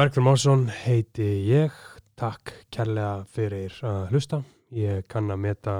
Bergfjörn 0.00 0.24
Málsson 0.24 0.62
heiti 0.72 1.24
ég. 1.44 1.74
Takk 2.16 2.54
kærlega 2.72 3.26
fyrir 3.28 3.74
að 3.84 4.14
hlusta. 4.14 4.38
Ég 4.72 5.02
kann 5.12 5.26
að 5.28 5.42
meta, 5.42 5.74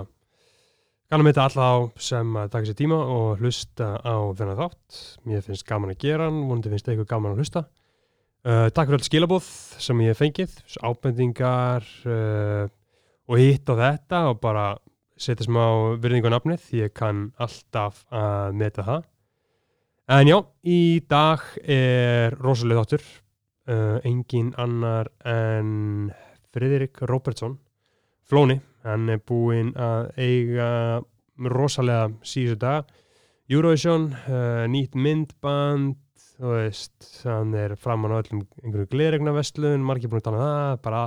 kann 1.08 1.22
að 1.22 1.24
meta 1.30 1.46
alla 1.46 1.68
á 1.72 1.76
sem 1.96 2.34
að 2.36 2.50
taka 2.52 2.68
sér 2.68 2.76
tíma 2.76 2.98
og 3.00 3.40
hlusta 3.40 3.88
á 3.96 4.16
þennan 4.36 4.58
þátt. 4.58 4.98
Mér 5.24 5.46
finnst 5.46 5.64
gaman 5.70 5.94
að 5.94 6.04
gera 6.04 6.26
hann, 6.28 6.42
vonandi 6.50 6.72
finnst 6.74 6.90
eitthvað 6.92 7.08
gaman 7.14 7.32
að 7.32 7.40
hlusta. 7.40 7.62
Uh, 8.44 8.66
takk 8.68 8.90
fyrir 8.90 8.98
öll 8.98 9.08
skilabóð 9.08 9.48
sem 9.86 10.04
ég 10.04 10.12
hef 10.12 10.20
fengið, 10.20 10.58
ábendingar 10.84 11.88
uh, 12.04 12.68
og 13.24 13.40
hitt 13.40 13.72
á 13.72 13.74
þetta 13.80 14.22
og 14.34 14.44
bara 14.44 14.66
setja 15.16 15.48
smá 15.48 15.96
virðingu 15.96 16.28
á 16.28 16.36
nafnið. 16.36 16.68
Ég 16.82 16.92
kann 16.92 17.30
alltaf 17.40 18.04
að 18.12 18.60
meta 18.66 18.84
það. 18.84 19.08
En 20.12 20.28
já, 20.34 20.38
í 20.60 21.00
dag 21.08 21.48
er 21.64 22.36
rosalega 22.36 22.84
þáttur, 22.84 23.10
uh, 23.68 23.98
engin 24.06 24.52
annar 24.60 25.10
en 25.26 26.10
Friðrik 26.54 27.02
Robertsson, 27.08 27.58
Flóni, 28.30 28.60
hann 28.86 29.10
er 29.10 29.20
búinn 29.26 29.72
að 29.78 30.10
eiga 30.20 30.68
rosalega 31.50 32.10
síðustu 32.26 32.60
dag, 32.62 32.88
Eurovision, 33.50 34.10
uh, 34.30 34.64
nýtt 34.70 34.94
myndband, 34.94 35.98
þú 36.36 36.54
veist, 36.54 37.10
hann 37.26 37.52
er 37.58 37.74
framann 37.76 38.14
á 38.14 38.22
öllum 38.22 38.44
einhverju 38.62 38.90
gleregnavestlun, 38.94 39.84
margir 39.84 40.12
búin 40.12 40.22
að 40.22 40.28
tala 40.30 40.40
um 40.40 40.46
það, 40.46 40.80
bara 40.86 41.04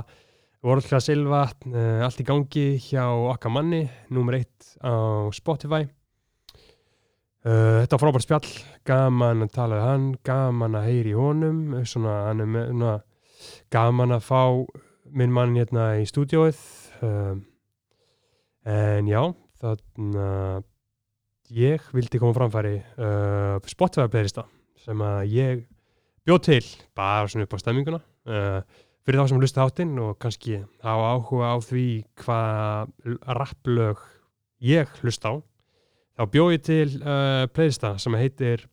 vorðlega 0.64 1.02
silvatn, 1.04 1.74
uh, 1.74 2.04
allt 2.06 2.20
í 2.20 2.28
gangi 2.28 2.66
hjá 2.84 3.04
okkar 3.08 3.52
manni, 3.56 3.84
nummer 4.12 4.38
eitt 4.38 4.74
á 4.84 5.26
Spotify. 5.34 5.88
Uh, 7.44 7.82
þetta 7.82 7.98
var 7.98 8.00
frábært 8.00 8.24
spjall, 8.24 8.52
gaman 8.88 9.44
að 9.44 9.50
tala 9.52 9.76
við 9.76 9.82
hann, 9.84 10.04
gaman 10.24 10.76
að 10.78 10.86
heyri 10.88 11.10
honum, 11.12 11.58
svona, 11.84 12.14
hann 12.30 12.40
er 12.40 12.48
með, 12.48 12.70
svona, 12.70 12.94
gaman 13.74 14.14
að 14.16 14.22
fá 14.24 14.40
minn 15.20 15.34
mann 15.36 15.52
hérna 15.58 15.90
í 16.00 16.06
stúdióið, 16.08 16.62
uh, 17.04 17.34
en 18.64 19.12
já, 19.12 19.20
þannig 19.60 20.18
að 20.24 20.64
ég 21.60 21.92
vildi 21.92 22.22
koma 22.22 22.38
framfæri 22.40 22.78
uh, 22.80 23.60
Spotify-playlista 23.68 24.48
sem 24.80 25.04
að 25.04 25.36
ég 25.36 25.64
bjóð 26.24 26.44
til, 26.48 26.64
bara 26.96 27.28
svona 27.28 27.44
upp 27.44 27.60
á 27.60 27.60
stemminguna, 27.60 28.04
fyrir 29.04 29.20
þá 29.20 29.28
sem 29.28 29.44
hlusta 29.44 29.68
áttinn 29.68 29.98
og 30.00 30.16
kannski 30.16 30.62
hafa 30.80 31.12
áhuga 31.12 31.52
á 31.52 31.56
því 31.60 31.88
hvað 32.24 33.18
rapplög 33.36 34.00
ég 34.64 34.88
hlusta 35.04 35.36
á 35.36 35.44
þá 36.14 36.22
bjóð 36.30 36.54
ég 36.54 36.62
til 36.64 36.86
uh, 37.02 37.44
playlista 37.50 37.94
sem 38.02 38.14
heitir 38.18 38.68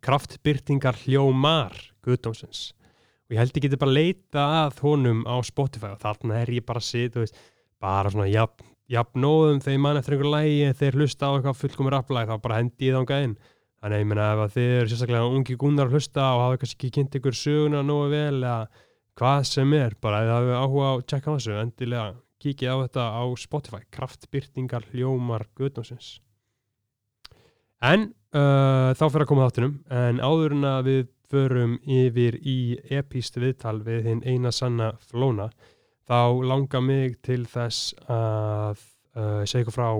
Kraftbyrtingar 0.00 0.96
hljómar 1.04 1.74
Guðdómsins. 2.06 2.70
Og 3.28 3.36
ég 3.36 3.40
held 3.42 3.56
ég 3.58 3.66
geti 3.66 3.78
bara 3.78 3.94
leita 3.94 4.44
að 4.64 4.80
honum 4.84 5.22
á 5.28 5.36
Spotify 5.46 5.92
og 5.92 6.00
þarna 6.02 6.40
er 6.40 6.52
ég 6.56 6.66
bara 6.66 6.80
að 6.80 6.88
sitja 6.88 7.26
bara 7.80 8.10
svona 8.12 8.28
jafn, 8.30 8.64
jafn 8.90 9.22
nóðum 9.22 9.60
þegar 9.62 9.82
mann 9.84 10.00
eftir 10.00 10.16
einhver 10.16 10.32
lægi 10.34 10.72
þeir 10.80 10.98
hlusta 10.98 11.28
á 11.28 11.32
eitthvað 11.36 11.60
fullkomur 11.60 11.96
aflæg 12.00 12.32
þá 12.32 12.36
bara 12.42 12.60
hendi 12.60 12.88
ég 12.88 12.96
þá 12.96 13.02
enga 13.04 13.20
inn. 13.26 13.36
Þannig 13.80 13.96
að 13.96 14.02
ég 14.02 14.08
menna 14.10 14.30
ef 14.32 14.56
þið 14.56 14.72
eru 14.78 14.90
sérstaklega 14.92 15.28
ungi 15.36 15.58
gúnar 15.60 15.88
að 15.88 15.94
hlusta 15.96 16.24
og 16.34 16.42
hafa 16.44 16.60
kannski 16.60 16.76
ekki 16.80 16.94
kynnt 16.96 17.20
ykkur 17.20 17.38
söguna 17.38 17.84
nógu 17.86 18.10
vel 18.12 18.40
eða 18.40 18.56
hvað 19.20 19.46
sem 19.48 19.76
er 19.78 19.94
bara 20.00 20.24
ef 20.24 20.32
það 20.32 20.48
hefur 20.48 20.58
áhuga 20.64 20.90
á 20.90 20.92
að 20.96 21.06
checka 21.12 21.30
á 21.32 21.34
þessu 21.36 21.60
endilega 21.60 22.10
kikið 22.40 22.72
á 22.72 22.76
þetta 22.82 23.06
á 23.20 23.22
Spotify 23.40 23.80
Kraftbyrtingar 23.94 24.90
hljómar 24.92 25.46
Guðdómsins 25.56 26.18
En 27.80 28.10
uh, 28.36 28.92
þá 28.92 29.04
fyrir 29.06 29.24
að 29.24 29.30
koma 29.30 29.48
þáttunum, 29.48 29.74
en 29.88 30.20
áður 30.20 30.54
en 30.58 30.68
að 30.68 30.88
við 30.90 31.02
förum 31.30 31.76
yfir 31.86 32.36
í 32.42 32.58
epíst 32.92 33.38
viðtal 33.40 33.78
við 33.86 34.08
hinn 34.10 34.22
eina 34.26 34.52
sanna 34.52 34.92
flóna, 35.10 35.48
þá 36.10 36.42
langar 36.44 36.82
mig 36.84 37.20
til 37.24 37.44
þess 37.48 37.94
að 38.10 38.80
uh, 39.16 39.44
segja 39.46 39.64
ykkur 39.64 39.76
frá 39.76 39.90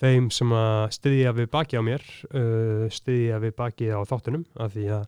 þeim 0.00 0.30
sem 0.32 0.52
að 0.56 0.84
styðja 0.96 1.34
við 1.36 1.50
baki 1.52 1.80
á 1.80 1.82
mér, 1.84 2.06
uh, 2.30 2.86
styðja 2.88 3.40
við 3.42 3.56
baki 3.58 3.90
á 3.92 4.00
þáttunum, 4.08 4.46
af 4.56 4.72
því 4.76 4.86
að 4.96 5.04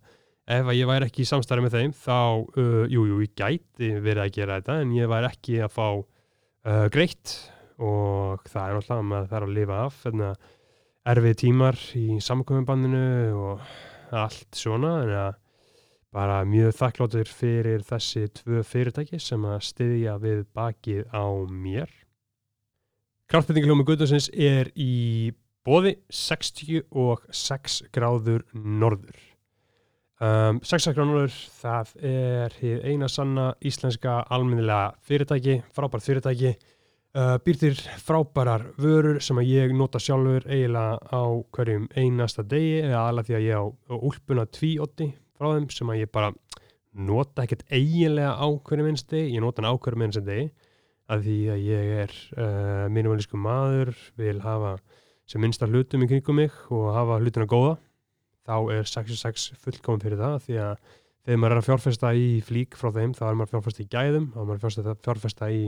ef 0.53 0.69
að 0.69 0.77
ég 0.77 0.91
væri 0.91 1.09
ekki 1.09 1.23
í 1.23 1.31
samstarfi 1.31 1.65
með 1.65 1.77
þeim, 1.79 1.95
þá, 1.97 2.21
uh, 2.59 2.83
jú, 2.91 3.07
ég 3.23 3.37
gæti 3.39 3.93
verið 4.03 4.25
að 4.27 4.35
gera 4.37 4.59
þetta, 4.61 4.81
en 4.83 4.97
ég 4.99 5.13
væri 5.15 5.31
ekki 5.31 5.61
að 5.65 5.77
fá 5.79 5.87
uh, 5.97 6.87
greitt. 6.93 7.37
Og 7.83 8.43
það 8.51 8.67
er 8.67 8.77
náttúrulega 8.77 8.99
að 9.01 9.07
maður 9.09 9.31
þarf 9.31 9.47
að 9.49 9.55
lifa 9.57 9.79
af, 9.87 9.95
þannig 10.03 10.27
að 10.29 10.51
erfið 11.09 11.39
tímar 11.41 11.79
í 11.99 12.21
samkvömmbandinu 12.23 13.07
og 13.35 13.63
allt 14.15 14.55
svona 14.55 15.01
en 15.03 15.15
að 15.17 15.39
bara 16.13 16.43
mjög 16.45 16.75
þakkláttur 16.77 17.31
fyrir 17.33 17.83
þessi 17.89 18.27
tvö 18.37 18.63
fyrirtæki 18.69 19.19
sem 19.23 19.45
að 19.49 19.63
styðja 19.71 20.19
við 20.21 20.43
bakið 20.55 21.07
á 21.09 21.25
mér. 21.49 21.91
Kraftbyrtingljómi 23.33 23.87
Guðdósins 23.89 24.29
er 24.37 24.69
í 24.77 25.33
bóði 25.65 25.97
66 26.13 27.79
gráður 27.95 28.45
norður. 28.53 29.17
Um, 30.23 30.61
66 30.61 30.93
gráður 30.93 31.11
norður 31.15 31.39
það 31.63 31.95
er 32.13 32.59
eina 32.85 33.09
sanna 33.11 33.49
íslenska 33.65 34.21
alminnilega 34.31 34.93
fyrirtæki, 35.09 35.63
frábært 35.73 36.05
fyrirtæki 36.05 36.53
Uh, 37.13 37.35
býrtir 37.45 37.77
frábærar 38.01 38.63
vörur 38.81 39.19
sem 39.21 39.37
að 39.37 39.51
ég 39.51 39.73
nota 39.77 40.01
sjálfur 40.01 40.47
eiginlega 40.47 40.95
á 41.13 41.25
hverjum 41.53 41.83
einasta 41.93 42.41
degi 42.41 42.79
eða 42.87 43.03
alveg 43.11 43.27
því 43.27 43.37
að 43.37 43.45
ég 43.45 43.61
á 43.61 43.65
úlpuna 43.99 44.47
tvíotti 44.49 45.11
frá 45.37 45.51
þeim 45.51 45.67
sem 45.77 45.93
að 45.93 46.01
ég 46.01 46.13
bara 46.17 46.31
nota 46.97 47.45
ekkert 47.45 47.67
eiginlega 47.69 48.33
á 48.33 48.49
hverjum 48.49 48.89
einasta 48.89 49.13
degi, 49.13 49.37
ég 49.37 49.45
nota 49.45 49.61
hann 49.61 49.69
á 49.69 49.77
hverjum 49.77 50.07
einasta 50.07 50.25
degi 50.25 50.49
að 51.13 51.29
því 51.29 51.37
að 51.53 51.63
ég 51.69 51.95
er 52.07 52.19
uh, 52.33 52.89
minimalísku 52.89 53.45
maður, 53.45 53.95
vil 54.17 54.39
hafa 54.41 54.75
sem 55.29 55.45
minnsta 55.45 55.69
hlutum 55.69 56.09
í 56.09 56.13
kringum 56.15 56.41
mig 56.41 56.61
og 56.73 56.91
hafa 56.97 57.21
hlutina 57.21 57.45
góða, 57.45 57.77
þá 58.49 58.57
er 58.81 58.89
66 58.89 59.51
fullkomum 59.61 60.01
fyrir 60.01 60.25
það 60.25 60.45
því 60.49 60.63
að 60.65 60.77
þegar 60.97 61.45
maður 61.45 61.61
er 61.61 61.61
að 61.61 61.73
fjárfesta 61.75 62.17
í 62.17 62.29
flík 62.41 62.81
frá 62.81 62.89
þeim 62.97 63.13
þá 63.13 63.27
er 63.29 63.35
maður 63.37 63.51
að 63.51 63.59
fjárfesta 63.59 63.85
í 63.85 63.93
gæðum, 64.01 64.33
er 64.33 64.49
maður 64.49 64.87
að 64.89 65.03
fjárfesta 65.05 65.53
í 65.53 65.67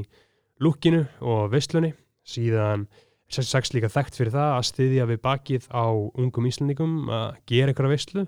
lukkinu 0.62 1.02
og 1.24 1.50
veistlunni 1.52 1.94
síðan 2.24 2.86
66 3.32 3.74
líka 3.74 3.90
þekkt 3.90 4.18
fyrir 4.18 4.34
það 4.34 4.50
að 4.54 4.66
styðja 4.70 5.06
við 5.10 5.22
bakið 5.24 5.68
á 5.72 5.86
ungum 5.90 6.48
íslendingum 6.48 6.96
að 7.10 7.38
gera 7.50 7.72
einhverja 7.72 7.94
veistlu 7.94 8.26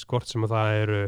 skort 0.00 0.28
sem 0.28 0.44
að 0.44 0.54
það 0.54 0.78
eru 0.80 1.02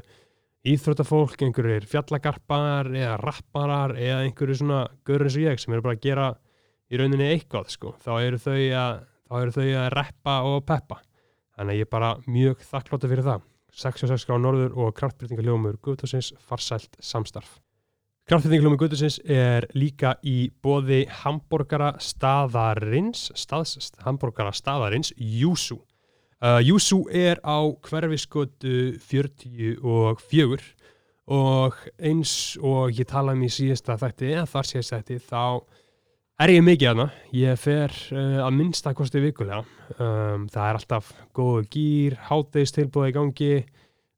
íþrótafólk, 0.73 1.41
einhverjir 1.43 1.87
fjallagarpar 1.91 2.93
eða 2.95 3.17
rapparar 3.21 3.97
eða 3.99 4.21
einhverju 4.27 4.61
svona 4.61 4.83
görur 5.07 5.27
eins 5.27 5.39
og 5.39 5.47
ég 5.47 5.63
sem 5.63 5.75
eru 5.75 5.85
bara 5.85 5.99
að 5.99 6.05
gera 6.05 6.29
í 6.93 7.01
rauninni 7.01 7.31
eitthvað 7.33 7.73
sko. 7.75 7.95
Þá 8.05 8.13
eru 8.21 8.39
þau 8.43 8.61
að, 8.83 9.01
eru 9.41 9.57
þau 9.57 9.67
að 9.67 9.89
reppa 9.97 10.37
og 10.47 10.61
peppa. 10.69 11.01
Þannig 11.57 11.75
að 11.75 11.81
ég 11.81 11.89
er 11.89 11.93
bara 11.97 12.13
mjög 12.29 12.63
þakklóta 12.69 13.11
fyrir 13.11 13.27
það. 13.27 13.49
66 13.83 14.29
á 14.29 14.37
norður 14.37 14.79
og 14.85 14.95
kraftbyrtingaljómur 15.01 15.81
Guðtúsins 15.83 16.35
farsælt 16.45 16.99
samstarf 17.01 17.62
Kraftfittinglumi 18.33 18.79
Guðursins 18.81 19.19
er 19.29 19.67
líka 19.77 20.15
í 20.25 20.47
bóði 20.65 21.03
hambúrgara 21.21 21.91
staðarins, 22.01 23.27
staðs, 23.37 23.91
hambúrgara 24.07 24.55
staðarins, 24.57 25.11
Júsú. 25.21 25.77
Uh, 26.41 26.57
Júsú 26.65 27.03
er 27.13 27.43
á 27.45 27.61
hverfiskötu 27.85 28.95
44 29.05 30.65
og 31.29 31.77
eins 32.01 32.57
og 32.57 32.97
ég 32.97 33.11
talaði 33.13 33.37
um 33.37 33.45
í 33.45 33.53
síðasta 33.53 33.99
þætti, 34.01 34.33
eða 34.39 34.49
þar 34.55 34.71
síðast 34.71 34.97
þætti, 34.97 35.21
þá 35.29 35.45
er 36.41 36.55
ég 36.55 36.67
mikið 36.71 36.93
aðna. 36.95 37.09
Ég 37.37 37.61
fer 37.61 38.01
uh, 38.17 38.41
að 38.47 38.57
minnstakosti 38.63 39.27
vikulega. 39.29 39.61
Um, 39.99 40.49
það 40.49 40.71
er 40.71 40.81
alltaf 40.81 41.13
góðu 41.37 41.69
gýr, 41.77 42.17
háttegistilbúið 42.33 43.13
í 43.13 43.17
gangi, 43.21 43.55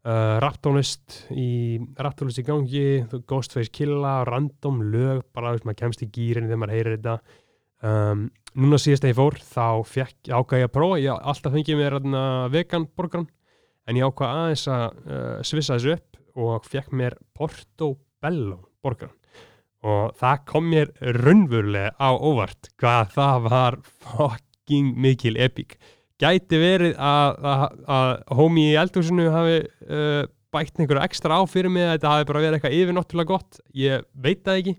Uh, 0.05 0.37
raptónlist 0.43 1.23
í 1.33 1.79
í 1.81 2.45
gangi, 2.45 2.89
Ghostface 3.25 3.73
Killa 3.73 4.19
random 4.29 4.83
lög, 4.93 5.23
bara 5.33 5.55
veist 5.55 5.65
maður 5.65 5.79
kemst 5.79 6.05
í 6.05 6.11
gýrin 6.13 6.51
þegar 6.51 6.61
maður 6.61 6.75
heyrir 6.77 6.99
þetta. 6.99 7.15
Um, 7.85 8.27
núna 8.53 8.77
síðast 8.81 9.07
að 9.07 9.15
ég 9.15 9.17
fór 9.17 9.39
þá 9.41 9.69
fekk 9.89 10.29
ákvæði 10.29 10.67
að 10.69 10.75
prófa, 10.77 11.01
ég 11.01 11.25
alltaf 11.33 11.57
fengið 11.57 11.81
mér 11.81 11.97
vegan 12.53 12.87
borgaran 12.93 13.31
en 13.89 13.99
ég 13.99 14.05
ákvæði 14.05 14.43
aðeins 14.43 14.67
að 14.75 14.85
uh, 15.09 15.41
svissa 15.45 15.79
þessu 15.79 15.97
upp 15.97 16.21
og 16.45 16.69
fekk 16.69 16.95
mér 17.01 17.17
Portobello 17.37 18.61
borgaran 18.85 19.17
og 19.85 20.15
það 20.21 20.45
kom 20.49 20.71
mér 20.73 20.93
raunverulega 21.01 21.93
á 22.01 22.11
óvart 22.13 22.71
hvað 22.81 23.13
það 23.17 23.49
var 23.51 23.81
fucking 23.85 24.95
mikil 24.97 25.37
epík 25.37 25.77
gæti 26.23 26.61
verið 26.63 26.97
að, 27.01 27.37
að, 27.51 27.65
að 27.97 28.11
homi 28.39 28.69
í 28.71 28.79
eldhúsinu 28.81 29.29
hafi 29.35 29.61
uh, 29.65 30.23
bætt 30.55 30.79
einhverja 30.79 31.07
ekstra 31.09 31.41
á 31.41 31.43
fyrir 31.51 31.73
mig 31.75 31.89
þetta 31.97 32.13
hafi 32.13 32.29
bara 32.31 32.43
verið 32.45 32.59
eitthvað 32.59 32.77
yfirnáttúrulega 32.79 33.33
gott. 33.33 33.61
Ég 33.75 34.05
veit 34.15 34.45
það 34.47 34.61
ekki, 34.61 34.77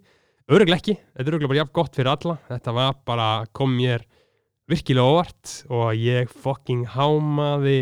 öruglega 0.48 0.80
ekki. 0.80 0.98
Þetta 1.02 1.26
er 1.26 1.34
öruglega 1.34 1.52
bara 1.52 1.62
jafn 1.64 1.76
gott 1.82 2.00
fyrir 2.00 2.12
alla. 2.14 2.38
Þetta 2.52 2.76
var 2.80 2.98
bara, 3.12 3.30
kom 3.56 3.76
mér 3.76 4.08
virkilega 4.72 5.12
óvart 5.12 5.60
og 5.70 5.92
ég 6.00 6.32
fucking 6.32 6.88
hámaði 6.96 7.80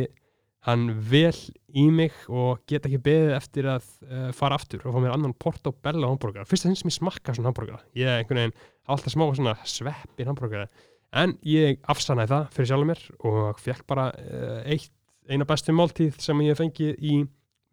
hann 0.68 0.90
vel 1.12 1.36
í 1.76 1.86
mig 1.92 2.16
og 2.32 2.62
get 2.70 2.86
ekki 2.88 3.02
beðið 3.04 3.34
eftir 3.36 3.68
að 3.72 3.88
uh, 4.08 4.30
fara 4.36 4.58
aftur 4.60 4.84
og 4.86 4.96
fá 4.96 5.00
mér 5.04 5.16
annan 5.16 5.36
portobello 5.36 6.12
hambúrgar 6.12 6.48
fyrst 6.48 6.68
að 6.68 6.72
þinn 6.72 6.80
sem 6.80 6.92
ég 6.92 6.98
smakka 7.00 7.36
svona 7.36 7.52
hambúrgar 7.52 7.82
ég 8.00 8.08
er 8.08 8.22
einhvern 8.22 8.40
veginn 8.40 8.56
alltaf 8.94 9.16
smá 9.16 9.26
svona 9.32 9.56
sveppir 9.68 10.30
hambúrgar 10.30 10.70
en 11.14 11.38
ég 11.48 11.80
afsannaði 11.90 12.34
það 12.34 12.52
fyrir 12.56 12.70
sjálfur 12.72 12.90
mér 12.90 13.04
og 13.30 13.62
fekk 13.62 13.88
bara 13.90 14.10
uh, 14.18 14.62
eitt, 14.66 14.92
eina 15.30 15.48
bestu 15.48 15.76
máltíð 15.76 16.18
sem 16.22 16.42
ég 16.44 16.54
hef 16.54 16.64
fengið 16.64 16.98
í 17.00 17.20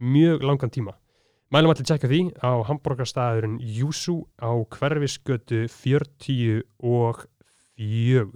mjög 0.01 0.45
langan 0.47 0.73
tíma. 0.73 0.97
Mælum 1.51 1.73
allir 1.73 1.83
tjekka 1.89 2.07
því 2.07 2.21
á 2.47 2.63
hambúrgarstaðurinn 2.69 3.57
Júsú 3.59 4.21
á 4.39 4.55
hverfisgötu 4.71 5.65
40 5.67 6.63
og 6.87 7.25
4 7.75 8.29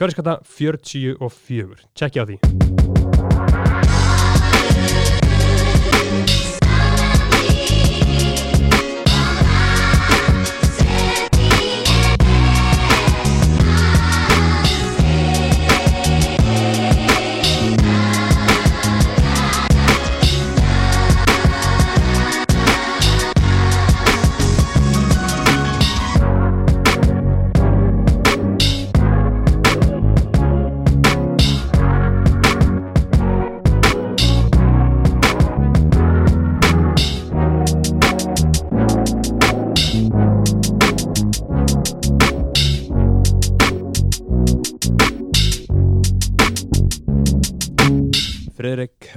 Hverfiskata 0.00 0.38
40 0.40 1.20
og 1.20 1.28
4 1.28 1.84
Tjekki 1.92 2.24
á 2.24 2.24
því 2.24 3.71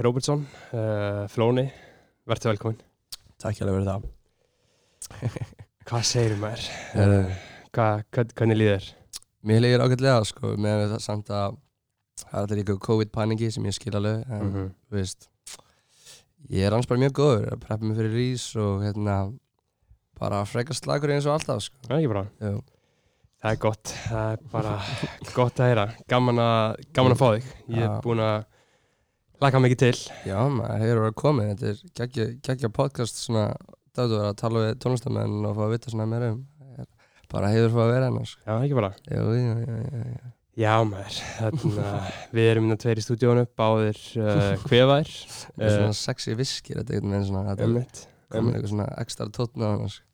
Róbertsson 0.06 0.44
uh, 0.72 1.24
Flóni, 1.32 1.66
verður 2.28 2.52
velkomin 2.54 2.80
Takk 3.42 3.58
hjá 3.58 3.66
að 3.66 3.74
vera 3.76 3.96
það 3.96 4.06
Hvað 5.86 6.06
segir 6.08 6.36
maður? 6.40 6.64
Uh, 6.98 7.30
hvað, 7.74 8.00
hvað, 8.14 8.32
hvernig 8.40 8.58
líður? 8.58 8.86
Mér 9.46 9.60
líður 9.62 9.84
ágætlega 9.86 10.24
sko 10.26 10.54
með 10.58 10.84
það 10.96 11.02
samt 11.04 11.28
að 11.30 11.58
það 12.24 12.36
er 12.40 12.42
allir 12.46 12.62
ykkur 12.64 12.78
COVID-paningi 12.88 13.50
sem 13.54 13.66
ég 13.68 13.76
skil 13.76 13.94
alveg 13.98 14.22
en 14.26 14.40
Mm 14.46 14.52
-hmm. 14.54 14.70
þú 14.88 14.96
veist 14.96 15.28
ég 16.50 16.62
er 16.66 16.72
annars 16.72 16.86
bara 16.88 17.00
mjög 17.02 17.12
góður 17.18 17.52
að 17.52 17.60
preppa 17.66 17.84
mig 17.84 17.96
fyrir 17.96 18.14
rís 18.16 18.46
og 18.56 18.82
hérna 18.82 19.16
bara 20.18 20.44
frekar 20.44 20.74
slagur 20.74 21.10
eins 21.12 21.26
og 21.26 21.32
alltaf 21.36 21.62
sko 21.62 21.76
Það 21.86 21.96
er 21.96 21.98
ekki 21.98 22.12
bara 22.14 22.26
Jú. 22.40 22.62
Það 23.42 23.50
er 23.52 23.56
gott, 23.60 23.94
það 24.08 24.32
er 24.32 24.38
bara 24.52 24.74
gott 25.34 25.60
að 25.60 25.66
heyra 25.68 25.86
Gaman 26.08 26.38
að, 26.38 26.76
gaman 26.92 27.12
að 27.12 27.18
fá 27.18 27.28
þig 27.36 27.44
Ég 27.68 27.82
er 27.82 27.88
Já. 27.90 28.00
búin 28.02 28.20
að 28.20 28.44
laka 29.44 29.62
mikið 29.62 29.80
til. 29.82 29.96
Já 30.28 30.38
maður 30.52 30.84
hefur 30.84 31.02
verið 31.04 31.18
komið. 31.22 31.50
Þetta 31.64 32.06
er 32.06 32.36
geggja, 32.46 32.70
podcast 32.74 33.20
svona 33.20 33.48
það 33.96 34.16
að 34.20 34.32
tala 34.40 34.62
við 34.66 34.78
tónlistamenn 34.84 35.36
og 35.48 35.56
fá 35.56 35.66
að 35.66 35.74
vita 35.74 35.92
svona 35.92 36.08
meira 36.10 36.32
um. 36.34 36.40
Það 36.62 36.80
er 36.84 36.88
bara 37.32 37.52
hefur 37.52 37.74
fá 37.74 37.82
að 37.84 37.92
vera 37.92 38.08
hennar 38.10 38.30
sko. 38.30 38.42
Já, 38.46 38.54
ekki 38.56 38.78
bara. 38.78 38.90
Jú, 39.10 39.28
jú, 39.36 39.54
jú, 39.60 39.76
jú, 39.76 40.02
jú. 40.14 40.32
Já 40.56 40.72
maður, 40.88 41.16
þarna, 41.36 41.86
við 42.32 42.46
erum 42.48 42.64
minna 42.64 42.78
tveir 42.80 42.96
í 42.96 43.02
stúdíónu 43.04 43.42
Báðir 43.60 43.98
uh, 44.22 44.54
kvefaðir. 44.64 45.10
Með 45.60 45.74
svona 45.74 45.96
sexy 45.98 46.36
viskir 46.38 46.80
þetta 46.80 46.94
er 46.94 47.02
einhvern 47.02 47.16
veginn 47.18 47.26
svona 47.28 47.42
þetta 47.50 47.66
er 47.66 48.06
komin 48.32 48.56
eitthvað 48.56 48.72
svona 48.72 48.86
ekstra 49.02 49.26
tótn 49.36 49.66
á 49.66 49.68
hann 49.68 49.92
sko. 49.92 50.06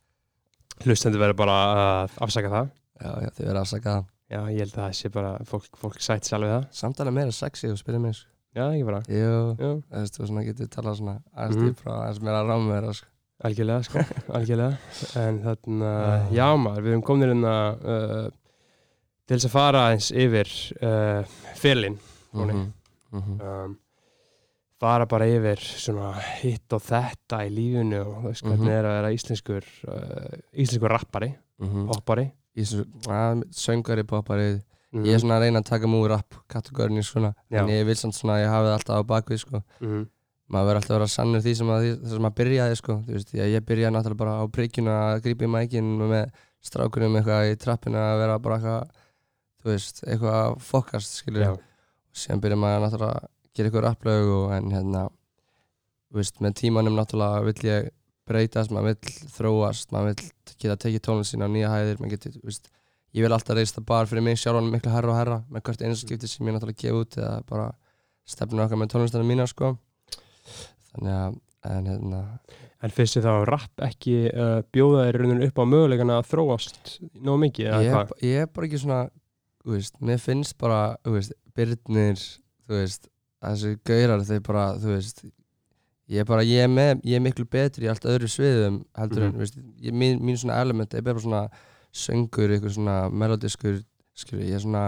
Hlustendur 0.83 1.23
verður 1.23 1.39
bara 1.45 1.55
að 1.69 2.19
afsaka 2.27 2.51
það. 2.51 2.75
Já, 2.99 3.13
já, 3.23 3.31
þið 3.37 3.47
verður 3.47 3.61
afsakað 3.63 3.95
það. 4.01 4.11
Já, 4.33 4.41
ég 4.49 4.65
held 4.65 4.75
að 4.75 4.81
það 4.81 4.99
sé 4.99 5.13
bara 5.13 5.33
Fólk, 5.47 5.71
fólk 5.79 6.03
sætt 6.03 6.27
sjálf 6.27 6.49
við 6.49 6.55
það. 6.57 6.69
Samtala 6.81 7.15
meira 7.15 7.35
sexy 7.37 7.71
og 7.71 7.79
spyrir 7.79 8.03
mig 8.03 8.19
sko. 8.19 8.32
Já, 8.53 8.67
ekki 8.69 8.85
bara 8.85 9.01
Jú, 9.09 9.57
þú 9.57 9.71
veist, 9.97 10.19
þú 10.19 10.27
svona 10.29 10.45
getur 10.45 10.69
talað 10.69 10.99
svona 11.01 11.15
aðeins 11.33 11.57
Mhm. 11.57 11.69
dýpra 11.71 11.93
og 11.95 12.03
aðeins 12.05 12.23
meira 12.23 12.43
rámverða 12.45 12.95
sko. 12.99 13.07
algjörlega 13.45 13.83
sko 13.85 13.99
Algjörlega 14.37 14.79
En 15.17 15.39
þarna, 15.43 15.93
Já. 15.93 16.33
já 16.37 16.49
maður, 16.61 16.83
við 16.85 16.91
erum 16.93 17.03
komin 17.03 17.29
hérna 17.33 17.55
uh, 17.81 18.31
Til 19.27 19.37
þess 19.39 19.47
að 19.49 19.55
fara 19.55 19.85
eins 19.93 20.11
yfir 20.13 20.51
uh, 20.83 21.25
Félin 21.57 21.97
Flóni. 22.33 22.53
Mhm, 22.53 22.73
mhm. 23.13 23.41
um, 23.41 23.79
fara 24.83 25.07
bara 25.07 25.27
yfir 25.31 25.61
svona 25.63 26.13
hitt 26.43 26.73
og 26.75 26.83
þetta 26.83 27.39
í 27.47 27.51
lífinu 27.55 28.01
og 28.03 28.17
þú 28.25 28.29
veist 28.33 28.43
hvernig 28.43 28.67
Mhm. 28.67 28.73
er 28.75 28.85
að 28.89 28.97
vera 28.99 29.13
íslenskur 29.15 29.67
uh, 29.89 30.39
íslenskur 30.59 30.91
rappari, 30.91 31.35
Mhm. 31.63 31.87
poppari 31.89 32.33
Í 32.57 32.61
þessu, 32.67 32.85
að, 33.09 33.45
söngari, 33.55 34.03
poppari 34.05 34.61
mm 34.93 35.07
Ég 35.09 35.17
er 35.17 35.23
svona 35.23 35.39
að 35.39 35.47
reyna 35.47 35.63
að 35.63 35.69
taka 35.71 35.89
múi 35.91 36.09
rap 36.11 36.37
kategórinni 36.53 37.03
svona 37.07 37.35
Já. 37.51 37.63
En 37.63 37.71
ég 37.73 37.87
vil 37.89 37.97
samt 37.97 38.17
svona 38.19 38.39
að 38.39 38.45
ég 38.45 38.53
hafi 38.53 38.69
það 38.69 38.77
alltaf 38.79 39.01
á 39.01 39.11
bakvið 39.13 39.43
sko. 39.45 39.63
Mm 39.81 40.03
Maður 40.53 40.67
verður 40.69 40.81
alltaf 40.83 40.93
að 40.93 40.99
vera 40.99 41.09
sannur 41.09 41.41
því 41.41 41.53
sem 41.57 41.69
að, 41.73 41.85
því 42.03 42.11
sem 42.13 42.27
að 42.29 42.35
byrjaði 42.37 42.77
sko. 42.77 42.97
Þú 43.07 43.13
veist, 43.17 43.31
ég, 43.39 43.47
ég 43.55 43.63
byrjaði 43.65 43.95
náttúrulega 43.95 44.21
bara 44.21 44.35
á 44.37 44.45
prikjunu 44.53 44.91
að 44.93 45.21
grípa 45.25 45.47
í 45.47 45.53
mækin 45.55 45.89
og 45.97 46.11
með 46.11 46.43
strákunum 46.63 47.17
eitthvað 47.17 47.49
í 47.49 47.55
trappinu 47.63 47.97
að 48.03 48.19
vera 48.21 48.35
bara 48.43 48.59
eitthvað 48.59 49.01
Þú 49.63 49.71
veist, 49.71 50.03
eitthvað 50.05 50.37
að 50.43 50.57
fokast 50.67 51.17
skilur 51.23 51.45
já, 51.45 51.51
síðan 52.19 52.41
byrjar 52.43 52.59
maður 52.59 52.81
náttúrulega 52.83 53.21
að 53.23 53.29
gera 53.55 53.69
eitthvað 53.71 53.85
rapplög 53.87 54.31
og 54.35 54.55
en 54.57 54.71
hérna 54.75 55.03
þú 56.11 56.19
veist, 56.19 56.41
með 56.43 56.57
tímanum 56.59 56.97
náttúrulega 56.99 57.45
vill 57.47 57.69
ég 57.69 57.91
breytast, 58.29 58.73
maður 58.75 58.97
vill 58.97 59.29
þróast 59.37 59.95
maður 59.95 60.17
vill 60.17 60.33
geta 60.59 60.77
tekið 60.85 61.05
tónlist 61.07 61.35
sína 61.35 61.47
á 61.47 61.55
nýja 61.55 61.71
hæðir 61.73 62.03
maður 62.03 62.15
geti, 62.17 62.35
þú 62.37 62.51
veist, 62.51 62.69
ég 63.13 63.25
vil 63.27 63.33
alltaf 63.37 63.57
reista 63.59 63.83
bara 63.85 64.09
fyrir 64.09 64.25
mig 64.25 64.39
sjálfan 64.41 64.71
miklu 64.73 64.93
herra 64.95 65.13
og 65.13 65.19
herra 65.19 65.39
með 65.53 65.65
hvert 65.69 65.83
einu 65.85 65.97
skipti 66.01 66.29
sem 66.31 66.47
ég 66.49 66.55
náttúrulega 66.57 66.81
gef 66.87 66.99
út 67.03 67.19
eða 67.21 67.39
bara 67.51 67.71
stefna 68.33 68.65
okkar 68.67 68.79
með 68.81 68.93
tónlistarna 68.95 69.27
mína 69.29 69.47
sko. 69.51 69.75
Þannig 70.93 71.17
að, 71.17 71.37
en 71.73 71.89
hérna. 71.91 72.21
En 72.83 72.91
fyrst 72.95 73.15
þið 73.19 73.27
þá 73.29 73.35
rapp 73.47 73.83
ekki 73.87 74.15
uh, 74.33 74.57
bjóða 74.75 75.05
þér 75.09 75.45
upp 75.47 75.61
á 75.63 75.65
möguleikana 75.71 76.17
að 76.19 76.31
þróast 76.33 76.97
nóg 77.23 77.39
mikið 77.45 77.69
ég, 77.87 77.93
er- 77.93 78.25
ég 78.27 78.41
er 78.43 78.49
bara 78.51 78.67
ekki 78.69 78.81
svona 78.83 79.03
veist, 79.71 80.01
mér 80.03 80.19
finnst 80.19 80.57
bara 80.59 80.81
veist, 81.07 81.37
byrnir 81.55 82.19
veist, 82.73 83.07
þessi 83.45 83.77
gaurar 83.87 84.25
þau 84.27 84.41
bara, 84.49 84.65
þú 84.83 84.97
veist 84.97 85.23
ég 86.11 86.25
er 86.25 86.27
bara, 86.27 86.43
ég 86.43 86.65
er, 86.67 86.73
með, 86.75 87.05
ég 87.07 87.21
er 87.21 87.23
miklu 87.23 87.47
betri 87.47 87.87
í 87.87 87.93
allt 87.93 88.09
öðru 88.11 88.27
sviðum 88.35 88.81
heldur 88.99 89.29
en, 89.29 89.37
þú 89.37 89.45
veist, 89.45 89.61
ég, 89.87 89.95
mín, 89.95 90.19
mín 90.19 90.41
svona 90.43 90.59
element 90.65 90.99
er 90.99 91.07
bara 91.07 91.23
svona 91.23 91.45
söngur, 91.93 92.51
eitthvað 92.57 92.77
svona 92.79 92.97
melodiskur, 93.11 93.83
skilur, 94.17 94.45
ég 94.49 94.57
er 94.59 94.65
svona 94.65 94.87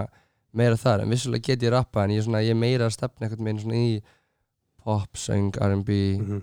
meira 0.55 0.77
þar, 0.81 1.03
en 1.05 1.11
vissulega 1.13 1.49
get 1.51 1.63
ég 1.67 1.73
rappa 1.75 2.05
en 2.07 2.11
ég 2.15 2.23
er 2.23 2.27
svona, 2.29 2.41
ég 2.45 2.55
er 2.55 2.61
meira 2.61 2.87
að 2.89 2.97
stefna 2.97 3.27
eitthvað 3.29 3.45
með 3.49 3.63
svona 3.65 3.79
í 3.85 3.95
pop, 4.85 5.17
söng, 5.19 5.55
R&B 5.61 6.01
Mm 6.19 6.43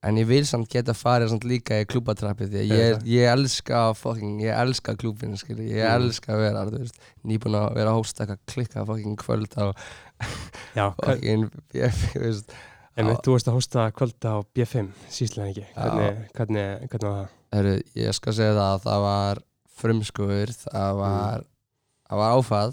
en 0.00 0.16
ég 0.16 0.24
vil 0.30 0.46
samt 0.48 0.64
geta 0.72 0.94
farið 0.96 1.28
samt 1.28 1.42
líka 1.44 1.76
í 1.76 1.84
klúbatrappið 1.84 2.48
því 2.54 2.60
að 2.62 2.70
ég, 2.72 3.02
ég 3.04 3.26
elska 3.34 3.80
fucking, 3.92 4.38
ég 4.40 4.56
elska 4.56 4.94
klúbin 4.96 5.34
skilur, 5.36 5.60
ég 5.68 5.84
Mm. 5.84 6.06
elska 6.06 6.32
að 6.32 6.38
vera 6.40 6.62
þú 6.70 6.78
veist, 6.80 6.96
nýbúin 7.28 7.56
að 7.58 7.66
vera 7.76 7.90
að 7.92 7.98
hósta 7.98 8.24
eitthvað 8.24 8.40
klikka 8.48 8.84
fucking 8.88 9.18
kvöld 9.20 9.52
á 9.60 9.64
Já, 10.78 10.86
fucking 11.04 11.50
þú 11.76 12.22
veist. 12.24 12.54
En 12.96 13.12
á- 13.12 13.20
þú 13.20 13.34
veist 13.36 13.50
að 13.52 13.58
hósta 13.58 13.84
kvölda 13.92 14.32
á 14.32 14.38
B5 14.56 14.88
síslega 15.12 15.52
ekki, 15.52 15.66
hvernig, 15.76 16.24
hvernig, 16.32 16.88
hvernig 16.88 17.10
var 17.10 17.20
það? 17.20 17.36
Heru, 17.60 17.76
ég 18.00 18.16
skal 18.16 18.32
segja 18.40 18.56
það 18.56 18.72
að 18.72 18.82
það 18.88 19.04
var 19.04 19.42
frumskuður, 19.80 20.52
það 20.66 20.94
var 21.00 21.44
það 22.10 22.22
var 22.22 22.36
áfall, 22.38 22.72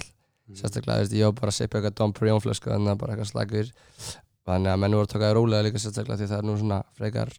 sérstaklega 0.57 0.97
þú 0.97 1.03
veist, 1.05 1.17
ég 1.19 1.27
var 1.29 1.35
bara 1.41 1.51
að 1.53 1.57
sippa 1.59 1.77
eitthvað 1.79 1.97
Dom 1.99 2.13
Perignon 2.17 2.43
flösku 2.43 2.71
þannig 2.71 2.93
að 2.93 3.01
bara 3.03 3.13
eitthvað 3.15 3.31
slagur. 3.33 3.71
Þannig 4.47 4.71
að 4.71 4.79
menn 4.79 4.95
voru 4.95 5.07
að 5.07 5.13
taka 5.13 5.27
það 5.27 5.35
rólega 5.41 5.65
líka 5.67 5.81
sérstaklega 5.83 6.19
því 6.21 6.27
það 6.31 6.37
er 6.41 6.45
nú 6.47 6.57
svona 6.61 6.77
frekar 6.97 7.33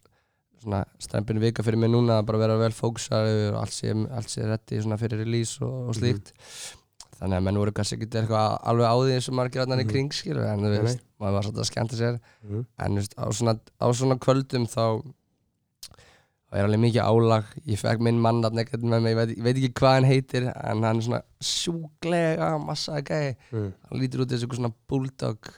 svona 0.59 0.81
strempin 0.99 1.39
vika 1.39 1.63
fyrir 1.63 1.79
mig 1.79 1.89
núna 1.89 2.19
að 2.19 2.25
bara 2.29 2.41
vera 2.43 2.57
vel 2.59 2.73
fókusaður 2.75 3.53
og 3.55 3.61
allt 3.63 3.73
sé, 3.73 3.93
allt 3.95 4.29
sé 4.29 4.81
svona 4.83 4.97
fyrir 4.99 5.21
release 5.23 5.57
og, 5.63 5.87
og 5.89 5.95
slíkt. 5.97 6.33
Þannig 7.19 7.35
að 7.39 7.45
menn 7.47 7.57
voru 7.59 7.71
kannski 7.75 7.97
ekki 7.97 8.09
eitthvað 8.21 8.57
alveg 8.71 8.87
á 8.91 8.95
því 8.99 9.15
sem 9.25 9.35
margir 9.35 9.63
annar 9.63 9.79
í 9.81 9.85
Mhm. 9.85 9.89
kring 9.91 10.11
skilur 10.15 10.45
en 10.47 10.59
þú 10.63 10.69
veist, 10.83 11.01
maður 11.19 11.33
var 11.35 11.43
svolítið 11.47 11.63
að 11.63 11.69
skemmta 11.71 11.97
sér. 11.99 12.19
Mm 12.47 12.65
en 12.79 12.91
þú 12.91 12.99
veist, 13.01 13.15
á, 13.19 13.25
svona, 13.39 13.53
á 13.81 13.85
svona 13.91 14.17
kvöldum 14.19 14.67
þá 14.71 14.83
þá 16.49 16.57
er 16.57 16.65
alveg 16.65 16.81
mikið 16.81 17.03
álag 17.05 17.45
ég 17.69 17.77
fekk 17.79 17.99
minn 18.01 18.19
mann 18.21 18.41
að 18.43 18.55
nekert 18.57 18.81
með 18.81 19.01
mig 19.05 19.11
ég 19.13 19.17
veit, 19.19 19.33
ég 19.37 19.43
veit 19.45 19.57
ekki 19.59 19.73
hvað 19.79 19.95
hann 19.99 20.07
heitir 20.09 20.47
en 20.49 20.83
hann 20.83 20.97
er 20.97 21.05
svona 21.05 21.21
sjúglega 21.73 22.51
massa 22.63 23.01
gæi 23.05 23.35
Mm. 23.51 23.73
hann 23.89 23.99
lítur 24.01 24.23
út 24.25 24.31
eins 24.31 24.43
og 24.43 24.49
eitthvað 24.49 24.59
svona 24.61 24.73
bulldog 24.89 25.49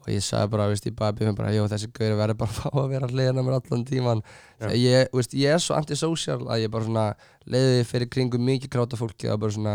og 0.00 0.06
ég 0.08 0.22
sagði 0.24 0.50
bara, 0.50 0.66
veist, 0.70 0.86
ég 0.88 0.94
bara 0.96 1.12
byrjum 1.12 1.36
bara, 1.36 1.50
jó 1.52 1.66
þessi 1.68 1.90
gaur 1.92 2.14
verður 2.16 2.38
bara 2.40 2.50
að 2.50 2.60
fá 2.62 2.70
að 2.72 2.88
vera 2.88 3.08
hliðina 3.10 3.42
mér 3.44 3.56
allan 3.58 3.82
tíman. 3.84 4.22
Þegar 4.58 4.76
ég, 4.80 5.08
veist, 5.12 5.34
ég 5.36 5.52
er 5.52 5.60
svo 5.60 5.74
antisocial 5.76 6.38
að 6.48 6.62
ég 6.62 6.70
bara 6.72 6.86
svona 6.86 7.04
leiði 7.44 7.82
fyrir 7.84 8.08
kringum 8.08 8.40
mikið 8.48 8.70
kráta 8.72 8.96
fólki 8.96 9.28
og 9.28 9.42
bara 9.42 9.52
svona, 9.52 9.74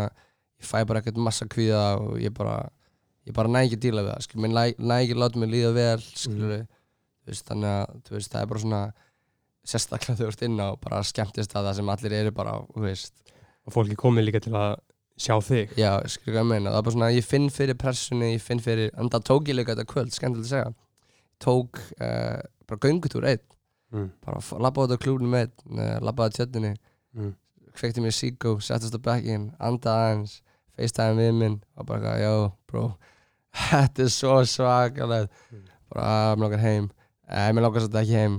ég 0.58 0.66
fæ 0.66 0.82
bara 0.90 0.98
ekkert 0.98 1.20
massa 1.22 1.46
kvíða 1.46 1.84
og 2.02 2.18
ég 2.18 2.34
bara 2.34 2.56
ég 3.26 3.34
bara 3.38 3.48
næ 3.54 3.62
ekki 3.68 3.78
díla 3.86 4.02
við 4.02 4.10
það, 4.16 4.26
skil, 4.26 4.40
mér 4.42 4.50
næ, 4.56 4.64
næ 4.82 4.96
ekki 5.04 5.14
láta 5.22 5.38
mig 5.38 5.50
líða 5.54 5.72
vel, 5.78 6.02
skilur 6.02 6.56
Mhm. 6.58 6.66
þú 7.22 7.30
veist, 7.30 7.46
þannig 7.46 7.70
að 7.70 8.02
þú 8.02 8.10
veist, 8.18 8.32
það 8.34 8.42
er 8.42 8.46
bara 8.50 8.60
svona 8.66 8.82
sérstaklega 9.66 10.16
þú 10.20 10.30
ert 10.30 10.44
inn 10.46 10.60
á 10.62 10.68
bara 10.80 11.02
skemmtist 11.06 11.56
að 11.56 11.70
það 11.70 11.78
sem 11.80 11.94
allir 11.94 12.18
eru 12.20 12.34
bara, 12.36 12.58
þú 12.74 12.84
veist. 12.86 13.14
Og 13.66 13.74
fólki 13.74 13.98
komið 13.98 14.28
líka 14.28 14.42
til 14.44 14.54
að 14.54 14.76
sjá 15.18 15.36
þig. 15.42 15.72
Já, 15.80 15.92
hvað 16.22 16.38
ég 16.38 16.48
meina, 16.48 16.70
það 16.70 16.78
er 16.78 16.86
bara 16.86 16.96
svona 16.96 17.12
ég 17.14 17.26
finn 17.26 17.48
fyrir 17.52 17.78
pressunni, 17.80 18.34
ég 18.36 18.44
finn 18.44 18.62
fyrir 18.62 18.92
en 18.94 19.10
það 19.12 19.28
tók 19.30 19.50
ég 19.50 19.58
líka 19.58 19.74
þetta 19.74 19.92
kvöld, 19.92 20.12
skemmtilegt 20.14 20.46
að 20.46 20.52
segja. 20.52 20.74
Tók 21.42 21.80
uh, 21.98 22.42
bara 22.68 22.82
göngutúr 22.84 23.26
einn, 23.32 23.42
mm. 23.94 24.10
bara 24.24 24.60
labbaði 24.62 24.92
út 24.92 25.00
á 25.00 25.02
klúbnum 25.02 25.38
einn, 25.40 25.54
uh, 25.72 25.96
labbaði 26.04 26.38
tjötninni 26.38 26.76
Mm. 27.16 27.32
kveikti 27.72 28.02
mér 28.04 28.12
síkó, 28.12 28.58
settist 28.60 28.92
á 28.92 29.00
bekkin 29.00 29.46
andaði 29.56 30.00
aðeins, 30.04 30.32
facetime 30.76 31.16
við 31.16 31.38
minn 31.38 31.54
og 31.80 31.86
bara 31.88 32.16
já, 32.20 32.32
bro 32.68 32.82
þetta 33.70 34.04
er 34.04 34.10
svo 34.12 34.34
svakalegt. 34.44 35.32
Mm. 35.48 35.62
bara, 35.94 36.10
mér 36.36 36.44
langar 36.44 36.60
heim. 36.60 36.90
Eh, 37.24 37.48
mér 37.56 37.64
langar 37.64 37.86
svolítið 37.86 38.02
ekki 38.02 38.18
heim 38.20 38.36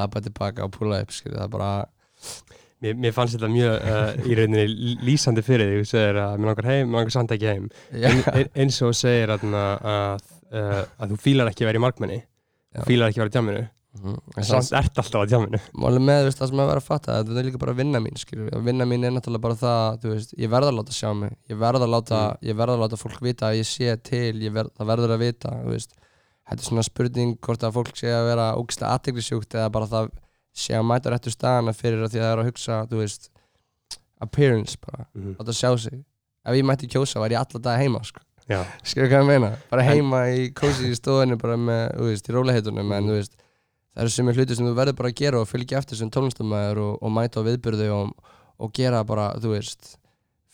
labbaði 0.00 0.30
tilbaka 0.30 0.64
og 0.66 0.72
púla 0.76 1.02
upp, 1.04 1.12
skilur, 1.14 1.38
það 1.40 1.46
er 1.48 1.52
bara 1.56 1.72
Mér, 2.78 2.94
mér 2.94 3.14
fannst 3.14 3.34
þetta 3.34 3.48
mjög 3.50 3.72
uh, 3.90 4.10
í 4.22 4.34
rauninni 4.38 4.92
lýsandi 5.02 5.42
fyrir 5.42 5.66
þig, 5.72 5.80
þú 5.82 5.88
segir 5.90 6.18
að 6.22 6.36
mér 6.38 6.52
langar 6.52 6.68
heim, 6.70 6.84
mér 6.92 7.00
langar 7.00 7.14
samt 7.16 7.32
ekki 7.34 7.48
heim. 7.50 7.64
En, 7.90 8.20
en, 8.30 8.52
eins 8.62 8.78
og 8.86 8.92
segir 8.94 9.32
að, 9.34 9.48
að, 9.50 10.28
uh, 10.52 10.84
að 11.02 11.14
þú 11.16 11.18
fílar 11.24 11.50
ekki 11.50 11.66
að 11.66 11.72
vera 11.72 11.80
í 11.82 11.84
markmenni 11.88 12.20
þú 12.78 12.86
fílar 12.92 13.10
ekki 13.10 13.18
að 13.18 13.26
vera 13.26 13.34
á 13.34 13.36
djáminu 13.38 13.66
Mhm. 13.98 14.18
en 14.36 14.44
samt 14.44 14.68
ert 14.76 14.98
alltaf 15.00 15.24
á 15.24 15.26
djáminu 15.26 15.58
Málið 15.80 16.02
með 16.04 16.26
veist, 16.28 16.38
það 16.38 16.50
sem 16.50 16.60
að 16.60 16.68
vera 16.68 16.82
að 16.82 16.86
fatta 16.86 17.14
þetta 17.24 17.38
er 17.40 17.46
líka 17.48 17.60
bara 17.62 17.72
vinna 17.74 18.00
mín 18.04 18.18
skilur 18.20 18.60
vinna 18.62 18.84
mín 18.86 19.06
er 19.08 19.14
náttúrulega 19.16 19.42
bara 19.46 19.56
það 19.58 20.04
veist, 20.12 20.34
ég 20.38 20.50
verð 20.52 20.68
að 20.70 20.76
láta 20.76 20.94
sjá 20.94 21.08
mig. 21.16 21.32
Ég 21.48 21.58
verð 21.58 21.86
að 21.86 21.92
láta, 21.96 22.20
ég 22.44 22.58
verð 22.60 22.76
að 22.76 22.82
láta 22.84 22.98
fólk 23.00 23.18
vita 23.24 23.48
að 23.48 23.56
ég 23.58 23.66
sé 23.66 23.96
til, 24.04 24.36
ég 24.44 24.54
verð, 24.54 24.70
það 24.78 24.90
verður 24.92 25.14
að 25.16 25.24
vita 25.24 25.54
veist. 25.66 25.97
Þetta 26.48 26.62
er 26.62 26.68
svona 26.68 26.86
spurning 26.86 27.36
hvort 27.44 27.64
að 27.66 27.76
fólk 27.78 27.98
sé 27.98 28.12
að 28.12 28.28
vera 28.30 28.46
ógislega 28.58 28.94
aðteglisjúkt 28.96 29.56
eða 29.58 29.72
bara 29.74 29.90
það 29.90 30.12
sé 30.58 30.76
að 30.76 30.86
mæta 30.88 31.12
réttu 31.12 31.32
staðana 31.32 31.74
fyrir 31.76 32.04
að 32.04 32.14
því 32.14 32.22
að 32.22 32.26
það 32.26 32.32
er 32.32 32.42
að 32.42 32.48
hugsa 32.50 32.78
þú 32.90 33.02
veist, 33.02 33.28
appearance 34.24 34.78
bara, 34.82 35.04
mm. 35.14 35.36
láta 35.38 35.54
sjá 35.54 35.70
sig. 35.78 36.00
Ef 36.48 36.56
ég 36.56 36.66
mætti 36.66 36.88
kjósa 36.90 37.20
var 37.22 37.34
ég 37.34 37.42
alla 37.42 37.60
dag 37.62 37.78
heima 37.78 38.00
sko. 38.06 38.24
Já, 38.48 38.62
skilur 38.80 39.10
hvað 39.12 39.20
ég 39.20 39.28
meina, 39.28 39.50
bara 39.68 39.84
En- 39.84 39.90
heima 39.92 40.22
í 40.32 40.48
kósi 40.56 40.88
í 40.88 40.96
stofunni 40.96 41.36
bara 41.38 41.58
með, 41.60 41.82
þú 41.98 42.08
veist, 42.08 42.28
í 42.28 42.34
róliheitunum 42.34 42.92
en 42.96 43.10
þú 43.10 43.16
veist, 43.18 43.34
það 43.92 44.02
eru 44.06 44.14
sem 44.14 44.28
er 44.30 44.38
hluti 44.38 44.56
sem 44.56 44.66
þú 44.66 44.74
verður 44.78 44.96
bara 44.96 45.12
að 45.12 45.18
gera 45.20 45.42
og 45.42 45.50
fylgja 45.50 45.82
eftir 45.82 46.00
sem 46.00 46.10
tónlistamæður 46.10 46.80
og, 46.86 46.94
og 47.04 47.12
mæta 47.12 47.44
á 47.44 47.46
viðbyrðu 47.46 47.88
og, 47.92 48.30
og 48.56 48.72
gera 48.72 49.02
bara, 49.04 49.34
þú 49.36 49.52
veist 49.52 49.98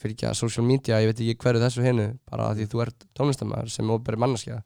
fylgja 0.05 0.35
social 0.35 0.67
media, 0.67 0.99
ég 1.01 1.13
veit 1.13 1.23
ekki 1.23 1.39
hverju 1.45 1.63
þessu 1.63 1.85
hinnu 1.87 2.09
bara 2.29 2.51
því 2.59 2.67
þú 2.73 2.83
ert 2.83 3.07
tónlistamæður 3.17 3.71
sem 3.73 3.95
óberi 3.95 4.21
manneskja. 4.21 4.59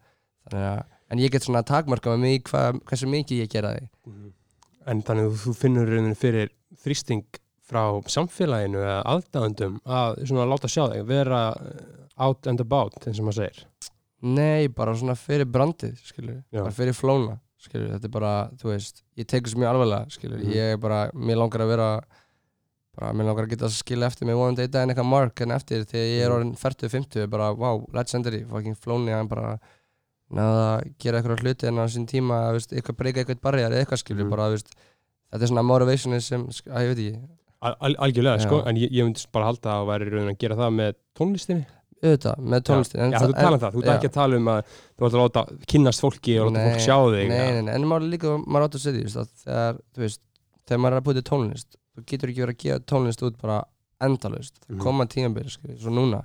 Þannig 0.48 0.68
að, 0.72 0.80
en 1.10 1.18
ég 1.18 1.30
get 1.32 1.42
svona 1.42 1.62
takmarka 1.64 2.10
með 2.14 2.18
mig 2.20 2.42
hva, 2.44 2.72
hversu 2.84 3.06
mikið 3.08 3.42
ég 3.44 3.48
gera 3.52 3.74
því 3.74 3.88
Mhm. 4.06 4.32
en 4.86 5.02
þannig 5.02 5.26
að 5.28 5.38
þú 5.44 5.54
finnur 5.56 6.14
fyrir 6.14 6.48
þrýsting 6.84 7.24
frá 7.68 8.00
samfélaginu 8.08 8.78
eða 8.80 9.02
aðdáðundum 9.04 9.80
að 9.84 10.22
svona 10.26 10.46
láta 10.48 10.68
sjá 10.68 10.88
þig, 10.92 11.04
vera 11.06 11.40
uh, 11.52 12.24
out 12.24 12.46
and 12.46 12.60
about, 12.60 12.94
eins 13.06 13.18
og 13.20 13.26
maður 13.26 13.44
segir 13.44 13.64
Nei, 14.20 14.66
bara 14.68 14.94
svona 14.98 15.14
fyrir 15.14 15.44
brandið, 15.46 15.98
skilur 16.02 16.42
Já. 16.50 16.62
bara 16.64 16.72
fyrir 16.74 16.92
flóna, 16.96 17.36
skilur 17.62 17.92
þetta 17.92 18.04
er 18.08 18.10
bara, 18.10 18.50
þú 18.58 18.72
veist, 18.72 19.02
ég 19.16 19.26
tekur 19.30 19.46
þessu 19.50 19.60
mjög 19.60 19.68
alvarlega 19.74 20.10
skilur, 20.10 20.38
Mhm. 20.42 20.50
ég 20.52 20.72
er 20.72 20.76
bara, 20.76 21.10
mér 21.14 21.36
langar 21.38 21.60
að 21.60 21.68
vera 21.68 22.00
bara, 22.98 23.12
mér 23.12 23.26
langar 23.28 23.44
að 23.46 23.50
geta 23.50 23.66
að 23.66 23.76
skilja 23.78 24.06
eftir 24.10 24.26
mig 24.26 24.34
vonandi 24.34 24.62
einn 24.64 24.70
daginn 24.72 24.90
eitthvað 24.94 25.06
mark 25.12 25.40
en 25.40 25.50
eftir 25.50 25.84
þegar 25.84 26.08
ég 26.08 26.24
er 26.24 26.30
Mhm. 26.30 26.36
orðin 26.36 26.56
40-50, 26.58 27.26
bara, 27.30 27.52
wow, 27.54 27.86
legendary 27.92 28.44
fucking 28.44 28.74
flóni, 28.74 29.10
hann 29.12 29.28
bara 29.28 29.58
náða 30.34 30.64
að 30.78 30.92
gera 31.00 31.20
eitthvað 31.22 31.42
hluti 31.44 31.68
en 31.70 31.78
á 31.80 31.84
sín 31.88 32.06
tíma, 32.08 32.52
veist, 32.52 32.72
eitthvað 32.72 32.96
breyka 33.00 33.22
eitthvað 33.24 33.40
barriðar 33.46 33.72
eða 33.72 33.84
eitthvað 33.86 34.02
skilur, 34.02 34.24
Mhm. 34.26 34.30
bara, 34.30 34.48
veist 34.52 34.68
þetta 35.32 35.42
er 35.42 35.48
svona 35.48 35.62
motivationi 35.64 36.20
sem, 36.22 36.46
að 36.46 36.82
ég 36.84 36.94
veit 36.94 36.98
ekki. 36.98 37.28
Al 37.60 37.74
al 37.80 37.94
algjörlega, 37.96 38.40
sko, 38.40 38.62
en 38.66 38.76
ég, 38.76 38.90
ég 38.92 39.04
myndi 39.04 39.26
bara 39.32 39.46
halda 39.46 39.68
að 39.80 39.86
væri 39.88 40.06
í 40.06 40.12
rauninni 40.12 40.34
að 40.36 40.38
gera 40.38 40.54
það 40.56 40.74
með 40.78 40.94
tónlistinni. 41.18 41.66
Auðvitað, 41.98 42.36
með 42.38 42.60
tónlistin 42.62 43.10
Já, 43.10 43.18
þú 43.18 43.32
tala 43.34 43.56
um 43.56 43.60
það, 43.60 43.72
þú 43.74 43.80
ert 43.82 43.90
ekki 43.96 44.08
að 44.08 44.12
tala 44.14 44.36
um 44.36 44.44
að 44.52 44.60
þú 44.98 45.06
ert 45.08 45.14
að 45.16 45.22
láta 45.24 45.42
kynnast 45.66 46.00
fólki 46.04 46.34
og 46.38 46.52
láta 46.52 46.62
fólk 46.68 46.84
sjá 46.84 46.96
þig 47.10 47.28
nei, 47.28 47.38
nei, 47.50 47.62
nei, 47.62 47.74
en 47.74 47.82
maður 47.90 48.06
líka, 48.12 48.34
maður 48.46 48.68
átt 48.68 48.76
að 48.78 48.84
setja 48.84 49.02
því, 49.02 49.16
að 49.18 49.32
þegar, 49.42 49.80
þú 49.96 49.98
veist, 50.04 50.20
þegar 50.68 50.78
maður 50.84 50.94
er 50.94 51.00
að 51.00 51.06
búið 51.08 51.18
til 51.18 51.26
tónlist 51.32 51.76
þú 51.98 52.04
getur 52.06 52.28
ekki 52.30 52.44
verið 52.44 52.54
að 52.54 52.62
gefa 52.62 52.84
tónlist 52.92 53.22
út 53.26 53.38
bara 53.42 53.64
endalaust, 54.00 54.54
það 54.62 54.76
Mhm. 54.76 54.80
koma 54.80 55.06
skilur, 55.08 55.78
svo 55.82 55.90
núna, 55.90 56.22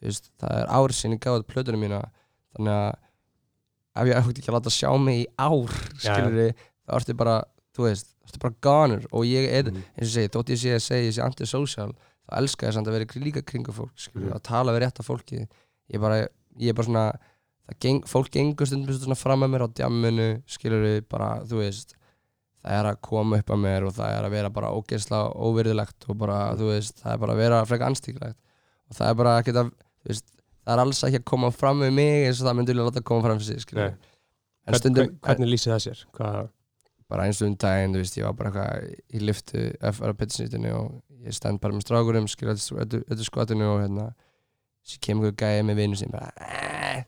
það 0.00 0.62
er 0.62 0.66
ár 0.70 0.92
sinni 0.94 1.18
gáð 1.18 1.42
plötunum 1.42 1.80
mína, 1.82 2.04
þannig 2.54 2.70
að 2.70 2.94
ef 3.96 4.06
ég 4.10 4.16
ætti 4.20 4.40
ekki 4.42 4.50
að 4.52 4.56
láta 4.58 4.72
sjá 4.74 4.90
mig 5.00 5.22
í 5.22 5.26
ár, 5.38 5.72
skilur 5.98 6.52
þá 6.86 6.96
ertu 7.00 7.16
bara, 7.16 7.36
þú 7.76 7.86
veist, 7.88 8.12
ertu 8.26 8.38
bara 8.42 8.54
gonur 8.62 9.06
og 9.12 9.24
ég 9.28 9.48
er, 9.50 9.70
Mhm. 9.70 9.82
eins 9.98 10.08
og 10.10 10.14
segi, 10.16 10.28
þótt 10.34 10.52
ég 10.54 10.60
sé 10.62 10.74
að 10.76 10.84
segja 10.86 11.08
ég 11.10 11.14
sé 11.16 11.22
antisocial, 11.24 11.92
þá 12.26 12.32
elska 12.40 12.66
ég 12.68 12.74
samt 12.74 12.86
að 12.88 12.96
vera 12.98 13.24
líka 13.24 13.42
kringu 13.42 13.72
fólk, 13.72 13.92
skilur, 13.96 14.28
Mhm. 14.30 14.36
að 14.36 14.42
tala 14.42 14.72
við 14.72 14.82
rétta 14.86 15.02
fólki 15.04 15.46
ég 15.92 16.00
bara, 16.00 16.26
ég 16.58 16.68
er 16.68 16.74
bara 16.74 16.86
svona 16.86 17.12
það 17.68 17.78
geng, 17.80 18.02
fólk 18.06 18.30
gengur 18.30 18.66
stundum 18.66 18.94
svona 18.94 19.16
fram 19.16 19.40
að 19.42 19.50
mér 19.50 19.66
á 19.66 19.68
djamminu, 19.74 20.42
skilur 20.46 20.82
við 20.84 21.08
bara, 21.08 21.40
þú 21.44 21.58
veist 21.64 21.94
það 22.64 22.72
er 22.80 22.84
að 22.94 23.00
koma 23.02 23.38
upp 23.38 23.46
að 23.50 23.58
mér 23.62 23.86
og 23.86 23.92
það 23.94 24.18
er 24.18 24.24
að 24.26 24.30
vera 24.30 24.50
bara 24.50 24.70
ógeðslega 24.74 25.36
óvirðilegt 25.36 26.08
og 26.10 26.18
bara, 26.18 26.54
þú 26.54 26.66
veist, 26.70 26.96
það 27.02 27.12
er 27.12 27.18
bara 27.18 27.32
að 27.32 27.36
vera 27.36 27.64
frekar 27.66 27.90
anstíklegt 27.90 28.36
og 28.90 28.96
það 28.96 29.10
er 29.10 29.14
bara 29.14 29.42
að, 29.42 29.70
þú 29.70 30.06
veist 30.08 30.24
það 30.66 30.74
er 30.74 30.82
alls 30.82 31.00
ekki 31.06 31.20
að 31.22 31.24
koma 31.30 31.50
fram 31.54 31.78
með 31.80 31.92
mig 31.94 32.26
eins 32.26 32.40
og 32.42 32.48
það 32.48 32.56
myndi 32.58 32.74
vilja 32.74 32.86
láta 32.90 33.02
koma 33.06 33.22
fram 33.22 33.38
fyrir 33.38 33.60
sig, 33.62 33.72
Hvern- 34.66 34.78
stundum, 34.80 35.06
hvern- 35.06 35.20
Hvernig 35.22 35.50
lýsir 35.52 35.70
það 35.72 35.82
sér? 35.86 36.04
Hvað, 36.16 36.48
bara 37.08 37.22
eins 37.28 37.40
og 37.42 37.48
um 37.48 37.56
daginn, 37.56 37.92
þú 37.94 38.00
veist, 38.02 38.16
ég 38.18 38.24
var 38.26 38.32
bara 38.34 38.50
eitthvað 38.50 38.94
í 39.14 39.20
liftu 39.22 39.60
FR 39.92 40.12
pitsnýtinu 40.18 40.72
og 40.74 41.02
ég 41.26 41.34
stend 41.34 41.60
bara 41.60 41.72
með 41.74 41.84
strákurum, 41.86 42.26
skilja 42.26 42.56
öllu 42.82 43.24
skotinu 43.24 43.68
og 43.76 43.80
hérna 43.84 44.08
svo 44.86 44.98
kemur 45.00 45.30
einhver 45.30 45.36
gæði 45.38 45.62
með 45.70 45.76
vinnu 45.76 45.96
sem 45.96 46.10
bara 46.10 46.32
"Eh, 46.40 47.04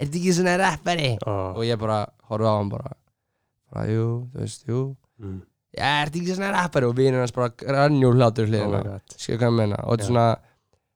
Er 0.00 0.06
þetta 0.06 0.18
ekki 0.18 0.32
svona 0.34 0.56
rappari? 0.58 1.18
ó, 1.26 1.54
Og 1.56 1.62
ég 1.64 1.78
bara 1.78 2.06
horfa 2.28 2.48
á 2.48 2.56
hann 2.58 2.68
bara 2.70 2.90
bara, 3.72 3.86
jú, 3.86 4.28
þú 4.32 4.38
veist, 4.40 4.64
jú. 4.66 4.96
Mm, 5.20 5.42
Já, 5.76 5.82
er 6.02 6.06
þetta 6.08 6.18
ekki 6.22 6.34
svona 6.36 6.52
rappari? 6.54 6.86
Og 6.88 6.94
vinnur 6.96 7.18
hans 7.20 7.32
bara 7.32 7.48
rannjúl 7.50 8.14
hlátur 8.16 8.44
oh 8.44 8.48
hliðina 8.48 8.82
god. 8.84 9.02
Skilja 9.18 9.38
hvað 9.38 9.50
ég 9.52 9.56
meina? 9.58 9.76
Og 9.84 9.98
þetta 9.98 10.02
er 10.02 10.06
svona 10.08 10.36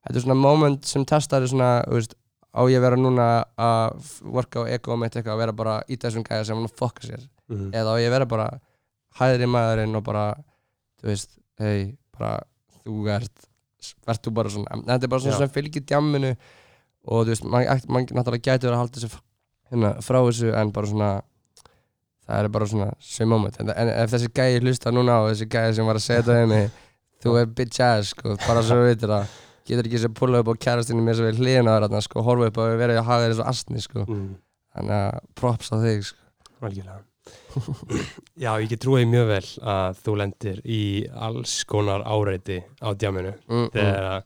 Þetta 0.08 0.20
er 0.20 0.24
svona 0.24 0.40
moment 0.40 0.88
sem 0.88 1.04
testar 1.08 1.44
svona, 1.48 1.82
þú 1.84 1.98
veist 1.98 2.14
á 2.48 2.60
ég 2.64 2.80
að 2.80 2.84
vera 2.86 2.98
núna 2.98 3.26
að 3.60 4.12
worka 4.24 4.64
á 4.64 4.70
ego 4.72 4.96
mitt 4.96 5.12
eitthvað 5.12 5.34
að 5.34 5.42
vera 5.42 5.56
bara 5.56 5.74
í 5.84 5.98
þessum 6.00 6.24
gæða 6.24 6.46
sem 6.48 6.56
hann 6.56 6.68
að 6.68 6.78
fokka 6.80 7.04
sér? 7.04 7.26
Mm, 7.52 7.68
eða 7.76 7.92
á 7.92 8.00
ég 8.00 8.08
að 8.08 8.14
vera 8.16 8.28
bara 8.30 8.46
hæðri 9.18 9.48
maðurinn 9.52 9.98
og 9.98 10.04
bara 10.06 10.24
þú 10.98 11.10
veist, 11.10 11.36
hei, 11.60 11.98
bara 12.16 12.38
þú 12.82 13.04
ert, 13.14 13.48
verð 14.08 14.22
þú 14.24 14.34
bara 14.40 14.52
svona 14.54 14.74
en 14.74 14.84
þetta 14.88 15.08
er 15.08 15.12
bara 15.12 15.24
svona 15.26 15.40
sem 15.42 15.52
fylgir 15.54 15.84
djamminu 15.84 16.32
og 16.32 17.26
þú 17.26 17.34
veist, 17.34 17.46
maður 17.46 17.88
man, 17.92 18.08
náttúrulega 18.08 18.46
gæti 18.48 18.68
verið 18.68 18.76
að 18.76 18.82
halda 18.82 19.02
þessu 19.02 19.20
hérna, 19.68 19.92
frá 20.04 20.18
þessu 20.18 20.54
en 20.56 20.72
bara 20.74 20.92
svona 20.92 21.10
það 22.28 22.40
er 22.42 22.50
bara 22.52 22.68
svona 22.68 22.88
sem 23.00 23.28
moment. 23.28 23.60
En, 23.60 23.70
en 23.72 23.92
ef 23.94 24.12
þessi 24.12 24.32
gæði 24.36 24.64
hlusta 24.64 24.92
núna 24.92 25.20
á 25.20 25.28
þessi 25.30 25.48
gæði 25.52 25.76
sem 25.78 25.88
var 25.88 26.00
að 26.00 26.04
segja 26.04 26.24
þetta 26.24 26.40
við 26.40 26.50
mig 26.54 26.80
þú 27.22 27.36
er 27.40 27.52
bitch 27.60 27.84
ass, 27.84 28.14
sko, 28.14 28.34
bara 28.46 28.64
svo 28.64 28.80
við 28.82 28.92
vitir 28.92 29.12
það 29.14 29.36
getur 29.68 29.88
ekki 29.88 30.02
sem 30.04 30.14
pulla 30.16 30.42
upp 30.42 30.52
á 30.52 30.62
kærastinu 30.66 31.04
mér 31.04 31.18
sem 31.18 31.28
við 31.28 31.42
hliðina 31.42 31.76
á 31.76 31.78
þarna, 31.78 32.04
sko, 32.04 32.24
horfa 32.26 32.48
upp 32.50 32.60
á 32.60 32.62
að 32.64 32.78
vera 32.80 32.96
í 32.96 33.00
að 33.00 33.10
hafa 33.10 33.26
þessu 33.28 33.46
astni, 33.52 33.84
sko, 33.84 34.06
mm, 34.06 34.30
þannig 34.76 34.96
að 34.98 35.20
props 35.38 35.72
á 35.72 35.76
þig, 35.84 36.08
sko. 36.12 36.24
Algjörlega. 36.58 37.02
Já, 38.42 38.50
ég 38.56 38.70
get 38.70 38.80
trúið 38.80 39.10
mjög 39.10 39.26
vel 39.28 39.44
að 39.68 40.00
þú 40.04 40.14
lendir 40.22 40.62
í 40.64 40.82
alls 41.12 41.58
konar 41.68 42.06
áreiti 42.08 42.62
á 42.80 42.88
djáminu 42.96 43.34
mm, 43.34 43.58
mm. 43.58 43.68
þegar 43.74 44.08
að 44.14 44.22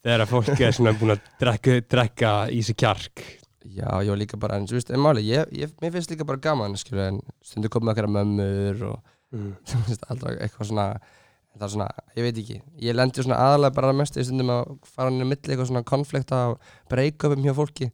þegar 0.00 0.24
að 0.24 0.32
fólk 0.32 0.64
er 0.64 0.74
svona 0.76 0.94
búin 0.96 1.14
að 1.14 1.28
drekka, 1.40 1.76
drekka 1.92 2.32
í 2.52 2.62
sig 2.66 2.78
kjark. 2.80 3.24
Já, 3.70 3.86
ég 4.00 4.08
var 4.08 4.18
líka 4.18 4.38
bara, 4.40 4.56
en 4.56 4.66
þú 4.68 4.78
veist, 4.78 4.90
en 4.94 5.02
máli, 5.04 5.22
ég, 5.28 5.50
ég, 5.52 5.72
mér 5.82 5.92
finnst 5.94 6.12
líka 6.12 6.26
bara 6.28 6.40
gaman, 6.42 6.76
skilur, 6.80 7.10
en 7.10 7.20
stundu 7.44 7.68
komið 7.72 7.92
okkar 7.92 8.08
mömmur 8.10 8.84
og, 8.88 9.10
mm, 9.36 9.50
þú 9.68 9.80
veist, 9.88 10.06
alltaf 10.08 10.38
eitthvað 10.38 10.70
svona, 10.70 10.86
það 11.58 11.66
er 11.66 11.72
svona, 11.74 11.88
ég 12.16 12.26
veit 12.26 12.38
ekki, 12.42 12.58
ég 12.86 12.96
lendi 12.96 13.24
svona 13.24 13.40
aðalega 13.44 13.76
bara 13.76 13.96
mest 13.96 14.16
í 14.18 14.24
stundum 14.26 14.52
að 14.54 14.70
fara 14.86 15.10
inn 15.12 15.24
í 15.24 15.26
milli 15.26 15.52
eitthvað 15.52 15.68
svona 15.70 15.82
konflikta 15.88 16.38
og 16.52 16.70
break-upum 16.92 17.44
hjá 17.44 17.54
fólki, 17.56 17.90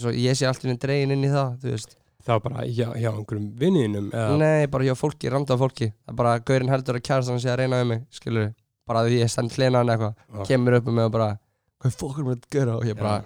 svo 0.00 0.12
ég 0.14 0.38
sé 0.38 0.48
alltaf 0.48 0.80
dregin 0.82 1.14
inn 1.14 1.26
í 1.26 1.30
það, 1.32 1.54
þú 1.62 1.72
veist, 1.74 1.96
það 2.24 2.34
var 2.34 2.44
bara 2.48 2.66
hjá, 2.66 2.86
hjá 2.96 3.10
einhverjum 3.12 3.48
vinninum 3.60 4.10
eða, 4.10 4.36
nei, 4.40 4.66
bara 4.72 4.88
hjá 4.88 4.96
fólki, 4.98 5.30
randa 5.32 5.58
fólki, 5.60 5.90
það 5.92 6.14
er 6.14 6.20
bara, 6.22 6.36
gaurinn 6.50 6.72
heldur 6.72 6.98
að 7.00 7.06
kærast 7.10 7.32
hann 7.32 7.42
sé 7.42 7.50
að 7.52 7.60
reyna 7.62 7.82
um 7.84 7.90
mig, 7.92 8.04
skilur, 8.14 8.52
bara 8.88 9.02
því 9.06 9.18
ég 9.20 9.32
stend 9.32 9.56
hlena 9.58 9.82
hann 9.82 9.92
eitthvað, 9.94 10.14
Já. 10.16 10.46
kemur 10.50 10.78
upp 10.80 10.88
um 10.88 10.98
mig 10.98 11.10
og 11.10 11.16
bara, 11.18 11.32
hvað 11.84 11.98
fokkur 12.00 12.28
mér 12.28 12.38
þetta 12.38 12.54
gera? 12.56 12.78
Og 12.80 12.88
ég 12.88 12.98
bara, 12.98 13.18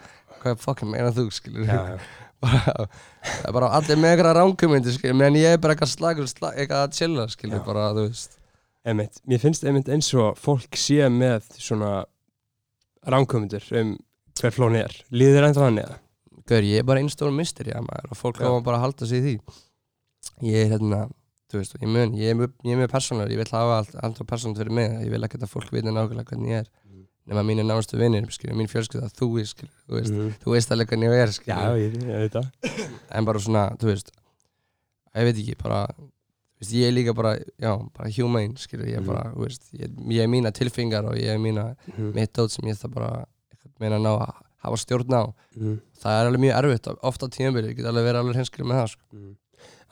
hvað 0.42 0.64
fokkur 0.64 0.90
meina 0.90 1.14
þú, 1.14 1.28
skilur, 1.38 1.68
já, 1.70 1.78
já, 1.94 2.25
bara, 2.42 2.88
það 3.23 3.47
er 3.49 3.56
bara 3.61 3.70
allir 3.78 4.02
með 4.02 4.16
eitthvað 4.16 4.37
ránkumindi 4.42 4.97
skilur, 4.99 5.20
meðan 5.23 5.38
ég 5.40 5.54
er 5.54 5.62
bara 5.62 5.76
eitthvað 5.76 5.94
slagur 5.94 6.28
slag, 6.30 6.58
eitthvað 6.58 6.85
að 6.85 6.99
chilla, 6.99 7.28
skilur, 7.32 7.62
bara, 7.66 7.88
þú 7.94 8.08
veist 8.08 8.38
einmitt, 8.87 9.20
mér 9.26 9.40
finnst 9.42 9.64
einmitt 9.64 9.88
eins 9.88 10.12
og 10.14 10.37
fólk 10.38 10.76
sé 10.78 11.00
með 11.12 11.49
svona 11.58 12.04
ránkomundur 13.08 13.64
um 13.80 13.97
hver 14.38 14.54
flóni 14.54 14.82
er. 14.85 14.94
Líður 15.11 15.49
ennþá 15.49 15.64
hann 15.66 15.80
eða? 15.82 15.99
Gaur, 16.49 16.64
ég 16.64 16.80
er 16.80 16.87
bara 16.88 17.00
einn 17.02 17.11
stór 17.12 17.32
misteri, 17.35 17.73
ja, 17.75 17.80
maður, 17.85 18.12
og 18.14 18.16
fólk 18.16 18.38
Já. 18.40 18.47
koma 18.47 18.62
bara 18.64 18.78
að 18.78 18.85
halda 18.87 19.06
sig 19.11 19.18
í 19.18 19.25
því. 19.26 19.56
Ég 20.49 20.61
er 20.64 20.70
hérna 20.76 21.00
þú 21.50 21.58
veist, 21.61 21.75
ég 21.80 21.88
mun, 21.88 22.12
ég 22.16 22.30
er, 22.30 22.37
mjög- 22.38 22.82
er 22.85 22.88
persónulegur 22.92 23.32
ég 23.32 23.40
vil 23.42 23.52
hafa 23.52 23.78
allt, 23.80 23.94
allt 24.04 24.18
persónulegt 24.28 24.61
fyrir 24.62 24.73
mig 24.73 24.90
ég 25.04 25.11
vil 25.11 25.23
ekki 25.25 25.38
að 25.40 25.49
fólk 25.52 25.70
vita 25.73 25.88
nákvæmlega 25.92 26.28
hvernig 26.28 26.49
ég 26.52 26.58
er. 26.62 26.68
Mm. 26.88 27.04
nema 27.28 27.42
mínir 27.44 27.64
nánustu 27.68 27.99
vinnir, 28.00 28.25
skilur, 28.32 28.56
mín 28.56 28.68
fjölskylda 28.68 29.11
þú 29.12 29.26
veist, 29.35 29.56
skilur, 29.56 29.73
þú 29.88 29.94
veist, 29.99 30.12
Mhm. 30.12 30.35
þú 30.44 30.52
veist 30.54 30.70
alveg 30.73 30.88
hvernig 30.88 31.08
ég 31.08 31.23
er, 31.23 31.26
Já, 31.28 31.32
skilur 31.32 31.76
ég, 31.76 31.92
ég 32.04 32.20
veit 32.23 32.32
það. 32.32 32.47
En 33.11 33.25
bara 33.25 33.38
svona, 33.38 33.76
þú 33.76 33.85
veist 33.92 34.11
ég 35.16 35.25
veit 35.25 35.37
ekki, 35.37 35.56
bara 35.62 35.87
þú 36.59 36.65
veist, 36.65 36.75
ég 36.75 36.88
er 36.88 36.93
líka 36.93 37.15
bara, 37.15 37.37
já, 37.61 37.73
bara 37.97 38.11
humane 38.11 38.57
skilur, 38.59 38.87
ég 38.87 38.97
er 38.97 39.00
Mhm. 39.00 39.07
bara, 39.07 39.33
þú 39.35 39.45
veist, 39.47 39.62
ég, 39.73 39.88
ég 40.11 40.21
er 40.23 40.27
mína 40.29 40.50
tilfingar 40.53 41.05
og 41.07 41.15
ég 41.15 41.29
er 41.35 41.38
mína, 41.38 41.77
Mhm. 41.97 42.15
mitt 42.15 42.33
dót 42.33 42.50
sem 42.50 42.65
ég 42.69 42.77
það 42.77 42.95
bara, 42.95 43.25
meina 43.81 43.99
ná 43.99 44.19
að 44.19 44.35
hafa 44.65 44.77
stjórn 44.77 45.09
á, 45.15 45.33
Mhm. 45.57 45.81
það 46.03 46.21
er 46.21 46.27
alveg 46.27 46.41
mjög 46.41 46.59
erfitt 46.65 46.99
ofta 47.03 47.27
á 47.27 47.29
tímabili, 47.31 47.69
ég 47.71 47.77
get 47.77 47.87
alveg 47.87 48.05
verið 48.05 48.21
alveg 48.25 48.37
hinskilur 48.37 48.67
með 48.67 48.83
það, 48.83 48.88
sko 48.88 49.03
Mhm. 49.12 49.37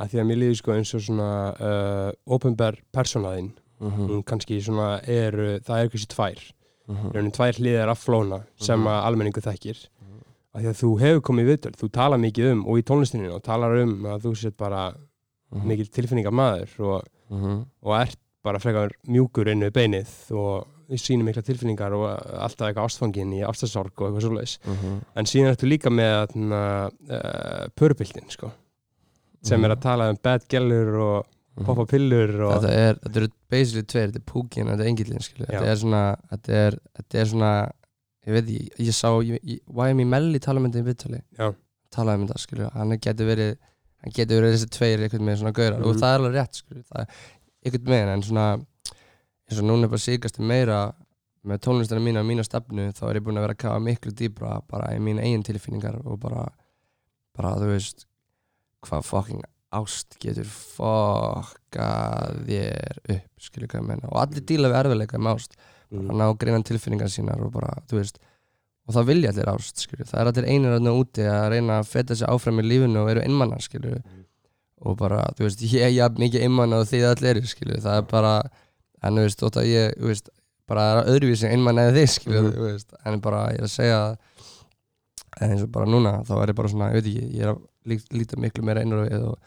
að 0.00 0.08
því 0.10 0.20
að 0.20 0.26
mér 0.26 0.38
líður 0.38 0.56
sko 0.56 0.72
eins 0.72 0.94
og 0.94 1.00
svona 1.00 1.60
uh, 1.60 2.12
openbar 2.26 2.76
personaðinn 2.92 3.52
hún 3.80 4.24
kannski 4.24 4.60
svona 4.60 5.00
er 5.08 5.60
það 5.60 5.84
er 5.84 5.88
kannski 5.88 6.08
tvær, 6.08 6.52
raunin 6.88 7.32
tvær 7.32 7.52
hliðar 7.58 7.88
af 7.90 8.04
flóna 8.04 8.42
sem 8.58 8.80
Mhm. 8.80 8.86
að 8.88 9.04
almenningu 9.04 9.40
þekkir 9.42 9.86
Mhm. 9.86 10.20
að 10.54 10.62
því 10.62 10.68
að 10.68 10.80
þú 10.82 11.00
hefur 11.00 11.20
komið 11.20 11.44
í 11.44 11.56
viðtöl 11.56 11.76
þú 11.76 11.90
talar 11.92 12.18
mikið 12.18 12.52
um 12.52 12.64
og 12.66 12.78
í 12.78 12.82
tónlistinni 12.82 13.30
og 13.32 13.42
talar 13.42 13.82
um 13.82 14.02
að 14.02 14.22
þú 14.22 14.36
sett 14.36 14.56
bara 14.56 14.94
mhm, 15.56 15.68
mikil 15.72 15.90
tilfinningar 15.98 16.34
maður 16.34 16.78
og, 16.84 17.10
mhm, 17.32 17.60
og 17.86 17.98
ert 18.00 18.20
bara 18.46 18.62
frekar 18.62 18.94
mjúkur 19.10 19.50
inn 19.50 19.64
við 19.66 19.74
beinið 19.74 20.12
og 20.38 20.98
sýnir 21.02 21.26
mikla 21.26 21.42
tilfinningar 21.42 21.94
og 21.96 22.04
alltaf 22.06 22.68
eitthvað 22.68 22.86
ástfangin 22.86 23.32
í 23.34 23.40
ástasorg 23.42 23.90
og 23.98 24.06
eitthvað 24.06 24.26
svoleiðis. 24.28 24.58
Mhm, 24.70 25.00
en 25.18 25.30
síðan 25.30 25.54
ertu 25.54 25.66
líka 25.66 25.90
með 25.90 26.36
uh, 26.38 26.86
uh, 27.10 27.64
pörbildin 27.74 28.30
sko 28.30 28.52
sem 29.46 29.64
er 29.66 29.74
að 29.74 29.82
tala 29.84 30.10
um 30.12 30.20
bad 30.22 30.46
gellur 30.50 30.92
og 30.94 31.16
mhm. 31.26 31.66
poppa 31.68 31.86
pillur 31.90 32.32
og 32.48 32.54
þetta 32.56 32.72
er, 32.86 33.00
þetta 33.02 33.20
eru 33.22 33.32
basically 33.52 33.86
tveir, 33.86 34.12
þetta 34.12 34.22
er 34.22 34.30
púkin 34.32 34.70
og 34.70 34.76
þetta 34.76 34.86
er 34.86 34.92
Já. 35.46 35.58
þetta 35.60 35.72
er 35.72 35.82
svona 35.82 36.04
þetta 36.32 36.56
er, 36.62 36.78
þetta 37.00 37.20
er 37.20 37.30
svona 37.32 37.52
ég 38.26 38.34
veit 38.34 38.50
ekki, 38.50 38.88
ég 38.88 38.96
sá, 38.96 39.08
YMI 39.22 40.08
Melly 40.10 40.42
tala 40.42 40.60
um 40.60 40.66
þetta 40.66 40.82
í 40.82 40.88
viðtali. 40.90 41.22
Já. 41.38 41.48
talaði 41.94 42.20
um 42.20 42.26
þetta, 42.26 42.42
skilur, 42.42 42.70
hann 42.74 42.98
getur 42.98 43.30
verið 43.30 43.52
hann 44.06 44.14
getur 44.14 44.38
verið 44.40 44.54
þessi 44.54 44.70
tveir 44.76 45.02
einhvern 45.02 45.26
með 45.26 45.40
svona 45.42 45.52
gaurar. 45.56 45.82
Og 45.82 45.90
Mhm. 45.92 46.00
það 46.00 46.12
er 46.14 46.20
alveg 46.20 46.36
rétt, 46.38 46.62
er 46.70 47.06
einhvern 47.66 47.90
með 47.90 48.12
en 48.14 48.22
svona 48.22 48.46
eins 49.50 49.58
og 49.60 49.66
núna 49.66 49.84
er 49.84 49.92
bara 49.92 50.04
síkast 50.06 50.38
meira 50.38 50.78
með 51.46 51.60
tónlistina 51.62 52.00
mína 52.02 52.22
og 52.22 52.26
mína 52.26 52.42
stefnu 52.46 52.88
þá 52.94 53.02
er 53.10 53.18
ég 53.20 53.22
búin 53.26 53.36
að 53.38 53.44
vera 53.46 53.54
að 53.54 53.62
kafa 53.62 53.82
miklu 53.82 54.12
dýbra 54.18 54.62
bara 54.66 54.88
í 54.96 54.98
mín 54.98 55.20
eigin 55.22 55.44
tilfinningar 55.46 56.00
og 56.06 56.18
bara 56.22 56.48
bara 57.36 57.52
þú 57.60 57.68
veist 57.74 58.06
hvað 58.86 59.04
fucking 59.06 59.42
ást 59.76 60.16
getur 60.22 60.46
fokkað 61.36 62.40
þér 62.48 62.98
upp 63.14 63.42
skilur 63.46 63.68
hvað 63.70 63.80
ég 63.82 63.86
menna 63.90 64.10
og 64.10 64.20
allir 64.22 64.44
díla 64.48 64.70
við 64.72 64.78
erfiðleika 64.82 65.20
með 65.22 65.36
ást. 65.38 65.56
Mm. 65.86 66.08
að 66.10 66.16
ná 66.18 66.24
að 66.26 66.38
greina 66.42 66.62
tilfinningar 66.66 67.10
sínar 67.14 67.42
og 67.46 67.52
bara, 67.54 67.70
þú 67.86 68.00
veist 68.00 68.16
og 68.86 68.94
það 68.94 69.06
vilja 69.10 69.30
allir 69.32 69.48
ást, 69.50 69.80
skilur, 69.82 70.06
það 70.06 70.20
er 70.20 70.26
allir 70.30 70.46
einir 70.52 70.74
þarna 70.76 70.92
úti 71.00 71.24
að 71.26 71.48
reyna 71.50 71.80
að 71.80 71.88
feta 71.90 72.14
sig 72.16 72.28
áfram 72.28 72.60
í 72.60 72.66
lífinu 72.68 73.00
og 73.02 73.10
eru 73.10 73.20
einmannar, 73.26 73.60
skilur 73.64 73.96
Mhm. 73.98 74.24
og 74.86 74.96
bara, 74.98 75.22
þú 75.36 75.42
veist, 75.46 75.60
ég 75.62 75.82
er 75.82 75.90
jafn 75.90 76.20
mikið 76.22 76.42
einmann 76.46 76.72
og 76.72 76.86
þið 76.86 77.06
allir 77.10 77.36
eru, 77.36 77.46
skilur, 77.46 77.80
það 77.82 77.96
er 77.98 78.02
bara 78.02 78.34
en 79.02 79.14
þú 79.14 79.24
veist, 79.26 79.40
þótt 79.40 79.56
að 79.62 79.66
ég, 79.72 79.94
þú 79.98 80.06
veist 80.12 80.28
bara 80.68 80.84
er 81.00 81.06
öðruvísi 81.10 81.50
einmann 81.50 81.78
eða 81.78 81.94
þið, 81.96 82.08
skilur 82.14 82.42
Mhm. 82.42 82.52
þú 82.56 82.62
veist, 82.70 82.94
en 83.04 83.20
bara, 83.20 83.42
ég 83.52 83.58
er 83.58 83.64
að 83.64 83.74
segja 83.74 84.16
en 85.40 85.50
eins 85.50 85.62
og 85.62 85.72
bara 85.72 85.86
núna, 85.86 86.24
þá 86.24 86.42
er 86.42 86.46
ég 86.52 86.54
bara 86.56 86.68
svona, 86.68 86.88
ég 86.92 87.02
veit 87.02 87.06
ekki, 87.10 87.34
ég 87.36 87.42
er 87.42 87.54
að 87.54 87.60
lí- 87.86 88.08
líta 88.12 88.36
miklu 88.40 88.64
meira 88.64 88.80
einur 88.80 89.08
við 89.08 89.26
og 89.28 89.38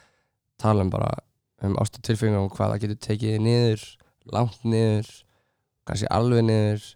tala 0.59 0.81
um 0.81 0.89
bara 0.89 1.13
um 1.61 1.75
ást 1.77 1.95
og 1.97 2.01
tilfinningar 2.03 2.43
og 2.45 2.51
hvað 2.55 2.73
það 2.73 2.79
getur 2.81 2.99
tekið 3.07 3.39
niður, 3.41 3.97
langt 4.31 4.63
niður 4.63 5.23
kannski 5.87 6.07
alveg 6.11 6.43
niður 6.45 6.95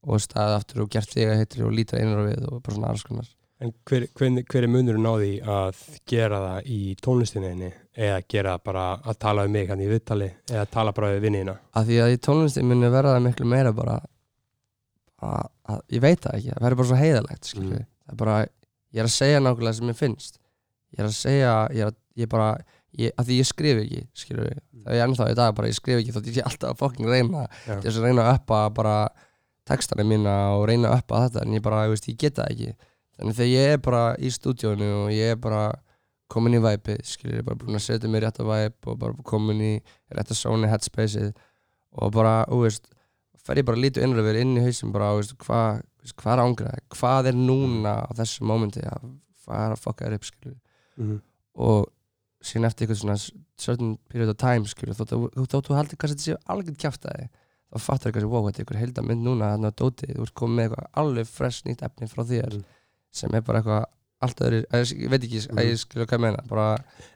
og 0.00 0.14
að 0.14 0.16
og 0.16 0.24
staðið 0.24 0.56
aftur 0.56 0.82
og 0.84 0.90
gert 0.94 1.12
þig 1.12 1.28
að 1.28 1.38
hittir 1.42 1.66
og 1.66 1.74
líta 1.76 1.98
einur 2.00 2.24
við 2.28 2.46
og 2.48 2.62
bara 2.64 2.74
svona 2.76 2.90
alls 2.94 3.04
konar. 3.04 3.28
En 3.60 3.72
hver, 3.84 4.06
hver, 4.16 4.38
hver 4.48 4.64
er 4.64 4.70
munurinn 4.72 5.04
á 5.04 5.14
því 5.20 5.32
að 5.44 5.80
gera 6.08 6.38
það 6.46 6.70
í 6.72 6.78
tónlistinni 7.04 7.72
eða 8.00 8.22
gera 8.32 8.54
bara 8.64 8.84
að 9.04 9.18
tala 9.20 9.44
um 9.44 9.52
mig 9.52 9.68
hann 9.68 9.82
í 9.84 9.88
viðtali 9.90 10.30
eða 10.48 10.64
tala 10.72 10.94
bara 10.96 11.10
við 11.12 11.26
vinnina 11.26 11.58
að 11.76 11.90
því 11.90 11.98
að 12.00 12.14
í 12.14 12.20
tónlisti 12.24 12.62
muni 12.64 12.88
verða 12.88 13.16
það 13.18 13.26
miklu 13.26 13.48
meira 13.50 13.72
bara 13.76 13.98
að, 15.20 15.50
að 15.68 15.82
ég 15.92 16.02
veit 16.06 16.22
það 16.24 16.38
ekki, 16.38 16.52
það 16.54 16.64
verður 16.64 16.80
bara 16.80 16.90
svo 16.90 17.00
heiðalegt 17.02 17.52
Mm. 17.56 17.70
það 17.76 18.14
er 18.14 18.20
bara 18.24 18.36
ég 18.40 19.00
er 19.02 19.08
að 19.10 19.14
segja 19.14 19.40
nákvæmlega 19.44 19.76
sem 19.76 19.90
ég 19.92 19.98
finnst. 20.00 20.38
Ég 20.90 21.02
er 21.02 21.06
að 21.10 21.16
segja, 21.20 21.52
ég 21.76 21.84
er 21.84 21.90
að, 21.92 21.96
ég 22.16 22.28
bara 22.32 22.46
ég, 22.98 23.12
að 23.20 23.28
því 23.28 23.36
ég 23.38 23.46
skrif 23.50 23.80
ekki, 23.84 24.00
skilju 24.18 24.46
það 24.80 24.94
er 24.96 25.04
ennþá 25.04 25.28
í 25.30 25.36
dag, 25.38 25.54
bara 25.54 25.68
ég 25.70 25.76
skrif 25.76 26.00
ekki 26.00 26.14
þótt 26.16 26.30
ég 26.30 26.38
sé 26.40 26.46
alltaf 26.48 26.72
að 26.72 26.80
fucking 26.80 27.10
reyna, 27.12 27.44
til 27.66 27.76
þess 27.84 28.00
að 28.00 28.06
reyna 28.08 28.24
að 28.26 28.38
uppa 28.40 28.62
bara 28.80 28.96
textana 29.70 30.04
mína 30.06 30.34
og 30.58 30.66
reyna 30.70 30.90
að 30.92 31.02
uppa 31.04 31.22
þetta, 31.26 31.44
en 31.46 31.56
ég 31.56 31.62
bara, 31.64 31.84
ég 31.86 31.94
veist, 31.94 32.08
ég 32.10 32.18
get 32.20 32.36
það 32.38 32.50
ekki. 32.54 32.74
Þannig 33.20 33.36
þegar 33.38 33.52
ég 33.54 33.74
er 33.76 33.80
bara 33.84 34.02
í 34.18 34.30
stúdíónu 34.34 34.90
og 35.04 35.10
ég 35.14 35.34
er 35.34 35.40
bara 35.40 35.62
komin 36.30 36.54
í 36.56 36.62
væpið, 36.62 37.00
skilju, 37.10 37.34
ég 37.36 37.42
er 37.42 37.46
bara 37.48 37.58
búin 37.58 37.76
að 37.78 37.84
setja 37.88 38.08
mig 38.10 38.20
í 38.20 38.24
rétta 38.24 38.44
væp 38.46 38.86
og 38.92 38.98
bara 39.02 39.24
komin 39.26 39.60
í 39.66 39.72
rétta 40.14 40.36
sóni 40.38 40.68
headspaceið 40.70 41.32
og 42.00 42.12
bara, 42.14 42.44
þú 42.46 42.60
veist, 42.64 42.86
fer 43.40 43.58
ég 43.58 43.66
bara 43.66 43.80
að 43.80 43.84
lítu 43.86 44.04
innröfur 44.04 44.38
inn 44.38 44.52
í 44.60 44.62
hausinn 44.62 44.92
bara, 44.94 45.10
þú 45.16 45.24
veist, 45.24 45.34
hvað 45.42 45.80
hvað 46.16 46.32
er 46.32 46.42
ángraði, 46.44 46.84
hvað 46.96 47.26
er 47.28 47.36
núna 47.36 47.96
á 48.06 48.10
þessu 48.16 48.46
mómenti? 48.48 48.80
Að 48.88 49.10
fara 49.44 49.74
að 49.74 49.82
fokka 49.82 50.06
þér 50.06 50.14
upp, 50.16 50.28
skilju 50.30 50.54
mm. 51.02 51.18
og 51.66 51.90
síðan 52.46 52.68
eftir 52.70 52.86
eitthvað 52.86 53.00
svona 53.02 53.16
certain 53.60 53.90
period 54.08 54.30
of 54.32 54.38
time, 54.40 54.64
skilju, 54.70 54.94
þótt 54.96 55.12
að- 55.16 55.26
þótt 55.42 55.56
að 55.58 55.66
þú 55.66 55.76
haldir 55.76 55.98
kannski 56.00 56.14
að 56.14 56.22
þetta 56.22 56.28
séu 56.30 56.38
alveg 56.54 56.78
kjáftæði 56.80 57.26
þá 57.70 57.78
fattar 57.86 58.10
þú 58.10 58.14
kannski, 58.16 58.30
wow, 58.32 58.44
þetta 58.48 58.58
er 58.60 58.64
eitthvað 58.64 58.80
heildamind 58.82 59.22
núna 59.26 59.52
þarna 59.54 59.70
á 59.70 59.78
dóti, 59.80 60.06
þú 60.16 60.22
ert 60.26 60.34
komið 60.34 60.56
með 60.56 60.64
eitthvað 60.68 60.86
alveg 61.02 61.26
fresh 61.30 61.64
nýtt 61.66 61.82
efni 61.86 62.08
frá 62.10 62.22
þér 62.26 62.54
Mm. 62.58 62.64
sem 63.12 63.34
er 63.34 63.40
bara 63.42 63.58
eitthvað 63.60 63.84
allt 64.22 64.40
öðru, 64.44 64.58
að, 64.70 64.92
ég 65.00 65.08
veit 65.10 65.22
ekki 65.24 65.38
að 65.50 65.64
ég 65.64 65.78
skilja 65.80 66.06
hvað 66.06 66.18
ég 66.18 66.20
meina, 66.26 66.42
bara 66.48 66.66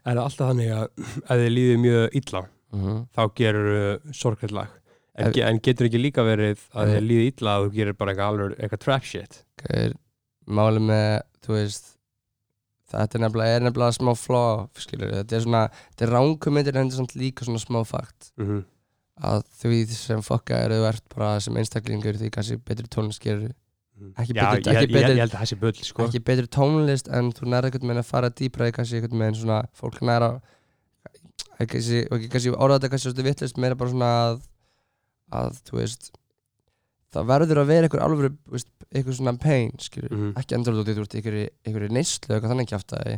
það 0.05 0.21
alltaf 0.23 0.49
þannig 0.49 0.71
að 0.71 0.87
ef 0.97 1.37
þið 1.43 1.51
líður 1.55 1.77
mjög 1.83 2.15
illa 2.21 2.41
uh 2.75 2.95
þá 3.15 3.21
gerur 3.35 3.99
sorgrætt 4.11 4.51
lag 4.51 4.67
en, 5.15 5.27
Ef- 5.29 5.37
en 5.47 5.59
getur 5.63 5.85
ekki 5.87 6.01
líka 6.01 6.23
verið 6.25 6.57
að 6.73 6.87
Ef- 6.89 6.95
þið 6.95 7.05
líður 7.07 7.27
illa 7.31 7.51
að 7.59 7.65
þú 7.67 7.73
gerir 7.77 7.93
bara 7.99 8.11
eitthvað 8.11 8.31
alveg 8.33 8.57
eitthvað 8.59 8.79
trap 8.83 9.03
shit? 9.03 9.45
Er 9.69 9.93
máli 10.47 10.79
með, 10.83 11.21
þú 11.45 11.53
veist 11.55 11.91
þetta 12.91 13.17
er 13.17 13.23
nefnilega, 13.23 13.55
er 13.55 13.63
nefnilega 13.65 13.95
smá 13.97 14.11
flaw 14.17 14.67
skilur, 14.77 15.11
þetta 15.21 15.35
er 15.37 15.41
svona, 15.45 15.61
þetta 15.93 16.05
er 16.07 16.13
ránkumindir 16.15 16.75
en 16.77 16.89
þetta 16.89 16.95
er 16.95 17.01
samt 17.01 17.15
líka 17.15 17.45
svona 17.47 17.61
smá 17.63 17.79
fakt. 17.87 18.31
Mm 18.37 18.45
-hmm. 18.47 18.63
Að 19.23 19.43
því 19.61 19.77
sem 19.95 20.21
fokka 20.25 20.57
eru 20.65 20.81
ert 20.89 21.03
bara 21.15 21.39
sem 21.39 21.55
einstaklingur 21.55 22.17
því 22.19 22.31
kannski 22.35 22.57
betri 22.57 22.87
tónlist 22.91 23.21
gerur 23.23 23.53
Ekki 24.19 24.33
ég, 24.35 24.43
ekki 24.99 25.21
að 25.23 25.59
bull 25.61 25.77
sko. 25.87 26.03
ekki 26.09 26.19
betri 26.27 26.47
tónlist 26.51 27.07
en 27.15 27.29
þú 27.31 27.47
nærði 27.47 27.69
einhvern 27.69 27.87
veginn 27.87 28.01
að 28.01 28.09
fara 28.09 28.29
dýbra 28.29 28.67
í 28.67 28.73
kannski 28.75 28.99
einhvern 28.99 29.21
veginn 29.23 29.37
svona 29.39 29.61
fólk 29.79 30.01
næra 30.03 30.33
ekki 31.63 31.69
kannski, 31.77 32.01
og 32.11 32.17
ekki 32.19 32.29
kannski 32.33 32.51
orða 32.57 32.75
þetta 32.81 32.89
kannski 32.91 33.07
svolítið 33.07 33.29
vittlust 33.29 33.61
meira 33.63 33.77
bara 33.79 33.93
svona 33.93 34.09
að, 34.25 34.41
að 35.39 35.61
þú 35.69 35.79
veist 35.79 36.11
það 37.15 37.29
verður 37.31 37.61
að 37.63 37.71
vera 37.71 37.87
einhver 37.87 38.27
veist, 38.51 38.69
einhver 38.91 39.15
svona 39.15 39.37
pain 39.39 39.71
skilur 39.79 40.11
Mhm. 40.11 40.33
ekki 40.43 40.57
endur 40.59 40.75
þú 40.81 40.99
veist 40.99 41.15
einhverju 41.15 41.47
einhverju 41.63 41.95
neyslu 41.95 42.27
eða 42.27 42.35
eitthvað 42.41 42.51
þannig 42.51 42.71
kjáftæði 42.73 43.17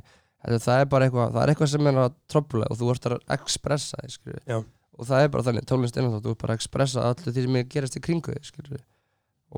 það 0.62 0.81
er 0.83 0.86
bara 0.93 1.07
eitthvað 1.10 1.31
það 1.33 1.41
er 1.41 1.51
eitthvað 1.55 1.71
sem 1.73 1.88
er 1.89 2.01
að 2.05 2.13
tröfla 2.29 2.69
og 2.69 2.77
þú 2.77 2.91
ert 2.93 3.10
að 3.10 3.17
expressa 3.39 3.97
þig 4.05 4.13
skilur 4.19 4.41
Já. 4.45 4.60
Og 4.97 5.05
það 5.10 5.23
er 5.23 5.31
bara 5.33 5.45
þannig 5.47 5.65
tónlist 5.69 5.97
er 5.97 6.05
náttúrulega 6.07 6.25
þú 6.33 6.38
bara 6.41 6.53
að 6.55 6.60
expressa 6.62 7.03
allir 7.10 7.33
því 7.36 7.43
sem 7.45 7.55
er 7.62 7.67
gerast 7.75 7.97
í 7.99 8.03
kringu 8.07 8.33
þig 8.33 8.47
skilur 8.49 8.83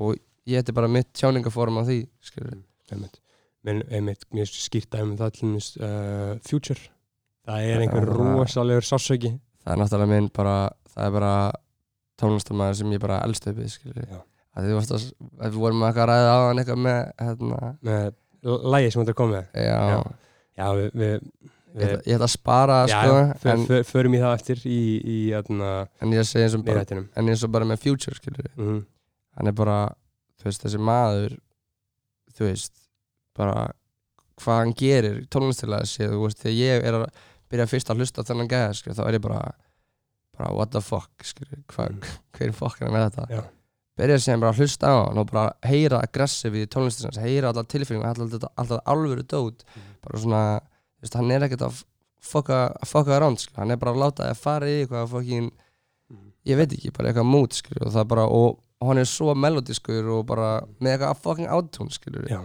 og 0.00 0.16
ég 0.50 0.60
er 0.68 0.76
bara 0.76 0.88
mitt 0.88 1.10
tjáningaform 1.16 1.80
á 1.80 1.82
því 1.88 1.98
skilur 2.24 2.58
einmitt. 2.90 3.20
Men, 3.62 3.82
einmitt, 3.92 4.24
mér 4.32 4.48
skýrt 4.48 4.94
að 4.96 5.02
um 5.04 5.16
það 5.20 5.32
til 5.36 5.42
dæmis, 5.48 5.66
uh, 5.84 6.38
Future 6.48 6.80
það 7.46 7.66
er 7.74 7.82
einhver 7.84 8.06
það- 8.08 8.38
rosalegur 8.40 8.86
sásauki 8.88 9.34
það 9.64 9.72
er 9.74 9.80
náttúrulega 9.82 10.12
minn 10.14 10.30
bara 10.32 10.54
það 10.94 11.04
er 11.06 11.12
bara 11.18 11.34
tónlistamæður 12.20 12.78
sem 12.80 12.92
ég 12.96 13.00
bara 13.02 13.20
elst 13.24 13.46
upp 13.48 13.56
við 13.60 13.70
skilur 13.74 14.04
Já. 14.08 14.20
að 14.56 14.66
því 14.66 14.74
varst 14.78 14.94
að, 14.96 15.04
að 15.40 15.52
við 15.54 15.60
vorum 15.64 15.84
eitthvað 15.86 16.02
að 16.04 16.10
ræða 16.12 16.32
á 16.32 16.38
hann 16.48 16.62
eitthvað 16.62 16.82
með 16.86 17.00
hérna, 17.20 17.60
með 17.88 18.10
lægi 18.74 18.92
sem 18.94 19.02
þetta 19.04 19.16
kom 19.20 19.32
með 19.34 19.44
já, 19.54 19.78
Já. 19.92 20.00
já, 20.60 20.66
við, 20.80 20.90
við, 21.02 21.28
Ég, 21.70 21.82
ætla, 21.86 22.00
ég 22.06 22.14
ætla 22.16 22.26
að 22.26 22.32
spara 22.34 22.76
já, 22.90 23.00
sko, 23.04 23.50
en, 23.52 23.66
fyr, 23.68 23.84
förum 23.86 24.14
í 24.16 24.20
það 24.22 24.32
eftir 24.40 24.62
í, 24.66 24.78
í 25.06 25.18
atna, 25.38 25.68
en 26.02 26.12
ég 26.16 26.24
segi 26.26 26.42
eins 26.48 26.56
og 26.58 26.64
bara, 26.66 26.82
en 26.90 27.28
eins 27.30 27.44
og 27.46 27.52
bara 27.54 27.68
með 27.70 27.84
Future 27.84 28.16
mm 28.56 28.80
hann 29.38 29.46
er 29.46 29.54
bara, 29.56 29.76
þú 30.40 30.48
veist, 30.48 30.64
þessi 30.66 30.80
maður 30.82 31.36
þú 32.36 32.48
veist 32.48 32.72
bara 33.38 33.68
hvað 34.40 34.58
hann 34.58 34.72
gerir 34.74 35.20
tónlistilega 35.30 35.86
séð, 35.86 36.10
þú 36.16 36.24
veist, 36.26 36.42
þegar 36.42 36.56
ég 36.58 36.84
er 36.90 36.98
að 36.98 37.06
byrja 37.50 37.66
fyrst 37.70 37.90
að 37.92 38.00
hlusta 38.02 38.24
þennan 38.26 38.50
gæða, 38.50 38.74
skilur, 38.80 38.96
þá 38.98 39.04
er 39.06 39.16
ég 39.18 39.24
bara 39.28 39.40
bara 40.36 40.52
what 40.56 40.70
the 40.74 40.80
fuck, 40.82 41.10
skilur 41.24 41.62
hvað, 41.70 41.94
Mm. 41.94 42.18
hver 42.36 42.52
fokk 42.56 42.80
er 42.82 42.88
hann 42.88 42.94
með 42.96 43.06
þetta 43.10 43.26
Já. 43.36 43.42
byrja 44.00 44.18
síðan 44.24 44.40
bara 44.42 44.52
að 44.54 44.60
hlusta 44.64 44.90
á 44.90 44.96
hann 45.06 45.18
og 45.22 45.30
bara 45.30 45.46
heyra 45.70 46.02
aggressív 46.04 46.56
í 46.56 46.66
tónlistisins, 46.66 47.20
heyra 47.22 47.50
alltaf 47.52 47.68
tilfinningum 47.70 48.08
alltaf, 48.10 48.80
alvöru 48.88 49.22
dót 49.22 49.62
Mhm. 49.62 49.88
bara 50.02 50.18
svona, 50.26 50.42
veist, 51.02 51.16
hann 51.18 51.30
er 51.34 51.46
ekkert 51.46 51.64
að 51.68 51.82
fokka, 52.20 52.58
að 52.84 53.12
around, 53.16 53.40
skilur, 53.40 53.58
hann 53.62 53.70
er 53.74 53.76
bara 53.80 53.92
að 53.94 54.00
láta 54.02 54.26
það 54.28 54.40
fara 54.42 54.66
í 54.68 54.78
eitthvað 54.82 55.08
fokkin, 55.14 55.50
ég 56.50 56.56
veit 56.60 56.72
ekki, 56.76 56.90
bara 56.96 57.08
eitthvað 57.12 57.28
mút, 57.30 57.56
skilur, 57.56 57.86
og 57.88 57.94
það 57.94 58.08
bara, 58.12 58.24
og, 58.28 58.58
hann 58.84 58.98
er 59.00 59.08
svo 59.08 59.34
melodískur 59.36 60.08
og 60.16 60.26
bara 60.28 60.50
með 60.80 60.94
eitthvað 60.98 61.22
fokkin 61.24 61.48
átún, 61.52 61.90
skilur, 61.92 62.26
Já. 62.28 62.40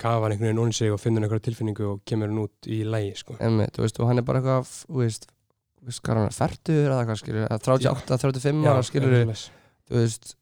kafar 0.00 0.30
einhvern 0.32 0.48
veginn 0.50 0.62
onni 0.64 0.72
sig 0.74 0.90
og 0.94 1.00
finnur 1.02 1.22
einhverja 1.26 1.46
tilfinningu 1.48 1.86
og 1.92 2.02
kemur 2.08 2.30
hann 2.30 2.42
út 2.46 2.66
í 2.70 2.82
lægi 2.86 3.16
sko. 3.20 3.36
Einmitt, 3.40 3.74
þú 3.76 3.84
veist, 3.86 3.98
og 4.00 4.08
hann 4.10 4.18
er 4.22 4.26
bara 4.26 4.40
eitthvað, 4.40 4.70
þú 4.90 5.02
veist, 5.04 5.26
þú 5.80 5.90
veist, 5.90 6.02
hvað 6.02 6.14
er 6.16 6.20
hann, 6.22 6.36
færtur 6.40 6.84
eða 6.90 7.02
hvað, 7.08 7.18
skilur, 7.22 7.46
eða 7.46 7.58
38, 7.66 8.20
35 8.26 8.70
ára, 8.70 8.82
skilur, 8.86 9.18
þú 9.90 9.98
veist, 10.00 10.34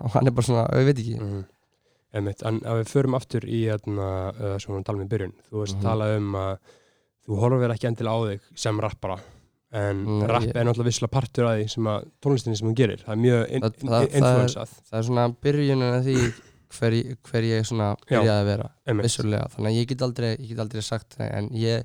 og 0.00 0.14
hann 0.16 0.26
er 0.30 0.36
bara 0.36 0.46
svona, 0.48 0.68
ég 0.80 0.88
veit 0.88 0.98
ekki, 1.04 1.18
Mhm. 1.20 1.42
Einmitt, 2.12 2.42
en 2.44 2.56
ef 2.60 2.74
við 2.76 2.88
förum 2.92 3.14
aftur 3.16 3.40
í 3.48 3.62
hérna, 3.64 4.06
uh, 4.36 4.58
svona 4.60 4.84
talum 4.84 5.00
í 5.00 5.08
byrjun 5.08 5.32
þú 5.48 5.62
veist 5.62 5.76
Mhm. 5.78 5.82
talað 5.82 6.16
um 6.18 6.32
að 6.36 6.58
þú 7.26 7.38
horfir 7.42 7.70
ekki 7.74 7.88
endilega 7.90 8.16
á 8.16 8.20
þig 8.32 8.40
sem 8.64 8.80
rappara 8.80 9.18
en 9.72 10.04
Nei, 10.04 10.26
rapp 10.28 10.42
ég- 10.44 10.56
er 10.56 10.64
náttúrulega 10.68 10.90
visslega 10.90 11.12
partur 11.14 11.46
af 11.48 11.54
því 11.58 11.68
sem 11.72 11.84
að 11.84 12.08
tónlistinni 12.20 12.56
sem 12.58 12.68
hún 12.68 12.74
gerir 12.76 12.98
það 13.06 13.12
er 13.14 13.20
mjög 13.24 13.42
in, 13.48 13.62
Það- 13.62 13.72
in, 13.82 13.88
það- 13.88 14.08
það 14.08 14.16
influensað 14.20 14.68
það 14.90 14.98
er 14.98 15.06
svona 15.08 15.28
byrjunin 15.42 15.94
af 15.96 16.04
því 16.04 16.16
hver, 16.72 16.94
hver 17.28 17.42
ég 17.44 17.66
svona 17.68 17.88
byrjaði 18.08 18.40
að 18.42 18.44
vera, 18.48 18.68
Einmitt. 18.88 19.04
vissulega, 19.04 19.48
þannig 19.52 19.70
að 19.72 19.76
ég 19.80 19.86
get 19.88 20.02
aldrei, 20.02 20.30
ég 20.38 20.48
get 20.48 20.58
aldrei 20.58 20.82
sagt 20.82 21.16
það, 21.18 21.32
en 21.36 21.48
ég, 21.50 21.84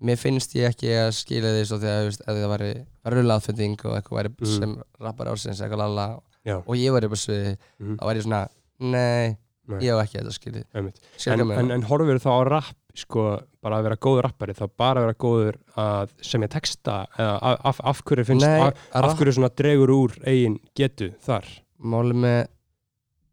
mér 0.00 0.16
finnst 0.18 0.54
ég 0.54 0.68
ekki 0.70 0.86
að 0.94 1.08
skila 1.18 1.50
því 1.50 1.64
svo 1.66 1.78
þegar, 1.82 2.10
það 2.22 2.50
væri 2.54 2.68
rullaðfending 3.10 3.84
og 3.84 3.96
eitthvað 3.98 4.18
væri 4.20 4.30
Mhm. 4.38 4.58
sem 4.60 4.82
rappar 5.00 5.26
ársins, 5.32 5.60
eitthvað 5.60 5.78
lala, 5.82 6.20
Já. 6.46 6.56
og 6.58 6.74
ég 6.78 6.92
væri 6.94 7.08
bara 7.10 7.22
sviði, 7.24 7.56
Mhm. 7.80 7.96
þá 7.98 8.02
væri 8.06 8.18
ég 8.18 8.22
svona, 8.22 8.48
nei, 8.80 9.36
Nei. 9.66 9.78
ég 9.80 9.90
hef 9.90 10.06
ekki 10.06 10.18
þetta 10.22 10.32
skilja 10.38 10.64
en, 10.74 11.50
en, 11.58 11.70
en 11.72 11.82
horfir 11.82 12.18
þá 12.22 12.30
á 12.30 12.42
rapp 12.48 12.76
sko, 12.94 13.24
bara 13.64 13.78
að 13.80 13.86
vera 13.88 13.96
góður 14.06 14.26
rappari 14.28 14.54
þá 14.54 14.64
bara 14.78 15.00
að 15.00 15.06
vera 15.08 15.16
góður 15.24 15.56
að 15.82 16.12
semja 16.22 16.48
texta 16.54 16.96
eða 17.18 17.34
af, 17.66 17.80
af, 17.82 18.02
hverju 18.06 18.24
finnst 18.28 18.46
Nei, 18.46 18.60
af, 18.68 18.82
af 19.00 19.16
hverju 19.18 19.34
svona 19.38 19.50
dregur 19.58 19.90
úr 19.94 20.14
eigin 20.26 20.60
getu 20.78 21.10
þar? 21.26 21.48
Máli 21.82 22.14
með 22.14 22.40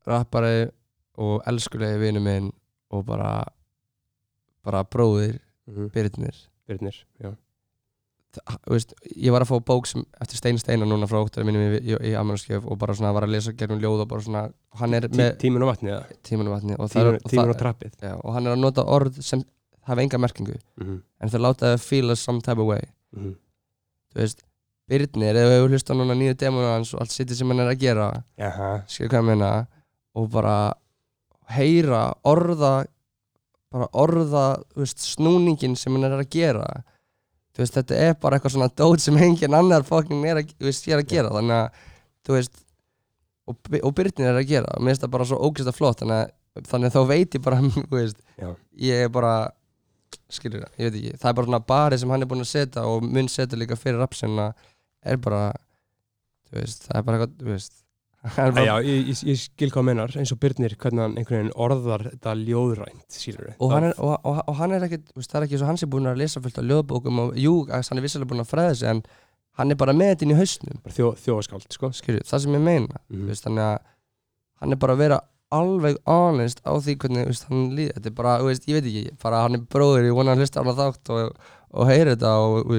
rappari 0.10 0.70
og 1.22 1.44
elskulegi 1.48 2.00
vinnu 2.02 2.24
minn 2.26 2.50
og 2.92 3.06
bara 3.08 3.32
bara 4.66 4.84
bróðir, 4.86 5.38
mm 5.70 5.90
Byrnir 5.94 6.36
Byrnir, 6.70 6.98
já. 7.22 7.32
Þa- 7.32 7.38
þú 7.38 7.51
veist, 8.70 8.94
ég 9.16 9.32
var 9.32 9.42
að 9.42 9.50
fá 9.52 9.60
bók 9.66 9.88
sem, 9.88 10.04
eftir 10.22 10.38
Stein 10.38 10.58
Steinar 10.60 10.88
núna 10.88 11.08
frá 11.08 11.20
óttar 11.20 11.44
mínum 11.44 11.62
í, 11.76 11.80
í, 11.84 11.96
í 12.12 12.14
Amanskjöf 12.16 12.66
og 12.66 12.78
bara 12.80 12.94
svona 12.96 13.12
var 13.14 13.24
að 13.24 13.34
lesa 13.36 13.52
gegnum 13.54 13.80
ljóð 13.84 14.02
og 14.06 14.08
bara 14.08 14.22
svona 14.22 14.44
hann 14.80 14.94
er 14.94 15.08
með 15.10 15.38
tímin 15.38 15.62
og 15.66 15.68
vatni 15.74 15.90
eða 15.92 16.06
tímanu 16.24 16.50
vatni 16.54 16.76
og, 16.78 16.86
er- 16.86 17.18
tímin, 17.20 17.20
tímin 17.30 17.50
og, 17.50 17.56
og 17.56 17.60
trappið 17.60 17.92
já, 18.02 18.14
og 18.24 18.34
hann 18.34 18.48
er 18.48 18.52
að 18.56 18.60
nota 18.64 18.84
orð 18.84 19.20
sem 19.22 19.44
hafa 19.90 20.02
enga 20.02 20.18
merkingu 20.18 20.54
mm 20.56 20.86
-hmm. 20.88 21.02
en 21.22 21.30
þau 21.30 21.40
láta 21.42 21.74
það 21.74 21.78
feel 21.90 22.12
us 22.12 22.20
some 22.24 22.40
type 22.42 22.62
of 22.62 22.68
way 22.68 22.82
Mm 23.12 23.24
-hmm. 23.24 23.36
þú 24.14 24.20
veist, 24.22 24.44
Byrnir, 24.88 25.36
ef 25.36 25.48
við 25.50 25.70
hlustað 25.70 25.98
núna 25.98 26.14
nýju 26.16 26.34
demonu 26.40 26.68
hans 26.68 26.94
og 26.94 27.02
allt 27.02 27.12
sitt 27.12 27.30
sem 27.36 27.48
hann 27.48 27.60
er 27.60 27.68
að 27.72 27.80
gera 27.80 28.24
skilur 28.88 29.10
hvað 29.10 29.20
ég 29.20 29.26
meina 29.26 29.68
og 30.16 30.30
bara 30.32 30.74
heyra 31.50 32.14
orða 32.24 32.86
bara 33.72 33.88
orða 33.94 34.64
veist, 34.76 35.00
snúningin 35.00 35.76
sem 35.76 35.94
hann 35.96 36.04
er 36.04 36.18
að 36.20 36.30
gera 36.30 36.84
þú 37.62 37.66
veist, 37.66 37.78
þetta 37.78 38.02
er 38.02 38.18
bara 38.18 38.38
eitthvað 38.38 38.56
svona 38.56 38.72
dót 38.82 39.04
sem 39.04 39.18
engin 39.22 39.54
annar 39.58 39.86
fokkin 39.86 40.26
er 40.26 40.42
að, 40.42 40.54
veist, 40.66 40.88
er 40.90 40.98
að 40.98 41.10
gera. 41.14 41.34
Þannig 41.38 41.58
að, 41.60 41.88
þú 42.26 42.38
veist 42.38 42.62
og, 43.52 43.74
og 43.82 43.96
Byrnir 43.98 44.32
er 44.32 44.40
að 44.40 44.50
gera 44.50 44.74
og 44.74 44.82
mér 44.82 44.96
finnst 44.96 45.06
það 45.06 45.16
bara 45.16 45.28
svo 45.30 45.40
að 45.52 45.74
flott. 45.78 46.02
Þannig 46.02 46.18
að, 46.18 46.68
þannig 46.72 46.90
að 46.90 46.96
þá 46.98 47.02
veit 47.12 47.38
ég 47.38 47.46
bara, 47.46 47.62
veist 47.98 48.24
ég 48.82 49.06
er 49.06 49.14
bara 49.14 49.36
skilur 50.32 50.64
það, 50.64 50.72
ég 50.80 50.88
veit 50.88 50.98
ekki, 50.98 51.20
það 51.22 51.30
er 51.30 51.38
bara 51.38 51.50
svona 51.50 51.64
bari 51.72 52.00
sem 52.00 52.12
hann 52.12 52.24
er 52.24 52.30
búinn 52.32 52.46
að 52.46 52.52
setja 52.52 52.86
og 52.88 53.06
mun 53.06 53.30
setja 53.32 53.60
líka 53.60 53.78
fyrir 53.80 54.00
rapsina 54.02 54.50
er 55.04 55.20
bara 55.22 55.52
þú 56.50 56.58
veist, 56.60 56.88
það 56.88 56.98
er 57.00 57.06
bara 57.08 57.20
eitthvað, 57.20 57.38
þú 57.42 57.52
veist 57.52 57.81
já 58.22 58.76
ég, 58.86 59.08
ég, 59.10 59.24
ég 59.32 59.40
skil 59.42 59.72
hvað 59.74 59.88
mennar 59.88 60.14
eins 60.20 60.34
og 60.34 60.40
Byrnir 60.44 60.76
hvernig 60.78 61.02
hann 61.02 61.18
einhvern 61.18 61.40
veginn 61.40 61.56
orðar 61.58 62.04
þetta 62.12 62.36
ljóðrænt 62.38 63.18
skilur 63.18 63.56
og 63.58 63.74
hann, 63.74 63.88
er, 63.90 63.96
og, 63.98 64.14
og, 64.22 64.44
og 64.46 64.60
hann 64.60 64.76
er 64.78 64.86
ekkit, 64.86 65.10
það 65.18 65.40
er 65.40 65.48
ekki 65.48 65.62
svo 65.62 65.70
hann 65.72 65.82
sé 65.82 65.90
búinn 65.90 66.12
að 66.12 66.22
lesa 66.22 66.44
fullt 66.44 66.62
af 66.62 66.68
ljóðbókum 66.70 67.24
og 67.26 67.40
jú, 67.42 67.56
hann 67.72 67.98
er 67.98 68.06
vissilega 68.06 68.30
búinn 68.30 68.46
að 68.46 68.52
fræða 68.52 68.78
sig 68.78 68.94
en 68.94 69.04
hann 69.60 69.74
er 69.74 69.80
bara 69.80 69.96
með 69.96 70.14
þetta 70.14 70.26
inn 70.26 70.34
í 70.34 70.38
hausnum. 70.40 70.78
Þjó, 70.96 71.08
þjóðaskáld 71.26 71.76
sko. 71.76 71.92
Skilju, 71.96 72.24
það 72.28 72.44
sem 72.46 72.56
ég 72.56 72.64
meina 72.66 73.02
þú 73.10 73.26
veist, 73.28 73.48
þannig 73.48 73.66
að 73.66 73.90
hann 74.62 74.76
er 74.76 74.82
bara 74.86 74.96
að 74.96 75.04
vera 75.04 75.20
alveg 75.52 75.98
honest 76.08 76.62
á 76.64 76.72
því 76.78 76.96
hvernig 77.02 77.28
veist, 77.28 77.50
hann 77.50 77.66
líði, 77.76 77.96
þetta 77.98 78.12
er 78.12 78.16
bara, 78.22 78.38
veist, 78.46 78.70
ég 78.70 78.80
veit 78.80 78.88
ekki 78.88 79.18
bara 79.24 79.44
hann 79.44 79.58
er 79.58 79.66
bróður, 79.74 80.08
ég 80.08 80.16
vona 80.16 80.36
að 80.36 80.44
hlusta 80.46 80.62
á 80.62 80.64
hann 80.64 80.78
þátt 80.78 81.12
og, 81.12 81.50
og 81.76 81.90
heyri 81.90 82.14
þetta 82.14 82.32
og, 82.46 82.78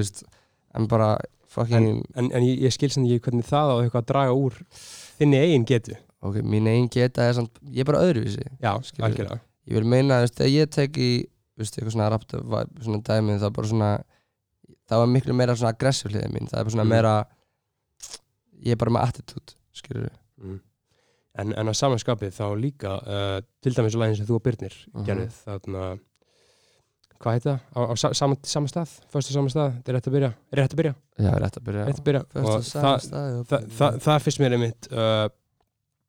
en 0.73 0.89
bara, 0.89 1.11
fucking 1.53 2.01
en, 2.17 2.31
en 2.31 2.45
ég, 2.47 2.63
ég 2.65 2.73
skil 2.73 2.89
sem 2.89 3.05
ekki 3.05 3.27
hvernig 3.27 3.45
það 3.45 3.69
á 3.69 3.75
eitthvað 3.83 4.01
að 4.01 4.09
draga 4.09 4.37
úr 4.39 4.57
þinni 5.19 5.39
eigin 5.43 5.65
getu 5.69 5.95
ok, 6.23 6.39
mín 6.43 6.67
eigin 6.71 6.89
geta 6.93 7.25
er 7.29 7.33
samt, 7.37 7.57
ég 7.69 7.83
er 7.83 7.89
bara 7.91 8.03
öðruvísi 8.07 8.43
já, 8.61 8.71
Skilur. 8.83 9.07
algjörlega 9.09 9.39
ég 9.67 9.77
vil 9.77 9.83
meina, 9.87 10.17
þú 10.21 10.25
veist, 10.27 10.37
þegar 10.39 10.53
ég 10.55 10.69
tek 10.75 10.97
í 10.97 11.11
þú 11.53 11.63
veist, 11.63 11.77
eitthvað 11.77 11.93
svona 11.95 12.09
rapt 12.13 12.35
svona 12.83 13.01
dæmið, 13.07 13.39
það 13.41 13.47
er 13.49 13.55
bara 13.59 13.71
svona 13.73 13.91
það 14.89 15.01
var 15.03 15.07
miklu 15.13 15.33
meira 15.37 15.55
svona 15.55 15.73
aggressiv 15.75 16.11
hliðið 16.11 16.33
mín 16.35 16.47
það 16.51 16.59
er 16.59 16.63
bara 16.67 16.75
svona 16.75 16.83
Mhm. 16.87 16.93
meira 16.95 17.13
ég 18.63 18.71
er 18.71 18.79
bara 18.79 18.91
með 18.95 19.07
attitude, 19.09 19.55
skilur 19.75 20.09
mm. 20.41 20.59
en, 21.39 21.53
en 21.59 21.67
að 21.71 21.77
samanskapið 21.79 22.35
þá 22.37 22.45
líga 22.59 22.93
uh, 23.03 23.37
til 23.63 23.73
dæmis 23.75 23.95
og 23.97 24.03
lægin 24.03 24.15
sem 24.19 24.27
þú 24.29 24.35
og 24.39 24.43
Byrnir 24.47 24.75
Mhm. 24.93 25.05
gerðið 25.07 25.39
þarna 25.45 25.85
hvað 27.23 27.37
heit 27.37 27.45
það? 27.47 27.59
Á, 27.73 27.79
á 27.87 27.93
sa- 28.03 28.13
sama, 28.19 28.35
sama 28.43 28.67
stað? 28.71 28.95
Fyrstu 29.13 29.35
sama 29.35 29.51
stað? 29.53 29.77
Þetta 29.79 29.93
er 29.93 29.97
rétt 29.99 30.09
að 30.11 30.15
byrja? 30.17 30.31
Er 30.53 30.59
rétt 30.63 30.73
að 30.75 30.81
byrja? 30.81 30.95
já, 31.23 31.31
rétt 31.43 31.59
að 31.61 31.63
byrja 31.69 31.85
Rétt 31.87 32.01
að 32.01 32.07
byrja? 32.09 32.23
Og 32.43 32.63
sama 32.67 32.83
það, 32.83 32.99
staði 33.07 33.37
og- 33.39 33.47
það, 33.53 33.69
það, 33.79 34.01
það 34.07 34.19
finnst 34.27 34.43
mér 34.43 34.57
einmitt 34.57 34.91
uh, 34.91 35.29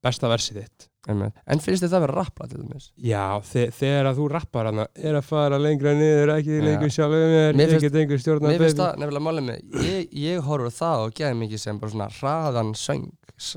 besta 0.04 0.28
versið 0.34 0.58
þitt 0.64 0.88
Einmitt. 1.04 1.34
en 1.52 1.60
finnst 1.60 1.84
það 1.84 1.94
að 1.98 2.02
vera 2.06 2.14
rappla 2.16 2.46
til 2.48 2.58
dæmis 2.62 2.86
Já, 2.96 3.24
þe 3.44 3.64
þegar 3.76 4.06
að 4.08 4.20
þú 4.22 4.28
rappar 4.32 4.68
hana 4.70 4.86
er 4.96 5.18
að 5.18 5.26
fara 5.28 5.58
lengra 5.60 5.92
niður, 5.98 6.32
ekki 6.38 6.60
lengur 6.64 6.92
sjálfur 6.94 7.26
mér, 7.28 7.50
Mér 7.60 7.66
ég 7.68 7.74
finnst- 7.74 7.84
get 7.90 7.98
einhver 8.00 8.22
stjórn 8.22 8.46
mér 8.48 8.62
finnst 8.64 8.80
það 8.80 8.96
nefnilega 9.02 9.24
málið 9.26 9.44
með 9.50 9.84
ég, 9.84 10.08
ég 10.24 10.40
horfur 10.48 10.72
á 10.72 10.78
það 10.80 11.02
og 11.04 11.12
geði 11.20 11.36
mikið 11.42 11.60
sem 11.60 11.78
bara 11.82 11.92
svona 11.92 12.08
hraðan 12.16 12.72
söng 12.72 13.04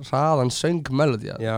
hraðan 0.10 0.52
söng 0.52 0.84
melodía 0.91 1.38
Já, 1.39 1.56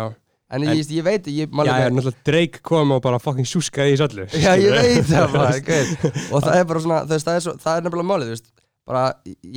en, 0.49 0.63
En- 0.63 0.75
ég, 0.77 0.87
ég 0.97 1.03
veit, 1.05 1.27
ég 1.29 1.47
já, 1.47 1.51
málið 1.53 1.69
já, 1.69 1.89
með 1.89 1.97
náttúrulega 1.99 2.23
Drake 2.29 2.61
kom 2.65 2.91
og 2.95 3.01
bara 3.05 3.19
fucking 3.21 3.45
súskaði 3.49 3.93
í 3.93 3.99
öllu 4.05 4.25
Já, 4.45 4.55
ég 4.57 4.71
veit 4.73 5.05
það 5.11 5.35
bara, 5.35 5.59
gauð. 5.69 5.91
og 6.33 6.43
það 6.47 6.55
er 6.61 6.65
bara 6.71 6.83
svona, 6.85 7.01
þú 7.05 7.13
veist, 7.15 7.27
það 7.29 7.37
er, 7.39 7.45
svo, 7.45 7.53
það 7.65 7.77
er 7.77 7.85
nefnilega 7.87 8.09
málið, 8.13 8.31
þú 8.31 8.35
veist, 8.37 8.49
bara, 8.89 9.03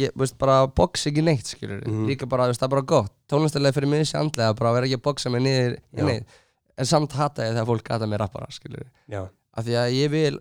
ég, 0.02 0.12
þú 0.12 0.20
veist, 0.26 0.36
bara 0.44 0.56
box 0.82 1.06
ekki 1.08 1.24
neitt, 1.24 1.48
skilur, 1.54 1.80
Mhm. 1.88 2.04
líka 2.10 2.28
bara, 2.28 2.44
þú 2.50 2.52
veist, 2.52 2.60
það 2.60 2.68
er 2.68 2.74
bara 2.76 2.88
gott, 2.92 3.12
tónlistilega 3.32 3.72
fyrir 3.78 3.88
mig 3.88 4.04
sé 4.10 4.18
andlega, 4.20 4.54
bara 4.58 4.72
vera 4.76 4.86
ekki 4.90 4.98
að 5.00 5.04
boxa 5.08 5.32
mig 5.32 5.40
niður 5.46 5.78
í 5.96 6.04
neitt, 6.10 6.26
en 6.76 6.88
samt 6.88 7.12
hata 7.16 7.42
ég 7.48 7.54
þegar 7.56 7.68
fólk 7.72 7.88
hata 7.96 8.06
mig 8.12 8.20
rappara, 8.20 8.50
skilur, 8.52 8.84
Já, 9.08 9.22
af 9.56 9.64
því 9.64 9.78
að 9.80 9.94
ég 9.96 10.10
vil, 10.12 10.38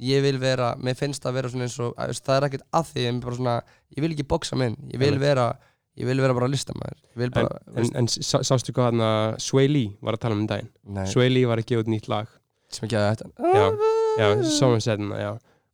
ég 0.00 0.22
vil 0.24 0.38
vera, 0.40 0.70
mér 0.80 0.96
finnst 0.96 1.26
að 1.28 1.36
vera 1.36 1.48
svona 1.52 1.68
eins 1.68 1.76
og, 1.84 1.92
það 2.00 2.36
er 2.38 2.46
ekkert 2.48 2.64
að 2.72 2.88
því, 2.94 3.04
en 3.10 3.20
bara 3.20 3.36
svona, 3.36 3.58
ég 3.96 4.00
vil 4.06 4.12
ekki 4.16 4.26
boxa 4.32 4.56
mig 4.56 4.72
inn, 4.72 4.78
ég 4.94 4.98
vil 5.04 5.18
vera, 5.20 5.50
ég 5.98 6.06
vil 6.08 6.20
vera 6.20 6.34
bara 6.34 6.48
ég 6.48 7.16
vil 7.20 7.28
en, 7.28 7.30
bara, 7.36 7.60
en, 7.76 7.90
en 8.02 8.06
sá, 8.08 8.38
sástu 8.42 8.72
hvað 8.72 8.90
hann 8.90 9.00
að 9.06 9.38
Sway 9.44 9.68
Lee 9.68 9.92
var 10.00 10.14
að 10.16 10.22
tala 10.24 10.34
um 10.34 10.40
um 10.40 10.46
daginn? 10.50 10.70
Nei, 10.84 11.06
Sway 11.06 11.28
Lee 11.28 11.46
var 11.46 11.58
að 11.58 11.66
gefa 11.68 11.84
út 11.84 11.90
nýtt 11.92 12.08
lag. 12.08 12.28
Sem 12.72 12.88
að 12.88 13.16
þetta, 13.16 13.26
Já, 13.52 13.66
já, 14.18 14.28
Someone 14.58 14.80
Said 14.80 15.00
hana, 15.00 15.18
já. 15.20 15.32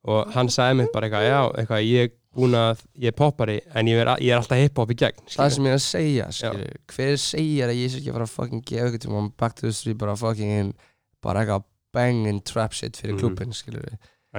Og 0.09 0.33
hann 0.35 0.49
sagði 0.51 0.81
mér 0.81 0.89
bara 0.95 1.07
eitthvað, 1.09 1.29
já, 1.29 1.41
eitthvað 1.63 1.85
ég 1.87 2.09
er 2.09 2.13
búin 2.39 2.55
að, 2.59 2.83
ég 3.03 3.11
er 3.13 3.17
poppari 3.19 3.57
en 3.75 3.89
ég 3.91 3.99
er, 4.03 4.11
ég 4.23 4.33
er 4.35 4.39
alltaf 4.39 4.61
hip-hop 4.61 4.93
í 4.93 4.97
gegn 4.99 5.23
það 5.27 5.33
skilurðu. 5.33 5.55
sem 5.55 5.65
ég 5.65 5.73
er 5.73 5.79
að 5.79 5.87
segja 5.87 6.27
skilur, 6.37 6.77
hver 6.95 7.17
segir 7.23 7.73
að 7.73 7.79
ég 7.81 7.91
sé 7.93 7.99
ekki 7.99 8.13
að 8.13 8.19
fara 8.19 8.27
að 8.29 8.35
fucking 8.37 8.63
gefa 8.69 8.85
eitthvað 8.89 9.05
tíma 9.07 9.23
back 9.43 9.57
to 9.59 9.67
the 9.67 9.73
street 9.75 9.99
bara 9.99 10.15
fucking 10.21 10.71
bara 11.25 11.43
eitthvað 11.43 11.65
bangin 11.99 12.41
trap 12.47 12.77
shit 12.77 12.97
fyrir 13.01 13.17
Mhm. 13.17 13.21
klúbin 13.23 13.55
skilur 13.57 13.89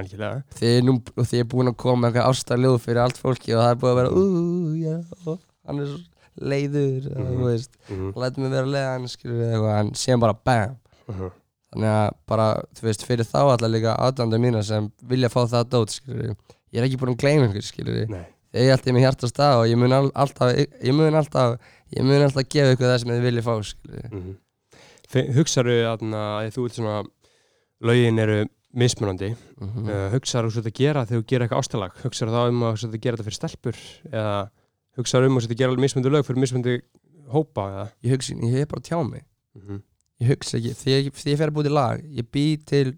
Algjörlega. 0.00 0.44
þið 0.54 0.78
er 0.78 0.82
nú 0.86 0.94
þið 1.18 1.38
er 1.40 1.48
búin 1.50 1.68
að 1.72 1.76
koma 1.76 2.06
með 2.08 2.14
eitthvað 2.14 2.30
ástarljóð 2.30 2.80
fyrir 2.86 3.02
allt 3.04 3.18
fólki 3.20 3.52
og 3.56 3.60
það 3.60 3.70
er 3.74 3.80
búin 3.82 3.92
að 3.92 4.00
vera 4.00 4.14
úúú 4.16 4.74
já. 4.80 4.96
og 5.26 5.40
hann 5.66 5.82
er 5.84 5.92
leiður 6.40 7.10
mm 7.10 7.30
þú 7.30 7.46
veist. 7.48 7.76
Mhm, 7.88 8.12
hann 8.14 8.22
lætur 8.24 8.44
mig 8.44 8.54
vera 8.54 8.72
leiðan 8.74 9.08
hann 9.74 9.92
síðan 9.98 10.24
bara 10.24 10.36
bam. 10.46 10.76
Mhm. 11.10 11.30
þannig 11.70 11.90
að 11.94 12.10
bara 12.26 12.46
þú 12.74 12.86
veist 12.88 13.04
fyrir 13.06 13.26
þá 13.28 13.40
allar 13.44 13.70
líka 13.70 13.94
aðlanda 13.94 14.38
mína 14.42 14.62
sem 14.66 14.90
vilja 15.06 15.30
fá 15.30 15.44
það 15.46 15.68
dót 15.70 15.94
skilur 15.94 16.32
ég 16.70 16.80
er 16.80 16.86
ekki 16.86 16.98
búin 16.98 17.14
að 17.14 17.22
gleyma 17.22 17.46
einhver 17.46 17.66
Nei, 18.10 18.26
ég 18.54 18.72
alltaf 18.74 18.90
í 18.90 18.94
mig 18.96 19.04
hjartast 19.04 19.34
stað 19.34 19.60
og 19.60 19.66
ég 19.70 19.78
mun 19.78 19.94
al- 19.94 20.12
alltaf 20.14 20.50
ég 20.58 20.94
mun 20.96 21.14
alltaf 21.14 21.58
ég 21.94 22.06
mun 22.06 22.24
alltaf 22.26 22.48
gefa 22.50 22.74
ykkur 22.74 22.90
það 22.90 22.98
sem 23.02 23.12
þið 23.14 23.26
viljið 23.28 23.46
fá 23.46 23.54
mhm. 24.10 24.38
Hugsaðu 25.10 25.76
að 25.90 26.02
þú 26.54 26.64
svona 26.70 26.98
lögin 27.82 28.18
eru 28.22 28.44
mismunandi. 28.70 29.32
Mm 29.58 29.88
uh, 29.90 30.08
hugsaðu 30.14 30.50
þú 30.54 30.62
að 30.70 30.76
gera 30.78 31.02
þegar 31.06 31.22
þú 31.22 31.26
gera 31.32 31.46
eitthvað 31.46 31.62
ástalag 31.64 31.96
hugsaðu 32.04 32.34
þá 32.34 32.42
um 32.50 32.60
að 32.66 32.76
svolítið 32.78 33.02
gera 33.06 33.16
þetta 33.18 33.26
fyrir 33.26 33.38
stelpur 33.40 33.80
eða 34.10 34.34
hugsaðu 35.00 35.30
um 35.30 35.38
að 35.40 35.46
svolítið 35.46 35.60
gera 35.64 35.80
mismunandi 35.84 36.12
lög 36.14 36.26
fyrir 36.28 36.42
mismunandi 36.44 36.74
hópa 37.34 37.66
eða? 37.70 37.86
Ég 38.04 38.14
hugsi, 38.16 38.36
ég 38.40 38.56
hef 38.60 38.68
bara 38.72 38.80
að 38.82 38.88
tjá 38.90 38.98
mig. 39.10 39.24
Mhm, 39.58 39.80
ég 40.20 40.30
hugsa 40.34 40.58
ekki, 40.60 40.74
þegar 40.80 41.00
ég, 41.00 41.10
ég 41.32 41.38
fer 41.40 41.50
að 41.50 41.56
búið 41.58 41.68
til 41.70 41.74
lag 41.78 42.04
ég 42.20 42.30
bý 42.34 42.44
til 42.66 42.94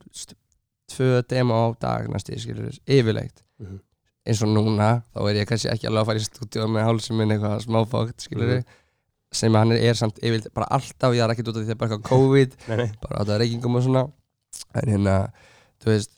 tvö 0.93 1.23
demo 1.29 1.55
á 1.57 1.67
dag 1.81 2.09
næstu, 2.13 2.37
skilur 2.39 2.69
yfirleitt. 2.87 3.43
Mhm. 3.63 3.81
eins 4.27 4.39
og 4.45 4.49
núna, 4.55 5.03
þá 5.11 5.19
er 5.27 5.35
ég 5.41 5.47
kannski 5.51 5.67
ekki 5.73 5.89
alveg 5.89 6.03
að 6.05 6.07
fara 6.07 6.21
í 6.21 6.27
stúdíu 6.29 6.67
með 6.71 6.85
hálsum 6.87 7.17
minn 7.19 7.33
eitthvað 7.35 7.65
smáfókt, 7.65 8.21
skilur 8.23 8.53
Mhm. 8.61 8.65
sem 9.33 9.53
hann 9.55 9.73
er 9.73 9.95
samt 9.95 10.19
yfirleitt 10.23 10.53
bara 10.55 10.67
alltaf, 10.71 11.11
ég 11.15 11.25
er 11.25 11.33
ekki 11.35 11.43
út 11.43 11.49
af 11.49 11.55
því 11.55 11.63
að 11.63 11.67
það 11.67 11.71
er 11.71 11.81
bara 11.81 11.91
eitthvað 11.91 12.09
COVID 12.11 12.51
Nei, 12.69 12.77
nei. 12.77 12.91
bara 13.03 13.25
þetta 13.25 13.39
reykingum 13.41 13.77
og 13.77 13.83
svona. 13.83 14.05
En 14.77 14.89
hérna, 14.93 15.33
þú 15.83 15.87
veist 15.91 16.11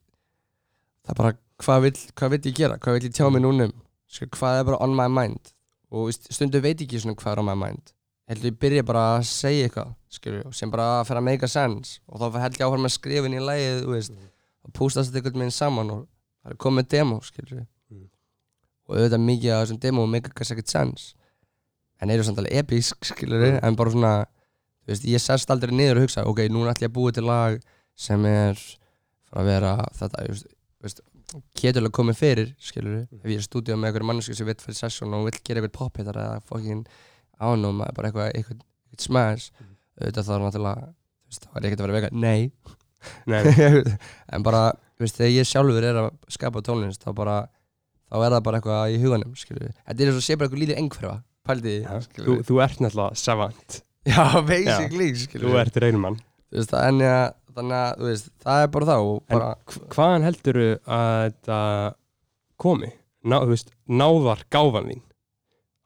það 1.07 1.11
er 1.11 1.15
bara, 1.23 1.33
hvað 1.65 1.81
vill, 1.83 1.97
hvað 2.17 2.31
vill 2.31 2.41
ég 2.51 2.55
gera? 2.59 2.77
Hvað 2.77 2.93
vill 2.99 3.09
ég 3.09 3.15
tjá 3.17 3.31
mig 3.33 3.43
núna 3.43 3.65
um? 3.71 3.73
Skil, 4.07 4.29
hvað 4.29 4.61
er 4.61 4.65
bara 4.69 4.83
on 4.85 4.95
my 4.95 5.09
mind 5.09 5.54
og 5.95 6.11
stundu 6.15 6.61
veit 6.65 6.81
ekki 6.83 6.99
svona 7.03 7.15
hvað 7.21 7.33
er 7.37 7.43
on 7.43 7.49
my 7.49 7.55
mind. 7.59 7.93
Heldur 8.31 8.51
ég 8.51 8.59
byrja 8.63 8.85
bara 8.89 9.03
að 9.19 9.27
segja 9.29 9.67
eitthvað 9.69 9.91
skilur, 10.17 10.47
sem 10.57 10.71
bara 10.73 11.05
fer 11.05 11.19
að 11.21 11.27
make 11.27 11.45
a 11.45 11.51
sense. 11.51 11.99
Og 12.09 12.21
þá 12.23 12.39
held 12.41 12.57
ég 12.59 12.65
áfram 12.67 12.89
að 12.89 12.95
skrifa 12.97 13.29
inn 13.29 13.37
í 13.37 13.43
lægið 13.45 13.89
og 14.65 14.73
pústast 14.73 15.13
þetta 15.13 15.21
einhvern 15.29 15.45
veginn 15.45 15.55
saman 15.59 15.91
og 15.93 16.07
það 16.43 16.55
er 16.55 16.61
komið 16.67 16.89
demo 16.97 17.21
skilur 17.25 17.67
Mm. 17.93 18.09
og 18.89 18.97
auðvitað 18.97 19.21
mikið 19.29 19.53
af 19.53 19.61
þessum 19.67 19.81
demo 19.81 20.07
make 20.07 20.31
ekkert 20.33 20.71
sense. 20.73 21.15
En 22.01 22.11
eru 22.11 22.25
samt 22.25 22.39
alveg 22.41 22.57
episk 22.65 23.05
skilur 23.05 23.45
Mm. 23.53 23.59
en 23.63 23.77
bara 23.77 23.91
svona 23.91 24.15
veist, 24.89 25.05
ég 25.05 25.21
sest 25.21 25.51
aldrei 25.51 25.71
niður 25.73 25.97
og 26.01 26.03
hugsa 26.09 26.25
ok, 26.27 26.49
núna 26.49 26.73
ætlum 26.73 26.89
ég 26.89 26.91
að 26.91 26.97
búa 26.97 27.13
til 27.13 27.25
lag 27.25 27.61
sem 27.95 28.25
er 28.25 28.55
frá 28.55 29.41
að 29.43 29.45
vera 29.45 29.77
þetta, 30.01 30.27
veist, 30.29 30.47
veist 30.83 31.01
ketulega 31.57 31.91
komið 31.99 32.19
fyrir, 32.21 32.53
skilur 32.61 32.97
Mm. 33.05 33.19
ef 33.23 33.31
ég 33.31 33.35
er 33.39 33.43
í 33.43 33.47
stúdíu 33.49 33.77
með 33.77 33.89
einhverju 33.91 34.09
manneski 34.11 34.37
sem 34.37 34.47
vill 34.47 34.55
fyrir 34.61 34.77
session 34.79 35.15
og 35.15 35.25
vill 35.29 35.41
gera 35.45 35.61
eitthvað 35.61 35.73
pop-hittar 35.79 36.15
eða 36.21 36.43
fucking 36.49 36.85
ánum, 37.41 37.79
bara 37.95 38.11
eitthvað, 38.11 38.33
eitthvað, 38.35 38.61
eitthvað 38.93 39.07
smash 39.09 39.51
Mm. 39.61 39.75
auðvitað 40.01 40.27
þá 40.29 40.33
er 40.35 40.45
náttúrulega 40.45 40.85
þú 40.85 41.31
veist, 41.31 41.45
þá 41.45 41.57
er 41.57 41.63
ég 41.63 41.69
ekkert 41.73 41.81
að 41.81 41.87
vera 41.89 42.01
vega, 42.01 42.11
nei. 42.13 42.53
Nei, 43.27 43.43
en 44.33 44.43
bara, 44.43 44.63
þú 44.97 45.05
veist, 45.05 45.17
þegar 45.19 45.33
ég 45.35 45.49
sjálfur 45.51 45.85
er 45.85 45.99
að 46.05 46.11
skapa 46.33 46.63
tónlist, 46.65 47.03
þá 47.05 47.13
bara 47.15 47.37
þá 48.11 48.17
er 48.25 48.31
það 48.37 48.43
bara 48.47 48.61
eitthvað 48.61 48.95
í 48.95 49.01
huganum, 49.03 49.35
skilur 49.37 49.73
þetta 49.73 49.99
er 50.01 50.09
eins 50.13 50.17
og 50.21 50.25
sé 50.25 50.37
bara 50.39 50.49
eitthvað 50.49 50.63
lítið 50.65 50.79
engferfa, 50.81 51.17
pældi 51.45 51.75
því 51.75 51.83
Já, 51.85 52.01
skilur 52.07 52.29
þú, 52.29 52.37
þú 52.49 52.61
ert 52.65 52.79
náttúrulega 52.85 53.17
savant. 53.17 53.81
Já, 54.05 54.25
basically, 54.53 55.11
skilur 55.17 55.49
Þú 55.51 55.59
ert 55.61 55.77
reynum 55.85 56.07
þú 56.15 56.61
veist, 56.61 56.75
en 56.81 57.01
ja, 57.03 57.17
þannig 57.55 57.77
að, 57.79 57.91
þú 58.01 58.09
veist, 58.11 58.29
það 58.45 58.63
er 58.65 58.71
bara 58.75 58.87
þá 58.91 58.95
og 58.99 59.17
En 59.29 59.39
bara, 59.39 59.51
hv- 59.71 59.89
hvaðan 59.95 60.27
heldur 60.29 60.59
að 60.85 61.19
þetta 61.25 61.59
komi? 62.65 62.91
Ná, 63.25 63.37
þú 63.41 63.51
veist, 63.55 63.71
náðar 63.89 64.43
gáfan 64.53 64.89
þín 64.91 65.03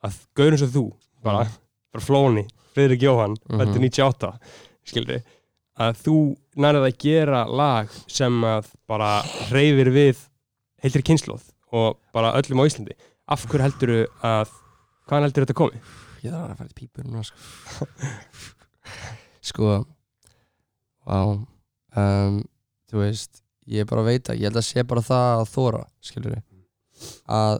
að 0.08 0.16
gaurin 0.38 0.58
svo 0.62 0.68
þú 0.74 0.84
bara, 1.24 1.44
bara 1.92 2.04
flóni, 2.04 2.46
Friðrik 2.74 3.02
Jóhann 3.02 3.34
Mhm. 3.48 3.58
þetta 3.58 3.74
er 3.74 3.82
98, 3.82 4.32
skilri 4.86 5.18
að 5.78 5.96
þú 6.04 6.14
nærið 6.58 6.84
að 6.88 6.98
gera 6.98 7.44
lag 7.46 7.88
sem 8.10 8.40
að 8.44 8.66
bara 8.88 9.22
hreyfir 9.50 9.90
við 9.94 10.24
heiltir 10.82 11.02
kynnslóð 11.06 11.42
og 11.72 11.98
bara 12.14 12.32
öllum 12.38 12.62
á 12.62 12.66
Íslandi 12.66 12.94
af 13.28 13.44
hverju 13.46 13.62
heldur 13.66 13.92
að 14.22 14.48
hvaðan 15.08 15.26
heldur 15.28 15.44
þetta 15.46 15.54
komi? 15.58 15.80
ég 16.22 16.32
þarf 16.34 16.50
að 16.50 16.56
fara 16.58 16.68
til 16.68 16.78
pípur 16.82 17.04
núna, 17.06 17.22
sko 17.22 17.86
sko 19.48 19.84
vá 21.06 21.18
um, 21.98 22.42
þú 22.90 23.02
veist, 23.02 23.42
ég 23.68 23.88
bara 23.90 24.04
veit 24.06 24.30
að 24.30 24.38
ég 24.40 24.48
held 24.48 24.60
að 24.60 24.68
sé 24.68 24.84
bara 24.88 25.04
það 25.04 25.32
að 25.42 25.48
þóra, 25.54 25.82
skilur 26.08 26.38
að 27.38 27.58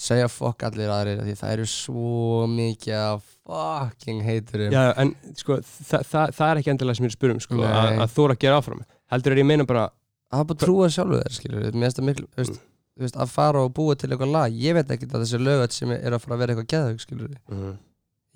segja 0.00 0.30
fokk 0.32 0.64
allir 0.64 0.88
aðrir 0.92 1.20
því 1.26 1.34
það 1.36 1.54
eru 1.54 1.66
svo 1.68 2.46
mikið 2.48 2.94
af 2.96 3.24
fucking 3.44 4.22
heiturum 4.24 4.72
Já, 4.72 4.82
en 5.02 5.12
sko, 5.36 5.58
þa 5.60 6.00
þa 6.08 6.22
það 6.38 6.52
er 6.52 6.60
ekki 6.62 6.72
endilega 6.72 6.96
sem 6.98 7.04
ég 7.04 7.10
er 7.10 7.14
að 7.14 7.18
spura 7.18 7.36
um 7.36 7.42
sko, 7.44 7.60
að, 7.68 7.88
að 8.06 8.14
þóra 8.16 8.36
að 8.36 8.42
gera 8.46 8.60
áfram. 8.62 8.82
Heldur 9.12 9.34
er 9.36 9.42
ég 9.42 9.48
meina 9.50 9.66
bara 9.68 9.86
að 10.30 10.44
bara 10.48 10.62
trúa 10.62 10.88
sjálfu 10.94 11.20
þér, 11.20 11.36
skilur 11.36 11.66
mér 11.74 11.88
finnst 11.90 12.00
það 12.00 12.08
miklu, 12.08 12.26
þú 12.38 13.04
veist, 13.04 13.18
að 13.24 13.32
fara 13.34 13.64
og 13.66 13.72
búa 13.76 13.96
til 13.98 14.08
eitthvað 14.12 14.32
lag, 14.36 14.56
ég 14.64 14.76
veit 14.78 14.92
ekki 14.94 15.08
að 15.10 15.24
þessi 15.24 15.40
lögat 15.42 15.76
sem 15.76 15.92
er 15.96 16.16
að 16.16 16.22
fara 16.24 16.36
að 16.36 16.42
vera 16.44 16.54
eitthvað 16.56 16.70
geðug, 16.74 17.04
skilur 17.04 17.34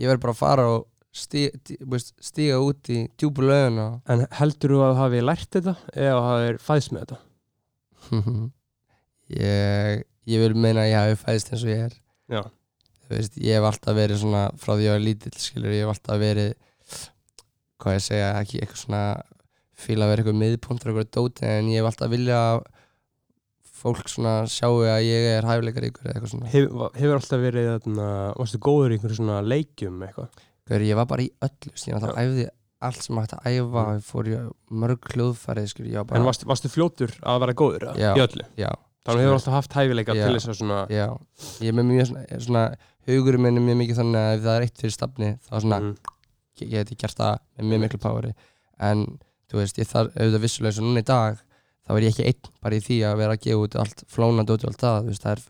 ég 0.03 0.11
verð 0.11 0.25
bara 0.25 0.35
að 0.35 0.41
fara 0.43 0.67
og 0.75 0.85
stíga, 1.15 2.59
út 2.59 2.91
í 2.91 3.05
djúpu 3.21 3.45
löguna 3.47 3.87
En 4.11 4.25
heldur 4.41 4.75
þú 4.75 4.83
að 4.83 4.93
þú 4.95 5.01
hafi 5.03 5.23
lært 5.25 5.51
þetta 5.59 5.75
eða 5.95 6.25
hafi 6.29 6.57
fæðst 6.65 6.95
með 6.95 7.05
þetta? 7.05 7.21
ég, 9.45 10.05
ég 10.29 10.45
vil 10.45 10.55
meina 10.59 10.85
að 10.85 10.91
ég 10.91 10.99
hafi 11.01 11.21
fæðist 11.23 11.53
eins 11.53 11.65
og 11.65 11.73
ég 11.73 11.85
er 11.87 11.97
Já. 12.35 12.43
þú 13.07 13.17
veist, 13.17 13.39
ég 13.41 13.59
hef 13.59 13.69
alltaf 13.71 13.99
verið 13.99 14.23
svona 14.23 14.45
frá 14.59 14.73
því 14.75 14.79
að 14.81 14.87
ég 14.87 14.97
var 14.97 15.05
lítill, 15.05 15.35
skilur, 15.41 15.75
ég 15.75 15.85
hef 15.85 15.95
alltaf 15.95 16.21
verið 16.23 16.51
hvað 17.85 17.99
ég 17.99 18.07
segja, 18.07 18.31
ekki 18.41 18.61
eitthvað 18.63 18.83
svona 18.83 19.03
fíla 19.85 20.07
að 20.07 20.13
vera 20.13 20.23
eitthvað 20.25 20.41
miðpuntur 20.41 20.93
eitthvað 20.93 21.13
dóti, 21.19 21.47
en 21.51 21.71
ég 21.73 21.83
hef 21.83 21.91
alltaf 21.91 22.13
vilja 22.13 22.41
að 22.53 22.65
fólk 23.85 24.09
svona 24.09 24.35
sjáu 24.49 24.81
að 24.89 25.05
ég 25.05 25.27
er 25.35 25.47
hæfileikaríkur 25.49 26.07
eða 26.07 26.15
eitthvað 26.15 26.33
svona 26.33 26.51
Hef, 26.53 26.69
hefur 26.97 27.19
alltaf 27.19 27.43
verið, 27.43 27.71
þarna, 27.75 28.09
varstu 28.39 28.61
góður 28.65 28.95
í 28.95 28.97
einhverju 28.99 29.19
svona 29.19 29.41
leikjum 29.45 30.05
eitthvað? 30.07 30.45
Hver, 30.69 30.81
ég 30.81 30.97
var 30.97 31.07
bara 31.07 31.23
í 31.23 31.31
öllu, 31.45 31.73
ég 31.77 31.95
alltaf 31.99 32.17
æfði 32.17 32.47
allt 32.85 33.03
sem 33.05 33.17
hægt 33.17 33.33
að 33.37 33.45
æfa, 33.49 33.83
Mm. 33.85 33.99
ég 33.99 34.05
fór 34.05 34.29
í 34.29 34.39
mörg 34.71 35.01
hljóðfærið, 35.15 35.69
skilur, 35.73 35.91
ég 35.93 35.97
var 36.01 36.05
bara 36.05 36.21
En 36.21 36.27
varstu, 36.27 36.45
varstu 36.49 36.69
fljótur 36.73 37.13
að 37.23 37.41
vera 37.41 37.55
góður? 37.55 37.85
Já. 37.97 38.15
í 38.17 38.21
öllu? 38.25 38.45
já, 38.57 38.71
Þannig 39.05 39.21
hefur 39.25 39.37
alltaf 39.37 39.53
haft 39.55 39.73
hæfileika 39.77 40.13
til 40.17 40.33
þess 40.35 40.49
að 40.49 40.59
svona 40.61 40.89
já, 40.89 41.07
ég 41.61 41.69
er 41.69 41.77
með 41.77 41.87
mjög 41.91 42.07
svona, 42.09 42.41
svona 42.41 42.63
hugurinn 43.07 43.43
minn 43.45 43.59
er 43.61 43.65
mjög 43.69 43.79
mikið 43.83 43.99
þannig 44.01 44.21
að 44.25 44.35
ef 44.35 44.43
það 44.45 44.57
er 44.57 44.63
eitt 44.65 44.79
fyrir 44.81 44.95
stafni, 44.97 45.29
þá 45.45 45.55
svona 45.61 45.81
Mhm. 45.81 45.97
ég 46.61 46.69
ég 46.69 46.71
geti 46.85 46.97
gert 46.97 47.17
það 47.17 47.39
með 47.59 47.65
mjög 47.69 47.81
miklu 47.85 47.99
poweri 48.01 48.33
en 48.81 49.05
þú 49.51 49.55
veist, 49.61 49.77
ég 49.79 49.89
þarf 49.93 50.15
auðvitað 50.17 50.41
vissulega 50.45 50.71
eins 50.73 50.79
og 50.81 50.85
núna 50.89 51.01
í 51.01 51.05
dag, 51.05 51.37
þá 51.85 51.91
er 51.97 52.01
ég 52.01 52.13
ekki 52.15 52.25
einn 52.25 52.53
bara 52.63 52.75
í 52.75 52.81
því 52.81 52.97
að 53.05 53.17
vera 53.21 53.33
að 53.37 53.41
gefa 53.45 53.65
út 53.65 53.77
allt 53.77 54.05
flónandi 54.09 54.53
út 54.57 54.65
og 54.65 54.69
allt 54.73 54.81
það, 54.81 55.03
þú 55.05 55.09
veist, 55.13 55.23
það 55.23 55.33
er 55.33 55.43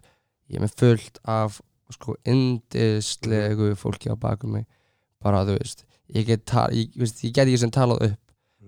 ég 0.50 0.56
er 0.58 0.64
með 0.66 0.74
fullt 0.74 1.18
af 1.24 1.60
sko 1.94 2.14
indislegu 2.26 3.74
fólki 3.78 4.10
á 4.10 4.16
bakum 4.18 4.50
mig 4.58 4.66
bara, 5.24 5.44
þú 5.48 5.56
veist, 5.58 5.84
ég 6.14 6.28
get 6.28 6.56
ég, 6.76 6.92
veist, 7.00 7.22
ég 7.24 7.32
get 7.34 7.48
ekki 7.48 7.62
sem 7.64 7.72
talað 7.74 8.10
upp. 8.10 8.20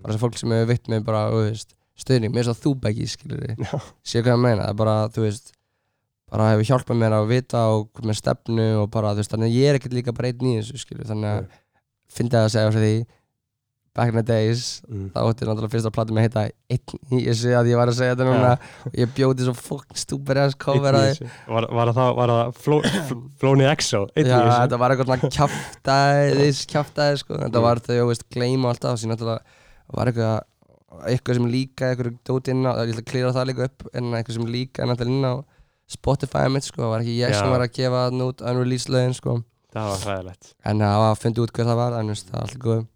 Bara 0.03 0.15
sem 0.17 0.23
fólk 0.23 0.39
sem 0.41 0.53
hefur 0.53 0.71
veitt 0.71 0.89
mig 0.93 1.05
bara, 1.07 1.27
þú 1.33 1.45
veist 1.51 1.77
stöðning, 1.97 2.33
mér 2.35 2.45
er 2.45 2.49
svo 2.51 2.57
þú 2.61 2.73
beggi, 2.85 3.07
skilur 3.09 3.45
Já. 3.57 3.77
sé 4.05 4.21
hvað 4.21 4.35
ég 4.35 4.43
meina, 4.43 4.67
það 4.67 4.73
er 4.73 4.81
bara, 4.83 4.97
þú 5.15 5.23
veist 5.25 5.53
bara 6.31 6.49
hefur 6.53 6.69
hjálpað 6.69 6.99
mér 7.01 7.15
að 7.17 7.29
vita 7.31 7.63
og 7.73 8.03
með 8.05 8.19
stefnu 8.21 8.67
og 8.83 8.91
bara, 8.93 9.15
þú 9.15 9.23
veist, 9.23 9.33
þannig 9.33 9.49
að 9.53 9.57
ég 9.57 9.71
er 9.71 9.79
ekkert 9.79 9.97
líka 9.97 10.15
bara 10.17 10.33
einn 10.33 10.51
í 10.51 10.57
þessu, 10.59 10.81
skilur, 10.83 11.09
þannig 11.09 11.31
að 11.33 11.47
fyndi 12.17 12.39
að 12.41 12.51
segja 12.53 12.73
frá 12.75 12.83
því 12.83 12.93
back 13.97 14.11
in 14.13 14.17
the 14.19 14.23
days, 14.23 14.83
Mm. 14.93 15.07
þá 15.15 15.21
ætti 15.33 15.47
náttúrulega 15.49 15.73
fyrst 15.73 15.87
að 15.89 15.95
plata 15.97 16.13
mig 16.13 16.21
að 16.21 16.27
heita 16.29 16.43
einn 16.69 17.19
í 17.19 17.21
þessu 17.31 17.53
að 17.57 17.69
ég 17.73 17.77
var 17.81 17.89
að 17.89 17.97
segja 17.97 18.15
þetta 18.15 18.27
núna 18.29 18.51
og 18.87 18.93
ég 19.01 19.13
bjóti 19.17 19.47
svo 19.47 19.55
fokk 19.57 19.97
stúpir 19.97 20.37
aðeins 20.43 20.59
cover 20.61 20.93
að 20.93 21.07
Einn 21.07 21.09
í 21.09 21.15
þessu. 21.17 21.31
Var, 21.57 21.67
var 21.79 21.93
það, 21.97 22.11
var 22.21 22.33
það 22.35 22.51
fló, 22.61 22.77
fl- 23.09 23.23
flóni 23.41 23.65
EXO? 23.73 24.03
Einn 24.17 24.27
Já, 24.29 24.37
þetta 24.61 24.79
var 24.83 24.91
eitthvað 24.95 25.09
svona 25.09 25.33
kjaftaðis, 25.39 26.61
kjaftaðis, 26.71 27.25
sko, 27.25 27.35
þetta 27.41 27.57
Mm. 27.59 27.67
var 27.67 27.77
þau, 27.81 27.97
þú 27.97 28.07
veist, 28.13 28.27
gleyma 28.37 28.69
alltaf, 28.75 28.99
síðan 29.01 29.17
náttúrulega 29.17 29.41
var 29.97 30.07
eitthvað, 30.13 30.41
eitthvað 31.09 31.35
sem 31.41 31.51
líka, 31.57 31.91
eitthvað 31.95 32.19
dót 32.29 32.49
inn 32.53 32.63
á, 32.69 32.73
ég 32.77 32.93
ætla 32.93 33.03
að 33.03 33.11
klýra 33.11 33.33
það 33.33 33.49
líka 33.51 33.65
upp, 33.71 33.87
en 33.95 34.05
eitthvað 34.13 34.33
sem 34.37 34.47
líka 34.47 34.85
náttúrulega 34.87 35.17
inn 35.17 35.25
á 35.25 35.35
Spotify 35.89 36.49
mitt, 36.51 36.65
sko, 36.69 36.91
var 36.91 37.01
ekki 37.01 37.17
ég 37.21 37.31
Já. 37.33 37.41
sem 37.41 37.49
var 37.51 37.61
að 37.65 37.73
gefa 37.73 38.11
það 38.11 38.23
út 38.29 38.41
unreleased 38.43 38.91
lögin, 38.93 39.15
sko, 39.15 39.43
Það 39.73 39.89
var 39.91 39.99
hræðilegt. 40.05 40.55
en 40.65 40.79
það 40.79 40.97
var 41.01 41.15
að 41.15 41.21
finna 41.23 41.43
út 41.47 41.53
hver 41.53 41.65
það 41.67 41.77
var, 41.81 41.93
en 42.01 42.09
það 42.09 42.35
er 42.35 42.41
alltaf 42.43 42.59
góð. 42.59 42.87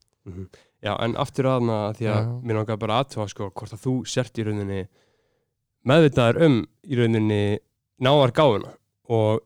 Mhm. 0.82 0.86
Já, 0.88 0.96
en 1.04 1.14
aftur 1.16 1.44
aðna 1.44 1.92
því 1.94 2.06
að 2.08 2.20
Já. 2.24 2.40
mér 2.42 2.54
langar 2.56 2.76
bara 2.78 3.02
aðtöfa 3.04 3.28
sko 3.28 3.50
hvort 3.50 3.72
að 3.72 3.82
þú 3.84 4.06
sért 4.08 4.38
í 4.38 4.44
rauninni 4.46 4.86
meðvitaður 5.86 6.42
um 6.46 6.56
í 6.88 6.96
rauninni 6.98 7.58
náðar 8.00 8.32
gáfuna 8.36 8.72
og 9.10 9.40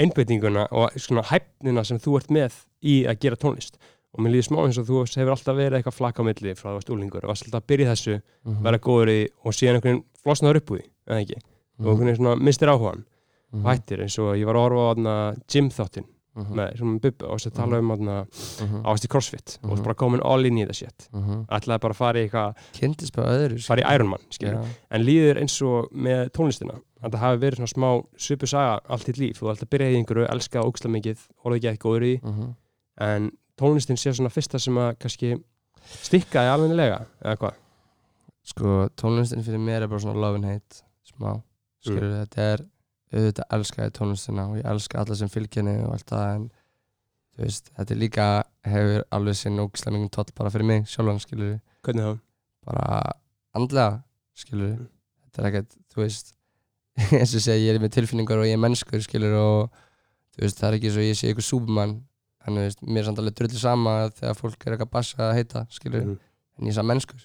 einbeitinguna 0.00 0.66
og 0.72 0.92
svona 0.98 1.22
hæfnina 1.30 1.84
sem 1.86 1.98
þú 2.02 2.16
ert 2.20 2.30
með 2.34 2.56
í 2.84 3.04
að 3.08 3.18
gera 3.24 3.36
tónlist 3.40 3.76
og 4.14 4.22
mér 4.22 4.34
líður 4.34 4.48
smá 4.48 4.58
eins 4.64 4.78
og 4.78 4.86
þú 4.88 5.00
hefur 5.06 5.32
alltaf 5.34 5.56
verið 5.58 5.78
eitthvað 5.80 5.98
flakk 5.98 6.20
á 6.20 6.22
milli 6.28 6.54
frá 6.54 6.68
þú 6.70 6.76
varst 6.78 6.90
úlingur 6.94 7.24
og 7.24 7.32
varst 7.32 7.46
alltaf 7.48 7.62
að 7.62 7.66
byrja 7.72 7.90
þessu, 7.94 8.20
Mhm. 8.44 8.62
vera 8.62 8.78
góður 8.78 9.08
í 9.10 9.28
og 9.44 9.52
síðan 9.52 9.74
einhvern 9.74 9.82
veginn 9.82 10.04
flosnaður 10.22 10.56
upp 10.56 10.70
úr 10.70 10.78
því, 10.78 10.86
eða 11.08 11.20
ekki 11.24 11.38
og 11.80 11.86
einhvern 11.86 12.06
veginn 12.06 12.16
svona 12.20 12.36
mistir 12.44 12.68
áhugan 12.68 13.04
Mhm. 13.52 13.64
og 13.64 13.72
hættir 13.72 14.00
eins 14.02 14.18
og 14.18 14.36
ég 14.36 14.44
var 14.46 14.54
að 14.54 14.64
horfa 14.64 14.82
á 14.84 14.88
þarna 14.94 15.36
gym 15.48 15.70
þáttinn 16.34 16.48
Mhm. 16.48 16.54
með 16.58 16.76
svona 16.78 17.00
bubba 17.00 17.26
og 17.28 17.38
þess 17.38 17.46
að 17.50 17.54
tala 17.54 17.78
um 17.78 17.88
þarna 17.90 18.26
Mhm. 18.26 18.82
ást 18.84 19.04
í 19.04 19.08
crossfit 19.08 19.58
og 19.62 19.70
Mhm. 19.70 19.82
bara 19.84 19.94
komin 19.94 20.20
all 20.24 20.44
in 20.46 20.54
í 20.56 20.64
þetta 20.66 20.74
shit 20.74 21.08
Mhm. 21.12 21.46
ætlaði 21.46 21.80
bara 21.80 21.92
að 21.92 21.96
fara 21.96 22.18
í 22.18 22.28
eitthvað 22.28 22.54
Kynntist 22.72 23.12
bara 23.14 23.28
öðru 23.28 23.64
fara 23.64 23.82
í 23.82 23.94
Ironman, 23.94 24.20
Já. 24.40 24.64
en 24.90 25.02
líður 25.02 25.38
eins 25.40 25.62
og 25.62 25.90
með 25.92 26.30
tónlistina 26.30 26.80
að 27.02 27.10
það 27.12 27.18
hafi 27.20 27.38
verið 27.40 27.56
svona 27.56 27.74
smá 27.74 28.06
svipu 28.16 28.48
saga 28.48 28.80
allt 28.88 29.04
þitt 29.04 29.18
líf, 29.18 29.38
þú 29.38 29.52
ætla 29.52 29.64
að 29.64 29.70
byrja 29.70 29.92
í 29.92 29.96
einhverju 30.04 30.28
elska 30.30 30.60
óksla 30.64 30.90
mikið, 30.90 31.18
orðið 31.44 31.56
ekki 31.56 31.78
eitthvað 31.78 31.90
góður 31.90 32.02
í 32.02 32.20
Mhm. 32.22 32.54
en 32.98 33.32
tónlistin 33.58 33.96
sé 33.96 34.10
svona 34.12 34.30
fyrsta 34.30 34.58
sem 34.60 34.74
að 34.74 34.98
kannski 34.98 35.42
stikkaði 36.02 36.48
almennilega, 36.50 37.06
eða 37.22 37.36
hvað 37.38 37.54
Sko, 38.46 38.90
tónlistin 38.94 39.42
fyrir 39.42 39.58
mér 39.58 39.82
er 39.82 39.86
bara 39.88 40.00
svona 40.00 40.20
love 40.20 40.34
and 40.34 40.44
hate 40.44 40.82
smá, 41.08 41.42
skilur 41.82 42.26
þetta 42.26 42.38
er 42.38 42.58
auðvitað 43.14 43.54
elska 43.56 43.84
ég 43.88 43.92
tónlistina 43.96 44.44
og 44.50 44.56
ég 44.58 44.66
elska 44.70 45.00
alla 45.00 45.14
sem 45.18 45.28
fylgja 45.32 45.62
henni 45.62 45.76
og 45.86 45.92
allt 45.96 46.06
það 46.10 46.34
en 46.36 46.44
þú 47.34 47.42
veist, 47.44 47.70
þetta 47.78 47.96
líka 47.98 48.26
hefur 48.64 49.04
alveg 49.18 49.34
sinn 49.40 49.58
ógislega 49.62 49.94
mingum 49.96 50.10
toll 50.14 50.30
bara 50.38 50.50
fyrir 50.54 50.66
mig 50.70 50.84
sjálfan, 50.90 51.20
skilur 51.24 51.56
hvernig 51.84 52.04
það? 52.06 52.18
bara 52.64 53.02
andlega, 53.54 54.02
skilur 54.34 54.74
Mm. 54.78 54.88
þetta 55.24 55.42
er 55.42 55.48
ekkert, 55.50 55.72
þú 55.94 56.02
veist 56.04 56.34
eins 57.18 57.34
og 57.34 57.42
segja, 57.42 57.58
ég 57.58 57.74
er 57.74 57.80
með 57.82 57.94
tilfinningar 57.96 58.38
og 58.38 58.46
ég 58.46 58.54
er 58.54 58.62
mennskur 58.62 59.02
skilur 59.02 59.34
og 59.34 59.70
þú 60.36 60.44
veist, 60.44 60.58
það 60.60 60.68
er 60.68 60.76
ekki 60.78 60.92
svo 60.94 61.02
ég 61.02 61.18
sé 61.18 61.30
ykkur 61.32 61.42
súbumann 61.48 61.96
en 62.46 62.54
þú 62.58 62.62
veist, 62.66 62.82
mér 62.86 63.02
er 63.02 63.08
samt 63.08 63.18
alveg 63.22 63.34
drullu 63.40 63.58
sama 63.58 63.94
þegar 64.14 64.38
fólk 64.38 64.66
er 64.66 64.76
eitthvað 64.76 64.90
bassa 64.94 65.18
að 65.30 65.34
heita 65.40 65.66
skilur, 65.74 66.04
Mhm. 66.06 66.18
en 66.58 66.66
ég 66.66 66.70
er 66.70 66.78
samt 66.78 66.88
mennskur 66.92 67.22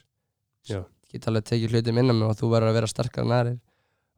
Já. 0.66 0.80
ég 0.82 1.12
get 1.14 1.28
alveg 1.28 1.44
tekið 1.46 1.70
hluti 1.76 1.94
minna 1.94 2.14
mig 2.14 2.28
og 2.30 2.36
þú 2.38 2.50
verður 2.50 2.70
að 2.74 2.78
vera 2.80 2.88
sterkar 2.90 3.24
en 3.26 3.36
aðrir 3.38 3.60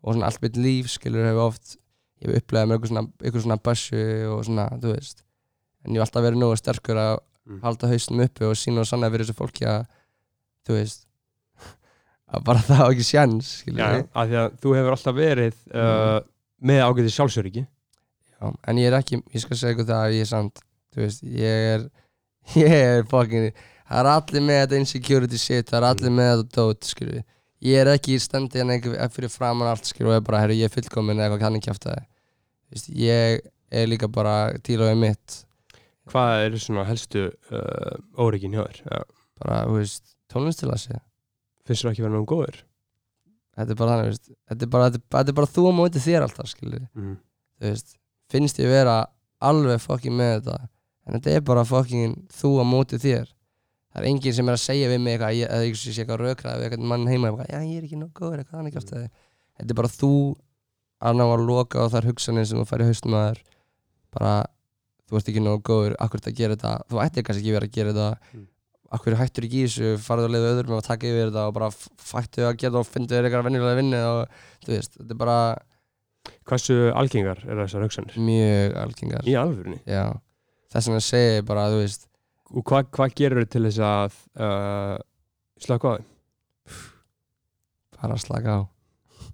og 0.04 0.14
svona 0.16 0.30
allt 0.30 0.42
mitt 0.42 0.58
líf 0.58 0.90
skilur 0.96 1.26
hefur 1.28 1.48
oft 1.50 1.76
ég 2.22 2.30
hef 2.32 2.44
upplegað 2.44 2.70
með 2.72 2.78
ykkur 2.80 2.92
svona, 2.92 3.04
ykkur 3.30 3.44
svona 3.46 3.60
bassu 3.66 4.02
og 4.36 4.42
svona, 4.46 4.68
þú 4.82 4.92
veist. 4.96 5.24
En 5.86 5.94
ég 5.96 5.98
hef 6.02 6.08
alltaf 6.08 6.26
verið 6.28 6.42
nógu 6.44 6.58
sterkur 6.62 7.00
að 7.02 7.20
Mm. 7.42 7.58
halda 7.64 7.88
haustum 7.90 8.20
uppi 8.22 8.46
og 8.46 8.52
sína 8.54 8.84
og 8.84 8.86
sanna 8.86 9.08
fyrir 9.10 9.26
þessu 9.26 9.34
fólki 9.34 9.64
að 9.66 9.88
þú 10.70 10.76
veist 10.76 11.08
að 12.38 12.44
bara 12.46 12.62
það 12.68 12.82
á 12.86 12.88
ekki 12.94 13.06
sjans 13.08 13.48
skilur 13.64 13.80
Já, 13.82 14.04
af 14.14 14.28
því 14.30 14.36
að 14.42 14.52
þú 14.62 14.74
hefur 14.78 14.94
alltaf 14.96 15.16
verið 15.18 15.56
uh, 15.74 16.20
með 16.62 16.82
ágæði 16.86 17.14
sjálfsöryggi. 17.16 17.64
Já, 17.66 18.46
en 18.70 18.78
ég 18.84 18.92
er 18.92 18.98
ekki, 19.00 19.20
ég 19.34 19.42
skal 19.44 19.58
segja 19.58 19.74
ykkur 19.74 19.88
það 19.90 20.04
að 20.06 20.14
ég 20.20 20.22
er 20.28 20.30
samt, 20.30 20.62
þú 20.94 21.02
veist, 21.02 21.26
ég 21.42 21.66
er 21.72 21.88
ég 22.62 22.76
er 22.78 23.04
fucking 23.10 23.50
það 23.58 23.98
er 24.04 24.12
allir 24.14 24.46
með 24.52 24.62
þetta 24.62 24.80
insecurity 24.84 25.42
shit 25.42 25.74
það 25.74 25.80
er 25.82 25.90
allir 25.90 26.16
með 26.22 26.32
þetta 26.44 26.62
dót, 26.62 26.92
skilju 26.94 27.24
ég 27.62 27.78
er 27.82 27.92
ekki 27.94 28.16
í 28.18 28.22
standi 28.24 28.62
en 28.64 28.72
eitthvað 28.74 29.14
fyrir 29.16 29.30
framan 29.34 29.70
allt, 29.72 29.86
skilju, 29.86 30.10
og 30.10 30.16
ég 30.16 30.22
er 30.22 30.26
bara, 30.28 30.40
herru, 30.44 30.56
ég 30.58 30.66
er 30.70 30.74
fullkomin 30.74 31.18
eða 31.20 31.28
eitthvað 31.30 31.44
kannin 31.46 31.62
kjæft 31.66 31.86
það 31.88 32.02
veist, 32.72 32.90
ég 32.98 33.42
er 33.72 33.88
líka 33.92 34.08
bara 34.12 34.36
til 34.66 34.80
og 34.82 34.90
með 34.92 35.02
mitt 35.06 35.38
Hvað 36.12 36.46
eru 36.48 36.60
svona 36.60 36.84
helstu 36.90 37.28
uh, 37.30 37.94
óryggin 38.20 38.56
hjá 38.58 38.64
þér? 38.66 38.80
Já. 38.90 39.04
bara, 39.40 39.60
þú 39.70 39.78
veist, 39.78 40.16
tónlistilassi 40.34 40.98
Finnst 41.68 41.86
þú 41.86 41.92
ekki 41.92 42.02
verið 42.04 42.16
náttúrulega 42.18 42.34
góður? 42.34 42.62
þetta 43.56 43.72
er 43.76 43.78
bara 43.84 43.94
þannig, 43.96 44.10
veist, 44.10 44.32
þetta 44.50 44.66
er 44.66 44.72
bara, 44.74 44.90
þetta, 44.90 45.02
er- 45.04 45.18
þetta 45.20 45.32
er 45.34 45.38
bara 45.42 45.52
þú 45.54 45.64
á 45.70 45.74
móti 45.78 46.02
þér 46.08 46.26
alltaf, 46.26 46.50
skilju 46.56 46.82
Mm. 46.98 47.16
þú 47.62 47.70
veist, 47.70 47.96
finnst 48.32 48.60
ég 48.64 48.72
vera 48.72 48.96
alveg 49.42 49.82
fucking 49.84 50.16
með 50.18 50.34
þetta 50.40 50.58
en 51.06 51.14
þetta 51.20 51.36
er 51.38 51.42
bara 51.52 51.64
fucking 51.68 52.16
þú 52.34 52.52
á 52.58 52.64
móti 52.66 52.98
þér 53.02 53.30
það 53.92 54.02
er 54.02 54.08
enginn 54.12 54.38
sem 54.38 54.48
er 54.50 54.58
að 54.58 54.64
segja 54.64 54.92
við 54.92 55.04
mig 55.04 55.18
eitthvað, 55.18 55.42
eða 55.48 55.68
ég 55.68 55.76
sé 55.82 55.92
eitthvað 55.98 56.24
rökrað 56.26 56.62
við 56.62 56.68
eitthvað 56.70 56.88
mann 56.94 57.10
heima, 57.12 57.32
eitthvað, 57.32 57.52
já 57.52 57.60
ég 57.60 57.78
er 57.78 57.88
ekki 57.88 58.00
nóg 58.00 58.14
góður 58.16 58.42
eitthvað 58.42 58.62
þannig 58.62 58.78
kjátt 58.78 58.94
þetta 59.62 59.74
er 59.76 59.78
bara 59.78 59.92
þú 59.92 60.14
að 61.02 61.18
ná 61.18 61.26
að 61.26 61.46
loka 61.48 61.82
á 61.82 61.86
þær 61.92 62.10
hugsanir 62.12 62.48
sem 62.48 62.60
þú 62.62 62.66
fær 62.70 62.84
í 62.84 62.88
haustum 62.90 63.18
að 63.18 63.28
þér. 63.28 63.40
Bara, 64.12 64.34
þú 65.08 65.18
ert 65.18 65.30
ekki 65.32 65.44
nóg 65.44 65.64
góður 65.68 65.96
akkur 66.04 66.22
þetta 66.22 66.32
að 66.32 66.40
gera 66.40 66.58
þetta, 66.58 66.74
þú 66.92 67.02
ættir 67.06 67.26
kannski 67.28 67.44
ekki 67.44 67.56
verið 67.56 67.70
að 67.72 67.78
gera 67.78 67.94
þetta. 67.96 68.10
Mm. 68.38 68.48
akkur 68.92 69.16
hættur 69.16 69.46
ekki 69.48 69.60
í 69.62 69.68
þessu? 69.70 69.90
Farðu 70.04 70.28
að 70.28 70.34
leiða 70.36 70.52
öðrum 70.52 70.76
að 70.76 70.88
taka 70.90 71.08
yfir 71.08 71.30
þetta 71.30 71.44
og 71.48 71.54
bara 71.56 71.70
fættu 72.12 72.42
að 72.44 72.58
geta 72.60 72.82
og 72.82 72.88
fyndu 72.90 73.16
þér 73.16 73.28
eitthvað 73.30 73.46
venjulega 73.48 73.78
vinni 73.80 74.02
og 74.04 74.20
er 82.52 82.58
Og 82.58 82.64
hvað 82.68 82.90
hva 82.98 83.08
gerur 83.16 83.46
til 83.48 83.64
þess 83.68 83.80
að 83.80 84.18
uh, 84.44 84.98
slaka 85.64 85.88
á 85.88 85.94
þeim? 85.98 86.08
bara 88.02 88.18
slaka 88.18 88.56
á. 88.58 88.62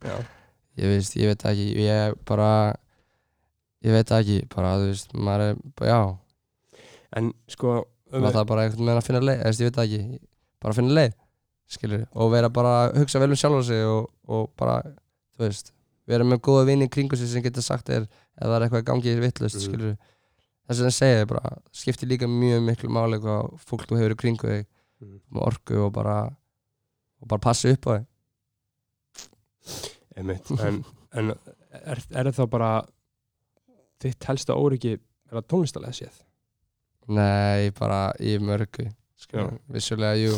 Já. 0.03 0.15
Ég 0.77 0.91
veist, 0.91 1.15
ég 1.17 1.29
veit 1.31 1.45
ekki, 1.49 1.67
ég 1.81 2.17
bara 2.27 2.49
ég 3.85 3.93
veit 3.95 4.11
ekki, 4.11 4.41
bara, 4.51 4.73
þú 4.81 4.89
veist 4.91 5.13
maður 5.15 5.43
er, 5.53 5.61
bara, 5.79 5.87
já. 5.93 6.81
En 7.17 7.31
sko 7.49 7.71
um, 7.79 8.19
maður 8.19 8.35
það 8.41 8.49
bara 8.51 8.65
einhvern 8.67 8.83
veginn 8.85 8.99
að 9.01 9.07
finna 9.07 9.21
leið, 9.23 9.45
ég 9.47 9.69
veit 9.71 9.79
ekki. 9.85 10.19
Bara 10.61 10.75
finna 10.77 10.97
leið, 10.97 11.15
skilur 11.71 12.03
og 12.13 12.31
vera 12.33 12.49
bara 12.53 12.75
að 12.83 12.99
hugsa 13.01 13.21
vel 13.23 13.31
um 13.31 13.39
sjálfa 13.39 13.63
sig 13.69 13.83
og, 13.87 14.11
og 14.27 14.51
bara, 14.59 14.81
þú 15.37 15.45
veist 15.47 15.71
vera 16.07 16.23
með 16.27 16.43
góða 16.47 16.67
vini 16.69 16.87
í 16.87 16.91
kringu 16.91 17.17
sig 17.19 17.27
sem 17.31 17.43
getur 17.45 17.63
sagt 17.65 17.87
þér 17.89 18.05
ef 18.07 18.43
það 18.43 18.55
er 18.57 18.65
eitthvað 18.67 18.83
í 18.83 18.87
gangi 18.91 19.15
vittlust, 19.23 19.57
Mhm. 19.57 19.65
skilur 19.65 19.97
þess 20.67 20.81
vegna 20.83 20.91
segja 20.95 21.21
ég 21.23 21.27
bara, 21.31 21.51
skiptir 21.75 22.09
líka 22.11 22.27
mjög 22.27 22.63
miklu 22.67 22.89
máli 22.91 23.19
hvað 23.23 23.53
fólk 23.67 23.85
þú 23.87 23.99
hefur 24.01 24.15
í 24.17 24.21
kringu 24.23 24.47
þig 24.53 24.65
Mhm. 24.97 25.19
með 25.29 25.41
orku 25.45 25.75
og 25.85 25.91
bara 25.93 26.13
og 27.21 27.27
bara 27.29 27.39
passa 27.39 27.69
upp 27.69 27.85
á 27.85 27.91
þig 28.01 28.05
Einmitt, 30.17 30.49
en, 30.65 30.79
en 31.13 31.33
er, 31.85 32.01
er 32.17 32.29
það 32.33 32.47
bara 32.49 32.69
þitt 34.01 34.25
helsta 34.29 34.55
óryggi 34.57 34.95
er 34.97 35.35
það 35.37 35.45
tónlistalega 35.53 35.93
séð? 35.99 36.17
Nei, 37.07 37.69
bara 37.77 38.11
í 38.19 38.37
mörgu 38.41 38.87
vissulega, 39.71 40.17
jú 40.17 40.33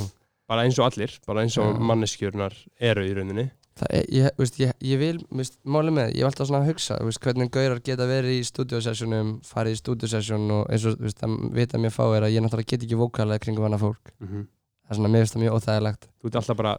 Bara 0.50 0.64
eins 0.66 0.80
og 0.82 0.88
allir, 0.90 1.14
bara 1.28 1.44
eins 1.46 1.56
og 1.62 1.76
Já. 1.76 1.80
manneskjurnar 1.92 2.56
eru 2.82 3.04
í 3.08 3.14
rauninni 3.16 3.48
Það 3.48 3.59
er, 3.90 4.06
ég, 4.12 4.30
veist, 4.38 4.58
ég, 4.60 4.72
ég 4.84 5.00
vil, 5.00 5.18
veist, 5.32 5.58
máli 5.64 5.92
með, 5.96 6.10
ég 6.16 6.24
hef 6.24 6.30
alltaf 6.32 6.48
svona 6.50 6.64
að 6.66 6.72
hugsa, 6.74 6.98
veist, 7.06 7.22
hvernig 7.24 7.52
gaurar 7.54 7.80
geta 7.86 8.08
verið 8.10 8.38
í 8.40 8.44
stúdiosessjónum, 8.50 9.30
farið 9.48 9.76
í 9.76 9.80
stúdiosessjón 9.80 10.52
og 10.58 10.64
eins 10.74 10.86
og, 10.90 10.98
veist, 11.00 11.20
það 11.22 11.36
vita 11.56 11.78
mér 11.80 11.94
fá 11.96 12.04
er 12.18 12.26
að 12.28 12.34
ég 12.36 12.44
náttúrulega 12.46 12.72
get 12.74 12.84
ekki 12.88 13.00
vókalega 13.00 13.44
kringum 13.46 13.64
hana 13.68 13.80
fólk. 13.82 14.14
mm 14.20 14.48
Það 14.90 14.96
er 14.96 14.98
svona, 14.98 15.10
mér 15.14 15.22
finnst 15.22 15.36
það 15.36 15.42
mjög 15.44 15.56
óþægilegt. 15.60 16.06
Þú 16.20 16.28
ert 16.30 16.36
alltaf 16.40 16.58
bara, 16.58 16.72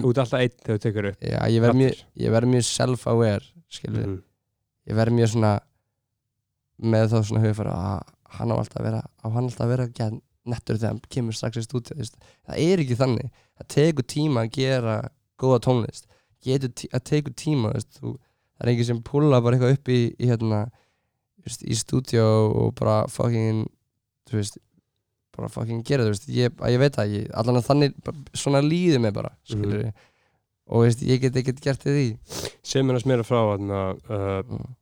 þú 0.00 0.10
ert 0.14 0.20
alltaf 0.22 0.40
einn 0.40 0.54
þegar 0.64 0.78
þú 0.78 0.82
tekur 0.86 1.08
upp 1.10 1.20
já, 1.20 1.38
ég 1.52 1.60
verð 1.64 1.76
mjög, 1.76 1.98
mjög 2.54 2.64
self-aware, 2.68 3.44
skilur, 3.68 4.06
Mhm. 4.06 4.22
ég 4.88 4.96
verð 4.96 5.12
mjög 5.18 5.28
svona, 5.34 5.52
með 6.80 7.10
þá 7.12 7.18
svona 7.28 7.42
hugfæra 7.44 7.74
að 7.74 8.02
hann 8.38 8.52
á 8.52 8.56
alltaf 8.56 8.80
að 8.80 8.84
vera, 8.88 9.02
á 9.04 9.26
hann 9.28 9.44
alltaf 9.44 9.66
að 9.66 9.72
vera 9.74 9.86
ekki 9.88 10.08
nettur 10.48 10.78
þegar 10.78 10.94
hann 10.94 11.00
kemur 11.12 11.36
strax 11.36 11.56
í 11.60 11.66
veist. 11.98 12.16
það 12.48 12.56
er 12.56 12.78
ekki 12.78 12.96
þannig, 12.96 13.30
það 13.58 13.68
tekur 13.74 14.06
tíma 14.08 14.44
að 14.46 14.52
gera 14.52 14.96
góða 15.38 15.60
tónlist, 15.64 16.06
getur 16.44 16.70
að 16.92 17.04
tekur 17.04 17.34
tíma, 17.38 17.72
veist, 17.74 17.98
þú, 18.00 18.14
það 18.58 18.66
er 18.66 18.72
ekki 18.74 18.86
sem 18.88 19.02
púla 19.06 19.40
bara 19.42 19.56
eitthvað 19.58 19.76
upp 19.78 19.88
í, 19.94 19.98
í 20.18 20.26
hérna, 20.30 20.64
í 21.46 21.74
stúdíu 21.78 22.22
og 22.22 22.74
bara 22.78 23.06
fucking, 23.08 23.64
þú 24.28 24.36
veist, 24.40 24.58
bara 25.36 25.48
fucking 25.48 25.84
gera 25.86 26.04
það, 26.08 26.28
ég, 26.34 26.52
ég 26.74 26.78
veit 26.82 26.96
það 26.98 27.06
ekki, 27.06 27.30
allan 27.38 27.60
að 27.60 27.68
þannig, 27.70 27.94
bara, 28.04 28.16
svona 28.34 28.60
líður 28.64 29.00
mig 29.06 29.14
bara, 29.14 29.30
skilur 29.46 29.92
og 30.68 30.82
veist, 30.84 31.00
ég 31.06 31.20
get 31.22 31.36
ekkert 31.40 31.62
gert 31.64 31.86
í 31.88 31.92
því. 31.94 32.08
Sem 32.66 32.90
er 32.90 32.98
að 32.98 33.04
smera 33.06 33.24
frá 33.24 33.38
þarna, 33.54 33.78
uh, 34.10 34.42
Mm. 34.44 34.74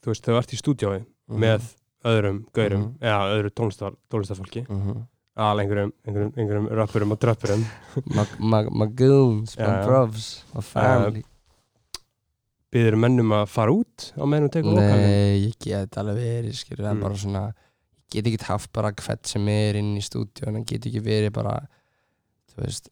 þú 0.00 0.08
veist, 0.14 0.24
þú 0.24 0.36
ert 0.38 0.52
í 0.54 0.60
stúdíói 0.62 1.00
Mhm. 1.28 1.38
með 1.42 1.66
öðrum 2.08 2.38
gaurum, 2.56 2.82
Mhm. 2.86 2.98
eða 3.02 3.34
öðru 3.34 3.50
tónlistar, 3.52 3.96
tónlistarfólki 4.10 4.62
Mhm. 4.68 5.02
Al 5.40 5.62
einhverjum, 5.62 5.90
einhverjum, 6.06 6.30
einhverjum 6.36 6.68
rappurum 6.78 7.14
og 7.14 7.20
drappurum 7.22 7.64
my, 8.44 8.86
goons, 8.98 9.56
my 9.58 9.72
bros, 9.86 10.30
my 10.54 10.64
family. 10.64 11.24
Byður 12.70 12.96
mennum 13.02 13.32
að 13.34 13.48
fara 13.50 13.74
út 13.74 14.10
á 14.14 14.22
meðan 14.22 14.46
þú 14.46 14.52
tekur 14.54 14.76
vokalinn 14.76 15.08
Nei, 15.10 15.38
ég 15.48 15.56
get 15.64 15.98
alveg 15.98 16.20
verið 16.20 16.58
skilur, 16.60 16.86
en 16.86 16.96
Mm. 16.96 17.02
bara 17.02 17.18
svona 17.18 17.44
ég 17.50 18.22
get 18.22 18.26
ekki 18.30 18.46
haft 18.50 18.72
bara 18.72 18.92
hvert 18.92 19.26
sem 19.26 19.48
er 19.48 19.78
inn 19.80 19.96
í 19.98 20.02
stúdíu 20.04 20.46
en 20.50 20.64
get 20.64 20.86
ekki 20.86 21.02
verið 21.02 21.32
bara 21.34 21.56
þú 22.52 22.62
veist, 22.64 22.90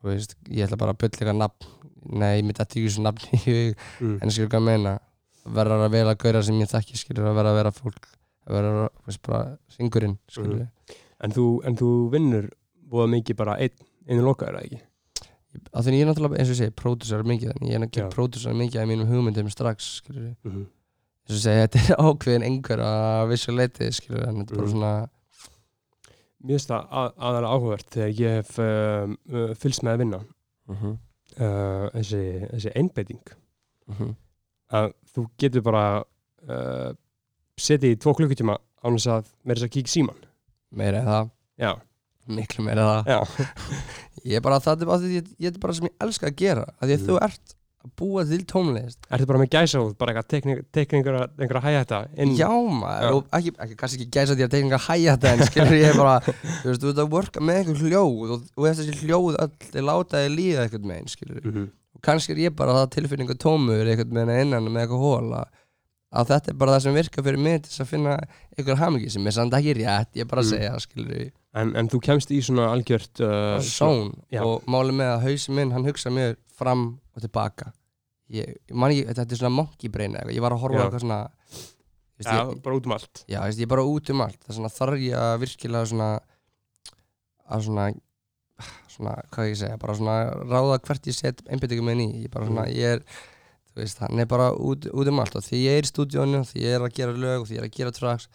þú 0.00 0.10
veist 0.10 0.36
ég 0.48 0.66
ætla 0.66 0.78
bara 0.80 0.94
að 0.94 1.00
bylla 1.02 1.18
eitthvað 1.18 1.40
nafn. 1.42 1.72
Nei, 2.06 2.42
mér 2.42 2.54
dætti 2.60 2.80
ekki 2.82 2.92
svo 2.94 3.02
nafn 3.02 3.30
í 3.34 3.40
hug 3.44 3.86
mm. 4.00 4.18
en 4.22 4.30
skilur 4.30 4.50
hvað 4.50 4.62
að 4.62 4.68
meina. 4.70 4.98
Verður 5.46 5.86
að 5.86 5.94
vera 5.94 6.12
að 6.14 6.20
gaura 6.22 6.42
sem 6.42 6.60
ég 6.60 6.70
þekki 6.70 6.98
skilur 6.98 7.26
að 7.30 7.36
vera 7.38 7.50
að 7.52 7.58
vera 7.60 7.72
fólk 7.74 8.06
vera 8.46 8.70
að, 8.70 8.88
þú 9.02 9.10
veist, 9.10 9.22
bara 9.26 9.42
syngurinn 9.74 10.16
skilur. 10.30 10.64
Mhm. 10.66 11.02
En, 11.24 11.34
þú, 11.36 11.46
en 11.66 11.78
þú 11.78 11.90
vinnur 12.12 12.50
voða 12.90 13.08
mikið 13.16 13.38
bara 13.40 13.56
einn, 13.62 13.88
einu 14.08 14.22
lokaður 14.26 14.60
eða 14.60 14.68
ekki? 14.68 14.82
Á 15.72 15.78
því 15.80 15.96
ég 15.96 16.04
er 16.04 16.10
náttúrulega 16.10 16.40
eins 16.40 16.50
og 16.50 16.54
ég 16.54 16.60
segi, 16.60 16.76
pródúsar 16.76 17.22
mikið 17.26 17.52
þannig 17.52 17.70
ég 17.72 17.78
er 17.78 17.86
ekki 17.86 18.08
pródúsar 18.12 18.56
mikið 18.56 18.82
af 18.82 18.88
mínum 18.90 19.08
hugmyndum 19.10 19.50
strax 19.50 19.90
skilur 20.02 20.22
mm 20.22 20.50
-hmm. 20.52 20.66
eins 21.26 21.36
og 21.38 21.42
segja, 21.42 21.66
þetta 21.66 21.78
er 21.82 22.00
ákveðin 22.06 22.46
einhver 22.48 22.80
að 22.84 23.28
vissu 23.32 23.52
leiti, 23.52 23.92
skilur, 23.92 24.28
en 24.28 24.42
þetta 24.42 24.52
er 24.52 24.58
bara 24.58 24.66
Mm. 24.66 24.72
svona 24.72 25.08
Mér 26.46 26.60
finnst 26.60 26.70
það 26.70 26.82
að, 26.90 27.08
aðalega 27.16 27.52
áhugavert 27.54 27.90
þegar 27.90 28.20
ég 28.20 28.30
hef 28.36 28.58
uh, 28.58 29.54
fylgst 29.58 29.82
með 29.82 29.92
að 29.92 29.98
vinna. 29.98 30.20
Uh 30.68 30.84
uh, 31.40 31.90
þessi, 31.94 32.22
þessi 32.52 32.70
einbeiting. 32.76 33.24
-huh. 33.88 34.14
að 34.72 34.92
þú 35.14 35.26
getur 35.38 35.62
bara 35.62 36.04
uh, 36.48 36.92
setið 37.56 37.94
í 37.94 37.98
tvo 38.02 38.14
klukkutíma 38.14 38.56
án 38.82 38.96
þess 38.98 39.06
að 39.06 39.28
þess 39.46 39.66
að 39.66 39.72
kíkja 39.76 39.92
síman 39.92 40.24
meira 40.70 41.02
en 41.02 41.10
það, 41.10 41.28
Já, 41.58 41.72
miklu 42.26 42.64
meira 42.66 42.86
en 42.86 43.04
það. 43.06 43.44
Ég 44.26 44.40
er 44.40 44.42
bara, 44.42 44.58
það 44.62 44.82
er 44.82 44.86
bara 44.90 45.12
ég, 45.12 45.28
ég 45.38 45.52
er 45.52 45.60
bara 45.62 45.76
sem 45.76 45.86
ég 45.86 45.94
elska 46.02 46.26
að 46.30 46.40
gera 46.40 46.64
að 46.80 46.88
að 46.88 46.96
Mm. 46.96 47.06
þú 47.06 47.18
ert 47.22 47.52
að 47.86 47.90
búa 48.00 48.24
til 48.26 48.44
tónlist. 48.50 48.98
Ertu 49.14 49.26
bara 49.30 49.38
með 49.38 49.50
gæsa 49.54 49.78
út 49.84 49.98
bara 49.98 50.12
eitthvað 50.12 50.28
tekni, 50.32 50.56
tekni 50.74 50.98
einhverja, 50.98 51.60
þetta 51.62 52.00
inn? 52.18 52.32
Já 52.34 52.50
maður, 52.50 53.20
ekki, 53.38 53.52
ekki, 53.62 53.76
kannski 53.78 54.00
ekki 54.00 54.10
gæsa 54.16 54.34
því 54.34 54.46
að 54.46 54.56
hæja 54.88 55.14
þetta 55.14 55.32
en 55.32 55.44
skilur 55.46 55.76
ég 55.78 55.96
bara 56.00 56.16
þú 56.62 56.70
veist, 56.72 56.82
þú 56.82 56.90
ert 56.90 57.02
að 57.04 57.12
worka 57.14 57.40
með 57.40 57.60
einhver 57.60 57.82
hljóð 57.84 58.32
og, 58.34 58.48
og 58.56 58.66
þessi 58.66 58.96
hljóð 59.04 59.38
öll, 59.44 59.52
þeir 59.70 59.86
láta 59.86 60.24
þig 60.24 60.34
líða 60.34 60.64
einhvern 60.66 60.90
veginn, 60.90 61.12
skilur 61.14 61.40
mm 61.44 61.52
-hmm. 61.52 61.68
kannski 62.02 62.32
er 62.34 62.42
ég 62.48 62.56
bara 62.56 62.74
það 62.80 62.90
tilfinningu 62.96 63.38
tómur 63.38 63.86
einhvern 63.86 64.18
veginn 64.18 64.42
innan 64.48 64.66
með 64.72 64.82
eitthvað 64.82 65.06
hóla 65.06 65.44
að 66.12 66.28
þetta 66.30 66.52
er 66.52 66.58
bara 66.60 66.76
það 66.76 66.82
sem 66.86 66.94
virkar 66.94 67.24
fyrir 67.26 67.38
mig 67.42 67.62
til 67.62 67.70
þess 67.72 67.82
að 67.82 67.90
finna 67.90 68.12
einhver 68.56 68.78
hamingi 68.78 69.10
sem 69.10 69.26
er 69.26 69.34
samt 69.34 69.56
ekki 69.58 69.74
rétt 69.80 70.14
ég 70.14 70.22
er 70.22 70.30
bara 70.30 70.42
að 70.42 70.46
Mm. 70.46 70.54
segja, 70.56 70.78
skilur 70.84 71.16
ég 71.18 71.32
en, 71.56 71.72
en 71.76 71.88
þú 71.88 72.00
kemst 72.04 72.30
í 72.30 72.38
svona 72.44 72.68
algjört 72.72 73.20
uh, 73.24 73.56
són 73.64 74.12
já. 74.30 74.42
og 74.44 74.62
máli 74.70 74.92
með 74.92 75.10
að 75.16 75.24
hausin 75.26 75.54
minn 75.58 75.72
hann 75.72 75.84
hugsa 75.88 76.10
mjög 76.14 76.36
fram 76.56 76.84
og 77.16 77.20
tilbaka 77.24 77.72
ég, 78.30 78.54
ég 78.68 78.74
man 78.76 78.90
ekki, 78.94 79.06
þetta 79.14 79.32
er 79.34 79.40
svona 79.42 79.56
monkey 79.56 79.88
brain 79.90 80.14
eða 80.14 80.22
eitthvað, 80.26 80.36
ég 80.38 80.44
var 80.46 80.52
að 80.56 80.62
horfa 80.64 80.84
eitthvað 80.86 81.04
svona 81.06 81.20
Já, 82.16 82.32
ég, 82.32 82.62
bara 82.64 82.76
út 82.78 82.86
um 82.88 82.92
allt 82.96 83.24
já, 83.28 83.40
ég 83.44 83.60
er 83.66 83.68
bara 83.68 83.82
út 83.84 84.10
um 84.14 84.20
allt 84.24 84.38
það 84.40 84.48
er 84.52 84.56
svona 84.56 84.70
þarf 84.72 85.00
ég 85.04 85.16
að 85.20 85.34
virkilega 85.42 85.88
svona 85.90 86.10
að 87.50 87.66
svona 87.66 87.88
svona, 88.96 89.14
hvað 89.34 89.48
ég 89.50 89.58
segja, 89.60 89.76
bara 89.80 89.94
svona 89.98 90.14
ráða 90.48 90.78
hvert 90.86 91.08
ég 91.10 91.16
set 91.18 91.42
einbyttingum 91.52 91.84
minn 91.90 92.00
í 92.06 92.08
ég 92.24 92.30
bara 92.32 92.46
svona, 92.48 92.64
Mm. 92.64 92.72
ég 92.72 92.94
er 92.96 93.02
veist, 93.76 93.98
hann 94.00 94.18
er 94.22 94.26
bara 94.26 94.50
út, 94.56 94.86
út 94.92 95.08
um 95.08 95.20
allt 95.20 95.36
og 95.36 95.42
því 95.44 95.58
ég 95.66 95.78
er 95.78 95.86
í 95.86 95.90
stúdíónu, 95.90 96.40
því 96.48 96.62
ég 96.64 96.74
er 96.76 96.80
að 96.86 96.94
gera 96.96 97.12
lög 97.12 97.40
og 97.42 97.46
því 97.48 97.56
ég 97.56 97.62
er 97.62 97.68
að 97.68 97.76
gera 97.76 97.92
tracks 97.92 98.28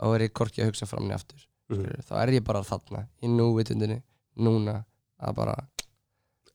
þá 0.00 0.04
er 0.14 0.20
ég 0.26 0.32
korki 0.32 0.62
að 0.62 0.70
hugsa 0.70 0.86
fram 0.86 1.04
niður 1.08 1.14
aftur 1.20 1.46
Mhm. 1.70 1.76
skilurðu. 1.84 2.02
þá 2.08 2.14
er 2.22 2.28
ég 2.34 2.44
bara 2.44 2.62
þarna, 2.62 3.06
í 3.22 3.28
núvitundinni 3.28 4.02
núna, 4.38 4.84
að 5.22 5.34
bara 5.34 5.54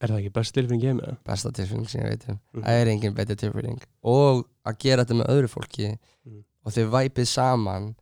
Er 0.02 0.10
það 0.10 0.20
ekki 0.20 0.34
best 0.34 0.54
tilfinning 0.54 0.84
ég 0.84 0.96
með? 1.00 1.18
besta 1.24 1.52
tilfinning 1.52 1.88
sem 1.90 2.02
ég 2.02 2.10
veit 2.10 2.30
um 2.30 2.40
Mhm. 2.54 2.64
það 2.64 2.82
er 2.82 2.88
engin 2.88 3.14
betri 3.16 3.36
tilfinning 3.36 3.82
og 4.04 4.48
að 4.66 4.78
gera 4.80 5.06
þetta 5.06 5.16
með 5.22 5.30
öðru 5.30 5.48
fólki 5.50 5.98
Mhm. 6.26 6.44
og 6.66 6.72
þau 6.74 6.90
væpið 6.92 7.28
saman 7.28 7.96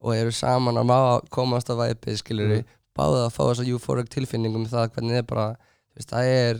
og 0.00 0.14
eru 0.14 0.30
saman 0.30 0.74
að 0.76 0.86
má 0.86 1.20
komast 1.30 1.68
að 1.68 1.80
væpið 1.94 2.16
skilur 2.22 2.48
við, 2.48 2.62
Mhm. 2.64 2.66
báða 2.96 3.26
að 3.26 3.32
fá 3.32 3.42
þess 3.52 3.60
að 3.60 3.68
euphoric 3.72 4.08
tilfinningum 4.08 4.56
um 4.64 4.66
það 4.66 4.88
hvernig 4.92 5.10
það 5.12 5.18
er 5.18 5.22
bara 5.22 5.56
veist, 5.96 6.08
það 6.08 6.24
er 6.24 6.54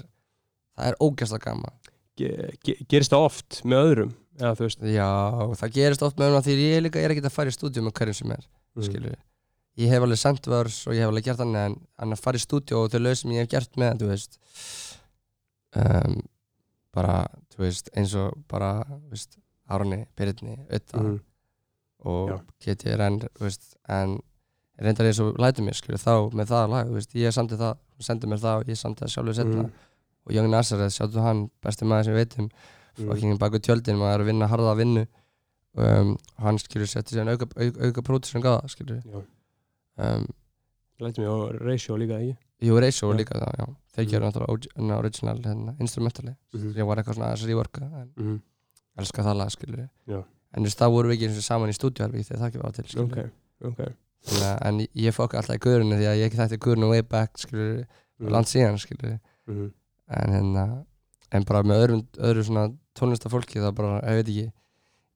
það 0.76 0.86
er 0.88 1.38
gaman 1.38 1.70
Ge 1.72 1.85
ge 1.85 1.85
gerist 2.16 3.12
það 3.12 3.26
oft 3.28 3.60
með 3.64 3.82
öðrum? 3.90 4.12
Já, 4.92 5.10
það 5.60 5.74
gerist 5.78 6.04
oft 6.04 6.18
með 6.20 6.30
hana 6.30 6.42
því 6.44 6.56
ég 6.60 6.82
líka 6.84 7.00
er 7.00 7.14
ekki 7.14 7.24
að 7.24 7.32
fara 7.36 7.52
í 7.52 7.56
stúdíu 7.56 7.84
með 7.86 7.94
hverjum 8.00 8.18
sem 8.20 8.34
er 8.36 8.46
mm. 8.76 9.14
ég 9.80 9.92
hef 9.92 10.04
alveg 10.06 10.20
sendt 10.20 10.48
vörs 10.52 10.82
og 10.88 10.96
ég 10.96 11.04
hef 11.04 11.12
alveg 11.12 11.24
gert 11.28 11.40
þannig 11.40 11.62
en, 11.70 11.76
en 12.04 12.16
að 12.16 12.22
fara 12.24 12.40
í 12.40 12.44
stúdíu 12.44 12.78
og 12.82 12.90
þau 12.92 13.00
lög 13.00 13.16
sem 13.20 13.32
ég 13.36 13.44
hef 13.46 13.52
gert 13.54 13.80
með 13.80 14.02
þú 14.02 14.10
veist 14.12 14.38
um, 15.76 16.18
bara, 16.96 17.16
þú 17.52 17.64
veist, 17.64 17.90
eins 17.96 18.14
og 18.16 18.36
bara, 18.48 18.70
þú 18.88 19.12
veist, 19.12 19.36
Árni, 19.68 20.04
Byrni, 20.16 20.56
Ötta 20.70 21.00
Mm. 21.02 21.16
og 22.06 22.28
Já. 22.30 22.36
GTRN, 22.62 23.16
þú 23.34 23.42
veist, 23.48 23.76
en 23.88 24.18
reyndar 24.78 25.08
eins 25.08 25.18
og 25.20 25.36
lætum 25.42 25.66
mér, 25.66 25.74
skilur, 25.74 25.98
þá 25.98 26.30
með 26.36 26.52
það 26.52 26.70
lag, 26.70 26.86
þú 26.86 26.94
veist, 27.00 27.14
ég 27.18 27.34
samti 27.34 27.58
það, 27.58 27.76
sendi 28.00 28.30
mér 28.30 28.40
það 28.44 28.60
og 28.60 28.70
ég 28.70 28.78
samti 28.78 29.04
það 29.04 29.12
sjálfur 29.16 29.34
setna 29.40 29.62
Mm. 29.64 29.72
Og 30.26 30.32
Young 30.34 30.50
Nazareth, 30.50 30.94
sjáttu 30.96 31.20
hann, 31.22 31.50
besti 31.62 31.84
maður 31.86 32.04
sem 32.10 32.14
við 32.14 32.24
veitum 32.24 32.50
Mm. 32.96 33.10
fucking 33.10 33.38
baku 33.38 33.58
tjöldin, 33.60 33.98
maður 34.00 34.14
er 34.14 34.20
að 34.22 34.28
vinna 34.30 34.46
harða 34.48 34.70
vinnu 34.78 35.02
um, 35.76 36.14
hann 36.40 36.56
skilur 36.58 36.88
setti 36.88 37.12
sér 37.14 37.28
auka, 37.28 37.44
auka, 37.60 37.84
auka 37.90 38.02
pródusum 38.02 38.40
gáða, 38.40 38.62
skilur 38.72 39.02
Já. 39.04 39.20
um, 39.98 40.24
Lætum 41.00 41.24
ég 41.24 41.28
á 41.28 41.36
ratio 41.60 41.96
líka 42.00 42.16
ekki 42.16 42.36
Jú, 42.64 42.78
Reisho 42.80 43.10
Já. 43.12 43.16
líka 43.18 43.36
það, 43.36 43.52
já 43.58 43.66
Þeir 43.96 44.04
Mhm. 44.06 44.10
gerðu 44.12 44.24
náttúrulega 44.30 44.68
en 44.78 44.90
original 44.96 45.38
hérna, 45.44 45.74
instrumentali 45.78 46.36
Mhm. 46.54 46.72
Ég 46.74 46.86
var 46.86 46.96
eitthvað 46.96 47.14
svona 47.16 47.26
aðeins 47.34 47.44
að 47.44 47.48
reworka 47.52 47.82
en 47.84 48.10
mm. 48.16 48.40
elska 48.98 49.22
það 49.22 49.36
lag, 49.36 49.50
skilur 49.50 49.88
Já. 50.08 50.24
En 50.56 50.62
þú 50.62 50.66
veist, 50.66 50.78
þá 50.80 50.88
vorum 50.90 51.10
við 51.10 51.16
ekki 51.18 51.28
eins 51.28 51.36
og 51.36 51.44
saman 51.44 51.68
í 51.68 51.76
stúdíuherfi 51.76 52.24
þegar 52.24 52.40
það 52.40 52.48
ekki 52.48 52.62
var 52.62 52.72
til, 52.72 52.84
skilur 52.84 53.12
Ok, 53.12 53.30
ok 53.60 53.92
Þannig 54.24 54.56
að- 54.56 54.66
En 54.66 54.78
ég- 54.80 55.12
fokk 55.14 55.34
alltaf 55.36 55.56
í 55.56 55.58
guðrunu 55.60 55.96
því 56.00 56.06
að 56.08 56.20
ég 56.24 56.32
þætti 56.32 56.58
guðrunu 56.58 56.88
way 56.88 57.02
back, 57.02 57.36
skilur 57.36 57.84
mm. 58.20 58.30
Land 58.30 58.46
síðan, 58.46 58.78
skilur 58.80 59.20
mm. 59.48 59.72
En 60.10 60.32
hérna 60.36 60.66
En 61.34 61.42
bara 61.42 61.62
með 61.66 61.80
öðrum, 61.82 62.02
öðru 62.22 62.44
svona 62.46 62.68
tónlistafólki 62.96 63.58
þá 63.58 63.72
bara, 63.74 63.96
ég 64.06 64.20
veit 64.20 64.28
ekki 64.30 64.44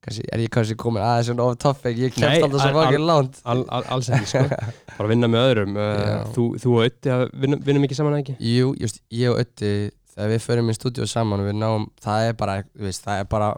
kannski, 0.03 0.25
Er 0.35 0.41
ég 0.43 0.51
kannski 0.51 0.75
komin 0.81 1.05
aðeins 1.07 1.29
svona 1.31 1.45
off 1.47 1.59
topic 1.63 1.97
Ég 2.01 2.17
kemst 2.17 2.43
alltaf 2.43 2.65
svo 2.65 2.73
fokkið 2.75 3.05
langt 3.07 3.39
Al, 3.45 3.63
al, 3.71 3.85
Alls 3.95 4.11
ekki 4.11 4.27
sko 4.33 4.43
Bara 4.99 5.09
vinna 5.13 5.31
með 5.31 5.47
öðrum 5.53 5.79
uh, 5.79 6.11
þú, 6.35 6.47
þú 6.65 6.75
og 6.81 6.89
Ötti 6.89 7.13
að 7.15 7.25
vinnum 7.39 7.87
ekki 7.87 7.99
saman 8.01 8.19
ekki? 8.19 8.35
Jú, 8.43 8.73
just, 8.83 8.99
ég 9.15 9.31
og 9.31 9.39
Ötti 9.45 9.71
þegar 10.11 10.33
við 10.35 10.43
förum 10.49 10.73
í 10.73 10.75
stúdíu 10.75 11.07
saman 11.09 11.41
og 11.45 11.47
við 11.53 11.57
náum 11.63 11.85
það 12.03 12.27
er 12.33 12.35
bara, 12.43 12.57
veist, 12.83 13.05
það 13.07 13.23
er 13.23 13.29
bara 13.31 13.53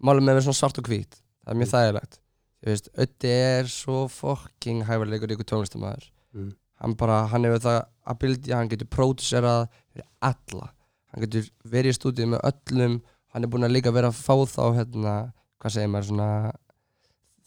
málum 0.00 0.24
með 0.24 0.38
við 0.40 0.46
svona 0.48 0.58
svart 0.62 0.80
og 0.80 0.88
hvít 0.88 1.18
það 1.20 1.52
er 1.52 1.58
mjög 1.60 1.68
Mm. 1.68 1.74
þægilegt 1.76 2.16
þú 2.64 2.70
veist, 2.72 2.88
Ötti 3.04 3.30
er 3.36 3.68
svo 3.70 3.98
fucking 4.10 4.80
hæfarleikur 4.88 5.34
ykkur 5.36 5.48
tónlistamæður 5.52 6.08
Mm. 6.32 6.48
hann 6.80 6.94
bara, 6.96 7.26
hann 7.28 7.44
hefur 7.44 7.60
það 7.66 7.78
ability, 8.14 8.52
hann 8.56 8.68
getur 8.72 8.88
pródúserað 8.96 9.68
fyrir 10.00 10.30
alla 10.32 10.70
hann 11.10 11.24
getur 11.24 11.48
verið 11.66 11.92
í 11.94 11.98
stúdíu 11.98 12.26
með 12.30 12.44
öllum 12.50 13.00
hann 13.34 13.44
er 13.44 13.50
búinn 13.50 13.66
að 13.66 13.74
líka 13.76 13.92
vera 13.94 14.10
að 14.10 14.18
fá 14.20 14.34
þá 14.46 14.62
hérna, 14.78 15.14
hvað 15.60 15.72
segir 15.76 15.88
maður, 15.92 16.08
svona 16.10 16.52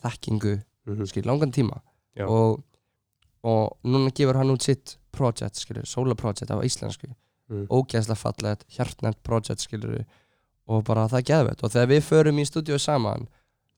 þekkingu, 0.03 0.63
Mm. 0.85 1.05
skil, 1.07 1.23
langan 1.23 1.51
tíma 1.51 1.77
Já. 2.17 2.25
og, 2.27 2.61
og 3.43 3.77
núna 3.87 4.11
gefur 4.11 4.35
hann 4.35 4.51
út 4.51 4.61
sitt 4.61 4.97
project, 5.15 5.55
skilur, 5.55 5.85
solo 5.87 6.15
project 6.15 6.51
á 6.51 6.59
íslensku 6.59 7.07
Mm. 7.49 7.67
ógeðslega 7.67 8.15
fallegt, 8.17 8.63
hjartnæmt 8.71 9.17
project 9.23 9.59
skilur 9.59 10.05
og 10.67 10.83
bara 10.85 11.07
það 11.07 11.17
er 11.19 11.27
geðvett 11.27 11.63
og 11.63 11.71
þegar 11.71 11.87
við 11.91 12.01
förum 12.07 12.39
í 12.39 12.45
stúdíu 12.47 12.79
saman 12.79 13.27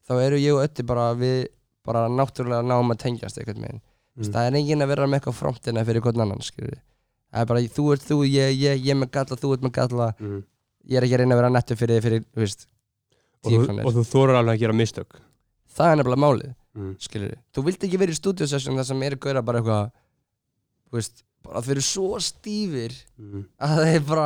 þá 0.07 0.21
eru 0.21 0.37
ég 0.37 0.53
og 0.55 0.63
Ötti 0.69 0.85
bara 0.85 1.13
við 1.15 1.47
bara 1.83 2.07
náttúrulega 2.07 2.61
náum 2.65 2.91
að 2.93 2.97
tengjast 3.05 3.37
einhvern 3.37 3.61
veginn 3.61 3.81
Mm. 4.17 4.31
það 4.31 4.47
er 4.47 4.53
enginn 4.55 4.81
að 4.81 4.87
vera 4.87 5.05
með 5.07 5.19
eitthvað 5.19 5.33
á 5.33 5.39
frontina 5.41 5.83
fyrir 5.85 6.01
hvern 6.01 6.21
annan 6.21 6.41
skilur 6.41 6.77
það 7.35 7.41
er 7.43 7.49
bara 7.51 7.63
þú 7.75 7.85
ert 7.93 8.05
þú, 8.07 8.17
ég, 8.31 8.55
ég, 8.55 8.79
ég 8.85 8.93
er 8.95 8.99
með 9.01 9.11
galla, 9.17 9.37
þú 9.41 9.51
ert 9.55 9.65
með 9.67 9.73
galla. 9.75 10.07
Mm. 10.23 10.39
ég 10.85 10.97
er 10.99 11.05
ekki 11.07 11.17
að 11.17 11.21
reyna 11.23 11.35
að 11.35 11.39
vera 11.41 11.51
nettur 11.51 11.79
fyrir 11.79 12.01
fyrir, 12.05 12.25
þú 12.31 12.43
veist 12.45 12.65
Og, 13.45 13.91
þú, 13.93 14.01
þórar 14.09 14.39
alveg 14.39 14.55
að 14.55 14.61
gera 14.63 14.73
mistök. 14.73 15.19
Það 15.75 15.91
er 15.91 15.99
nefnilega 15.99 16.21
málið 16.23 16.53
mm. 16.73 16.95
skilur 17.05 17.35
þú 17.53 17.63
vilt 17.67 17.83
ekki 17.85 17.99
vera 18.01 18.15
í 18.15 18.17
stúdíu 18.17 18.47
session 18.49 18.79
þar 18.79 18.87
sem 18.89 19.03
eru 19.05 19.19
gauðra 19.21 19.43
bara 19.45 19.61
eitthvað 19.61 19.91
þú 20.89 20.97
veist, 20.97 21.23
bara 21.45 21.61
þeir 21.65 21.75
eru 21.75 21.85
svo 21.91 22.21
stífir 22.23 22.95
Mm. 23.19 23.45
að 23.61 23.83
þeir 23.85 24.03
bara 24.09 24.25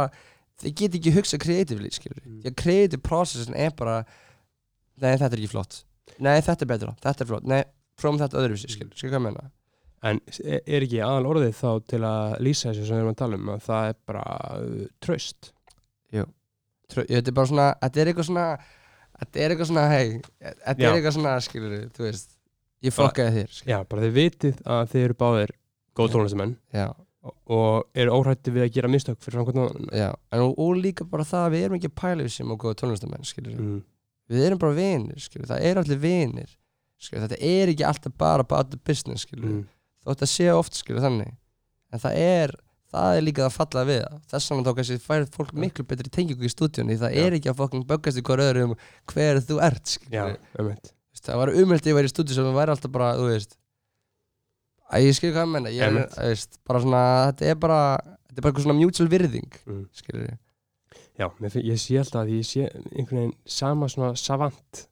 þeir 0.59 0.75
get 0.81 0.95
ekki 0.99 1.15
hugsa 1.17 1.39
creatively 1.41 1.91
skilur 1.91 2.23
Mm. 2.23 2.39
því 2.43 2.51
að 2.53 2.57
creative 2.63 3.01
processin 3.03 3.55
er 3.55 3.71
bara 3.75 4.05
nei 4.99 5.15
þetta 5.15 5.33
er 5.33 5.39
ekki 5.43 5.51
flott. 5.53 5.83
Nei 6.19 6.39
þetta 6.41 6.65
er 6.65 6.71
betra, 6.73 6.95
þetta 7.03 7.23
er 7.23 7.29
flott. 7.33 7.45
Nei 7.47 7.63
prófum 7.99 8.19
þetta 8.19 8.39
öðruvísi 8.39 8.71
skilur, 8.71 8.95
skilur 8.95 9.51
En 10.07 10.19
er 10.39 10.61
er 10.63 10.85
ekki 10.85 11.01
aðal 11.03 11.29
orðið 11.33 11.55
þá 11.59 11.71
til 11.91 12.01
að 12.07 12.35
lýsa 12.45 12.69
þessu 12.69 12.85
sem 12.87 12.95
við 12.95 13.01
erum 13.01 13.13
að 13.13 13.21
tala 13.21 13.39
um 13.39 13.49
að 13.51 13.63
það 13.65 13.87
er 13.89 13.97
bara 14.07 14.25
uh, 14.55 14.83
traust? 15.03 15.51
Trö, 16.89 17.03
ég, 17.05 17.19
þetta 17.19 17.29
er 17.29 17.37
bara 17.37 17.49
svona, 17.49 17.65
þetta 17.83 18.01
er 18.01 18.09
eitthvað 18.09 18.27
svona 18.29 18.45
þetta 19.19 19.41
er 19.43 19.53
eitthvað 19.53 19.69
svona, 19.69 19.83
hei 19.91 20.07
þetta 20.39 20.87
er 20.87 20.95
eitthvað 20.95 21.15
svona, 21.17 21.35
skilur 21.45 21.75
þú 21.95 22.05
veist 22.07 22.33
ég 22.85 22.95
fokkaði 22.95 23.35
þér 23.35 23.51
skilur. 23.51 23.73
Já, 23.73 23.77
bara 23.91 24.05
þið 24.05 24.15
vitið 24.17 24.63
að 24.75 24.81
þið 24.93 25.05
eru 25.05 25.17
báðir 25.19 25.53
góð 25.99 26.11
tónlistamenn 26.15 26.55
já, 26.73 26.87
og, 27.29 27.89
eru 27.93 28.15
óhrætti 28.15 28.53
við 28.55 28.65
að 28.65 28.73
gera 28.77 28.91
mistök 28.91 29.19
fyrir 29.21 29.37
framkvæmd 29.37 29.61
annan 29.65 29.93
já, 30.01 30.09
en 30.33 30.45
og, 30.45 30.53
og 30.65 30.79
líka 30.79 31.07
bara 31.09 31.27
það 31.27 31.45
að 31.45 31.55
við 31.55 31.65
erum 31.67 31.79
ekki 31.79 31.93
við 32.23 32.31
sem 32.33 32.53
og 32.55 32.61
góða 32.63 32.79
tónlistamenn 32.81 33.27
mm. 33.27 33.81
við 34.33 34.45
erum 34.47 34.61
bara 34.61 34.77
vinir, 34.79 35.19
skilur, 35.21 35.49
það 35.51 35.67
eru 35.69 35.83
allir 35.83 36.01
vinir 36.01 36.55
skilur, 36.97 37.27
þetta 37.27 37.43
er 37.51 37.73
ekki 37.73 37.85
alltaf 37.85 38.15
bara 38.17 38.47
about 38.47 38.71
the 38.71 38.81
business, 38.81 39.27
skilur, 39.27 39.59
Mm. 39.59 39.67
Þótt 40.09 40.25
að 40.25 40.33
sé 40.33 40.49
oft 40.53 40.79
skilur 40.79 41.05
þannig, 41.05 41.31
en 41.93 42.03
það 42.03 42.19
er 42.23 42.55
það 42.89 43.15
er 43.15 43.25
líka 43.25 43.45
að 43.45 43.55
falla 43.55 43.85
við 43.85 44.03
þess 44.31 44.51
vegna 44.51 44.65
þá 44.65 44.77
kannski 44.79 44.99
fær 45.03 45.25
fólk 45.35 45.51
miklu 45.61 45.85
betri 45.85 46.11
tengingu 46.13 46.47
í 46.47 46.51
stúdíunni 46.51 46.97
það 46.97 47.15
Já. 47.15 47.21
er 47.25 47.37
ekki 47.37 47.51
að 47.51 47.59
fokkin 47.61 47.85
böggast 47.89 48.17
í 48.17 48.23
hver 48.25 48.43
öðru 48.47 48.65
um 48.65 48.75
hver 49.13 49.41
þú 49.45 49.59
ert, 49.67 49.95
Já, 50.09 50.23
það 51.19 51.41
var 51.43 51.53
umhelt 51.61 51.89
ég 51.89 51.97
væri 51.97 52.09
í 52.09 52.13
stúdíu 52.13 52.37
sem 52.37 52.47
það 52.47 52.57
væri 52.57 52.73
alltaf 52.73 52.93
bara, 52.95 53.11
þú 53.19 53.27
veist 53.29 53.57
að 54.89 55.05
ég 55.05 55.17
skilur 55.17 55.35
hvað 55.37 55.45
ég 55.45 55.53
menna 55.53 55.73
ég 55.73 56.45
bara 56.65 56.81
svona, 56.81 57.03
þetta 57.29 57.51
er 57.51 57.59
bara 57.61 57.81
þetta 57.99 58.37
er 58.37 58.41
bara 58.41 58.51
eitthvað 58.51 58.65
svona 58.65 58.79
mutual 58.79 59.09
virðing 59.11 59.59
mm. 59.67 59.83
skilur 60.01 60.25
Já, 61.19 61.27
ég 61.59 61.79
sé 61.81 61.97
alltaf 61.99 62.21
að 62.21 62.29
ég 62.31 62.45
sé 62.47 62.67
einhvern 62.69 63.17
veginn 63.19 63.33
sama 63.43 63.89
svona 63.91 64.13
savant 64.15 64.83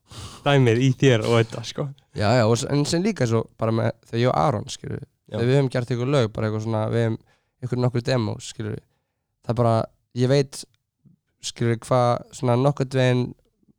dæmið 0.44 0.82
í 0.84 0.90
þér 1.00 1.24
og 1.24 1.38
þetta, 1.38 1.64
sko. 1.70 1.86
Já, 2.18 2.28
já, 2.36 2.44
en 2.74 2.84
sem 2.90 3.06
líka 3.06 3.28
svo 3.30 3.46
bara 3.60 3.76
með, 3.76 3.94
þegar 4.10 4.24
ég 4.24 4.32
og 4.34 4.40
Aron, 4.42 4.68
skilur 4.72 5.00
Já. 5.00 5.38
þegar 5.38 5.48
við 5.48 5.58
höfum 5.60 5.70
gert 5.76 5.94
eitthvað 5.94 6.12
lög, 6.16 6.28
bara 6.36 6.50
eitthvað 6.50 6.66
svona 6.66 6.84
við 6.92 7.06
höfum 7.06 7.18
eitthvað 7.62 7.84
nokkur 7.86 8.06
demos, 8.10 8.52
skilur 8.52 8.78
það 9.48 9.54
er 9.54 9.60
bara, 9.62 9.76
ég 10.20 10.32
veit 10.34 10.62
skilur 11.48 11.80
hvað, 11.88 12.12
svona 12.42 12.60
nokkur 12.60 12.92
veginn 12.92 13.24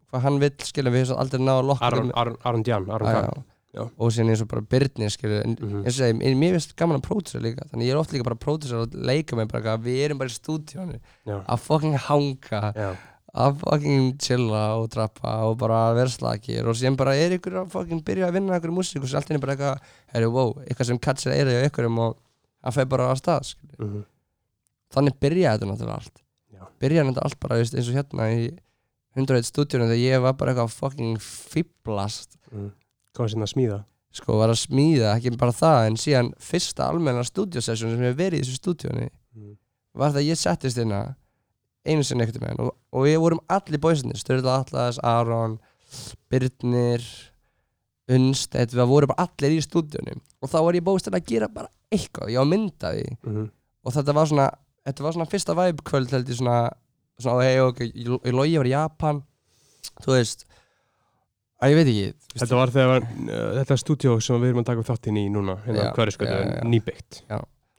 hvað 0.09 0.25
hann 0.25 0.41
vill, 0.41 0.55
skilur 0.65 0.95
við 0.97 1.05
höfum 1.05 1.21
aldrei 1.21 1.45
náða 1.45 1.69
lokkur 1.69 1.99
Aron, 2.01 2.39
Aron, 2.49 2.65
Djan, 2.65 2.89
Aron 2.97 3.13
Kahn 3.13 3.45
já. 3.79 3.85
Og 3.99 4.11
síðan 4.15 4.33
eins 4.35 4.43
og 4.43 4.49
bara 4.51 4.65
Byrni, 4.75 5.11
skilur 5.15 5.45
en, 5.45 5.55
Mhm. 5.61 5.85
eins 5.85 5.95
og 5.95 6.01
segi, 6.03 6.17
en 6.31 6.41
mér 6.41 6.57
finnst 6.57 6.75
gaman 6.77 6.99
að 7.01 7.07
pródúsera 7.07 7.45
líka 7.47 7.69
þannig 7.71 7.87
ég 7.87 7.95
er 7.95 8.01
oft 8.03 8.13
líka 8.17 8.27
bara 8.27 8.37
að 8.37 8.43
pródúsera 8.47 8.83
og 8.83 8.99
leika 9.13 9.37
mig 9.39 9.49
bara 9.49 9.63
eitthvað, 9.63 9.87
við 9.87 10.03
erum 10.09 10.19
bara 10.19 10.33
í 10.35 10.37
stúdíónu 10.39 10.99
að 11.47 11.65
fucking 11.69 11.97
hanga 12.09 12.63
já, 12.75 12.91
að 13.39 13.59
fucking 13.63 14.19
chilla 14.19 14.63
og 14.83 14.91
trappa 14.91 15.37
og 15.47 15.59
bara 15.59 15.95
vera 15.95 16.11
slakir 16.11 16.67
og 16.67 16.75
síðan 16.75 16.97
bara 16.99 17.15
er 17.15 17.39
ykkur 17.39 17.63
að 17.63 17.71
fucking 17.71 18.03
byrja 18.05 18.29
að 18.29 18.33
vinna 18.41 18.59
einhverju 18.59 18.75
músík 18.75 19.03
og 19.03 19.09
svo 19.09 19.17
allt 19.23 19.31
inni 19.31 19.41
bara 19.41 19.55
eitthvað, 19.55 19.81
herru, 20.13 20.31
wow, 20.33 20.55
eitthvað 20.67 20.87
sem 20.87 20.99
katsir 20.99 21.33
að 21.33 21.53
í 21.55 21.67
ykkurum 21.71 21.99
og 21.99 22.17
að 22.65 22.75
feð 22.75 22.89
bara 22.89 23.13
að 23.13 23.21
stað 23.23 23.55
mm 23.79 24.05
þannig 24.95 25.19
byrja 25.21 25.53
þetta 25.53 25.69
náttúrulega 25.69 25.99
allt 26.01 26.23
Já. 26.49 26.63
byrja 26.81 27.05
þetta 27.05 27.25
allt 27.27 27.41
bara 27.43 27.59
veist, 27.61 27.75
eins 27.77 27.91
og 27.91 27.99
hérna 27.99 28.29
í 28.33 28.47
101 29.19 29.49
stúdíunum 29.49 29.91
þegar 29.91 30.01
ég 30.01 30.23
var 30.25 30.37
bara 30.41 30.55
eitthvað 30.55 30.77
fucking 30.79 31.19
fýblast 31.21 32.39
mm. 32.53 32.71
Hvað 33.19 33.33
sem 33.35 33.45
að 33.45 33.53
smíða 33.53 33.79
sko 34.19 34.39
var 34.41 34.49
að 34.51 34.61
smíða, 34.63 35.11
ekki 35.19 35.35
bara 35.39 35.53
það 35.53 35.87
en 35.91 35.97
síðan 36.01 36.29
fyrsta 36.43 36.87
almenna 36.89 37.21
stúdíosession 37.29 37.91
sem 37.93 38.01
ég 38.07 38.13
hef 38.15 38.17
verið 38.19 38.41
í 38.41 38.45
þessu 38.47 38.57
stúdíunni 38.63 39.09
mm. 39.37 39.51
var 40.01 40.15
það 40.15 40.23
að 40.23 40.29
ég 40.31 40.41
settist 40.41 40.81
hérna 40.81 41.01
einu 41.85 42.07
sinni 42.07 42.25
ekkert 42.25 42.41
með 42.43 42.63
og, 42.65 42.71
og 42.97 43.05
við 43.05 43.19
vorum 43.23 43.43
allir 43.53 43.83
bóðsynir 43.85 44.19
Sturla 44.19 44.57
Atlas, 44.63 44.99
Aron 45.05 45.59
Birnir 46.33 47.05
Unstedt, 48.09 48.73
við 48.73 48.89
vorum 48.89 49.13
bara 49.13 49.29
allir 49.29 49.59
í 49.59 49.61
stúdíunum 49.67 50.23
og 50.41 50.49
þá 50.51 50.59
var 50.65 50.81
ég 50.81 50.87
bóðsynir 50.89 51.21
að 51.21 51.29
gera 51.29 51.51
bara 51.53 51.69
eitthvað, 51.93 52.33
ég 52.33 52.41
var 52.41 52.49
myndað 52.49 53.03
í 53.03 53.07
Mhm. 53.29 53.47
og 53.85 53.95
þetta 53.99 54.17
var 54.17 54.33
svona 54.33 54.49
þetta 54.89 55.05
var 55.05 55.17
svona 55.19 55.31
fyrsta 55.31 55.55
vibe 55.59 55.85
kvöld 55.85 56.11
held 56.17 56.29
ég 56.33 56.41
svona, 56.41 56.71
svona 57.21 57.45
hei 57.45 57.61
ok, 57.61 57.85
ég 57.93 58.33
logi 58.33 58.57
var 58.57 58.73
í 58.73 58.73
Japan 58.73 59.23
þú 60.01 60.17
veist 60.17 60.48
að 61.59 61.73
ég 61.73 61.79
veit 61.79 61.93
ekki 61.93 62.39
Þetta 62.39 62.59
var 62.59 62.73
þegar 62.75 63.05
uh, 63.05 63.53
þetta 63.61 63.79
stúdíó 63.83 64.17
sem 64.23 64.43
við 64.43 64.53
erum 64.53 64.63
að 64.63 64.69
taka 64.73 64.89
þáttinn 64.93 65.21
í 65.21 65.29
núna 65.35 65.59
hérna 65.67 65.89
Já, 65.89 65.95
hverju 65.97 66.15
sko, 66.17 66.29
já, 66.29 66.37
já. 66.45 66.61
nýbyggt 66.69 67.23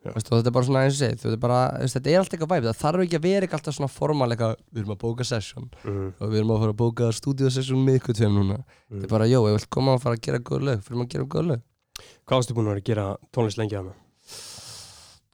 og 0.09 0.15
þetta 0.23 0.47
er 0.47 0.53
bara 0.55 0.63
svona 0.63 0.81
eins 0.85 0.95
og 0.95 1.01
segið 1.01 1.23
þetta 1.25 1.47
er 1.49 2.11
er 2.13 2.19
alltaf 2.21 2.35
eitthvað 2.35 2.51
vibe 2.53 2.69
það 2.69 2.77
þarf 2.79 3.01
ekki 3.03 3.17
að 3.19 3.25
vera 3.25 3.49
alltaf 3.57 3.75
svona 3.75 3.91
formal 3.91 4.29
eitthvað 4.31 4.53
við 4.71 4.79
erum 4.83 4.93
að 4.95 5.01
bóka 5.01 5.25
session. 5.27 5.65
Mhm. 5.83 6.05
og 6.15 6.31
við 6.31 6.39
erum 6.39 6.53
að 6.55 6.61
fara 6.63 6.75
að 6.75 6.79
bóka 6.79 7.09
stúdíosession 7.17 7.83
með 7.83 7.97
ykkur 7.99 8.15
tveim 8.15 8.37
núna. 8.39 8.61
Þetta 8.87 9.09
er 9.09 9.11
bara, 9.11 9.27
jó, 9.27 9.41
ég 9.43 9.57
vil 9.57 9.67
koma 9.75 9.97
og 9.97 10.03
fara 10.05 10.15
að 10.15 10.23
gera 10.23 10.39
góð 10.39 10.63
lög 10.69 10.85
fyrir 10.87 11.03
að 11.03 11.11
gera 11.11 11.27
góð 11.35 11.49
lög. 11.49 11.65
Hvað 11.99 12.39
varstu 12.39 12.55
búin 12.55 12.69
að 12.69 12.71
vera 12.71 12.83
að 12.85 12.89
gera 12.93 13.05
tónlist 13.35 13.59
lengi 13.59 13.75
hana? 13.75 13.91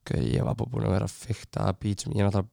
ok, 0.06 0.18
ég 0.22 0.44
var 0.46 0.54
búin 0.60 0.86
að 0.86 0.94
vera 0.94 1.08
að 1.10 1.16
fykta 1.18 1.66
að 1.66 1.80
beat 1.82 2.04
sem 2.04 2.14
ég 2.14 2.28
náttúrulega 2.28 2.50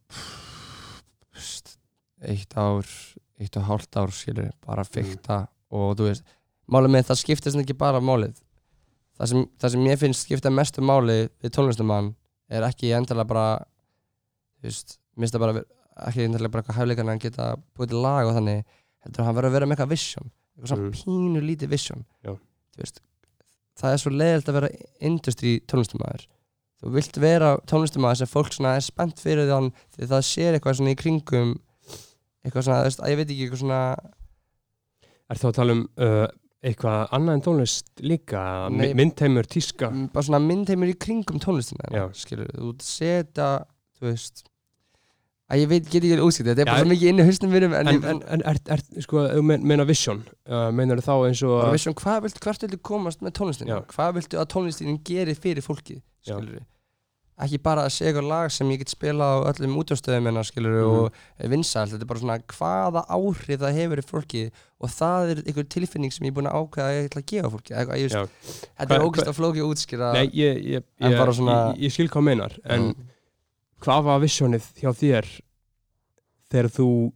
eitt 2.33 2.55
ár 2.57 2.87
eitt 3.43 3.57
og 3.59 3.67
hálft 3.67 3.99
ár, 3.99 4.13
skilur, 4.15 4.53
bara 4.65 4.85
að 4.85 4.93
fykta 4.97 5.37
og 5.73 5.95
þú 5.99 6.09
veist, 6.11 6.25
málið 6.73 6.93
með 6.97 7.07
það 7.11 7.21
skiptist 7.23 7.59
ekki 7.63 7.77
bara 7.81 8.01
málið 8.05 8.37
það 9.19 9.31
sem, 9.33 9.45
það 9.61 9.75
sem 9.75 9.87
ég 9.91 10.01
finnst 10.01 10.27
skipta 10.27 10.51
mestu 10.53 10.85
máli 10.85 11.19
við 11.43 11.55
tónlistumann 11.57 12.13
er 12.53 12.67
ekki 12.69 12.93
endilega 12.97 13.29
bara 13.33 13.47
þú 14.61 14.69
veist, 14.69 14.99
minnst 15.17 15.35
það 15.37 15.45
bara 15.47 15.65
ekki 16.09 16.27
endilega 16.27 16.53
bara 16.55 16.63
eitthvað 16.65 16.79
hæfleikan 16.81 17.09
að 17.09 17.13
hann 17.15 17.23
geta 17.25 17.49
búið 17.77 17.93
til 17.93 18.03
lag 18.05 18.29
og 18.31 18.37
þannig, 18.39 18.63
heldur 19.05 19.27
hann 19.27 19.37
verður 19.37 19.51
að 19.51 19.57
vera 19.59 19.69
með 19.69 19.77
eitthvað 19.77 19.93
vision, 19.97 20.31
eitthvað 20.57 20.73
svona 20.73 20.87
Mm. 20.87 20.95
pínu 21.01 21.43
lítið 21.49 21.73
vision 21.73 22.05
Já. 22.25 22.33
þú 22.77 22.83
veist 22.85 23.03
það 23.83 23.93
er 23.97 24.01
svo 24.03 24.11
leiðilt 24.13 24.49
að 24.53 24.57
vera 24.59 24.71
industry 25.09 25.53
tónlistumæður 25.71 26.25
þú 26.83 26.91
vilt 26.97 27.19
vera 27.23 27.51
tónlistumæður 27.71 28.19
sem 28.23 28.31
fólk 28.33 28.53
svona 28.53 28.75
er 28.77 28.85
spennt 28.85 29.21
fyrir 29.23 29.49
þann 29.49 29.71
því 29.97 30.09
það 30.13 30.25
sér 30.29 30.57
eitthvað 30.59 30.77
svona 30.81 30.93
í 30.93 30.99
kringum 31.01 31.53
eitthvað 32.43 32.67
svona, 32.67 32.81
þú 32.83 32.89
veist, 32.91 33.01
að 33.05 33.13
ég 33.13 33.21
veit 33.21 33.31
ekki 33.31 33.45
eitthvað 33.47 33.63
svona 33.63 33.81
Er 35.33 35.41
þá 35.41 35.49
að 35.51 35.57
tala 35.59 35.75
um 35.79 35.83
uh, 36.05 36.27
eitthvað 36.63 37.13
annað 37.17 37.37
en 37.39 37.45
tónlist 37.49 37.91
líka? 38.05 38.43
Nei. 38.71 38.91
My- 38.93 38.95
Myndheimur, 39.03 39.49
tíska? 39.51 39.89
m- 39.91 40.09
bara 40.13 40.27
svona 40.29 40.43
myndheimur 40.45 40.93
í 40.93 40.97
kringum 41.01 41.41
tónlistina 41.43 41.89
Já. 41.91 42.05
skilur, 42.15 42.51
þú 42.55 42.75
setja 42.85 43.47
þú 43.99 44.11
veist 44.13 44.45
að 45.53 45.61
ég 45.61 45.69
veit, 45.69 45.89
get 45.93 46.05
ekki 46.07 46.17
útskipt, 46.25 46.47
þetta 46.49 46.63
er 46.65 46.69
bara 46.71 46.81
svo 46.81 46.89
mikið 46.89 47.09
inn 47.11 47.19
í 47.21 47.25
hausnum 47.29 47.51
mínum 47.53 47.75
en, 47.77 47.89
En, 47.91 48.05
en, 48.09 48.21
en, 48.37 48.43
er, 48.49 48.61
er, 48.73 48.83
sko, 49.05 49.25
þú 49.35 49.43
meina 49.69 49.85
vision, 49.85 50.23
uh, 50.49 50.71
meinar 50.73 51.03
þá 51.05 51.13
eins 51.27 51.43
og 51.45 51.59
bara 51.59 51.75
vissum 51.75 51.97
hvað 51.99 52.23
viltu, 52.25 52.41
hvert 52.47 52.63
viltu 52.65 52.79
komast 52.89 53.21
með 53.27 53.35
tónlistinu 53.37 53.75
Já. 53.75 53.81
hvað 53.93 54.15
viltu 54.21 54.41
að 54.41 54.49
tónlistinu 54.55 54.95
geri 55.05 55.35
fyrir 55.37 55.67
fólki 55.67 55.99
skilur 56.25 56.63
ekki 57.41 57.59
bara 57.63 57.87
að 57.87 57.95
segja 57.95 58.13
eitthvað 58.13 58.29
lag 58.29 58.51
sem 58.53 58.69
ég 58.71 58.79
get 58.83 58.89
spilað 58.93 59.33
á 59.33 59.39
öllum 59.53 59.77
útjáðstöðum 59.81 60.27
hennar 60.29 60.45
skilur 60.45 60.75
Mhm. 60.83 60.91
og 60.99 61.13
er 61.41 61.49
vinsælt, 61.49 61.91
þetta 61.93 62.03
er 62.03 62.11
bara 62.11 62.21
svona 62.21 62.39
hvaða 62.39 63.03
áhrif 63.09 63.59
það 63.63 63.79
hefur 63.81 63.99
í 64.03 64.05
fólki 64.11 64.43
og 64.81 64.89
það 64.91 65.31
er 65.31 65.37
einhver 65.47 65.69
tilfinning 65.69 66.13
sem 66.13 66.27
ég 66.27 66.31
er 66.31 66.37
búin 66.37 66.51
að 66.51 66.59
ákveða 66.61 66.89
að 66.89 66.97
ég 66.99 67.09
ætla 67.09 67.23
að 67.23 67.31
gefa 67.33 67.51
fólki 67.55 67.73
eitthvað, 67.75 67.99
ég, 67.99 68.11
veist, 68.13 68.69
þetta 68.79 68.95
er 68.95 69.07
ógæst 69.07 69.29
að 69.33 69.39
flóki 69.39 69.63
að 69.63 69.71
útskýra. 69.73 70.13
Nei, 70.13 70.27
ég, 70.29 70.65
ég, 70.65 70.83
En 71.01 71.13
bara 71.19 71.33
svona- 71.33 71.75
ég, 71.75 71.81
ég 71.89 71.93
skil 71.93 72.09
hvað 72.09 72.23
meinar 72.29 72.59
En 72.65 72.81
Mm. 72.83 72.95
hvað 73.81 74.05
var 74.05 74.21
visionið 74.21 74.65
hjá 74.79 74.91
þér 74.93 75.41
þegar 76.53 76.69
þú 76.71 77.13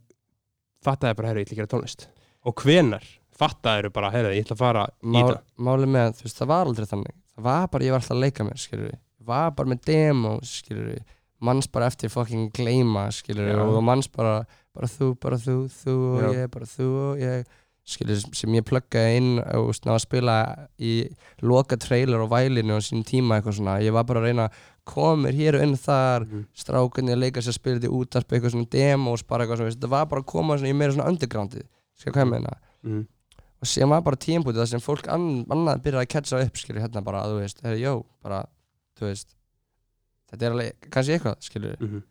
fattaði 0.83 1.15
bara, 1.15 1.27
herru, 1.29 1.39
ég 1.39 1.47
ætla 1.47 1.55
að 1.55 1.61
gera 1.61 1.71
tónlist? 1.77 2.07
Og 2.45 2.55
hvenar 2.55 3.03
fattaði 3.37 3.93
bara, 3.93 4.09
herru, 4.11 4.33
ég 4.33 4.43
ætla 4.45 4.55
að 4.55 4.63
fara 4.65 4.87
í 5.03 5.07
Mál, 5.13 5.23
það 5.23 5.41
Málið 5.59 5.89
með, 5.93 6.09
þú 6.17 6.23
veist, 6.23 6.37
það 6.41 6.47
var 6.47 6.65
aldrei 6.65 6.85
þannig. 6.87 7.15
Það 7.37 7.43
var 7.43 7.67
bara, 7.67 7.83
ég 7.85 7.91
var 7.91 7.99
alltaf 8.01 8.17
að 8.17 8.23
leika 8.25 8.43
mér, 8.47 8.57
skilur 8.57 8.89
við 8.91 8.99
var 9.27 9.51
bara 9.57 9.69
með 9.73 9.83
demo, 9.85 10.37
skilur 10.47 10.97
manns 11.43 11.67
bara 11.69 11.85
eftir 11.91 12.09
fucking 12.09 12.49
gleyma, 12.55 13.07
skilur 13.13 13.51
Já. 13.53 13.61
og 13.61 13.83
manns 13.85 14.07
bara, 14.09 14.39
bara 14.73 14.87
þú, 14.89 15.11
bara 15.21 15.37
þú, 15.37 15.57
þú 15.69 15.95
og 16.15 16.21
Já. 16.23 16.29
ég, 16.41 16.51
bara 16.55 16.65
þú 16.65 16.87
og 17.03 17.19
ég 17.21 17.45
skilur 17.87 18.17
sem 18.35 18.55
ég 18.57 18.65
pluggaði 18.67 19.19
inn 19.21 19.37
og 19.39 19.69
ná 19.85 19.93
að 19.93 20.01
spila 20.03 20.37
í 20.81 20.95
loka 21.45 21.77
trailer 21.79 22.19
á 22.19 22.27
vælinu 22.27 22.75
á 22.75 22.81
sínum 22.83 23.05
tíma 23.07 23.37
eitthvað 23.37 23.59
svona, 23.61 23.77
ég 23.85 23.93
var 23.95 24.03
bara 24.09 24.19
að 24.19 24.27
reyna 24.31 24.49
að 24.49 25.15
mér 25.21 25.35
hér 25.35 25.55
og 25.59 25.63
inn 25.67 25.75
þar 25.77 26.25
Mhm. 26.25 26.45
strákunni 26.55 27.11
að 27.13 27.19
leika 27.21 27.41
sér 27.43 27.53
að 27.53 27.59
spila 27.59 27.75
þetta 27.79 27.87
í 27.91 27.95
útarp 27.99 28.27
eitthvað 28.33 28.51
svona 28.55 28.69
demos, 28.71 29.21
bara 29.27 29.43
eitthvað 29.45 29.57
svona, 29.61 29.71
þetta 29.75 29.89
var 29.89 30.05
bara 30.05 30.21
að 30.21 30.25
koma 30.25 30.57
svona 30.57 30.69
í 30.69 30.75
meira 30.75 30.93
svona 30.93 31.09
undergroundið, 31.11 31.63
skilur 31.99 32.13
hvað 32.15 32.25
ég 32.25 32.31
meina 32.31 32.53
Mhm. 32.83 33.07
og 33.61 33.65
síðan 33.67 33.89
var 33.89 34.01
bara 34.01 34.15
tímpútið 34.15 34.61
þar 34.63 34.67
sem 34.67 34.79
fólk 34.79 35.07
ann, 35.07 35.45
annað 35.45 35.81
byrjaði 35.83 36.05
að 36.05 36.09
catcha 36.09 36.41
upp 36.45 36.53
skilur 36.57 36.81
hérna 36.81 37.03
bara 37.03 37.23
að 37.23 37.29
þú 37.31 37.39
veist, 37.41 37.61
herri, 37.63 37.81
jó, 37.81 38.05
bara 38.23 38.45
veist, 39.05 39.35
þetta 40.31 40.45
er 40.45 40.51
alveg 40.51 40.89
kannski 40.89 41.13
eitthvað, 41.17 41.37
skilur, 41.41 41.77
Mhm. 41.81 42.03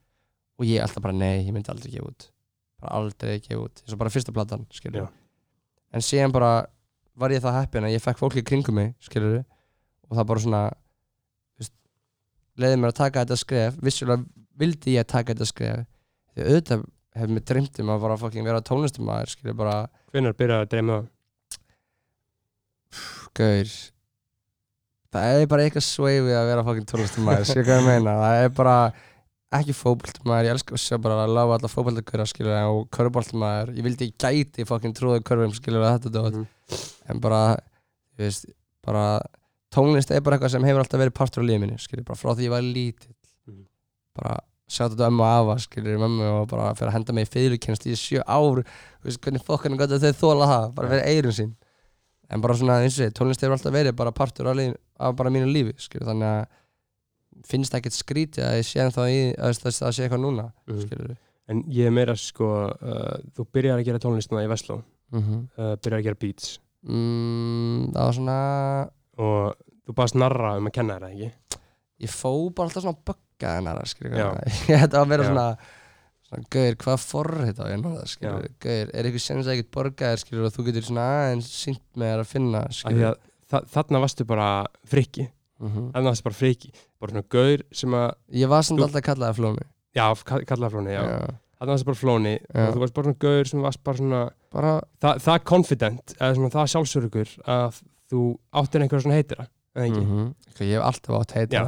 og 0.58 0.64
ég 0.66 0.80
alltaf 0.82 1.02
bara 1.02 1.12
nei, 1.12 1.44
ég 1.44 1.52
myndi 1.52 1.68
aldrei 1.68 1.90
gefa 1.92 2.06
út. 2.06 2.30
Bara 2.80 2.92
aldrei 2.94 3.40
gefa 3.40 3.60
út, 3.64 3.82
eins 3.82 3.92
og 3.92 3.98
bara 3.98 4.10
fyrsta 4.10 4.32
platan 4.32 4.66
skilur, 4.70 5.08
Já. 5.08 5.12
en 5.92 6.00
síðan 6.00 6.32
bara 6.32 6.66
var 7.16 7.30
ég 7.30 7.40
það 7.40 7.60
heppin 7.60 7.84
að 7.84 7.94
ég 7.96 8.02
fekk 8.02 8.18
fólki 8.18 8.42
kringum 8.44 8.74
mig 8.74 8.94
skilur, 9.00 9.44
og 10.10 10.16
það 10.16 10.26
bara 10.26 10.40
svona 10.40 10.70
veist, 11.58 11.72
leiði 12.58 12.78
mér 12.78 12.92
að 12.92 12.94
taka 12.94 13.24
þetta 13.24 13.36
skref. 13.36 13.76
Vissulega 13.80 14.24
vildi 14.58 14.94
ég 14.96 15.06
taka 15.06 15.34
þetta 15.34 15.46
skref. 15.46 15.86
Því 16.36 16.44
auðvitað 16.44 16.84
hefði 17.16 17.32
mér 17.32 17.44
dreymt 17.44 17.80
um 17.80 17.86
að 17.88 18.00
bara 18.00 18.16
fucking 18.16 18.44
vera 18.44 18.60
tónlistumæður 18.60 19.28
skilur, 19.32 19.56
bara 19.56 19.88
hvenar 20.12 20.32
byrjaði 20.36 20.66
að 20.66 20.68
dreyma? 20.68 21.08
Það 22.90 23.32
Gaur 23.36 23.72
Það 25.22 25.42
er 25.42 25.50
bara 25.50 25.66
eitthvað 25.66 25.84
sveifið 25.86 26.36
að 26.38 26.48
vera 26.50 26.64
fokkin 26.66 26.88
tónlistumæður 26.90 27.48
Sér 27.50 27.64
hvað 27.66 27.80
ég 27.80 27.86
meina? 27.86 28.14
Það 28.22 28.40
er 28.44 28.50
bara 28.56 28.76
ekki 29.56 29.74
fótboltumæður 29.78 30.48
Ég 30.48 30.54
elskar 30.56 30.76
að 30.78 30.82
sjá 30.82 30.98
bara 31.02 31.18
að 31.24 31.34
lága 31.36 31.56
alla 31.58 31.70
fótboltakura 31.72 32.26
skilur 32.30 32.56
og 32.70 32.80
körboltumæður 32.96 33.72
Ég 33.76 33.86
vildi 33.86 34.08
ég 34.10 34.16
gæti 34.20 34.66
fokkin 34.68 34.94
trúið 34.96 35.22
körfum 35.26 35.54
skilur 35.56 35.86
þetta 35.86 36.12
dót. 36.16 36.40
Mhm. 36.40 36.82
En 37.10 37.22
bara 37.24 37.42
Þú 37.56 38.24
veist 38.24 38.48
Bara 38.86 39.06
Tónlist 39.74 40.10
er 40.14 40.22
bara 40.24 40.38
eitthvað 40.38 40.54
sem 40.56 40.66
hefur 40.68 40.82
alltaf 40.84 41.00
verið 41.02 41.16
partur 41.18 41.42
á 41.42 41.48
lífinu 41.50 41.78
skilur 41.82 42.06
Bara 42.06 42.20
frá 42.20 42.34
því 42.34 42.46
ég 42.46 42.54
var 42.54 42.62
lítill. 42.66 43.14
Mhm. 43.48 43.64
Bara 44.16 44.38
sjá 44.66 44.88
þetta 44.88 45.06
ömmu 45.10 45.22
og 45.22 45.30
afa 45.30 45.60
skilur 45.62 46.00
mömmu 46.02 46.26
og 46.40 46.48
bara 46.50 46.72
fyrir 46.74 46.90
að 46.90 46.96
henda 46.98 47.12
mig 47.14 47.28
í 47.28 47.30
fyrirkynst 47.30 47.86
í 47.86 47.94
sjö 47.94 48.22
ár. 48.26 48.64
Veist 49.04 49.20
hvernig 49.22 49.44
fokkin 49.46 49.76
gott 49.78 49.92
að 49.94 50.08
þau 50.08 50.22
þóla 50.24 50.48
það 50.50 50.74
Bara 50.74 50.88
fyrir 50.90 51.06
eirum 51.12 51.34
sín 51.36 51.52
en 52.30 52.42
bara 52.42 52.56
svona 52.58 52.80
eins 52.82 52.96
og 52.98 53.04
því, 53.04 53.12
tónlist 53.18 53.44
hefur 53.44 53.56
alltaf 53.56 53.72
verið 53.76 53.96
bara 53.96 54.12
partur 54.12 54.50
af, 54.50 54.56
líf, 54.58 54.74
af 54.98 55.16
bara 55.16 55.30
mínu 55.30 55.50
lífi 55.50 55.76
skilur, 55.78 56.08
þannig 56.10 56.32
að 56.32 56.46
finnst 57.46 57.74
ekkert 57.76 57.94
skrítið 57.94 58.46
að 58.46 58.58
ég 58.58 58.66
sé 58.66 58.80
ennþá 58.82 59.06
í 59.12 59.20
að 59.36 59.60
það 59.60 59.88
að 59.88 59.94
sé 59.96 60.06
eitthvað 60.06 60.24
núna 60.24 60.50
Mhm. 60.66 60.80
skilur 60.86 61.16
en 61.48 61.62
ég 61.70 61.86
er 61.86 61.94
meira 61.94 62.16
sko 62.18 62.48
uh, 62.74 63.16
þú 63.36 63.46
byrjar 63.54 63.80
að 63.80 63.88
gera 63.88 64.02
tónlist 64.02 64.32
núna 64.32 64.44
í 64.46 64.50
Vestló. 64.50 64.80
Mm 65.14 65.22
-hmm. 65.22 65.42
uh, 65.58 65.76
byrjar 65.78 66.00
að 66.00 66.06
gera 66.08 66.20
beats. 66.20 66.58
Mm, 66.82 67.92
það 67.94 68.04
var 68.04 68.12
svona 68.12 68.38
og 69.18 69.54
þú 69.86 69.94
baðast 69.94 70.18
narra 70.18 70.56
um 70.56 70.66
að 70.66 70.72
kenna 70.72 70.98
það 71.00 71.12
ekki? 71.12 71.30
Ég 72.00 72.10
fó 72.10 72.50
bara 72.54 72.68
alltaf 72.68 72.82
svona 72.82 72.98
bögga 73.06 73.54
hennar 73.56 73.86
skilur, 73.86 74.40
þetta 74.66 74.98
var 74.98 75.06
svona 75.06 75.24
svona, 75.24 75.56
gauðir, 76.52 76.76
hvað 76.82 76.98
forrið 77.06 77.60
á? 77.62 77.64
Ég 77.72 77.80
náða 77.82 78.04
skilur, 78.10 78.48
gauðir, 78.62 78.90
er 78.94 79.08
eitthvað 79.08 79.24
sem 79.26 79.40
það 79.42 79.52
ekkert 79.56 79.70
borgaðir 79.76 80.22
skilur 80.22 80.46
og 80.48 80.52
þú 80.56 80.64
getur 80.68 80.86
svona 80.88 81.06
aðeins 81.22 81.48
sínt 81.62 81.82
með 81.96 82.12
þér 82.12 82.22
að 82.24 82.30
finna 82.32 82.60
skilur 82.70 83.08
að 83.10 83.16
þa 83.52 83.60
þarna 83.76 84.02
varstu 84.04 84.26
bara 84.26 84.50
frikki. 84.90 85.26
Mm 85.62 85.88
þarna 85.94 86.10
varstu 86.12 86.26
bara 86.28 86.36
frikki. 86.42 86.70
Bara 87.00 87.12
svona 87.14 87.26
gaur 87.36 87.62
sem 87.72 87.96
að 87.96 88.06
ég 88.42 88.48
var 88.52 88.62
samt 88.66 88.82
alltaf 88.84 89.00
að 89.02 89.06
kalla 89.10 89.30
það 89.30 89.38
flómi 89.40 89.66
já, 89.96 90.06
ka- 90.28 90.44
kallaði 90.50 90.72
flóni, 90.76 90.92
já, 90.92 91.02
Já. 91.06 91.34
þarna 91.60 91.72
varstu 91.76 91.86
bara 91.90 92.00
flóni. 92.02 92.34
Þú 92.52 92.80
varst 92.82 92.94
bara 92.98 93.06
svona 93.06 93.20
gaur 93.26 93.44
sem 93.52 93.62
varst 93.64 93.82
bara 93.84 93.96
svona 94.02 94.22
bara 94.52 94.72
það, 95.00 95.20
það 95.26 95.44
confident 95.52 96.16
eða 96.20 96.34
svona 96.36 96.50
það 96.56 96.72
sjálfsörugur 96.74 97.32
að 97.56 97.80
þú 98.12 98.20
áttir 98.60 98.82
einhver 98.84 99.00
svona 99.06 99.16
heitira 99.20 99.46
eða 99.76 99.86
ekki? 99.90 100.02
Mm 100.04 100.34
ég 100.56 100.70
hef 100.72 100.84
alltaf 100.88 101.16
átt 101.20 101.32
heita 101.36 101.52
Já, 101.56 101.64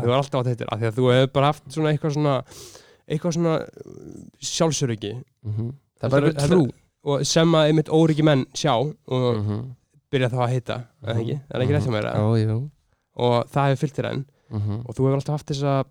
að 3.09 3.15
eitthvað 3.17 3.33
svona 3.35 3.55
eitthvað 3.59 3.69
svona 3.69 4.19
sjálfsörugi 4.41 5.13
Mhm. 5.45 5.73
það 6.01 6.13
er 6.19 6.23
eitthvað 6.33 6.49
trú 6.53 6.73
og 7.05 7.27
sem 7.27 7.53
að 7.55 7.69
einmitt 7.71 7.89
óryggi 7.89 8.23
menn 8.25 8.47
sjá 8.55 8.73
og 8.77 9.37
Mhm. 9.39 9.75
byrja 10.13 10.29
þá 10.31 10.39
að 10.45 10.49
heita 10.53 10.77
eða 11.03 11.21
ekki, 11.21 11.41
það 11.49 11.55
er 11.55 11.61
ekki 11.63 11.75
rétt 11.75 11.87
hjá 11.87 11.93
mér? 11.93 12.15
Jú, 12.17 12.49
jú. 12.49 12.71
og 13.17 13.49
það 13.51 13.69
hefur 13.71 13.81
fyllt 13.89 13.97
þér 13.99 14.11
enn 14.13 14.25
Mhm. 14.51 14.81
og 14.87 14.95
þú 14.95 15.05
hefur 15.05 15.15
alltaf 15.17 15.35
haft 15.35 15.47
þessa 15.47 15.85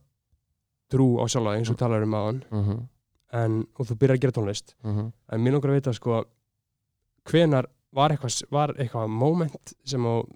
trú 0.89 1.17
á 1.19 1.25
sjálfa 1.27 1.57
eins 1.57 1.69
og 1.69 1.77
talar 1.77 2.03
um 2.03 2.13
aðan 2.13 2.43
Mhm. 2.51 2.87
en, 3.33 3.67
og 3.77 3.85
þú 3.87 3.95
byrjar 3.97 4.17
að 4.17 4.21
gera 4.21 4.31
tónlist 4.31 4.73
Mhm. 4.83 5.13
en 5.29 5.39
mér 5.43 5.51
langar 5.53 5.69
að 5.71 5.73
vita 5.81 5.93
sko 5.93 6.25
hvenar 7.25 7.65
var 7.93 8.09
eitthvað, 8.11 8.43
var 8.51 8.73
eitthvað 8.73 9.09
moment 9.09 9.73
sem 9.85 10.01
þú 10.01 10.27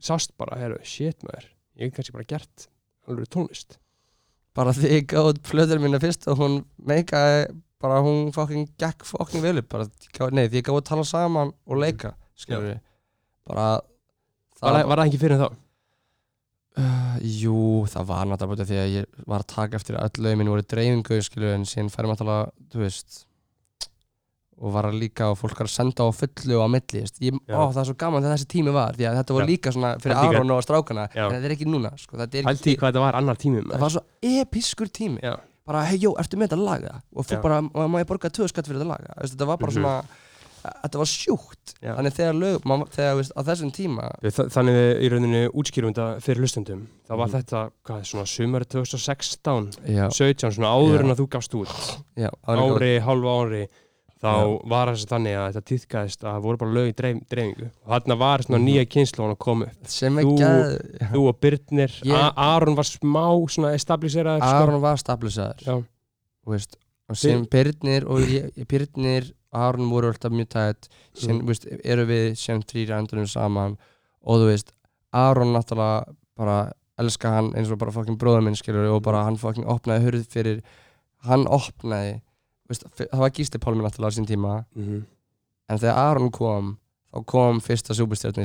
sást 0.00 0.30
bara, 0.38 0.56
heru, 0.58 0.78
shit 0.84 1.18
maður 1.22 1.44
ég 1.76 1.90
hef 1.90 1.94
kannski 1.94 2.12
bara 2.12 2.24
gert 2.24 2.68
alveg 3.08 3.26
tónlist 3.28 3.78
bara 4.60 4.76
því 4.76 4.92
ég 4.98 5.08
gáði 5.14 5.40
plöður 5.50 5.80
mína 5.82 6.00
fyrst 6.02 6.28
og 6.30 6.38
hún 6.42 6.60
meikaði 6.90 7.42
bara 7.80 8.02
hún 8.04 8.28
fucking 8.36 8.68
gekk 8.80 9.06
fucking 9.08 9.40
vel 9.44 9.56
upp 9.62 9.70
bara, 9.72 9.86
nei, 10.36 10.46
því 10.52 10.60
ég 10.60 10.66
gáði 10.68 10.82
að 10.82 10.88
tala 10.92 11.06
saman 11.08 11.52
og 11.66 11.80
leika, 11.80 12.12
skilur 12.36 12.66
við 12.68 12.78
bara 13.48 13.68
það- 14.60 14.86
var 14.90 15.00
það 15.00 15.06
ekki 15.08 15.20
fyrir 15.24 15.40
þá? 15.40 15.48
Uh, 16.80 17.16
jú, 17.26 17.54
það 17.90 18.04
var 18.12 18.28
náttúrulega 18.30 18.64
því 18.68 18.76
að 18.78 18.92
ég 18.94 19.06
var 19.26 19.42
að 19.42 19.48
taka 19.50 19.76
eftir 19.80 19.96
að 19.98 20.04
öll 20.06 20.22
lögum 20.24 20.38
minn 20.40 20.50
voru 20.52 20.62
dreifingu 20.70 21.16
skilu 21.26 21.48
en 21.50 21.64
síðan 21.66 21.88
færum 21.90 22.12
náttúrulega, 22.12 22.52
þú 22.70 22.82
veist 22.84 23.16
og 24.60 24.72
var 24.74 24.90
líka 24.92 25.30
og 25.32 25.38
fólk 25.40 25.56
var 25.58 25.66
að 25.66 25.72
senda 25.72 26.04
á 26.04 26.08
fullu 26.12 26.56
og 26.60 26.64
á 26.64 26.68
milli 26.68 27.02
ég, 27.24 27.38
ó, 27.48 27.72
það 27.72 27.80
er 27.80 27.88
svo 27.90 27.96
gaman 27.96 28.22
þegar 28.22 28.36
þessi 28.36 28.48
tími 28.52 28.72
var 28.76 28.92
því 28.98 29.06
að 29.08 29.18
þetta 29.20 29.34
var 29.38 29.42
Já. 29.44 29.48
líka 29.50 29.72
svona 29.72 29.92
fyrir 29.98 30.16
Það 30.20 30.34
Aron 30.36 30.50
og 30.56 30.62
strákana 30.66 31.04
Já. 31.14 31.24
en 31.26 31.34
þetta 31.36 31.48
er 31.50 31.54
ekki 31.56 31.68
núna 31.70 31.92
sko, 31.96 32.16
þetta 32.20 32.38
er 32.38 32.44
í 32.44 32.76
hvað 32.76 32.88
þetta 32.92 33.04
var 33.06 33.14
annar 33.20 33.36
tími 33.40 33.62
það 33.66 33.80
var 33.86 33.94
svo 33.96 34.02
episkur 34.22 34.88
tími 34.92 35.20
Já. 35.24 35.36
bara, 35.66 35.84
hei, 35.88 35.98
jó, 36.02 36.12
ertu 36.20 36.36
með 36.36 36.50
þetta 36.52 36.64
laga 36.64 37.00
og 37.16 37.24
fólk 37.24 37.42
bara, 37.42 37.60
má 37.62 38.00
ég 38.02 38.06
borga 38.10 38.28
tvö 38.30 38.48
skatt 38.52 38.66
fyrir 38.68 38.82
þetta 38.82 38.92
laga 38.92 39.14
Veist, 39.20 39.34
þetta 39.38 39.46
var 39.46 39.56
bara 39.56 39.72
Mhm. 39.72 39.80
svona 39.80 40.02
þetta 40.60 40.98
var 41.00 41.08
sjúkt 41.08 41.72
Já. 41.80 41.94
þannig 41.96 42.12
þegar 42.18 42.34
lög, 42.36 42.64
man, 42.68 42.82
þegar 42.92 43.14
veist, 43.16 43.32
á 43.32 43.40
þessum 43.48 43.70
tíma 43.72 44.10
Þa- 44.20 44.48
Þannig 44.52 44.74
við 44.76 44.90
í 45.00 45.08
rauninni 45.08 45.42
útskýrum 45.56 45.94
þetta 45.94 46.20
fyrir 46.20 46.42
hlustundum 46.44 46.82
þá 47.08 47.16
var 47.16 47.28
Mhm. 47.28 47.32
þetta, 47.38 47.70
hvað, 47.86 48.00
svona 48.04 48.26
sumari 48.28 48.64
2016 48.68 49.70
já, 49.88 50.10
17, 50.12 50.52
svona 50.52 50.68
áður 50.76 50.98
Já. 50.98 51.00
en 51.00 51.10
að 51.14 51.20
þú 51.22 51.28
gafst 51.32 51.54
út 51.56 51.96
ári, 52.44 53.00
hálfa 53.00 53.32
ári 53.40 53.68
þá 54.20 54.32
var 54.68 54.90
þess 54.92 55.06
að 55.06 55.12
þannig 55.14 55.36
að 55.40 55.46
þetta 55.54 55.68
týðkaðist 55.70 56.24
að 56.24 56.30
það 56.34 56.42
voru 56.44 56.60
bara 56.60 56.74
lög 56.76 56.88
í 56.90 56.94
dreif, 56.98 57.20
dreifingu. 57.32 57.68
Og 57.86 57.92
þarna 57.94 58.16
var 58.20 58.44
svona 58.44 58.60
nýja 58.64 58.84
kynnslóðan 58.92 59.34
að 59.34 59.38
koma 59.46 59.64
upp. 59.70 59.88
Þú- 60.26 60.34
gæð 60.40 61.10
þú 61.14 61.22
og 61.30 61.38
A- 62.20 62.34
Aron 62.56 62.74
var 62.76 62.84
smá 62.90 63.24
svona 63.48 63.72
establisheraður 63.78 64.44
sko. 64.44 64.62
Aron 64.64 64.80
var 64.84 64.96
stabilisaður 64.96 65.64
Já. 65.64 65.76
þú 66.44 66.54
veist, 66.54 66.76
og 67.08 67.16
sem 67.16 67.46
Byrnir 67.46 68.04
og 68.06 68.20
Byrnir 68.68 69.32
og 69.52 69.60
Aron 69.60 69.88
voru 69.90 70.12
alltaf 70.12 70.30
mjög 70.30 70.48
tætt. 70.52 70.88
Sem, 71.14 71.38
Mm. 71.40 71.46
veist, 71.48 71.66
eru 71.84 72.04
við 72.06 72.36
sem 72.36 72.60
þrýra 72.62 72.98
endurinn 73.00 73.26
saman. 73.26 73.78
Og 74.24 74.36
þú 74.40 74.46
veist, 74.52 74.72
Aron 75.12 75.52
náttúrulega 75.54 76.04
bara 76.36 76.72
elska 76.98 77.30
hann 77.32 77.52
eins 77.54 77.70
og 77.72 77.78
bara 77.78 77.90
fucking 77.90 78.18
bróður 78.18 78.44
minn 78.44 78.54
skilur 78.54 78.94
og 78.94 79.02
bara 79.02 79.24
hann 79.24 79.36
fucking 79.36 79.64
opnaði 79.64 80.04
hurð 80.04 80.26
fyrir 80.28 80.62
hann 81.24 81.46
opnaði 81.46 82.20
veist, 82.70 82.84
það 82.96 83.18
var 83.24 83.30
Gísli 83.36 83.58
Pálmi 83.62 83.82
náttúrulega 83.84 84.12
á 84.12 84.16
sín 84.18 84.26
tíma 84.30 84.64
Mhm. 84.76 85.02
en 85.70 85.78
þegar 85.78 85.96
Aron 86.04 86.30
kom 86.30 86.76
þá 87.12 87.24
kom 87.26 87.60
fyrsta 87.60 87.94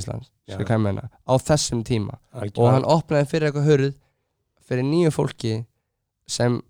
Íslands 0.01 0.32
skilur 0.49 0.65
hvað 0.65 0.78
ég 0.80 0.82
meina, 0.84 1.09
á 1.28 1.34
þessum 1.38 1.84
tíma 1.86 2.17
Algjörlega. 2.34 2.57
og 2.61 2.71
hann 2.73 2.84
opnaði 2.84 3.28
fyrir 3.30 3.51
eitthvað 3.51 3.69
hurð 3.69 3.93
fyrir 4.67 4.84
nýju 4.89 5.11
fólki 5.13 5.65
sem 6.28 6.61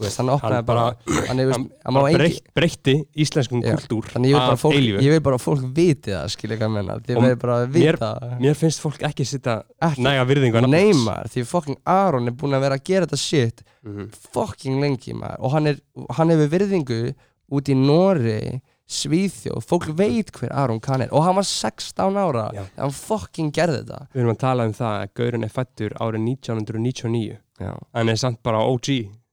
veist, 0.00 0.18
hann 0.20 0.30
opnaði 0.34 0.54
Hann 0.58 0.64
bara, 0.66 0.84
bara- 1.06 1.26
hann, 1.28 1.38
hann 1.38 1.52
hann 1.52 1.94
má 1.94 2.00
bara 2.00 2.08
engi, 2.10 2.18
breytt, 2.18 2.48
breytti 2.56 2.94
íslenskum 3.24 3.62
Já. 3.62 3.74
kultúr 3.76 4.08
þannig 4.14 4.30
ég 4.30 4.34
vil 4.34 4.40
bara 4.40 4.52
af 4.56 4.62
fólk, 4.64 4.74
eilífu. 4.78 5.02
ég 5.04 5.10
vil 5.14 5.20
bara 5.28 5.36
að 5.36 5.44
fólk 5.44 5.64
viti 5.76 6.10
það 6.14 6.28
skilja 6.34 6.56
hvað 6.60 6.72
menna, 6.76 6.98
þið 7.06 7.20
vil 7.26 7.36
bara 7.36 7.58
vita 7.66 8.10
Mér 8.40 8.54
finnst 8.56 8.80
fólk 8.84 8.98
ekki 9.10 9.26
sitta 9.26 9.62
ekki, 9.82 10.02
næga 10.06 10.24
virðingu 10.30 10.64
neymar, 10.68 11.28
því 11.30 11.46
fucking 11.46 11.76
Aron 11.86 12.26
er 12.28 12.32
búinn 12.32 12.56
að 12.58 12.60
vera 12.66 12.76
að 12.80 12.84
gera 12.84 13.06
þetta 13.06 13.18
shit 13.18 13.62
Mhm. 13.84 14.10
fucking 14.34 14.80
lengi 14.80 15.14
maður. 15.16 15.36
Og 15.40 15.52
hann, 15.52 15.66
er, 15.66 15.76
hann 16.16 16.28
hefur 16.28 16.48
virðingu 16.52 17.14
út 17.52 17.68
í 17.68 17.74
Nóri 17.74 18.60
Svíþjóð, 18.90 19.62
fólk 19.64 19.86
veit 19.96 20.32
hver 20.34 20.50
Aron 20.52 20.80
Kahn 20.82 21.02
er. 21.04 21.08
Og 21.14 21.22
hann 21.22 21.36
var 21.38 21.44
16 21.46 22.16
ára 22.18 22.48
þegar 22.50 22.66
hann 22.76 22.90
fucking 22.90 23.52
gerði 23.54 23.84
þetta. 23.84 24.00
Við 24.12 24.20
erum 24.24 24.32
að 24.34 24.38
tala 24.42 24.64
um 24.66 24.72
það 24.74 24.96
að 25.04 25.12
Gaurin 25.14 25.44
er 25.46 25.52
fættur 25.54 25.94
árið 26.00 26.24
1999 26.26 27.38
Já. 27.60 27.72
Hann 27.94 28.08
er 28.08 28.16
samt 28.16 28.42
bara 28.42 28.58
OG 28.66 28.88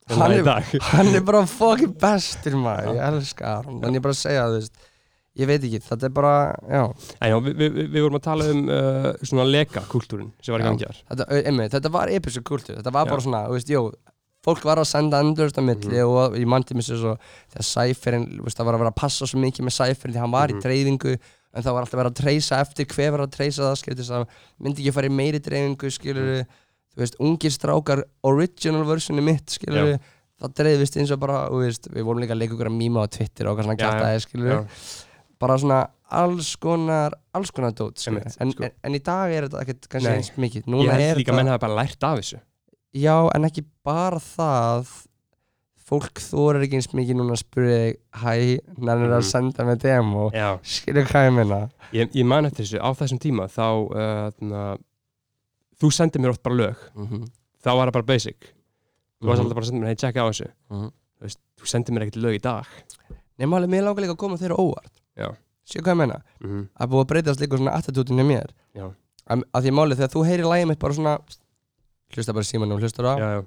Hann 0.09 0.21
hann 0.21 0.31
er- 0.37 0.81
hann 0.93 1.15
er 1.15 1.23
bara 1.27 1.45
fucking 1.45 1.95
bestur 1.99 2.55
maður, 2.55 2.93
ég 2.95 3.07
elska 3.09 3.57
Aron 3.59 3.81
en 3.83 3.97
ég 3.97 4.01
bara 4.05 4.15
að 4.15 4.21
segja 4.21 4.45
þú 4.47 4.59
veist 4.61 4.85
ég 5.37 5.45
veit 5.51 5.61
ekki, 5.67 5.79
þetta 5.85 6.07
er 6.07 6.13
bara, 6.17 6.31
já. 6.65 6.83
En 7.21 7.29
já, 7.29 7.35
við, 7.45 7.57
við, 7.61 7.75
við 7.93 8.01
vorum 8.07 8.15
að 8.17 8.23
tala 8.25 8.45
um 8.49 8.61
uh, 8.73 9.09
svona 9.21 9.43
leka 9.45 9.83
kultúrin 9.91 10.31
sem 10.41 10.55
var 10.55 10.63
í 10.63 10.65
gangi 10.65 10.87
þar. 10.87 11.01
Þetta, 11.11 11.67
þetta 11.75 11.91
var 11.93 12.09
episku 12.09 12.41
kultur, 12.47 12.79
þetta 12.79 12.93
var 12.95 13.05
Já. 13.05 13.11
bara 13.11 13.21
svona, 13.27 13.41
þú 13.51 13.57
veist, 13.59 13.69
jó 13.75 13.83
fólk 14.47 14.63
var 14.65 14.79
að 14.81 14.87
senda 14.89 15.19
endurst 15.21 15.57
á 15.59 15.61
milli 15.61 15.91
Mhm. 15.91 16.07
og 16.07 16.37
ég 16.39 16.47
mandi 16.49 16.73
mér 16.73 16.85
sér 16.87 17.01
svo 17.03 17.13
þegar 17.51 17.67
Cypherin, 17.69 18.25
þú 18.39 18.45
veist, 18.47 18.57
það 18.57 18.65
var 18.69 18.73
að 18.77 18.81
vera 18.85 18.91
að 18.95 18.99
passa 19.03 19.27
svo 19.27 19.39
mikið 19.43 19.65
með 19.67 19.75
Cypherin 19.77 20.13
því 20.15 20.21
hann 20.23 20.31
var 20.31 20.47
Mhm. 20.47 20.57
í 20.57 20.63
dreifingu 20.63 21.13
en 21.17 21.63
það 21.63 21.73
var 21.75 21.81
alltaf 21.83 21.93
að 21.97 22.01
vera 22.01 22.09
að 22.13 22.19
treysa 22.23 22.59
eftir 22.63 22.85
hver 22.95 23.11
var 23.11 23.25
að 23.27 23.33
treysa 23.37 23.61
það, 23.67 23.75
skilur 23.81 23.99
þess 24.01 24.13
að 24.17 24.25
myndi 24.63 24.81
ekki 24.85 24.93
fara 24.97 25.07
í 25.11 25.15
meiri 25.19 25.39
dreifingu, 25.43 25.91
skilur 25.91 26.45
þú 26.97 27.03
veist, 27.05 27.17
ungir 27.21 27.53
strákar, 27.53 28.03
original 28.25 28.83
versioni 28.89 29.21
mitt, 29.21 29.45
skilur 29.53 29.91
Já. 29.93 29.99
það 30.41 30.55
dreifist 30.61 30.97
eins 30.97 31.11
og 31.13 31.19
bara, 31.21 31.43
þú 31.53 31.61
veist, 31.61 31.87
við 31.93 32.03
vorum 32.07 32.23
líka 32.23 32.33
að 32.33 32.41
leika 32.41 32.55
ykkur 32.57 32.71
að 32.71 32.77
mýma 32.79 33.05
á 33.05 33.07
Twitter 33.13 33.45
og 33.47 33.53
eitthvað 33.53 33.69
svona 33.69 33.81
kjartaði, 33.83 34.23
skilur 34.25 34.51
Já. 34.55 34.61
bara 35.39 35.57
svona 35.61 35.79
alls 36.09 36.55
konar 36.63 37.13
alls 37.35 37.51
konar 37.51 37.73
dót, 37.77 37.97
skilur 38.01 38.23
Einmitt, 38.25 38.37
en, 38.41 38.51
sko. 38.55 38.63
en, 38.65 38.71
en 38.89 38.95
í 38.97 39.01
dag 39.03 39.31
er 39.37 39.45
þetta 39.47 39.61
ekkert 39.65 39.87
kannski 39.91 40.13
eins 40.15 40.31
mikið, 40.39 40.63
Ég 40.65 40.71
núna 40.73 40.93
held 40.97 41.05
er 41.11 41.19
líka 41.21 41.31
að 41.35 41.39
menn 41.41 41.51
hafa 41.53 41.63
bara 41.67 41.77
lært 41.83 42.03
af 42.09 42.17
þessu. 42.21 42.39
Já, 42.97 43.15
en 43.35 43.45
ekki 43.45 43.65
bara 43.85 44.17
það. 44.23 44.87
Fólk 45.87 46.19
þorir 46.19 46.65
ekki 46.65 46.75
eins 46.81 46.89
mikið 46.91 47.15
núna 47.15 47.35
að 47.37 47.39
spyrja 47.45 47.75
þig 47.79 47.99
hæ, 48.19 48.31
nennir 48.75 49.13
að 49.15 49.21
Mhm. 49.21 49.27
senda 49.29 49.63
mig 49.63 49.77
demo? 49.79 50.29
Já. 50.35 50.59
Skilja 50.63 51.03
hvað 51.07 51.27
ég 51.29 51.35
meina? 51.37 51.59
Ég, 51.93 52.09
ég 52.13 52.25
man 52.25 52.45
eftir 52.45 52.65
þessu, 52.65 52.79
á 52.83 52.89
þessum 52.91 53.19
tíma 53.23 53.45
þá 53.47 53.67
uh, 53.95 54.77
þú 55.81 55.87
sendið 55.93 56.21
mér 56.23 56.29
oft 56.33 56.43
bara 56.43 56.55
lög 56.55 56.75
mm 56.95 57.07
-hmm. 57.07 57.27
þá 57.63 57.69
var 57.77 57.87
það 57.87 57.93
bara 57.93 58.03
basic 58.13 58.37
þú 58.39 59.23
Mhm. 59.23 59.27
varst 59.29 59.41
alltaf 59.41 59.55
bara 59.55 59.65
að 59.65 59.69
senda 59.69 59.81
mér, 59.81 59.87
hei, 59.87 59.95
checka 59.95 60.21
á 60.21 60.29
þessu 60.29 60.47
Mhm. 60.69 60.87
þú, 60.89 61.21
veist, 61.21 61.39
þú 61.57 61.65
sendið 61.65 61.91
mér 61.93 62.01
ekkert 62.03 62.21
lög 62.23 62.35
í 62.35 62.41
dag 62.41 62.65
Nefnum 63.39 63.53
alveg, 63.57 63.69
mér 63.69 63.83
langar 63.83 64.01
líka 64.03 64.13
að 64.13 64.17
koma 64.17 64.37
þeirra 64.37 64.55
óvart 64.57 64.93
Já. 65.17 65.35
Skilja 65.65 65.83
hvað 65.83 65.93
ég 65.93 65.97
meina 65.97 66.21
mm 66.41 66.47
-hmm. 66.49 66.67
að 66.79 66.87
búið 66.89 67.03
að 67.03 67.07
breytast 67.07 67.39
líka 67.39 67.57
svona 67.57 67.71
attitútinni 67.77 68.23
mér 68.23 68.49
Já. 68.75 68.93
að, 69.29 69.43
að 69.53 69.63
því 69.63 69.71
málið 69.71 69.95
þegar 69.97 70.13
þú 70.13 70.25
heyrir 70.25 70.45
lægið 70.45 70.67
mitt 70.67 70.79
bara 70.79 70.93
svona 70.93 71.19
hlusta 72.15 72.33
bara 72.33 72.41
í 72.43 72.45
símanum 72.47 72.71
og 72.75 72.79
hlustar 72.81 73.05
á 73.05 73.13
Já, 73.17 73.29
já, 73.35 73.41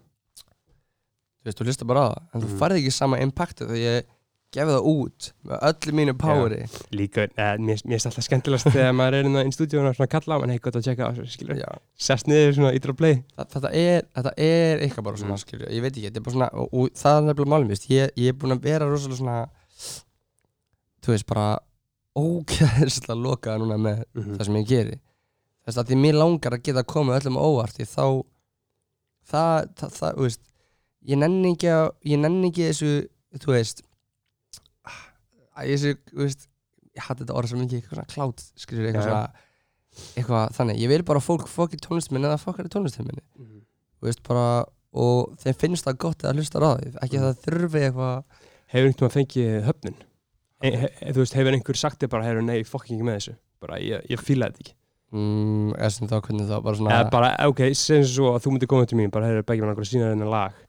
þú 1.40 1.44
veist, 1.44 1.58
þú 1.60 1.64
hlustar 1.64 1.86
bara 1.86 2.00
á 2.00 2.08
það 2.10 2.22
en 2.34 2.40
þú 2.42 2.48
Mhm. 2.48 2.58
farið 2.58 2.76
ekki 2.78 2.90
sama 2.92 3.16
impactu 3.18 3.64
þegar 3.66 3.76
ég 3.76 4.04
gefi 4.50 4.72
það 4.74 4.86
út 4.90 5.26
með 5.46 5.60
öllu 5.68 5.92
mínu 5.94 6.14
poweri 6.18 6.60
líka, 6.98 7.28
eh, 7.38 7.52
mér, 7.62 7.82
mér 7.86 8.00
er 8.00 8.06
alltaf 8.10 8.24
skemmtilegast 8.26 8.66
þegar 8.74 8.96
maður 8.98 9.14
er 9.20 9.28
inn 9.28 9.38
í 9.46 9.52
stúdíun 9.54 9.86
og 9.92 10.00
kalla 10.10 10.34
á 10.34 10.40
mann, 10.42 10.50
hei, 10.50 10.58
gott 10.58 10.74
að 10.80 10.88
checka 10.88 11.10
skilur 11.30 11.60
Já. 11.60 11.68
sest 11.94 12.26
niður 12.26 12.56
svona 12.56 12.72
ítur 12.74 12.90
að 12.94 12.98
play 12.98 13.14
Þa- 13.38 13.46
þetta 13.54 13.70
er, 13.78 14.02
þetta 14.18 14.32
er 14.36 14.82
eitthvað 14.86 15.06
bara 15.06 15.16
svona, 15.22 15.36
Mm. 15.38 15.44
skilju, 15.44 15.70
ég 15.70 15.82
veit 15.84 15.92
ekki, 15.94 16.08
þetta 16.10 16.16
er 16.16 16.26
bara 16.26 16.34
svona, 16.34 16.48
og, 16.52 16.68
og 16.74 16.90
það 16.98 17.18
er 17.20 17.26
nefnilega 17.28 17.52
málum, 17.54 17.70
ég, 17.94 18.10
ég 18.16 18.28
er 18.28 18.38
búinn 18.42 18.56
að 18.58 18.62
vera 18.66 18.90
rosalega 18.90 19.20
svona, 19.22 19.38
þú 21.00 21.14
veist, 21.14 21.26
bara 21.30 21.46
ógæðislega 22.18 23.16
lokaða 23.22 23.62
núna 23.62 23.78
með 23.78 24.02
mm 24.18 24.34
það 24.36 24.44
sem 24.48 24.58
ég 24.60 24.66
geri. 24.68 24.96
Þess 25.66 25.78
að 25.78 25.90
því 25.92 25.96
mér 26.02 26.16
langar 26.18 26.56
að 26.56 26.62
geta 26.66 26.82
komið 26.82 27.20
öllum 27.20 27.38
á 27.38 27.42
óvart, 27.46 27.76
því 27.78 27.86
þá, 27.86 28.04
það, 29.30 29.68
það, 29.78 29.94
það, 30.00 30.14
þú 30.18 30.26
veist, 30.26 30.42
ég 31.06 31.20
nenni 31.22 31.52
ekki 31.54 31.70
að, 31.70 31.86
ég 32.10 32.18
nenni 32.18 32.50
ekki 32.50 32.66
þessu, 32.70 32.90
þú 33.44 33.52
veist, 33.54 33.82
að 35.60 35.70
þessu, 35.74 35.94
þú 36.10 36.24
veist, 36.24 36.48
ég 36.96 37.06
hatt 37.06 37.22
þetta 37.22 37.38
orð 37.38 37.52
svo 37.52 37.60
mikið, 37.60 37.80
eitthvað 37.80 37.98
svona 37.98 38.12
klátt, 38.14 38.44
skilju, 38.64 38.88
eitthvað 38.90 39.08
svona, 39.08 39.46
eitthvað 40.16 40.58
þannig, 40.58 40.82
ég 40.82 40.92
vil 40.92 41.00
bara 41.06 41.22
fólk 41.24 41.48
fokki 41.50 41.80
tónlistin 41.82 42.20
eða 42.22 42.40
fokkar 42.40 42.68
í 42.68 42.72
tónlistin 42.72 43.08
minni. 43.08 43.24
Mhm. 43.38 43.64
þú 44.00 44.08
veist 44.08 44.22
bara 44.24 44.44
og 44.90 45.34
þeim 45.38 45.56
finnst 45.60 45.86
það 45.86 45.98
gott 46.02 46.24
að 46.26 46.40
hlusta 46.40 46.58
á 46.58 46.70
því 46.74 46.92
ekki 47.04 47.18
að 47.20 47.26
það 47.26 47.42
þurfi 47.44 47.82
eitthvað 47.86 48.40
hefur 48.70 48.88
einhvern 48.88 49.06
veginn 49.06 49.16
fengið 49.16 49.66
höfnun? 49.68 49.98
E, 50.60 50.70
he, 50.70 50.90
he, 51.00 51.12
þú 51.14 51.22
veist, 51.22 51.36
hefur 51.38 51.56
einhver 51.56 51.78
sagt 51.78 52.02
þér 52.02 52.12
bara, 52.12 52.26
hefur 52.26 52.44
nei, 52.46 52.58
fokking 52.66 52.98
ekki 52.98 53.06
með 53.06 53.18
þessu. 53.18 53.34
Bara, 53.60 53.78
ég, 53.82 54.04
ég 54.10 54.22
fíla 54.22 54.50
þetta 54.50 54.64
ekki. 54.64 54.74
Mm, 55.10 55.70
eða 55.74 55.90
sem 55.94 56.10
þá 56.10 56.16
hvernig 56.22 56.46
þá 56.46 56.56
bara 56.62 56.78
svona 56.78 56.90
eða 56.94 57.06
bara, 57.10 57.30
ok, 57.50 57.62
segjum 57.74 58.04
svo 58.06 58.28
að 58.36 58.44
þú 58.44 58.52
myndir 58.54 58.70
koma 58.70 58.86
til 58.86 58.98
mín 59.00 59.10
bara, 59.10 59.30
hefur 59.30 59.46
begið 59.48 59.64
mér 59.64 59.72
einhverja 59.72 59.90
sína 59.90 60.10
þennan 60.12 60.30
lag 60.30 60.60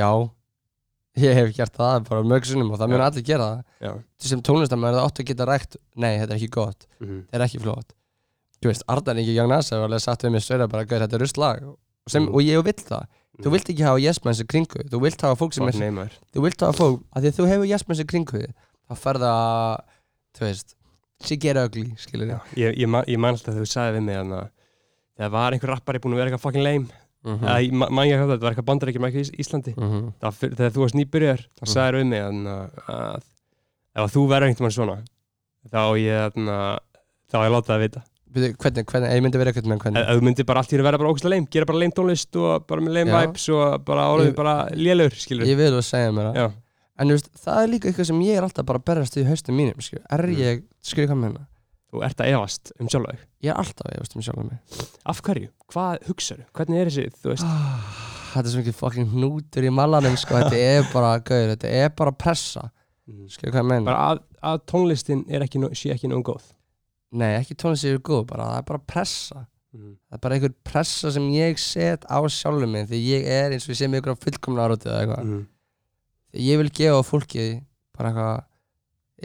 og 0.00 0.30
ég 1.16 1.34
hef 1.38 1.52
gert 1.56 1.76
það 1.78 2.06
bara 2.08 2.22
mörg 2.26 2.44
sinnum 2.48 2.70
og 2.74 2.78
það 2.80 2.94
Já. 2.94 3.04
allir 3.06 3.24
gera 3.28 3.48
það. 3.80 3.98
Þú 4.20 4.30
sem 4.30 4.40
tónlistamæður 4.42 4.96
það 4.98 5.04
áttu 5.08 5.22
að 5.22 5.28
geta 5.30 5.46
rægt 5.50 5.76
nei, 5.94 6.12
þetta 6.18 6.30
er 6.34 6.38
ekki 6.40 6.50
gott, 6.50 6.86
mm 7.00 7.20
þetta 7.30 7.38
er 7.38 7.46
ekki 7.46 7.60
flott. 7.62 7.92
Þú 8.64 8.70
veist, 8.70 8.84
Ardan 8.88 9.20
ekki 9.20 9.34
Young 9.36 9.50
Nasa 9.52 9.78
var 9.78 9.88
alveg 9.90 10.00
sagt 10.00 10.22
við 10.24 10.30
mig 10.32 10.42
störa 10.42 10.66
bara, 10.70 10.84
"Gaur, 10.84 11.00
þetta 11.04 11.14
er 11.14 11.22
rustlag 11.22 11.62
og, 11.68 11.78
sem, 12.08 12.22
Mhm. 12.24 12.34
og 12.34 12.40
ég 12.42 12.64
vill 12.64 12.72
það, 12.72 13.06
þú 13.42 13.50
vilt 13.50 13.68
ekki 13.68 13.84
hafa 13.84 14.00
yes-menns 14.00 14.40
í 14.40 14.46
kringu, 14.46 14.80
þú 14.90 15.00
vilt 15.02 15.20
hafa 15.20 15.36
fólk 15.36 15.52
sem 15.54 15.68
er 15.68 15.72
þú 16.34 16.42
vilt 16.42 16.60
hafa 16.60 16.72
fólk, 16.72 17.02
að 17.14 17.22
því 17.22 17.28
að 17.28 17.36
þú 17.38 17.48
hefur 17.50 17.66
yes-menns 17.68 18.00
í 18.00 18.06
kringu 18.06 18.46
þá 18.88 18.94
ferða 18.96 19.78
þú 20.34 20.40
veist, 20.40 20.74
get 21.40 21.56
ugly 21.56 21.94
skilur 21.96 22.40
ég, 22.56 22.76
ég, 22.76 22.88
man, 22.88 23.04
ég 23.06 23.18
man 23.18 23.34
alltaf 23.34 23.54
þegar 23.54 23.62
þú 23.64 23.70
sagði 23.70 23.96
við 23.98 24.02
mig 24.02 24.16
að 24.16 24.50
það 25.18 25.30
var 25.30 25.52
einhver 25.52 25.70
rappari 25.70 25.98
búin 25.98 26.12
að 26.14 26.16
vera 26.16 26.30
eitthvað 26.30 26.40
fucking 26.40 26.64
lame 26.64 26.88
mm 27.24 27.38
eða 27.44 27.58
ég 27.64 27.72
ma- 27.72 27.88
man 27.90 28.06
ég 28.08 28.20
að 28.20 28.30
þetta 28.34 28.40
var 28.44 28.52
eitthvað 28.52 28.68
bandarækjum 28.70 29.06
ekki 29.08 29.20
í 29.24 29.38
Íslandi. 29.40 29.74
-hmm. 29.74 30.12
það, 30.20 30.28
var 30.28 30.32
fyrir- 30.40 30.56
þegar 30.58 30.72
þú 30.74 30.80
varst 30.84 30.94
nýbyrjar 31.00 31.40
þá 31.58 31.62
Mhm. 31.64 31.72
sagði 31.74 31.98
við 32.00 32.06
mig 32.06 32.20
að, 32.20 32.70
að 32.88 33.16
ef 33.94 34.02
að 34.04 34.12
þú 34.14 34.22
verður 34.28 34.48
einhvern 34.48 34.66
veginn 34.66 34.78
svona 34.78 34.98
þá 35.70 35.82
ég 35.98 36.18
að, 36.20 36.34
þá 37.30 37.36
ég 37.40 37.46
að 37.48 37.54
láta 37.54 37.72
það 37.74 37.80
vita. 37.84 38.02
Byrju, 38.34 38.56
hvernig, 38.58 38.84
hvernig, 38.90 39.10
ég 39.14 39.22
myndi 39.22 39.38
vera 39.38 39.50
eitthvað 39.52 39.70
með 39.70 39.78
hvernig? 39.78 40.00
Ef 40.10 40.16
þú 40.18 40.22
myndir 40.26 40.44
bara 40.46 40.58
allt 40.60 40.68
í 40.72 40.74
henni 40.74 40.82
vera 40.84 40.98
bara 40.98 41.10
ógæslega 41.14 41.30
leim 41.30 41.46
gera 41.54 41.64
bara 41.66 41.78
leim 41.78 41.92
tónlist 41.94 42.34
og 42.36 42.66
bara 42.66 42.80
með 42.82 42.92
leim 42.96 43.06
Já. 43.08 43.20
vibes 43.22 43.48
og 43.54 43.84
bara 43.84 44.02
orðið 44.10 44.26
Ég- 44.32 44.34
bara 44.34 44.54
lélur 44.74 45.12
skilur 45.14 45.46
Ég 45.46 45.56
vil 45.56 45.70
að 45.70 45.84
segja 45.86 46.10
mér 46.12 46.34
það 46.34 46.52
En 46.98 47.08
þú 47.08 47.12
veist, 47.14 47.28
það 47.44 47.62
er 47.62 47.68
líka 47.70 47.88
eitthvað 47.90 48.06
sem 48.06 48.20
ég 48.22 48.36
er 48.36 48.42
alltaf 48.42 48.66
bara 48.66 48.78
að 48.78 48.84
berjast 48.84 49.16
í 49.16 49.24
haustum 49.26 49.54
mínum, 49.56 49.78
skilju 49.78 50.02
Er 50.10 50.18
Mm. 50.26 50.36
ég, 50.36 50.62
skilju 50.82 51.06
hvað 51.08 51.18
með 51.18 51.30
hérna 51.30 51.46
þú 51.94 52.02
ert 52.08 52.20
að 52.24 52.32
efast 52.34 52.72
um 52.80 52.90
sjálf 52.90 53.10
þig? 53.12 53.22
Ég 53.46 53.52
er 53.54 53.60
alltaf 53.62 53.86
að 53.88 53.96
efast 53.98 54.16
um 54.18 54.24
sjálf 54.26 54.42
mig. 54.48 54.84
Af 55.14 55.22
hverju, 55.26 55.48
hvað 55.72 56.08
hugsaðu, 56.10 56.46
hvernig 56.58 56.80
er 56.82 56.90
þessi 56.90 57.06
þú 57.22 57.32
veist, 57.32 57.46
Ah, 57.48 57.94
Þetta 58.34 58.48
er 58.48 58.50
svo 58.50 58.62
mikið 58.64 58.74
fucking 58.80 59.10
hnútur 59.14 59.62
í 59.68 59.70
malanum, 59.70 60.16
sko. 60.18 60.34
Þetta 60.42 60.58
er 60.58 60.86
bara, 60.90 61.10
gauður, 61.22 61.52
þetta 61.54 61.68
er 61.84 61.92
bara 61.94 62.10
pressa. 62.18 62.64
Skilju 63.30 63.52
hvað 63.54 63.60
ég 63.62 63.68
meina? 63.70 63.84
Bara 63.86 64.06
að, 64.10 64.22
að 64.50 64.62
tónlistin 64.72 65.20
er 65.30 65.44
ekki, 65.46 65.60
sé 65.78 65.92
ekki 65.94 66.10
nógu 66.10 66.32
góð? 66.32 66.48
Nei, 67.14 67.28
ekki 67.38 67.54
tónlist 67.62 67.84
sér 67.86 68.00
góð, 68.02 68.24
bara 68.32 68.48
það 68.48 68.58
er 68.58 68.66
bara 68.72 68.82
pressa. 68.90 69.44
Það 69.74 70.16
er 70.18 70.22
bara 70.26 70.34
einhver 70.38 70.54
pressa 70.66 71.12
sem 71.14 71.28
ég 71.34 71.58
set 71.62 72.04
á 72.06 72.18
sjálfum 72.30 72.70
mig 72.70 72.84
Því 72.90 72.98
ég 73.08 73.24
er 73.26 73.54
eins 73.54 73.64
og 73.66 73.72
ég 73.74 73.78
sé 73.80 73.88
mig 73.90 74.02
ykkur 74.02 74.14
á 74.14 74.22
fullkomna 74.22 74.66
árótið 74.66 74.90
eða 74.92 75.00
eitthvað. 75.04 75.30
Mm. 75.30 75.40
Ég 76.44 76.60
vil 76.60 76.70
gefa 76.78 77.00
fólki 77.06 77.46
bara 77.94 78.10
eitthvað 78.10 78.44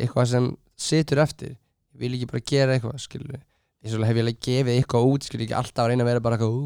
eitthvað 0.05 0.29
sem 0.31 0.47
situr 0.79 1.21
eftir 1.25 1.55
vil 1.99 2.13
ekki 2.17 2.27
bara 2.31 2.43
gera 2.51 2.75
eitthvað, 2.77 2.99
skilju 3.03 3.39
Eins 3.79 3.93
og 3.95 4.03
hef 4.03 4.17
ég 4.17 4.23
alveg 4.25 4.39
gefið 4.43 4.73
eitthvað 4.79 5.09
út, 5.13 5.23
skilju 5.27 5.45
Ekki 5.47 5.55
alltaf 5.59 5.83
að 5.85 5.91
reyna 5.93 6.03
að 6.03 6.09
vera 6.11 6.23
bara 6.25 6.35
eitthvað 6.39 6.55
ú, 6.55 6.63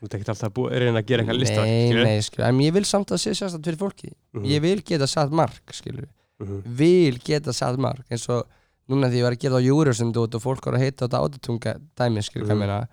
þú 0.00 0.06
ert 0.08 0.14
ekki 0.16 0.28
alltaf 0.32 0.48
að 0.48 0.54
búa, 0.56 0.70
reyna 0.72 1.00
að 1.02 1.08
gera 1.10 1.22
eitthvað 1.24 1.40
lista 1.42 1.64
Nei, 1.66 2.04
nei, 2.06 2.20
skilju 2.24 2.46
En 2.48 2.60
ég 2.64 2.72
vil 2.76 2.84
samt 2.88 3.12
að 3.12 3.20
sé 3.24 3.34
sérstætt 3.36 3.66
fyrir 3.68 3.80
fólki 3.80 4.12
Ég 4.46 4.62
vil 4.64 4.80
geta 4.86 5.08
satt 5.10 5.34
mark, 5.36 5.60
skilju 5.76 6.06
mm. 6.42 6.62
Vil 6.80 7.18
geta 7.24 7.52
satt 7.56 7.76
mark 7.82 8.04
Eins 8.12 8.24
og 8.32 8.46
núna 8.88 9.08
því 9.10 9.18
ég 9.20 9.26
var 9.26 9.34
að 9.34 9.42
gera 9.42 9.58
á 9.58 9.66
Júrasund 9.66 10.16
út 10.22 10.36
og 10.38 10.42
fólk 10.44 10.64
var 10.68 10.76
að 10.78 10.84
heita 10.86 11.02
á 11.02 11.06
þetta 11.08 11.22
átutunga 11.26 11.72
dæmi, 11.98 12.22
skilju 12.22 12.46
hvað 12.46 12.54
Mhm. 12.54 12.60
meina. 12.62 12.88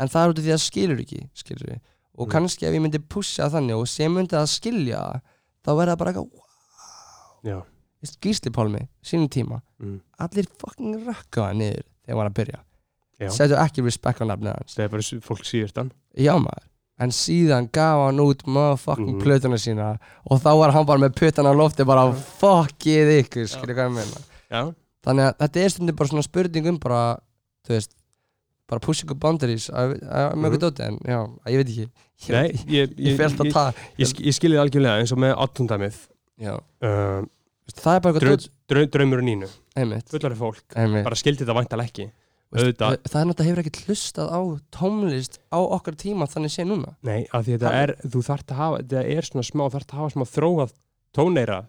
En 0.00 0.08
það 0.12 0.22
er 0.26 0.30
út 0.34 0.38
af 0.38 0.44
því 0.44 0.52
að 0.52 0.60
skilur 0.66 1.00
ekki, 1.00 1.20
skilju 1.34 1.78
Og 2.20 2.26
Mhm. 2.26 2.32
kannski 2.34 2.66
ef 2.68 2.74
ég 2.74 2.82
myndi 2.84 2.98
pussa 3.08 3.48
þannig 3.48 3.78
og 3.80 3.88
sem 3.88 4.12
myndi 4.12 4.36
að 4.36 4.48
skilja 4.52 5.00
þá 5.64 5.70
verða 5.72 5.96
bara 5.96 6.12
eitthvað 6.12 6.28
Veist, 7.42 7.66
Gísli 8.24 8.50
Pálmi, 8.50 8.88
sínum 9.04 9.28
tíma 9.28 9.60
mm. 9.82 10.00
Allir 10.24 10.46
fucking 10.60 10.94
rökka 11.04 11.42
það 11.50 11.56
niður 11.60 11.84
þegar 11.84 12.08
hann 12.14 12.16
var 12.20 12.30
að 12.30 12.36
byrja. 12.40 12.58
Já. 13.20 13.28
Settu 13.36 13.56
ekki 13.60 13.82
respect 13.84 14.20
á 14.20 14.24
nafnið 14.24 14.54
hans. 14.56 14.74
Það 14.74 14.84
er 14.86 14.92
bara 14.94 15.20
fólk 15.26 15.44
síðust 15.44 15.76
hann. 15.76 15.90
Já 16.16 16.32
maður. 16.40 16.64
En 17.00 17.12
síðan 17.16 17.68
gaf 17.72 18.00
hann 18.06 18.20
út 18.20 18.42
motherfucking 18.46 19.14
Mhm. 19.16 19.22
plötuna 19.22 19.56
sína 19.60 19.98
Og 20.30 20.40
þá 20.40 20.50
var 20.58 20.70
hann 20.72 20.84
bara 20.86 20.98
með 21.00 21.14
puttana 21.16 21.52
á 21.52 21.56
lofti 21.56 21.84
bara 21.84 22.12
Fuckið 22.12 23.12
ykkur, 23.24 23.46
skilju 23.48 23.74
hvað 23.76 23.88
ég 23.88 23.94
meina? 23.94 24.20
Já, 24.50 24.74
Þannig 25.04 25.24
að 25.30 25.36
þetta 25.40 25.60
er 25.64 25.68
stundum 25.70 25.96
bara 25.96 26.08
svona 26.08 26.22
spurning 26.26 26.66
um 26.68 26.76
bara 26.78 27.18
Þú 27.66 27.68
veist 27.76 27.94
Bara 28.68 28.80
pushing 28.80 29.10
up 29.10 29.18
boundaries 29.20 29.70
Mhm. 29.70 30.44
okkur 30.44 30.58
dóti 30.60 30.80
En 30.86 30.98
já, 30.98 31.20
ég 31.46 31.56
veit 31.56 31.68
ekki. 31.68 31.88
Ég, 32.20 32.28
nei 32.28 32.48
ég, 32.68 32.90
ég, 32.98 33.16
ég 33.16 33.20
alltaf 33.20 33.46
að 33.46 33.52
ta 33.52 33.72
ég, 33.98 34.06
sk- 34.06 34.20
ég 34.24 34.34
skilði 34.36 34.60
algjörlega 34.60 35.00
eins 35.00 35.12
og 35.12 35.18
með 35.18 35.36
áttundæmið 35.36 35.96
Já. 36.38 36.54
Uh, 36.82 37.24
Veist, 37.24 37.30
Það 37.78 37.94
er 37.94 38.00
bara 38.00 38.14
eitthvað 38.20 38.48
draum, 38.70 38.88
draumur 38.96 39.18
og 39.22 39.26
nínu. 39.28 39.48
Fullari 40.10 40.36
fólk, 40.40 40.64
Einmitt. 40.76 41.04
Bara 41.06 41.14
skildi 41.20 41.44
þetta 41.44 41.56
væntal 41.60 41.80
ekki. 41.84 42.10
Auðvitað. 42.50 42.96
það 43.06 43.20
er 43.20 43.26
náttúrulega 43.30 43.46
hefur 43.46 43.60
ekkert 43.62 43.84
hlustað 43.86 44.30
á 44.34 44.40
tónlist 44.74 45.36
á 45.54 45.58
okkar 45.62 45.94
tíma 45.94 46.26
þannig 46.26 46.50
sé 46.50 46.64
núna. 46.66 46.96
Nei, 47.06 47.20
af 47.30 47.44
því 47.46 47.52
þetta 47.54 47.70
Það- 47.70 47.82
er, 47.84 47.92
þú 48.10 48.22
þarft 48.26 48.48
að 48.50 48.56
hafa 48.58 48.78
þetta 48.82 49.04
er 49.16 49.22
svona 49.28 49.44
smá, 49.46 49.62
þú 49.68 49.74
þarft 49.76 49.92
að 49.94 50.00
hafa 50.00 50.10
smá 50.16 50.24
þróað 50.34 50.72
tóneira 51.14 51.60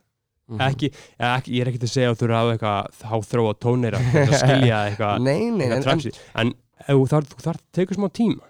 Mhm. 0.51 0.59
ekki, 0.59 0.89
eða 1.21 1.35
ekki, 1.37 1.51
ég 1.53 1.61
er 1.61 1.67
ekki 1.71 1.79
að 1.85 1.91
segja 1.93 2.09
að 2.11 2.17
þú 2.17 2.23
eru 2.25 2.33
að 2.33 2.41
hafa 2.41 2.53
eitthvað 2.57 3.05
há 3.11 3.15
þróað 3.29 3.59
tóneira 3.61 3.99
til 4.11 4.25
að 4.25 4.39
skilja 4.41 4.79
eitthvað 4.89 5.21
Nei, 5.21 5.39
nei, 5.51 5.65
eitthvað 5.67 5.71
en, 5.71 5.77
en, 5.77 5.83
transi, 5.85 6.11
en 6.35 6.53
ef 6.81 6.95
þú 6.97 7.05
þarf, 7.13 7.29
þú 7.29 7.45
þarf 7.45 7.61
teka 7.77 7.95
smá 7.95 8.07
tíma 8.11 8.41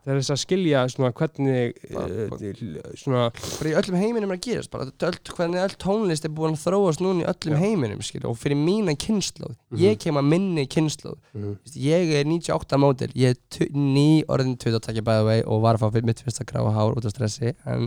það 0.00 0.10
er 0.14 0.18
þess 0.20 0.32
að 0.34 0.38
skilja 0.40 0.82
svona 0.88 1.10
hvernig 1.12 1.74
uh, 1.92 2.92
svona, 2.96 3.24
bara 3.58 3.70
í 3.70 3.74
öllum 3.80 3.98
heiminum 4.00 4.30
er 4.32 4.38
að 4.38 4.44
gerast 4.46 4.70
bara 4.72 4.86
öll, 4.88 5.18
hvernig 5.36 5.60
öll 5.64 5.74
tónlist 5.82 6.24
er 6.24 6.32
búin 6.34 6.56
að 6.56 6.62
þróast 6.64 7.02
núna 7.04 7.24
í 7.24 7.28
öllum 7.30 7.56
Já. 7.56 7.60
heiminum 7.64 8.00
skilur, 8.06 8.30
og 8.32 8.38
fyrir 8.40 8.56
mína 8.60 8.94
kynnslóð 8.96 9.54
Mhm. 9.70 9.82
ég 9.84 9.98
kem 10.02 10.16
að 10.18 10.26
minni 10.32 10.64
kynnslóð 10.66 11.18
mm, 11.36 11.52
Veist, 11.60 11.76
ég 11.76 12.14
er 12.20 12.24
98 12.26 12.80
mótil 12.82 13.12
ég 13.14 13.36
er 13.36 13.70
ný 13.76 14.24
orðin 14.26 14.56
22 14.58 15.04
by 15.06 15.20
the 15.20 15.24
way 15.28 15.44
og 15.46 15.62
var 15.62 15.76
að 15.78 15.84
fá 15.84 15.92
fyrir 15.94 16.08
mitt 16.10 16.24
fyrsta 16.24 16.44
gráa 16.48 16.72
hár 16.74 16.96
út 16.96 17.04
af 17.06 17.12
stressi 17.14 17.52
en, 17.68 17.86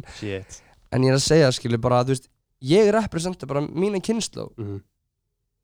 en 0.94 1.04
ég 1.04 1.12
er 1.12 1.18
að 1.18 1.26
segja 1.26 1.52
skilur 1.52 1.82
bara 1.84 2.04
veist 2.08 2.30
ég 2.64 2.94
representa 2.96 3.50
bara 3.50 3.66
mína 3.68 4.00
kynnslóð 4.00 4.54
mm, 4.62 4.80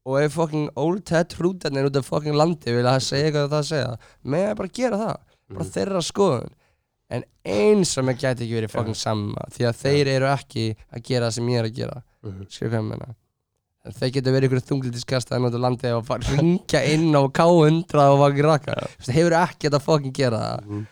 og 0.10 0.18
ef 0.24 0.34
fucking 0.34 0.70
old 0.80 1.04
Ted 1.06 1.36
hrútarnir 1.38 1.86
út 1.88 1.95
af 2.00 2.08
fucking 2.10 2.36
landi 2.36 2.72
vilja 2.74 2.95
að 2.97 3.04
segja 3.06 3.30
eitthvað 3.30 3.50
það 3.52 3.60
að 3.60 3.68
segja? 3.70 3.89
Með 4.24 4.45
að 4.50 4.56
bara 4.60 4.72
gera 4.80 5.00
það 5.06 5.18
bara 5.50 5.66
mm, 5.66 5.72
þeirra 5.76 6.02
skoðun. 6.06 6.52
En 7.10 7.24
eins 7.50 7.95
og 7.97 8.06
mér 8.06 8.20
gæti 8.22 8.45
ekki 8.45 8.58
verið 8.60 8.74
fucking 8.76 8.97
sama 9.00 9.47
því 9.56 9.66
að 9.66 9.80
þeir 9.82 10.12
eru 10.18 10.28
ekki 10.30 10.66
að 10.93 11.02
gera 11.08 11.26
það 11.30 11.36
sem 11.39 11.47
ég 11.50 11.58
er 11.64 11.68
að 11.72 11.78
gera 11.80 11.95
mm, 12.22 12.43
skilur 12.54 12.72
hvað 12.76 12.84
ég 12.84 12.89
meina? 12.91 13.10
Þeir 13.89 14.12
geta 14.14 14.34
verið 14.36 14.50
ykkur 14.52 14.62
þunglitiskasta 14.70 15.39
út 15.41 15.56
á 15.58 15.62
landi 15.64 15.89
og 15.95 16.04
fara 16.06 16.36
ringja 16.36 16.82
inn 16.93 17.08
á 17.18 17.22
K100 17.34 18.04
og 18.04 18.20
fucking 18.22 18.45
raka. 18.45 18.76
Þú 19.02 19.16
hefur 19.16 19.36
ekki 19.39 19.72
að 19.72 19.80
fucking 19.88 20.14
gera 20.20 20.41
það. 20.43 20.68
Mm. 20.70 20.86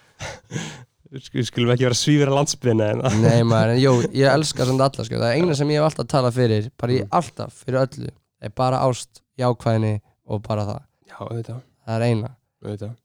Sk- 1.22 1.44
skulum 1.48 1.72
ekki 1.76 1.86
vera 1.88 1.96
svífir 1.96 2.28
að 2.32 2.36
landsbyrna 2.40 2.88
en 2.96 3.04
Nei 3.24 3.44
maður, 3.48 3.76
en 3.76 3.80
jú, 3.84 3.92
ég 4.24 4.28
elska 4.32 4.66
samt 4.68 4.82
alla 4.84 5.06
sko. 5.08 5.20
Það 5.22 5.30
er 5.30 5.38
eina 5.40 5.56
sem 5.60 5.70
ég 5.72 5.80
hef 5.80 5.86
alltaf 5.92 6.10
talað 6.12 6.36
fyrir 6.40 6.72
bara 6.82 6.96
í 6.98 7.02
Mm. 7.04 7.12
alltaf, 7.20 7.62
fyrir 7.64 7.80
öllu 7.86 8.10
er 8.42 8.52
bara 8.58 8.82
ást, 8.88 9.22
jákvæðni 9.40 9.94
og 10.28 10.42
bara 10.48 10.66
það. 10.68 10.82
Já, 11.12 11.16
auðvitað, 11.28 11.62
Það 11.88 11.96
er 12.02 12.08
eina. 12.10 12.34
Auðvitað 12.66 12.96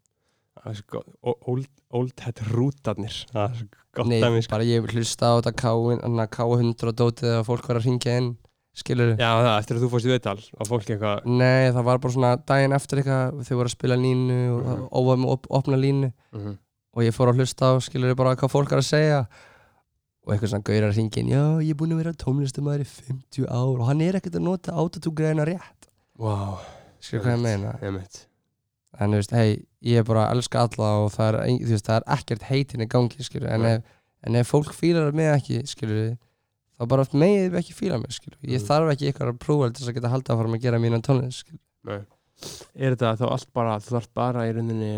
old, 1.23 1.69
old 1.91 2.25
head 2.25 2.43
rútarnir. 2.53 3.15
Það 3.33 3.45
er 3.47 3.61
svo 3.61 3.69
gott 3.93 4.09
Nei, 4.09 4.21
dæmi 4.23 4.41
sko. 4.43 4.55
bara 4.55 4.67
ég 4.67 4.89
hlusta 4.89 5.29
á 5.29 5.33
þetta 5.39 5.53
K- 5.53 6.01
þarna 6.01 6.27
K100 6.33 6.89
og 6.89 6.97
dótið 6.97 7.35
að 7.37 7.47
fólk 7.49 7.69
var 7.69 7.81
að 7.81 7.87
ringja 7.89 8.17
inn 8.21 8.33
skilur 8.73 9.13
já, 9.21 9.29
það, 9.29 9.55
eftir 9.59 9.77
að 9.77 9.85
þú 9.85 9.89
fórst 9.93 10.09
í 10.09 10.13
viðtal 10.13 10.39
og 10.41 10.69
fólk 10.71 10.87
eitthvað 10.89 11.27
Nei, 11.29 11.69
það 11.77 11.87
var 11.89 11.99
bara 12.01 12.15
svona 12.15 12.31
daginn 12.49 12.77
eftir 12.77 13.03
eitthvað 13.03 13.43
þau 13.45 13.55
voru 13.59 13.69
að 13.69 13.75
spila 13.75 13.99
línu 14.01 14.39
og 14.49 14.63
mm. 14.63 14.85
óvað 14.89 15.23
með 15.23 15.35
op 15.35 15.49
opna 15.61 15.81
línu. 15.81 16.13
Mm, 16.33 16.59
og 16.97 17.05
ég 17.05 17.17
fór 17.17 17.33
að 17.33 17.43
hlusta 17.43 17.69
á 17.69 17.73
skilur 17.85 18.17
bara 18.17 18.37
hvað 18.41 18.55
fólk 18.55 18.73
er 18.73 18.81
að 18.81 18.89
segja. 18.89 19.23
Og 20.23 20.33
eitthvað 20.33 20.53
svona 20.55 20.69
gaurar 20.71 20.93
að 20.93 20.99
ringja 21.01 21.21
inn 21.21 21.33
já, 21.35 21.45
ég 21.67 21.75
er 21.75 21.81
búin 21.81 21.93
að 21.97 22.05
vera 22.05 22.17
tónlistumæður 22.23 22.85
í 22.85 22.89
50 22.89 23.49
ár 23.51 23.73
og 23.75 23.89
hann 23.91 24.05
er 24.07 24.21
ekkert 24.21 24.39
að 24.39 24.47
nota 24.47 24.77
autotúgreina 24.79 25.49
rétt. 25.49 25.91
Wow, 26.23 26.61
skilur 27.03 27.27
hvað 27.27 27.35
ég 27.35 27.43
meina 27.43 27.75
en 29.01 29.11
þú 29.15 29.21
veist, 29.23 29.31
hei, 29.33 29.65
ég 29.83 29.99
er 30.03 30.05
bara 30.05 30.27
að 30.29 30.37
elska 30.37 30.61
alla 30.67 30.89
og 31.05 31.13
það 31.15 31.29
er, 31.29 31.67
veist, 31.71 31.87
það 31.87 31.97
er 31.97 32.05
ekkert 32.19 32.43
heitin 32.51 32.85
í 32.85 32.89
gangi 32.93 33.25
skilur, 33.25 33.49
en 33.51 33.63
Nei. 33.63 33.73
ef, 33.77 33.83
en 34.27 34.37
ef 34.37 34.51
fólk 34.53 34.73
fílar 34.77 35.13
mig 35.17 35.31
ekki, 35.33 35.63
skilur 35.67 36.17
þá 36.79 36.87
bara 36.89 37.05
megið 37.13 37.57
ekki 37.61 37.73
fíla 37.79 37.99
mig, 38.01 38.11
skilur 38.13 38.39
ég 38.43 38.61
Mm. 38.61 38.67
þarf 38.69 38.93
ekki 38.93 39.13
ykkur 39.13 39.31
að 39.33 39.39
prófa 39.39 39.71
til 39.73 39.81
þess 39.85 39.89
að 39.93 39.95
geta 40.01 40.09
haldið 40.13 40.35
áfram 40.37 40.55
að 40.59 40.63
gera 40.67 40.79
mína 40.83 41.01
tónlist, 41.03 41.45
skilur 41.45 41.61
Nei. 41.85 42.05
er 42.77 42.95
þetta 42.97 43.17
þá 43.21 43.27
allt 43.31 43.53
bara 43.55 43.79
þú 43.81 43.97
þarf 43.97 44.09
bara 44.15 44.47
í 44.49 44.53
rauninni 44.57 44.93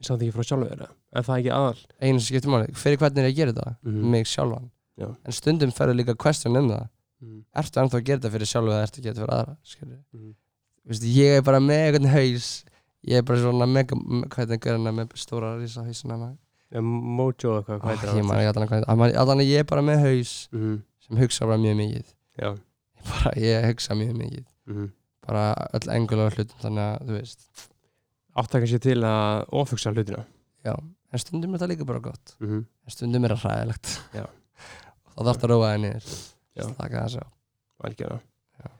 samt 0.00 0.22
ekki 0.22 0.32
frá 0.32 0.44
sjálfu 0.48 0.68
þeirra 0.70 0.88
er 1.12 1.22
það 1.26 1.38
ekki 1.40 1.52
aðal 1.52 1.80
einu 2.00 2.20
sem 2.20 2.28
skiptir 2.30 2.50
máli, 2.54 2.72
fyrir 2.74 2.96
hvernig 3.02 3.18
er 3.18 3.28
ég 3.28 3.34
að 3.34 3.36
gera 3.40 3.52
þetta 3.52 3.76
Mhm. 3.84 4.10
mig 4.10 4.26
sjálfan, 4.26 4.70
Já. 4.96 5.08
en 5.26 5.32
stundum 5.32 5.70
ferður 5.72 5.96
líka 5.98 6.14
question 6.16 6.56
um 6.56 6.68
það, 6.70 6.88
mm. 7.22 7.44
ertu 7.56 7.80
ennþá 7.82 7.98
að 8.00 8.04
gera 8.04 8.18
þetta 8.20 8.32
fyrir 8.36 8.46
sjálfu 8.52 8.70
eða 8.70 8.82
ertu 8.86 9.00
að 9.00 9.02
gera 9.04 9.14
þetta 9.14 9.26
fyrir 9.26 9.38
aðra, 9.40 9.56
skilur 9.64 9.98
Mm. 10.14 10.34
Vist, 10.86 11.02
ég 11.04 11.36
er 11.38 11.42
bara 11.42 11.58
með 11.60 11.80
einhvern 11.92 12.08
haus 12.08 12.64
ég 13.08 13.20
er 13.20 13.26
bara 13.26 13.40
svona 13.40 13.66
mega, 13.70 13.96
me- 13.96 14.28
hvað 14.28 14.54
er 14.56 14.62
það 14.68 14.94
með 14.98 15.16
stóra 15.16 15.56
rísa 15.58 15.84
hausina 15.86 16.16
maður 16.20 16.38
Ja, 16.70 16.80
Mojo 16.86 17.56
eða 17.58 17.64
hvað, 17.66 17.80
Ah, 17.82 17.88
heitir 17.90 18.18
ég 18.20 18.26
man 18.28 18.38
ekki 18.38 18.50
allan 18.52 18.68
hvað 18.70 18.84
heitir 18.84 19.18
allan 19.18 19.40
að 19.42 19.48
ég 19.50 19.58
er 19.58 19.66
bara 19.66 19.82
með 19.82 20.04
haus 20.04 20.34
mm. 20.54 20.76
sem 21.02 21.18
hugsa 21.18 21.48
bara 21.50 21.58
mjög 21.58 21.76
mikið 21.80 22.12
já 22.38 22.50
bara, 23.08 23.32
ég 23.42 23.64
hugsa 23.66 23.96
mjög 23.98 24.12
mikið 24.20 24.44
mm. 24.70 24.84
bara 25.26 25.42
öll 25.74 25.88
engulega 25.96 26.36
hlutum 26.36 26.62
þannig 26.62 26.84
að 26.84 27.08
þú 27.08 27.16
veist 27.16 27.64
áttaka 28.38 28.70
sér 28.70 28.82
til 28.86 29.00
að 29.02 29.42
ofugsa 29.62 29.90
hlutina 29.90 30.22
já, 30.62 30.76
en 31.10 31.24
stundum 31.24 31.56
er 31.58 31.64
það 31.64 31.72
líka 31.74 31.88
bara 31.90 32.04
gott 32.04 32.36
mm. 32.38 32.62
en 32.62 32.94
stundum 32.94 33.26
er 33.26 33.34
það 33.34 33.42
hræðilegt 33.48 33.92
Já. 34.14 34.24
og 35.16 35.18
þá 35.18 35.26
þarf 35.26 35.42
það 35.42 35.48
að 35.48 35.54
róa 35.56 35.72
það 35.72 35.82
niður 35.88 36.08
Já. 36.14 36.64
slaka 36.68 36.94
það 37.00 37.10
svo 37.16 37.26
algjörða 37.88 38.20
Já. 38.62 38.70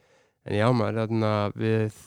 en 0.46 0.60
já 0.60 0.66
maður, 0.78 1.02
þarna 1.02 1.34
við 1.58 1.98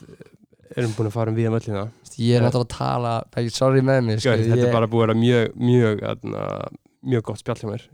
erum 0.77 0.93
búin 0.97 1.09
að 1.09 1.15
fara 1.17 1.29
um 1.33 1.37
við 1.37 1.47
um 1.49 1.57
öllina 1.59 1.83
ég 2.17 2.35
er 2.37 2.41
náttúrulega 2.45 2.67
að 2.67 2.77
tala 2.77 3.13
ekki 3.41 3.51
sorry 3.55 3.81
með 3.81 3.99
mig 4.07 4.19
Skjör, 4.21 4.37
skilur, 4.37 4.49
þetta 4.53 4.61
ég, 4.63 4.69
er 4.69 4.73
bara 4.77 4.87
búið 4.87 5.03
að 5.03 5.07
vera 5.07 5.19
mjög 5.23 5.55
mjög, 5.69 6.03
þarna, 6.07 6.43
mjög 7.03 7.23
gott 7.29 7.39
spjall 7.43 7.59
hjá 7.63 7.69
mér 7.73 7.85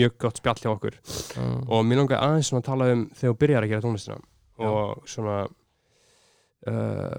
mjög 0.00 0.16
gott 0.18 0.36
spjall 0.42 0.60
hjá 0.64 0.70
okkur 0.74 0.96
Mm. 1.40 1.60
og 1.70 1.84
mér 1.86 2.00
langar 2.02 2.18
aðeins 2.26 2.48
svona 2.50 2.60
að 2.64 2.68
tala 2.72 2.90
um 2.92 3.02
þegar 3.14 3.32
þú 3.34 3.38
byrjar 3.44 3.62
að 3.64 3.70
gera 3.70 3.84
tónlistina 3.84 4.16
Já. 4.60 4.66
og 4.66 5.02
svona 5.08 5.36
uh, 6.68 7.16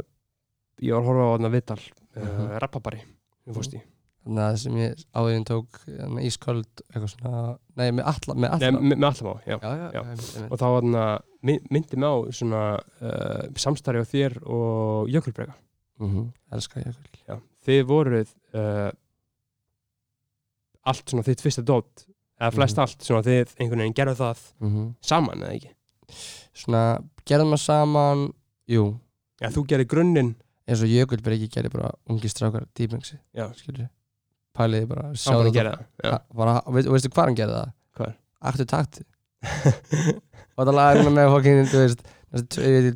ég 0.81 0.93
var 0.93 1.01
að 1.01 1.07
horfa 1.09 1.25
á 1.25 1.31
þarna 1.35 1.51
viðtal 1.55 1.79
uh, 1.81 2.21
Mhm. 2.21 2.51
rappabari 2.61 3.01
við 3.47 3.55
fórst 3.57 3.73
í 3.77 3.81
þannig 4.21 4.41
að 4.43 4.51
það 4.51 4.59
sem 4.61 4.75
ég 4.77 5.03
áðurinn 5.17 5.45
tók 5.49 5.79
hérna, 5.87 6.21
ísköld 6.27 6.83
eitthvað 6.91 7.13
svona 7.15 7.57
nei 7.79 7.87
með 7.91 8.05
alla 8.11 8.35
með 8.35 8.49
Nei, 8.51 8.67
alla 8.67 8.81
með, 8.81 8.97
með 9.01 9.07
allam 9.09 9.31
á, 9.31 9.35
já. 9.47 9.55
já, 9.57 9.71
já, 9.71 9.87
Já. 9.95 10.01
einmitt, 10.01 10.35
einmitt. 10.35 10.51
og 10.51 10.59
þá 10.61 10.67
þarna, 10.67 11.05
my- 11.07 11.30
myndi 11.43 11.97
mig 11.97 12.09
á 12.09 12.15
svona 12.37 12.61
uh, 13.01 13.43
samstarfi 13.57 14.03
á 14.03 14.11
þér 14.13 14.39
og 14.45 15.09
Jökulbrega 15.09 15.55
mm 16.01 16.27
elska 16.51 16.81
jökul 16.83 17.19
Já. 17.27 17.35
Þið 17.65 17.81
voruð 17.89 18.29
uh, 18.57 18.91
allt 20.89 21.09
svona 21.11 21.25
þitt 21.27 21.43
fyrsta 21.45 21.61
dót 21.65 22.05
eða 22.41 22.51
flest 22.55 22.77
Mhm. 22.77 22.81
allt 22.85 23.05
svona 23.05 23.21
þið 23.25 23.51
einhvern 23.59 23.83
veginn 23.83 23.97
gerðu 23.99 24.15
það 24.21 24.39
mm 24.61 24.87
saman 25.01 25.43
eða 25.45 25.55
ekki? 25.57 25.73
Svona, 26.53 26.83
gerðum 27.25 27.51
maður 27.53 27.63
saman 27.63 28.23
jú, 28.67 28.85
Já, 29.41 29.47
þú 29.49 29.61
gerir 29.69 29.87
grunninn. 29.89 30.35
Eins 30.67 30.81
og 30.83 30.89
jökul 30.91 31.21
bara 31.23 31.35
ekki 31.37 31.47
gerði 31.53 31.71
bara 31.73 31.91
ungi 32.09 32.29
strákar 32.29 32.65
dýpengsi, 32.77 33.15
pæliði 34.53 34.87
bara, 34.87 35.11
sjáðu 35.15 35.51
það 35.55 35.55
og 36.67 36.93
veistu 36.93 37.09
hvað 37.09 37.25
hann 37.25 37.35
gerði 37.39 37.55
það? 37.55 37.71
Hvar? 37.97 38.13
Aktu 38.41 38.65
takti 38.65 39.03
og 40.57 40.65
það 40.67 40.75
laði 40.77 41.03
hann 41.05 41.15
með 41.17 41.29
fokkin 41.35 41.61
þú 41.71 41.81
veist, 41.85 42.01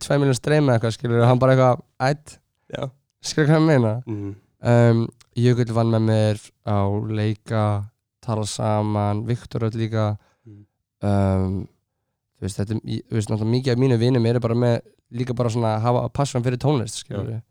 tvei 0.05 0.17
miljón 0.21 0.37
streyma 0.37 0.75
eitthvað 0.75 0.95
skilur, 0.97 1.21
og 1.23 1.27
hann 1.29 1.39
bara 1.41 1.55
eitthvað, 1.55 1.83
ætt 2.09 2.37
skilur 3.25 3.47
hvað 3.49 3.57
hann 3.59 3.69
meina? 3.69 3.93
Mm. 4.07 4.35
um, 4.71 5.05
Jökull 5.35 5.73
vann 5.75 5.89
með 5.91 6.03
mér 6.07 6.37
á 6.63 6.77
leika 7.11 7.63
tala 8.23 8.45
saman, 8.47 9.25
Viktor 9.27 9.65
öll 9.67 9.75
líka. 9.77 10.05
Mm. 10.47 10.61
um, 11.03 11.57
þú 12.39 12.45
veist, 12.47 12.59
þetta 12.61 12.77
í- 12.83 13.01
þú 13.03 13.17
veist, 13.17 13.29
náttúrulega 13.31 13.51
mikið 13.57 13.73
af 13.75 13.81
mínu 13.83 13.97
vinum 14.01 14.25
eru 14.29 14.39
bara 14.43 14.55
með 14.55 14.77
líka 15.15 15.35
bara 15.37 15.49
svona 15.53 15.75
að 15.75 15.83
hafa 15.85 16.05
passion 16.15 16.43
fyrir 16.45 16.57
tónlist 16.63 17.01
skilur 17.03 17.27
við 17.27 17.41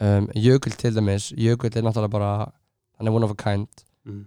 um, 0.00 0.26
Jökull 0.34 0.74
til 0.80 0.94
dæmis, 0.96 1.28
Jökull 1.36 1.70
er 1.76 1.84
náttúrulega 1.86 2.10
bara 2.16 2.32
hann 2.98 3.08
er 3.08 3.12
one 3.12 3.24
of 3.28 3.30
a 3.30 3.38
kind. 3.38 3.68
Mm. 4.08 4.24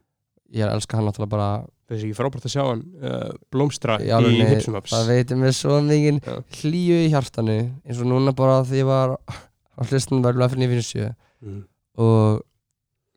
ég 0.54 0.66
elska 0.70 0.98
hann 0.98 1.06
náttúrulega 1.10 1.30
bara 1.34 1.50
Það 1.90 1.96
er 1.98 2.04
ekki 2.06 2.18
frábært 2.20 2.44
að 2.46 2.52
sjá 2.54 2.62
hann 2.68 2.82
uh, 3.02 3.30
blómstra 3.50 3.96
í 3.98 4.10
í, 4.14 4.42
Hipsumaps 4.52 4.92
það 4.94 5.08
veitir 5.10 5.40
mér 5.42 5.56
svo 5.58 5.80
mikið 5.82 6.20
Já. 6.22 6.36
hlýju 6.60 6.98
í 7.02 7.08
hjartanu 7.10 7.56
eins 7.66 8.02
og 8.04 8.10
núna 8.12 8.34
bara 8.38 8.60
því 8.70 8.84
ég 8.84 8.90
var 8.90 9.16
á 9.18 9.82
hlustunum 9.90 10.22
verður 10.28 10.52
fyrir 10.54 10.70
957 10.70 11.08
mm. 11.42 11.64
og 12.06 12.44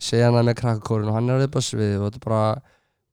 segja 0.02 0.30
hann 0.30 0.48
með 0.48 0.56
krakkakórun 0.62 1.10
og 1.12 1.18
hann 1.18 1.28
er 1.34 1.44
upp 1.44 1.58
á 1.58 1.62
svið 1.62 1.98
og 1.98 2.06
þetta 2.08 2.22
bara, 2.24 2.44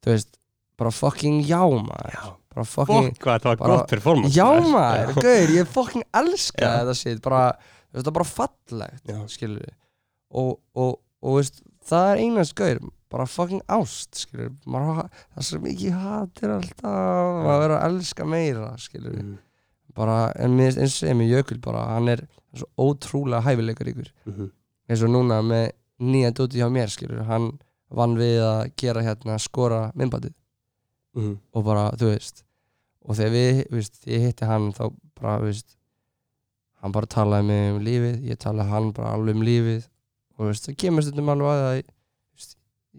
þú 0.05 0.14
veist 0.14 0.32
bara 0.80 0.93
fucking 0.95 1.41
já 1.49 1.60
maður 1.60 2.16
Já, 2.16 2.24
bara 2.55 2.66
fucking, 2.72 3.10
fokk 3.10 3.26
hvað 3.26 3.36
þetta 3.36 3.49
var 3.51 3.60
bara- 3.60 3.76
gott 3.76 3.91
performance 3.91 4.38
já 4.38 4.47
maður. 4.47 4.72
maður, 4.78 5.20
gauður, 5.28 5.53
ég 5.57 5.74
fucking 5.76 6.07
elska 6.22 6.64
Já. 6.64 6.72
þetta 6.80 6.95
shit, 7.01 7.20
bara, 7.26 7.43
það 7.91 8.07
er 8.14 8.18
bara 8.22 8.30
fallegt 8.32 9.14
skilur 9.36 9.60
við 9.66 9.76
og, 10.30 10.55
og, 10.78 10.95
og 11.26 11.39
veist, 11.41 11.60
það 11.89 12.14
er 12.14 12.24
einast 12.24 12.55
gauður 12.55 12.88
bara 13.10 13.26
fucking 13.26 13.62
ást, 13.68 14.14
skilur 14.26 14.51
maður, 14.70 15.10
það 15.36 15.45
svo 15.47 15.60
mikið 15.64 15.95
hatir 16.03 16.51
alltaf 16.55 16.84
maður 16.86 17.62
verður 17.64 17.76
að 17.80 17.86
elska 17.89 18.26
meira, 18.26 18.68
skilur 18.78 19.16
Mm. 19.20 19.38
bara, 19.95 20.32
en 20.36 20.51
mér 20.57 20.78
eins 20.78 20.93
og 20.93 20.99
segja 21.01 21.16
með 21.18 21.32
Jökul 21.34 21.60
bara, 21.62 21.86
hann 21.95 22.07
er 22.10 22.28
svo 22.55 22.68
ótrúlega 22.78 23.41
hæfileikar 23.43 23.88
ykkur 23.93 24.12
Mhm. 24.26 24.51
eins 24.89 25.01
og 25.03 25.10
núna 25.10 25.41
með 25.41 25.72
nýja 25.99 26.32
dóti 26.32 26.57
hjá 26.62 26.70
mér 26.72 26.88
skilur, 26.89 27.26
hann 27.26 27.60
vann 27.91 28.16
við 28.16 28.39
að 28.39 28.72
gera 28.78 29.01
hérna 29.01 29.39
skora 29.39 29.91
myndbandið. 29.95 30.34
Mhm. 31.16 31.39
og 31.55 31.66
bara, 31.66 31.89
þú 31.97 32.14
veist 32.14 32.43
og 33.05 33.16
þegar 33.16 33.32
við, 33.34 33.70
veist, 33.72 34.05
ég 34.05 34.22
hitti 34.28 34.45
hann 34.45 34.72
þá 34.72 34.93
bara, 35.20 35.39
veist 35.41 35.76
hann 36.82 36.91
bara 36.91 37.05
talaði 37.07 37.45
mig 37.45 37.74
um 37.74 37.80
lífið, 37.84 38.22
ég 38.30 38.38
talaði 38.38 38.70
hann 38.70 38.91
bara 38.91 39.14
alveg 39.16 39.36
um 39.36 39.41
lífið. 39.41 39.88
Og 40.38 40.38
þú 40.45 40.47
veist, 40.51 40.68
það 40.70 40.78
kemur 40.78 41.01
stundum 41.03 41.32
alveg 41.34 41.49
að 41.49 41.64
það 41.66 41.84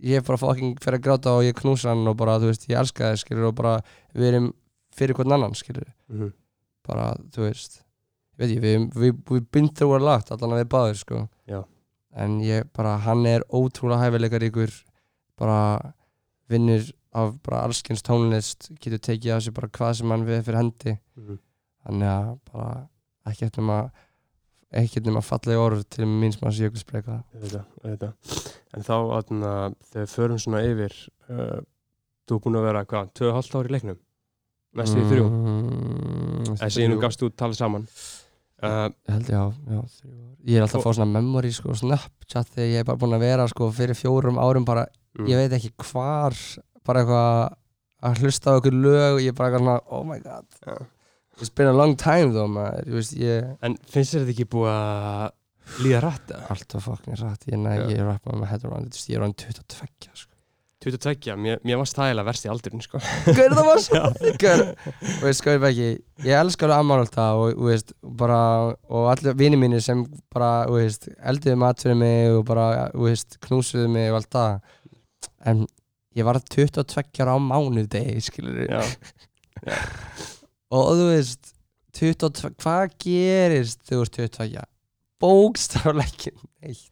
ég 0.03 0.24
bara 0.26 0.38
fucking 0.38 0.78
fer 0.82 0.94
að 0.98 1.03
gráta 1.05 1.30
og 1.36 1.44
ég 1.44 1.55
knúsa 1.59 1.90
hann 1.92 2.07
og 2.09 2.16
bara, 2.16 2.38
þú 2.38 2.51
veist, 2.51 2.66
ég 2.68 2.78
elska 2.80 3.11
það 3.12 3.18
skilur 3.24 3.48
og 3.51 3.55
bara, 3.55 3.80
við 4.14 4.28
erum 4.32 4.53
fyrir 4.96 5.14
hvern 5.14 5.32
annan 5.32 5.55
skilur, 5.55 5.86
Mhm. 6.09 6.32
bara, 6.86 7.14
þú 7.30 7.46
veist 7.48 7.82
veit 8.38 8.51
ég, 8.57 8.61
við, 8.62 8.92
við, 8.94 9.12
við 9.28 9.46
been 9.53 9.68
through 9.68 9.94
a 9.96 9.98
lot 9.98 10.30
allan 10.32 10.51
að 10.57 10.64
við 10.64 10.68
báðir, 10.72 10.96
sko 10.96 11.28
Já. 11.46 11.64
en 12.16 12.40
ég 12.40 12.64
bara, 12.72 12.96
hann 12.98 13.26
er 13.26 13.40
ótrúlega 13.53 14.01
hæfileikar 14.11 14.42
ykkur 14.51 14.72
bara 15.38 15.92
vinnur 16.48 16.90
af 17.12 17.34
bara 17.42 17.62
allskins 17.66 18.03
tónlist 18.03 18.70
getur 18.80 18.98
tekið 18.98 19.36
af 19.36 19.42
sig 19.42 19.55
bara 19.55 19.68
hvað 19.68 19.96
sem 19.96 20.11
hann 20.11 20.24
við 20.26 20.44
fyrir 20.44 20.57
hendi 20.62 20.98
Mhm. 21.16 21.38
þannig 21.86 22.09
að 22.09 22.38
bara 22.53 22.88
ekkert 23.26 23.57
nema 23.59 23.90
ekkert 24.71 25.09
nema 25.09 25.23
fallega 25.25 25.62
orð 25.62 25.83
til 25.91 26.07
mín 26.07 26.33
sem 26.35 26.47
hans 26.47 26.61
jökulsbreyka 26.62 27.18
Auðvitað, 27.35 27.66
auðvitað. 27.83 28.47
En 28.77 28.87
þá 28.87 28.95
atna, 29.16 29.53
þegar 29.91 30.05
við 30.05 30.14
förum 30.14 30.41
svona 30.43 30.62
yfir 30.68 30.95
uh, 31.31 31.59
þú 32.29 32.37
er 32.37 32.43
búin 32.45 32.61
að 32.61 32.66
vera 32.68 32.87
hvað, 32.87 33.12
2,5 33.18 33.59
ári 33.59 33.71
í 33.71 33.75
leiknum? 33.75 34.01
Næstu 34.79 35.03
í 35.03 35.07
þrjú? 35.11 35.27
Mm, 35.27 36.59
þessi 36.61 36.87
nú 36.87 36.99
gafst 37.03 37.25
út 37.27 37.35
talað 37.39 37.59
saman. 37.59 37.87
Uh, 38.61 38.87
ég 39.09 39.14
held 39.16 39.27
þrjú 39.27 39.41
ár. 39.41 39.95
ég 40.47 40.59
er 40.59 40.66
alltaf 40.66 40.79
að 40.79 40.85
fá 40.85 40.97
svona 40.99 41.14
memory 41.16 41.51
sko, 41.57 41.75
snapchat 41.81 42.53
þegar 42.55 42.71
ég 42.71 42.83
er 42.85 42.87
bara 42.87 43.01
búin 43.01 43.16
að 43.16 43.25
vera 43.25 43.49
sko, 43.51 43.71
fyrir 43.75 43.99
fjórum 43.99 44.39
árum 44.39 44.68
bara, 44.68 44.85
mm, 45.18 45.31
ég 45.33 45.41
veit 45.41 45.57
ekki 45.57 45.73
hvar 45.91 46.37
bara 46.87 47.03
eitthvað 47.03 47.57
að 48.07 48.23
hlusta 48.23 48.55
á 48.55 48.59
okkur 48.61 48.77
lög 48.77 49.16
og 49.16 49.23
ég 49.25 49.33
er 49.33 49.39
bara 49.41 49.59
eitthvað 49.59 49.95
oh 49.97 50.05
my 50.07 50.21
god. 50.23 50.47
It's 51.41 51.51
been 51.51 51.68
a 51.70 51.76
long 51.76 51.97
time 51.99 52.32
though 52.34 52.49
maður, 52.51 52.86
ég 52.86 52.97
veist, 53.01 53.14
ég 53.18 53.53
En 53.66 53.76
finnst 53.91 54.14
þér 54.14 54.24
þetta 54.26 54.34
ekki 54.36 54.49
búið 54.55 54.72
að 54.74 55.84
líða 55.84 56.01
rætt 56.07 56.34
eða? 56.34 56.49
alltaf 56.55 56.88
fucking 56.88 57.20
rætt, 57.20 57.47
ég, 57.51 57.62
Já. 57.62 57.86
ég 57.86 58.01
er 58.01 58.11
rappaði 58.11 58.43
með 58.43 58.53
head 58.53 58.66
around 58.68 58.91
it, 58.91 59.07
ég 59.11 59.20
er 59.20 59.24
án 59.26 59.36
22 59.45 60.11
sko. 60.24 60.26
22, 60.80 61.34
mér, 61.36 61.59
mér 61.68 61.76
var 61.76 61.88
stæla 61.91 62.22
verst 62.24 62.47
í 62.47 62.49
aldurinn 62.49 62.80
sko. 62.80 62.97
Gauður 63.36 63.59
það 63.59 63.66
var 63.68 63.82
svo 63.84 63.99
og 64.09 65.26
veist, 65.26 65.43
skoður 65.43 65.66
ekki. 65.68 65.88
Ég 66.24 66.38
elska 66.38 66.64
alveg 66.64 66.78
ammálta 66.78 67.26
og, 67.36 67.51
og 67.53 67.68
veist, 67.68 67.93
bara 68.01 68.38
Og 68.88 69.11
allir 69.12 69.36
vini 69.36 69.59
mínir 69.61 69.84
sem 69.84 70.07
bara, 70.32 70.64
veist, 70.72 71.11
eldiðu 71.20 71.59
mat 71.61 71.84
fyrir 71.84 72.01
mig 72.01 72.32
og 72.32 72.47
bara, 72.49 72.88
veist, 72.97 73.36
knúsuðu 73.45 73.93
mig 73.93 74.09
og 74.09 74.22
allt 74.22 74.32
það. 74.38 74.72
En 75.53 75.62
ég 76.16 76.26
var 76.26 76.41
22 76.41 77.22
ára 77.26 77.36
á 77.36 77.38
mánuðdegi, 77.45 78.16
skilur 78.24 78.64
Já, 78.64 78.80
Og 80.71 80.93
þú 81.01 81.07
veist, 81.11 81.53
22, 81.99 82.53
hvað 82.62 82.95
gerist 83.03 83.81
þú 83.89 84.03
ert 84.05 84.18
22? 84.21 84.64
Bókstafleikin 85.21 86.37
neitt. 86.62 86.87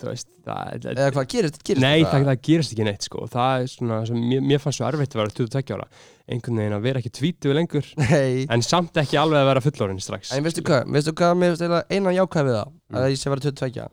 Veist 0.00 0.30
það, 0.46 0.86
Eða 0.94 1.10
hvað 1.12 1.26
gerist, 1.28 1.58
gerist 1.60 1.82
Nei, 1.84 1.98
það, 2.00 2.04
eitthvað? 2.06 2.28
það 2.30 2.38
gerist 2.46 2.72
ekki 2.72 2.84
neitt 2.88 3.04
sko. 3.04 3.24
Það 3.28 3.64
er 3.64 3.66
svona, 3.68 3.98
sem, 4.08 4.22
mér, 4.30 4.46
mér 4.48 4.62
fannst 4.62 4.80
svo 4.80 4.86
erfitt 4.88 5.12
að 5.12 5.20
vera 5.20 5.34
22 5.36 5.74
ára. 5.76 5.88
Einhvern 6.30 6.60
veginn 6.62 6.76
að 6.78 6.86
vera 6.86 7.02
ekki 7.02 7.12
tvítuð 7.18 7.56
lengur 7.58 7.90
Nei. 8.00 8.46
en 8.48 8.64
samt 8.64 8.96
ekki 9.02 9.18
alveg 9.20 9.42
að 9.42 9.50
vera 9.50 9.62
fullorinn 9.66 10.00
strax. 10.00 10.32
En 10.36 10.46
veistu 10.46 10.64
hvað, 10.64 10.86
veistu 10.94 11.12
hvað, 11.20 11.34
mér 11.42 11.52
finnst 11.52 11.66
eiginlega 11.66 11.98
eina 11.98 12.14
jákvæð 12.16 12.48
við 12.48 12.56
það? 12.56 12.72
Mm. 12.72 13.00
að 13.02 13.08
ég 13.12 13.20
sé 13.20 13.34
vera 13.34 13.44
22 13.50 13.84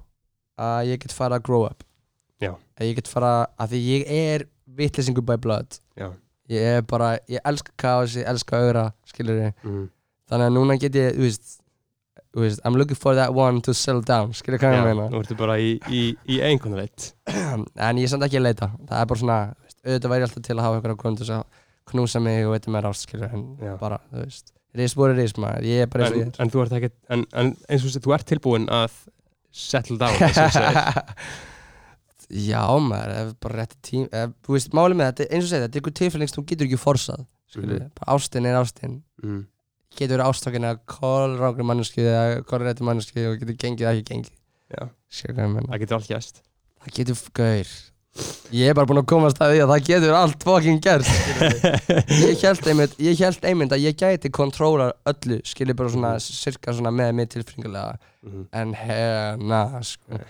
að 0.67 0.79
ég 0.93 1.03
get 1.03 1.17
fara 1.17 1.41
að 1.41 1.45
grow 1.49 1.67
up. 1.67 1.83
Já. 2.39 2.53
að 2.77 2.87
ég 2.87 2.99
get 3.01 3.11
fara, 3.11 3.33
að 3.59 3.73
því 3.75 3.83
ég 3.89 4.07
er 4.15 4.47
vittlesingur 4.79 5.25
by 5.27 5.35
blood. 5.41 5.79
Já, 5.99 6.11
ég 6.53 6.79
er 6.79 6.83
bara, 6.87 7.15
ég 7.31 7.43
elska 7.47 7.73
kaos, 7.79 8.17
ég 8.19 8.27
elska 8.29 8.59
auðra 8.61 8.89
skilur 9.07 9.39
ég, 9.47 9.55
mm. 9.65 9.87
þannig 10.31 10.51
að 10.51 10.57
núna 10.57 10.77
get 10.81 10.97
ég, 10.99 11.15
þú 11.17 11.25
veist 11.27 11.55
þú 12.37 12.43
veist, 12.43 12.61
I'm 12.67 12.77
looking 12.77 12.99
for 12.99 13.15
that 13.17 13.33
one 13.33 13.61
to 13.65 13.73
settle 13.73 14.03
down 14.05 14.33
skilur 14.37 14.61
hvað 14.61 14.75
Já 14.75 14.79
ég 14.81 14.89
meina 14.89 15.07
nú 15.11 15.21
ertu 15.23 15.37
bara 15.39 15.57
í, 15.61 15.77
í, 15.89 16.01
í 16.29 16.41
einhvern 16.45 16.77
veit 16.77 17.11
en 17.87 18.01
ég 18.01 18.05
er 18.05 18.13
samt 18.13 18.27
ekki 18.27 18.41
að 18.41 18.47
leita, 18.49 18.71
það 18.89 18.99
er 18.99 19.09
bara 19.11 19.23
svona 19.23 19.39
þú 19.47 19.65
veist, 19.65 19.79
auðvitað 19.87 20.13
væri 20.13 20.21
ég 20.21 20.29
alltaf 20.29 20.45
til 20.47 20.57
að 20.57 20.67
hafa 20.67 20.83
að 20.83 21.01
til 21.07 21.15
þess 21.23 21.35
að 21.37 21.65
knúsa 21.87 22.21
mig 22.21 22.45
og 22.45 22.53
veitir 22.53 22.73
mér 22.75 22.89
ást 22.89 23.07
skilur 23.07 23.33
en 23.33 23.43
Já. 23.63 23.73
bara, 23.79 23.99
þú 24.11 24.23
veist, 24.25 24.53
risbúri 24.77 25.17
risma 25.17 25.53
ég 25.63 25.85
er 25.85 25.91
bara 25.91 26.07
eins 26.07 26.15
og 26.15 26.21
en, 26.21 26.33
ég 26.33 26.41
en 26.43 26.53
þú 26.53 26.63
ert 26.65 26.77
ekki 26.77 26.91
en, 27.15 27.27
en 27.41 27.53
eins 27.71 27.87
og 27.87 28.03
þú 28.03 28.17
ert 28.17 28.27
tilbúin 28.29 28.67
að 28.67 28.97
settle 29.57 29.97
down 29.97 30.13
og 30.13 30.35
þú 30.35 30.49
segir. 30.53 30.81
Já 32.27 32.63
maður, 32.83 33.13
ef 33.21 33.35
bara 33.39 33.61
rétti 33.61 33.77
tím 33.87 34.07
ef, 34.11 34.33
Þú 34.43 34.55
veist, 34.57 34.73
málið 34.75 34.99
með 34.99 35.11
þetta, 35.11 35.27
eins 35.31 35.45
og 35.45 35.51
segja, 35.51 35.67
þetta 35.67 35.77
er 35.77 35.83
ykkur 35.83 35.97
tilfellings 36.01 36.35
þú 36.35 36.45
getur 36.49 36.67
ekki 36.67 36.81
forsað 36.81 37.21
skilur, 37.47 37.77
Mhm. 37.79 37.91
bara 37.95 38.17
ástin 38.17 38.45
er 38.45 38.57
ástin. 38.59 38.97
Mm. 39.23 39.45
getur 39.97 40.17
verið 40.17 40.29
ástökin 40.29 40.67
að 40.67 40.81
kólrángri 40.85 41.63
manneski 41.65 42.03
eða 42.03 42.43
kólrætti 42.45 42.83
manneski 42.83 43.23
og 43.25 43.39
getur 43.39 43.55
gengið 43.55 43.87
eða 43.87 43.95
ekki 43.95 44.09
gengið. 44.11 44.35
Það 45.71 45.79
getur 45.79 45.95
allt 45.95 46.11
gæst 46.11 46.43
það 46.87 46.97
getur, 46.97 47.21
gaur. 47.33 47.71
Ég 48.49 48.71
er 48.71 48.73
bara 48.73 48.87
búinn 48.89 49.03
að 49.03 49.09
komast 49.11 49.41
að 49.43 49.51
því 49.53 49.59
að 49.61 49.71
það 49.71 49.83
getur 49.87 50.15
allt 50.17 50.45
fucking 50.47 50.79
skilurðu. 50.81 51.97
ég 52.23 52.41
held 52.41 52.69
einmitt, 52.71 52.95
ég 53.03 53.19
held 53.21 53.45
einmitt 53.45 53.75
að 53.75 53.83
ég 53.83 53.99
gæti 53.99 54.31
kontróla 54.33 54.87
öllu, 55.05 55.37
skilur 55.45 55.77
bara 55.77 55.93
svona 55.93 56.13
cirka 56.23 56.73
svona 56.73 56.93
með 56.95 57.13
mig 57.19 57.29
tilfinningulega 57.29 57.99
mm. 58.25 58.47
en 58.57 58.73
hérna, 58.73 59.61
sko 59.85 60.23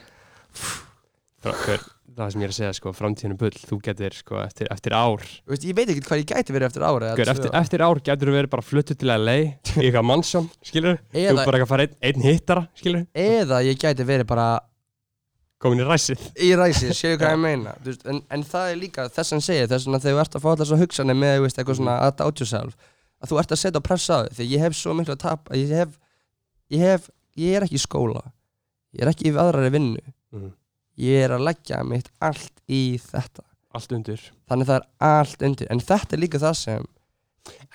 það 1.43 2.31
sem 2.33 2.41
ég 2.41 2.47
er 2.47 2.53
að 2.53 2.57
segja 2.57 2.75
sko, 2.77 2.93
framtíðinu 2.97 3.37
bull 3.37 3.53
þú 3.53 3.77
getur 3.85 4.15
sko, 4.17 4.39
eftir, 4.41 4.69
eftir 4.73 4.95
ár. 4.97 5.21
Þú 5.21 5.53
veist, 5.53 5.65
ég 5.69 5.75
veit 5.77 5.91
ekki 5.93 6.05
hvað 6.07 6.21
ég 6.23 6.29
gæti 6.31 6.55
verið 6.55 6.69
eftir 6.71 6.85
ára 6.87 7.11
Hver, 7.17 7.31
eftir, 7.33 7.51
eftir 7.59 7.83
ár 7.85 8.01
getur 8.01 8.31
þú 8.31 8.37
verið 8.37 8.53
bara 8.55 8.65
fluttu 8.65 8.95
til 8.97 9.11
LA 9.13 9.35
í 9.37 9.51
eitthvað 9.75 10.07
mannsjón, 10.09 10.47
skilur 10.65 10.97
þú 11.13 11.21
eða, 11.27 11.45
bara 11.45 11.59
ekki 11.59 11.67
að 11.67 11.71
fara 11.73 11.85
einn, 11.85 11.95
einn 12.09 12.25
hittara, 12.25 12.65
skilur 12.79 13.05
eða 13.13 13.61
ég 13.67 13.77
gæti 13.83 14.07
verið 14.07 14.29
bara 14.31 14.47
komin 15.61 15.81
í 15.81 15.87
ræsið. 15.87 16.25
í 16.41 16.51
ræsi, 16.57 16.91
séu 16.97 17.17
hvað 17.17 17.33
ég 17.35 17.41
meina. 17.41 17.75
Þú 17.81 17.91
veist, 17.91 18.03
en, 18.09 18.21
en 18.33 18.43
það 18.45 18.71
er 18.73 18.81
líka 18.81 19.07
þess 19.13 19.37
að 19.37 19.45
segja 19.45 19.69
þess 19.71 19.87
að 19.89 20.03
þegar 20.05 20.17
þú 20.17 20.23
ert 20.25 20.37
að 20.37 20.43
fá 20.43 20.49
allar 20.53 20.69
svo 20.69 20.77
hugsanir 20.81 21.17
með 21.17 21.37
þú 21.37 21.45
veist, 21.47 21.61
eitthvað 21.61 21.79
svona 21.81 21.95
að 22.05 22.15
doubt 22.21 22.43
yourself 22.43 22.77
að 23.17 23.31
þú 23.31 23.39
ert 23.41 23.53
að 23.55 23.61
setja 23.63 23.81
á 23.81 23.87
pressa 23.87 24.17
á 24.17 24.19
þig 24.27 24.35
þegar 24.37 24.51
ég 24.53 24.65
hef 24.65 24.77
svo 24.77 24.93
miklu 24.93 25.15
að 25.15 25.23
tapa 25.23 25.57
ég 25.57 25.71
hef, 25.73 25.95
ég 26.73 26.83
hef, 26.85 27.07
ég 27.41 27.57
er 27.57 27.65
ekki 27.65 27.79
í 27.79 27.81
skóla 27.81 28.21
ég 28.93 29.01
er 29.05 29.09
ekki 29.09 29.31
í 29.31 29.33
aðrari 29.33 29.73
vinnu. 29.73 30.03
Mhm. 30.33 30.51
Ég 31.01 31.25
er 31.27 31.35
að 31.35 31.45
leggja 31.49 31.83
mitt 31.87 32.09
allt 32.23 32.53
í 32.67 32.97
þetta. 33.01 33.45
Allt 33.77 33.93
undir. 33.93 34.21
Þannig 34.49 34.69
það 34.69 34.77
er 34.79 34.87
allt 35.11 35.43
undir. 35.45 35.71
En 35.73 35.83
þetta 35.83 36.15
er 36.17 36.23
líka 36.23 36.41
það 36.41 36.55
sem 36.61 36.87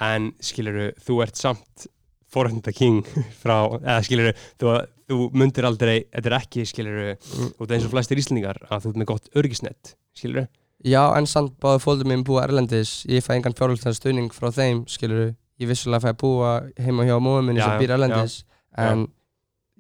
en 0.04 0.30
skilur 0.42 0.92
þú 1.00 1.18
ert 1.24 1.38
samt 1.40 1.86
forhænda 2.32 2.72
king 2.76 3.02
frá, 3.42 3.56
eða 3.80 4.00
skilur 4.06 4.32
þú, 4.60 4.72
þú 5.10 5.20
mundir 5.36 5.68
aldrei, 5.68 5.94
þetta 6.12 6.30
er 6.30 6.38
ekki 6.38 6.64
skilur 6.68 6.98
mm, 7.12 7.54
þú 7.58 7.66
ert 7.66 7.76
eins 7.76 7.86
og 7.88 7.94
flestir 7.94 8.20
íslendingar 8.22 8.60
að 8.68 8.86
þú 8.86 8.92
ert 8.92 9.00
með 9.02 9.10
gott 9.12 9.30
örgisnett 9.38 9.94
skilur 10.16 10.48
já 10.84 11.02
en 11.16 11.28
samt 11.30 11.54
báði 11.62 11.82
fólður 11.84 12.08
minn 12.10 12.24
búa 12.26 12.42
erlendis. 12.46 13.02
Ég 13.06 13.22
fæ 13.22 13.36
engan 13.36 13.54
fjárhaldstæðan 13.54 13.98
stuðning 14.00 14.32
frá 14.34 14.48
þeim 14.54 14.82
skilur 14.90 15.30
ég 15.62 15.70
vissulega 15.70 16.08
fæ 16.08 16.12
að 16.14 16.20
búa 16.24 16.54
heima 16.80 17.06
hjá 17.06 17.16
móðum 17.22 17.50
minni 17.50 17.62
Já, 17.62 17.68
sem 17.68 17.84
býr 17.84 17.94
erlendis 17.98 18.40
en 18.82 19.06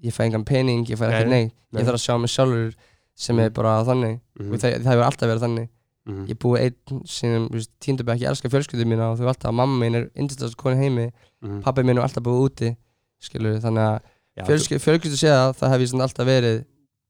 ég 0.04 0.14
fæ 0.14 0.26
engan 0.28 0.46
pening, 0.46 0.84
ég 0.92 1.00
fæ 1.00 1.08
ekki 1.08 1.26
Nei, 1.32 1.48
nei. 1.48 1.80
ég 1.80 1.88
þarf 1.88 1.98
að 1.98 2.04
sjá 2.04 2.14
mig 2.20 2.30
sjálfur 2.30 2.76
sem 3.14 3.38
er 3.38 3.48
Mm. 3.50 3.54
bara 3.54 3.84
þannig 3.84 4.20
mm 4.40 4.52
og 4.52 4.58
það, 4.58 4.72
það 4.82 4.90
hefur 4.92 5.04
alltaf 5.04 5.28
verið 5.28 5.42
þannig 5.46 5.68
-hmm. 6.06 6.26
ég 6.28 6.38
búi 6.38 6.58
einn 6.60 7.02
sem 7.06 7.48
tíndabæk, 7.80 8.20
ég 8.20 8.28
elska 8.30 8.48
fjölskyldum 8.48 8.88
mína 8.88 9.10
og 9.12 9.18
þú 9.18 9.28
alltaf, 9.28 9.52
mamma 9.54 9.76
mín 9.84 9.94
er 9.96 10.10
yndistast 10.16 10.56
koni 10.56 10.76
heimi 10.76 11.12
-hmm. 11.42 11.62
pappi 11.62 11.82
mín 11.82 11.96
er 11.98 12.02
alltaf 12.02 12.22
búið 12.24 12.42
úti 12.48 12.76
skilur 13.20 13.60
þannig 13.60 13.78
að 13.86 14.00
Já, 14.36 14.44
fjölskyldu, 14.48 14.78
fjölskyldu 14.80 15.16
sé 15.16 15.28
það, 15.28 15.52
það 15.60 15.70
hef 15.70 15.80
ég 15.80 15.88
svona 15.90 16.02
alltaf 16.04 16.26
verið 16.26 16.64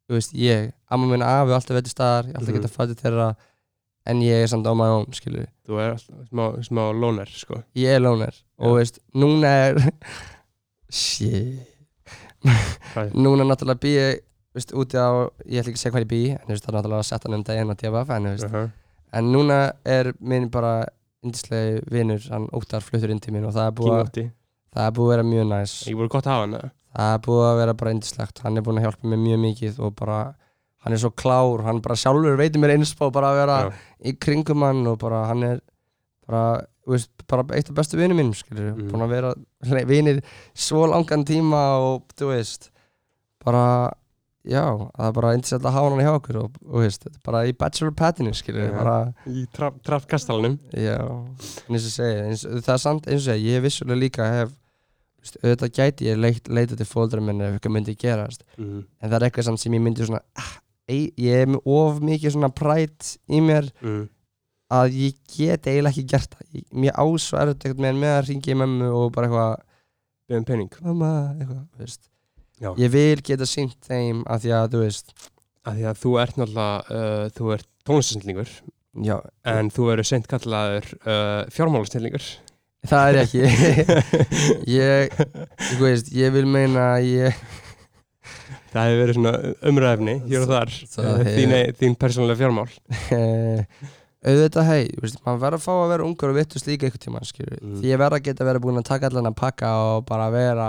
veist, 0.08 0.32
ég, 0.34 0.72
amma 0.90 1.06
mín 1.06 1.22
afi 1.22 1.52
alltaf 1.52 1.76
verið 1.76 1.88
staðar, 1.94 2.24
ég 2.26 2.34
alltaf 2.34 2.48
Mhm. 2.48 2.56
getað 2.58 2.76
fatið 2.76 3.00
þeirra 3.02 3.34
en 4.06 4.20
ég 4.20 4.42
er 4.42 4.46
samt 4.48 4.66
á 4.66 4.74
my 4.74 4.88
own, 4.90 5.06
skilur 5.12 5.46
þú 5.66 5.78
er 5.78 5.90
alltaf 5.94 6.28
smá, 6.28 6.44
smá 6.62 6.92
lóner 6.92 7.28
sko 7.30 7.62
ég 7.76 7.86
er 7.94 8.00
loner 8.00 8.34
Já. 8.34 8.42
og 8.66 8.76
veist, 8.76 8.98
núna 9.14 9.46
er 9.46 9.76
shit 10.90 11.60
núna 13.14 13.44
náttúrulega 13.46 13.80
bý 13.80 13.88
ég 13.96 14.20
veist, 14.54 14.72
úti 14.76 14.96
á, 15.00 15.08
ég 15.46 15.60
ætla 15.62 15.70
ekki 15.72 15.78
að 15.78 15.82
segja 15.82 15.92
hvað 15.94 16.04
ég 16.04 16.10
bý 16.12 16.22
en 16.32 16.42
þú 16.46 16.52
veist, 16.52 16.64
það 16.64 16.72
er 16.72 16.76
náttúrulega 16.78 17.02
að 17.04 17.08
setja 17.10 17.28
hann 17.28 17.38
um 17.38 17.44
daginn 17.48 17.72
á 17.72 17.74
DFF 17.80 18.10
en, 18.16 18.22
þú 18.26 18.32
veist, 18.34 18.44
uh 18.44 18.52
-huh. 18.52 18.70
en 19.12 19.32
núna 19.32 19.72
er 19.84 20.12
minn 20.20 20.50
bara 20.50 20.86
indislegi 21.22 21.80
vinur, 21.90 22.20
hann 22.30 22.48
Óttar 22.52 22.80
fluttur 22.82 23.10
inn 23.10 23.20
til 23.20 23.32
mín 23.34 23.46
og 23.46 23.54
það 23.54 23.66
er 23.66 23.72
búið 23.72 23.98
að, 24.00 24.30
það 24.74 24.86
er 24.86 24.92
búið 24.92 25.06
að 25.06 25.12
vera 25.16 25.22
mjög 25.22 25.46
næs 25.48 25.86
ég 25.88 25.96
voru 25.96 26.08
gott 26.08 26.26
að 26.26 26.32
hafa 26.32 26.40
hann 26.42 26.54
eða? 26.54 26.70
það 26.96 27.14
er 27.14 27.18
búið 27.26 27.46
að 27.52 27.56
vera 27.58 27.74
bara 27.74 27.90
indislegt 27.90 28.38
hann 28.42 28.56
er 28.56 28.62
búin 28.62 28.78
að 28.78 28.82
hjálpa 28.84 29.08
mér 29.08 29.18
mjög 29.18 29.38
mikið 29.40 29.78
og 29.80 29.94
bara 29.94 30.34
hann 30.82 30.92
er 30.92 30.98
svo 30.98 31.10
klár, 31.10 31.62
hann 31.62 31.80
bara 31.80 31.94
sjálfur 31.94 32.36
veitir 32.36 32.60
mér 32.60 32.74
einspá 32.76 33.10
bara 33.12 33.30
að 33.30 33.36
vera 33.36 33.58
Já. 33.70 33.72
í 34.04 34.18
kringum 34.18 34.62
hann 34.62 34.86
og 34.86 34.98
bara 34.98 35.26
hann 35.26 35.42
er 35.42 35.60
bara, 36.26 36.64
veist, 36.86 37.10
bara 37.28 37.44
eitt 37.54 37.70
af 37.70 37.74
bestu 37.76 37.96
vinum 37.96 38.16
mínum 38.16 38.34
skilur, 38.34 38.74
Mhm. 38.74 38.90
búin 38.90 39.02
að 39.02 39.08
vera 39.08 39.34
vinir 39.92 40.22
svo 40.54 40.86
langan 40.86 41.24
tíma 41.24 41.78
og 41.78 42.02
þú 42.16 42.26
veist 42.34 42.70
bara, 43.44 43.92
já, 44.48 44.62
það 44.64 45.06
er 45.06 45.14
bara 45.16 45.34
indislegt 45.36 45.66
að 45.66 45.76
hafa 45.76 45.90
hann 45.92 46.02
hjá 46.02 46.12
okkur 46.16 46.38
og, 46.40 46.56
og 46.66 46.82
veist, 46.82 47.06
bara 47.26 47.44
í 47.46 47.52
bachelor 47.58 47.92
patinu 47.98 48.32
skilur, 48.34 48.72
bara 48.74 48.96
í 49.30 49.44
kastalanum 50.10 50.56
Já, 50.74 50.98
en 50.98 51.76
eins 51.76 51.86
og 51.86 51.94
segja, 51.94 52.24
eins, 52.26 52.42
það 52.48 52.74
er 52.74 52.82
samt 52.82 53.06
eins 53.06 53.22
og 53.22 53.28
segja, 53.28 53.44
ég 53.46 53.58
hef 53.58 53.66
vissulega 53.68 54.00
líka 54.00 54.26
hef, 54.26 54.54
veist, 55.22 55.38
auðvitað 55.42 55.74
gæti 55.78 56.10
ég 56.10 56.18
leit, 56.18 56.50
leita 56.50 56.78
til 56.78 56.88
fóldra 56.88 57.22
minni 57.22 57.46
ef 57.46 57.58
eitthvað 57.58 57.76
myndi 57.76 57.96
gerast, 57.98 58.46
mm 58.58 58.82
en 58.82 59.12
það 59.12 59.18
er 59.18 59.28
eitthvað 59.28 59.48
samt 59.50 59.62
sem 59.62 59.78
ég 59.78 59.84
myndi 59.84 60.08
svona, 60.08 60.22
ah, 60.38 60.52
ei, 60.90 61.12
ég 61.22 61.46
er 61.46 61.56
of 61.62 62.02
mikið 62.02 62.34
svona 62.36 62.50
prætt 62.50 63.16
í 63.30 63.42
mér 63.42 63.70
-hmm. 63.80 64.06
að 64.70 64.96
ég 64.98 65.18
get 65.36 65.66
eiginlega 65.66 65.94
ekki 65.94 66.08
gert 66.16 66.34
það, 66.34 66.46
ég, 66.58 66.64
mér 66.72 66.98
ásvo 66.98 67.38
erfitt 67.38 67.66
eitthvað 67.66 67.94
með, 67.94 68.16
að 68.16 68.26
ringi 68.28 68.50
í 68.50 68.58
mömmu 68.58 68.90
og 68.90 69.12
bara 69.12 69.26
eitthvað, 69.26 69.68
beðum 70.28 70.44
pening. 70.44 70.72
Mamma, 70.80 71.34
eitthvað, 71.38 71.66
veist, 71.78 72.11
Já. 72.62 72.70
ég 72.78 72.92
vil 72.94 73.18
geta 73.26 73.48
sínt 73.50 73.76
þeim 73.88 74.22
að 74.30 74.44
því 74.46 74.52
að, 74.58 74.68
þú 74.76 74.82
veist, 74.84 75.12
að 75.66 75.80
því 75.80 75.88
að 75.90 76.00
þú 76.04 76.12
ert 76.22 76.38
náttúrulega 76.38 77.00
uh, 77.00 77.24
þú 77.36 77.50
ert 77.56 77.68
tónlistasendlingur 77.88 78.52
já, 79.08 79.16
en 79.54 79.70
þú 79.74 79.88
verður 79.90 80.08
seint 80.12 80.28
kallaður 80.30 80.88
uh, 81.02 81.42
fjármálasendlingur 81.54 82.26
það 82.90 83.08
er 83.12 83.18
ekki, 83.22 83.42
ég, 84.82 85.12
þú 85.72 85.80
veist, 85.84 86.08
ég 86.14 86.32
vil 86.34 86.46
meina 86.50 86.86
að 86.96 87.08
ég, 87.12 87.42
það 88.72 88.86
hefur 88.88 89.00
verið 89.02 89.18
svona 89.18 89.32
umræðefni 89.70 90.14
hér 90.28 90.44
og 90.46 90.50
þar 90.52 90.72
uh, 91.02 91.26
þín, 91.36 91.54
þín 91.78 91.94
persónulega 92.00 92.40
fjármál. 92.40 92.70
Eh, 93.12 93.90
auðvitað 94.22 94.68
hei, 94.70 94.82
þú 94.96 95.04
veist, 95.04 95.20
maður 95.26 95.40
verður 95.44 95.58
að 95.58 95.64
fá 95.66 95.72
að 95.76 95.92
vera 95.92 96.06
ungur 96.08 96.32
og 96.32 96.36
vittust 96.38 96.68
líka 96.70 96.86
einhvern 96.88 97.04
tíma 97.06 97.22
skilur 97.26 97.58
Mm. 97.62 97.78
því 97.82 97.90
ég 97.92 98.00
verð 98.02 98.18
að 98.18 98.26
geta 98.30 98.46
verið 98.48 98.64
búin 98.66 98.80
að 98.82 98.88
taka 98.90 99.10
allan 99.10 99.30
að 99.30 99.38
pakka 99.42 99.70
og 99.92 100.04
bara 100.08 100.28
vera 100.34 100.68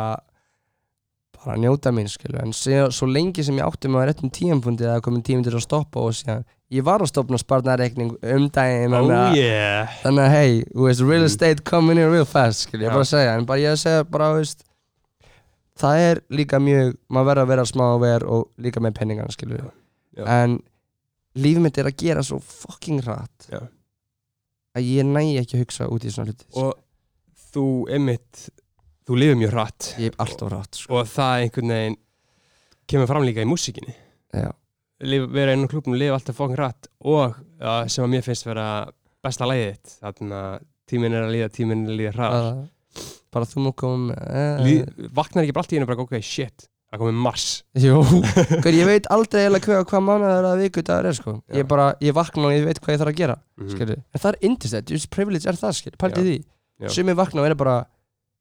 bara 1.46 1.58
njóta 1.60 1.92
mín 1.92 2.08
skilur 2.08 2.42
en 2.44 2.54
sé, 2.56 2.78
svo 2.92 3.08
lengi 3.08 3.44
sem 3.44 3.58
ég 3.60 3.66
átti 3.68 3.90
með 3.92 4.02
að 4.02 4.08
réttum 4.10 4.32
tíampundi 4.34 4.86
að 4.88 5.02
komin 5.06 5.24
tími 5.26 5.44
til 5.44 5.54
að 5.58 5.64
stoppa 5.66 6.00
og 6.00 6.14
síðan 6.16 6.44
ég 6.74 6.84
var 6.88 7.04
að 7.04 7.12
stopna 7.12 7.38
sparnareikning 7.38 8.14
um 8.24 8.50
daginn 8.50 8.94
oh 8.98 9.08
að- 9.12 9.36
yeah 9.38 9.90
þannig 10.04 10.24
að 10.24 10.32
hei, 10.38 10.64
real 10.74 11.22
Mm. 11.22 11.26
estate 11.26 11.64
coming 11.64 12.00
in 12.00 12.10
real 12.12 12.26
fast 12.26 12.68
skilur, 12.68 12.86
ég 12.86 12.90
Já. 12.90 12.94
bara 12.94 13.04
að 13.04 13.12
segja 13.14 13.38
en 13.38 13.46
bara 13.46 13.60
ég 13.60 13.72
að 13.74 13.82
segja 13.84 14.04
bara, 14.10 14.34
veist 14.40 14.64
það 15.80 15.98
er 16.10 16.22
líka 16.30 16.60
mjög, 16.62 16.96
maður 17.10 17.26
verður 17.32 17.44
að 17.44 17.48
vera 17.54 17.66
smá 17.66 17.86
og 17.96 18.02
ver 18.02 18.24
og 18.30 18.50
líka 18.62 18.80
með 18.84 18.94
penningan 19.00 19.32
skilur 19.34 19.72
Já. 20.18 20.26
en 20.26 20.60
lífið 21.36 21.62
mitt 21.66 21.78
er 21.82 21.86
að 21.90 21.98
gera 21.98 22.22
svo 22.24 22.40
fucking 22.40 23.02
Já. 23.52 23.62
að 24.78 24.82
ég 24.90 25.06
næ 25.06 25.24
ekki 25.42 25.58
að 25.58 25.64
hugsa 25.66 25.88
út 25.90 26.06
í 26.06 26.12
svona 26.14 26.30
hluti 26.32 26.46
og 26.56 26.74
þú 27.54 27.66
einmitt 27.94 28.50
þú 29.08 29.20
lifir 29.20 29.40
mjög 29.40 29.54
hratt. 29.56 29.94
Ég 30.00 30.12
hef 30.12 30.20
alltaf 30.24 30.52
hratt 30.52 30.80
sko. 30.80 30.98
og 31.00 31.08
það 31.12 31.46
einhvern 31.46 31.76
veginn 31.76 31.98
kemur 32.90 33.10
fram 33.10 33.26
líka 33.28 33.44
í 33.44 33.50
músikinni 33.50 33.96
vera 35.04 35.56
inn 35.56 35.66
á 35.66 35.72
klubnum 35.72 35.96
og 35.98 36.00
lifa 36.00 36.18
alltaf 36.18 36.38
fokkin 36.38 36.60
hratt. 36.60 36.92
Og 37.04 37.34
uh, 37.36 37.84
sem 37.92 38.06
að 38.06 38.14
mér 38.14 38.26
finnst 38.26 38.48
vera 38.48 38.68
besta 39.24 39.48
lægið 39.48 39.74
þitt 39.74 39.96
þannig 40.04 40.38
að 40.40 40.54
tíminn 40.90 41.16
er 41.16 41.26
að 41.26 41.34
líða, 41.36 41.50
tíminn 41.56 41.86
er 41.88 41.94
að 41.94 42.00
líða 42.02 42.14
hratt. 42.18 42.38
Bara, 42.38 43.08
bara 43.34 43.50
þú 43.50 43.66
múið 43.66 43.76
komum 43.82 44.14
uh, 44.14 44.62
Lí, 44.64 44.78
vaknar 45.16 45.44
ekki 45.44 45.56
bara 45.56 45.66
allt 45.66 45.76
í 45.76 45.80
einu 45.82 45.90
bara 45.90 46.06
ok, 46.06 46.16
shit 46.24 46.68
það 46.94 47.02
komið 47.02 47.22
mars. 47.26 47.48
Ég 48.78 48.86
veit 48.88 49.08
aldrei 49.14 49.44
eiginlega 49.44 49.66
hvað, 49.66 49.86
hvað 49.90 50.04
mánuður 50.06 50.50
að 50.52 50.60
viku 50.62 50.84
dagur 50.86 51.10
er 51.10 51.18
sko. 51.18 51.34
Já. 51.42 51.56
ég 51.58 51.70
bara, 51.72 51.88
ég 52.06 52.14
vakna 52.16 52.50
og 52.50 52.54
ég 52.54 52.68
veit 52.68 52.82
hvað 52.84 52.94
ég 52.94 53.02
þarf 53.02 53.14
að 53.14 53.22
gera 53.24 53.38
mm 53.58 53.72
skilur, 53.74 54.04
en 54.04 54.22
það 54.22 54.30
er 54.30 54.38
indislegt, 54.50 54.94
just 54.94 55.10
privilege 55.14 55.50
er 55.50 55.58
það 55.58 55.98
pælti 55.98 56.22
Já. 56.22 56.28
því, 56.28 56.38
Já. 56.84 56.92
sumi 56.94 57.16
vakna 57.18 57.42
og 57.42 57.50
er 57.50 57.58
bara 57.58 57.78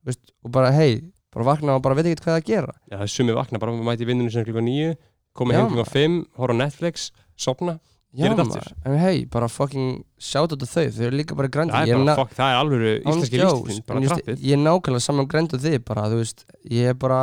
veist, 0.09 0.35
og 0.43 0.53
bara 0.55 0.73
hei, 0.75 1.01
bara 1.33 1.49
vakna 1.53 1.79
og 1.79 1.83
bara 1.85 1.97
veit 1.99 2.11
ekki 2.11 2.27
hvað 2.27 2.41
að 2.41 2.49
gera. 2.51 2.75
Já, 2.91 2.97
það 2.99 3.07
er 3.07 3.15
sumið 3.17 3.39
vakna, 3.41 3.63
bara 3.63 3.73
mæti 3.91 4.09
vinnunum 4.09 4.33
sem 4.35 4.45
klukka 4.47 4.65
nýju 4.65 4.93
Já, 4.93 5.57
heim 5.57 5.71
klukka 5.73 5.89
fimm, 5.89 6.19
horfa 6.37 6.57
Netflix 6.59 7.11
sopna, 7.41 7.79
Gerið 8.13 8.43
þetta 8.43 8.59
aftur. 8.61 8.73
en 8.85 8.99
hei, 9.01 9.25
bara 9.25 9.49
fucking 9.49 10.03
út 10.05 10.53
af 10.53 10.69
þau, 10.69 10.91
þau 10.93 11.07
eru 11.07 11.17
líka 11.17 11.37
bara 11.39 11.49
grandi 11.49 11.73
það 11.73 11.89
er 11.89 12.03
bara, 12.03 12.17
fuck, 12.19 12.35
það 12.37 12.51
er 12.51 12.59
alveg 12.61 13.07
íslenski 13.09 13.41
en 13.41 13.79
bara 13.89 14.03
trappið 14.11 14.43
ég 14.45 14.53
er 14.53 14.61
nákvæmlega 14.61 15.07
saman 15.07 15.31
grænt 15.33 15.55
og 15.57 15.63
þið 15.65 15.79
bara, 15.89 16.05
þú 16.13 16.19
veist, 16.21 16.45
ég 16.69 16.93
er 16.93 16.99
bara 17.01 17.23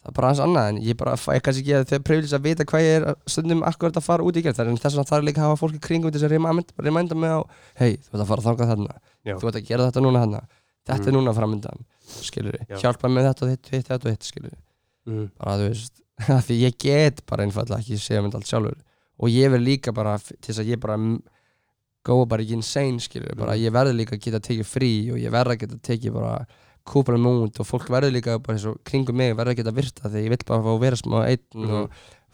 það 0.00 0.12
er 0.12 0.16
bara 0.20 0.30
hans 0.30 0.42
annað 0.44 0.68
en 0.70 0.78
ég 0.86 0.96
bara 1.00 1.16
fæ 1.18 1.32
kannski 1.42 1.64
ekki 1.64 1.74
að 1.80 1.88
þau 1.90 2.04
privilis 2.06 2.36
að 2.38 2.46
vita 2.46 2.68
hvað 2.70 2.86
ég 2.86 2.94
er 3.00 3.18
stundum 3.26 3.64
akkurat 3.66 3.98
að 3.98 4.06
fara 4.06 4.24
út 4.30 4.38
í 4.38 4.44
gerð 4.46 4.62
en 4.62 4.78
þess 4.78 4.94
vegna 4.94 5.10
þarf 5.10 5.26
líka 5.26 5.42
að 5.42 5.48
hafa 5.50 5.60
fólk 5.64 5.74
í 5.76 5.82
kringum 5.82 6.14
til 6.14 6.22
þess 6.22 6.30
að 6.30 6.86
remynda 6.86 7.18
mig 7.18 7.34
á 7.34 7.40
hei, 7.82 7.98
þú 7.98 8.14
ert 8.14 8.22
að 8.22 8.30
fara 8.30 8.40
að 8.40 8.46
þangað 8.46 8.70
þarna. 8.70 8.94
Já. 9.26 9.34
þú 9.36 9.50
ert 9.50 9.58
að 9.58 9.66
gera 9.68 9.90
þetta 9.90 10.04
núna 10.06 10.22
þarna 10.22 10.40
þetta 10.86 11.00
Mm. 11.04 11.08
er 11.08 11.12
núna 11.18 11.34
framöndan, 11.36 11.84
skilur 12.24 12.56
Já. 12.68 12.76
hjálpa 12.82 13.08
með 13.08 13.28
þetta 13.30 13.42
og 13.46 13.50
þitt, 13.52 13.70
þitt, 13.70 13.88
þetta 13.90 14.06
og 14.06 14.12
þitt, 14.14 14.28
skilur 14.30 14.54
mm. 15.06 15.26
bara 15.38 15.56
þú 15.60 15.68
veist, 15.68 16.00
af 16.36 16.46
því 16.48 16.56
ég 16.66 16.78
get 16.78 17.26
bara 17.26 17.44
einfallega 17.44 17.80
ekki 17.80 17.98
segja 17.98 18.22
mynd 18.22 18.34
allt 18.34 18.46
sjálfur 18.50 18.78
og 19.20 19.28
ég 19.28 19.50
verð 19.52 19.64
líka 19.66 19.92
bara, 19.92 20.16
til 20.18 20.50
þess 20.54 20.60
að 20.64 20.70
ég 20.72 20.80
bara 20.80 20.96
góða 22.06 22.26
bara 22.32 22.42
ekki 22.42 22.56
insane 22.56 23.00
skilur 23.04 23.34
bara 23.36 23.52
Mm. 23.54 23.64
ég 23.66 23.72
verður 23.76 23.96
líka 23.98 24.16
að 24.16 24.24
geta 24.24 24.40
tekið 24.40 24.66
frí 24.68 24.90
og 25.12 25.18
ég 25.20 25.30
verður 25.30 25.52
að 25.54 25.60
geta 25.64 25.78
tekið 25.90 26.12
bara 26.16 26.46
kúpra 26.90 27.18
múnd 27.20 27.60
og 27.60 27.66
fólk 27.68 27.88
verður 27.92 28.14
líka 28.16 28.38
bara 28.40 28.56
eins 28.56 28.64
og 28.66 28.78
kringum 28.88 29.14
mig 29.20 29.34
verður 29.36 29.52
að 29.52 29.60
geta 29.60 29.74
virta 29.76 30.08
þegar 30.08 30.24
ég 30.24 30.32
vil 30.32 30.46
bara 30.48 30.62
fá 30.64 30.70
að 30.72 30.80
vera 30.80 30.96
smá 30.96 31.18
einn 31.28 31.44
Mhm. 31.54 31.70
og 31.70 31.90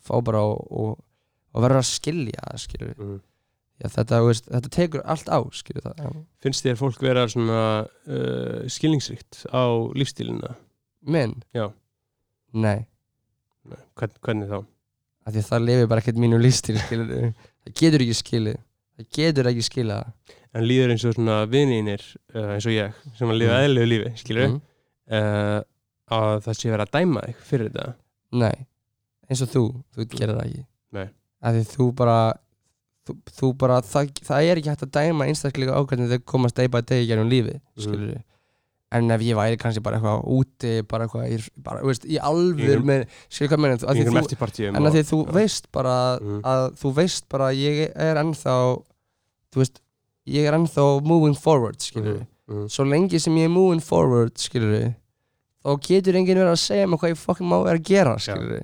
fá 0.06 0.22
bara 0.24 0.38
og, 0.46 0.60
og, 0.70 0.98
og 1.52 1.62
verður 1.62 1.82
að 1.82 1.90
skilja 1.90 2.56
skilur 2.62 2.94
Mm. 2.96 3.20
Já, 3.76 3.88
þetta, 3.92 4.20
veist, 4.24 4.46
þetta 4.48 4.70
tekur 4.72 5.02
allt 5.04 5.26
á 5.28 5.38
skilur 5.52 5.82
það 5.84 5.98
Já. 6.00 6.10
finnst 6.40 6.64
þér 6.64 6.78
fólk 6.80 7.02
vera 7.04 7.26
svona 7.28 7.58
uh, 7.84 8.62
skilningsríkt 8.72 9.42
á 9.52 9.64
lífstílina 9.92 10.54
minn? 11.06 11.34
Já. 11.54 11.66
Nei, 12.56 12.86
Hvern, 13.98 14.14
hvernig 14.24 14.48
þá? 14.52 14.58
af 15.26 15.34
því 15.34 15.40
að 15.42 15.48
það 15.50 15.64
lifir 15.66 15.88
bara 15.90 16.02
ekkert 16.04 16.20
mínu 16.22 16.38
lífstíl 16.40 16.78
skilur 16.78 17.10
það 17.66 17.74
getur 17.80 18.04
ekki 18.06 18.16
skilið 18.20 18.58
það 18.96 19.08
getur 19.18 19.50
ekki 19.50 19.64
skilað 19.66 20.32
en 20.56 20.64
líður 20.70 20.92
eins 20.94 21.04
og 21.10 21.16
svona 21.18 21.36
vinninir 21.52 22.04
uh, 22.32 22.54
eins 22.54 22.64
og 22.70 22.72
ég, 22.76 22.96
sem 23.18 23.28
að 23.34 23.40
lifa 23.42 23.56
Mm. 23.58 23.64
eðlilegu 23.66 23.90
lífi 23.92 24.12
skilur, 24.22 24.46
Mhm. 24.46 24.60
uh, 25.10 25.60
að 26.16 26.38
það 26.46 26.56
sé 26.62 26.70
verið 26.72 26.86
að 26.86 26.94
dæma 26.96 27.24
þig 27.26 27.44
fyrir 27.50 27.68
þetta 27.74 27.86
Nei, 28.40 28.56
eins 29.28 29.42
og 29.44 29.50
þú, 29.52 29.64
þú 29.96 30.06
gerir 30.14 30.36
það 30.38 30.46
ekki 30.48 30.64
Nei. 30.96 31.06
Af 31.42 31.54
því 31.58 31.64
þú 31.74 31.86
bara 31.98 32.16
þú, 33.06 33.16
þú 33.38 33.50
bara, 33.58 33.80
það, 33.82 34.08
það 34.26 34.46
er 34.50 34.56
ekki 34.60 34.70
hægt 34.72 34.86
að 34.86 34.94
dæma 34.96 35.26
einstaklega 35.30 35.76
á 35.76 35.80
hvernig 35.86 36.10
þau 36.10 36.22
komast 36.32 36.56
day 36.58 36.66
by 36.68 36.80
day 36.82 37.04
í 37.04 37.08
gegnum 37.10 37.28
lífi 37.30 37.54
Mhm. 37.60 37.84
skilur 37.84 38.22
en 38.96 39.10
ef 39.10 39.20
ég 39.20 39.34
væri 39.36 39.56
kannski 39.58 39.82
bara 39.82 39.98
eitthvað 39.98 40.24
úti 40.30 40.82
bara 40.88 41.06
eitthvað, 41.06 41.30
í, 41.34 41.48
bara, 41.58 41.80
veist, 41.82 42.04
í 42.06 42.18
með, 42.86 43.06
skilur 43.28 43.50
hvað 43.50 43.60
meina, 43.60 43.76
í 43.76 43.82
að 43.82 43.96
því 43.96 44.04
þú, 44.06 44.68
en 44.76 44.82
því 44.94 45.02
þú 45.10 45.18
veist 45.34 45.66
bara 45.72 45.96
Mm. 46.22 46.40
að 46.42 46.76
þú 46.80 46.92
veist 46.94 47.28
bara 47.28 47.44
að 47.50 47.56
ég 47.62 47.92
er 47.96 48.16
ennþá 48.22 48.54
þú 49.52 49.56
veist, 49.62 49.80
ég 50.26 50.46
er 50.46 50.52
ennþá 50.54 51.02
moving 51.04 51.34
forward, 51.34 51.78
skilur 51.80 52.26
Mhm, 52.48 52.54
mhm. 52.62 52.68
svo 52.70 52.84
lengi 52.86 53.18
sem 53.20 53.34
ég 53.34 53.44
er 53.44 53.48
moving 53.48 53.80
forward, 53.82 54.34
skilur 54.38 54.94
þá 55.64 55.80
getur 55.82 56.14
enginn 56.14 56.38
verið 56.38 56.54
að 56.54 56.62
segja 56.62 56.86
mér 56.86 56.98
hvað 56.98 57.10
ég 57.10 57.18
fucking 57.18 57.48
má 57.50 57.64
vera 57.64 57.78
að 57.78 57.82
gera, 57.82 58.16
skilur 58.18 58.62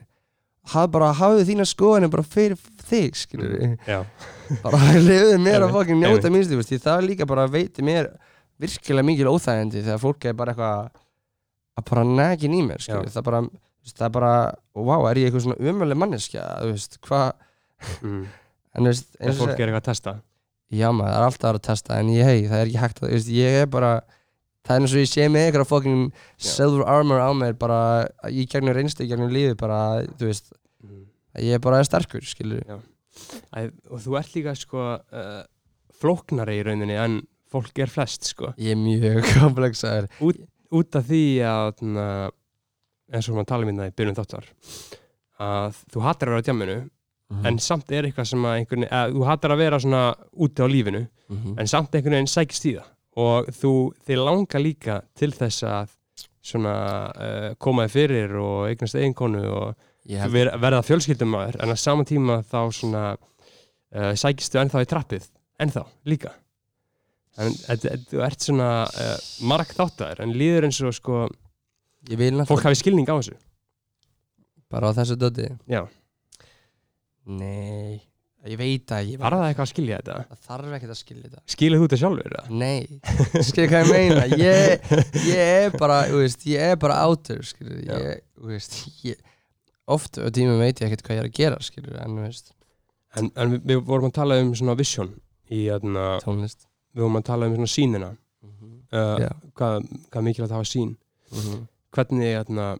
haf 0.71 0.91
bara, 0.95 1.11
hafðu 1.19 1.47
þína 1.49 1.67
skoðinu 1.67 2.11
bara 2.13 2.25
fyrir 2.27 2.59
þig, 2.87 3.17
skilur 3.19 3.55
Já, 3.89 4.03
bara 4.65 4.81
lefðu 4.95 5.39
mér 5.43 5.67
að 5.67 5.75
fucking 5.77 5.99
njóta 6.03 6.29
einmitt. 6.29 6.53
minnst, 6.53 6.71
því 6.71 6.81
það 6.85 7.07
líka 7.09 7.29
bara 7.29 7.49
veitir 7.51 7.87
mér 7.87 8.13
virkilega 8.63 9.07
mikil 9.07 9.31
óþægindi 9.33 9.83
þegar 9.83 10.03
fólk 10.03 10.29
er 10.29 10.37
bara 10.39 10.55
eitthvað 10.55 10.91
að 11.79 11.87
bara 11.89 12.05
negin 12.07 12.55
í 12.55 12.63
mér, 12.67 12.83
skilur 12.85 13.11
það 13.11 13.27
bara, 13.29 13.41
það 13.91 14.07
er 14.07 14.15
bara, 14.19 14.33
wow, 14.79 15.07
er 15.11 15.21
ég 15.23 15.31
eitthvað 15.31 15.47
svona 15.49 15.59
umöðlega 15.59 16.03
manneskja, 16.03 16.45
þú 16.61 16.75
veist, 16.75 16.99
hvað? 17.07 17.31
Mm. 18.03 18.21
en 18.77 18.85
þú 18.87 18.93
veist, 18.93 19.09
eins 19.19 19.33
og 19.33 19.41
fólk 19.43 19.57
er 19.57 19.67
eitthvað 19.67 19.83
að 19.83 19.89
testa. 19.91 20.17
Já 20.73 20.89
maður, 20.95 21.13
það 21.13 21.19
er 21.19 21.27
alltaf 21.27 21.49
að 21.49 21.57
að 21.59 21.65
testa 21.69 21.97
en 22.01 22.13
ég, 22.13 22.29
hei, 22.29 22.45
það 22.49 22.61
er 22.61 22.69
ekki 22.71 22.83
hægt 22.85 23.01
að, 23.01 23.09
þú 23.09 23.17
veist, 23.17 23.33
ég 23.37 23.59
er 23.63 23.73
bara 23.73 23.93
það 24.63 24.75
er 24.77 24.81
eins 24.85 24.95
og 24.95 25.01
ég 25.03 25.11
sé 25.11 25.29
með 25.29 25.47
eitthvað 25.49 25.69
fucking 25.73 26.03
Já. 26.13 26.49
silver 26.53 26.85
armor 26.87 27.19
á 27.23 27.31
mér 27.35 27.57
bara 27.59 27.79
í 28.31 28.45
gegnum 28.47 28.75
reynstu, 28.77 29.05
í 29.05 29.11
gegnum 29.11 29.33
lífi 29.35 29.57
bara, 29.59 29.81
þú 30.19 30.29
veist, 30.31 30.53
mm. 30.85 31.03
ég 31.43 31.57
er 31.59 31.63
bara 31.65 31.83
sterkur, 31.87 32.23
skilur 32.27 32.63
Æ, 33.53 33.69
og 33.93 34.01
þú 34.01 34.15
ert 34.17 34.33
líka 34.37 34.55
sko 34.57 34.85
uh, 34.97 35.43
flóknari 36.01 36.61
í 36.61 36.63
rauninni 36.65 36.95
en 36.97 37.19
fólk 37.53 37.77
er 37.85 37.91
flest 37.93 38.25
sko 38.31 38.55
ég 38.57 38.73
er 38.73 38.81
mjög 38.81 39.27
komplexaður 39.43 40.09
út 40.73 40.97
af 40.97 41.05
því 41.11 41.23
að 41.45 41.83
na, 41.93 42.07
eins 43.13 43.29
og 43.29 43.37
maður 43.37 43.51
tala 43.51 43.67
um 43.69 43.75
þetta 43.77 43.91
í 43.93 43.97
byrjun 44.01 44.17
þáttar 44.23 44.49
að 45.43 45.79
þú 45.93 46.05
hattar 46.07 46.31
að 46.31 46.37
vera 46.39 46.43
á 46.45 46.47
djamminu 46.49 46.81
Mhm. 47.33 47.47
en 47.49 47.57
samt 47.65 47.89
er 47.97 48.05
eitthvað 48.05 48.27
sem 48.29 48.43
að 48.45 48.55
einhvern 48.59 48.83
veginn, 48.85 49.15
þú 49.17 49.23
hattar 49.25 49.53
að 49.55 49.61
vera 49.63 49.77
svona 49.81 50.01
úti 50.37 50.61
á 50.61 50.69
lífinu 50.69 50.99
Mhm. 51.33 51.55
en 51.63 51.67
samt 51.71 51.95
einhvern 51.97 52.13
veginn 52.19 52.29
sækist 52.29 52.67
í 52.69 52.75
það 52.77 52.91
og 53.21 53.51
þú, 53.53 53.73
þið 54.07 54.23
langar 54.23 54.63
líka 54.63 55.01
til 55.19 55.33
þess 55.37 55.67
að 55.69 55.97
svona 56.43 56.75
uh, 57.13 57.49
koma 57.63 57.87
þið 57.87 57.97
fyrir 57.97 58.37
og 58.41 58.69
eignast 58.71 58.99
eiginkonu 58.99 59.43
og 59.51 59.75
held 60.11 60.35
ver, 60.35 60.51
verða 60.59 60.83
fjölskyldumæður 60.87 61.61
en 61.63 61.75
á 61.75 61.77
sama 61.79 62.07
tíma 62.09 62.41
þá 62.49 62.61
svona 62.75 63.05
uh, 63.15 64.13
sækistu 64.19 64.59
ennþá 64.63 64.83
í 64.83 64.91
trappið. 64.91 65.29
Ennþá 65.63 65.85
líka. 66.09 66.33
En 67.41 67.55
þú 68.11 68.25
ert 68.27 68.45
svona 68.45 68.71
uh, 68.89 69.15
marg 69.49 69.71
þáttaður 69.73 70.25
en 70.25 70.35
líður 70.37 70.69
eins 70.69 70.81
og 70.85 70.97
sko 70.97 71.25
fólk 72.49 72.67
hafi 72.67 72.81
skilning 72.81 73.09
á 73.09 73.15
þessu. 73.15 73.37
Bara 74.73 74.91
á 74.91 74.97
þessu 74.97 75.19
döti 75.21 75.47
Já. 75.71 75.85
nei, 77.29 78.01
ég 78.51 78.59
veit 78.59 78.93
að 78.97 79.11
ég 79.13 79.21
var 79.23 79.37
það 79.37 79.45
eitthvað 79.49 79.65
að 79.67 79.71
skilja 79.71 79.99
þetta? 80.01 80.15
það 80.33 80.47
þarf 80.49 80.73
ekkert 80.79 80.93
að 80.95 80.99
skilja 80.99 81.29
þetta 81.29 81.43
Skilja 81.55 81.79
þú 81.79 81.85
þetta 81.87 81.99
sjálfur? 82.01 82.33
eða? 82.33 82.57
nei, 82.63 82.81
skilja 83.47 83.69
hvað 83.71 83.85
ég 83.85 83.93
meina 83.93 84.25
ég, 84.41 84.89
ég 85.29 85.53
er 85.67 85.77
bara, 85.79 85.99
þú 86.11 86.23
veist, 86.25 86.47
ég 86.51 86.73
er 86.73 86.81
bara 86.83 86.97
outer, 87.07 87.43
skilja, 87.47 87.79
Já. 87.87 88.01
ég, 88.03 88.25
þú 88.41 88.51
veist 88.51 88.79
ég, 89.07 89.21
oft 89.97 90.19
á 90.19 90.27
tímum 90.35 90.59
veit 90.63 90.83
ég 90.83 90.89
ekkert 90.89 91.07
hvað 91.07 91.19
ég 91.19 91.23
er 91.23 91.31
að 91.31 91.39
gera, 91.39 91.61
skilja, 91.69 92.01
en 92.03 92.19
þú 92.19 92.27
veist 92.27 92.53
En, 93.13 93.27
en 93.37 93.51
við, 93.53 93.61
við 93.69 93.81
vorum 93.85 94.09
að 94.09 94.15
tala 94.17 94.39
um 94.41 94.55
svona 94.57 94.73
vision 94.79 95.11
í 95.53 95.67
aðna, 95.69 96.05
tónlist 96.25 96.63
við 96.97 97.03
vorum 97.05 97.19
að 97.21 97.27
tala 97.29 97.49
um 97.51 97.57
svona 97.59 97.69
sínina 97.75 98.09
uh, 98.13 99.19
Já. 99.21 99.29
hvað, 99.59 99.85
hvað 100.09 100.25
mikilvægt 100.31 100.49
að 100.51 100.57
hafa 100.57 100.71
sín 100.71 100.95
hvernig, 101.93 102.31
aðna, 102.41 102.71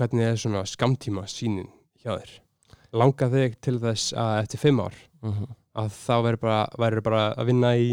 hvernig 0.00 0.24
er 0.30 0.40
svona 0.40 0.62
skamtíma 0.68 1.26
sínin 1.28 1.68
hjá 2.00 2.14
þér? 2.16 2.32
Langar 2.96 3.30
þig 3.32 3.54
til 3.64 3.76
þess 3.84 4.12
að 4.16 4.32
eftir 4.42 4.60
fimm 4.64 4.80
ár 4.84 4.96
að 5.22 5.92
þá 5.94 6.14
verður 6.26 6.40
bara, 6.42 6.60
verður 6.78 7.02
bara 7.06 7.22
að 7.38 7.46
vinna 7.46 7.70
í 7.78 7.92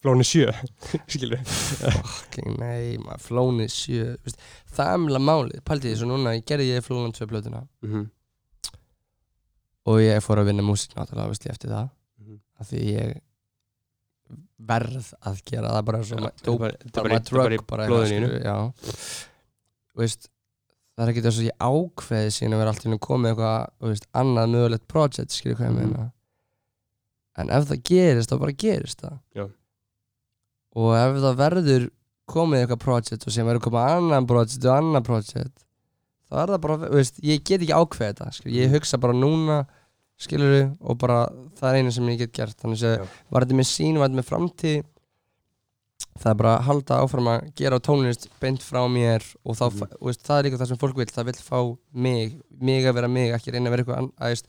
flóni 0.00 0.24
sjö 0.24 0.48
skilur 1.12 1.42
fucking 1.44 2.56
nei, 2.58 2.96
maður 3.04 3.20
flónið 3.26 3.68
sjö 3.74 4.06
þú 4.16 4.24
veist, 4.30 4.40
það 4.72 4.92
er 4.94 5.02
mjög 5.04 5.24
málið, 5.28 5.60
því 5.84 5.96
svo 6.00 6.08
núna 6.08 6.32
ég 6.38 6.46
gerði 6.48 6.70
ég 6.72 6.84
flónan 6.86 7.12
tvö 7.12 7.26
plötuna. 7.28 7.60
Mm 7.84 7.90
-hmm. 7.92 8.06
og 9.90 10.00
ég 10.00 10.20
fór 10.24 10.38
að 10.40 10.46
vinna 10.50 10.62
músík 10.62 10.94
náttúrulega, 10.96 11.30
eftir 11.50 11.70
það. 11.70 11.90
Mhm. 12.20 12.38
af 12.60 12.66
því 12.70 12.80
ég 12.94 13.20
verð 14.70 15.12
að 15.26 15.40
gera 15.48 15.68
það 15.72 15.84
bara 15.84 15.98
Já, 16.04 16.20
ma- 16.20 16.30
þetta 16.30 16.52
er 16.52 16.58
bara- 16.58 17.54
er 17.54 17.62
bara 17.66 17.84
í- 17.86 17.88
blóðinu 17.90 18.28
já. 18.44 18.72
Þú 19.90 19.96
veist, 20.02 20.28
það 20.96 21.04
er 21.06 21.12
ekki 21.12 21.22
þess 21.24 21.38
að 21.40 21.48
ég 21.48 21.56
ákveði 21.60 22.30
síðan 22.36 22.54
að 22.54 22.58
vera 22.60 22.70
alltaf 22.70 22.86
inn 22.86 22.94
að 22.98 23.00
koma 23.00 23.22
með 23.24 23.30
eitthvað 23.34 24.06
annað 24.14 24.50
mögulegt 24.54 24.86
project 24.88 25.30
skilur 25.30 25.56
hvað 25.56 25.68
ég 25.68 25.72
Mhm. 25.76 25.92
meina 25.92 26.12
en 27.40 27.50
ef 27.56 27.66
það 27.70 27.82
gerist 27.90 28.30
þá 28.32 28.36
bara 28.44 28.56
gerist 28.64 29.00
það 29.04 29.16
Já. 29.38 29.46
og 30.80 30.92
ef 31.00 31.18
það 31.24 31.40
verður 31.40 31.88
komið 32.30 32.62
eitthvað 32.62 32.82
project 32.84 33.26
og 33.26 33.34
sem 33.34 33.48
verður 33.48 33.64
komið 33.66 33.88
annan 33.96 34.26
project 34.30 34.64
og 34.70 34.76
annan 34.76 35.06
project 35.06 35.64
þá 36.30 36.36
er 36.44 36.52
það 36.54 36.60
bara, 36.62 36.76
veist, 36.94 37.16
ég 37.26 37.42
get 37.42 37.64
ekki 37.64 37.74
ákveðið 37.74 38.12
þetta 38.20 38.32
skilur, 38.36 38.54
ég 38.54 38.68
Mhm. 38.68 38.74
hugsa 38.76 39.00
bara 39.02 39.16
núna 39.18 39.56
skilur 40.20 40.76
og 40.80 40.98
bara 41.00 41.24
það 41.58 41.68
er 41.72 41.78
einu 41.80 41.90
sem 41.92 42.06
ég 42.12 42.18
get 42.18 42.32
gert 42.36 42.56
þannig 42.60 42.84
að 42.86 43.08
var 43.32 43.42
þetta 43.46 43.56
með 43.58 43.66
sín, 43.72 43.98
var 43.98 44.08
þetta 44.08 44.20
með 44.20 44.28
framtíð 44.30 44.84
það 46.20 46.30
er 46.30 46.34
bara 46.40 46.52
að 46.58 46.64
halda 46.68 46.98
áfram 47.02 47.28
að 47.32 47.50
gera 47.56 47.78
tónlist 47.80 48.28
beint 48.40 48.62
frá 48.62 48.82
mér 48.92 49.24
og 49.44 49.56
þá, 49.56 49.64
mm. 49.72 49.92
veist, 50.04 50.22
það 50.26 50.38
er 50.38 50.44
líka 50.46 50.58
það 50.60 50.68
sem 50.68 50.80
fólk 50.80 50.96
vil 51.00 51.06
það 51.10 51.24
vil 51.30 51.38
fá 51.40 51.58
mig, 51.92 52.34
mig 52.60 52.84
að 52.86 52.94
vera 53.00 53.08
mig 53.08 53.32
ekki 53.36 53.52
reyna 53.54 53.70
að 53.70 53.74
vera 53.74 53.82
eitthvað 53.84 53.98
an- 54.04 54.12
að 54.20 54.34
veist, 54.34 54.46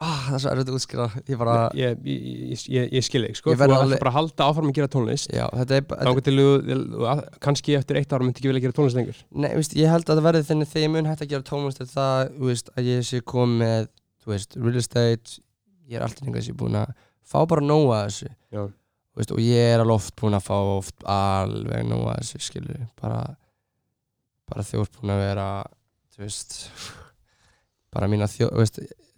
ah, 0.00 0.20
það 0.26 0.34
er 0.36 0.40
svo 0.42 0.50
erfitt 0.54 0.70
að 0.70 0.76
útskýra. 0.78 1.06
Ég 1.28 1.38
bara, 1.40 1.54
ég, 1.76 1.98
ég, 2.08 2.22
ég, 2.54 2.62
ég, 2.72 2.86
ég 2.96 3.04
skil 3.06 3.22
þig 3.26 3.36
sko, 3.38 3.52
Ég 3.52 3.58
þú 3.58 3.62
verð 3.62 3.74
ætlar 3.74 3.84
alveg- 3.86 4.00
bara 4.02 4.10
að 4.12 4.16
halda 4.18 4.46
áfram 4.50 4.70
að 4.70 4.76
gera 4.78 4.88
tónlist. 4.94 5.30
Já, 5.36 5.44
þetta 5.60 5.76
er 5.76 5.84
þá 5.90 6.22
til 6.28 6.36
þú, 6.40 6.46
þú- 6.64 7.38
kannski 7.46 7.76
eftir 7.78 8.00
eitt 8.00 8.12
ára 8.16 8.24
myndi 8.24 8.40
ekki 8.40 8.50
vilja 8.50 8.64
gera 8.64 8.76
tónlist 8.78 8.96
lengur. 9.00 9.20
Nei, 9.34 9.50
veist, 9.58 9.74
ég 9.76 9.90
held 9.92 10.04
að 10.08 10.16
það 10.20 10.26
verði 10.30 10.46
þenni 10.50 10.68
þegar 10.70 10.86
ég 10.86 10.90
mun 10.94 11.10
hægt 11.10 11.24
að 11.26 11.32
gera 11.34 11.48
tónlist 11.50 11.80
er 11.84 11.90
það, 11.90 12.32
þú 12.38 12.50
veist, 12.50 12.70
að 12.76 12.90
ég 12.90 13.06
sé 13.10 13.20
komið 13.20 13.58
með 13.64 13.88
þú 14.24 14.32
veist, 14.34 14.56
real 14.56 14.76
estate. 14.80 15.40
Ég 15.90 15.96
er 15.98 16.02
alltaf 16.06 16.26
einhvers 16.26 16.48
ég 16.48 16.56
búin 16.56 16.78
að 16.80 16.94
fá 17.26 17.38
bara 17.50 17.60
nóga 17.66 18.04
þessu. 18.08 18.30
Já. 18.54 18.62
Þú 19.10 19.20
veist, 19.20 19.32
og 19.34 19.40
ég 19.42 19.74
er 19.74 19.80
alveg 19.82 19.96
oft 19.98 20.14
búin 20.16 20.36
að 20.38 20.46
fá 20.46 20.56
oft 20.78 21.04
alveg 21.04 21.84
nóga 21.88 22.16
þessu 22.22 22.40
skilur 22.40 22.88
bara 23.02 23.36
bara 24.48 24.62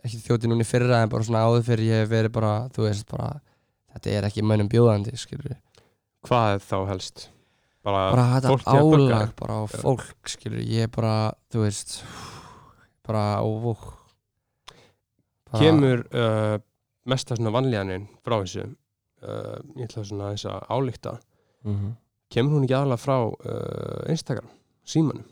að 0.03 0.09
ekki 0.09 0.21
þjóti 0.27 0.51
núna 0.51 0.65
í 0.65 0.69
fyrra 0.69 1.03
en 1.03 1.13
bara 1.13 1.27
svona 1.27 1.45
áður 1.47 1.67
fyrir 1.69 1.89
ég 1.89 2.03
hef 2.03 2.11
verið 2.11 2.35
bara 2.35 2.53
þú 2.75 2.87
veist, 2.89 3.07
bara 3.11 3.29
þetta 3.95 4.17
er 4.17 4.29
ekki 4.29 4.45
mönnum 4.47 4.71
bjóðandi 4.73 5.15
skilur 5.21 5.57
hvað 6.27 6.57
er 6.57 6.67
þá 6.67 6.77
helst? 6.91 7.25
bara, 7.83 8.03
bara 8.15 8.27
þetta 8.35 8.53
að 8.59 8.61
álag 8.83 9.35
bara 9.39 9.59
á 9.59 9.63
fólk 9.73 10.35
skilur 10.35 10.63
ég 10.67 10.89
er 10.89 10.93
bara, 10.93 11.17
þú 11.53 11.65
veist 11.67 11.97
bara 13.07 13.25
bara, 13.43 13.97
kemur 15.59 16.07
uh, 16.11 16.59
mesta 17.11 17.39
svona 17.39 17.55
vanlíðaninn 17.55 18.07
frá 18.23 18.39
þessu 18.39 18.67
uh, 18.67 19.59
ég 19.79 19.89
ætla 19.89 20.07
svona 20.07 20.33
þess 20.35 20.51
að 20.53 20.71
álíkta 20.71 21.19
mm 21.67 21.93
kemur 22.33 22.57
hún 22.57 22.67
ekki 22.67 22.77
aðalega 22.77 23.03
frá 23.03 23.17
uh, 23.29 24.11
Instagram, 24.13 24.49
símanum? 24.89 25.25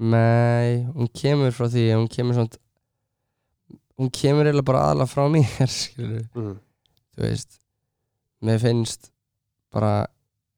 Nei, 0.00 0.86
hún 0.94 1.10
kemur 1.12 1.52
frá 1.52 1.68
því 1.68 1.86
hún 1.92 2.08
kemur 2.12 2.38
svona 2.38 2.60
hún 4.00 4.12
kemur 4.16 4.48
eiginlega 4.48 4.68
bara 4.72 4.84
aðalega 4.88 5.12
frá 5.12 5.24
mér 5.32 5.72
skilur 5.78 6.24
mm. 6.34 6.54
þú 7.14 7.26
veist 7.26 7.58
mér 8.46 8.60
finnst 8.62 9.10
bara 9.74 9.94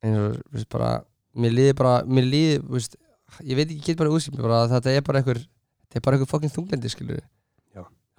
eins 0.02 0.18
og, 0.18 0.36
þú 0.38 0.58
veist, 0.58 0.70
bara 0.72 0.90
mér 1.42 1.56
líði 1.56 1.76
bara, 1.78 1.94
mér 2.06 2.28
líði, 2.28 2.58
þú 2.62 2.78
veist 2.78 2.98
ég 3.42 3.58
veit 3.58 3.66
ekki, 3.68 3.80
ég 3.80 3.86
get 3.90 4.00
bara 4.02 4.12
útskýrt 4.14 4.36
mér 4.38 4.46
bara 4.48 4.64
að 4.64 4.76
þetta 4.76 4.96
er 4.96 5.06
bara 5.06 5.22
einhver 5.22 5.40
þetta 5.42 6.00
er 6.00 6.04
bara 6.06 6.18
einhver 6.18 6.30
fokkin 6.30 6.52
þunglindi, 6.54 6.92
skilur 6.92 7.22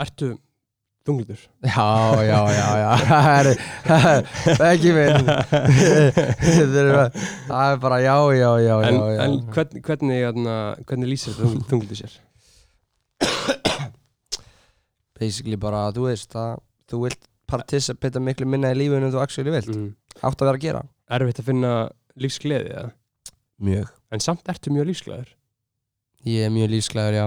Ertu 0.02 0.32
þunglitur? 1.06 1.38
Já, 1.62 1.86
já, 2.26 2.40
já, 2.50 2.68
já 2.82 2.91
Það 3.86 4.64
er 4.64 4.70
ekki 4.72 4.94
minn 4.95 5.28
Það 6.41 6.78
er 6.82 6.91
bara- 6.95 7.10
það 7.48 7.74
er 7.74 7.82
bara 7.84 8.00
já, 8.02 8.16
já, 8.40 8.50
já, 8.64 8.76
en, 8.88 8.98
já, 8.98 9.10
já. 9.14 9.22
en 9.28 9.36
hvernig, 9.54 9.84
hvernig, 9.86 10.22
hvernig, 10.26 10.86
hvernig 10.90 11.12
lýsir 11.12 11.36
þetta 11.36 11.52
þung- 11.52 11.68
þunglitur 11.70 12.02
sér? 12.02 12.16
Basically 15.24 15.60
bara, 15.60 15.88
þú 15.95 16.10
veist 16.10 16.36
að 16.40 16.58
þú 16.91 17.06
vilt 17.08 17.30
participata 17.50 18.22
miklu 18.24 18.48
minna 18.50 18.74
í 18.74 18.80
lífinu 18.80 19.08
en 19.08 19.14
þú 19.14 19.22
actually 19.24 19.54
vilt. 19.54 19.72
Mm. 19.72 19.94
átt 20.22 20.41
að 20.41 20.50
vera 20.50 20.58
að 20.60 20.66
gera. 20.66 20.84
Erfitt 21.14 21.40
að 21.41 21.50
finna 21.52 21.72
lífsgleði 22.20 22.74
eða? 22.74 22.91
Mjög. 23.64 23.95
En 24.14 24.24
samt 24.24 24.52
ertu 24.52 24.74
mjög 24.74 24.91
lífsgleður 24.91 25.32
Ég 26.24 26.45
er 26.48 26.54
mjög 26.54 26.70
lífsglæður, 26.72 27.18
já. 27.18 27.26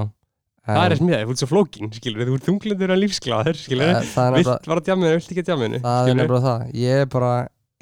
Það 0.66 0.84
er 0.86 1.02
með 1.04 1.12
þér, 1.12 1.26
þú 1.26 1.34
ert 1.34 1.40
svo 1.42 1.48
flókin 1.50 1.90
skilur, 1.94 2.26
þú 2.26 2.36
ert 2.38 2.46
þunglindur 2.46 2.92
en 2.94 2.98
lífsgleður 2.98 3.58
skilur, 3.60 3.90
er 3.92 4.34
vilt 4.34 4.70
vara 4.70 4.82
á 4.82 4.86
djáminu, 4.88 5.10
vilt 5.12 5.28
ekki 5.30 5.44
á 5.44 5.48
djáminu 5.50 5.80
það 5.84 6.08
er 6.10 6.16
nefnilega 6.18 6.40
það. 6.46 6.64
Ég 6.80 7.02
er 7.04 7.10
bara, 7.12 7.34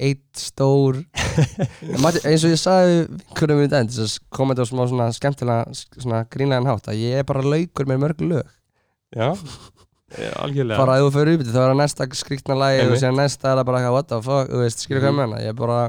eitt 0.05 0.41
stór 0.43 0.99
eins 2.27 2.43
og 2.45 2.51
ég 2.51 2.61
sagði 2.61 2.99
í 3.07 3.69
dag 3.71 3.89
þess 3.89 4.03
að 4.03 4.35
koma 4.37 4.53
þetta 4.53 4.67
á 4.67 4.69
smá 4.69 4.83
svona 4.91 5.07
skemmtilega 5.17 5.79
svona 5.95 6.21
grínlegan 6.29 6.69
hátt 6.69 6.91
að 6.91 7.01
ég 7.01 7.23
er 7.23 7.25
bara 7.31 7.47
laukur 7.47 7.89
með 7.89 8.03
mörg 8.03 8.21
lög. 8.27 8.53
Já 9.15 9.31
algjörlega. 10.13 10.77
Bara 10.77 10.97
ef 10.99 11.05
þú 11.07 11.11
fyrir 11.15 11.35
upp 11.39 11.41
er 11.47 11.53
það 11.55 11.75
næsta 11.81 12.07
skrýtna 12.13 12.55
lagi 12.59 12.81
og 12.85 12.95
síðan 13.01 13.17
næsta 13.19 13.51
er 13.51 13.57
það 13.59 13.65
bara 13.65 13.91
what 13.91 14.07
the 14.07 14.19
fuck, 14.21 14.49
þú 14.51 14.61
veist, 14.63 14.79
skilur 14.85 15.01
hvað 15.01 15.13
Mhm. 15.13 15.17
menna 15.21 15.37
ég 15.41 15.49
er 15.49 15.53
bara, 15.53 15.79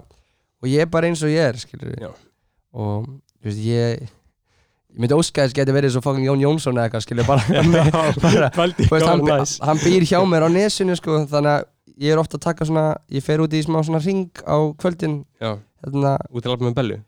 og 0.62 0.68
ég 0.68 0.80
er 0.80 0.86
bara 0.86 1.06
eins 1.06 1.22
og 1.22 1.28
ég 1.28 1.48
er 1.48 1.54
skilur. 1.60 1.94
Já. 2.00 2.10
og 2.74 3.06
þú 3.06 3.44
veist, 3.44 3.58
ég 3.58 4.00
ég 4.96 4.98
myndi 4.98 5.12
óska 5.16 5.44
þess 5.44 5.52
geti 5.54 5.72
verið 5.72 5.90
svo 5.92 6.00
fucking 6.02 6.24
Jón 6.24 6.40
Jónsson 6.40 6.74
eða 6.76 6.88
eitthvað 6.88 7.04
skilur 7.04 7.26
bara, 7.26 7.42
bara 8.56 8.70
Þú 8.76 8.90
veist, 8.90 9.06
hann, 9.06 9.68
hann 9.68 9.78
býr 9.84 10.02
hjá 10.08 10.20
mér 10.24 10.44
á 10.44 10.48
nesinu 10.48 10.96
sko, 10.96 11.26
þannig 11.28 11.52
að 11.60 11.64
ég 12.00 12.12
er 12.12 12.18
ofta 12.18 12.36
að 12.38 12.44
taka 12.48 12.64
svona 12.64 12.96
ég 13.12 13.22
fer 13.22 13.38
út 13.40 13.52
í 13.52 13.62
smá 13.64 13.80
svona 13.84 14.00
ring 14.04 14.28
á 14.44 14.56
kvöldin. 14.76 15.24
Já, 15.40 15.58
þarna, 15.84 16.16
út 16.32 16.42
til 16.42 16.50
alveg 16.52 16.68
með 16.70 16.74
bellu 16.80 16.98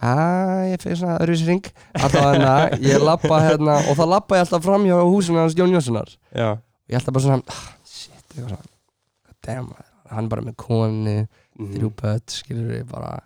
að 0.00 0.64
ég 0.72 0.80
fer 0.82 0.96
svona 0.96 1.18
öðruvísi 1.20 1.46
ring 1.50 1.66
alltaf 2.00 2.24
hérna, 2.24 2.54
ég 2.80 3.02
lappa 3.04 3.40
hérna 3.44 3.76
og 3.90 3.96
þá 3.98 4.04
lappa 4.08 4.38
ég 4.38 4.44
alltaf 4.46 4.64
fram 4.64 4.84
hjá 4.88 4.96
húsinu 5.04 5.38
hans 5.42 5.54
Jón 5.58 5.74
Jónssonar. 5.74 6.08
Já, 6.32 6.50
og 6.56 6.88
ég 6.88 6.96
alltaf 7.00 7.14
bara 7.16 7.24
svona 7.26 7.42
ah, 7.46 7.64
shit, 7.84 8.24
eitthvað 8.32 8.54
svona 8.54 9.36
damn, 9.46 9.72
hann 10.10 10.28
bara 10.32 10.42
með 10.46 10.56
konu 10.56 11.26
Mhm. 11.60 11.74
þrjú 11.76 11.88
börn, 11.98 12.20
skilur 12.32 12.68
við 12.72 12.84
bara 12.88 13.18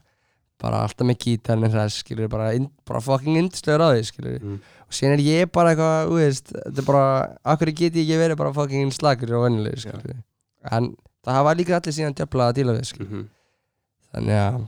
bara 0.59 0.79
alltaf 0.83 1.07
með 1.07 1.19
gítarinn 1.23 1.71
hress, 1.71 2.01
skilur 2.03 2.25
við 2.27 2.31
bara, 2.33 2.49
bara 2.89 3.01
fucking 3.05 3.37
indislegur 3.39 3.85
á 3.85 3.89
því, 3.95 4.01
skilur 4.09 4.33
við. 4.33 4.43
Mm. 4.43 4.57
og 4.89 4.97
síðan 4.97 5.13
er 5.15 5.23
ég 5.23 5.53
bara 5.53 5.71
eitthvað, 5.75 6.09
þú 6.09 6.17
veist 6.19 6.51
þetta 6.55 6.79
er 6.83 6.87
bara, 6.89 7.05
akkur 7.45 7.71
get 7.71 7.95
ég 7.95 8.03
ekki 8.09 8.19
verið 8.19 8.37
bara 8.41 8.53
fucking 8.57 8.91
slagur 8.97 9.35
og 9.39 9.45
vennileg, 9.47 9.77
skilur 9.79 10.03
við. 10.09 10.19
En 10.73 10.97
það 11.23 11.39
hafa 11.39 11.55
líka 11.55 11.77
allir 11.79 11.95
síðan 11.95 12.17
djöfla 12.19 12.49
að 12.51 12.57
díla 12.59 12.75
við, 12.75 12.85
skilur 12.91 13.11
Mhm. 13.13 13.29
þannig 14.15 14.41
að 14.41 14.59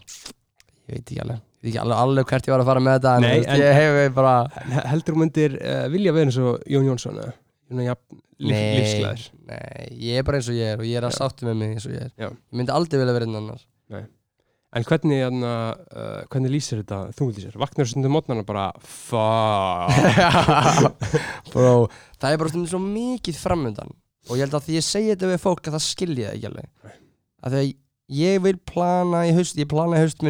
ég 0.87 0.95
veit 0.95 1.11
ekki 1.11 1.21
alveg, 1.25 1.41
ég 1.67 1.73
veit 1.73 1.75
ekki 1.75 1.83
alveg, 1.83 1.99
alveg 2.07 2.31
hvert 2.31 2.47
ég 2.49 2.55
var 2.55 2.63
að 2.65 2.71
fara 2.71 2.81
með 2.87 2.97
þetta 2.97 3.13
en, 3.17 3.27
Nei, 3.27 3.41
þú 3.43 3.51
en- 3.53 3.61
ég 3.63 3.79
hef 3.81 4.15
bara 4.17 4.35
Heldur 4.93 5.15
þú 5.17 5.21
myndir 5.25 5.57
uh, 5.61 5.87
vilja 5.93 6.13
vera 6.17 6.27
eins 6.31 6.39
og 6.39 6.67
Jón 6.71 6.87
Jónsson? 6.91 7.19
Jón 7.71 7.83
ja, 7.83 7.95
líf, 8.39 8.53
Nei. 8.55 8.77
lífsglæður 8.79 9.23
nei, 9.51 9.87
ég 10.07 10.21
er 10.21 10.27
bara 10.29 10.39
eins 10.41 10.51
og 10.53 10.57
ég 10.59 10.67
er 10.75 10.79
og 10.83 10.87
ég 10.87 10.97
er 11.01 11.07
að 11.09 11.15
Já. 11.17 11.19
sáttu 11.19 11.49
með 11.49 11.57
mig 11.63 11.69
eins 11.77 11.87
og 11.89 11.97
ég 11.97 12.05
er 12.07 12.13
Já. 12.15 12.29
ég 12.31 12.61
myndi 12.61 12.75
aldrei 12.77 13.01
vilja 13.03 13.17
vera 13.19 13.27
einn 13.29 13.41
annar 13.43 13.65
En 14.77 14.85
hvernig, 14.85 15.21
uh, 15.25 16.27
hvernig 16.29 16.51
lýsir 16.53 16.83
þetta 16.83 16.97
þungulísir? 17.17 17.55
Vaknar 17.57 17.87
stundum 17.89 18.13
mótnarna 18.13 18.43
bara 18.45 18.65
Fuck 18.85 19.95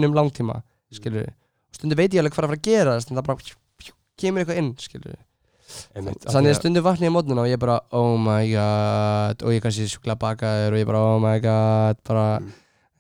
Ég 0.91 0.99
að 0.99 1.15
ég 1.15 1.23
að 1.23 1.23
að 1.23 1.23
að 1.23 1.23
ég 1.23 1.23
vil 1.23 1.23
ég 1.23 1.23
skilur 1.23 1.23
við, 1.23 1.33
stundum 1.77 1.97
veit 1.99 2.15
ég 2.15 2.21
alveg 2.23 2.33
hvað 2.33 2.45
að 2.45 2.49
fara 2.49 2.59
að 2.59 2.67
gera 2.67 2.93
en 2.97 3.17
það 3.17 3.27
bara 3.27 3.39
kemur 4.17 4.41
eitthvað 4.43 4.59
inn 4.63 4.77
skilur 4.79 5.17
þannig 6.31 6.51
að 6.53 6.59
stundum 6.61 6.85
vakna 6.87 7.07
ég 7.07 7.11
á 7.11 7.17
mótnuna 7.17 7.43
og 7.43 7.49
ég 7.51 7.59
bara 7.59 7.81
oh 7.91 8.17
my 8.17 8.45
god 8.53 9.43
og 9.43 9.51
ég 9.53 9.63
kannski 9.65 9.89
sjúkla 9.91 10.15
bakaður 10.17 10.73
og 10.73 10.79
ég 10.79 10.87
bara 10.87 11.03
oh 11.03 11.19
my 11.21 11.41
god 11.41 11.97
bara 12.07 12.39
Mm. 12.41 12.53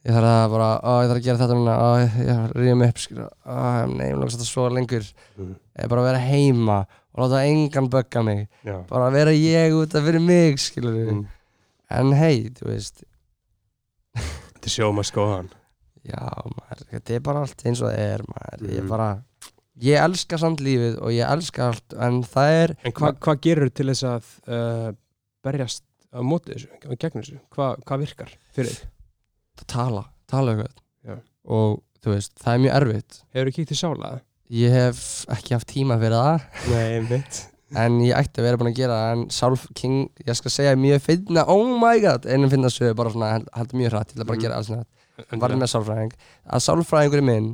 ég 0.06 0.14
þarf 0.14 0.26
að 0.30 0.50
bara, 0.50 0.80
ó, 0.86 0.92
ég 1.02 1.08
þarf 1.10 1.18
að 1.18 1.24
gera 1.26 1.38
þetta 1.38 1.54
núna 1.58 1.76
ó, 1.82 1.88
ég 1.98 2.52
rýðum 2.54 2.82
upp, 2.86 2.98
skilur 2.98 3.30
ó, 3.46 3.86
nei, 3.90 4.06
ég 4.06 4.16
langast 4.18 4.38
að 4.38 4.46
svo 4.46 4.68
lengur. 4.70 5.02
Mm. 5.38 5.56
ég 5.82 5.88
bara 5.88 6.00
að 6.00 6.06
vera 6.06 6.20
heima 6.22 6.86
og 6.86 7.22
láta 7.24 7.40
engan 7.46 7.88
bögga 7.90 8.22
mig. 8.22 8.48
Bara 8.90 9.08
að 9.08 9.12
vera 9.18 9.30
ég 9.34 9.74
út 9.74 9.94
að 9.98 10.04
fyrir 10.06 10.20
mig 10.22 10.58
skilur 10.62 11.10
Mm. 11.10 11.26
en 11.90 12.12
hei, 12.12 12.50
þú 12.54 12.66
veist. 12.70 13.02
Þetta 14.14 14.68
sjóma 14.70 15.02
skóðan 15.02 15.50
já, 16.06 16.22
maður, 16.56 16.84
þetta 16.92 17.14
er 17.16 17.20
bara 17.20 17.40
allt 17.46 17.64
eins 17.66 17.82
og 17.82 17.90
það 17.90 17.98
er 18.06 18.24
maður, 18.30 18.66
ég 18.72 18.82
Mhm. 18.82 18.88
bara 18.88 19.08
ég 19.82 19.98
elska 20.00 20.38
samt 20.40 20.60
lífið 20.64 21.00
og 21.02 21.10
ég 21.12 21.28
elska 21.30 21.66
allt 21.70 21.96
en 22.00 22.22
það 22.24 22.52
er 22.62 22.76
En 22.84 22.92
hva, 22.92 23.12
hvað 23.12 23.40
gerur 23.44 23.70
til 23.70 23.86
þess 23.90 24.04
að 24.08 24.30
uh, 24.48 24.92
berjast 25.44 25.82
á 26.14 26.20
móti 26.24 26.54
þessu, 26.54 26.68
á 26.72 26.94
gegn 26.96 27.20
þessu? 27.20 27.40
Hva, 27.54 27.74
hvað 27.84 27.98
virkar 28.06 28.30
fyrir 28.56 28.70
þig? 28.72 28.86
að 29.60 29.66
tala, 29.72 30.04
tala 30.28 30.52
Já. 30.56 30.62
eitthvað 30.62 31.20
og 31.46 31.82
þú 32.04 32.14
veist, 32.14 32.32
það 32.42 32.54
er 32.54 32.62
mjög 32.64 32.74
erfitt 32.80 33.20
Hefur 33.34 33.50
þú 33.50 33.54
kíkt 33.58 33.70
í 33.74 33.78
sála? 33.82 34.14
ég 34.50 34.70
hef 34.70 34.98
ekki 35.34 35.54
haft 35.56 35.68
tíma 35.72 35.96
fyrir 35.98 36.16
það 36.22 36.40
Nei, 36.70 37.00
mitt 37.10 37.42
en 37.76 37.96
ég 38.00 38.14
ætti 38.14 38.38
að 38.40 38.44
vera 38.46 38.56
búin 38.60 38.70
að 38.70 38.76
gera 38.78 38.96
það, 39.00 39.12
en 39.16 39.22
Sálf 39.34 39.64
King, 39.74 40.08
ég 40.24 40.36
skal 40.38 40.50
segja 40.54 40.76
mjög 40.78 41.00
finna, 41.02 41.42
oh 41.50 41.76
my 41.82 41.98
god 42.00 42.24
einum 42.30 42.48
finna 42.52 42.68
sögu, 42.70 42.94
bara 42.94 43.10
svona, 43.10 43.32
held, 43.34 43.48
held 43.58 43.72
mjög 43.74 43.90
hratt 43.90 44.12
ég 44.12 44.16
ætla 44.20 44.24
bara 44.28 44.36
að 44.36 44.38
Mhm. 44.38 44.44
gera 44.46 44.56
alls 44.60 44.68
hratt, 44.70 44.88
var 45.40 45.54
með 45.56 45.72
sálfræðing. 45.72 46.16
Að 46.46 46.64
sálfræðingurinn 46.66 47.30
minn, 47.30 47.48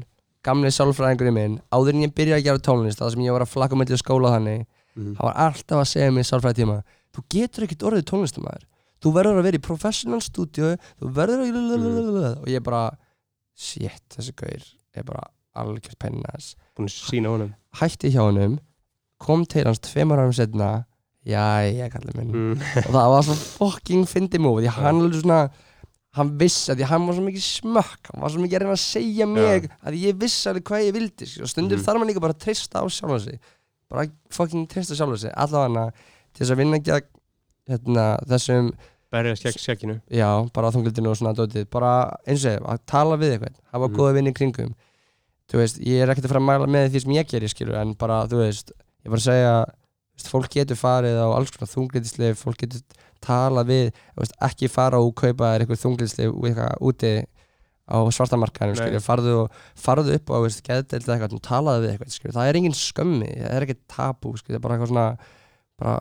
gamli 0.47 0.73
sálfræðingurinn 0.75 1.37
minn 1.37 1.59
áður 1.71 1.97
en 1.97 2.05
ég 2.07 2.15
byrjaði 2.17 2.41
að 2.41 2.47
gera 2.49 2.65
tónlist 2.67 3.03
það 3.03 3.15
sem 3.15 3.25
ég 3.27 3.37
var 3.37 3.45
að 3.45 3.53
flakka 3.53 3.79
mellir 3.79 4.01
skóla 4.01 4.33
þannig 4.35 4.65
mm. 4.65 5.15
hann 5.19 5.29
var 5.29 5.39
alltaf 5.47 5.83
að 5.83 5.91
segja 5.93 6.15
mér 6.15 6.27
í 6.27 6.31
sálfræðitíma 6.31 6.79
þú 7.15 7.25
getur 7.35 7.67
ekkert 7.67 7.87
orðið 7.91 8.09
tónlistamæður 8.11 8.67
þú 9.03 9.13
verður 9.17 9.41
að 9.41 9.49
vera 9.49 9.61
í 9.61 9.65
professional 9.69 10.21
studio 10.25 10.73
þú 10.99 11.13
verður 11.19 11.45
að 11.47 12.27
og 12.33 12.51
ég 12.51 12.67
bara, 12.67 12.83
shit, 13.55 14.03
þessi 14.17 14.35
gaur 14.39 14.69
er 14.99 15.07
bara 15.07 15.27
algjört 15.63 15.99
pennas 16.01 16.55
Búin 16.77 16.89
að 16.89 16.97
sína 16.97 17.33
honum. 17.35 17.53
Hætti 17.79 18.13
hjá 18.15 18.23
honum 18.25 18.59
kom 19.23 19.45
til 19.47 19.67
hans 19.69 19.83
tveimur 19.85 20.19
árum 20.19 20.35
setna 20.35 20.71
já, 21.23 21.63
ég 21.69 21.93
kallar 21.93 22.17
minn. 22.19 22.33
Mm. 22.33 22.63
og 22.89 22.95
það 22.97 23.13
var 23.15 23.27
svo 23.29 23.37
fucking 23.39 24.09
fyndi 24.11 24.41
því 24.43 24.73
hann 24.75 25.03
alveg 25.05 25.21
svona 25.21 25.43
hann 26.13 26.31
vissi 26.39 26.73
að 26.73 26.81
því 26.83 26.87
hann 26.91 27.07
var 27.09 27.15
svo 27.17 27.25
mikið 27.25 27.45
smökk 27.47 28.11
hann 28.13 28.21
var 28.23 28.31
svo 28.35 28.43
mikið 28.43 28.57
að 28.59 28.63
reyna 28.67 28.77
að 28.77 28.83
segja 28.85 29.27
mig 29.31 29.69
að 29.81 29.97
ég 30.03 30.19
vissi 30.21 30.49
alveg 30.51 30.65
hvað 30.69 30.87
ég 30.87 30.93
vildi 30.99 31.29
og 31.41 31.49
stundur 31.49 31.79
Mhm. 31.79 31.85
þarf 31.87 31.99
maður 32.03 32.11
líka 32.13 32.21
bara 32.27 32.35
að 32.37 32.43
treysta 32.45 32.83
á 32.83 32.85
sjálfa 32.93 33.21
sig. 33.25 33.39
Bara 33.89 34.07
fucking 34.31 34.67
treysta 34.69 34.95
sjálfa 34.97 35.19
sig 35.19 35.33
allavega 35.37 35.93
til 36.35 36.45
þess 36.47 36.53
að 36.53 36.61
vinna 36.61 36.79
gegn 36.79 37.09
hérna, 37.69 38.05
þessum, 38.29 38.73
Berjast 39.13 39.43
gegn 39.45 39.59
skekkinu 39.61 40.01
já, 40.11 40.29
bara 40.53 40.71
þunglitinu 40.73 41.09
og 41.13 41.17
svona 41.17 41.35
dótið, 41.37 41.67
bara 41.71 42.17
eins 42.27 42.45
og 42.45 42.53
ég, 42.57 42.63
að 42.65 42.79
tala 42.87 43.17
við 43.17 43.39
eitthvað 43.39 43.57
hafa 43.73 43.89
Mhm. 43.89 43.97
góða 43.97 44.15
vinni 44.17 44.33
kringum. 44.33 44.75
Þú 45.51 45.59
veist, 45.61 45.79
ég 45.81 46.01
er 46.03 46.09
ekkert 46.09 46.25
að 46.25 46.33
fara 46.33 46.41
að 46.41 46.49
mæla 46.49 46.67
með 46.69 46.91
því 46.93 47.01
sem 47.03 47.13
ég 47.13 47.29
gerir 47.29 47.49
skilur, 47.53 47.75
en 47.77 47.93
bara, 47.95 48.27
þú 48.27 48.37
veist 48.41 48.73
ég 49.05 49.11
var 49.11 49.19
að 49.19 49.29
segja, 49.29 49.65
þú 49.65 50.17
veist, 50.17 50.29
fólk 50.33 50.49
getur 50.51 50.77
farið 50.77 51.17
á 51.21 51.29
alls 51.37 51.51
konar 51.51 51.69
þunglitisleif, 51.73 52.37
fólk 52.41 52.57
getur 52.57 52.81
tala 53.25 53.65
við, 53.69 53.93
veist, 54.19 54.35
ekki 54.49 54.69
fara 54.73 55.01
og 55.03 55.15
kaupa 55.19 55.53
þér 55.53 55.65
eitthvað 55.65 55.81
eitthvað 56.49 56.89
úti 56.89 57.13
á 57.93 57.99
svartamarkaðinu, 58.15 59.01
farðu, 59.03 59.33
og, 59.43 59.63
farðu 59.77 60.15
upp 60.17 60.31
geðdeild 60.65 61.03
eða 61.03 61.17
eitthvað 61.17 61.37
og 61.37 61.43
talaðu 61.45 61.83
við 61.85 61.93
eitthvað, 61.93 62.13
skilur, 62.15 62.35
það 62.37 62.51
er 62.51 62.59
engin 62.61 62.77
skömmi 62.79 63.31
það 63.35 63.57
er 63.57 63.67
ekkert 63.67 63.81
tabú, 63.91 64.35
skilur, 64.39 64.55
það 64.55 64.59
er 64.61 64.65
bara 64.67 64.77
eitthvað 64.77 64.93
svona 64.93 65.07
bara 65.83 65.97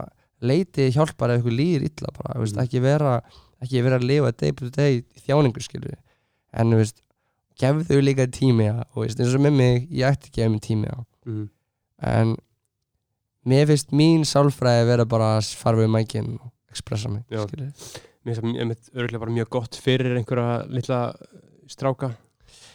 leiti 0.52 0.88
hjálpar 0.94 1.34
ef 1.34 1.42
eitthvað 1.42 1.58
líður 1.58 1.88
illa, 1.90 2.14
bara, 2.18 2.36
þú 2.36 2.44
veist, 2.46 2.58
Mm. 2.58 2.64
ekki 2.66 2.84
vera 2.86 3.16
ekki 3.62 3.84
vera 3.86 3.98
að 4.00 4.08
lifa 4.10 4.32
day 4.38 4.54
by 4.58 4.70
day 4.74 5.02
í 5.02 5.26
þjáningu, 5.26 5.62
skilur 5.66 5.98
en, 6.54 6.78
veist, 6.80 7.02
gefðu 7.62 8.00
líka 8.02 8.26
tími 8.30 8.70
á, 8.70 8.86
og 8.96 9.06
eins 9.06 9.36
og 9.36 9.44
með 9.44 9.58
mig, 9.58 9.90
ég 9.90 10.08
ætti 10.08 10.30
ekki 10.30 10.42
að 10.42 10.46
gefa 10.46 10.54
mig 10.54 10.64
tími 10.66 10.90
á. 10.90 11.00
Mm. 11.26 11.50
en 12.02 12.36
mér 13.46 13.68
finnst 13.70 13.92
mín 13.94 14.24
sálfræði 14.26 14.88
vera 14.90 15.06
bara 15.06 15.36
að 15.40 15.52
fara 15.58 15.82
við 15.82 15.92
mækinn 15.94 16.32
og 16.40 16.50
expressa 16.72 17.10
mig 17.12 17.24
Já. 17.32 17.46
Mér 18.22 18.36
finnst 18.36 18.42
það 18.44 18.60
einmitt 18.62 18.90
örgulega 18.96 19.20
bara 19.24 19.36
mjög 19.38 19.50
gott 19.58 19.78
fyrir 19.82 20.18
einhverja 20.20 20.66
litla 20.70 21.00
stráka 21.72 22.12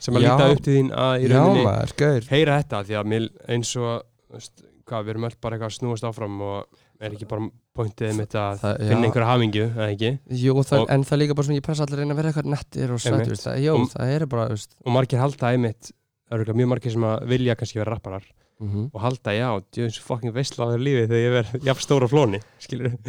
sem 0.01 0.15
að 0.17 0.25
Já. 0.27 0.33
líta 0.33 0.49
upp 0.55 0.63
til 0.67 0.75
þín 0.79 0.89
að 0.95 1.15
í 1.23 1.29
já 1.29 1.37
rauninni 1.37 2.31
heyra 2.31 2.57
þetta 2.63 2.81
því 2.89 2.97
að 3.01 3.11
mér 3.13 3.29
eins 3.55 3.71
og 3.81 4.03
veist, 4.33 4.65
hvað, 4.87 5.05
við 5.07 5.15
erum 5.15 5.29
öll 5.29 5.37
bara 5.43 5.57
eitthvað 5.57 5.71
að 5.73 5.77
snúast 5.79 6.07
áfram 6.09 6.41
og 6.47 6.83
er 7.01 7.13
ekki 7.13 7.29
bara 7.29 7.49
pointið 7.77 8.15
mitt 8.17 8.33
að 8.41 8.61
Það- 8.63 8.79
já. 8.81 8.89
finna 8.89 9.07
einhverja 9.09 9.29
hamingju, 9.29 9.65
eða 9.77 9.89
ekki 9.93 10.11
Jú, 10.41 10.55
það, 10.65 10.81
Og- 10.81 10.91
en 10.95 11.05
það 11.05 11.19
líka 11.21 11.35
bara 11.37 11.47
svona, 11.47 11.59
ég 11.61 11.67
pressa 11.67 11.85
allir 11.85 11.99
reyna 12.01 12.15
að 12.15 12.21
vera 12.23 12.31
eitthvað 12.33 12.51
nettir 12.55 12.91
og 12.95 13.01
sætt, 13.05 13.33
það, 13.45 13.59
jú, 13.67 13.75
Og- 13.77 13.91
það 13.93 14.13
er 14.17 14.27
bara, 14.27 14.49
veist, 14.49 14.71
og 14.85 14.93
margir 14.97 15.21
halda 15.21 15.51
einmitt 15.53 15.93
örgulega 16.33 16.57
mjög 16.57 16.69
margir 16.73 16.93
sem 16.93 17.03
að 17.07 17.27
vilja 17.29 17.55
kannski 17.57 17.79
vera 17.83 17.95
rapparar 17.95 18.25
mm 18.63 18.87
og 18.93 19.01
halda, 19.03 19.35
já, 19.37 19.49
djöðins 19.75 19.99
fucking 20.01 20.35
veistlaður 20.35 20.81
lífið 20.81 21.11
þegar 21.11 21.25
ég 21.25 21.35
verð 21.35 21.67
jafn 21.69 21.85
stóra 21.85 22.09
flóni 22.09 22.41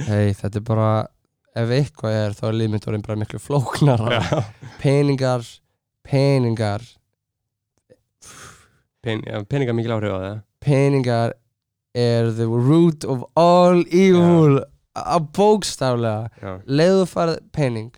hei, 0.10 0.34
þetta 0.36 0.60
er 0.60 0.66
bara 0.68 0.90
ef 1.58 1.74
eitthvað 1.74 2.18
er, 2.22 2.36
þá 2.38 2.44
er 2.50 2.58
lífmynd 2.62 2.88
orðin 2.90 3.06
bara 3.08 3.20
miklu 3.22 3.40
flóknara. 3.42 4.20
Já, 4.20 4.68
peningar, 4.82 5.46
peningar. 6.06 6.84
Pen, 9.02 9.24
já, 9.26 9.40
peningar 9.50 9.78
mikil 9.78 9.96
áhrif 9.96 10.14
á 10.14 10.20
það. 10.22 10.42
Peningar 10.62 11.34
er 11.98 12.30
the 12.38 12.46
root 12.46 13.08
of 13.10 13.24
all 13.40 13.82
evil. 13.90 14.60
Að 14.98 15.32
bókstaflega. 15.38 16.60
Leiðu 16.70 17.08
farið 17.10 17.42
pening 17.54 17.90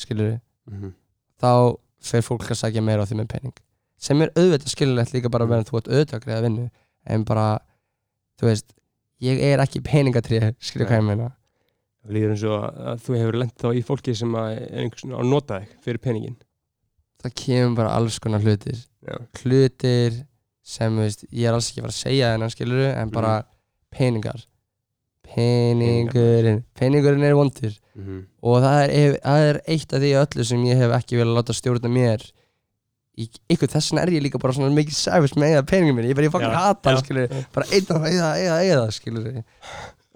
skilur 0.00 0.38
mhm, 0.70 0.94
þá 1.40 1.76
fer 2.04 2.24
fólk 2.24 2.46
að 2.48 2.60
sækja 2.62 2.84
meira 2.84 3.04
á 3.04 3.08
því 3.08 3.20
með 3.20 3.32
pening 3.34 3.56
sem 4.00 4.22
er 4.24 4.32
auðvitað 4.32 4.72
skilulegt 4.72 5.12
líka 5.12 5.32
bara 5.32 5.48
meðan 5.48 5.66
þú 5.68 5.80
ert 5.80 5.90
auðvitað 5.90 6.16
að 6.16 6.24
greiða 6.24 6.44
vinnu 6.46 6.66
en 7.06 7.24
bara, 7.24 7.48
þú 8.40 8.50
veist 8.50 8.74
ég 9.20 9.40
er 9.50 9.62
ekki 9.62 9.82
peningatrið, 9.84 10.54
skilur 10.60 10.88
hvað 10.88 11.02
ég 11.02 11.08
meina. 11.08 11.32
Það 12.00 12.14
líður 12.16 12.30
eins 12.34 12.44
og 12.48 12.62
að 12.64 13.02
þú 13.04 13.18
hefur 13.20 13.40
lent 13.42 13.58
þá 13.60 13.68
í 13.76 13.82
fólki 13.84 14.14
sem 14.16 14.38
er 14.40 14.62
einhvers 14.70 15.04
veginn 15.04 15.18
að 15.20 15.28
nota 15.34 15.60
þig 15.60 15.74
fyrir 15.84 16.00
peningin 16.04 16.38
það 17.20 17.36
kemur 17.42 17.76
bara 17.80 17.94
alls 17.98 18.18
konar 18.22 18.44
hlutir. 18.44 18.78
Já, 19.04 19.16
hlutir 19.42 20.20
sem 20.70 20.96
veist, 21.00 21.26
ég 21.32 21.48
er 21.48 21.56
alls 21.56 21.70
ekki 21.70 21.80
að 21.82 21.86
fara 21.88 21.94
að 21.94 22.00
segja 22.00 22.32
þennan 22.34 22.54
skilur 22.54 22.86
en 22.90 23.12
bara 23.14 23.34
peningar. 23.92 24.44
Peningurinn. 25.30 26.64
Peningurinn 26.78 27.26
er 27.26 27.36
vondur. 27.38 27.74
Mhm, 27.94 28.20
og 28.42 28.60
það 28.64 28.80
er, 28.96 29.16
það 29.22 29.46
er 29.48 29.60
eitt 29.74 29.94
af 29.94 30.02
því 30.02 30.12
öllu 30.22 30.46
sem 30.46 30.64
ég 30.66 30.80
hef 30.80 30.94
ekki 30.96 31.20
vel 31.20 31.28
að 31.28 31.36
láta 31.38 31.56
stjórna 31.56 31.90
mér 31.92 32.24
ykkur 33.18 33.70
þess 33.70 33.90
vegna 33.90 34.02
er 34.04 34.12
ég 34.14 34.24
líka 34.24 34.40
bara 34.40 34.54
svona 34.56 34.74
mikið 34.74 34.96
sæfis 34.96 35.34
með 35.36 35.56
eða 35.56 35.64
peningum 35.68 35.98
minn, 35.98 36.10
ég 36.10 36.18
bara 36.18 36.28
ég 36.28 36.34
fucking 36.34 36.52
Já, 36.52 36.60
hata 36.66 36.92
það 36.94 37.00
skilur, 37.04 37.40
bara 37.54 37.66
og 37.66 38.06
eða, 38.10 38.30
eða, 38.38 38.60
eða 38.70 38.84
skilur 38.94 39.42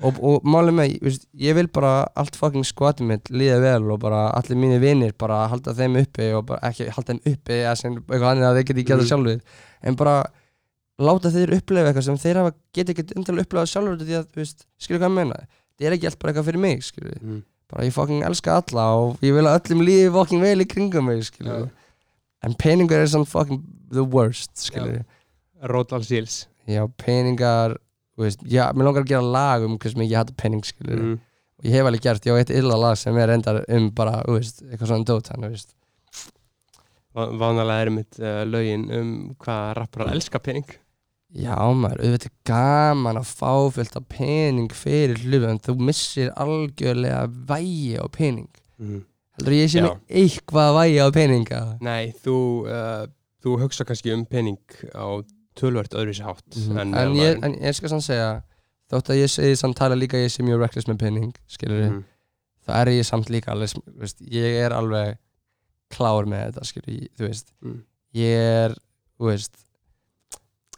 og, 0.03 0.19
og 0.19 0.47
málið 0.47 0.77
með, 0.79 0.95
veist, 1.05 1.27
ég 1.39 1.57
vil 1.59 1.69
bara 1.73 1.93
allt 2.19 2.39
fucking 2.39 2.66
skvatið 2.66 3.11
mitt 3.11 3.31
líða 3.33 3.61
vel 3.62 3.93
og 3.95 4.01
bara 4.03 4.25
allir 4.37 4.59
mínir 4.59 4.83
vinir 4.83 5.15
bara 5.19 5.45
halda 5.51 5.75
þeim 5.77 5.99
uppi 6.03 6.31
og 6.37 6.47
bara 6.51 6.71
ekki 6.71 6.89
halda 6.95 7.15
þeim 7.15 7.35
uppi 7.35 7.59
eða 7.61 7.75
sem 7.79 7.99
eitthvað 8.01 8.31
annað 8.33 8.49
að 8.51 8.59
þeir 8.59 8.69
geti 8.71 8.87
geta 8.89 9.03
Mhm. 9.03 9.11
sjálfur. 9.11 9.41
En 9.83 9.95
bara 10.01 10.16
láta 10.99 11.31
þeir 11.31 11.55
upplefa 11.59 11.93
eitthvað 11.93 12.09
sem 12.09 12.19
þeir 12.19 12.41
hafa 12.43 12.55
geti 12.75 12.95
ekki 12.95 13.07
endilega 13.16 13.47
upplefa 13.47 13.71
sjálfur 13.71 14.03
því 14.03 14.19
að, 14.19 14.27
veist, 14.35 14.66
skilur 14.79 15.01
hvað 15.01 15.11
ég 15.11 15.19
meina? 15.21 15.41
Það 15.79 15.87
er 15.87 15.97
ekki 15.97 16.07
allt 16.11 16.19
bara 16.19 16.33
eitthvað 16.33 16.49
fyrir 16.51 16.61
mig, 16.61 16.83
skilur 16.83 17.16
mhm. 17.21 17.43
bara 17.71 17.87
ég 17.87 17.93
fucking 17.95 18.23
elska 18.27 18.59
alla 18.61 18.85
og 18.99 19.19
ég 19.23 19.35
vil 19.35 19.47
að 19.47 19.61
öllum 19.62 19.87
líði 19.87 20.12
fucking 20.12 20.41
vel 20.43 20.61
í 20.61 20.69
kringum 20.69 21.07
mig, 21.07 21.23
skilur 21.31 21.66
Já. 21.66 21.71
En 22.45 22.55
peningar 22.61 23.01
er 23.03 23.07
svona 23.11 23.27
fucking 23.29 23.62
the 23.93 24.05
worst, 24.05 24.53
skilur 24.69 25.03
Rótal 25.71 26.05
Seals 26.05 26.47
já, 26.69 26.85
peningar 27.01 27.77
veist, 28.19 28.41
já, 28.47 28.69
mér 28.73 28.85
langar 28.91 29.03
að 29.05 29.11
gera 29.15 29.23
lag 29.37 29.65
um 29.66 29.79
hvers 29.79 29.95
mikið 29.97 30.11
ég 30.12 30.21
hata 30.23 30.35
pening, 30.39 30.62
skilur 30.65 30.99
Mhm. 31.01 31.19
og 31.59 31.65
ég 31.65 31.73
hef 31.79 31.87
alveg 31.89 32.03
gert, 32.05 32.25
ég 32.27 32.35
á 32.35 32.39
eitt 32.43 32.51
illa 32.51 32.77
lag 32.77 32.97
sem 32.99 33.16
er 33.19 33.29
endar 33.35 33.65
um 33.69 33.91
bara, 33.91 34.23
veist, 34.29 34.62
eitthvað 34.62 34.87
svona 34.93 35.05
dót 35.09 35.29
hann, 35.33 35.49
veist. 35.51 35.75
Va- 37.15 37.31
Vanalega 37.31 37.83
er 37.87 37.91
mitt 37.95 38.19
uh, 38.19 38.43
lögin 38.45 38.89
um 38.93 39.11
hvað 39.39 39.75
rapparar 39.79 40.12
elska 40.16 40.41
pening. 40.43 40.65
Já 41.35 41.55
maður, 41.75 42.01
auðvitað 42.05 42.27
er 42.31 42.35
gaman 42.47 43.16
að 43.19 43.31
fá 43.39 43.53
fullt 43.75 43.97
af 43.99 44.05
pening 44.09 44.69
fyrir 44.71 45.19
hlutu 45.23 45.49
en 45.51 45.59
þú 45.59 45.75
missir 45.83 46.31
algjörlega 46.39 47.25
vægi 47.49 47.97
á 47.99 48.07
pening 48.11 48.49
Heldur 49.39 49.55
ég 49.56 49.70
sé 49.73 49.82
með 49.82 49.97
eitthvað 50.23 50.73
vægi 50.78 50.98
á 51.02 51.09
peninga? 51.15 51.61
Nei, 51.82 52.12
þú, 52.24 52.36
uh, 52.70 53.06
þú 53.43 53.56
hugsa 53.65 53.85
kannski 53.89 54.12
um 54.15 54.24
pening 54.31 54.59
á 54.94 55.06
tölvört 55.59 55.94
öðru 55.94 56.15
sér 56.15 56.28
hátt 56.31 56.56
Mhm. 56.56 56.78
en, 56.78 56.94
En, 56.94 57.15
ég, 57.19 57.39
en 57.44 57.55
ég 57.62 57.74
skal 57.74 57.89
samt 57.89 58.02
segja 58.06 58.43
þótt 58.90 59.11
að 59.11 59.20
ég 59.24 59.31
segi 59.31 59.56
samt 59.59 59.77
tala 59.77 59.94
líka 59.98 60.16
að 60.19 60.27
ég 60.28 60.32
sé 60.35 60.43
mjög 60.47 60.61
reckless 60.61 60.86
með 60.90 60.98
pening, 60.98 61.35
skilur 61.48 61.81
við 61.82 61.90
mm. 61.90 62.05
þá 62.66 62.70
er 62.81 62.86
ég 62.94 63.05
samt 63.06 63.31
líka 63.31 63.52
alveg, 63.55 63.74
veist, 63.98 64.20
ég 64.31 64.59
er 64.65 64.70
alveg 64.77 65.16
klár 65.94 66.27
með 66.31 66.47
þetta, 66.52 66.65
skilur 66.70 66.94
ég, 66.94 67.09
þú 67.19 67.28
veist 67.28 67.52
Mm. 67.65 67.81
ég 68.15 68.35
er, 68.65 68.74
þú 69.19 69.31
veist 69.32 69.56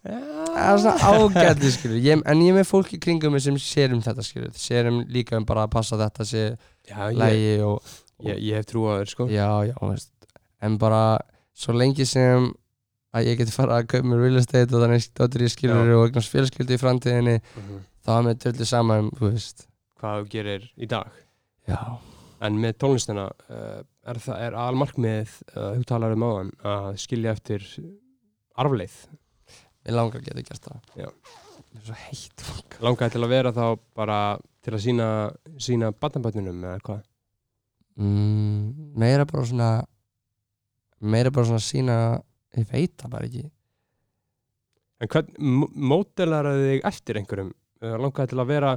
það 0.07 0.63
er 0.63 0.79
svona 0.81 1.11
ágæti, 1.11 1.71
skilur 1.75 2.01
ég, 2.05 2.23
en 2.25 2.43
ég 2.45 2.53
er 2.55 2.59
með 2.61 2.69
fólk 2.71 2.93
í 2.95 3.01
kringum 3.03 3.33
mig 3.35 3.43
sem 3.43 3.57
sér 3.61 3.93
um 3.97 4.03
þetta, 4.05 4.23
skilur 4.27 4.53
sér 4.55 4.89
um 4.93 5.01
líka 5.11 5.37
um 5.37 5.45
bara 5.49 5.65
að 5.67 5.73
passa 5.75 5.97
að 5.97 6.05
þetta 6.07 6.27
sé 6.31 6.43
Já, 6.87 7.09
ég, 7.11 7.17
lægi 7.19 7.55
og 7.67 7.83
ég, 8.25 8.39
ég 8.49 8.55
hef 8.61 8.67
trú 8.71 8.87
á 8.89 8.97
þér 9.01 9.11
sko. 9.13 9.27
Já, 9.29 9.49
já, 9.69 9.75
veist. 9.83 10.13
En 10.63 10.79
bara 10.81 11.19
svo 11.57 11.75
lengi 11.77 12.07
sem 12.09 12.51
að 13.17 13.27
ég 13.31 13.39
geti 13.41 13.53
fara 13.55 13.79
að 13.81 13.87
kaupa 13.93 14.09
mér 14.09 14.23
real 14.25 14.37
estate 14.41 14.73
og 14.77 14.83
þannig 14.85 15.05
stóttir 15.05 15.45
ég 15.47 15.53
skilur 15.53 15.93
og 15.97 16.07
eignast 16.09 16.33
fjölskyldu 16.33 16.77
í 16.77 16.81
framtíðinni 16.81 17.37
Mhm. 17.57 17.79
þá 18.07 18.11
er 18.19 18.23
mér 18.27 18.35
dörlu 18.45 18.67
saman, 18.67 19.11
þú 19.17 19.31
veist. 19.33 19.67
Hvað 20.01 20.21
þú 20.23 20.29
gerir 20.31 20.71
í 20.77 20.87
dag? 20.89 21.11
Já, 21.69 21.99
En 22.39 22.59
með 22.61 22.75
tónlistina 22.77 23.31
uh, 23.49 23.81
er 24.07 24.19
er 24.37 24.53
almarkmið 24.53 25.31
uh, 25.57 25.73
þú 25.79 25.85
talar 25.89 26.13
um 26.13 26.21
áðan 26.27 26.51
að 26.69 26.99
skilja 27.01 27.33
eftir 27.33 27.65
arfleið 28.61 28.97
ég 29.87 29.95
langar 29.97 30.21
að 30.21 30.27
geta 30.29 30.43
gert 30.45 30.67
það. 30.69 30.81
Já. 31.01 31.09
það 31.73 31.81
er 31.81 31.87
svo 31.87 31.97
heitt 32.03 32.45
langaði 32.85 33.15
til 33.15 33.23
að 33.25 33.33
vera 33.33 33.53
þá 33.57 33.65
bara 33.97 34.19
til 34.67 34.75
að 34.77 34.83
sína, 34.85 35.09
sína 35.63 35.93
batnabötnunum 35.97 36.61
eða 36.65 36.81
hvað 36.85 37.03
mm, 37.97 38.95
meira 38.97 39.27
bara 39.29 39.45
svona 39.49 39.71
meira 41.01 41.33
bara 41.33 41.49
svona 41.49 41.63
sína 41.63 41.99
ég 42.57 42.69
veit 42.71 42.97
það 42.97 43.13
bara 43.13 43.29
ekki. 43.29 43.45
En 44.97 45.13
hvern 45.13 45.29
mótelar 45.93 46.49
þig 46.57 46.87
eftir 46.89 47.21
einhverjum? 47.21 47.53
Langaði 47.85 48.33
til 48.33 48.41
að 48.41 48.49
vera 48.49 48.73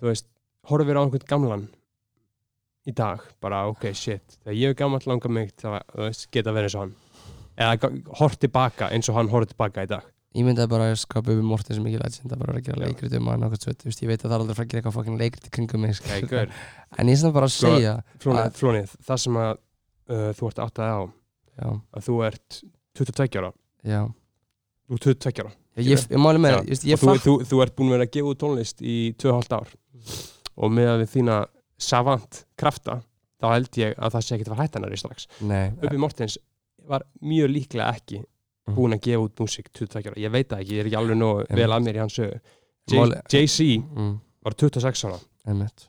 þú 0.00 0.08
veist, 0.08 0.28
horfir 0.70 0.96
á 0.96 1.02
einhvern 1.02 1.28
gamlan 1.28 1.66
í 2.88 2.94
dag, 2.96 3.20
bara 3.42 3.66
ok, 3.70 3.90
shit 3.94 4.38
þegar 4.40 4.58
ég 4.58 4.72
er 4.72 4.78
gammal 4.78 5.02
langar 5.06 5.30
mig 5.30 5.52
til 5.54 5.70
að 5.70 5.84
þú 5.92 6.06
veist, 6.06 6.26
geta 6.32 6.54
verið 6.56 6.70
eins 6.70 6.78
og 6.78 6.84
hann. 6.86 6.96
Eða 7.62 7.92
hort 8.22 8.40
tilbaka 8.40 8.88
eins 8.94 9.12
og 9.12 9.20
hann 9.20 9.30
horfði 9.30 9.52
tilbaka 9.52 9.84
í 9.84 9.92
dag 9.92 10.11
ég 10.32 10.46
myndi 10.46 10.62
að 10.64 10.70
bara 10.72 10.90
skapa 10.96 11.32
upp 11.34 11.44
Morten 11.44 11.76
sem 11.76 11.86
ekki 11.88 12.00
legend 12.00 12.32
að 12.32 12.42
bara 12.42 12.52
vera 12.54 12.62
að 12.62 12.68
gera 12.68 12.82
leikrit 12.86 13.16
um 13.18 13.30
hann 13.32 13.42
og 13.46 13.52
eitthvað 13.56 13.76
sveit, 13.84 14.02
ég 14.02 14.10
veit 14.12 14.22
að 14.22 14.28
það 14.28 14.34
er 14.36 14.44
aldrei 14.44 14.52
að 14.54 14.58
fara 14.58 14.66
að 14.66 14.72
gera 14.72 14.80
eitthvað 14.82 14.96
fucking 14.98 15.18
leikrit 15.20 15.48
í 15.48 15.52
kringum 15.56 15.84
mig 15.84 16.00
gaur. 16.32 16.54
en 16.98 17.10
ég 17.10 17.16
er 17.16 17.20
svona 17.22 17.36
bara 17.36 17.48
að 17.50 17.54
Sko, 17.56 17.72
segja 17.76 17.94
Flónið, 18.22 18.86
Að- 18.92 19.08
það 19.08 19.22
sem 19.24 19.40
að 19.42 19.52
uh, 19.52 20.30
þú 20.38 20.50
ert 20.52 20.62
áttaði 20.66 20.92
á 20.92 21.02
já, 21.02 21.68
að 21.98 22.06
þú 22.08 22.18
ert 22.28 22.60
22 22.98 23.42
ára. 23.42 23.52
Já. 23.92 24.00
Þú 24.88 24.98
ert 24.98 25.08
22 25.08 25.44
ára 25.44 25.52
ég, 25.76 25.88
ég, 25.92 26.04
ég 26.12 26.20
máli 26.20 26.42
með 26.42 26.58
það, 26.58 26.72
og 26.96 27.02
þú, 27.02 27.16
þú, 27.24 27.36
þú 27.52 27.62
ert 27.64 27.76
búin 27.78 27.90
að 27.92 27.96
vera 27.96 28.08
að 28.08 28.14
gefa 28.16 28.32
út 28.32 28.40
tónlist 28.42 28.82
í 28.84 28.96
2,5 29.20 29.56
ár. 29.56 29.74
Og 30.62 30.72
með 30.72 30.90
að 30.92 31.02
við 31.04 31.12
þína 31.16 31.38
savant 31.82 32.42
krafta 32.60 32.98
þá 33.42 33.46
held 33.54 33.78
ég 33.80 33.94
að 33.98 34.14
það 34.16 34.24
sé 34.26 34.34
ekki 34.36 34.46
að 34.46 34.52
fara 34.52 34.66
hættanari 34.66 34.98
strax. 35.00 35.28
Uppi 35.42 36.00
Mortens 36.00 36.36
var 36.88 37.04
mjög 37.22 37.50
líklega 37.54 37.88
ekki. 37.96 38.20
Búin 38.76 38.94
að 38.94 39.00
gefa 39.02 39.22
út 39.26 39.40
músík 39.42 39.70
22 39.72 40.08
ára, 40.10 40.20
ég 40.22 40.30
veit 40.30 40.48
það 40.48 40.60
ekki, 40.62 40.74
ég 40.74 40.80
er 40.80 40.86
ekki 40.90 40.96
alveg 41.00 41.16
Einmitt. 41.48 41.56
vel 41.58 41.70
að 41.72 41.82
mér 41.86 41.96
í 41.96 42.02
hans 42.02 42.14
sögu. 42.14 42.40
Jay-Z 43.32 43.58
mm, 43.82 44.12
var 44.42 44.54
26 44.54 45.04
ára. 45.08 45.18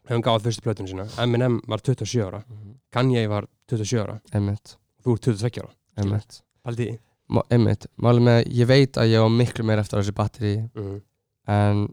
Hefum 0.10 0.22
gáð 0.26 0.42
fyrstu 0.48 0.62
plötunum 0.66 0.90
sína, 0.90 1.06
Eminem 1.22 1.60
var 1.70 1.82
27 1.86 2.24
ára. 2.26 2.44
Mhm, 2.50 2.74
Kanye 2.94 3.28
var 3.30 3.46
27 3.70 4.02
ára. 4.02 4.20
Einmitt, 4.34 4.78
þú 5.06 5.14
ert 5.18 5.28
22 5.30 5.62
ára, 5.62 5.74
með 8.20 8.48
ég 8.52 8.68
veit 8.68 8.98
að 8.98 9.10
ég 9.14 9.22
á 9.22 9.28
miklu 9.30 9.64
meira 9.66 9.82
eftir 9.82 10.00
þessi 10.02 10.14
batteri 10.18 10.54
mm. 10.76 11.02
en 11.48 11.88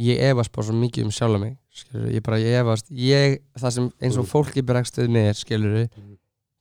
ég 0.00 0.18
efast 0.30 0.52
bara 0.52 0.66
svo 0.66 0.74
mikið 0.80 1.04
um 1.04 1.10
sjálf 1.14 1.40
mig 1.40 1.56
skilur, 1.70 2.08
ég 2.10 2.22
bara, 2.24 2.38
ég 2.40 2.56
efast 2.60 2.88
ég, 2.90 3.40
það 3.58 3.70
sem 3.76 3.90
eins 4.00 4.16
og 4.18 4.24
Mhm. 4.24 4.30
fólki 4.32 4.62
bregst 4.66 4.96
við 4.98 5.08
mér 5.10 5.34
skilur, 5.36 5.88
Mhm. 5.96 6.16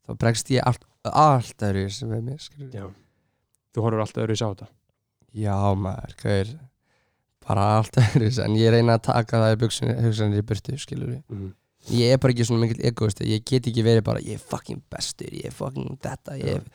þá 0.07 0.17
bregst 0.17 0.49
ég 0.51 0.61
allt, 0.65 0.83
allt 1.05 1.57
öðru 1.57 1.89
sem 1.91 2.09
við 2.09 2.21
mér 2.23 2.39
skilur. 2.39 2.71
Já. 2.71 2.89
Þú 3.73 3.85
horfur 3.85 4.03
alltaf 4.03 4.23
öðru 4.25 4.35
í 4.35 4.41
sá 4.41 4.47
þetta? 4.47 4.67
Já 5.39 5.55
maður, 5.77 6.17
hvað 6.21 6.41
er 6.41 6.51
bara 7.45 7.65
allt 7.77 8.01
öðru, 8.01 8.29
en 8.45 8.59
ég 8.59 8.73
reyna 8.73 8.97
að 8.97 9.07
taka 9.09 9.41
það 9.43 9.55
í 9.55 9.71
hugsanir 10.05 10.41
í 10.41 10.45
burtu, 10.51 10.77
skilur 10.81 11.15
mm. 11.17 11.47
ég 11.95 12.13
er 12.13 12.21
bara 12.21 12.35
ekki 12.35 12.47
svona 12.49 12.65
mikill 12.65 12.85
egoist 12.91 13.23
ég 13.25 13.45
get 13.45 13.69
ekki 13.71 13.85
verið 13.85 14.05
bara, 14.09 14.23
ég 14.25 14.37
er 14.39 14.45
fucking 14.53 14.83
bestur 14.91 15.33
ég 15.33 15.49
er 15.49 15.55
fucking 15.55 15.97
þetta 16.03 16.37
ég, 16.41 16.69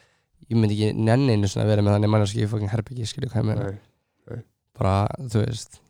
ég 0.48 0.58
myndi 0.58 0.78
ekki 0.78 1.06
nenni 1.06 1.36
einu 1.36 1.50
svona 1.50 1.68
að 1.68 1.74
vera 1.74 1.86
með 1.86 1.98
þannig 1.98 2.14
mannarski 2.16 2.42
ég 2.42 2.48
er 2.48 2.54
fucking 2.54 2.74
herbyggi, 2.74 3.08
skilur 3.10 3.34
hvað 3.34 3.44
ég 3.44 3.50
meina. 3.52 3.72
Bara, 4.74 5.06
þú 5.30 5.44
veist 5.44 5.80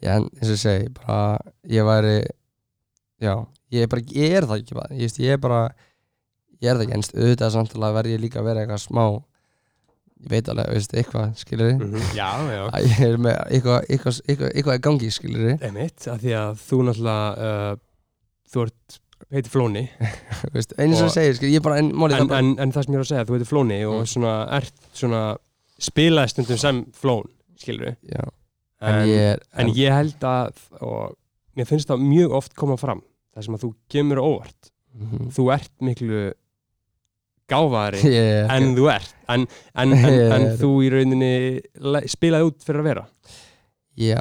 en 0.00 0.26
eins 0.28 0.48
og 0.48 0.54
ég 0.54 0.60
segi 0.60 0.92
bara, 0.96 1.38
ég 1.68 1.84
væri 1.84 2.16
já, 3.20 3.34
ég 3.72 3.84
er 3.84 3.90
bara, 3.92 4.04
ég 4.16 4.36
er 4.36 4.46
það 4.48 4.62
ekki 4.62 4.76
bara, 4.78 4.94
ég, 4.94 5.04
veist, 5.04 5.20
ég 5.20 5.36
er 5.36 5.40
bara 5.40 5.60
ég 6.60 6.70
er 6.70 6.78
það 6.78 6.86
ekki, 6.86 6.96
en 6.96 7.04
auðvitað 7.24 7.54
samtalað 7.56 7.96
verð 7.98 8.14
ég 8.14 8.22
líka 8.22 8.40
að 8.40 8.48
vera 8.48 8.64
eitthvað 8.64 8.82
smá 8.84 9.04
ég 10.20 10.30
veit 10.30 10.48
alveg, 10.52 10.68
veist, 10.74 10.94
eitthvað, 10.94 11.34
skilur 11.40 11.72
Mm 11.74 11.92
-hmm. 11.94 12.16
já, 12.16 12.30
já. 12.54 12.62
Að 12.72 12.88
ég 12.88 13.00
er 13.06 13.16
með 13.18 13.36
eitthvað, 13.50 13.84
eitthvað, 13.88 14.20
eitthvað, 14.28 14.50
eitthvað 14.54 14.74
í 14.78 14.82
gangi, 14.86 15.10
skilur 15.10 15.52
Einmitt, 15.62 16.08
af 16.08 16.20
því 16.20 16.32
að 16.40 16.50
þú 16.68 16.80
náttúrulega 16.88 17.28
uh, 17.72 17.76
þú 18.52 18.62
ert, 18.66 19.00
heitir 19.30 19.50
Flóni. 19.50 19.84
Veist, 20.54 20.72
eins 20.78 21.00
og 21.00 21.06
ég 21.08 21.12
segir, 21.14 21.34
skilur, 21.36 21.54
ég 21.54 21.62
bara, 21.62 21.78
en 21.78 21.92
málið 21.94 22.14
það 22.16 22.20
en, 22.20 22.28
bara, 22.28 22.38
en, 22.38 22.58
en 22.58 22.72
það 22.72 22.84
sem 22.84 22.94
ég 22.94 22.98
er 22.98 23.04
að 23.04 23.10
segja, 23.12 23.24
þú 23.24 23.32
heitir 23.36 23.50
Flóni 23.52 23.80
og 23.86 24.00
Mm. 24.00 24.06
svona 24.06 24.34
ert 24.56 24.74
svona 24.92 25.22
spilaði 25.78 26.28
stundum 26.28 26.56
sem 26.58 26.84
Flón, 26.92 27.28
skilur 27.56 27.86
við 27.86 27.96
já, 28.16 28.24
en, 28.80 29.08
ég 29.08 29.20
er 29.32 29.38
en 29.56 29.68
ég 29.68 29.92
held 29.92 30.20
að 30.24 30.52
og 30.80 31.14
mér 31.56 31.64
finnst 31.66 31.88
það 31.88 32.00
mjög 32.04 32.32
oft 32.32 32.54
koma 32.54 32.76
fram 32.76 33.00
það 33.36 33.44
sem 33.44 33.54
að 33.54 33.60
þú 33.64 33.74
gemur 33.90 34.18
óvart. 34.18 34.70
Mhm. 34.94 35.30
þú 35.30 35.52
ert 35.54 35.70
miklu 35.80 36.32
gáfaðari 37.50 38.02
ég 38.06 38.28
er 38.40 38.52
en 38.56 38.74
þú 38.76 38.90
ert. 38.94 39.14
En, 39.30 39.46
en, 39.74 39.94
en, 39.94 40.12
Ég 40.14 40.32
en 40.36 40.46
þú 40.60 40.70
í 40.86 40.90
rauninni 40.94 41.32
spilaði 42.10 42.48
út 42.50 42.66
fyrir 42.66 42.82
að 42.82 42.88
vera? 42.90 43.04
Já, 44.00 44.18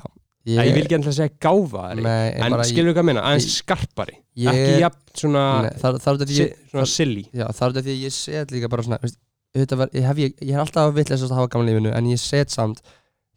ég, 0.50 0.60
ég 0.60 0.76
vil 0.76 0.84
ekki 0.84 0.98
endilega 1.00 1.18
segja 1.20 1.36
gáfaðari 1.46 2.06
en 2.10 2.58
skilur 2.68 2.92
við 2.92 2.98
hvað 2.98 3.04
að 3.04 3.10
minna, 3.12 3.26
aðeins 3.30 3.50
skarpari 3.62 4.18
ég, 4.18 4.52
ekki 4.52 4.84
jafn 4.84 5.18
svona, 5.24 5.46
nei, 5.66 5.72
þar, 5.80 5.98
þar, 6.04 6.22
þar, 6.24 6.36
ég, 6.36 6.54
svona 6.74 6.90
silly. 6.90 7.26
Já, 7.32 7.48
það 7.48 7.66
er 7.66 7.76
þetta 7.78 7.88
því 7.88 7.96
að 7.96 8.06
ég 8.06 8.16
set 8.18 8.54
líka 8.56 8.72
bara 8.74 8.86
svona 8.88 9.02
veist, 9.06 9.76
var, 9.80 9.90
ég, 9.96 10.06
hef, 10.06 10.22
ég, 10.26 10.38
ég 10.46 10.58
er 10.58 10.64
alltaf 10.66 10.94
vitleist 10.98 11.26
að 11.30 11.38
hafa 11.40 11.54
gaman 11.56 11.72
lífinu 11.72 11.96
en 11.96 12.12
ég 12.12 12.22
set 12.22 12.54
samt 12.54 12.84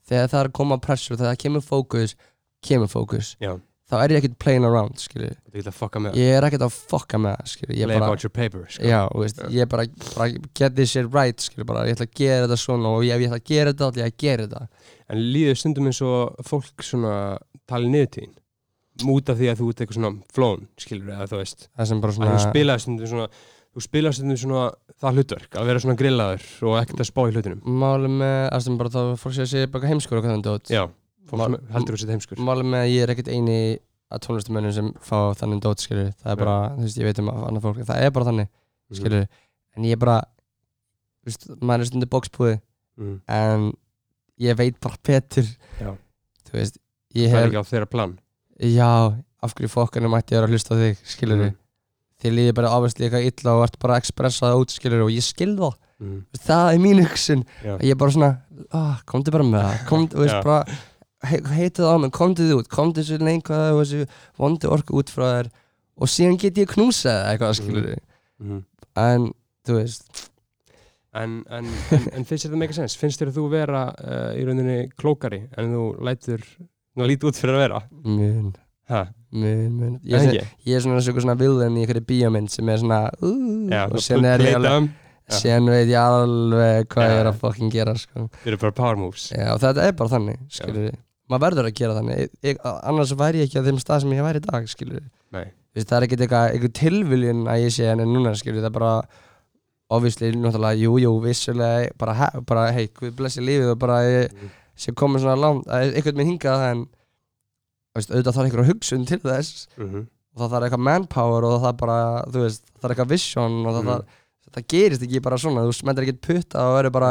þegar 0.09 0.28
það 0.32 0.40
er 0.43 0.51
að 0.51 0.56
koma 0.59 0.78
pressur, 0.82 1.16
þegar 1.16 1.32
það 1.32 1.43
kemur 1.47 1.64
fókus 1.64 2.16
kemur 2.62 2.90
fókus. 2.90 3.36
Já. 3.43 3.56
Þá 3.93 3.97
er 4.01 4.14
ég 4.14 4.23
ekkert 4.23 4.39
playing 4.40 4.64
around 4.69 4.97
skilur 5.02 5.35
Þú 5.52 5.59
getur 5.60 5.70
að 5.73 5.77
fucka 5.78 6.01
með. 6.02 6.16
Ég 6.16 6.36
er 6.39 6.47
ekkert 6.48 6.64
að 6.64 6.77
fokka 6.93 7.19
með 7.20 7.35
það 7.36 7.51
skilur 7.52 7.77
ég 7.77 7.90
Lay 7.90 7.98
bara, 8.01 8.09
about 8.09 8.24
your 8.27 8.32
paper 8.32 8.62
sko. 8.73 8.86
já, 8.89 9.01
veist, 9.20 9.43
Já. 9.43 9.48
ég 9.59 9.70
bara, 9.74 9.86
bara 10.16 10.28
get 10.56 10.77
this 10.78 10.94
shit 10.97 11.09
right 11.12 11.44
skilur 11.44 11.69
bara, 11.69 11.85
ég 11.90 11.98
ætla 11.98 12.09
að 12.09 12.14
gera 12.23 12.47
þetta 12.47 12.60
svona 12.64 12.93
og 12.97 13.05
ef 13.05 13.20
ég 13.20 13.28
ætla 13.28 13.40
að 13.43 13.48
gera 13.52 13.73
þetta, 13.74 13.85
þá 13.85 13.93
ætla 13.93 14.06
ég 14.06 14.12
að 14.14 14.20
gera 14.24 14.47
þetta. 14.48 14.93
En 15.12 15.24
líður 15.36 15.59
stundum 15.62 15.90
eins 15.93 16.02
og 16.09 16.47
fólk 16.48 16.86
svona 16.89 17.16
tali 17.69 17.90
niður 17.93 18.12
tíðin 18.16 18.39
út 19.12 19.31
af 19.32 19.39
því 19.40 19.48
að 19.52 19.60
þú 19.62 19.66
ert 19.73 19.81
eitthvað 19.82 19.98
svona 19.98 20.12
flón 20.36 20.66
skilur 20.81 21.12
eða 21.14 21.28
þú 21.31 21.39
veist. 21.43 21.69
Það 21.77 21.90
sem 21.93 22.01
bara 22.05 22.16
svona 22.16 22.32
þú 22.36 22.43
spilaði 22.48 22.82
stundum 22.85 23.10
svona 23.12 23.28
þú 23.73 23.82
spilaði 23.86 24.19
stundum 24.19 24.40
svona 24.43 24.64
það 25.02 25.16
hlutverk 25.16 25.56
að 25.59 25.69
vera 25.70 25.81
svona 25.82 25.97
grillaður 25.98 26.44
og 26.69 26.74
ekkert 26.82 27.01
að 27.02 27.09
spá 27.09 27.23
í 27.24 27.32
hlutunum 27.32 27.78
máli 27.82 28.10
með, 28.12 28.35
það 28.52 28.64
sem 28.66 28.77
bara 28.82 28.93
þá 28.93 29.01
fólk 29.23 29.36
sé 29.39 29.47
að 29.47 29.51
sé 29.55 29.62
bara 29.73 29.89
heimskur 29.90 30.19
og 30.20 30.27
hvað 30.27 30.35
þannig 30.35 30.44
dót 30.51 30.73
Já, 30.77 30.82
heldur 31.32 31.96
þú 31.96 32.00
sér 32.02 32.12
heimskur. 32.14 32.38
Máli 32.38 32.64
með 32.66 32.82
að 32.84 32.90
ég 32.92 33.02
er 33.06 33.12
ekkert 33.14 33.28
eini 33.32 33.56
að 34.12 34.20
tónlistamönnum 34.26 34.72
sem 34.76 34.90
fá 35.00 35.32
þannig 35.40 35.62
dót 35.64 35.80
skilur 35.80 36.10
það 36.20 36.32
er 36.34 36.36
bara, 36.42 36.56
þú 36.76 36.82
veist, 36.84 36.98
ég 37.00 37.04
veit 37.09 37.18
um 37.22 37.30
að 37.32 37.46
annað 37.48 37.62
fólk 37.64 37.78
það 37.88 38.02
er 38.04 38.10
bara 38.12 38.24
þannig, 38.28 38.48
Mhm. 38.92 38.98
skilur 39.00 39.26
en 39.76 39.84
ég 39.88 39.92
er 39.92 39.96
bara, 40.02 40.18
þú 41.22 41.30
veist, 41.30 41.46
maður 41.62 41.80
er 41.80 41.88
stundir 41.88 42.10
bókspúði 42.12 42.60
mm. 42.98 43.20
en 43.28 43.72
ég 44.40 44.56
veit 44.56 44.80
bara 44.80 44.96
betur. 45.02 45.48
Já. 45.80 45.96
þú 46.50 46.52
veist, 46.59 46.76
ég 47.14 47.30
Það 47.30 47.38
er 47.38 47.42
hef 47.46 47.52
ekki 47.52 47.62
á 47.64 47.70
þeirra 47.72 47.88
plan. 47.90 48.18
Já, 48.60 48.90
af 49.42 49.54
hverju 49.54 49.70
fokkanum 49.72 50.12
ætti 50.18 50.34
ég 50.34 50.38
að 50.38 50.42
vera 50.42 50.46
að 50.50 50.52
hlusta 50.52 50.74
á 50.76 50.80
þig 50.82 50.96
skilur 51.09 51.36
Mhm. 51.40 51.54
þið 52.22 52.32
líði 52.36 52.54
bara 52.54 52.68
áværslega 52.68 53.16
eitthvað 53.16 53.26
illa 53.32 53.50
og 53.56 53.64
ert 53.64 53.78
bara 53.80 53.94
að 53.94 54.00
expressa 54.04 54.46
það 54.52 54.60
út 54.60 54.70
skilur 54.76 55.02
og 55.02 55.10
ég 55.10 55.22
skil 55.24 55.56
það. 55.56 55.74
Mm. 56.02 56.24
það 56.36 56.74
er 56.74 56.78
mín 56.82 57.00
hugsun. 57.06 57.44
Ég 57.64 57.90
er 57.90 57.94
bara 57.94 58.10
svona, 58.10 58.42
ah, 58.72 59.00
komdu 59.06 59.30
bara 59.30 59.44
með 59.44 59.62
það 59.62 59.86
komdu, 59.88 60.10
þú 60.16 60.26
veist 60.26 60.44
bara 60.44 60.64
he 61.31 61.39
heitið 61.57 61.86
á 61.86 61.94
mig, 62.03 62.11
komdu 62.16 62.47
þið 62.49 62.57
út, 62.61 62.69
komdu 62.73 63.03
þessu 63.03 63.19
lengur 63.23 63.55
og 63.77 63.82
þessu 63.85 64.07
vondi 64.40 64.70
orku 64.74 64.99
út 65.01 65.12
frá 65.12 65.27
þér 65.36 65.51
og 66.03 66.09
síðan 66.11 66.39
get 66.43 66.59
ég 66.59 66.70
knúsað 66.74 67.19
það 67.20 67.32
eitthvað 67.35 67.57
skilur 67.61 67.90
Mm. 68.43 68.65
en 68.99 69.28
þú 69.69 69.74
veist 69.78 70.28
En, 71.15 71.43
en, 71.53 71.66
en, 71.93 72.05
en 72.16 72.24
finnst 72.24 72.47
þér 72.47 72.55
það 72.55 72.61
meika 72.62 72.74
sens? 72.74 72.94
Finnst 72.97 73.20
þér 73.20 73.28
að 73.31 73.36
þú 73.36 73.43
vera 73.53 73.82
uh, 73.93 74.31
í 74.35 74.47
rauninni 74.49 74.77
klókari 74.99 75.43
en 75.61 75.69
þú 75.74 75.82
lætur 76.09 76.40
ná, 76.97 77.05
lítið 77.05 77.28
út 77.28 77.39
fyrir 77.39 77.59
að 77.59 77.62
vera? 77.66 77.81
Ha, 78.89 79.03
mun, 79.36 79.77
mun 79.77 79.93
ég, 80.09 80.24
er- 80.40 80.49
ég 80.66 80.82
svona 80.82 81.05
svona, 81.05 81.36
vilðin 81.39 81.77
í 81.78 81.85
einhverju 81.85 82.03
bíómynd 82.09 82.51
sem 82.51 82.73
er 82.73 82.81
svona 82.82 83.03
uh, 83.12 83.69
Já, 83.70 83.85
og 83.85 83.94
þú 83.99 84.05
síðan 84.09 84.28
er 84.32 84.44
ég 84.49 84.57
alveg 84.59 84.78
um, 84.81 84.89
Já. 85.28 85.36
síðan 85.39 85.70
veit 85.77 85.93
ég 85.93 86.01
alveg 86.03 86.89
hvað 86.97 87.12
ég 87.12 87.20
er 87.20 87.28
Já. 87.28 87.31
að 87.35 87.40
fucking 87.44 87.73
gera 87.77 87.94
sko. 88.01 88.27
Þið 88.43 88.51
eru 88.55 88.61
bara 88.65 88.77
power 88.81 88.99
moves 89.05 89.28
Já, 89.36 89.47
og 89.55 89.62
þetta 89.62 89.86
er 89.86 89.94
bara 90.01 90.15
þannig 90.16 90.43
skilur 90.59 90.89
við, 90.89 90.97
maður 91.32 91.44
verður 91.46 91.68
að 91.70 91.74
gera 91.80 91.96
þannig. 91.98 92.30
Ég, 92.46 92.60
annars 92.92 93.12
væri 93.18 93.42
ég 93.42 93.48
ekki 93.50 93.60
á 93.60 93.66
þeim 93.66 93.80
stað 93.82 94.00
sem 94.04 94.14
ég 94.16 94.24
væri 94.26 94.40
í 94.42 94.46
dag 94.46 94.68
skilur 94.70 95.02
Vist, 95.72 95.88
það 95.88 95.96
er 95.96 96.04
ekkert 96.06 96.22
eitthvað, 96.26 96.46
eitthvað 96.52 96.72
tilviljun 96.76 97.46
að 97.48 97.62
ég 97.62 97.70
sé 97.72 97.86
henni 97.88 98.04
núna 98.04 98.34
skilur 98.36 98.60
það 98.60 98.68
er 98.68 98.74
bara 98.76 98.90
obviously, 99.92 100.28
náttúrulega, 100.36 100.76
jú, 100.80 100.92
jú, 101.00 101.12
vissulega 101.24 101.90
bara, 102.00 102.14
he, 102.18 102.26
bara 102.48 102.66
hei, 102.76 102.86
hvað 102.96 103.14
blessi 103.16 103.40
lífið 103.44 103.70
og 103.74 103.78
bara 103.80 103.96
ég 104.04 104.32
Mhm. 104.32 104.50
sé 104.76 104.92
komið 104.96 105.20
svona 105.24 105.36
langt 105.40 105.66
að 105.68 105.94
einhvern 105.96 106.16
minn 106.20 106.30
hingað 106.32 106.64
en 106.70 106.82
veist, 107.96 108.10
auðvitað 108.12 108.36
þarf 108.36 108.46
einhverja 108.50 108.70
hugsun 108.72 109.06
til 109.09 109.18
þess. 109.24 109.66
Mm 109.78 110.06
og 110.32 110.40
það 110.40 110.52
þarf 110.54 110.64
eitthvað 110.64 110.84
manpower 110.86 111.44
og 111.44 111.50
það 111.52 111.64
þarf 111.66 111.76
bara, 111.82 111.96
þú 112.32 112.40
veist, 112.46 112.62
það 112.72 112.80
þarf 112.82 112.92
eitthvað 112.94 113.10
vision 113.12 113.56
og 113.66 113.72
það, 113.74 113.82
Mhm. 113.82 113.90
þarf, 113.92 114.04
það 114.54 114.66
gerist 114.72 115.02
ekki 115.04 115.22
bara 115.22 115.36
svona. 115.36 115.64
Þú 115.68 115.72
smendir 115.76 116.02
ekkert 116.06 116.20
putta 116.28 116.59
og 116.68 116.76
verður 116.78 116.92
bara 116.92 117.10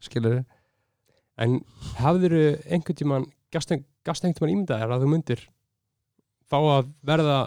skilur 0.00 0.44
En 1.38 1.60
hafðir 2.00 2.32
einhvern 2.66 2.96
tímann 2.98 3.26
gafst 3.54 3.72
einhvern 3.72 4.36
tímann 4.36 4.54
ímyndaðir 4.54 4.94
að 4.94 5.04
þú 5.04 5.10
myndir 5.12 5.42
fá 6.48 6.58
að 6.58 6.92
verða 7.06 7.38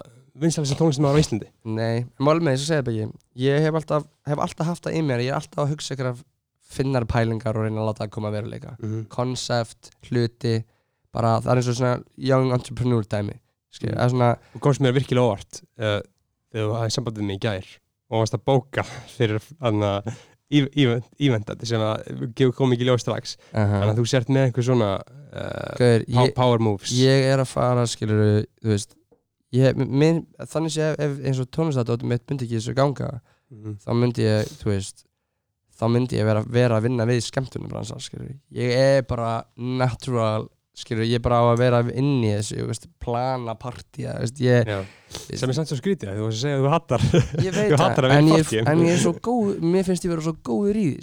vinsælista 0.42 0.78
tónlistamæður 0.80 1.20
á 1.20 1.22
Íslandi? 1.22 1.50
Nei, 1.68 2.06
málum 2.22 2.46
með 2.46 2.58
þess 2.58 2.66
að 2.66 2.72
segja 2.72 2.86
byggi 2.88 3.08
Ég 3.42 3.66
hef 3.66 3.78
alltaf, 3.80 4.06
hef 4.30 4.44
alltaf 4.46 4.70
haft 4.72 4.86
það 4.88 4.98
í 4.98 5.02
mér 5.08 5.24
Ég 5.26 5.34
er 5.34 5.40
alltaf 5.40 5.64
að 5.66 5.74
hugsa 5.74 5.96
ykkur 5.96 6.12
af 6.14 6.22
finnar 6.72 7.06
pælingar 7.10 7.58
og 7.58 7.66
reyna 7.66 7.82
að 7.84 7.90
láta 7.90 8.06
það 8.06 8.14
koma 8.16 8.32
að 8.32 8.38
veruleika 8.40 8.76
Mm 8.80 9.06
Koncept, 9.12 9.92
hluti 10.08 10.56
bara 11.12 11.36
það 11.44 11.52
er 11.52 11.62
eins 11.62 11.72
og 11.74 11.78
svona 11.82 11.96
young 12.32 12.54
entrepreneur 12.56 13.08
dæmi 13.12 13.38
Skilja, 13.72 13.98
það 13.98 14.06
er 14.06 14.14
svona 14.16 14.32
Þú 14.54 14.64
komst 14.66 14.84
mér 14.84 14.96
virkilega 14.96 15.28
óvart 15.28 15.62
uh, 15.62 16.00
þegar 16.52 16.68
þú 16.70 16.78
hafði 16.80 16.96
sambandið 16.98 17.28
mig 17.28 17.40
í 17.40 17.44
gær 17.48 17.72
og 18.12 18.24
varst 18.24 18.36
að 18.36 18.46
bóka 18.48 18.86
fyrir 19.18 19.52
anna, 19.64 19.92
ívendandi 20.52 21.66
sem 21.70 21.82
að 21.86 22.24
kom 22.58 22.74
ekki 22.76 22.88
ljós 22.90 23.04
strax. 23.06 23.38
Uh 23.54 23.62
þannig 23.78 23.92
að 23.94 24.00
þú 24.02 24.08
sért 24.12 24.32
með 24.34 24.48
einhver 24.50 24.68
svona 24.68 24.90
uh, 25.02 25.76
Gauður, 25.80 26.06
pow- 26.12 26.26
ég, 26.28 26.34
power 26.36 26.60
moves. 26.60 26.92
ég 26.98 27.28
er 27.32 27.40
að 27.44 27.52
fara 27.54 27.86
skilur 27.88 28.24
veist 28.64 28.96
ég, 29.56 29.76
minn, 29.76 30.26
þannig 30.40 30.76
ef 31.08 31.18
eins 31.28 31.40
og 31.44 31.50
tónlistadóttum 31.56 32.12
mitt 32.12 32.24
myndi 32.30 32.48
ekki 32.48 32.60
þessu 32.62 32.76
ganga 32.78 33.14
Mhm. 33.52 33.74
þá 33.84 33.90
myndi 34.00 34.24
ég, 34.24 34.48
veist 34.72 35.02
þá 35.76 35.84
myndi 35.92 36.16
ég 36.16 36.24
vera, 36.24 36.44
vera 36.48 36.78
að 36.80 36.86
vinna 36.86 37.04
við 37.10 37.18
skemmtunum 37.26 37.68
ég 38.56 38.72
er 38.80 39.02
bara 39.10 39.44
natural, 39.58 40.46
skilur 40.78 41.04
ég 41.04 41.20
bara 41.24 41.42
á 41.44 41.46
að 41.52 41.58
vera 41.60 41.80
inn 42.00 42.22
í 42.24 42.30
þessu, 42.32 42.62
veist, 42.70 42.86
plana 43.04 43.56
veist, 44.22 44.38
ég 44.40 45.42
sem 45.42 45.52
er 45.52 45.58
skrítið 45.82 46.12
að 46.14 46.20
þú 46.22 46.28
varst 46.28 46.38
að 46.38 46.44
segja 46.46 46.60
að 46.60 46.64
þú 46.64 46.70
hattar. 46.72 47.04
Ég 47.44 47.56
veit 47.58 47.74
það, 47.76 47.82
að 48.08 48.14
en, 48.16 48.30
ég, 48.32 48.54
en 48.72 48.84
ég 48.86 48.94
er 48.96 49.02
svo 49.04 49.12
góð 49.28 49.50
mér 49.74 49.88
finnst 49.90 50.08
ég 50.08 50.14
vera 50.14 50.24
svo 50.28 50.34
góður 50.48 50.80
í 50.80 50.86
því, 50.88 51.02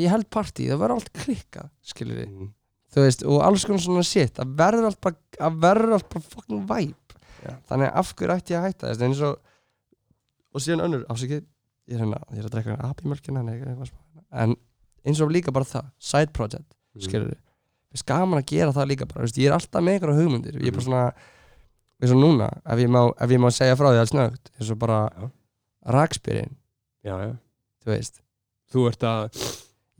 ég 0.00 0.14
held 0.14 0.28
partí, 0.32 0.70
það 0.70 0.80
verður 0.84 0.96
allt 0.96 1.12
klikkað, 1.20 1.68
skilur 1.92 2.22
Mhm. 2.30 2.48
þú 2.90 3.04
veist, 3.04 3.22
og 3.28 3.44
alls 3.46 3.64
konar 3.68 3.84
svona 3.84 4.02
shit 4.06 4.32
það 4.40 4.56
verður 4.58 4.88
allt 4.88 5.00
bara, 5.04 5.20
það 5.36 5.60
verður 5.66 5.92
allt 5.98 6.08
bara 6.10 6.24
fucking 6.32 6.64
vibe, 6.72 7.20
Já. 7.44 7.52
þannig 7.68 7.86
að 7.90 8.00
af 8.00 8.14
hverju 8.16 8.34
ætti 8.40 8.54
ég 8.56 8.58
að 8.58 8.66
hætta 8.70 8.88
þess, 8.90 9.04
eins 9.06 9.20
og 9.28 9.36
og 10.50 10.64
síðan 10.64 10.82
önnur, 10.88 11.04
ásakið 11.12 11.44
ég 11.44 11.94
er, 11.94 12.00
hérna, 12.02 12.18
ég 12.34 12.40
er 12.42 12.48
að 12.48 12.56
drekka 12.56 12.78
apimjölkina 12.88 13.44
en 14.32 14.56
eins 15.06 15.20
og 15.22 15.30
líka 15.30 15.52
bara 15.54 15.68
það 15.68 15.92
side 16.02 16.32
project, 16.34 16.66
skilur 16.98 17.30
við 17.30 17.38
finnst 17.90 18.06
gaman 18.06 18.38
að 18.42 18.46
gera 18.52 18.72
það 18.76 18.88
líka 18.92 19.06
bara, 19.10 19.24
veist, 19.26 19.38
ég 19.40 19.50
er 19.50 19.56
alltaf 19.56 19.82
með 19.82 19.96
einhverja 19.98 20.18
hugmyndir, 20.20 20.54
ég 20.60 20.68
er 20.68 20.76
bara 20.76 20.80
Mhm. 20.80 20.88
svona 20.88 21.12
eins 22.00 22.12
og 22.14 22.20
núna, 22.22 22.48
ef 22.64 22.78
ég 22.78 22.88
má, 22.88 23.02
ef 23.20 23.30
ég 23.30 23.40
má 23.42 23.50
segja 23.52 23.76
frá 23.76 23.90
því 23.90 23.98
alls 24.00 24.10
snögt, 24.14 24.50
eins 24.58 24.70
og 24.70 24.78
bara 24.78 25.10
já. 27.26 27.36
þú 27.84 27.90
veist. 27.94 28.20
Þú 28.72 28.86
ert 28.88 29.00
að 29.00 29.30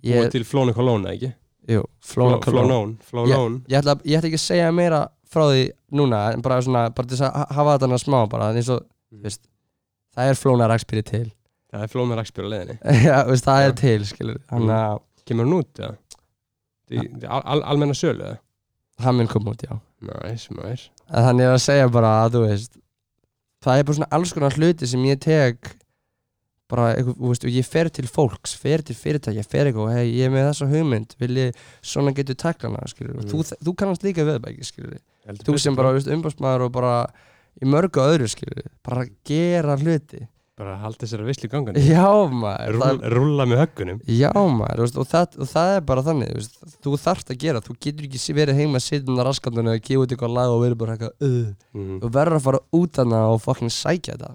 ég, 0.05 0.17
búa 0.23 0.31
til 0.31 0.45
Flónu 0.45 0.73
Kolóna, 0.75 1.11
ekki? 1.15 1.33
jú, 1.69 1.85
flóna 2.03 2.41
kolón 2.41 2.67
Flónón 2.67 2.99
Flónón. 3.11 3.61
Ég 3.69 3.79
ætla, 3.83 3.95
ekki 4.25 4.39
að 4.39 4.47
segja 4.47 4.73
meira 4.75 5.09
frá 5.31 5.45
því 5.51 5.71
núna, 5.93 6.33
en 6.35 6.41
bara 6.43 6.61
svona, 6.63 6.89
bara 6.95 7.07
til 7.09 7.17
að 7.19 7.33
ha- 7.35 7.47
hafa 7.51 7.79
þetta 7.79 7.87
hana 7.89 7.99
smá 7.99 8.29
bara, 8.29 8.53
eins 8.55 8.69
og, 8.71 8.87
þú 9.13 9.23
veist 9.23 9.41
það 10.17 10.31
er 10.31 10.35
flóna 10.35 10.69
rakspyrir 10.69 11.05
til. 11.05 11.33
Það 11.71 11.83
er 11.85 11.87
Flónu 11.87 12.17
Rækspjör 12.19 12.47
á 12.47 12.51
leiðinni. 12.51 12.79
Já, 13.07 13.17
þú 13.23 13.31
veist, 13.31 13.45
það 13.47 13.61
Já. 13.61 13.67
er 13.69 13.73
til, 13.79 14.01
skilur 14.05 14.39
hann 14.51 14.63
að, 14.75 15.01
kemur 15.25 15.45
hún 15.47 15.59
út, 15.61 15.75
eða? 15.79 15.93
Í- 15.95 16.10
í 16.91 17.03
al, 17.27 17.43
al, 17.45 17.63
almenna 17.75 17.95
sölu, 17.97 18.25
eða? 18.27 18.39
hann 19.01 19.17
mun 19.17 19.29
koma 19.31 19.55
út, 19.55 19.63
já. 19.65 19.79
Næs, 20.05 20.49
næs. 20.53 20.89
Þannig 21.11 21.49
að 21.51 21.61
segja 21.65 21.89
bara 21.93 22.11
að, 22.25 22.35
þú 22.37 22.43
veist 22.47 22.75
það 23.65 23.79
er 23.81 23.85
bara 23.89 23.97
svona 23.99 24.11
alls 24.17 24.33
konar 24.37 24.57
hluti 24.57 24.89
sem 24.89 25.03
ég 25.09 25.19
tek 25.21 25.71
bara, 26.71 26.93
þú 27.03 27.15
veist, 27.33 27.45
og 27.49 27.51
ég 27.53 27.67
fer 27.67 27.89
til 27.91 28.07
fólks 28.07 28.53
fer 28.61 28.85
til 28.87 28.95
fyrirtækja, 28.97 29.43
fer 29.43 29.67
eitthvað 29.71 29.89
og 29.89 29.95
hei, 29.97 30.05
ég 30.21 30.29
er 30.29 30.35
með 30.35 30.47
þessa 30.51 30.69
hugmynd, 30.71 31.17
vil 31.19 31.33
ég, 31.41 31.59
svona 31.83 32.13
getur 32.15 32.39
taklana, 32.39 32.85
skilur, 32.87 33.17
og 33.19 33.25
Mm. 33.25 33.31
þú, 33.33 33.59
þú 33.67 33.75
kannast 33.77 34.05
líka 34.07 34.23
skilur, 34.63 35.01
Heldur 35.27 35.45
þú 35.51 35.59
sem 35.59 35.75
bara, 35.77 35.91
þú 35.91 35.99
veist, 35.99 36.13
umbásmaður 36.15 36.67
og 36.69 36.73
bara 36.73 36.95
í 37.61 37.67
mörgu 37.67 38.01
öðru, 38.01 38.29
skilur, 38.31 38.71
bara 38.87 39.05
gera 39.27 39.77
hluti 39.77 40.27
bara 40.61 40.77
halda 40.83 41.09
sér 41.09 41.25
að 41.25 41.31
vislu 41.31 41.51
gangan 41.53 41.79
já, 41.81 42.07
maður, 42.29 42.75
Rúlla, 42.77 42.89
það, 42.91 43.05
rúlla 43.17 43.47
með 43.49 43.63
höggunum. 43.65 44.01
Já, 44.13 44.31
maður, 44.61 44.85
og, 44.91 45.09
það, 45.11 45.39
og 45.41 45.51
það 45.51 45.75
er 45.77 45.87
bara 45.91 46.07
þannig, 46.07 46.33
þú 46.33 46.41
veist, 46.41 46.75
þú 46.85 46.97
þarft 47.05 47.33
að 47.35 47.41
gera 47.45 47.63
þú 47.65 47.77
getur 47.87 48.09
ekki 48.09 48.37
verið 48.37 48.61
heima 48.61 48.83
sittin 48.85 49.21
á 49.21 49.25
raskandunni 49.27 49.75
og 49.75 49.87
gefa 49.87 50.05
út 50.05 50.15
eitthvað 50.15 50.37
lag 50.37 50.55
og 50.55 50.65
verið 50.65 50.83
bara 50.83 50.97
eitthvað 50.97 51.29
uh, 51.31 51.39
mm. 51.77 51.95
þú 52.03 52.13
verður 52.19 52.39
að 52.39 52.47
fara 52.49 52.63
út 52.81 53.01
hana 53.03 53.23
og 53.33 53.41
fucking 53.45 53.73
sækja 53.75 54.19
þetta. 54.19 54.35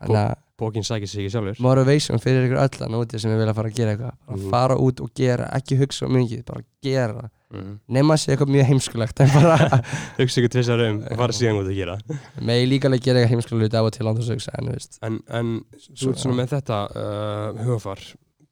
Þannig 0.00 0.22
að 0.22 0.32
bókin 0.62 0.86
sækir 0.86 1.10
sig 1.10 1.24
ekki 1.26 1.34
sjálfur. 1.34 1.60
Motivation 1.66 2.22
fyrir 2.22 2.46
ykkur 2.48 2.60
öll 2.62 2.86
að 2.86 2.92
núti 2.94 3.20
sem 3.20 3.32
er 3.34 3.40
vilja 3.42 3.54
fara 3.58 3.68
að 3.72 3.76
gera 3.80 3.94
eitthvað. 3.96 4.16
Bara 4.26 4.38
Mhm. 4.38 4.50
fara 4.54 4.76
út 4.86 5.00
og 5.04 5.10
gera, 5.18 5.48
ekki 5.58 5.78
hugsa 5.82 6.06
um 6.06 6.14
mikið 6.16 6.44
bara 6.48 6.62
gera, 6.82 7.28
mm. 7.52 7.72
nema 7.98 8.14
að 8.14 8.20
sé 8.22 8.32
eitthvað 8.36 8.52
mjög 8.54 8.66
heimskulegt 8.70 9.22
hugsa 10.20 10.40
ykkur 10.40 10.52
tvissar 10.56 10.84
um 10.88 11.02
og 11.02 11.16
fara 11.22 11.32
síðan 11.36 11.60
út 11.62 11.68
að 11.70 11.76
gera. 11.82 11.98
Megi 12.48 12.66
líka 12.70 12.88
alveg 12.90 13.02
gera 13.06 13.18
eitthvað 13.22 13.34
heimskulegt 13.36 13.74
af 13.74 13.88
og 13.90 13.92
til 13.92 14.06
hugsa, 14.32 14.52
en 14.58 14.72
en, 15.02 15.20
en 15.28 15.52
Svo- 15.94 16.14
svona 16.16 16.38
með 16.42 16.54
þetta 16.56 16.80
uh, 16.96 17.64
hugafar 17.66 18.00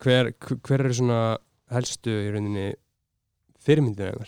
hver, 0.00 0.32
hver 0.66 0.80
eru 0.84 0.94
svona 0.96 1.20
helstu 1.70 2.10
í 2.10 2.30
rauninni 2.34 2.68
fyrirmyndinu 3.64 4.26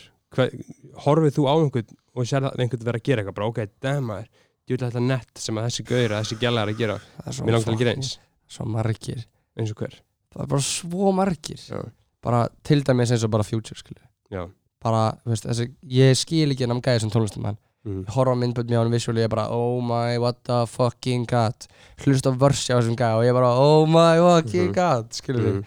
horfið 1.05 1.35
þú 1.37 1.45
á 1.49 1.55
einhvern 1.61 1.97
og 2.17 2.27
sér 2.29 2.45
það 2.47 2.61
einhvern 2.65 2.87
vera 2.87 3.01
að 3.01 3.07
gera 3.09 3.23
eitthvað 3.23 3.37
bara 3.39 3.49
ok, 3.53 3.61
damn 3.85 4.07
maður 4.09 4.29
ég 4.69 4.77
vil 4.77 4.83
þetta 4.87 5.03
nett 5.05 5.43
sem 5.43 5.59
að 5.59 5.69
þessi 5.69 5.85
gauður 5.89 6.15
þessi 6.19 6.39
gæla 6.41 6.63
er 6.63 6.73
að 6.73 6.79
gera. 6.83 6.97
Er 7.27 7.41
mér 7.43 7.57
langt 7.57 7.69
að 7.73 7.79
gera 7.83 7.95
eins. 7.97 8.13
svo 8.49 8.65
margir, 8.69 9.25
eins 9.59 9.73
og 9.75 9.83
hver? 9.83 9.99
Það 10.33 10.45
er 10.47 10.49
bara 10.55 10.65
svo 10.69 11.13
margir. 11.13 11.61
Já, 11.69 11.83
bara 12.23 12.45
til 12.65 12.85
dæmis 12.87 13.11
eins 13.13 13.25
og 13.27 13.31
bara 13.35 13.43
future 13.47 13.77
skilur 13.79 14.05
já, 14.33 14.47
bara, 14.83 15.03
veist, 15.27 15.45
þessi, 15.45 15.67
ég 15.91 16.15
skil 16.17 16.55
ekki 16.55 16.65
ennum 16.65 16.81
gæði 16.85 17.03
sem 17.03 17.11
tónlistumann 17.13 17.59
mm. 17.85 18.05
horfa 18.15 18.33
á 18.33 18.39
myndbönd 18.39 18.71
með 18.71 18.79
hann 18.79 18.93
visually 18.95 19.25
ég 19.25 19.31
bara 19.33 19.49
oh 19.51 19.81
my 19.83 20.17
what 20.23 20.39
the 20.47 20.61
fucking 20.71 21.27
god. 21.29 21.67
Hlust 22.05 22.27
á 22.27 22.33
vörsi 22.33 22.71
á 22.73 22.79
þessum 22.79 22.97
gæð 22.97 23.19
og 23.19 23.27
ég 23.27 23.35
bara 23.37 23.51
oh 23.59 23.83
my 23.91 24.15
fucking 24.23 24.71
Mhm. 24.71 24.77
god 24.79 25.11
skilur 25.19 25.43
við 25.49 25.59
mm. 25.59 25.67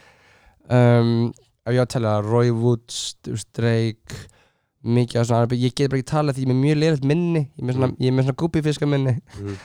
um, 0.71 1.33
ef 1.67 1.73
ég 1.75 1.83
á 1.83 1.85
að 1.85 1.93
tala 1.97 2.15
Roy 2.23 2.49
Woods, 2.55 3.17
Drake 3.53 4.23
mikið 4.85 5.19
af 5.21 5.25
svona, 5.29 5.57
ég 5.57 5.73
get 5.75 5.89
bara 5.91 5.99
ekki 6.01 6.11
talað 6.11 6.35
því 6.37 6.43
ég 6.43 6.49
er 6.49 6.53
með 6.53 6.61
mjög 6.65 6.77
leiritt 6.83 7.05
minni, 7.09 7.41
ég 7.55 7.63
er 7.63 7.65
með 7.69 7.75
svona, 7.79 7.89
Mm. 7.95 8.19
er 8.19 8.23
svona 8.27 8.39
gúbifiska 8.41 8.87
minni. 8.89 9.15
Mm. 9.41 9.57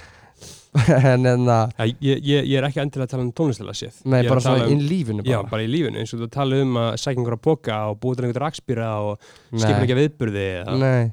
en 1.10 1.26
en 1.26 1.44
það, 1.48 1.72
Ja, 1.78 1.84
ég, 1.84 2.20
ég, 2.22 2.44
ég 2.46 2.56
er 2.60 2.64
ekki 2.68 2.78
endilega 2.80 3.08
að 3.08 3.10
tala 3.10 3.24
um 3.26 3.32
tónlistilega 3.34 3.74
séð 3.74 3.96
er 4.06 4.28
bara 4.30 4.40
tala 4.44 4.60
svona 4.62 4.66
um, 4.70 4.78
í 4.78 4.84
lífinu 4.86 5.24
Já, 5.26 5.40
bara, 5.40 5.50
bara 5.50 5.64
í 5.66 5.70
lífinu, 5.72 5.98
eins 5.98 6.12
og 6.14 6.20
þú 6.22 6.28
tala 6.36 6.60
um 6.62 6.76
að 6.78 6.90
sækja 7.02 7.18
einhverja 7.18 7.40
boka 7.42 7.78
og 7.90 7.96
búið 8.04 8.20
til 8.20 8.24
einhverja 8.28 8.44
rakspýra 8.46 8.90
og 9.02 9.16
Nei. 9.50 9.58
skipur 9.64 9.82
ekki 9.82 9.96
að 9.96 10.00
viðburði 10.04 10.44
eða, 10.60 10.76
nei, 10.78 11.10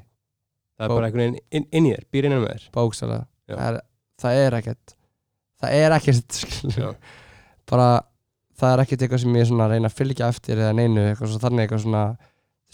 það 0.78 0.86
er 0.86 0.92
Bó- 0.92 0.94
bara 1.00 1.08
einhvern 1.10 1.24
veginn 1.24 1.40
inn, 1.58 1.66
inn 1.74 1.88
í 1.90 1.92
þér, 1.96 2.06
býr 2.14 2.28
innan 2.30 2.44
með 2.46 2.54
þér 2.54 2.68
bókstælega 2.78 3.26
Já. 3.50 3.54
það 3.58 3.66
er, 3.72 3.80
það 4.22 4.40
er 4.46 4.58
ekkert 4.62 4.94
það 5.58 5.76
er 5.82 5.96
ekkert 5.98 6.40
bara, 7.74 7.88
það 8.62 8.72
er 8.76 8.84
ekkert 8.86 9.02
eitthvað 9.08 9.24
sem 9.26 9.38
ég 9.42 9.50
svona 9.50 9.68
reyna 9.74 9.90
að 9.90 9.98
fylgja 9.98 10.30
eftir 10.32 10.62
eða 10.62 10.76
neinu, 10.78 11.02
eitthvað 11.10 11.34
svo 11.34 11.42
þannig 11.42 11.66
eitthvað 11.66 11.82
svona 11.88 12.04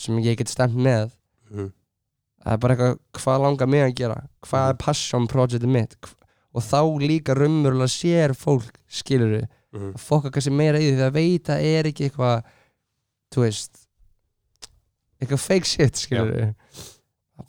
sem 0.04 0.20
ég 0.20 0.36
get 0.36 0.52
stemt 0.52 0.76
með 0.76 1.08
mm. 1.50 1.72
það 2.44 2.56
er 2.56 2.62
bara 2.64 2.76
eitthvað, 2.76 3.00
hvað 3.20 3.42
langar 3.46 3.72
mig 3.74 3.84
að 3.84 3.96
gera? 4.02 4.20
Hvað 4.46 4.70
er 4.70 4.80
passion 4.84 5.28
projectið 5.30 5.74
mitt? 5.74 5.98
Og 6.54 6.62
þá 6.62 6.80
líka 7.02 7.34
raunverulega 7.34 7.90
sér 7.90 8.34
fólk, 8.38 8.78
skilur 8.86 9.38
við 9.38 9.46
Mm. 9.74 9.90
að 9.96 10.02
fokka 10.06 10.30
kannski 10.30 10.52
meira 10.54 10.78
í 10.78 10.92
því 10.94 11.02
að 11.08 11.16
er 11.66 11.86
ekki 11.88 12.04
eitthvað 12.06 12.44
þú 13.34 13.42
veist 13.42 13.80
eitthvað 15.18 15.40
fake 15.42 15.66
shit, 15.66 15.98
skilur 15.98 16.30
við 16.30 16.52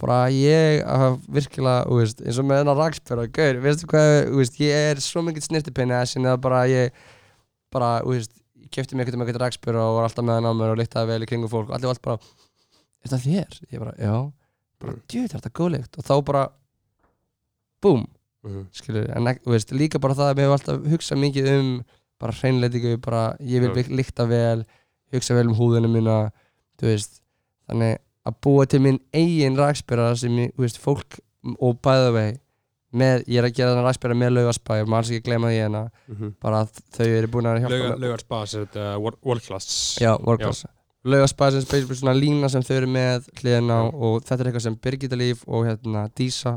bara 0.02 0.16
ég 0.34 0.82
að 0.90 1.20
virkilega, 1.30 1.86
veist, 2.00 2.24
eins 2.26 2.40
og 2.42 2.48
með 2.50 2.64
þennan 2.64 2.80
rakspjöra 2.80 3.28
gaur, 3.30 3.60
veistu 3.62 3.90
hvað, 3.92 4.14
veist, 4.40 4.58
ég 4.58 4.88
er 4.90 5.02
svo 5.06 5.22
mikið 5.22 5.46
snirtipinni 5.46 5.94
að 5.94 6.08
sinni 6.10 6.32
að 6.32 6.42
bara 6.48 6.64
ég 6.72 6.98
bara, 7.74 7.92
þú 8.02 8.16
veist, 8.16 8.34
kefti 8.74 8.98
mig 8.98 9.06
eitthvað 9.06 9.22
með 9.22 9.30
eitthvað 9.30 9.46
rakspjöra 9.46 9.86
og 9.86 10.00
var 10.00 10.10
alltaf 10.10 10.26
með 10.26 10.40
hann 10.40 10.50
á 10.50 10.54
mér 10.58 10.74
og 10.74 10.82
líktaði 10.82 11.12
vel 11.12 11.28
í 11.28 11.30
kringum 11.30 11.52
fólk 11.52 11.70
og 11.70 11.78
allir 11.78 11.92
var 11.92 12.00
allt 12.00 12.06
bara, 12.10 12.18
er 13.06 13.12
þetta 13.14 13.24
þér? 13.26 13.60
ég 13.72 13.80
bara, 13.86 13.96
já, 14.02 14.16
bara, 14.82 14.94
Mm. 14.96 15.02
er 15.24 15.34
þetta 15.36 15.52
góðlegt 15.62 15.98
og 15.98 16.04
þá 16.10 16.16
bara, 16.26 16.46
búm 17.82 18.06
Mm. 18.46 18.68
skilur, 18.78 19.08
en 19.10 19.26
þú 19.42 19.50
veist, 19.56 19.72
líka 19.74 19.98
bara 20.00 20.14
það 20.14 20.28
að 20.30 20.36
mér 20.38 20.46
hef 20.46 20.52
alltaf 20.60 20.84
hugsað 20.92 21.18
mikið 21.18 21.48
um 21.56 21.70
bara 22.22 22.32
hreinleitingu, 22.38 22.98
bara 23.02 23.24
ég 23.42 23.64
vil 23.64 23.72
Já. 23.72 23.74
mm. 23.90 23.96
líkta 23.98 24.28
vel 24.30 24.66
hugsa 25.12 25.34
vel 25.34 25.48
um 25.50 25.56
húðina 25.58 25.90
mína 25.90 26.18
þú 26.78 26.92
veist, 26.92 27.22
þannig 27.68 27.98
að 28.26 28.36
búa 28.46 28.68
til 28.70 28.80
minn 28.86 29.00
eigin 29.14 29.58
rakspyrra 29.58 30.12
sem 30.16 30.30
ég, 30.38 30.54
þú 30.54 30.62
veist, 30.62 30.78
fólk 30.78 31.20
og 31.58 31.82
bæða 31.82 32.14
vei 32.14 32.38
með, 32.94 33.26
ég 33.28 33.42
er 33.42 33.50
að 33.50 33.56
gera 33.58 33.74
þennan 33.74 33.88
rakspyrra 33.90 34.16
með 34.22 34.34
laugaspæ, 34.38 34.86
maður 34.86 35.10
sé 35.10 35.18
ekki 35.18 35.26
gleyma 35.32 35.50
því 35.50 35.58
hérna 35.64 35.84
Mm 36.08 36.32
bara 36.40 36.62
að 36.64 36.80
þau 36.96 37.06
eru 37.18 37.28
búin 37.34 37.46
að 37.50 37.60
hjálpa 37.66 37.74
Laugar, 37.80 37.98
mér 37.98 38.06
laugar 38.06 38.20
spas 38.20 38.54
er 38.54 38.66
þetta 38.68 38.86
world, 39.02 39.18
world 39.26 39.42
class 39.42 39.98
Já, 40.00 40.14
workclass 41.06 41.34
Laugaspæ 41.36 41.52
sem 41.54 41.62
spesifikt 41.66 42.00
svona 42.02 42.16
lína 42.18 42.50
sem 42.50 42.64
þau 42.66 42.76
eru 42.80 42.88
með 42.90 43.28
hliðin 43.40 43.70
á 43.70 43.80
og 43.94 44.24
þetta 44.26 44.42
er 44.42 44.50
eitthvað 44.50 44.66
sem 44.66 44.78
Birgitta 44.82 45.16
Líf 45.20 45.44
og 45.48 45.66
hérna 45.68 46.08
Dísa 46.18 46.56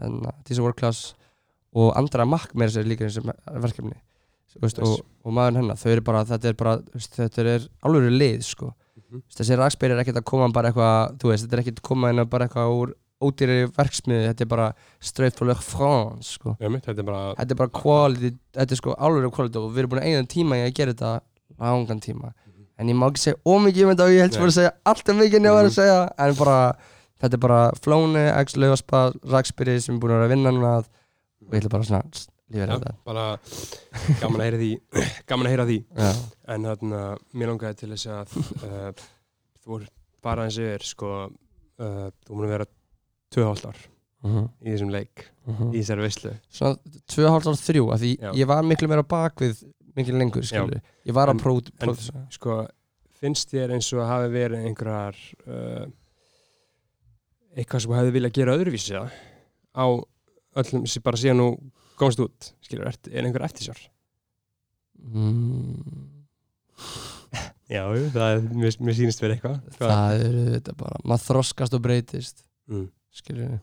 hérna, 0.00 0.32
Dísa 0.48 0.64
Workclass 0.64 1.14
og 1.74 1.92
Andra 1.98 2.24
Makk 2.24 2.54
með 2.54 2.70
þessi 2.72 2.88
líka 2.88 3.08
þessi 3.08 3.24
verkefni. 3.60 3.96
Veist, 4.62 4.78
Yes. 4.78 4.86
og, 4.86 5.00
og 5.26 5.32
maður 5.34 5.56
hennar, 5.58 5.76
þau 5.80 5.88
eru 5.90 6.02
bara, 6.06 6.24
þetta 6.24 6.48
er 6.48 6.54
bara 6.54 6.74
þetta 6.94 7.42
er 7.42 7.64
alveg 7.82 8.12
lið 8.14 8.44
sko. 8.46 8.68
Þú 8.94 9.16
veist, 9.18 9.38
þessi 9.40 9.56
rakspyr 9.58 9.90
er 9.90 10.02
ekkert 10.04 10.20
að 10.20 10.26
koma 10.30 10.46
bara 10.54 10.70
eitthvað 10.70 11.16
þú 11.18 11.32
veist, 11.32 11.44
þetta 11.48 11.56
er 11.56 11.62
ekkert 11.64 11.80
að 11.82 11.88
koma 11.88 12.12
inn 12.12 12.22
bara 12.30 12.46
eitthvað 12.46 12.74
úr 12.78 12.92
ódýri 13.24 13.56
verksmiði, 13.74 14.28
þetta 14.30 14.44
er 14.44 14.50
bara 14.52 14.68
straight 15.02 15.40
le 15.42 15.54
France 15.58 16.36
sko. 16.38 16.54
Já, 16.60 16.70
mitt, 16.70 16.86
þetta 16.86 17.02
er 17.02 17.08
bara 17.10 17.24
þetta 17.40 17.56
er 17.56 17.60
bara 17.64 17.74
quality, 17.80 18.30
þetta 18.54 18.76
er 18.76 18.80
sko 18.80 18.94
alveg 18.94 19.34
quality 19.34 19.58
og 19.58 19.68
við 19.74 19.82
erum 19.82 19.92
búin 19.94 20.02
að 20.04 20.08
eigða 20.12 20.30
tíma 20.36 20.60
í 20.60 20.64
að 20.68 20.74
gera 20.78 20.94
þetta 20.94 21.12
langan 21.58 22.00
tíma 22.06 22.32
en 22.78 22.90
ég 22.90 22.98
má 22.98 23.06
ekki 23.08 23.22
segja 23.22 23.40
ómikið 23.46 23.86
um 23.86 23.92
þetta 23.92 24.06
og 24.08 24.14
ég 24.14 24.24
held 24.24 24.34
Nei. 24.34 24.40
bara 24.42 24.50
að 24.52 24.58
segja 24.58 24.72
alltaf 24.92 25.18
mikið 25.20 25.38
en 25.38 25.48
ég 25.48 25.56
var 25.56 25.64
að 25.64 25.70
Mhm. 25.70 25.76
segja 25.78 25.98
en 26.18 26.34
bara, 26.40 26.58
þetta 27.22 27.34
er 27.38 27.42
bara 27.46 27.60
Flóni, 27.80 28.24
X, 28.44 28.56
Laugaspa, 28.56 29.00
Rakspyri 29.34 29.80
sem 29.80 29.94
er 29.94 30.00
búin 30.00 30.14
að 30.14 30.20
vera 30.22 30.28
að 30.28 30.34
vinna 30.34 30.54
núna 30.54 30.72
og 30.78 31.50
ég 31.52 31.60
ætla 31.60 31.70
bara 31.70 31.88
svona 31.88 32.02
lífið 32.50 32.68
Já, 32.68 32.74
þetta 32.74 32.94
bara 33.04 33.24
gaman 34.20 34.40
að 34.40 34.46
heyra 34.46 34.58
því 34.62 34.70
gaman 35.28 35.46
að 35.46 35.54
heyra 35.54 35.66
því 35.70 35.78
Já, 35.96 36.10
en 36.54 36.68
þarna, 36.70 37.02
mér 37.34 37.52
langaði 37.52 37.80
til 37.80 37.90
þess 37.94 38.06
að 38.06 38.36
uh, 38.38 38.90
þú 39.62 39.74
voru 39.74 39.88
bara 40.24 40.44
eins 40.48 40.58
og 40.58 40.70
er 40.74 40.84
sko, 40.84 41.12
uh, 41.80 42.08
þú 42.26 42.36
múin 42.36 42.48
að 42.48 42.54
vera 42.56 42.66
2,5 43.34 43.68
ár 43.70 43.80
mhm, 44.24 44.44
í 44.64 44.74
þessum 44.74 44.92
leik 44.94 45.24
mhm. 45.46 45.72
í 45.74 45.82
þessari 45.82 46.36
Svona 46.48 46.76
2,5 47.12 47.38
ára 47.38 47.56
þrjú 47.62 47.88
af 47.94 48.02
því 48.02 48.12
Já. 48.18 48.30
ég 48.40 48.50
var 48.50 48.66
miklu 48.66 48.88
meira 48.88 49.06
bak 49.06 49.42
miklu 49.98 50.18
lengur 50.18 50.46
ég 50.46 51.14
var 51.16 51.32
að 51.32 51.42
próf, 51.42 51.68
en- 51.68 51.86
próf 51.86 52.08
sko, 52.34 52.58
finnst 53.20 53.52
þér 53.54 53.76
eins 53.76 53.92
og 53.96 54.06
hafi 54.08 54.32
verið 54.32 54.66
einhverjar 54.68 55.20
uh, 55.46 55.84
eitthvað 57.54 57.84
sem 57.84 57.96
hefði 57.98 58.14
viljað 58.16 58.36
gera 58.38 58.56
öðruvísi 58.58 58.98
á 58.98 59.86
öllum 60.54 60.86
sem 60.90 61.02
bara 61.04 61.20
síðan 61.20 61.40
nú 61.42 61.48
komst 61.98 62.20
út, 62.22 62.50
skilur, 62.64 62.88
er, 62.90 62.98
er 63.10 63.26
einhver 63.26 63.46
eftirsjár? 63.46 63.78
mm, 64.98 66.10
Já, 67.70 67.84
það 68.12 68.26
er, 68.28 68.42
mér, 68.52 68.74
mér 68.84 68.96
sýnist 68.98 69.22
verið 69.22 69.38
eitthvað. 69.38 69.54
Hvað? 69.78 69.92
það 69.94 70.24
eru 70.26 70.42
þetta 70.50 70.74
bara 70.82 70.98
maður 71.04 71.24
þroskast 71.28 71.76
og 71.76 71.84
breytist 71.86 72.42
mm. 72.70 72.84
skilur 73.14 73.54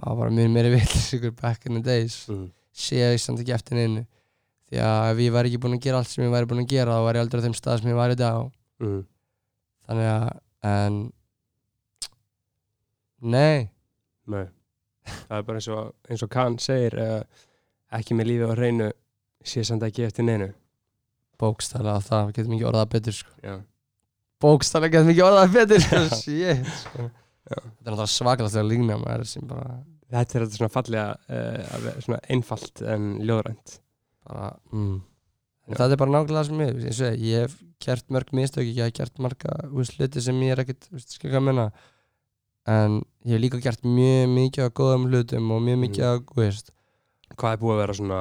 maður 0.00 0.20
var 0.22 0.32
mjög 0.38 0.54
meiri 0.54 0.72
vill 0.78 1.34
back 1.36 1.66
in 1.68 1.76
the 1.76 1.84
days. 1.84 2.22
Mm. 2.30 2.48
sé 2.72 3.02
ég 3.02 3.20
samt 3.20 3.42
ekki 3.42 3.52
eftir 3.56 3.76
neinu 3.76 4.06
því 4.70 4.82
að 4.86 5.08
ef 5.10 5.22
ég 5.24 5.34
væri 5.34 5.50
ekki 5.50 5.60
búinn 5.64 5.76
að 5.76 5.86
gera 5.86 6.00
allt 6.00 6.12
sem 6.12 6.24
ég 6.24 6.30
væri 6.30 6.48
búinn 6.50 6.62
að 6.62 6.70
gera 6.70 6.94
þá 6.94 7.06
væri 7.08 7.18
ég 7.18 7.24
aldrei 7.24 7.42
á 7.42 7.44
þeim 7.46 7.56
stað 7.58 7.80
sem 7.80 7.90
ég 7.90 7.98
væri 7.98 8.14
í 8.16 8.20
dag. 8.20 8.52
Mm. 8.80 9.00
þannig 9.90 10.08
að 10.10 10.28
en 10.70 10.98
nei. 13.20 13.68
Nei, 14.30 14.46
það 15.26 15.36
er 15.40 15.46
bara 15.48 15.60
eins 15.60 15.68
og, 15.74 15.90
eins 16.08 16.24
og 16.24 16.30
Kahn 16.32 16.58
segir 16.62 16.96
uh, 17.02 17.18
ekki 17.98 18.16
með 18.16 18.30
lífið 18.30 18.54
á 18.54 18.54
hreinu 18.54 18.88
sé 19.44 19.64
samt 19.66 19.84
ekki 19.88 20.06
eftir 20.06 20.28
neinu. 20.28 20.52
Bókstælega 21.40 22.04
það, 22.04 22.32
getum 22.36 22.54
ekki 22.54 22.68
orðað 22.70 22.90
betur 22.94 23.16
sko. 23.16 23.34
Já, 23.42 23.56
bókstælega 24.44 24.98
getum 24.98 25.12
ekki 25.14 25.26
orðað 25.26 25.54
betur 25.58 25.86
shit 26.22 26.72
sko. 26.84 27.10
Þetta 27.50 27.58
er 27.58 27.90
náttúrulega 27.90 28.10
svakalegt 28.14 28.60
að 28.60 28.70
lína 28.70 29.00
maður 29.00 29.26
sem 29.26 29.46
bara, 29.50 29.80
þetta 30.12 30.36
er 30.36 30.44
þetta 30.44 30.60
svona 30.60 30.74
fallega 30.76 31.06
uh, 31.26 31.94
svona 32.04 32.20
einfalt 32.30 32.84
en 32.86 33.14
ljóðrænt 33.26 33.80
bara 34.26 34.50
mm. 34.72 34.98
það 35.76 35.94
er 35.94 36.02
bara 36.02 36.14
nákvæmlega 36.16 36.48
sem 36.48 36.64
ég, 36.64 36.82
ég, 36.88 36.98
segi, 36.98 37.30
ég 37.30 37.46
hef 37.46 37.56
gert 37.80 38.12
mörg 38.12 38.34
mistök 38.36 38.68
ég 38.68 38.82
hef 38.84 38.98
gert 38.98 39.22
marga 39.22 39.56
hluti 39.70 40.24
sem 40.24 40.44
ég 40.44 40.54
er 40.54 40.64
ekkert 40.64 40.88
þú 40.88 40.98
veist, 40.98 41.16
skilja 41.16 41.36
hvað 41.36 41.42
að 41.42 41.48
menna 41.50 41.70
en 42.68 43.00
ég 43.24 43.34
hef 43.34 43.42
líka 43.42 43.60
gert 43.62 43.86
mjög 43.86 44.30
mikið 44.34 44.66
af 44.66 44.76
góðum 44.76 45.08
hlutum 45.08 45.50
og 45.54 45.64
mjög 45.64 45.80
mikið 45.84 46.06
af, 46.06 46.22
þú 46.28 46.42
veist. 46.42 46.72
Hvað 47.38 47.54
er 47.54 47.62
búið 47.62 47.74
að 47.74 47.80
vera 47.80 47.96
svona 47.98 48.20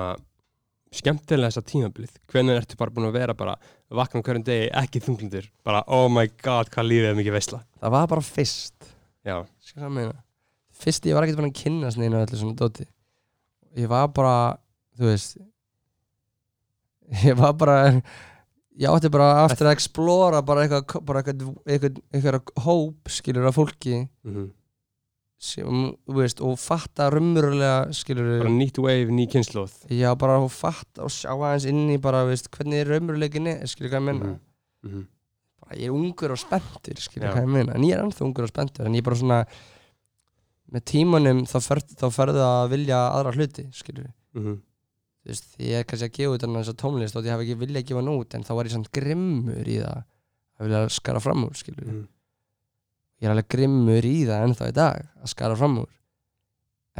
skemmtilega 1.00 1.52
þessa 1.52 1.66
tímabilið? 1.70 2.16
Hvernig 2.32 2.62
ertu 2.62 2.80
bara 2.80 2.94
búin 2.96 3.10
að 3.10 3.18
vera 3.20 3.36
bara 3.38 3.58
vakna 4.00 4.22
um 4.22 4.26
hverjum 4.26 4.46
degi, 4.46 4.70
ekki 4.80 5.02
þunglindur 5.06 5.50
bara 5.66 5.84
oh 5.88 6.08
my 6.14 6.30
god, 6.44 6.72
hvað 6.74 6.90
lífið 6.90 7.12
er 7.12 7.20
mikið 7.20 7.36
veisla? 7.36 7.62
Það 7.82 7.96
var 7.98 8.10
bara 8.14 8.26
fyrst. 8.26 8.90
Fyrst 10.80 11.10
ég 11.10 11.18
var 11.18 11.26
ekkert 11.26 11.42
búin 11.42 11.52
að 11.52 11.60
kynast 11.60 12.00
neina 12.00 12.24
öllu 12.24 12.40
svona 12.40 12.58
dóti. 12.58 12.88
Ég 13.78 13.90
var 13.92 14.10
bara 14.16 14.36
þú 14.98 15.12
veist 15.12 15.40
ég 17.30 17.36
var 17.40 17.53
bara 17.57 17.77
ég 18.80 18.88
átti 18.88 19.10
bara 19.11 19.44
aftur 19.45 19.68
að 19.68 19.76
explora 19.76 20.41
bara 20.45 20.64
eitthvað 20.68 21.03
bara 21.06 21.23
eitthvað, 21.23 21.56
eitthvað, 21.68 21.99
eitthvað 22.14 22.64
hóp 22.65 23.10
skilur 23.11 23.49
af 23.49 23.56
fólki 23.60 24.07
mm 24.26 24.48
sem, 25.40 25.94
þú 26.03 26.15
veist, 26.18 26.41
og 26.44 26.57
fatta 26.60 27.06
raunverulega 27.14 27.94
skilur 27.95 28.41
bara 28.41 28.49
nýtt 28.52 28.76
wave, 28.84 29.06
ný 29.15 29.23
kynnslóð 29.31 29.72
já 29.95 30.10
bara 30.19 30.34
og 30.44 30.49
fatta 30.52 31.06
og 31.06 31.14
sjá 31.15 31.31
aðeins 31.31 31.64
inn 31.72 31.86
í 31.94 31.95
bara 32.03 32.26
veist, 32.27 32.49
hvernig 32.52 32.81
raunveruleikin 32.90 33.48
er 33.48 33.61
skilur 33.72 33.94
hvað 33.94 34.02
ég 34.02 34.07
menna 34.10 34.26
Mhm. 34.34 34.90
Mhm. 34.90 35.06
bara, 35.64 35.77
ég 35.80 35.86
er 35.88 35.95
ungur 35.95 36.31
og 36.36 36.41
spenntur 36.44 36.99
skilur 36.99 37.30
Já. 37.30 37.34
hvað 37.38 37.45
ég 37.48 37.53
meina 37.56 37.73
en 37.80 37.84
ég 37.88 37.95
er 37.95 38.03
ennþá 38.03 38.26
ungur 38.27 38.44
og 38.44 38.52
spenntur 38.52 38.86
en 38.86 38.94
ég 38.94 38.98
er 38.99 39.07
bara 39.07 39.15
svona 39.22 39.40
með 40.76 40.84
tímanum 40.91 41.40
þá, 41.48 41.57
fer, 41.69 41.80
þá 41.88 42.06
ferðu 42.19 42.44
að 42.44 42.69
vilja 42.76 42.99
aðra 43.15 43.34
hluti 43.40 43.65
skilur 43.80 44.11
Mhm. 44.36 44.60
Þú 45.20 45.32
veist, 45.34 45.50
ég 45.60 45.76
er 45.82 45.84
kannski 45.90 46.08
að 46.10 46.16
gefa 46.20 46.36
út 46.38 46.48
þessa 46.48 46.78
tónlist 46.80 47.16
og 47.20 47.26
ég 47.28 47.36
hef 47.36 47.44
ekki 47.46 47.60
viljað 47.66 47.84
að 47.84 47.88
gefa 47.91 48.02
hann 48.04 48.14
út 48.16 48.36
en 48.40 48.48
þá 48.48 48.54
var 48.60 48.70
ég 48.70 48.76
samt 48.78 48.91
grimmur 48.96 49.68
í 49.68 49.78
það 49.84 50.00
að 50.60 50.66
vilja 50.68 50.82
skara 50.96 51.20
fram 51.24 51.46
úr 51.48 51.56
skilur 51.60 51.86
Mhm. 51.90 52.02
ég 53.20 53.28
er 53.28 53.32
alveg 53.36 53.48
grimmur 53.52 54.06
í 54.08 54.18
það 54.28 54.44
ennþá 54.48 54.68
í 54.70 54.76
dag 54.80 55.08
að 55.24 55.28
skara 55.34 55.56
fram 55.60 55.80
úr. 55.84 55.90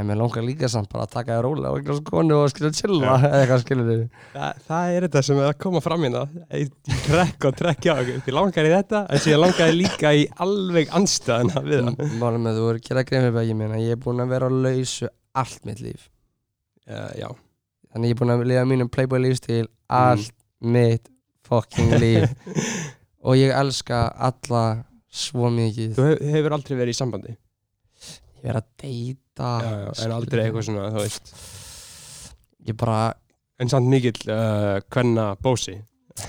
En 0.00 0.06
mér 0.08 0.16
langar 0.16 0.40
líka 0.46 0.68
samt 0.70 0.88
bara 0.88 1.04
að 1.04 1.10
taka 1.12 1.34
það 1.34 1.42
rólega 1.44 1.70
og 1.74 1.78
eitthvað 1.80 1.98
skonu 2.00 2.36
og 2.40 2.50
skilja 2.52 2.70
chilla 2.72 3.16
eða 3.20 3.40
eitthvað 3.42 3.62
skilur 3.64 3.88
þið 3.90 4.04
Þa, 4.32 4.46
það 4.68 4.92
er 4.94 5.04
þetta 5.06 5.22
sem 5.26 5.36
er 5.42 5.48
að 5.50 5.58
koma 5.60 5.80
fram 5.84 6.04
hérna. 6.06 6.22
Í 6.56 6.62
trekk 7.04 7.44
og 7.50 7.56
trekk 7.58 7.84
já 7.90 7.94
þið 8.06 8.32
langar 8.36 8.68
í 8.68 8.72
þetta 8.76 9.02
en 9.10 9.40
langar 9.42 9.68
ég 9.68 9.76
líka 9.76 10.12
í 10.16 10.22
alveg 10.46 10.88
anstæðina 10.96 11.60
við 11.66 11.84
það 11.90 12.16
Málum 12.22 12.46
með 12.48 12.60
þú 12.62 12.70
er 12.70 12.78
að 12.80 12.86
gera 12.88 13.04
grein 13.10 13.26
fyrir 13.26 13.36
bæki 13.36 13.56
minna 13.60 13.80
ég 13.82 13.92
er 13.98 14.00
búinn 14.00 14.24
að 14.24 14.32
vera 14.32 14.48
á 14.48 14.52
lausu 14.56 15.10
allt 15.34 15.64
mitt 15.68 15.80
líf. 15.84 16.08
Uh, 16.88 17.12
já 17.20 17.28
þannig 17.92 18.12
ég 18.12 18.16
er 18.16 18.20
búinn 18.20 18.34
að 18.34 18.44
lifa 18.50 18.66
mínum 18.68 18.90
playboy 18.92 19.22
lífstíl 19.22 19.66
allt 19.88 20.34
mitt 20.60 21.10
fucking 21.48 21.96
líf. 22.00 22.30
Og 23.26 23.36
ég 23.36 23.52
elska 23.52 24.06
alla 24.16 24.64
svo 25.10 25.50
mikið. 25.52 25.94
Þú 25.98 26.06
hef, 26.06 26.20
hefur 26.32 26.56
aldrei 26.56 26.76
verið 26.78 26.94
í 26.94 26.96
sambandi? 26.96 27.34
Ég 28.40 28.52
er 28.52 28.60
að 28.60 28.68
deyta. 28.80 29.50
Já, 29.60 29.72
já, 29.82 29.90
en 30.04 30.14
aldrei 30.16 30.44
eitthvað 30.46 30.66
svona 30.70 30.92
þú 30.94 31.02
veist. 31.04 31.32
Ég 32.68 32.78
bara 32.80 33.00
en 33.60 33.72
samt 33.72 33.90
mikill 33.92 34.20
uh, 34.32 34.78
hvenna 34.92 35.32
bósi. 35.42 35.76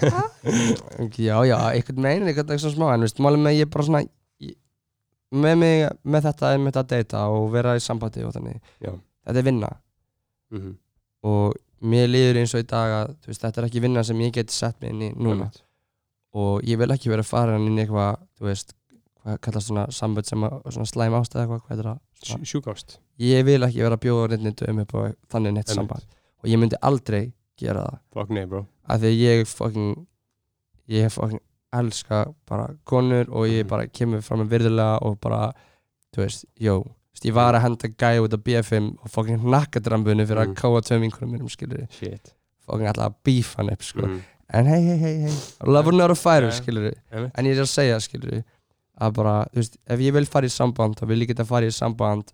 Já 1.19 1.41
já 1.43 1.57
einhvern 1.73 2.03
meginn 2.03 2.27
veginn 2.29 2.59
svona 2.61 2.73
smá 2.75 2.85
en 2.93 3.03
veist 3.03 3.17
málum 3.19 3.41
með 3.43 3.57
ég 3.57 3.69
bara 3.73 3.83
svona 3.83 3.99
ég, 4.39 4.53
með 5.35 5.55
mig 5.59 5.81
með 6.03 6.27
þetta 6.29 6.51
er 6.53 6.61
mitt 6.63 6.77
að 6.79 6.93
deyta 6.93 7.23
og 7.33 7.49
vera 7.51 7.73
í 7.75 7.81
sambandi 7.83 8.23
og 8.23 8.31
þannig. 8.35 8.61
Já. 8.79 8.93
þetta 9.27 9.41
er 9.41 9.47
vinna. 9.47 9.71
Mm 10.51 10.61
-hmm. 10.61 10.75
Og 11.23 11.53
mér 11.81 12.07
líður 12.11 12.39
eins 12.41 12.53
og 12.55 12.61
í 12.63 12.67
dag 12.69 12.91
að 12.99 13.15
veist, 13.27 13.41
þetta 13.41 13.61
er 13.61 13.67
ekki 13.69 13.81
vinna 13.81 14.03
sem 14.03 14.19
ég 14.21 14.33
get 14.33 14.51
sett 14.53 14.79
mig 14.81 14.91
inn 14.93 15.01
í 15.01 15.11
núna. 15.17 15.49
Og 16.33 16.61
ég 16.63 16.77
vil 16.79 16.91
ekki 16.93 17.09
vera 17.11 17.23
farin 17.27 17.65
inn 17.67 17.77
í 17.77 17.83
eitthvað 17.83 18.21
þú 18.39 18.47
veist, 18.47 18.73
hvað 19.23 19.39
kallast 19.41 19.67
svona 19.67 19.85
samböld 19.91 20.25
sem 20.29 20.43
að, 20.47 20.55
svona 20.71 20.89
slæm 20.89 21.17
ástæð 21.19 21.41
eitthvað, 21.43 21.61
hvað 21.67 21.79
er 21.83 21.89
það? 21.89 21.99
Sjúkást. 22.47 22.99
Ég 23.21 23.43
vil 23.45 23.61
ekki 23.65 23.81
vera 23.83 23.97
að 23.97 24.03
bjóða 24.05 24.37
neitt 24.41 24.61
um 24.69 24.79
upp 24.85 24.93
á 24.95 25.01
þannig 25.33 25.53
neitt 25.57 25.73
samband. 25.73 26.05
Og 26.41 26.49
ég 26.49 26.57
myndi 26.61 26.77
aldrei 26.81 27.31
gera 27.57 27.83
það. 27.85 27.99
Fuck 28.13 28.29
nei 28.33 28.45
bro. 28.49 28.63
Af 28.89 29.01
því 29.01 29.11
að 29.11 29.19
ég 29.21 29.47
fucking 29.47 30.07
ég 30.91 31.11
fucking 31.13 31.41
elska 31.73 32.23
bara 32.49 32.69
konur 32.85 33.29
og 33.29 33.45
ég 33.47 33.63
Mhm. 33.63 33.69
bara 33.69 33.87
kemur 33.87 34.21
fram 34.21 34.39
með 34.41 34.49
virðulega 34.55 34.97
og 35.01 35.19
bara, 35.21 35.53
þú 36.13 36.23
veist, 36.25 36.45
jó 36.59 36.83
ég 37.27 37.35
var 37.35 37.57
að 37.57 37.65
henda 37.65 37.89
gæja 37.89 38.23
út 38.23 38.35
af 38.35 38.43
BFM 38.45 38.91
og 39.01 39.11
fucking 39.13 39.41
hnakkadrambunni 39.45 40.25
fyrir 40.29 40.45
að 40.45 40.55
káa 40.57 40.81
tveim 40.85 41.05
vinkunum 41.05 41.35
mínum 41.35 41.51
skilur 41.51 41.85
fucking 41.91 42.87
alltaf 42.89 43.11
að 43.11 43.19
bífa 43.27 43.61
hann 43.61 43.73
upp 43.73 43.85
sko. 43.85 44.07
mm. 44.07 44.21
en 44.57 44.71
hei 44.71 44.81
hei 44.87 44.97
hei 45.01 45.13
hei 45.25 45.35
love 45.67 45.91
or 45.91 45.97
not 45.97 46.11
a 46.11 46.39
Ja. 46.41 46.51
skilur 46.51 46.91
en 47.11 47.45
ég 47.45 47.57
er 47.57 47.63
að 47.65 47.69
segja 47.69 47.99
skilur 47.99 48.43
að 49.01 49.13
bara, 49.17 49.35
þú 49.53 49.61
veist, 49.61 49.77
ef 49.87 49.99
ég 49.99 50.13
vil 50.13 50.25
fara 50.25 50.45
í 50.45 50.53
samband 50.53 50.99
þá 50.99 51.07
vil 51.09 51.21
ég 51.21 51.31
geta 51.31 51.45
fara 51.45 51.65
í 51.65 51.73
samband 51.73 52.33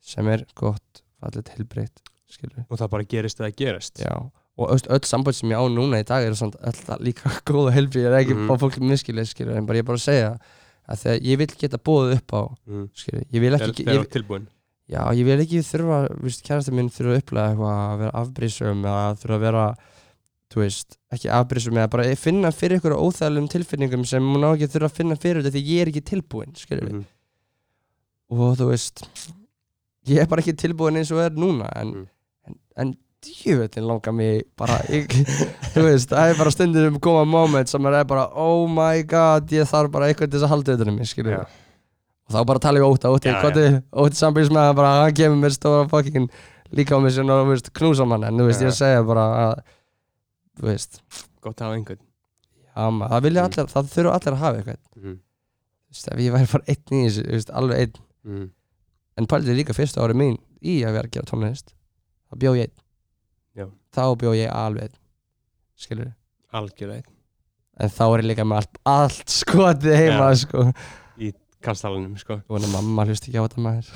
sem 0.00 0.26
er 0.28 0.44
gott, 0.54 1.02
fallet, 1.20 1.48
heilbreytt 1.54 2.02
skilur 2.28 2.64
og 2.68 2.78
það 2.78 2.90
bara 2.90 3.04
gerist 3.04 3.40
eða 3.40 3.54
gerist 3.54 4.02
Já, 4.02 4.14
og 4.58 4.70
öll, 4.74 4.86
öll 4.88 5.04
samband 5.04 5.36
sem 5.36 5.50
ég 5.50 5.58
á 5.58 5.64
núna 5.70 6.00
í 6.02 6.06
dag 6.06 6.26
eru 6.26 6.38
svona 6.38 6.58
alltaf 6.62 7.00
líka 7.00 7.30
góða 7.48 7.74
helbrið, 7.76 8.06
ég 8.06 8.10
er 8.10 8.18
ekki 8.22 8.38
mm. 8.38 8.56
fólk 8.58 8.80
miskilið, 8.82 9.30
skilur, 9.30 9.58
en 9.58 9.66
bara 9.66 9.78
ég 9.78 9.86
er 9.86 9.90
bara 9.90 10.00
að 10.00 10.06
segja 10.08 10.32
að 10.88 11.02
þegar 11.02 11.26
ég 11.28 11.40
vil 11.42 11.48
geta 11.62 11.80
búið 11.88 12.14
upp 12.16 12.34
á, 12.34 12.42
mm. 12.68 12.86
skilur, 12.96 13.26
ég 13.34 13.44
vil 13.44 13.52
ekki, 13.58 13.84
þegar 13.84 14.00
þú 14.02 14.12
tilbúin 14.16 14.46
já, 14.88 15.00
ég 15.18 15.28
vil 15.28 15.38
ekki 15.44 15.62
þurfa, 15.68 16.00
viðst, 16.24 16.44
kærasta 16.46 16.74
minn 16.76 16.90
þurfa 16.92 17.14
að 17.14 17.22
upplega 17.22 17.52
eitthvað 17.52 17.80
að 17.84 18.02
vera 18.02 18.12
afbrísum 18.22 18.84
eða 18.84 19.06
þurfa 19.22 19.38
að 19.38 19.44
vera, 19.46 19.64
þú 20.48 20.62
veist, 20.64 20.98
ekki 21.16 21.32
afbrísum 21.38 21.80
eða 21.80 21.92
bara 21.96 22.06
finna 22.20 22.52
fyrir 22.56 22.80
ykkur 22.80 22.96
óþægilegum 22.96 23.50
tilfinningum 23.52 24.06
sem 24.08 24.30
hún 24.32 24.48
á 24.48 24.50
ekki 24.54 24.68
að 24.68 24.76
þurfa 24.76 24.92
að 24.92 25.00
finna 25.02 25.18
fyrir 25.20 25.44
þetta 25.44 25.56
því 25.58 25.64
ég 25.68 25.82
er 25.82 25.92
ekki 25.92 26.04
tilbúin, 26.12 26.54
skilur, 26.56 26.94
mm. 26.94 27.04
og 28.38 28.56
þú 28.60 28.70
veist, 28.70 29.04
ég 30.08 30.22
er 30.24 30.30
bara 30.30 30.44
ekki 30.44 30.56
tilbúin 30.64 31.00
eins 31.02 31.12
og 31.12 31.24
er 31.26 31.36
núna, 31.36 31.68
en, 31.76 31.92
Mm. 31.98 32.08
en, 32.48 32.58
en 32.80 32.96
djöfullin 33.24 33.86
langar 33.88 34.14
mig 34.14 34.42
bara 34.58 34.78
ég, 34.92 35.08
þú 35.74 35.84
veist, 35.86 36.12
það 36.12 36.32
er 36.32 36.38
bara 36.38 36.52
stundir 36.54 36.88
um 36.90 36.98
koma 37.02 37.24
moment 37.28 37.70
sem 37.70 37.86
er 37.90 38.04
bara 38.08 38.26
oh 38.38 38.66
my 38.70 39.02
god, 39.08 39.48
ég 39.54 39.66
þarf 39.68 39.90
bara 39.94 40.10
eitthvað 40.10 40.30
til 40.30 40.38
þess 40.38 40.46
að 40.48 40.52
halda 40.54 40.74
auðvitað 40.74 40.94
mig, 40.98 41.10
skilur 41.10 41.34
Já. 41.34 41.40
og 42.28 42.36
þá 42.36 42.38
bara 42.52 42.62
tala 42.66 42.82
ég 42.82 42.86
óta, 42.86 43.10
óti, 43.14 43.32
óti, 43.32 43.66
óti 44.04 44.22
að 44.62 44.74
bara 44.78 44.92
hann 45.02 45.16
kemur 45.18 45.40
með 45.42 45.56
stóra 45.56 45.88
fucking 45.90 46.28
líka 46.78 46.94
á 46.94 47.02
mig 47.02 47.14
sem 47.16 47.26
þú 47.26 47.38
veist, 47.50 47.72
knúsa 47.74 48.06
mann 48.08 48.26
en 48.28 48.38
þú 48.38 48.48
veist, 48.50 48.62
Já. 48.62 48.68
ég 48.70 48.76
segja 48.78 49.06
bara 49.08 49.24
að 49.46 49.54
þú 50.58 50.68
veist, 50.70 51.00
gott 51.42 51.58
að 51.62 51.66
hafa 51.70 51.78
einhvern 51.78 52.04
já 52.78 52.90
maður, 52.94 53.14
það 53.14 53.24
vilja 53.28 53.42
Mm. 53.42 53.48
allir 53.48 53.72
það 53.72 53.90
þurfa 53.94 54.12
allir 54.18 54.34
að 54.36 54.42
hafa 54.44 54.58
eitthvað, 54.60 54.80
mm. 55.02 55.16
þú 55.88 55.96
veist, 55.96 56.08
ef 56.12 56.20
ég 56.22 56.34
væri 56.36 56.50
bara 56.52 56.68
einn 56.74 56.98
í 56.98 57.06
þessu, 57.08 57.24
þú 57.26 57.34
veist, 57.38 57.50
alveg 57.62 57.82
einn 57.84 58.04
Mm. 58.28 58.50
en 59.18 59.26
pælið 59.26 59.56
líka 59.56 59.74
fyrsta 59.74 60.02
ári 60.04 60.14
mín 60.18 60.36
í 60.62 60.82
að 60.84 60.92
vera 60.98 61.08
að 61.08 61.14
gera 61.16 61.26
tónlist 61.30 61.72
þá 62.28 62.34
bjó 62.42 62.52
ég 62.58 62.66
einn 62.68 62.76
þá 63.98 64.04
bjó 64.22 64.34
ég 64.38 64.54
alveg 64.54 64.94
skilur 65.78 66.14
algjörlega 66.54 67.18
en 67.78 67.92
þá 67.94 68.04
er 68.06 68.22
ég 68.22 68.28
líka 68.32 68.46
með 68.46 68.62
allt, 68.62 68.80
allt 68.90 69.30
skotið 69.32 69.98
heima 69.98 70.32
Já. 70.32 70.40
sko. 70.44 70.64
Kastalunum 71.64 72.14
sko. 72.18 72.38
Og 72.46 72.60
hann 72.60 72.70
mamma 72.70 73.04
hlust 73.08 73.24
ekki 73.26 73.40
á 73.40 73.46
þetta 73.46 73.62
maður. 73.64 73.88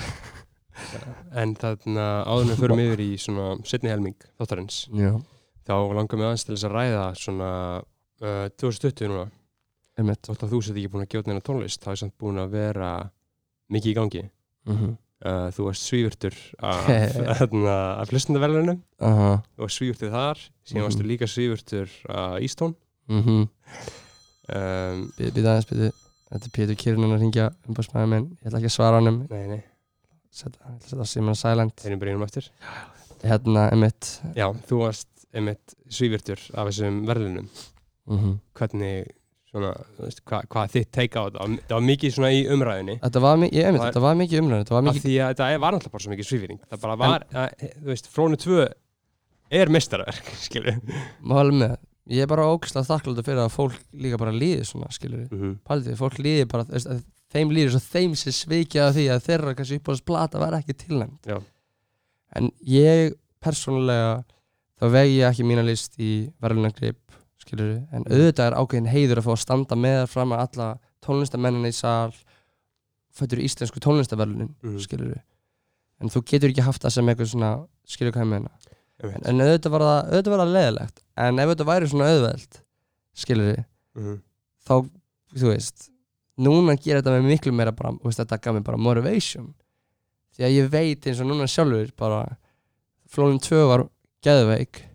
En 1.38 1.52
þarna 1.58 2.06
áður 2.26 2.42
en 2.42 2.50
við 2.50 2.62
förum 2.62 2.80
yfir 2.82 3.02
í 3.04 3.10
svona 3.20 3.44
setni 3.68 3.90
helming 3.92 4.24
þáttarins 4.40 4.78
já, 4.90 5.12
þá 5.68 5.74
langar 5.94 6.18
mig 6.18 6.26
aðeins 6.26 6.46
til 6.48 6.56
þess 6.56 6.66
að 6.66 6.74
ræða 6.74 7.04
svona 7.20 7.50
uh, 8.24 8.46
2020 8.58 9.12
núna. 9.12 9.26
Þótt 10.26 10.42
að 10.46 10.54
þú 10.54 10.60
sett 10.64 10.80
ekki 10.80 10.90
búin 10.90 11.04
að 11.04 11.14
gjóta 11.14 11.30
neina 11.30 11.44
tónlist 11.44 11.84
þá 11.84 11.92
er 11.92 12.00
samt 12.00 12.16
búin 12.18 12.40
að 12.42 12.56
vera 12.56 12.90
mikið 13.70 13.92
í 13.92 13.96
gangi. 14.00 14.24
Mm 14.66 14.78
-hmm. 14.78 14.96
Uh, 15.24 15.49
þú 15.55 15.66
varst 15.69 15.89
svífurtur 15.89 16.36
af, 16.62 16.86
þarna, 17.40 17.77
af 18.03 18.12
hlustendavelunum 18.12 18.81
aha. 19.01 19.31
Þú 19.57 19.65
varst 19.66 19.81
svífurtur 19.81 20.12
þar 20.15 20.40
síðan 20.66 20.81
Mhm. 20.82 20.86
varstu 20.89 21.09
líka 21.09 21.28
svífurtur 21.31 21.89
af 22.09 22.39
Ístón 22.44 22.74
mhm. 23.09 23.49
Býð 24.53 25.47
aðeins 25.47 25.69
býð 25.70 25.85
þetta 26.32 26.49
er 26.49 26.53
Pétur 26.57 26.78
Kyrnan 26.81 27.15
að 27.15 27.23
ringja 27.23 27.47
umbúrsmæði 27.69 28.09
minn. 28.11 28.27
Ég 28.40 28.49
ætla 28.49 28.59
ekki 28.61 28.70
að 28.70 28.74
svara 28.77 28.99
honum. 29.01 29.19
Nei, 29.31 29.43
nei, 29.51 29.62
ætla 30.32 30.73
að 30.73 30.86
setja 30.89 31.07
Simon 31.11 31.36
Silent 31.39 31.77
þeirnum 31.82 32.01
byrjunum 32.03 32.24
eftir 32.27 32.49
hérna, 33.23 33.66
einmitt. 33.70 34.09
Já, 34.36 34.47
þú 34.69 34.81
varst 34.82 35.27
einmitt 35.32 35.77
svífurtur 35.93 36.40
af 36.57 36.70
þessum 36.70 37.03
verðlunum 37.09 37.49
mm 38.11 38.32
hvernig 38.59 39.12
svona, 39.52 39.70
veist, 40.00 40.22
hva, 40.28 40.40
hvað 40.50 40.74
þitt 40.76 40.90
teika 40.96 41.22
á 41.22 41.24
þetta. 41.28 41.46
Það 41.68 41.76
var 41.76 41.86
mikið 41.88 42.14
svona 42.16 42.32
í 42.32 42.42
umræðinni 42.54 42.98
þetta 43.02 43.22
var, 43.24 43.44
ég, 43.44 43.66
einmitt, 43.68 43.84
þetta 43.84 44.04
var 44.04 44.18
mikið 44.20 44.42
umræðin 44.42 44.64
þetta 44.64 44.76
var 44.76 44.84
mikið 44.88 45.06
því 45.06 45.14
að 45.20 45.32
þetta 45.32 45.48
var 45.64 45.76
náttúrulega 45.76 45.94
bara 45.96 46.04
svo 46.06 46.12
mikið 46.14 46.28
svífyring 46.28 46.60
það 46.64 46.84
bara 46.86 46.98
var, 47.02 47.26
að, 47.42 47.64
þú 47.76 47.92
veist, 47.92 48.10
Flónu 48.12 48.40
2 48.40 48.66
er 49.62 49.72
mestaraverk, 49.76 50.34
skilur 50.46 50.78
mál 51.20 51.52
með 51.52 51.76
ég 52.12 52.24
er 52.24 52.30
bara 52.30 52.48
ógæslega 52.50 52.88
þakkláttur 52.88 53.26
fyrir 53.28 53.42
að 53.44 53.54
fólk 53.54 53.78
líka 53.94 54.20
bara 54.20 54.34
líði 54.34 54.66
svona, 54.66 54.90
skilur 54.94 55.26
mm 55.28 55.38
-hmm. 55.38 55.56
Paldið, 55.68 55.98
fólk 56.00 56.18
líði 56.18 56.48
bara, 56.50 56.66
veist, 56.72 56.88
þeim 57.32 57.52
líður 57.54 57.76
svo 57.76 57.82
þeim 57.92 58.16
sem 58.18 58.34
sveikja 58.36 58.88
af 58.88 58.96
því 58.96 59.08
að 59.12 59.24
þeirra 59.28 59.54
kannski 59.56 59.78
uppáðast 59.80 60.06
plata 60.08 60.40
var 60.42 60.56
ekki 60.58 60.76
tilnæmt 60.76 61.28
en 62.32 62.50
ég 62.66 63.14
persónulega 63.42 64.22
þá 64.80 64.86
vegi 64.96 65.18
ég 65.20 65.28
ekki 65.28 65.46
mína 65.46 65.64
list 65.66 65.98
í 66.00 66.12
verðlunagrip 66.42 66.98
skilur 67.43 67.73
en 67.93 68.06
auðvitað 68.09 68.47
er 68.48 68.56
ákveðin 68.59 68.90
heiður 68.93 69.20
að 69.23 69.27
fá 69.28 69.32
að 69.35 69.43
standa 69.44 69.78
með 69.78 70.01
fram 70.12 70.32
að 70.36 70.44
alla 70.47 70.69
tónlistamennina 71.05 71.69
í 71.73 71.77
sal 71.77 72.12
fættur 73.12 73.43
í 73.43 73.47
íslensku 73.48 73.82
tónlistaverlunin 73.82 74.55
Mhm. 74.62 74.78
skilur 74.86 75.20
en 76.01 76.09
þú 76.10 76.23
getur 76.27 76.51
ekki 76.51 76.64
haft 76.66 76.82
það 76.82 76.93
sem 76.97 77.06
eitthvað 77.12 77.32
svona 77.35 77.52
skilur 77.86 78.12
hvað 78.12 78.24
ég 78.27 78.32
meina? 78.35 78.51
En, 79.02 79.09
mm 79.10 79.23
en 79.27 79.40
auðvitað 79.43 79.70
var 79.74 79.81
það, 79.81 80.12
auðvitað 80.12 80.32
var 80.36 80.43
það 80.47 80.52
leðilegt 80.56 81.02
en 81.16 81.39
ef 81.43 81.48
þetta 81.52 81.70
væri 81.73 81.89
svona 81.90 82.10
auðveld 82.12 82.60
skilur 83.14 83.64
-hmm. 83.97 84.20
þá, 84.66 84.74
þú 85.35 85.47
veist 85.52 85.89
núna 86.39 86.77
gerir 86.77 87.02
þetta 87.02 87.16
með 87.19 87.28
miklu 87.28 87.52
meira 87.52 87.73
bara, 87.73 87.93
veist, 88.05 88.19
þetta 88.19 88.40
gaf 88.40 88.55
mér 88.55 88.64
bara 88.64 88.77
motivation. 88.81 89.55
Því 90.32 90.44
að 90.47 90.55
ég 90.56 90.70
veit 90.73 91.06
eins 91.06 91.20
og 91.20 91.27
núna 91.28 91.47
sjálfur 91.47 91.90
bara, 91.97 92.36
flónum 93.06 93.39
2 93.39 93.66
var 93.69 93.85
geðveik. 94.24 94.81
Mhm. 94.81 94.91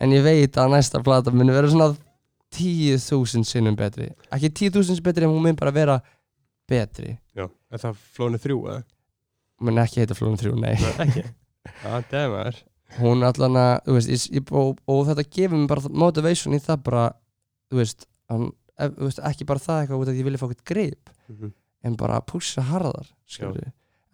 En 0.00 0.12
ég 0.12 0.24
veit 0.24 0.58
að 0.60 0.74
næsta 0.74 1.02
plata 1.04 1.32
muni 1.34 1.54
vera 1.54 1.70
svona 1.70 1.94
10.000 2.56 3.44
sinnum 3.44 3.76
betri. 3.76 4.10
Ekki 4.32 4.52
10.000 4.70 4.90
sinnum 4.90 5.06
betri 5.06 5.26
en 5.26 5.32
hún 5.34 5.42
mun 5.42 5.58
bara 5.58 5.74
vera 5.74 6.00
betri. 6.68 7.16
Já, 7.36 7.48
er 7.70 7.82
það 7.82 8.04
Flónu 8.16 8.40
3 8.42 8.56
eða? 8.56 8.84
hún 9.56 9.70
mun 9.70 9.82
ekki 9.82 10.02
heita 10.02 10.16
flónum 10.16 10.36
3, 10.40 10.52
nei. 10.60 10.74
Ekki. 11.06 11.24
Já, 11.82 12.02
það 12.10 12.18
er 12.20 12.32
maður. 12.32 12.58
Hún 13.00 13.26
allan 13.26 13.58
að, 13.58 13.72
þú 13.86 13.96
veist, 13.96 14.10
ég, 14.12 14.26
ég, 14.38 14.52
og, 14.54 14.82
og 14.92 15.00
þetta 15.08 15.24
gefur 15.36 15.58
mér 15.58 15.70
bara 15.72 15.92
motivation 16.04 16.54
í 16.54 16.60
það 16.62 16.84
bara, 16.86 17.06
þú 17.72 17.80
veist, 17.80 18.06
hann, 18.30 18.50
ef, 18.76 18.94
þú 18.94 19.08
veist 19.08 19.22
ekki 19.30 19.48
bara 19.48 19.64
það 19.64 19.80
eitthvað 19.82 20.02
út 20.02 20.10
af 20.10 20.14
því 20.14 20.22
ég 20.22 20.28
vilja 20.28 20.40
fá 20.42 20.46
eitthvað 20.46 20.70
grip 20.70 21.10
mm 21.10 21.36
-hmm. 21.36 21.52
en 21.88 21.96
bara 21.96 22.20
að 22.20 22.26
pússa 22.32 22.62
harðar 22.62 23.08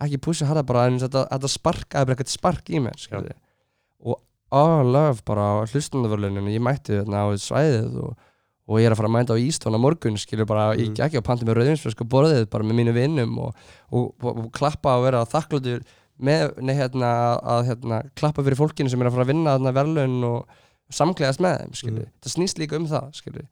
ekki 0.02 0.18
pússa 0.18 0.46
harðar 0.46 0.66
bara 0.66 0.86
en 0.86 0.98
þetta, 0.98 1.26
þetta 1.30 1.48
sparkaði 1.48 2.06
bara 2.06 2.16
eitthvað 2.16 2.32
spark 2.32 2.70
í 2.70 2.80
mér 2.80 3.34
og 4.00 4.20
love 4.52 5.22
bara 5.24 5.40
á 5.40 5.64
hlustundavörlunum 5.70 6.48
ég 6.52 6.60
mætti 6.60 6.98
þarna 7.00 7.24
á 7.24 7.26
svæðið 7.40 7.94
og, 8.04 8.16
og 8.68 8.78
ég 8.80 8.86
er 8.86 8.92
að 8.94 9.00
fara 9.00 9.08
að 9.08 9.14
mæta 9.16 9.36
á 9.36 9.40
Ístón 9.40 9.76
á 9.76 9.80
morgun 9.80 10.18
skilur 10.20 10.46
bara, 10.46 10.74
ég 10.76 10.90
Mhm. 10.92 10.96
gekk 10.98 11.16
á 11.18 11.22
panti 11.24 11.44
með 11.48 11.56
rauðinsflösku 11.60 12.04
borðið 12.08 12.50
bara 12.50 12.64
með 12.64 12.76
mínu 12.80 12.92
vinnum 12.94 13.38
og, 13.38 13.54
og, 13.90 14.12
og, 14.22 14.50
klappa 14.52 14.98
og 14.98 15.04
vera 15.08 15.24
þakkláttur 15.24 15.82
með, 16.20 16.52
nei, 16.60 16.74
hérna, 16.76 17.40
að, 17.42 17.64
hérna, 17.70 18.02
klappa 18.14 18.42
fyrir 18.44 18.56
fólkinu 18.60 18.90
sem 18.90 19.00
er 19.00 19.08
að 19.08 19.16
fara 19.16 19.24
að 19.24 19.32
vinna 19.32 19.56
þarna 19.56 19.72
verðlaun 19.74 20.24
og 20.28 20.46
samklæðast 20.92 21.40
með 21.40 21.56
þeim 21.62 21.72
skilur. 21.80 22.04
Mm. 22.06 22.12
það 22.22 22.34
snýst 22.36 22.58
líka 22.60 22.76
um 22.76 22.86
það 22.86 23.08
skilur. 23.16 23.46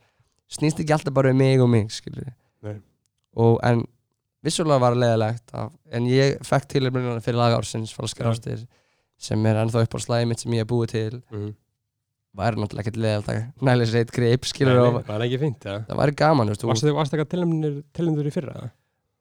snýst 0.51 0.81
ekki 0.83 0.93
alltaf 0.93 1.15
bara 1.15 1.31
um 1.31 1.37
mig 1.39 1.61
og 1.61 1.69
mig 1.71 1.89
skilur. 1.91 2.33
Nei. 2.63 2.77
og 3.37 3.59
en 3.65 3.87
vissulega 4.45 4.81
var 4.81 4.95
leðilegt 4.95 5.51
af, 5.55 5.73
en 5.93 6.05
ég 6.07 6.39
fekk 6.45 6.69
tilumrununa 6.69 7.21
fyrir 7.25 7.39
lagársins 7.41 7.93
falskar 7.95 8.27
Já. 8.27 8.31
ástir 8.35 8.67
sem 9.21 9.47
er 9.51 9.59
ennþá 9.63 9.83
upp 9.85 9.97
á 9.97 9.99
slæði 10.01 10.29
mitt 10.31 10.41
sem 10.43 10.53
ég 10.57 10.65
hef 10.65 10.71
búið 10.73 10.93
til 10.95 11.23
Mhm. 11.31 11.51
væri 12.41 12.57
náttúrulega 12.63 12.85
ekkert 12.87 13.01
leðilegt 13.05 13.31
að 13.31 13.41
nælis 13.69 13.93
reitt 13.95 14.13
grip 14.17 14.45
skilur 14.49 14.77
Nei, 14.79 14.87
og 14.89 15.01
er 15.21 15.25
ekki 15.29 15.41
fínt, 15.45 15.65
ja. 15.67 15.79
það 15.89 15.99
væri 16.01 16.17
gaman 16.17 16.47
þú 16.49 16.55
veist, 16.55 16.67
Varstu 16.71 16.87
þig 16.89 16.99
varstu 16.99 17.17
eitthvað 17.17 17.33
tilnæmdur 17.93 18.27
í 18.31 18.33
fyrra? 18.33 18.71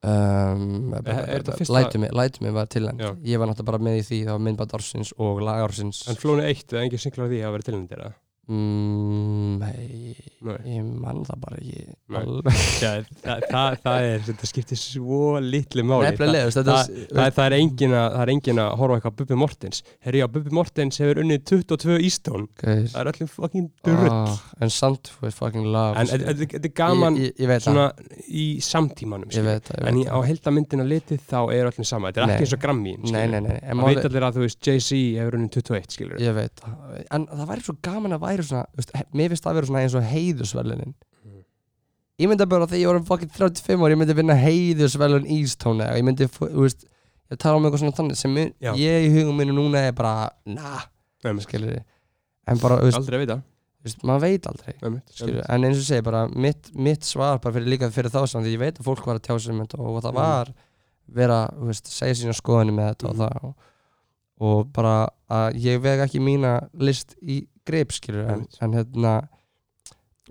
Um, 0.02 0.94
þetta 0.96 1.56
fyrsta- 1.60 1.74
lætu 1.76 2.00
mig, 2.00 2.12
var 2.56 2.66
Já. 3.02 3.10
ég 3.20 3.38
var 3.42 3.48
náttúrulega 3.50 3.66
bara 3.66 3.78
með 3.84 3.98
í 4.00 4.04
því 4.08 4.20
það 4.24 4.32
var 4.32 4.44
myndband 4.46 4.72
ársins 4.78 5.12
og 5.20 5.42
lag 5.44 5.60
ársins 5.68 6.08
En 6.08 6.16
flónu 6.16 6.46
eitt, 6.48 6.68
eða 6.72 6.86
engin 6.86 7.02
singlar 7.04 7.26
af 7.26 7.32
því 7.34 7.40
að 7.44 7.52
vera 7.52 7.66
tilnæmdur, 7.68 8.00
eða? 8.06 8.14
Mm, 8.50 9.62
hei, 9.64 10.16
Nei. 10.46 10.56
ég 10.74 10.86
mann 11.04 11.22
það 11.28 11.42
bara 11.44 11.60
ekki 11.60 11.84
Nei. 12.10 12.24
Já, 12.84 12.92
það, 13.22 13.44
það, 13.52 13.76
það 13.84 14.08
er, 14.10 14.24
þetta 14.26 14.50
skiptir 14.50 14.80
svo 14.82 15.20
litlu 15.44 15.84
máli. 15.86 16.10
Þetta 16.10 16.28
það, 16.56 16.90
það, 17.12 17.34
það, 17.36 17.42
er 17.46 17.56
engin 17.60 17.94
að, 17.94 18.08
það 18.16 18.24
er 18.24 18.32
engin 18.34 18.62
að 18.64 18.70
horfa 18.82 18.98
eitthvað 18.98 19.18
Bubbi 19.20 19.40
Mortens. 19.40 19.84
Herri, 20.06 20.22
já, 20.24 20.28
Bubbi 20.34 20.56
Mortens 20.58 21.02
hefur 21.04 21.22
unnið 21.24 21.44
22 21.52 22.00
Ístón 22.10 22.48
Það 22.60 22.98
er 23.04 23.12
öllum 23.14 23.32
fucking 23.36 23.70
drull. 23.86 24.10
Ah, 24.10 24.40
en 24.64 24.74
samt 24.74 25.12
fucking 25.14 25.70
love 25.70 26.00
En 26.00 26.10
skilur. 26.10 26.40
þetta 26.56 26.62
er 26.64 26.74
gaman 26.80 27.20
ég, 27.20 27.30
ég, 27.36 27.44
ég 27.44 27.52
svona 27.68 27.88
í 28.28 28.48
samtímanum 28.66 29.30
veit 29.46 29.70
En 29.80 30.02
á 30.10 30.18
heldamyndina 30.26 30.88
litið 30.88 31.22
þá 31.30 31.40
er 31.54 31.70
öllum 31.70 31.88
sama. 31.88 32.10
Þetta 32.10 32.24
er 32.24 32.30
Nei. 32.32 32.36
ekki 32.36 32.48
eins 32.48 32.58
og 32.58 32.64
Grammy 32.64 32.96
það 32.98 33.14
nei, 33.14 33.26
nei, 33.30 33.42
nei, 33.46 33.58
veit 33.86 34.10
allir 34.10 34.26
að 34.28 34.40
þú 34.40 34.46
veist 34.46 34.60
Jay-Z 34.70 35.00
hefur 35.20 35.38
unnið 35.40 35.60
21 35.60 35.96
skilur 35.96 36.24
ég 36.24 36.36
veit 36.38 36.64
það. 36.64 37.00
En 37.16 37.28
það 37.30 37.52
væri 37.54 37.66
svo 37.66 37.76
gaman 37.86 38.16
að 38.18 38.24
væri 38.26 38.39
svona 38.48 38.66
þú 38.72 38.78
veist, 38.82 38.92
mér 39.14 39.30
finnst 39.34 39.44
það 39.44 39.52
að 39.52 39.56
vera 39.60 39.68
svona 39.70 39.82
eins 39.84 39.96
og 39.96 40.04
heiðusverlunin 40.04 40.94
Mhm. 41.26 41.44
ég 42.20 42.30
myndi 42.30 42.46
bara 42.50 42.66
þegar 42.68 42.80
ég 42.84 42.88
var 42.88 42.96
um 43.00 43.06
fucking 43.06 43.30
35 43.32 43.80
ára 43.84 43.92
ég 43.96 44.00
myndi 44.02 44.16
vinna 44.16 44.36
heiðusverlun 44.36 45.28
Ístóni 45.28 45.86
og 45.90 45.96
ég 45.98 46.04
myndi, 46.04 46.28
þú 46.28 46.64
veist 46.64 46.86
ég 47.32 47.38
tala 47.38 47.58
um 47.58 47.64
eitthvað 47.66 47.80
svona 47.84 47.98
þannig 48.00 48.16
sem 48.18 48.36
Já. 48.62 48.74
ég 48.74 49.06
í 49.08 49.14
hugum 49.14 49.38
minu 49.38 49.54
núna 49.54 49.88
er 49.88 49.92
bara 49.94 50.30
na, 50.46 50.80
Nei, 51.24 51.34
skilur 51.44 51.74
þið 51.76 51.84
en 52.48 52.58
bara, 52.58 52.78
þú 52.80 52.84
veist, 52.90 52.98
Aldrei 52.98 53.18
að 53.20 53.26
vita 53.26 53.36
þú 53.80 53.84
veist, 53.86 54.02
maður 54.04 54.22
veit 54.22 54.48
aldrei 54.48 54.74
Nei, 54.82 55.02
skilur, 55.14 55.44
en 55.50 55.64
eins 55.64 55.78
og 55.78 55.84
ég 55.84 55.88
segi 55.92 56.04
bara 56.04 56.28
mitt, 56.28 56.72
mitt 56.76 57.02
svar 57.04 57.40
bara 57.40 57.54
fyrir 57.56 57.68
líka 57.70 57.90
fyrir 57.92 58.10
þá 58.12 58.26
samt 58.28 58.46
því 58.46 58.56
ég 58.56 58.60
veit 58.60 58.80
að 58.80 58.86
fólk 58.90 59.06
var 59.06 59.16
að 59.20 59.28
tjá 59.28 59.40
sig 59.40 59.54
um 59.54 59.60
þetta 59.66 59.80
og 59.80 60.02
það 60.04 60.12
Mhm. 60.12 60.16
var 60.16 60.54
vera, 61.12 61.48
þú 61.58 61.66
veist, 61.70 61.88
segja 61.88 62.14
sína 62.16 62.34
skoðinu 62.38 62.74
með 62.76 62.96
þetta 62.96 63.04
Mhm. 63.04 63.10
og 63.10 63.16
það 63.18 63.44
og, 63.44 63.56
og 64.42 64.74
bara 64.74 65.10
að 65.30 65.54
ég 65.62 65.82
veg 65.82 66.00
ekki 66.08 66.20
mína 66.22 66.70
list 66.74 67.16
í 67.22 67.46
grip 67.70 67.92
skilur 67.96 68.30
en, 68.36 68.46
en 68.62 68.74
hérna 68.80 69.14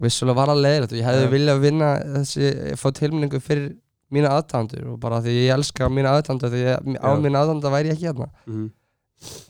vissulega 0.02 0.38
var 0.38 0.52
að 0.52 0.60
leiðilegt 0.64 0.92
og 0.94 0.98
ég 1.00 1.06
hefði 1.08 1.24
Ja. 1.26 1.30
viljað 1.34 1.62
vinna 1.64 1.88
þessi, 2.16 2.50
fá 2.78 2.88
tilmynningu 2.94 3.40
fyrir 3.42 3.70
mína 4.14 4.30
aðtændur 4.38 4.84
og 4.94 4.98
bara 5.02 5.18
því 5.24 5.32
ég 5.42 5.54
elska 5.56 5.88
mína 5.92 6.12
aðtændur 6.18 6.52
því 6.54 6.60
ég, 6.64 6.92
á 7.02 7.08
Já. 7.10 7.18
mína 7.24 7.42
aðtændur 7.42 7.74
væri 7.74 7.90
ég 7.90 7.96
ekki 7.98 8.06
hérna 8.10 8.28
Mhm. 8.46 8.68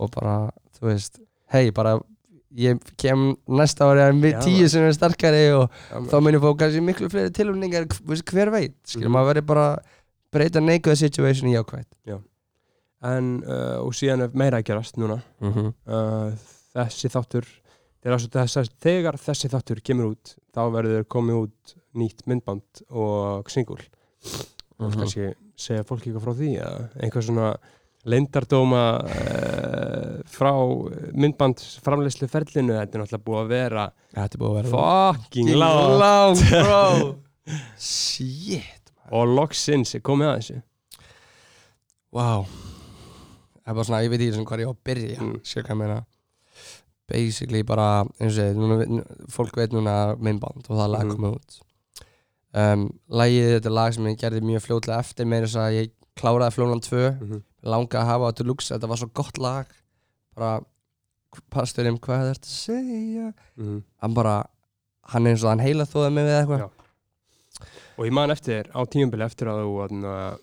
og 0.01 0.11
bara, 0.15 0.37
þú 0.79 0.87
veist 0.89 1.21
hei, 1.53 1.71
bara 1.71 1.99
ég 2.57 2.81
kem 2.97 3.37
næsta 3.47 3.85
ári 3.85 4.01
að 4.09 4.23
Já, 4.33 4.41
tíu 4.41 4.69
sem 4.73 4.83
er 4.89 4.93
sterkari 4.97 5.53
og 5.53 5.69
Já, 5.93 6.01
þá 6.09 6.17
mun 6.23 6.33
ég 6.35 6.41
fá 6.41 6.57
kannski 6.57 6.81
miklu 6.81 7.11
fleiri 7.13 7.31
tilhörningar 7.31 7.85
hver 8.33 8.51
veit, 8.51 8.75
skilur 8.89 9.09
Mhm. 9.11 9.13
maður 9.19 9.35
verið 9.35 9.47
bara 9.47 9.67
breyta 10.33 10.61
neikvæða 10.65 10.97
situation 10.97 11.51
í 11.53 11.57
ákvæð 11.61 12.21
En, 13.01 13.45
uh, 13.47 13.79
og 13.85 13.93
síðan 13.95 14.25
er 14.25 14.31
meira 14.35 14.59
að 14.59 14.65
gerast 14.73 14.97
núna 14.99 15.21
mm 15.41 15.53
-hmm. 15.53 15.73
uh, 15.87 16.33
Þessi 16.75 17.09
þáttur 17.09 17.45
þess, 18.05 18.71
þegar 18.83 19.19
þessi 19.19 19.51
þáttur 19.53 19.81
kemur 19.85 20.13
út 20.15 20.37
þá 20.55 20.61
verður 20.75 21.05
komið 21.11 21.41
út 21.45 21.75
nýtt 21.99 22.25
myndband 22.31 22.85
og 22.91 23.49
singul 23.51 23.81
Mhm. 24.79 24.93
kannski 24.95 25.25
segja 25.59 25.83
fólki 25.83 26.13
eitthvað 26.13 26.23
frá 26.23 26.35
því 26.39 26.49
einhver 27.03 27.25
svona 27.27 27.49
leyndardóma 28.07 28.83
uh, 29.03 30.21
frá 30.31 30.53
myndband 31.19 31.59
framleyslu 31.83 32.29
ferlinu 32.31 32.77
þetta 32.77 32.95
er 32.95 33.03
náttúrulega 33.03 33.25
búið 33.27 33.41
að 33.43 33.49
vera 33.51 33.87
Þetta 34.15 34.39
er 34.39 34.43
búið 34.43 34.51
að 34.53 34.59
vera 34.59 34.71
fucking 34.77 35.51
lág 35.59 37.15
Shit 37.91 38.93
og 39.11 39.33
loksins 39.35 39.95
er 39.99 40.03
komið 40.07 40.31
að 40.31 40.39
þessu 40.39 40.59
Wow 42.15 42.47
Það 42.49 43.73
er 43.73 43.77
bara 43.77 43.85
svona, 43.91 44.03
ég 44.07 44.13
veit 44.15 44.23
ekki 44.25 44.45
hvað 44.49 44.63
ég 44.63 44.71
á 44.71 44.73
að 44.73 44.83
byrja 44.89 45.19
Mm. 45.19 45.35
Sér 45.45 45.67
hvað 45.67 45.75
ég 45.75 45.81
meina 45.83 45.99
Basically 47.09 47.63
bara, 47.65 48.05
eins 48.21 48.37
og 48.37 48.43
ég 48.45 48.53
segi, 48.53 48.59
núna, 48.59 48.85
nú- 48.85 49.29
fólk 49.33 49.57
veit 49.57 49.73
núna 49.73 50.17
myndband 50.21 50.67
og 50.69 50.77
það 50.77 50.91
lag 50.93 51.05
Mhm. 51.07 51.15
komið 51.17 51.37
út 51.39 51.61
um, 52.55 52.83
Lagið, 53.11 53.49
þetta 53.61 53.67
er 53.67 53.77
lag 53.79 53.95
sem 53.95 54.05
ég 54.05 54.19
gerði 54.19 54.41
mjög 54.45 54.63
fljótlega 54.67 54.99
eftir 55.05 55.27
meira 55.27 55.47
þess 55.47 55.57
að 55.57 55.77
ég 55.79 55.91
kláraði 56.17 56.53
Flónan 56.57 56.81
2 56.81 56.97
mm 57.21 57.29
-hmm. 57.31 57.43
langa 57.63 57.99
að 58.01 58.07
hafa 58.07 58.29
á 58.29 58.37
Deluxe, 58.37 58.75
þetta 58.75 58.89
var 58.89 58.97
svo 58.97 59.11
gott 59.15 59.39
lag 59.39 59.67
bara 60.37 60.61
pasturinn, 61.51 61.99
hvað 61.99 62.21
er 62.31 62.35
þetta 62.35 62.49
að 62.49 62.59
segja 62.67 63.33
Mhm. 63.57 63.83
hann 64.03 64.15
bara, 64.15 64.47
hann 65.05 65.27
er 65.27 65.31
eins 65.35 65.45
og 65.45 65.49
hann 65.51 65.61
heila 65.61 65.85
þóða 65.85 66.13
mig 66.13 66.25
við 66.27 66.43
eitthvað 66.43 66.71
og 67.99 68.05
ég 68.07 68.13
man 68.13 68.31
eftir 68.31 68.65
á 68.75 68.81
tíumbili 68.87 69.25
eftir 69.25 69.47
að 69.49 69.65
þú 69.65 70.05
uh, 70.05 70.37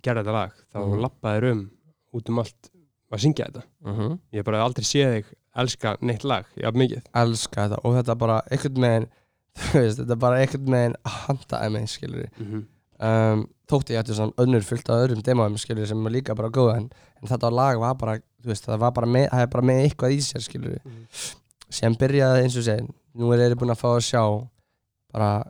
gerði 0.00 0.22
þetta 0.24 0.32
lag 0.32 0.52
þá 0.72 0.78
Mhm. 0.78 1.00
lappaðir 1.02 1.50
um 1.52 1.70
út 2.14 2.28
um 2.28 2.38
allt 2.38 2.70
að 3.12 3.18
syngja 3.20 3.46
þetta 3.50 3.62
mm 3.84 3.92
-hmm. 3.98 4.12
ég 4.32 4.38
hef 4.38 4.44
bara 4.44 4.62
aldrei 4.64 4.84
séð 4.84 5.12
þig 5.14 5.24
elska 5.56 5.96
neitt 6.02 6.24
lag 6.24 6.46
jafn 6.60 6.78
mikið. 6.78 7.02
Elska 7.14 7.68
þetta 7.68 7.80
og 7.84 7.96
þetta 7.98 8.16
bara 8.18 8.40
einhvern 8.50 8.86
veginn 8.86 9.06
þú 9.70 9.82
veist, 9.84 10.00
þetta 10.00 10.16
bara 10.18 10.40
einhvern 10.42 10.74
veginn 10.74 10.96
handaði 11.04 11.70
mig, 11.76 11.88
skilur 11.92 12.26
mm 12.26 12.46
-hmm. 12.46 12.64
um, 13.08 13.46
þótti 13.70 13.94
ég 13.94 14.02
ætti 14.02 14.14
svona 14.18 14.32
önnur 14.38 14.62
fullt 14.66 14.90
af 14.90 15.04
öðrum 15.04 15.22
demoðum, 15.22 15.58
skilur 15.58 15.86
sem 15.86 16.06
er 16.06 16.12
líka 16.12 16.34
bara 16.34 16.48
góða 16.48 16.76
en, 16.76 16.90
en 17.22 17.28
þetta 17.28 17.50
lag 17.50 17.78
var 17.78 17.94
bara, 17.94 18.16
þú 18.42 18.50
veist, 18.50 18.66
það 18.66 18.78
var 18.78 18.92
bara 18.92 19.06
með, 19.06 19.28
það 19.30 19.40
er 19.40 19.46
bara 19.46 19.66
með 19.66 19.82
eitthvað 19.84 20.10
í 20.12 20.20
sér, 20.20 20.42
skilur 20.42 20.78
Mhm. 20.84 21.06
sem 21.70 21.94
byrjaði 21.94 22.42
eins 22.42 22.56
og 22.56 22.64
segja 22.64 22.86
nú 23.14 23.32
er 23.32 23.38
þeir 23.38 23.56
búin 23.56 23.70
að 23.70 23.80
fá 23.82 23.88
að 23.94 24.06
sjá 24.10 24.48
bara 25.12 25.44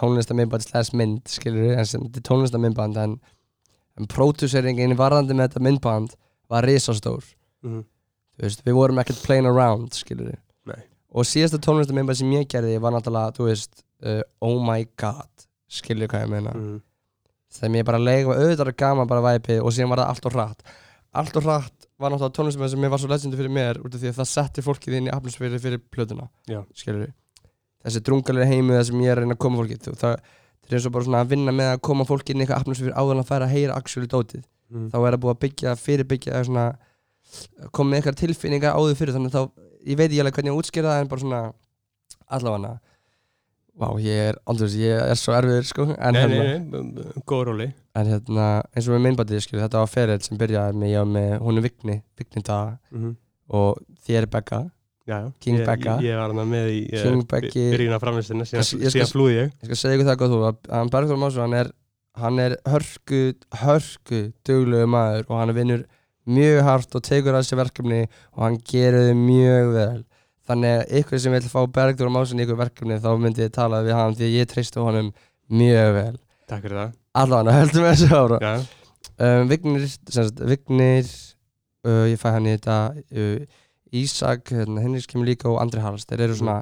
tónlistamindband 0.00 0.62
slags 0.62 0.92
mynd 0.92 1.22
skilur 1.28 1.78
en 1.78 1.86
sem 1.86 2.00
þetta 2.00 2.20
er 2.20 2.28
tónlistamindband 2.28 2.96
en, 2.96 3.20
en 3.98 4.06
pródúseringin 4.06 4.96
varðandi 4.96 5.34
með 5.34 5.48
þetta 5.48 5.60
myndband 5.60 6.14
var 6.48 6.64
risastór. 6.64 7.24
Mm 7.62 7.80
þú 7.80 7.99
veist, 8.46 8.62
við 8.66 8.76
vorum 8.78 9.00
ekkert 9.02 9.22
playing 9.24 9.48
around 9.48 9.96
skilur 9.96 10.34
Nei. 10.68 10.82
og 11.12 11.28
síðasta 11.28 11.60
tónlistamindband 11.62 12.20
sem 12.20 12.34
ég 12.36 12.48
gerði 12.50 12.78
var 12.82 12.94
náttúrulega, 12.94 13.34
þú 13.36 13.48
veist 13.48 13.82
uh, 14.04 14.22
oh 14.44 14.60
my 14.64 14.84
god, 15.00 15.46
skilur 15.70 16.10
hvað 16.10 16.26
ég 16.26 16.32
meina 16.34 16.54
-hmm. 16.54 16.80
þegar 17.58 17.74
mér 17.76 17.84
bara 17.84 17.98
leik 17.98 18.26
var 18.26 18.42
auðvitað 18.42 18.76
gaman 18.76 19.08
bara 19.08 19.26
væpið 19.28 19.62
og 19.62 19.72
síðan 19.72 19.90
var 19.90 20.02
það 20.04 20.08
allt 20.08 20.26
og 20.26 20.32
hratt 20.32 20.62
allt 21.12 21.36
og 21.36 21.42
hratt 21.42 21.88
var 21.98 22.10
náttúrulega 22.10 22.36
tónlistamindband 22.36 22.70
sem 22.70 22.80
mér 22.80 22.90
var 22.90 22.98
svo 22.98 23.08
legendu 23.08 23.36
fyrir 23.36 23.50
mér 23.50 23.80
út 23.84 23.94
af 23.94 24.00
því 24.00 24.08
að 24.08 24.18
það 24.20 24.28
setti 24.34 24.62
fólkið 24.62 24.94
inn 24.94 25.08
í 25.08 25.14
atmosféri 25.14 25.58
fyrir 25.58 25.80
plötuna 25.90 26.28
Já. 26.46 26.64
skilur 26.74 27.06
við 27.06 27.12
þessi 27.84 28.00
drungalega 28.04 28.46
heimu 28.46 28.76
það 28.76 28.86
sem 28.86 29.00
ég 29.00 29.10
er 29.10 29.16
að 29.18 29.22
reyna 29.24 29.34
að 29.34 29.44
koma 29.44 29.58
fólki 29.60 29.76
þú, 29.80 29.94
það, 29.96 30.14
er 30.70 30.76
eins 30.76 30.86
og 30.86 30.92
bara 30.92 31.04
svona 31.04 31.20
að 31.24 31.32
vinna 31.32 31.52
með 31.52 31.68
að 31.74 31.80
koma 31.88 32.04
fólki 32.04 32.32
inn 32.32 32.42
í 32.42 32.46
eitthvað 32.46 32.92
áður 32.94 33.14
en 33.14 33.22
að 33.22 33.30
færa 33.30 33.46
að 33.48 33.54
heyra 33.56 33.76
actually 33.76 34.10
dótið 34.10 34.44
Mm 34.70 34.86
þá 34.90 34.96
er 35.00 35.14
það 35.14 35.22
búið 35.22 35.32
að 35.34 35.40
byggja, 35.42 35.70
fyrirbyggja 35.76 36.40
svona 36.46 36.64
koma 37.70 37.90
með 37.90 38.00
eitthvað 38.00 38.20
tilfinningar 38.22 38.76
áður 38.76 38.96
fyrir 38.98 39.16
þannig 39.16 39.34
að 39.34 39.36
þá, 39.36 39.66
ég 39.86 39.98
veit 40.00 40.08
ekki 40.10 40.22
alveg 40.22 40.38
hvernig 40.38 40.52
ég 40.52 40.62
útskýra 40.62 40.94
það 40.94 41.02
en 41.02 41.12
bara 41.12 41.24
svona 41.24 41.42
allavega 42.30 42.78
Vá, 43.80 43.86
ég 44.02 44.26
er, 44.28 44.36
aldrei, 44.50 44.66
ég 44.82 44.98
er 45.08 45.16
svo 45.16 45.32
erfiður 45.32 45.64
sko 45.64 45.84
en, 45.94 46.12
Nei, 46.12 46.20
hérna, 46.20 46.40
nei, 46.42 46.80
nei, 46.90 47.22
góð 47.24 47.46
róli 47.48 47.68
en 47.96 48.10
hérna, 48.10 48.48
eins 48.74 48.88
og 48.90 48.96
með 48.96 49.06
minnbandið 49.06 49.44
skilur, 49.46 49.62
þetta 49.62 49.80
var 49.80 49.88
ferið 49.88 50.26
sem 50.26 50.40
byrjaði 50.40 50.76
með, 50.76 50.90
ég 50.90 51.00
var 51.00 51.08
með 51.14 51.30
hún 51.46 51.60
er 51.60 51.64
Vigni, 51.64 51.96
Vigni 52.18 52.42
Daga 52.44 52.74
mm 52.90 53.00
-hmm. 53.00 53.14
og 53.56 53.80
þér 54.04 54.28
Begga 54.34 54.60
Já. 55.10 55.32
King 55.40 55.58
ég, 55.58 55.66
Becca. 55.66 55.96
Ég, 55.98 56.10
ég 56.10 56.18
var 56.20 56.30
hann 56.30 56.50
með 56.50 56.68
í 56.70 56.80
byrjun 57.72 57.96
af 57.96 58.02
framlýstina 58.04 58.46
síðan, 58.46 58.66
Ég- 58.84 58.96
ég 59.00 59.08
flúði 59.10 59.36
ég 59.38 59.48
ég 59.48 59.70
skal 59.70 59.78
segja 59.80 59.96
ykkur 59.96 60.10
það 60.10 60.20
góð 60.20 60.34
þú 60.34 60.40
að 60.50 60.90
Bergþór 60.94 61.20
Másson 61.22 61.42
hann 61.46 61.56
er, 61.60 61.70
hann 62.20 62.38
er 62.38 62.56
hörku 62.68 63.22
hörku 63.62 64.20
duglegu 64.46 64.86
maður 64.86 65.24
og 65.30 65.40
hann 65.40 65.54
vinnur 65.56 65.86
mjög 66.26 66.62
hart 66.66 66.94
og 66.98 67.02
tekur 67.06 67.34
að 67.38 67.46
sér 67.48 67.60
verkefni 67.62 68.00
og 68.36 68.42
hann 68.44 68.58
gerir 68.70 69.08
þau 69.10 69.16
mjög 69.20 69.72
vel. 69.76 70.00
Þannig 70.50 70.74
að 70.80 70.94
ykkur 71.00 71.20
sem 71.22 71.32
vil 71.36 71.46
fá 71.52 71.60
Bergþór 71.78 72.10
Másson 72.10 72.40
í 72.40 72.44
ykkur 72.44 72.58
verkefni 72.58 72.98
þá 73.00 73.10
myndi 73.22 73.44
ég 73.46 73.52
tala 73.54 73.82
við 73.86 73.94
hann 73.94 74.14
því 74.18 74.26
að 74.26 74.36
ég 74.40 74.50
treystu 74.50 74.82
honum 74.82 75.12
mjög 75.50 75.92
vel. 75.94 76.16
Takk 76.50 76.64
fyrir 76.66 76.80
það. 76.80 76.92
Allan, 77.20 77.50
höldum 77.54 77.84
við 77.86 77.92
þessu 77.94 78.16
ára. 78.18 78.38
Já, 78.42 78.54
um, 79.18 79.48
Vignir, 79.50 79.86
sagt, 80.10 80.40
Vignir 80.46 81.06
uh, 81.86 82.04
ég 82.10 82.18
fæ 82.20 82.28
hann 82.34 82.46
í 82.50 82.54
þetta 82.56 82.78
uh, 82.96 83.60
Ísak, 83.90 84.52
hérna, 84.54 84.82
Henriks 84.84 85.08
kemur 85.10 85.26
líka 85.26 85.48
og 85.50 85.58
Andri 85.62 85.80
Haralds, 85.82 86.06
þeir 86.06 86.28
eru 86.28 86.36
svona 86.38 86.60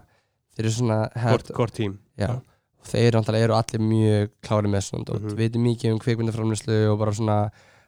þeir 0.57 0.65
eru 0.65 0.71
svona 0.79 1.01
hvort, 1.13 1.51
hvort 1.57 1.75
tím 1.77 1.99
Já, 2.17 2.31
og 2.39 2.89
þeir 2.89 3.19
eru 3.21 3.57
allir 3.57 3.83
mjög 3.85 4.31
klári 4.47 4.71
með 4.73 4.87
svona 4.87 5.13
og 5.13 5.21
Mhm. 5.27 5.37
veitum 5.37 5.67
mikið 5.69 5.93
um 5.93 5.99
kvikmyndaframlýslu 6.01 6.79
og 6.93 6.99
bara 7.03 7.13
svona 7.13 7.37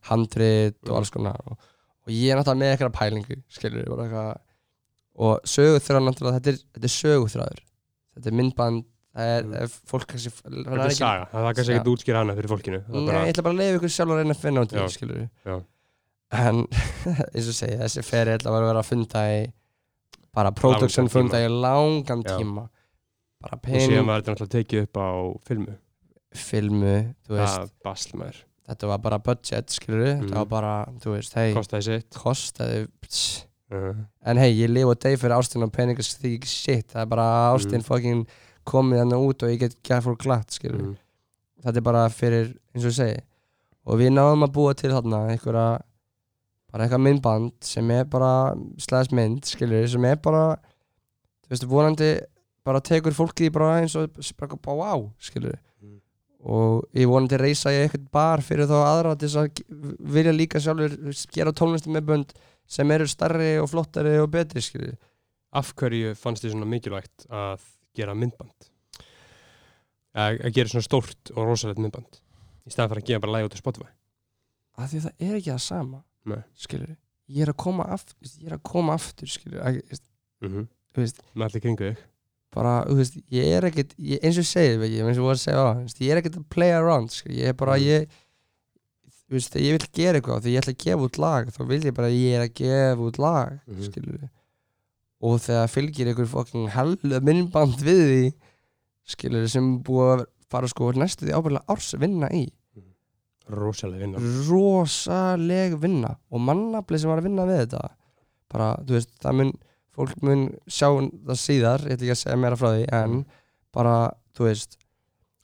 handrit 0.08 0.78
og 0.88 0.96
alls 1.00 1.10
konar 1.10 1.36
og, 1.46 1.58
og 1.58 1.66
og 2.06 2.14
ég 2.14 2.32
er 2.32 2.38
náttúrulega 2.40 2.60
með 2.62 2.72
eitthvað 2.74 2.94
pælingu 2.96 3.36
skilur 3.52 3.90
eitthvað. 4.06 4.38
Og 5.20 5.42
söguþráð 5.44 6.06
náttúrulega, 6.06 6.38
þetta 6.40 6.50
er, 6.54 6.60
þetta 6.74 6.88
er 6.88 6.94
söguþráður. 6.94 7.60
Þetta 8.16 8.30
er 8.30 8.36
myndband 8.40 8.84
það 9.10 9.30
er, 9.34 9.44
Mm. 9.50 9.74
fólk 9.90 10.06
kannski 10.06 10.30
Þetta 10.30 10.84
er 10.84 10.94
saga, 10.94 11.26
það 11.32 11.46
kannski 11.58 11.74
ekkert 11.74 11.90
útskýra 11.92 12.20
hana 12.22 12.34
fyrir 12.38 12.50
fólkinu 12.52 12.78
Nei, 12.88 13.06
bara- 13.06 13.24
ég 13.26 13.32
ætla 13.34 13.42
bara 13.42 13.54
að 13.54 13.60
leiða 13.60 13.78
ykkur 13.80 13.92
sjálf 13.94 14.10
að 14.14 14.20
reyna 14.20 14.34
að 14.34 14.42
finna 14.44 14.60
út 14.64 14.72
í 14.72 14.78
Já. 15.44 15.56
En 16.30 16.60
eins 17.34 17.48
og 17.50 17.56
segja, 17.58 17.78
þessi 17.82 18.04
að 18.46 18.54
vera 18.54 18.62
að 18.62 18.68
vera 18.70 18.82
að 18.84 18.90
funda 18.90 19.24
í 19.34 19.40
bara 20.32 20.52
production 20.52 21.08
funda 21.10 21.40
í 21.42 21.48
langan 21.50 22.22
tíma. 22.22 22.68
Bara 23.42 23.56
Og 23.56 23.64
síðan 23.66 23.88
pening, 23.90 24.06
var 24.06 24.20
þetta 24.22 24.34
náttúrulega 24.36 24.56
tekið 24.60 24.82
upp 24.86 25.00
á 25.02 25.10
filmu. 25.48 25.74
Filmu 26.30 26.94
þú 27.26 27.34
veist, 27.40 27.74
maður 28.14 28.44
þetta 28.70 28.88
var 28.92 28.98
bara 29.04 29.18
budget, 29.18 29.72
skilur 29.74 30.04
Mm. 30.14 30.20
þetta 30.28 30.38
var 30.44 30.46
bara, 30.54 30.72
þú 31.02 31.14
veist, 31.16 31.34
hei 31.34 31.52
Kostaði 31.56 31.82
sitt 31.88 32.10
kostaði, 32.14 32.84
pss. 33.02 33.44
uh, 33.74 33.94
en 34.26 34.36
hei, 34.38 34.52
ég 34.62 34.70
lifa 34.70 34.94
og 34.94 35.00
deg 35.02 35.18
fyrir 35.18 35.36
ástin 35.36 35.62
og 35.66 35.72
peningar 35.74 36.06
því 36.06 36.36
ekki 36.38 36.46
shit, 36.50 36.88
það 36.94 37.02
er 37.02 37.10
bara 37.12 37.26
ástin 37.54 37.80
Mm. 37.82 37.86
fucking 37.90 38.26
komið 38.66 38.98
hann 39.02 39.12
út 39.18 39.42
og 39.42 39.50
ég 39.50 39.58
get 39.58 39.76
gæð 39.82 40.02
fólk 40.06 40.18
glatt, 40.24 40.50
skilur 40.54 40.80
mm. 40.82 40.96
þetta 41.64 41.76
er 41.76 41.86
bara 41.90 42.08
fyrir, 42.08 42.54
eins 42.74 42.84
og 42.84 42.90
ég 42.92 42.98
segi 43.00 43.20
og 43.86 43.98
við 43.98 44.10
náðum 44.14 44.44
að 44.46 44.52
búa 44.52 44.74
til 44.76 44.90
þarna 44.92 45.22
einhverja 45.32 45.80
bara 46.70 46.84
eitthvað 46.86 47.02
myndband 47.02 47.52
sem 47.66 47.90
er 47.90 48.04
bara 48.04 48.54
slæðis 48.78 49.10
mynd, 49.16 49.40
skilur 49.48 49.88
sem 49.88 50.04
er 50.04 50.16
bara 50.22 50.44
þú 51.46 51.50
veist, 51.50 51.66
vonandi 51.66 52.10
bara 52.64 52.80
tekur 52.80 53.16
fólkið 53.16 53.50
bara 53.56 53.80
eins 53.80 53.96
og 53.96 54.10
bara 54.38 54.74
wow, 54.76 55.10
skilur 55.18 55.56
Mm. 55.56 55.69
Og 56.40 56.86
ég 56.96 57.08
vonandi 57.10 57.36
reysa 57.40 57.72
ég 57.74 57.86
eitthvað 57.86 58.06
bar 58.14 58.42
fyrir 58.44 58.68
þá 58.70 58.76
aðra 58.80 59.16
til 59.18 59.28
þess 59.28 59.40
að 59.42 60.04
vilja 60.16 60.32
líka 60.32 60.62
sjálfur 60.62 60.96
gera 61.34 61.52
tónlisti 61.56 61.92
með 61.92 62.06
bönd 62.08 62.34
sem 62.70 62.90
eru 62.94 63.08
starri 63.10 63.52
og 63.60 63.68
flottari 63.72 64.16
og 64.22 64.30
betri, 64.32 64.62
skilur 64.64 64.96
Af 65.50 65.72
hverju 65.74 66.12
fannst 66.14 66.44
þið 66.44 66.52
svona 66.54 66.68
mikilvægt 66.70 67.24
að 67.26 67.64
gera 67.98 68.14
myndband? 68.14 68.68
Að, 70.14 70.38
að 70.46 70.52
gera 70.54 70.70
svona 70.70 70.86
stórt 70.86 71.32
og 71.34 71.48
rosalegt 71.48 71.82
myndband 71.82 72.20
í 72.66 72.70
staðan 72.70 72.92
fyrir 72.92 73.02
að 73.02 73.08
gefa 73.08 73.24
bara 73.24 73.34
læg 73.34 73.48
út 73.48 73.56
á 73.58 73.62
Spotify? 73.62 73.90
Af 74.78 74.92
því 74.92 75.00
að 75.00 75.08
það 75.08 75.26
er 75.26 75.38
ekki 75.40 75.50
það 75.50 75.64
sama 75.66 76.04
skilur, 76.62 76.94
ég 77.30 77.42
er 77.44 77.52
að 77.52 77.58
koma 77.64 77.88
aftur 77.90 78.30
ég 78.30 78.46
er 78.46 78.56
að 78.56 78.64
koma 78.70 78.94
aftur, 78.94 79.30
skilur 79.30 79.64
að, 79.66 79.80
þú 80.40 81.02
veist, 81.02 81.22
með 81.34 81.48
allir 81.48 81.64
kringu 81.66 81.90
þig 81.90 82.06
bara, 82.54 82.84
þú 82.88 82.96
veist, 82.98 83.16
ég 83.30 83.52
er 83.56 83.66
ekkert 83.68 83.92
eins 83.98 84.36
og 84.36 84.42
ég 84.42 84.48
segi, 84.50 84.76
veit 84.80 84.90
ég, 84.90 85.04
eins 85.06 85.18
og 85.18 85.22
ég 85.22 85.28
var 85.30 85.38
að 85.38 85.44
segja 85.44 85.62
á 85.62 85.70
ég 86.02 86.10
er 86.10 86.20
ekkert 86.20 86.38
að 86.40 86.48
play 86.50 86.72
around, 86.74 87.10
skil, 87.14 87.32
ég 87.38 87.48
er 87.52 87.52
bara 87.54 87.76
Mm. 87.78 87.84
ég, 87.86 88.08
þú 89.30 89.36
veist, 89.38 89.54
ég 89.54 89.76
vil 89.78 89.88
gera 89.94 90.18
eitthvað 90.20 90.42
þegar 90.42 90.52
ég 90.56 90.60
ætla 90.64 90.74
að 90.74 90.84
gefa 90.84 91.06
út 91.06 91.18
lag, 91.18 91.46
þá 91.54 91.60
vil 91.68 91.80
ég 91.86 91.94
bara 91.94 92.08
ég 92.10 92.34
er 92.34 92.42
að 92.48 92.54
gefa 92.54 93.06
út 93.06 93.18
lag, 93.18 93.60
Mhm. 93.68 93.82
skilur 93.86 94.28
og 95.22 95.40
þegar 95.40 95.68
fylgir 95.68 96.06
einhver 96.08 96.26
fokking 96.26 96.68
hellu 96.70 97.20
minnband 97.20 97.76
við 97.84 98.00
því 98.08 98.32
skilur 99.06 99.48
sem 99.48 99.82
búið 99.84 100.20
að 100.20 100.26
fara 100.50 100.66
sko 100.66 100.92
næstu 100.92 101.26
því 101.28 101.34
ábyrðlega 101.36 101.66
árs 101.68 101.94
vinna 102.00 102.28
í. 102.32 102.48
Rosalega 103.50 103.98
vinna. 104.06 104.18
Rosaleg 104.48 105.74
vinna. 105.82 106.16
Og 106.30 106.40
mannafli 106.40 106.98
sem 106.98 107.10
var 107.10 107.18
að 107.20 107.26
vinna 107.26 107.46
við 107.48 107.64
þetta 107.66 107.88
bara, 108.50 108.68
þú 108.86 108.96
veist, 108.96 109.10
það 109.22 109.34
mun 109.40 109.52
fólk 110.00 110.22
mun 110.26 110.46
sjá 110.66 110.88
það 110.90 111.38
síðar 111.44 111.84
ég 111.86 111.96
ætla 111.96 112.06
ekki 112.08 112.14
að 112.16 112.22
segja 112.24 112.38
meira 112.42 112.58
frá 112.60 112.70
því, 112.74 112.84
en 113.00 113.18
bara, 113.74 113.96
þú 114.36 114.46
veist 114.48 114.76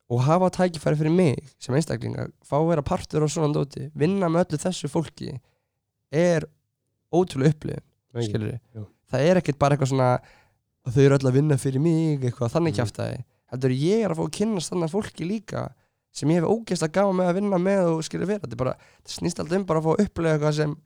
og 0.06 0.20
hafa 0.22 0.48
tækifæri 0.54 0.98
fyrir 1.00 1.14
mig 1.14 1.48
sem 1.58 1.74
einstakling 1.74 2.14
að 2.22 2.32
fá 2.46 2.56
að 2.60 2.68
vera 2.70 2.82
partur 2.86 3.24
á 3.26 3.28
svona 3.30 3.50
dóti 3.54 3.88
vinna 3.98 4.28
með 4.30 4.44
öllu 4.52 4.60
þessu 4.62 4.90
fólki 4.92 5.32
er 6.14 6.46
ótrúlega 7.14 7.54
upplifun 7.54 8.26
skilur 8.28 8.52
Jú. 8.74 8.84
það 9.10 9.24
er 9.30 9.40
ekkert 9.40 9.58
bara 9.58 9.74
eitthvað 9.76 9.90
svona 9.92 10.10
að 10.86 10.94
þau 10.94 11.02
eru 11.08 11.16
öll 11.18 11.26
að 11.30 11.36
vinna 11.40 11.58
fyrir 11.58 11.82
mig 11.82 12.22
eitthvað 12.22 12.52
þannig 12.54 12.72
Mhm. 12.72 12.78
kjæftæði 12.78 13.18
heldur 13.50 13.74
ég 13.74 14.04
er 14.06 14.10
að 14.14 14.18
fá 14.20 14.24
að 14.26 14.36
kynnast 14.38 14.70
þannig 14.72 14.94
fólki 14.94 15.26
líka 15.26 15.64
sem 16.16 16.30
ég 16.30 16.38
hef 16.40 16.48
ógeðst 16.54 16.86
að 16.86 16.92
gafa 16.96 17.12
með 17.18 17.28
að 17.30 17.34
vinna 17.40 17.58
með 17.60 17.82
og 17.90 18.04
skilur 18.06 18.26
vera, 18.30 18.40
þetta 18.46 18.54
er 18.54 18.62
bara 18.62 18.76
það 19.04 19.16
snýst 19.18 19.40
alltaf 19.42 19.58
um 19.58 19.66
bara 19.66 19.80
að 19.82 19.84
fá 19.84 19.90
að 19.96 20.04
upplega 20.06 20.38
eitthvað 20.38 20.54
sem 20.62 20.76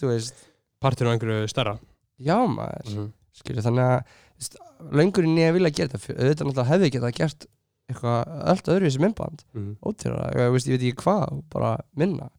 þú 0.00 0.06
veist, 0.14 0.34
partur 0.80 1.10
á 1.10 1.12
einhverju 1.12 1.50
starra 1.50 1.74
já 2.18 2.36
maður 2.46 2.92
mm. 2.96 3.08
skilur, 3.32 3.62
þannig 3.62 3.88
að 3.88 4.92
löngurinn 4.98 5.38
ég 5.38 5.52
vilja 5.54 5.70
gera 5.70 5.88
þetta, 5.98 6.14
auðvitað 6.18 6.46
náttúrulega 6.48 6.70
hefði 6.72 6.88
ég 6.88 6.92
getað 6.96 7.16
gert 7.20 7.46
eitthvað 7.92 8.32
allt 8.52 8.68
öðru 8.72 8.86
í 8.86 8.90
þessu 8.90 9.02
myndband 9.02 9.44
Mm. 9.54 9.76
ótrúlega, 9.82 10.32
ég, 10.32 10.40
ég 10.42 10.52
veit 10.52 10.86
ekki 10.88 11.02
hvað 11.02 11.42
bara 11.52 11.72
minna, 11.98 12.30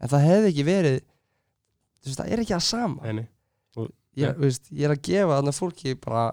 en 0.00 0.08
það 0.08 0.26
hefði 0.26 0.50
ekki 0.52 0.64
verið 0.66 0.98
þú 1.00 2.06
veist, 2.10 2.20
það 2.20 2.32
er 2.32 2.42
ekki 2.44 2.54
það 2.56 2.66
sama 2.66 3.02
Nei, 3.02 3.12
nei. 3.12 3.26
ég, 4.16 4.34
þú 4.36 4.44
veist, 4.46 4.70
ég 4.72 4.84
er 4.88 4.94
að 4.96 5.02
gefa 5.02 5.36
þarna 5.36 5.52
fólki 5.56 5.94
bara 6.00 6.24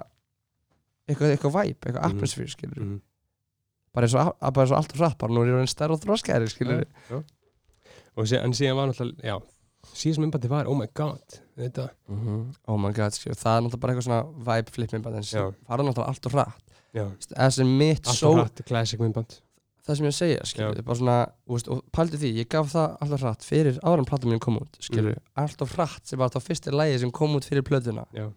eitthvað, 1.09 1.33
eitthvað 1.35 1.55
væp, 1.57 1.79
eitthvað 1.85 2.03
Mhm. 2.03 2.11
atmosfér 2.17 2.49
skilur, 2.53 2.79
Mm. 2.83 3.01
bara 3.93 4.07
eins 4.07 4.13
og, 4.15 4.35
bara 4.39 4.63
eins 4.65 4.71
og 4.71 4.77
allt 4.77 4.93
og 4.93 4.97
hratt, 4.97 5.17
bara 5.17 5.33
nú 5.33 5.41
er 5.43 5.51
ég 5.63 5.69
stærð 5.69 5.91
og 5.97 6.01
þroskæri 6.01 6.47
skilur, 6.49 6.85
já. 7.09 7.23
og 8.15 8.25
síðan 8.25 8.75
var 8.75 8.87
náttúrulega 8.87 9.21
já, 9.23 9.41
síðan 9.91 10.25
myndbandi 10.25 10.51
var, 10.51 10.69
oh 10.71 10.77
my 10.77 10.87
god 10.95 11.39
þetta, 11.59 11.87
oh 12.09 12.77
my 12.79 12.91
god, 12.95 13.15
skilur, 13.15 13.37
það 13.39 13.57
er 13.57 13.65
náttúrulega 13.65 13.81
bara 13.83 13.93
eitthvað 13.93 14.07
svona 14.07 14.45
væp 14.47 14.69
flip 14.73 14.93
myndband, 14.95 15.17
en 15.19 15.27
sem 15.27 15.55
farið 15.67 15.89
náttúrulega 15.89 16.13
allt 16.13 16.29
og 16.29 16.35
hratt, 16.37 16.77
já, 16.95 17.03
það 17.33 17.51
sem 17.57 17.73
mitt 17.81 18.09
allt 18.09 18.29
og 18.29 18.37
hratt 18.39 18.63
classic 18.69 19.03
myndband. 19.03 19.39
Það 19.83 19.97
sem 19.99 20.07
ég 20.07 20.15
segja, 20.15 20.43
skilur, 20.47 20.77
bara 20.87 20.95
svona 20.95 21.17
veist, 21.51 21.67
og 21.67 21.81
pældi 21.91 22.19
því, 22.21 22.29
ég 22.39 22.49
gaf 22.53 22.69
það 22.71 22.93
alltaf 23.03 23.25
hratt 23.25 23.43
fyrir 23.43 23.79
en 23.83 24.07
platan 24.07 24.31
mín 24.31 24.39
kom 24.43 24.61
út, 24.61 24.79
skilur, 24.79 25.17
allt 25.35 25.63
of 25.65 25.73
hratt 25.75 26.07
sem 26.07 26.21
var 26.21 26.31
þá 26.31 26.39
fyrsti 26.45 26.71
lægi 26.71 27.01
sem 27.03 27.11
kom 27.11 27.35
út 27.35 27.47
fyrir 27.49 27.65
plötuna. 27.67 28.05
Já, 28.15 28.29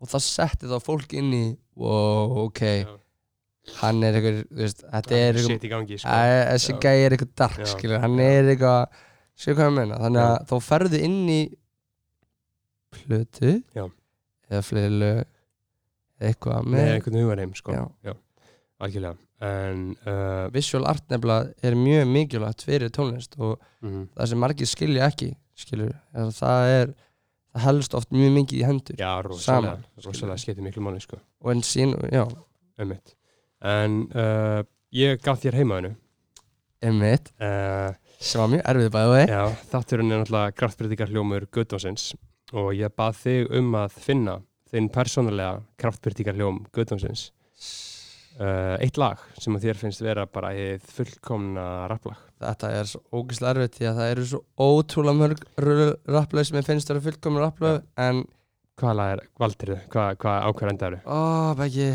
og 0.00 0.10
það 0.10 0.24
setti 0.24 0.70
þá 0.70 0.78
fólk 0.80 1.12
inn 1.20 1.28
í 1.36 1.42
wow, 1.76 2.46
ok, 2.46 2.62
já. 2.64 2.94
hann 3.82 4.00
er 4.00 4.16
eitthvað, 4.16 4.40
þú 4.48 4.62
veist, 4.64 4.80
þetta 4.86 5.12
Það 5.12 5.18
er 5.20 5.42
eitthvað 5.42 5.92
sko. 5.92 6.16
Þessi 6.54 6.78
gæi 6.80 6.96
er 6.96 7.18
eitthvað 7.18 7.34
dark 7.42 7.74
skilur, 7.74 8.00
hann 8.00 8.24
er 8.24 8.54
eitthvað 8.54 9.04
skilur 9.34 9.58
hvað 9.58 9.70
ég 9.70 9.76
meina, 9.78 10.00
þannig 10.02 10.24
að 10.24 10.34
Já. 10.34 10.46
þá 10.50 10.56
ferðu 10.68 11.00
inn 11.08 11.20
í 11.32 11.40
plötu 12.94 13.54
Já. 13.74 13.86
eða 14.50 14.64
fleiri 14.64 14.98
lög 15.02 15.22
eitthvað 16.24 16.68
með 16.68 16.78
með 16.78 16.92
einhvern 16.94 17.20
hugarheim 17.22 17.54
sko. 17.58 17.78
Já. 18.04 18.14
algjörlega. 18.84 19.16
En 19.44 19.80
uh, 20.08 20.46
visual 20.54 20.86
art 20.88 21.04
nefnilega 21.10 21.66
er 21.66 21.74
mjög 21.76 22.06
mikilvægt 22.08 22.62
fyrir 22.64 22.92
tónlist 22.94 23.34
og 23.36 23.58
mm, 23.84 24.06
það 24.14 24.30
sem 24.30 24.40
margir 24.40 24.70
skilja 24.70 25.08
ekki 25.10 25.32
skilur, 25.58 25.90
er 26.14 26.22
að 26.28 26.36
það 26.38 26.70
er 26.76 26.94
það 27.54 27.66
helst 27.66 27.96
oft 27.98 28.14
mjög 28.14 28.32
mikið 28.38 28.60
í 28.60 28.64
hendur. 28.66 28.96
Já, 28.98 29.10
rosalega 29.26 29.74
Saman, 29.74 29.84
rosalega 30.06 30.42
skiptir 30.42 30.66
miklu 30.66 30.86
máli 30.86 31.02
sko. 31.02 31.18
og 31.42 31.52
en 31.52 31.62
sín, 31.66 31.92
já, 32.14 32.24
einmitt. 32.80 33.14
En 33.64 34.00
uh, 34.14 34.62
ég 34.94 35.20
gaf 35.24 35.42
þér 35.42 35.60
heimaðinu 35.60 35.92
einmitt. 36.84 37.30
Uh, 37.38 37.92
sem 38.18 38.42
var 38.42 38.52
mjög 38.52 38.66
erfið 38.72 38.90
bæði 38.94 39.22
já, 39.30 39.42
þátturinn 39.72 40.12
er 40.12 40.22
náttúrulega 40.22 40.56
kraftbyrtingar 40.58 41.12
hljómur 41.12 41.46
Guðdónsins 41.54 42.10
og 42.54 42.74
ég 42.76 42.92
bað 42.94 43.18
þig 43.22 43.56
um 43.58 43.74
að 43.78 43.96
finna 44.04 44.36
þinn 44.70 44.90
persónulega 44.92 45.62
kraftbyrtingar 45.80 46.38
hljóm 46.38 46.62
Guðdónsins 46.74 47.28
uh, 48.38 48.76
eitt 48.82 48.98
lag 49.00 49.22
sem 49.40 49.56
að 49.56 49.68
þér 49.68 49.80
finnst 49.80 50.04
vera 50.04 50.26
bara 50.30 50.52
eða 50.58 50.78
fullkomna 50.96 51.66
rapplag 51.90 52.20
þetta 52.42 52.70
er 52.78 52.90
svo 52.90 53.02
ógeðslega 53.14 53.54
erfitt 53.54 53.78
því 53.78 53.88
að 53.90 54.00
það 54.00 54.12
eru 54.14 54.26
svo 54.30 54.40
ótrúlega 54.60 55.20
mörg 55.20 55.44
rapplöð 56.16 56.48
sem 56.48 56.60
ég 56.60 56.68
finnst 56.68 56.92
vera 56.92 57.04
fullkomin 57.04 57.44
rapplöð 57.44 57.80
en, 58.06 58.24
hvað 58.80 58.98
lag 59.00 59.16
er, 59.16 59.26
valdir 59.40 59.74
þau, 59.74 59.82
hvað, 59.94 60.14
hvað 60.24 60.48
ákvæðanda 60.50 60.90
eru? 60.90 61.02
Ó, 61.06 61.18
Beggi. 61.60 61.90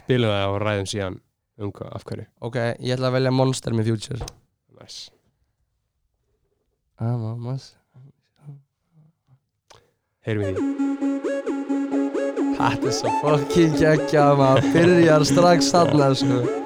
Spilum 0.00 0.34
það 0.34 0.46
og 0.50 0.62
ræðum 0.64 0.90
síðan 0.90 1.20
um 1.62 1.74
hvað, 1.74 1.92
af 1.94 2.08
hverju? 2.08 2.30
Ok, 2.48 2.62
ég 2.82 2.96
ætla 2.96 3.12
að 3.12 3.20
velja 3.20 3.34
Monster 3.34 3.76
með 3.76 3.92
Future. 3.92 4.32
Nice. 4.80 5.13
Heyrum 10.24 10.44
við 10.44 10.58
því 10.58 10.74
Þetta 12.54 12.86
er 12.88 12.94
svo 12.96 13.10
fucking 13.20 13.74
geggjað 13.80 14.36
maður. 14.38 14.68
Byrjar 14.76 15.24
strax 15.28 15.72
þarna 15.74 16.12
sko 16.16 16.63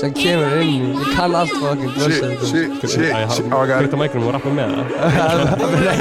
sem 0.00 0.12
kemur 0.12 0.52
inn 0.60 0.68
í, 0.68 0.90
ég 1.00 1.12
kann 1.16 1.34
allt 1.34 1.52
fucking 1.56 1.92
blössa 1.96 2.28
Shit, 2.46 2.74
shit, 2.80 2.90
shit, 2.90 3.12
Æ, 3.14 3.20
shit. 3.32 3.46
Oh, 3.52 3.62
I 3.62 3.66
got 3.66 3.80
it. 3.80 3.86
Hluta 3.86 3.96
mækrum 4.00 4.26
og 4.28 4.34
rappa 4.36 4.50
með 4.52 4.68
það 4.76 5.96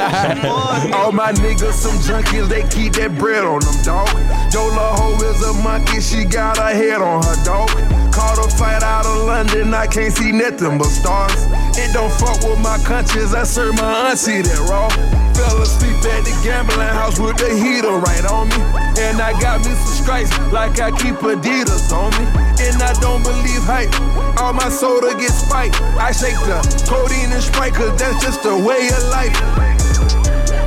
All 0.99 1.11
my 1.11 1.31
niggas 1.39 1.79
some 1.79 1.97
junkies, 2.07 2.47
they 2.49 2.63
keep 2.69 2.93
that 2.99 3.17
bread 3.17 3.43
on 3.43 3.59
them, 3.61 3.77
dog. 3.87 4.09
Yola 4.53 4.87
Ho 4.99 5.07
is 5.29 5.41
a 5.47 5.53
monkey, 5.63 6.01
she 6.01 6.25
got 6.25 6.57
her 6.57 6.73
head 6.73 7.01
on 7.01 7.23
her, 7.23 7.37
dog. 7.45 7.69
Caught 8.15 8.39
a 8.45 8.49
fight 8.57 8.83
out 8.83 9.05
of 9.05 9.17
London, 9.27 9.73
I 9.73 9.87
can't 9.87 10.13
see 10.13 10.31
nothing 10.31 10.77
but 10.77 10.87
stars. 10.87 11.47
It 11.77 11.93
don't 11.93 12.11
fuck 12.11 12.39
with 12.43 12.59
my 12.59 12.77
conscience, 12.85 13.33
I 13.33 13.43
serve 13.43 13.75
my 13.75 14.11
auntie 14.11 14.41
that 14.41 14.59
raw. 14.69 14.89
Fell 15.35 15.61
asleep 15.61 15.99
at 16.07 16.23
the 16.23 16.31
gambling 16.47 16.79
house 16.95 17.19
with 17.19 17.35
the 17.35 17.51
heater 17.51 17.91
right 17.91 18.23
on 18.31 18.47
me. 18.47 18.55
And 19.03 19.19
I 19.19 19.35
got 19.35 19.59
me 19.67 19.75
some 19.75 19.99
stripes 19.99 20.31
like 20.55 20.79
I 20.79 20.91
keep 20.95 21.19
Adidas 21.19 21.91
on 21.91 22.15
me. 22.15 22.23
And 22.63 22.79
I 22.79 22.95
don't 23.03 23.21
believe 23.21 23.67
hype, 23.67 23.91
all 24.39 24.53
my 24.53 24.69
soda 24.69 25.11
gets 25.19 25.43
spiked. 25.43 25.75
I 25.99 26.15
shake 26.15 26.39
the 26.47 26.63
codeine 26.87 27.35
and 27.35 27.43
Sprite, 27.43 27.75
cause 27.75 27.99
that's 27.99 28.23
just 28.23 28.43
the 28.43 28.55
way 28.55 28.87
of 28.87 29.03
life. 29.11 29.35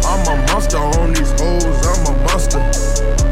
I'm 0.04 0.20
a 0.28 0.36
monster 0.52 0.76
on 0.76 1.16
these 1.16 1.32
hoes, 1.40 1.64
I'm 1.64 2.04
a 2.04 2.14
monster. 2.28 2.60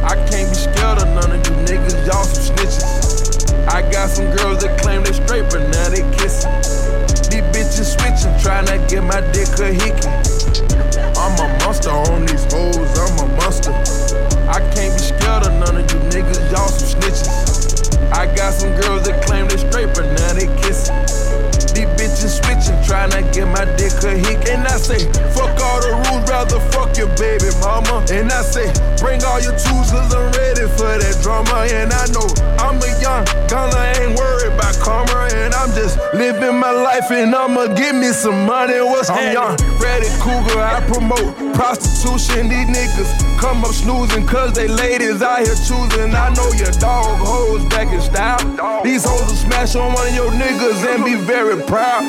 I 0.08 0.16
can't 0.32 0.48
be 0.48 0.56
scared 0.56 1.04
of 1.04 1.08
none 1.12 1.36
of 1.36 1.44
you 1.44 1.52
niggas, 1.68 2.00
y'all 2.08 2.24
some 2.24 2.56
snitches. 2.56 3.52
I 3.68 3.84
got 3.92 4.08
some 4.08 4.32
girls 4.36 4.64
that 4.64 4.80
claim 4.80 5.04
they 5.04 5.12
straight, 5.12 5.52
but 5.52 5.68
now 5.68 5.92
they 5.92 6.00
kissing. 6.16 6.48
These 7.28 7.44
bitches 7.52 7.92
switching, 7.92 8.32
tryna 8.40 8.88
get 8.88 9.04
my 9.04 9.20
dick 9.36 9.52
a 9.60 9.68
hickey. 9.76 10.95
On 11.84 12.24
these 12.26 12.42
hoes, 12.50 12.98
I'm 12.98 13.18
a 13.20 13.36
monster. 13.36 13.70
I 14.48 14.58
can't 14.74 14.90
be 14.96 14.98
scared 14.98 15.46
of 15.46 15.52
none 15.54 15.76
of 15.76 15.86
you 15.92 16.00
niggas, 16.10 16.50
y'all 16.50 16.66
some 16.66 16.98
snitches. 16.98 18.02
I 18.10 18.26
got 18.34 18.54
some 18.54 18.74
girls 18.80 19.06
that 19.06 19.22
claim 19.22 19.46
they 19.46 19.58
straight, 19.60 19.94
but 19.94 20.10
now 20.18 20.32
they 20.32 20.50
kissing. 20.58 20.96
These 21.76 21.86
bitches 21.94 22.42
switching, 22.42 22.74
tryna 22.82 23.22
get 23.30 23.46
my 23.46 23.68
dick 23.76 23.92
a 24.02 24.18
hick. 24.18 24.48
And 24.50 24.66
I 24.66 24.80
say, 24.82 24.98
fuck 25.30 25.54
all 25.62 25.78
the 25.78 25.94
rules, 26.10 26.26
rather 26.26 26.58
fuck 26.74 26.96
your 26.98 27.12
baby 27.14 27.54
mama. 27.62 28.02
And 28.10 28.32
I 28.32 28.42
say, 28.42 28.66
bring 28.98 29.22
all 29.22 29.38
your 29.38 29.54
tools, 29.54 29.92
cause 29.92 30.10
I'm 30.10 30.32
ready 30.34 30.66
for 30.74 30.90
that 30.90 31.14
drama. 31.22 31.70
And 31.70 31.92
I 31.92 32.08
know 32.10 32.26
I'm 32.58 32.82
a 32.82 32.90
young 32.98 33.22
gunner, 33.46 33.78
ain't 34.00 34.18
worried 34.18 34.58
about 34.58 34.65
karma. 34.86 35.26
And 35.34 35.52
I'm 35.52 35.74
just 35.74 35.98
living 36.14 36.56
my 36.58 36.70
life, 36.70 37.10
and 37.10 37.34
I'ma 37.34 37.74
give 37.74 37.96
me 37.96 38.10
some 38.14 38.46
money. 38.46 38.78
What's 38.78 39.10
I'm 39.10 39.32
young, 39.32 39.58
Freddy 39.82 40.06
Cougar, 40.22 40.62
I 40.62 40.78
promote 40.86 41.34
prostitution. 41.54 42.48
These 42.48 42.70
niggas 42.70 43.10
come 43.38 43.64
up 43.64 43.74
snoozing, 43.74 44.24
cause 44.26 44.54
they 44.54 44.68
ladies 44.68 45.20
out 45.22 45.40
here 45.42 45.58
choosing. 45.66 46.14
I 46.14 46.32
know 46.34 46.48
your 46.54 46.70
dog 46.78 47.18
hoes 47.18 47.64
back 47.66 47.92
in 47.92 48.00
style. 48.00 48.38
These 48.84 49.04
hoes 49.04 49.26
will 49.26 49.34
smash 49.34 49.74
on 49.74 49.92
one 49.92 50.06
of 50.06 50.14
your 50.14 50.30
niggas 50.30 50.86
and 50.94 51.04
be 51.04 51.16
very 51.16 51.60
proud. 51.64 52.04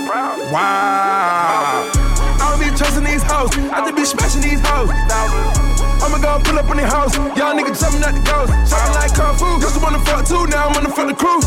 Wow. 0.53 1.89
I 2.39 2.51
don't 2.51 2.59
be 2.61 2.69
trusting 2.77 3.03
these 3.03 3.23
hoes. 3.23 3.49
I 3.73 3.81
just 3.81 3.95
be 3.95 4.05
smashing 4.05 4.41
these 4.41 4.61
hoes. 4.63 4.89
I'ma 6.03 6.17
go 6.21 6.39
pull 6.43 6.57
up 6.57 6.69
in 6.71 6.77
the 6.77 6.87
house. 6.87 7.15
Y'all 7.37 7.53
niggas 7.57 7.79
jumping 7.81 8.03
out 8.03 8.13
the 8.13 8.23
ghost. 8.23 8.53
Shopping 8.69 8.95
like 8.95 9.13
Kung 9.13 9.35
Fu. 9.37 9.47
Used 9.61 9.75
to 9.75 9.81
wanna 9.81 10.01
fuck 10.05 10.25
too, 10.25 10.45
now 10.47 10.67
I'm 10.69 10.73
wanna 10.73 10.93
fuck 10.93 11.07
the 11.07 11.17
crew. 11.17 11.41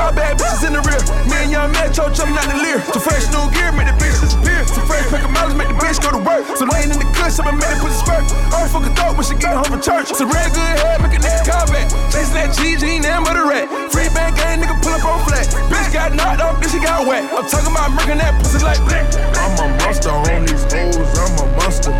All 0.00 0.12
bad 0.12 0.38
bitches 0.38 0.66
in 0.66 0.72
the 0.74 0.82
rear. 0.84 1.00
Me 1.30 1.48
and 1.48 1.50
young 1.50 1.70
Metro 1.72 2.10
jumping 2.12 2.36
out 2.36 2.48
the 2.50 2.58
leer. 2.60 2.78
To 2.92 2.98
fresh 3.00 3.26
new 3.32 3.44
gear, 3.54 3.72
make 3.72 3.88
the 3.88 3.96
bitch 3.96 4.18
disappear. 4.20 4.62
To 4.64 4.80
fresh 4.84 5.06
pack 5.08 5.24
of 5.24 5.32
miles, 5.32 5.54
make 5.54 5.68
the 5.68 5.78
bitch 5.78 6.02
go 6.02 6.12
to 6.12 6.20
work. 6.20 6.44
So 6.58 6.66
laying 6.66 6.90
in 6.90 6.98
the 6.98 7.08
kush, 7.16 7.38
I'ma 7.40 7.52
make 7.56 7.70
it 7.70 7.80
put 7.80 7.92
spurt. 7.92 8.26
Fuck 8.74 8.86
a 8.86 8.90
thought 8.98 9.14
when 9.14 9.22
she 9.22 9.38
get 9.38 9.54
home 9.54 9.70
from 9.70 9.80
church. 9.80 10.10
So 10.10 10.26
real 10.26 10.50
good 10.50 10.74
head, 10.82 10.98
make 10.98 11.14
a 11.14 11.20
nigga 11.22 11.46
call. 11.46 11.64
Chasing 12.10 12.34
that 12.34 12.58
ain't 12.58 13.06
nothing 13.06 13.24
but 13.24 13.36
a 13.38 13.44
rat. 13.46 13.70
Free 13.92 14.10
band 14.10 14.34
gang, 14.34 14.58
nigga 14.58 14.74
pull 14.82 14.92
up 14.92 15.04
on 15.06 15.22
flat. 15.26 15.46
Bitch 15.70 15.92
got 15.94 16.12
knocked 16.12 16.42
off, 16.42 16.58
bitch 16.58 16.74
she 16.74 16.80
got 16.82 17.06
wet. 17.06 17.22
I'm 17.30 17.46
talking 17.46 17.70
about 17.70 17.94
murking 17.94 18.18
that 18.18 18.34
pussy 18.42 18.58
like 18.64 18.82
black. 18.82 19.06
I'm 19.38 19.54
a 19.62 19.78
monster 19.78 20.10
on 20.10 20.46
these 20.46 20.66
hoes, 20.66 20.98
I'm 21.18 21.38
a 21.38 21.46
monster. 21.54 21.94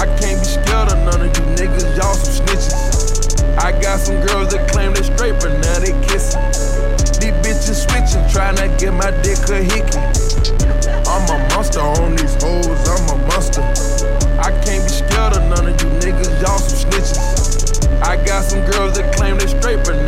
I 0.00 0.06
can't 0.16 0.40
be 0.40 0.46
scared 0.48 0.88
of 0.88 0.96
none 1.04 1.20
of 1.20 1.28
you 1.28 1.44
niggas, 1.60 1.84
y'all 1.94 2.14
some 2.16 2.32
snitches. 2.32 2.72
I 3.60 3.78
got 3.82 4.00
some 4.00 4.16
girls 4.24 4.48
that 4.48 4.70
claim 4.72 4.94
they 4.94 5.02
straight, 5.02 5.36
but 5.36 5.52
now 5.60 5.76
they 5.76 5.92
kissing. 6.08 6.40
These 7.20 7.36
bitches 7.44 7.84
switching, 7.84 8.24
tryna 8.32 8.72
get 8.80 8.94
my 8.96 9.10
dick 9.20 9.36
a 9.52 9.60
hickey. 9.60 10.00
I'm 11.04 11.28
a 11.28 11.36
monster 11.52 11.80
on 11.80 12.16
these 12.16 12.32
hoes, 12.40 12.80
I'm 12.88 13.12
a 13.12 13.26
monster. 13.28 13.60
I 14.40 14.56
can't 14.64 14.80
be 14.80 14.88
scared 14.88 15.36
of 15.36 15.44
none 15.52 15.68
of 15.68 15.76
you 15.76 15.90
niggas, 16.00 16.32
y'all 16.40 16.56
some 16.56 16.80
snitches. 16.88 18.00
I 18.00 18.16
got 18.24 18.44
some 18.44 18.64
girls 18.72 18.96
that 18.96 19.14
claim 19.14 19.36
they 19.36 19.48
straight, 19.48 19.84
but. 19.84 19.99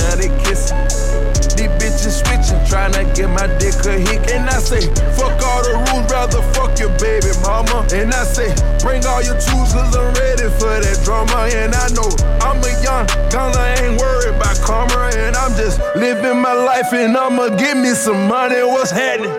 Bitches 2.02 2.18
switching, 2.18 2.58
tryna 2.66 3.14
get 3.14 3.30
my 3.30 3.46
dick 3.62 3.78
a 3.86 3.94
hick. 3.94 4.26
And 4.34 4.50
I 4.50 4.58
say, 4.58 4.82
fuck 5.14 5.38
all 5.38 5.62
the 5.62 5.78
rules, 5.86 6.10
rather 6.10 6.42
fuck 6.50 6.76
your 6.80 6.90
baby 6.98 7.30
mama. 7.42 7.86
And 7.94 8.12
I 8.12 8.24
say, 8.24 8.50
bring 8.82 9.06
all 9.06 9.22
your 9.22 9.38
tools, 9.38 9.70
cause 9.70 9.94
I'm 9.94 10.10
ready 10.18 10.50
for 10.58 10.82
that 10.82 10.98
drama. 11.04 11.46
And 11.54 11.70
I 11.70 11.86
know 11.94 12.10
I'm 12.42 12.58
a 12.58 12.74
young 12.82 13.06
gun, 13.30 13.54
I 13.54 13.86
ain't 13.86 14.00
worried 14.00 14.34
about 14.34 14.58
karma. 14.58 15.14
And 15.14 15.36
I'm 15.36 15.54
just 15.54 15.78
living 15.94 16.42
my 16.42 16.54
life, 16.54 16.92
and 16.92 17.16
I'ma 17.16 17.54
give 17.54 17.76
me 17.76 17.94
some 17.94 18.26
money. 18.26 18.58
What's 18.66 18.90
happening? 18.90 19.30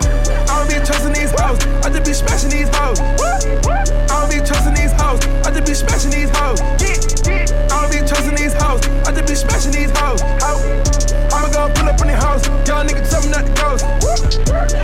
I 0.48 0.64
don't 0.64 0.68
be 0.72 0.80
trusting 0.80 1.12
these 1.12 1.32
hoes, 1.36 1.60
I 1.84 1.92
just 1.92 2.04
be 2.08 2.14
smashing 2.14 2.48
these 2.48 2.72
hoes. 2.72 2.98
I 2.98 4.08
don't 4.08 4.30
be 4.32 4.40
trusting 4.40 4.72
these 4.72 4.92
hoes, 4.96 5.20
I 5.44 5.52
just 5.52 5.66
be 5.68 5.74
smashing 5.74 6.12
these 6.16 6.32
hoes. 6.32 6.83
House, 12.84 12.92
y'all 12.92 12.98
niggas 12.98 13.10
jumping 13.10 13.34
out 13.34 13.44
the 13.44 13.52
ghost. 13.60 13.84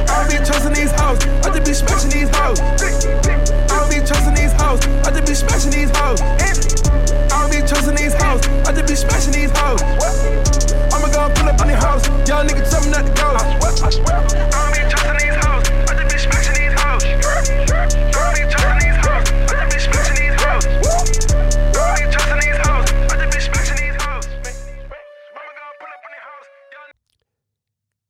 I 0.08 0.20
don't 0.20 0.30
be 0.30 0.36
trusting 0.44 0.74
these 0.74 0.92
hoes, 0.92 1.18
I 1.44 1.50
just 1.50 1.64
be 1.64 1.74
smashing 1.74 2.10
these 2.10 2.30
hoes. 2.36 2.60
I 2.60 3.74
don't 3.76 3.90
be 3.90 4.00
trusting 4.06 4.34
these 4.34 4.52
hoes, 4.52 4.80
I 5.04 5.10
just 5.10 5.26
be 5.26 5.34
smashing 5.34 5.72
these 5.72 5.90
hoes. 5.96 6.20
I 6.20 6.34
don't 7.30 7.50
be 7.50 7.60
trusting 7.66 7.96
these 7.96 8.14
hoes, 8.14 8.42
I 8.66 8.72
just 8.72 8.88
be 8.88 8.96
smashing 8.96 9.32
these 9.32 9.52
hoes. 9.54 9.82
I'ma 10.92 11.08
go 11.12 11.28
pull 11.34 11.48
up 11.48 11.60
on 11.60 11.68
the 11.68 11.76
house, 11.76 12.06
y'all 12.28 12.44
niggas 12.44 12.70
jumping 12.70 12.94
out 12.94 13.04
the 13.04 13.12
ghost. 13.12 13.44
I 13.82 14.10
don't 14.10 14.24
be 14.24 14.29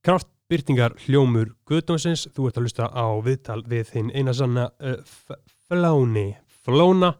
Kraftbyrtingar 0.01 0.95
hljómur 1.03 1.51
Guðdómsins, 1.69 2.23
þú 2.33 2.47
ert 2.49 2.55
að 2.57 2.63
hlusta 2.65 2.87
á 2.89 3.05
viðtal 3.21 3.59
við 3.69 3.91
þinn 3.91 4.07
eina 4.15 4.33
sanna 4.33 4.63
uh, 4.81 4.97
Fláni, 5.69 6.31
Flóna. 6.65 7.11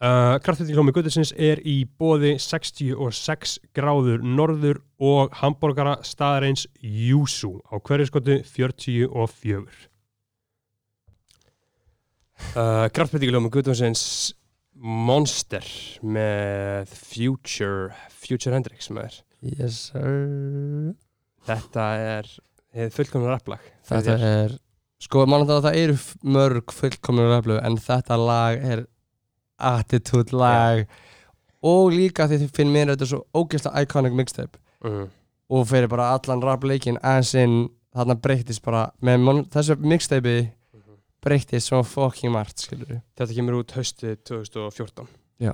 Uh, 0.00 0.38
Kraftbyrtingar 0.40 0.80
hljómur 0.80 0.96
Guðdómsins 0.96 1.34
er 1.36 1.60
í 1.68 1.82
bóði 1.84 2.38
66 2.40 3.58
gráður 3.76 4.24
norður 4.24 4.80
og 4.96 5.36
hambúrgara 5.42 5.98
staðareins 6.08 6.64
Júsú 6.80 7.58
á 7.68 7.76
hverju 7.76 8.08
skotu 8.08 8.40
44 8.48 9.12
uh, 12.56 12.88
Kraftbyrtingar 12.96 13.36
hljómur 13.36 13.52
Guðdómsins 13.58 14.32
Monster 14.80 15.68
með 16.00 16.88
Future 16.96 17.92
Future 18.08 18.56
Hendrix 18.56 18.88
með 18.88 19.20
þér 19.20 19.22
Yes 19.52 19.88
sir 19.92 20.96
Þetta 21.46 21.86
er 21.98 22.28
fullkomna 22.94 23.32
rapplag 23.34 23.64
Þetta 23.88 24.18
er 24.18 24.58
Sko, 25.02 25.24
mann 25.26 25.42
að 25.50 25.64
það 25.64 25.76
eru 25.80 25.94
mörg 26.30 26.72
fullkomnur 26.76 27.32
raflu 27.32 27.56
en 27.58 27.74
þetta 27.82 28.18
lag 28.20 28.60
er 28.62 28.84
attitude 29.58 30.30
lag. 30.36 30.84
Og 31.66 31.90
líka 31.90 32.28
því 32.30 32.38
þið 32.44 32.52
finn 32.54 32.70
mér 32.70 32.92
þetta 32.92 33.08
svo 33.10 33.24
ógeðslega 33.34 33.82
iconic 33.82 34.14
mixtape. 34.14 34.62
Mm. 34.82 35.10
og 35.52 35.66
fyrir 35.68 35.86
bara 35.90 36.08
allan 36.16 36.42
rafleikin 36.42 36.96
aðeins 37.06 37.32
inn 37.38 37.56
þarna 37.94 38.16
breyttist 38.24 38.62
bara 38.64 38.86
með 39.04 39.44
þessu 39.52 39.76
mixtape 39.78 40.32
breyttist 41.22 41.68
svo 41.70 41.82
fucking 41.86 42.32
margt 42.34 42.64
skilur 42.64 42.96
Þetta 43.14 43.36
kemur 43.36 43.60
út 43.60 43.74
haustið 43.76 44.16
2014 44.26 45.06
Já. 45.44 45.52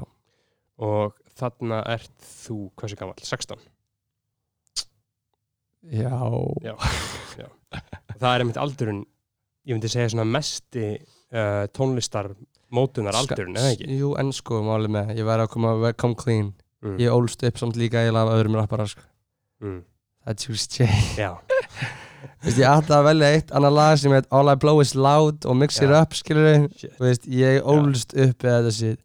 og 0.80 1.18
þarna 1.36 1.82
ert 1.92 2.14
þú 2.46 2.70
hversu 2.78 2.96
gammal? 2.96 3.18
16 3.20 3.60
Já, 5.94 6.12
Já, 6.64 6.74
já. 7.38 7.48
Það 8.18 8.30
er 8.32 8.44
einmitt 8.44 8.60
aldurinn 8.60 9.02
ég 9.68 9.76
myndi 9.76 9.90
segja 9.92 10.12
svona 10.14 10.26
mesti 10.28 10.86
uh, 10.98 11.66
tónlistar 11.76 12.32
mótunar 12.72 13.16
aldurinn, 13.16 13.56
eða 13.56 13.74
ekki? 13.74 13.90
Jú, 14.00 14.14
en 14.20 14.32
sko, 14.36 14.62
málið 14.66 14.94
með, 14.96 15.12
ég 15.20 15.28
væri 15.28 15.44
að 15.44 15.52
koma 15.54 15.92
come 16.00 16.18
clean 16.18 16.50
Mm. 16.78 16.98
Ég 17.02 17.10
ólst 17.10 17.42
upp 17.42 17.56
samt 17.58 17.74
líka 17.74 17.98
eiginlega 18.04 18.28
af 18.30 18.36
öðrum 18.38 18.54
rappara 18.54 18.84
sko. 18.86 19.02
Mm. 19.64 19.80
Er 20.30 20.36
Juice 20.38 20.68
J 20.70 20.86
Já, 21.18 21.32
Veist, 22.44 22.58
ég 22.60 22.68
ætla 22.70 23.00
að 23.00 23.08
velja 23.08 23.30
eitt 23.34 23.50
annar 23.54 23.74
lag 23.74 23.96
sem 23.98 24.14
heit 24.14 24.28
All 24.30 24.50
I 24.52 24.54
Blow 24.62 24.78
Is 24.82 24.92
Loud 24.94 25.46
og 25.48 25.56
Mix 25.58 25.80
It 25.82 25.90
Já. 25.90 25.96
Up 26.04 26.14
skilur 26.14 26.46
við, 26.46 26.68
shit 26.78 27.00
veist, 27.02 27.26
ég 27.26 27.66
ólst 27.66 28.14
upp 28.14 28.46
eða 28.46 28.60
þetta 28.60 28.74
shit 28.76 29.02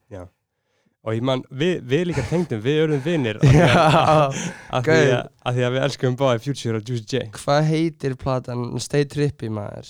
Og 1.04 1.18
ég 1.18 1.22
man, 1.28 1.42
við, 1.52 1.82
við 1.84 2.06
líka 2.08 2.24
tengdum, 2.30 2.62
við 2.64 2.78
erum 2.86 3.02
vinnir 3.04 3.40
af 3.44 4.38
af 4.78 4.86
því 4.88 5.66
að- 5.68 5.74
við 5.76 5.82
elskum 5.84 6.16
báði 6.20 6.40
Future 6.46 6.80
og 6.80 6.88
Juicy 6.88 7.04
J. 7.18 7.24
Hvað 7.36 7.66
heitir 7.68 8.16
platan 8.22 8.62
Stay 8.80 9.04
Trippy 9.12 9.50
maður? 9.52 9.90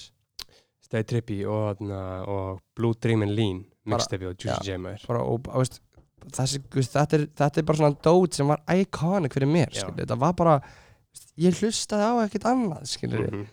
Stay 0.82 1.04
Trippy 1.10 1.44
og, 1.46 1.82
og 1.86 2.60
Blue 2.78 2.94
Dream 3.02 3.22
and 3.28 3.36
Lean 3.38 3.64
mixtape 3.86 4.26
og 4.32 4.38
Juicy 4.42 4.72
J 4.72 4.78
maður. 4.82 5.06
bara, 5.10 5.22
og, 5.22 5.50
veist, 5.60 5.82
þessi, 6.34 6.62
þetta, 6.72 7.18
er, 7.20 7.26
þetta 7.44 7.60
er 7.62 7.68
bara 7.68 7.78
svona 7.82 7.98
dót 8.08 8.38
sem 8.40 8.48
var 8.50 8.62
iconic 8.74 9.34
fyrir 9.38 9.50
mér 9.54 9.70
þetta 9.76 10.18
var 10.22 10.34
bara 10.40 10.54
ég 11.38 11.58
hlustaði 11.62 12.06
á 12.10 12.14
ekkert 12.26 12.48
annað 12.50 12.88
skilur 12.90 13.28
Mhm. 13.28 13.44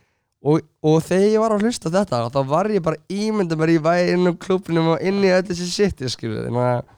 og, 0.48 0.62
og 0.86 1.02
þegar 1.04 1.28
ég 1.34 1.42
var 1.42 1.52
að 1.58 1.66
hlusta 1.66 1.90
þetta 1.92 2.22
þá 2.32 2.40
var 2.48 2.70
ég 2.72 2.80
bara 2.86 2.96
ímynda 3.12 3.58
mér 3.60 3.74
í 3.74 4.14
um 4.14 4.36
klubnum 4.40 4.94
og 4.94 5.02
inn 5.04 5.20
í 5.20 5.28
öll 5.34 5.42
þessi 5.50 5.68
shit 5.68 6.00
skilur, 6.08 6.46
þannig 6.46 6.70
að 6.70 6.96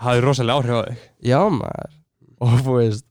Hafði 0.00 0.24
rosalega 0.24 0.58
áhrif 0.60 0.76
á 0.76 0.82
þig. 0.88 1.04
Já 1.28 1.38
maður. 1.52 1.94
Og 2.40 2.54
þú 2.64 2.76
veist 2.78 3.06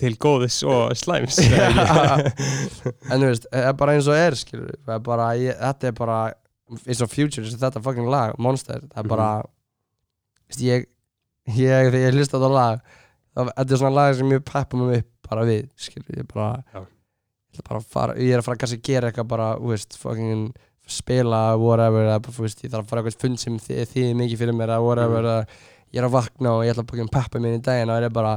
til 0.00 0.12
góðis 0.20 0.58
og 0.68 0.90
slæms 0.96 1.38
Já. 1.40 1.66
en 3.10 3.22
þú 3.22 3.28
veist, 3.30 3.46
það 3.48 3.68
er 3.70 3.76
bara 3.80 3.94
eins 3.96 4.08
og 4.12 4.18
er 4.20 4.34
skilur 4.36 4.74
er 4.92 4.98
bara, 5.04 5.30
ég, 5.40 5.56
þetta 5.56 5.88
er 5.88 5.94
bara 5.96 6.16
eins 6.84 7.00
og 7.04 7.08
Future, 7.12 7.48
þetta 7.48 7.80
fucking 7.84 8.08
lag, 8.12 8.34
Monster. 8.42 8.82
Það 8.92 9.00
er 9.04 9.08
bara 9.12 9.28
veist, 10.50 10.60
ég, 10.66 10.84
ég, 11.48 11.88
þegar 11.88 11.96
ég 12.02 12.16
hlusta 12.18 12.40
á 12.40 12.44
það 12.44 12.56
lag. 12.58 12.82
Þetta 13.36 13.66
er 13.76 13.80
svona 13.80 13.94
lag 13.96 14.16
sem 14.18 14.34
ég 14.36 14.44
peppa 14.48 14.80
mig 14.80 15.00
upp 15.02 15.30
bara 15.30 15.46
við, 15.48 15.64
skilur, 15.80 16.20
ég 16.20 16.28
bara 16.32 16.50
ég 17.56 17.64
bara 17.66 17.80
fara, 17.80 18.16
ég 18.20 18.34
er 18.36 18.42
að 18.42 18.48
fara 18.50 18.60
kannski 18.60 18.76
að 18.82 18.88
gera 18.90 19.08
eitthvað 19.10 19.30
bara, 19.32 19.48
þú 19.60 19.72
veist, 19.72 19.96
fucking 20.00 20.42
spila, 20.86 21.40
whatever, 21.60 22.04
eða 22.12 22.36
veist, 22.36 22.60
ég 22.62 22.70
þarf 22.72 22.84
að 22.84 22.92
fara 22.92 23.02
eitthvað 23.02 23.24
fund 23.24 23.40
sem 23.42 23.56
þið, 23.64 23.80
þið 23.94 24.12
mikið 24.20 24.42
fyrir 24.44 24.56
mér, 24.60 24.74
eða 24.76 24.84
whatever, 24.84 25.24
Mm. 25.24 25.32
eða 25.32 25.64
ég 25.94 26.00
er 26.02 26.06
að 26.08 26.14
vakna 26.16 26.52
og 26.58 26.64
ég 26.66 26.72
ætla 26.74 26.84
að 26.84 26.90
fucking 26.92 27.10
peppa 27.14 27.38
mér 27.42 27.56
í 27.58 27.62
daginn 27.62 27.90
og 27.94 28.00
ég 28.00 28.08
er 28.10 28.14
bara 28.16 28.34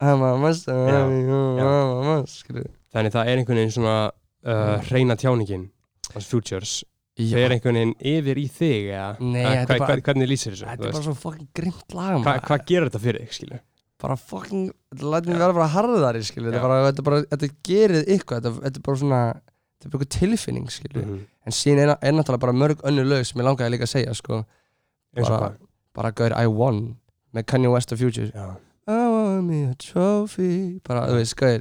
I'm 0.00 0.22
a 0.22 0.36
monster, 0.38 0.72
Já, 0.74 1.00
I'm 1.06 1.64
a 1.66 2.02
monster, 2.06 2.44
skilur 2.44 2.68
Þannig 2.94 3.12
það 3.14 3.28
er 3.32 3.40
einhvern 3.42 3.58
veginn 3.60 3.74
svona 3.74 3.96
uh, 4.08 4.76
hreina 4.88 5.16
tjáningin 5.18 5.66
hans 6.14 6.26
futures. 6.30 6.76
Það 7.18 7.40
er 7.42 7.52
einhvern 7.56 7.76
veginn 7.76 7.94
yfir 8.12 8.38
í 8.40 8.44
þig 8.48 8.86
eða 8.94 9.08
Nei, 9.20 9.42
Eða 9.42 9.64
hva, 9.66 9.78
bara- 9.82 9.96
hva, 9.98 10.04
hvernig 10.06 10.30
lýsir 10.30 10.54
þessu? 10.54 10.64
Þetta 10.68 10.78
er 10.78 10.84
bara 10.86 10.94
veist? 10.94 11.08
svo 11.08 11.16
fucking 11.18 11.48
grimt 11.58 11.94
lag 11.98 12.20
Hva. 12.22 12.36
Hvað 12.46 12.64
gerir 12.70 12.88
þetta 12.88 13.02
fyrir 13.06 13.24
þig, 13.26 13.34
skilu? 13.40 13.58
bara 13.98 14.14
fucking, 14.14 14.68
þetta 14.94 15.08
lætur 15.10 15.32
mig 15.34 15.40
vera 15.42 15.54
bara 15.56 15.68
harðari 15.74 16.20
skilur, 16.22 16.52
þetta 16.54 16.60
er 16.60 16.68
bara, 16.68 16.82
þetta 16.86 17.00
er 17.02 17.06
bara, 17.08 17.22
þetta 17.32 17.46
gerið 17.66 18.04
eitthvað, 18.14 18.44
þetta, 18.44 18.60
þetta 18.68 18.82
bara 18.86 18.98
svona 19.00 19.22
þetta 19.34 19.88
er 19.88 19.92
bara 19.96 20.08
tilfinning, 20.14 20.68
skilur 20.70 21.02
Mhm. 21.08 21.16
en 21.50 21.56
síðan 21.58 21.80
er, 21.98 22.12
náttúrulega 22.14 22.44
bara 22.44 22.52
mörg 22.54 22.84
önnur 22.86 23.08
lög 23.10 23.26
sem 23.26 23.40
ég 23.42 23.48
langaði 23.48 23.72
líka 23.74 23.88
að 23.88 23.94
segja, 23.96 24.14
sko 24.14 24.38
Eins 25.18 25.26
og 25.26 25.34
bara? 25.34 25.50
Bara 25.98 26.12
gaur 26.14 26.32
I 26.38 26.46
won 26.46 26.80
með 27.34 27.48
Kanye 27.50 27.70
West 27.74 27.92
og 27.92 27.98
Future. 28.00 28.30
Já, 28.30 28.48
I 28.88 29.00
want 29.12 29.44
me 29.50 29.64
a 29.68 29.74
trophy. 29.82 30.78
Bara, 30.86 31.06
þú 31.10 31.18
veist, 31.18 31.34
gaur 31.40 31.60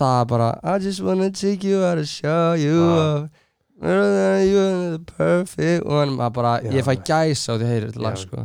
það 0.00 0.20
bara, 0.32 0.48
I 0.64 0.78
just 0.82 1.04
wanna 1.06 1.28
take 1.30 1.62
you 1.68 1.84
out 1.84 1.98
and 2.00 2.08
show 2.08 2.54
you 2.58 2.80
Já. 2.80 3.00
off 3.04 3.40
You're 3.84 4.96
the 4.96 5.02
perfect 5.18 5.84
one. 5.84 6.14
Maður 6.16 6.32
bara, 6.38 6.52
Já. 6.62 6.70
ég 6.78 6.84
fæ 6.86 6.94
gæs 7.04 7.42
á 7.50 7.58
því 7.58 7.64
að 7.66 7.72
heyra 7.72 7.88
þetta 7.90 8.02
lag, 8.06 8.16
sko. 8.16 8.44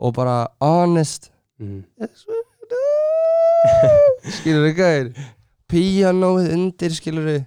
Og 0.00 0.14
bara, 0.14 0.36
honest. 0.62 1.30
Mhm. 1.60 1.84
That's 2.00 2.24
what 2.26 2.38
I 2.38 2.66
do. 2.70 4.30
skilur 4.38 4.68
þið 4.70 4.76
gæðir 4.78 5.10
píanóið 5.70 6.52
undir 6.54 6.94
skilur 6.96 7.26
þið 7.28 7.42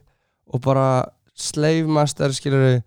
og 0.53 0.61
bara 0.61 0.87
Slave 1.33 1.87
Master 1.89 2.29
skilur 2.35 2.61
þið 2.67 2.81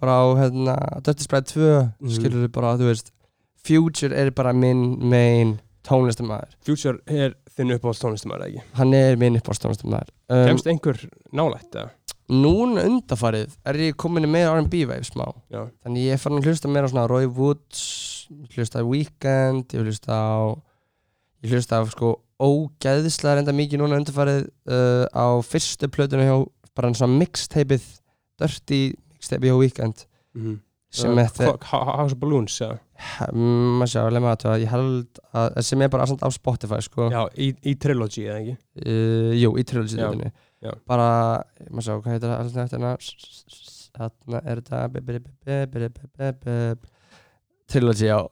bara 0.00 0.16
á 0.20 0.24
hérna 0.40 0.76
Dirty 1.02 1.24
Sprite 1.24 1.52
2 1.54 1.68
Mhm. 2.00 2.10
skilur 2.16 2.48
bara 2.52 2.76
þú 2.76 2.90
veist 2.92 3.12
Future 3.66 4.14
er 4.14 4.30
bara 4.30 4.52
minn 4.52 4.98
main 5.10 5.58
tónlistamæður 5.86 6.52
Future 6.66 6.98
er 7.06 7.34
þinn 7.56 7.72
uppáhalds 7.76 8.02
tónlistumar 8.02 8.42
ekki? 8.46 8.62
Hann 8.78 8.94
er 8.94 9.16
minn 9.16 9.38
uppáhalds 9.38 9.62
tónlistamæður 9.64 10.10
um, 10.30 10.46
Kemst 10.50 10.66
einhver 10.70 11.00
nálægt 11.32 11.72
eða? 11.74 11.90
núna 12.28 12.82
undarfarið 12.82 13.52
er 13.64 13.74
ég 13.78 13.94
komin 13.96 14.24
í 14.26 14.28
meira 14.28 14.50
R&B 14.58 14.80
vibe 14.82 14.96
smá. 15.06 15.28
Já, 15.48 15.60
þannig 15.86 16.06
ég 16.08 16.16
er 16.16 16.18
farin 16.18 16.40
að 16.40 16.48
hlusta 16.50 16.68
meira 16.68 16.88
á 16.88 16.90
svona 16.90 17.04
Roy 17.08 17.26
Woods 17.30 17.82
hlusta 18.56 18.82
á 18.82 18.84
Weekend 18.84 19.70
ég 19.70 19.84
hlusta 19.86 20.10
á 20.10 20.58
ég 21.46 21.52
hlusta 21.54 21.78
á 21.78 21.82
sko 21.86 22.16
ógeðslega 22.42 23.38
reynda 23.38 23.54
mikið 23.54 23.78
núna 23.80 24.00
undarfarið 24.00 24.42
uh, 24.66 25.06
á 25.14 25.38
fyrstu 25.46 25.86
plötunum 25.88 26.26
hjá 26.26 26.36
bara 26.74 26.90
svona 26.98 27.14
mixtapeið 27.22 27.86
dirty 28.42 28.80
mixtapeið 29.26 29.50
hjá 29.52 29.58
Weekend. 29.58 30.06
Sem 30.96 31.18
er 31.18 31.26
þe- 31.34 31.46
Ho- 31.50 31.58
Ho- 31.72 31.96
House 31.98 32.12
of 32.14 32.18
Balloons, 32.20 32.54
já. 32.60 32.68
Mm, 33.32 33.78
maður 33.82 33.90
sjá, 33.92 34.02
lemma 34.14 34.30
að 34.36 34.42
það 34.46 34.60
ég 34.62 34.70
held 34.70 35.18
að 35.34 35.62
sem 35.66 35.82
er 35.82 35.88
bara 35.92 36.02
aðsamt 36.06 36.22
á 36.24 36.28
Spotify 36.32 36.78
sko. 36.80 37.10
Já, 37.10 37.26
í, 37.36 37.50
í 37.66 37.74
Trilogy 37.76 38.22
eða 38.24 38.38
ekki? 38.40 38.56
Uh, 38.86 39.32
jú, 39.36 39.50
í 39.58 39.64
trilogy 39.66 39.96
bara, 40.86 41.42
maður 41.70 41.82
sjá, 41.84 41.92
hvað 42.00 42.12
heitir 42.14 42.28
það 42.30 42.40
alls 42.40 42.56
eftir 42.56 42.78
hana 42.80 42.96
þarna 43.96 44.38
er 44.46 44.56
þetta 44.62 44.78
trilogy, 47.68 48.06
já. 48.06 48.28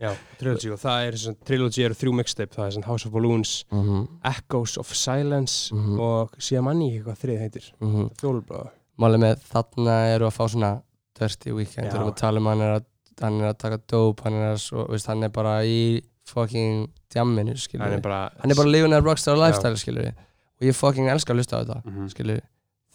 Já, 0.00 0.14
Trilogy 0.40 0.70
og 0.72 0.78
það 0.80 1.06
er 1.06 1.12
svona, 1.20 1.36
Trilogy 1.44 1.82
eru 1.84 1.94
þrjú 2.00 2.12
mixtape, 2.16 2.54
það 2.56 2.66
er 2.66 2.70
svona 2.78 2.86
House 2.88 3.04
of 3.06 3.12
Balloons 3.12 3.64
mm 3.70 3.82
-hmm. 3.84 4.06
Echoes 4.24 4.78
of 4.78 4.94
Silence 4.96 5.74
Mhm. 5.74 6.00
og 6.00 6.30
síðan 6.38 6.64
manni 6.64 6.88
ekki 6.96 7.04
hvað 7.04 7.18
þrið 7.24 7.38
heitir. 7.40 7.72
Fjólubráða 8.20 8.70
Málið 9.00 9.22
með 9.24 9.44
þarna 9.50 9.96
eru 10.14 10.26
að 10.28 10.34
fá 10.36 10.44
svona 10.52 10.70
dirty 11.18 11.52
weekend, 11.56 11.86
við 11.88 11.94
erum 11.96 12.10
að 12.12 12.16
tala 12.20 12.40
um 12.42 12.46
hann 12.50 12.60
er 12.66 12.74
að 12.78 12.86
hann 13.20 13.40
er 13.40 13.50
að 13.52 13.58
taka 13.60 13.78
dope, 13.92 14.22
hann 14.24 14.36
er 14.40 14.56
svo, 14.60 14.86
veist, 14.88 15.06
hann 15.10 15.22
er 15.26 15.28
bara 15.32 15.58
í 15.68 16.00
fucking 16.30 16.86
djamminu, 17.12 17.52
skilur 17.60 17.84
Hann 17.84 17.98
er 17.98 18.00
bara 18.04 18.20
hann 18.40 18.50
er 18.52 18.56
bara 18.56 18.68
living 18.72 18.92
that 18.94 19.04
rockstar 19.04 19.36
lifestyle, 19.36 19.76
skilur 19.76 20.06
og 20.12 20.64
ég 20.68 20.76
fucking 20.76 21.08
elska 21.12 21.32
að 21.34 21.40
hlusta 21.40 21.56
á 21.56 21.60
þetta 21.64 21.78
Mhm. 21.84 22.08
skilur 22.14 22.40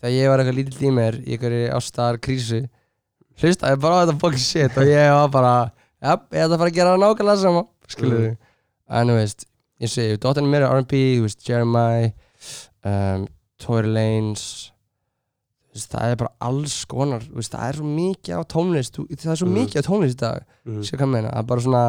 þegar 0.01 0.13
ég 0.15 0.29
var 0.29 0.39
eitthvað 0.39 0.57
lítill 0.59 0.87
í 0.89 0.91
mér 0.93 1.19
í 1.25 1.35
einhverju 1.37 1.69
ástar 1.77 2.17
krísu 2.17 2.61
hlusta 3.41 3.69
ég 3.73 3.81
bara 3.81 4.01
á 4.01 4.01
þetta 4.05 4.19
fucking 4.19 4.39
shit. 4.45 4.77
Og 4.77 4.83
ég 4.89 5.09
var 5.13 5.29
bara 5.29 5.53
ja, 6.01 6.15
ég 6.15 6.45
ætla 6.45 6.55
að 6.55 6.57
fara 6.63 6.69
að 6.71 6.75
gera 6.79 6.95
það 6.95 7.03
nákvæmlega 7.05 7.41
sama 7.41 7.65
skilur 7.87 8.19
Mhm. 8.29 8.37
en 8.89 9.07
þú 9.07 9.15
veist, 9.19 9.45
ég 9.81 9.89
segi, 9.89 10.17
dóttirinn 10.17 10.49
mér 10.49 10.63
er 10.65 10.73
R&B 10.77 10.93
þú 11.17 11.21
veist, 11.25 11.45
Jeremiah 11.49 12.11
um, 12.85 13.27
Tory 13.59 13.87
Lanez 13.93 14.71
veist, 15.75 15.91
það 15.91 16.11
er 16.13 16.15
bara 16.23 16.31
alls 16.47 16.75
konar 16.87 17.23
veist, 17.35 17.51
það 17.53 17.67
er 17.69 17.79
svo 17.81 17.85
mikið 17.91 18.39
á 18.39 18.43
tónlist 18.55 18.99
það 19.03 19.31
er 19.33 19.39
svo 19.41 19.47
Mhm. 19.49 19.57
mikið 19.59 19.81
á 19.81 19.87
tónlist 19.89 20.15
í 20.15 20.21
dag 20.23 20.43
Mhm. 20.65 20.81
sér 20.87 20.97
hvað 21.01 21.09
meina, 21.11 21.29
það 21.31 21.39
er 21.43 21.49
bara 21.51 21.61
svona 21.61 21.85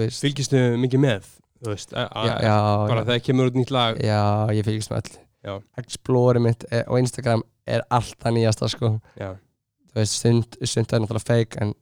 Fylgistu 0.00 0.56
mikið 0.80 1.00
með, 1.02 1.24
veist 1.66 1.90
já, 1.92 2.06
já, 2.14 2.56
Bara 2.88 3.02
já. 3.02 3.06
þegar 3.08 3.24
kemur 3.26 3.50
út 3.50 3.56
nýtt 3.58 3.70
lag 3.74 3.98
Já, 4.00 4.46
ég 4.54 4.64
fylgist 4.64 4.90
með 4.94 5.18
Já. 5.44 5.60
Explore 5.78 6.38
mitt 6.40 6.64
er, 6.70 6.84
á 6.84 6.94
Instagram 7.00 7.42
er 7.66 7.82
alltaf 7.90 8.32
nýjasta 8.32 8.68
sko 8.70 9.00
stund, 10.04 10.56
stund 10.62 10.92
er 10.92 11.00
náttúrulega 11.00 11.26
fake 11.26 11.56
en 11.60 11.74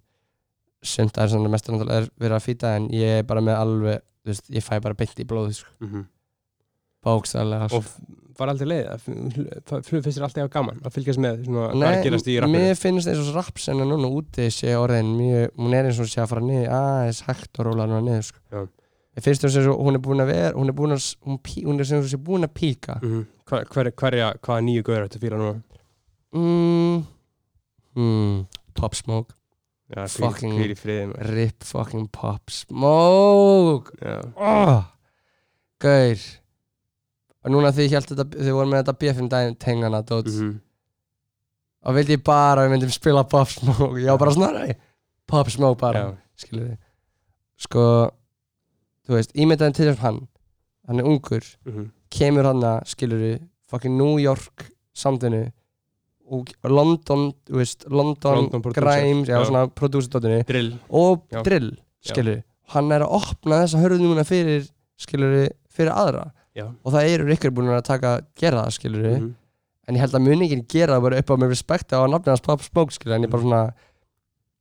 stund 0.83 1.19
er 1.19 1.29
svona 1.29 1.51
mest 1.51 1.67
náttúrulega 1.69 2.03
er 2.03 2.09
verið 2.19 2.37
að 2.39 2.47
fýta 2.49 2.77
en 2.77 2.89
ég 2.89 3.19
er 3.19 3.23
bara 3.29 3.41
með 3.41 3.59
alveg 3.59 4.01
ég 4.51 4.63
fæ 4.65 4.81
bara 4.81 4.95
beint 4.95 5.19
í 5.19 5.25
blóð 5.25 5.55
sko. 5.55 5.69
mhm 5.81 6.07
bókstæðlega 7.07 7.69
og 7.79 7.93
var 8.39 8.53
aldrei 8.53 8.69
leið 8.71 8.89
að 8.93 9.05
flug 9.89 10.03
finnst 10.05 10.19
þér 10.19 10.27
alltaf 10.29 10.43
eitthvað 10.45 10.55
gaman 10.55 10.83
að 10.87 10.95
fylgjast 10.95 11.23
með 11.23 11.41
er 12.39 12.45
rappinu? 12.45 12.65
mér 12.65 12.77
finnst 12.79 13.11
eins 13.11 13.23
og 13.25 13.33
rapsena 13.35 13.87
núna 13.89 14.11
úti 14.15 14.47
sé 14.55 14.75
orðin 14.79 15.15
mjög, 15.19 15.49
hún 15.59 15.75
er 15.75 15.89
eins 15.91 15.99
og 16.03 16.11
sé 16.11 16.23
að 16.23 16.31
fara 16.35 16.45
niður 16.47 16.75
aðeins 16.79 17.25
hægt 17.27 17.59
og 17.59 17.67
róla 17.67 17.89
núna 17.91 18.05
niður 18.07 18.29
sko. 18.29 18.63
Mér 19.19 19.25
finnst 19.27 19.43
þess 19.43 19.59
að 19.65 19.73
hún 19.83 19.99
er 19.99 20.05
búin 20.05 20.23
að 20.23 20.31
vera 20.31 20.55
hún 20.55 20.71
er 20.71 20.77
búin 20.79 20.95
að, 20.95 21.09
hún, 21.27 21.41
hún 21.67 21.83
er 21.83 21.89
sem 21.91 22.07
sé 22.07 22.21
búin 22.23 22.47
að 22.47 22.55
píka. 22.61 23.01
Mm 23.03 23.27
hver, 23.49 23.65
hver, 23.73 23.91
hverja, 23.97 24.29
hvaða 24.45 24.65
nýju 24.67 24.85
gauður 24.87 25.07
ættu 25.07 25.19
að 25.19 25.25
fíla 25.25 25.41
núna? 25.41 25.81
Mm, 26.37 26.99
mm, 27.97 28.35
Pop 28.79 28.97
Smoke. 28.99 29.35
Já, 29.89 30.05
Fucking- 30.13 30.75
friði 30.77 31.07
maður. 31.09 31.31
Rip 31.33 31.65
fucking 31.65 32.09
Pop 32.13 32.51
Smoke. 32.53 33.95
Oh, 34.37 34.85
Gaur 35.81 36.27
Og 37.45 37.53
núna 37.55 37.73
því 37.75 37.87
ég 37.87 37.97
held 37.97 38.11
þetta 38.11 38.27
Þið 38.35 38.57
voru 38.57 38.71
með 38.71 38.83
þetta 38.83 38.97
BFM 39.03 39.31
daginn 39.33 39.59
tengana 39.63 40.03
dót 40.07 40.31
mhm. 40.31 40.55
Og 41.89 41.95
vildi 41.95 42.17
ég 42.17 42.25
bara 42.27 42.63
að 42.63 42.67
við 42.67 42.75
myndum 42.75 42.91
spila 42.93 43.23
Pop 43.31 43.51
Smoke. 43.53 44.01
Ég 44.03 44.11
var 44.11 44.19
bara 44.21 44.35
svona 44.35 44.65
nei, 44.65 44.75
Pop 45.31 45.51
Smoke 45.53 45.79
bara. 45.81 46.09
Þið 46.43 46.75
Sko 47.59 47.85
Þú 49.09 49.17
veist, 49.17 49.31
ímyndaðin 49.39 49.77
til 49.77 49.87
þess 49.89 50.03
hann 50.05 50.25
Hann 50.89 51.03
er 51.03 51.09
ungur 51.09 51.45
mhm. 51.69 51.93
Kemur 52.13 52.49
hann 52.49 52.65
að, 52.65 52.83
skilur 52.95 53.23
þið 53.23 53.39
Fucking 53.69 53.97
New 53.99 54.19
York 54.23 54.69
Samtinu 54.97 55.47
Og 56.29 56.51
London, 56.69 57.31
þú 57.49 57.61
veist 57.63 57.87
London, 57.89 58.51
London 58.51 58.75
Grimes, 58.77 59.31
já, 59.31 59.39
já. 59.39 59.47
svona 59.49 59.63
Producer-dótinu 59.73 60.43
Drill. 60.45 60.75
Og 60.93 61.23
Já. 61.33 61.41
drill 61.47 61.71
skilur 62.05 62.43
hann 62.75 62.93
er 62.93 63.05
að 63.05 63.15
opna 63.19 63.63
þessa 63.63 63.81
hörðu 63.83 64.05
núna 64.05 64.25
fyrir 64.29 64.67
skilur 65.01 65.49
fyrir 65.73 65.93
aðra 65.95 66.29
Já. 66.59 66.67
Og 66.83 66.95
það 66.95 67.11
eru 67.13 67.35
ykkur 67.37 67.55
búin 67.55 67.71
að 67.71 67.85
taka 67.87 68.15
gera 68.39 68.65
það 68.65 68.77
skilur 68.77 69.09
mhm. 69.09 69.33
en 69.89 69.99
ég 69.99 70.05
held 70.05 70.17
að 70.19 70.25
muningin 70.27 70.65
gera 70.69 70.97
það 70.97 71.05
bara 71.07 71.21
upp 71.23 71.31
á 71.31 71.35
með 71.39 71.53
respekta 71.55 72.01
á 72.03 72.05
nafnið 72.11 72.35
hans 72.35 72.47
Pop 72.49 72.65
Smoke 72.67 72.97
skilur 72.97 73.17
en 73.17 73.27
ég 73.27 73.33
bara 73.33 73.45
svona 73.47 73.63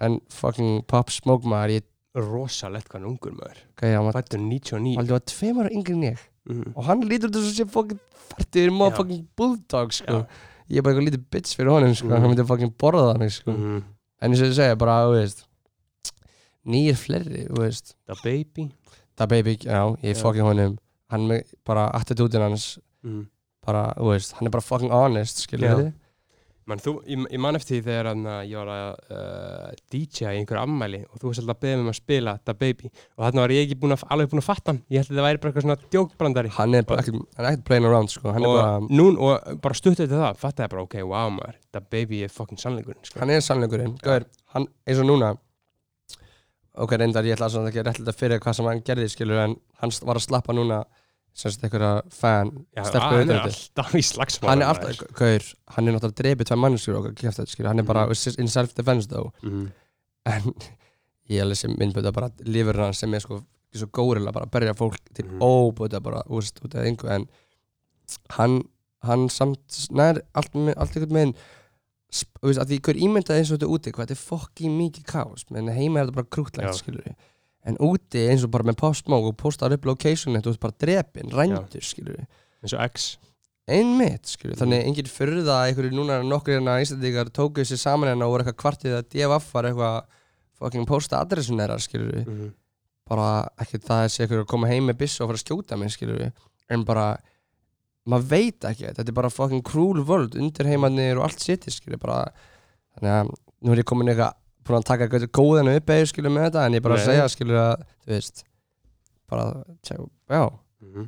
en 0.06 0.20
fucking 0.30 0.84
Pop 0.90 1.14
Smoke 1.14 1.50
maður 1.50 1.80
ég 1.80 1.88
Rosalegt 2.18 2.88
hvað 2.90 2.98
hann 2.98 3.06
er 3.06 3.12
ungur 3.12 3.34
maður. 3.38 3.58
Hann 3.84 4.08
Fættur 4.16 4.40
99 4.42 4.94
aldrei 4.98 5.14
var 5.14 5.26
tveim 5.30 5.60
ára 5.62 5.74
yngri 5.74 5.94
en 5.94 6.06
ég. 6.08 6.22
Mhm. 6.48 6.72
og 6.74 6.88
hann 6.88 7.04
lítur 7.06 7.34
þess 7.34 7.52
að 7.52 7.58
sé 7.58 7.66
fucking 7.74 8.00
færtur 8.30 8.72
maður 8.74 8.96
fucking 9.02 9.28
bulldog 9.38 9.94
sko. 9.94 10.22
Já. 10.24 10.48
ég 10.72 10.80
er 10.80 10.86
bara 10.86 10.96
eitthvað 10.96 11.10
lítið 11.10 11.26
bitch 11.34 11.58
fyrir 11.58 11.74
honum 11.76 11.94
sko. 11.94 12.08
Mhm. 12.08 12.22
hann 12.22 12.32
myndi 12.32 12.48
fucking 12.48 12.74
borða 12.80 13.04
það 13.12 13.20
mig 13.20 13.32
sko. 13.36 13.52
Mhm. 13.52 13.84
en 14.22 14.32
eins 14.32 14.42
og 14.42 14.48
ég 14.48 14.58
segja 14.58 14.78
bara 14.78 14.98
veist 15.12 15.46
nýjir 16.66 16.98
fleiri 16.98 17.48
þú 17.48 17.62
veist. 17.62 17.96
The 18.08 18.16
Baby. 18.24 18.72
Það 19.18 19.30
baby, 19.30 19.56
já, 19.58 19.82
ég 20.04 20.16
Já. 20.16 20.22
fokkin 20.22 20.46
honum 20.46 20.78
Hann 21.14 21.28
með 21.30 21.54
bara 21.66 21.90
attitútin 21.96 22.42
hans 22.44 22.78
Mhm. 23.04 23.28
bara, 23.66 23.94
þú 23.98 24.12
veist, 24.14 24.34
hann 24.40 24.48
er 24.48 24.52
bara 24.52 24.62
fucking 24.64 24.92
honest 24.92 25.44
skilur 25.48 25.70
Já. 25.70 25.76
þið 25.80 25.94
Man, 26.68 26.80
þú, 26.84 26.92
ég, 27.08 27.22
ég 27.32 27.40
man 27.40 27.56
eftir 27.56 27.78
því 27.78 27.84
þegar 27.86 28.08
hann, 28.10 28.26
uh, 28.28 28.42
ég 28.44 28.58
var 28.60 28.68
að 28.68 29.12
uh, 29.16 29.70
DJ 29.90 30.26
í 30.36 30.40
einhverju 30.42 30.60
ammæli 30.66 31.00
og 31.08 31.14
þú 31.22 31.30
varst 31.30 31.40
alltaf 31.40 31.56
að 31.56 31.62
beða 31.64 31.78
mig 31.78 31.86
um 31.86 31.92
að 31.94 31.96
spila 31.96 32.34
The 32.44 32.54
Baby. 32.60 32.90
Og 33.16 33.24
þarna 33.24 33.40
var 33.46 33.54
ég 33.56 33.62
ekki 33.64 33.78
búin 33.80 33.96
að, 33.96 34.04
alveg 34.12 34.28
búin 34.34 34.42
að 34.42 34.48
fatta 34.50 34.74
hann. 34.74 34.82
Ég 34.92 35.00
held 35.00 35.14
að 35.14 35.16
það 35.22 35.28
væri 35.30 35.40
bara 35.46 35.52
eitthvað 35.54 35.64
svona 35.64 35.78
djókbrandari 35.96 36.52
Hann 36.58 36.76
er 36.76 36.84
bara 36.84 37.06
ekkert, 37.06 37.22
hann 37.38 37.46
er 37.46 37.52
ekkert 37.54 37.66
playing 37.70 37.86
around 37.88 38.12
sko. 38.12 38.34
Hann 38.36 38.44
er 38.44 38.50
og, 38.52 38.58
bara, 38.60 38.80
nún, 39.00 39.16
og 39.18 39.62
bara 39.64 39.80
stuttið 39.80 40.10
til 40.12 40.20
það 40.20 40.42
fattaði 40.44 40.70
bara, 40.76 40.84
ok, 40.90 40.96
wow 41.08 41.30
maður 41.38 41.56
The 41.72 41.84
Baby 41.96 42.24
er 42.28 42.36
fucking 42.36 42.60
sannleikurinn 42.60 43.00
sko. 43.08 43.20
hann 43.24 43.30
er 43.32 43.40
sannleikurinn. 43.48 43.96
Gauður, 44.04 44.28
hann, 44.52 44.68
eins 44.86 45.00
og 45.00 45.08
núna 45.08 45.32
ok, 46.84 46.94
reyndar 47.02 47.26
ég 47.28 47.36
ætla 47.38 47.50
að 47.50 47.68
ekki 47.72 47.84
réttlega 47.88 48.14
fyrir 48.18 48.40
hvað 48.44 48.58
sem 48.60 48.70
hann 48.70 48.84
gerði 48.86 49.10
skilur 49.14 49.44
en 49.44 49.56
hann 49.82 49.94
var 50.08 50.20
að 50.20 50.26
slappa 50.28 50.54
núna 50.56 50.84
semst 51.38 51.62
einhverja 51.66 52.02
fan 52.18 52.50
Já, 52.76 52.84
stelpu 52.90 53.20
hann 53.20 53.30
er 53.34 53.44
alltaf 53.44 53.92
í 53.98 54.02
slagsmál 54.06 54.50
hann 54.52 54.64
er 54.64 54.72
alltaf, 54.72 55.04
gaur, 55.20 55.44
hann 55.76 55.88
er 55.88 55.94
náttúrulega 55.98 56.22
drepið 56.24 56.50
tvær 56.50 56.62
mannskjur 56.64 56.98
og 57.02 57.10
kæft 57.18 57.38
þetta 57.42 57.54
skilur, 57.54 57.70
hann 57.70 57.84
er 57.84 57.88
bara 57.90 58.08
in 58.10 58.50
self-defense 58.50 59.10
though 59.12 59.30
mm. 59.46 59.68
en 60.34 60.50
ég 61.34 61.44
alveg 61.44 61.60
sem 61.60 61.76
myndböta 61.78 62.14
bara 62.16 62.32
lífur 62.48 62.80
hann 62.82 62.94
sem 62.98 63.14
er 63.14 63.22
sko 63.26 63.42
svo 63.78 63.90
górilla 63.94 64.32
bara 64.34 64.48
að 64.48 64.54
berja 64.56 64.74
fólk 64.80 64.98
til 65.14 65.26
Mhm. 65.28 65.42
óböta 65.44 66.00
bara 66.02 66.24
úrst 66.34 66.58
út 66.66 66.74
af 66.74 66.86
einhver 66.88 67.12
en 67.14 67.28
hann, 68.38 68.62
hann 69.04 69.28
samt 69.30 69.88
nær 69.92 70.22
allt, 70.34 70.54
með- 70.56 70.78
allt 70.78 70.96
einhvern 70.96 71.14
veginn 71.20 71.36
veist, 72.08 72.62
að 72.62 72.72
því 72.72 72.80
hver 72.88 73.00
ímyndaði 73.08 73.42
eins 73.42 73.52
og 73.52 73.60
þetta 73.60 73.72
úti 73.76 73.94
hvað 73.96 74.08
þetta 74.08 74.18
er 74.18 74.24
fokki 74.24 74.72
mikið 74.72 75.08
kaos. 75.12 75.48
Menn 75.52 75.72
heima 75.74 76.02
er 76.02 76.08
þetta 76.08 76.20
bara 76.22 76.32
krútlegt 76.38 76.80
skilur 76.80 77.08
en 77.68 77.78
úti 77.84 78.24
eins 78.32 78.46
og 78.48 78.52
bara 78.54 78.68
með 78.68 78.78
postmók 78.80 79.26
og 79.28 79.40
postar 79.40 79.74
upp 79.76 79.88
locationet 79.90 80.46
og 80.46 80.54
þú 80.54 80.56
ert 80.56 80.64
bara 80.64 80.78
drepin, 80.84 81.32
rændur 81.36 81.84
skilur 81.84 82.22
eins 82.22 82.76
og 82.76 82.84
X. 82.86 83.08
Einmitt 83.68 84.30
skilur, 84.32 84.56
þannig 84.56 84.86
enginn 84.88 85.10
fyrir 85.12 85.42
það 85.42 85.58
að 85.58 85.72
einhverju 85.72 85.98
núna 85.98 86.22
nokkur 86.24 86.56
hérna 86.56 86.78
íslendingar 86.80 87.32
tókuð 87.36 87.68
sér 87.68 87.82
saman 87.82 88.14
hérna 88.14 88.30
og 88.30 88.38
voru 88.38 88.46
eitthvað 88.46 88.62
kvartið 88.62 88.96
að 88.96 89.10
DFF 89.12 89.50
var 89.52 89.68
eitthvað 89.68 89.98
fucking 90.62 90.88
posta 90.88 91.20
adressun 91.20 91.60
þeirra 91.60 91.76
skilur 91.84 92.22
mm. 92.24 92.54
bara 93.12 93.28
ekki 93.60 93.82
það 93.84 94.06
að 94.06 94.14
sé 94.14 94.24
eitthvað 94.24 94.46
að 94.46 94.52
koma 94.54 94.72
heim 94.72 94.88
með 94.88 95.02
byssu 95.04 95.26
og 95.26 95.34
fara 95.34 95.42
að 95.42 95.44
skjóta 95.44 95.80
mig 95.82 95.92
skilur 95.92 96.24
en 96.24 96.88
bara 96.88 97.10
maður 98.08 98.30
veit 98.32 98.68
ekki, 98.70 98.88
þetta 98.90 99.12
er 99.12 99.18
bara 99.20 99.32
fucking 99.34 99.64
cruel 99.68 100.04
world 100.08 100.36
undir 100.40 100.70
heimanir 100.70 101.20
og 101.20 101.28
allt 101.28 101.44
sitt 101.44 101.68
skilur 101.74 102.00
bara 102.02 102.22
þannig 102.98 103.14
að 103.18 103.32
nú 103.68 103.74
er 103.74 103.82
ég 103.84 103.88
komin 103.90 104.12
eitthvað 104.14 104.38
búin 104.68 104.80
að 104.82 104.88
taka 104.90 105.06
eitthvað 105.08 105.28
góðan 105.38 105.72
upp 105.76 105.92
eða 105.96 106.08
skilur 106.12 106.34
með 106.36 106.48
þetta 106.50 106.66
en 106.68 106.78
ég 106.78 106.84
bara 106.86 106.98
að 106.98 107.04
Nei. 107.04 107.08
segja 107.12 107.28
skilur 107.34 107.60
að 107.62 107.86
þú 108.06 108.14
veist 108.16 108.44
bara, 109.32 109.46
tjá, 109.84 109.98
já 110.32 110.44
Mm. 110.78 111.08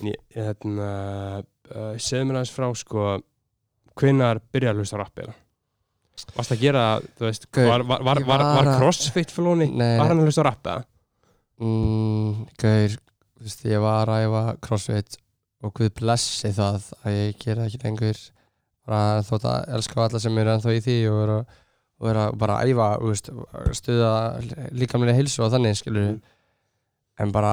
En 0.00 0.06
ég, 0.06 0.18
hérna 0.34 0.84
uh, 1.42 1.96
segðu 1.98 2.28
mér 2.28 2.36
aðeins 2.38 2.52
frá 2.54 2.66
sko 2.78 3.06
hvinnar 3.98 4.38
byrjar 4.54 4.74
að 4.76 4.80
hlusta 4.84 4.94
á 4.98 5.02
rappi 5.02 5.24
eða? 5.24 5.34
Varst 6.36 6.54
að 6.54 6.60
gera, 6.62 6.84
þú 7.18 7.26
veist, 7.26 7.48
var, 7.58 7.82
var, 7.90 8.04
var, 8.06 8.20
var, 8.28 8.44
að- 8.62 8.70
crossfit 8.78 9.34
flóni, 9.34 9.66
var 9.74 10.06
hann 10.12 10.22
að 10.22 10.28
hlusta 10.28 10.44
á 10.46 10.48
rappi 10.48 10.72
eða? 10.76 10.84
Mm, 11.62 12.46
gaur, 12.62 12.94
þú 12.94 13.48
veist, 13.48 13.66
ég 13.74 13.82
var 13.82 14.14
að 14.14 14.26
æfa 14.28 14.42
crossfit 14.68 15.18
og 15.64 15.72
Guð 15.78 15.90
blessi 15.98 16.50
það 16.54 16.90
að 17.02 17.14
ég 17.16 17.38
gera 17.42 17.66
ekki 17.68 17.80
lengur 17.84 18.18
bara 18.84 19.22
þótt 19.24 19.46
að 19.48 19.68
elska 19.78 20.02
alla 20.04 20.20
sem 20.20 20.38
eru 20.42 20.52
ennþá 20.54 20.74
í 20.76 20.82
því 20.84 20.96
og 21.08 21.18
vera, 21.22 21.36
og 22.00 22.08
vera 22.10 22.24
bara 22.42 22.56
að 22.60 22.72
æfa 22.74 22.88
veist, 23.00 23.30
stuða 23.80 24.10
líkamlega 24.76 25.16
heilsu 25.16 25.44
og 25.46 25.52
þannig 25.54 25.78
skilur 25.80 26.10
Mm. 26.10 26.20
en 27.24 27.32
bara 27.32 27.52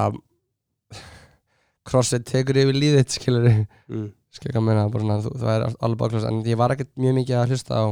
crossfit 1.88 2.26
tekur 2.28 2.58
yfir 2.62 2.78
líðið 2.78 3.08
skilur 3.16 3.48
Mm. 3.90 4.10
skilur 4.32 4.58
hvað 4.58 4.66
meina, 4.68 4.90
bara 4.92 5.04
svona, 5.06 5.22
þú, 5.26 5.32
það 5.42 5.54
er 5.56 5.66
alveg 5.86 6.02
bakloss 6.04 6.28
en 6.30 6.44
ég 6.48 6.58
var 6.60 6.74
ekkert 6.76 6.92
mjög 6.98 7.16
mikið 7.20 7.38
að 7.42 7.54
hlusta 7.54 7.80
á 7.80 7.86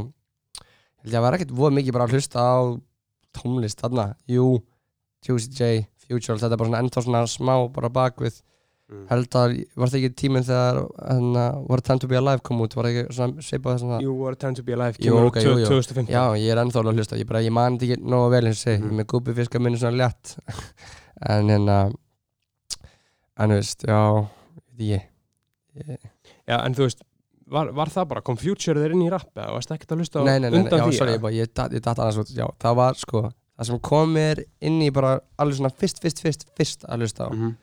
ég 1.10 1.24
var 1.24 1.38
ekkert 1.38 1.56
voð 1.56 1.74
mikið 1.78 1.96
bara 1.96 2.08
að 2.10 2.14
hlusta 2.18 2.40
á 2.44 2.56
tónlist 3.36 3.80
þarna, 3.82 4.16
jú 4.28 4.60
Juicy 5.26 5.52
J, 5.52 5.88
Future, 6.08 6.40
þetta 6.40 6.56
er 6.56 6.62
bara 6.62 6.80
ennþá 6.80 7.02
svona 7.04 7.26
smá 7.28 7.54
bara 7.76 7.90
bakvið. 7.91 8.38
Held 9.10 9.36
að, 9.38 9.52
var 9.78 9.88
það 9.91 9.98
ekki 9.99 10.16
tíminn 10.18 10.44
þegar 10.48 10.80
hana, 11.10 11.44
var 11.70 11.82
Time 11.86 11.99
to 11.99 12.07
be 12.10 12.18
Alive 12.18 12.41
kom 12.41 12.61
út, 12.66 12.74
var 12.76 12.88
það 12.90 12.95
ekki 13.03 13.14
svona 13.20 13.44
svipað 13.45 13.80
svona, 13.84 13.99
You 14.02 14.14
were 14.18 14.36
time 14.36 14.56
to 14.57 14.64
be 14.64 14.74
alive, 14.74 14.98
Jú, 14.98 15.14
kemur 15.14 15.28
út 15.30 15.38
jú, 15.44 15.53
jú. 15.61 15.68
2015 15.70 16.10
já, 16.10 16.24
ég 16.41 16.49
er 16.56 16.61
ennþá 16.64 16.82
alveg 16.82 16.94
að 16.95 17.02
hlusta, 17.03 17.20
ég 17.22 17.28
bara, 17.30 17.41
ég 17.45 17.52
man 17.53 17.78
þetta 17.78 17.94
ekki 17.99 18.10
nógu 18.16 18.32
vel 18.34 18.45
eins 18.49 18.57
og 18.57 18.64
segi, 18.66 18.80
Mhm. 18.82 18.90
mm. 18.90 18.98
með 19.02 19.06
gúpi 19.14 19.36
fiska 19.38 19.60
minni 19.61 19.78
svona 19.78 19.98
létt 20.02 20.38
en 21.30 21.49
hérna 21.53 21.78
en 23.40 23.49
þú 23.53 23.60
veist, 23.60 23.86
já 23.88 23.99
ég, 24.80 25.06
ég 25.78 25.98
Já, 26.49 26.57
en 26.66 26.74
þú 26.74 26.88
veist, 26.88 27.03
var, 27.49 27.70
var 27.78 27.90
það 27.94 28.07
bara, 28.10 28.22
kom 28.26 28.38
Future 28.41 28.80
þeir 28.82 28.95
inn 28.95 29.06
í 29.06 29.11
rapp 29.14 29.30
eða 29.38 29.53
varst 29.53 29.72
ekkert 29.76 29.94
að 29.95 30.02
hlusta 30.03 30.24
nei, 30.26 30.40
nei, 30.40 30.49
nei, 30.49 30.57
nei, 30.57 30.60
undan 30.66 30.80
já, 30.82 30.86
því? 30.90 30.98
sorry, 30.98 31.11
eða? 31.14 31.18
ég, 31.18 31.22
bara, 31.22 31.34
ég, 31.38 31.53
datt- 31.53 31.74
ég 31.78 31.86
datt 31.86 32.02
aðeins 32.02 32.20
út, 32.24 32.34
já, 32.36 32.48
það 32.66 32.76
var 32.82 32.98
sko 32.99 33.22
það 33.30 33.70
sem 33.70 33.80
kom 33.90 34.14
mér 34.16 34.41
inn 34.66 34.82
í 34.82 34.90
bara 34.95 35.20
alveg 35.38 35.60
svona 35.60 35.72
fyrst, 35.78 36.02
fyrst, 36.03 36.22
fyrst, 36.26 36.45
fyrst 36.57 36.86
að 36.90 37.03
hlusta 37.06 37.28
á 37.28 37.32
Mhm. 37.34 37.56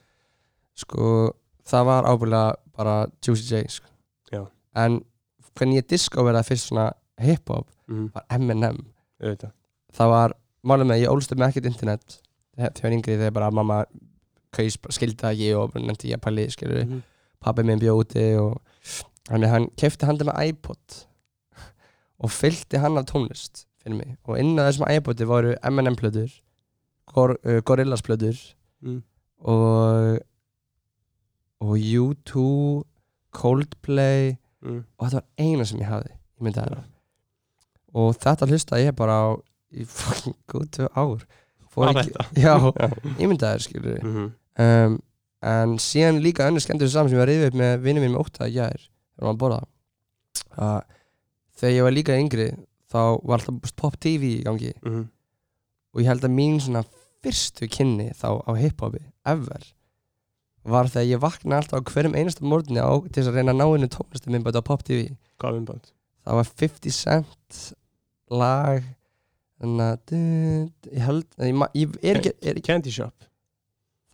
Sko, 0.76 1.32
það 1.66 1.84
var 1.88 2.04
ábyggilega 2.10 2.54
bara 2.76 2.96
Juicy 3.24 3.48
J 3.54 3.62
sko. 3.78 3.88
En 4.76 4.98
hvernig 5.56 5.78
ég 5.80 5.86
discoverði 5.88 6.42
fyrst 6.44 6.68
svona 6.68 6.90
hip-hop 7.22 7.66
Mhm, 7.88 8.10
var 8.12 8.24
M&M 8.36 8.78
það 9.96 10.08
var, 10.10 10.32
málum 10.66 10.88
með, 10.90 11.00
ég 11.04 11.08
ólst 11.12 11.32
upp 11.32 11.38
með 11.38 11.48
ekkert 11.54 11.68
internet 11.70 12.18
þegar 12.58 12.90
ég 12.92 12.96
yngri 12.98 13.14
þegar 13.16 13.32
bara 13.32 13.50
mamma 13.54 13.78
kaus, 14.52 14.76
skildi 14.90 15.16
það 15.22 15.32
ekki 15.32 15.48
og 15.56 15.74
nefndi 15.80 16.10
ég 16.10 16.18
að 16.18 16.24
pæli, 16.26 16.46
skilur 16.52 16.84
Mhm. 16.84 17.02
pappi 17.40 17.62
minn 17.64 17.78
bjóð 17.80 18.00
úti 18.04 18.24
og 18.40 18.60
þannig 19.30 19.48
hann 19.48 19.66
kefti 19.76 20.04
handa 20.06 20.24
með 20.24 20.48
iPod 20.48 21.06
og 22.20 22.30
fyllti 22.30 22.78
hann 22.78 22.98
af 22.98 23.06
tónlist 23.06 23.64
fyrir 23.82 23.96
mig 23.96 24.16
og 24.26 24.38
inn 24.38 24.56
á 24.58 24.66
þessum 24.68 24.88
iPodi 24.90 25.24
voru 25.24 25.54
M&M 25.62 25.96
plöður 25.96 26.40
Gor, 27.14 27.36
uh, 27.46 27.60
Gorillaz 27.62 28.02
plöður 28.02 28.54
Mm. 28.82 29.02
og 29.40 30.20
og 31.60 31.76
U2 31.78 32.84
Coldplay 33.32 34.36
Mm. 34.66 34.80
og 34.98 35.06
þetta 35.06 35.18
var 35.20 35.24
eina 35.38 35.64
sem 35.68 35.78
ég 35.78 35.86
hafði 35.86 36.08
ég 36.10 36.42
myndi 36.42 36.58
það 36.58 36.78
og 37.94 38.16
þetta 38.18 38.46
hlustaði 38.48 38.86
ég 38.88 38.94
bara 38.96 39.14
á 39.14 39.26
í 39.76 39.84
fucking 39.86 40.34
góð 40.50 40.64
tvö 40.74 40.88
ár. 40.96 41.26
Ekki- 41.76 42.14
já, 42.46 42.54
ég 43.20 43.28
myndi 43.28 43.44
það 43.44 43.60
skilur 43.66 44.00
Mhm. 44.02 44.24
um, 44.58 44.96
en 45.42 45.76
síðan 45.78 46.18
líka 46.24 46.48
önnur 46.48 46.64
skemmtur 46.64 46.88
saman 46.90 47.10
sem 47.12 47.18
ég 47.18 47.22
var 47.22 47.28
reyðið 47.28 47.46
upp 47.52 47.58
með 47.60 47.76
vinnum 47.84 48.02
minn 48.02 48.14
með 48.16 48.24
ótt 48.24 48.40
að 48.40 48.54
ég 48.56 48.64
er 48.74 48.88
að 50.56 50.82
þegar 51.60 51.76
ég 51.76 51.82
var 51.86 51.92
líka 51.92 52.18
yngri 52.18 52.48
þá 52.90 52.98
var 53.22 53.38
alltaf 53.38 53.76
pop 53.76 54.00
tv 54.00 54.40
í 54.40 54.42
gangi. 54.44 54.72
Mhm. 54.82 55.08
og 55.94 56.00
ég 56.02 56.06
held 56.06 56.22
að 56.24 56.34
mín 56.34 56.58
svona 56.60 56.82
fyrstu 57.22 57.68
kynni 57.68 58.10
þá 58.16 58.42
á 58.48 58.50
hiphopi 58.56 59.04
ever 59.24 59.62
var 60.66 60.88
þegar 60.90 61.06
ég 61.10 61.20
vaknaði 61.22 61.58
alltaf 61.62 61.78
á 61.80 61.88
hverjum 61.92 62.16
einasta 62.18 62.44
morgunni 62.44 62.82
á, 62.82 62.90
til 63.10 63.22
þess 63.22 63.30
að 63.30 63.36
reyna 63.38 63.52
að 63.54 63.60
ná 63.60 63.66
einu 63.76 63.88
tónlistu 63.92 64.30
minn 64.32 64.42
bara 64.46 64.58
á 64.60 64.64
pop 64.66 64.82
tv 64.86 65.16
Hvað 65.40 65.54
vinnband? 65.58 65.92
það 66.26 66.34
var 66.40 66.50
50 66.64 66.90
cent 66.96 67.60
lag 68.30 68.82
þannig 69.60 69.86
að 69.86 69.98
du- 70.10 70.90
ég 70.92 71.02
held 71.06 71.24
ég, 71.38 71.54
ég, 71.74 71.96
er 72.02 72.20
ekki, 72.20 72.32
er, 72.42 72.60
Candy 72.66 72.90
Shop 72.90 73.14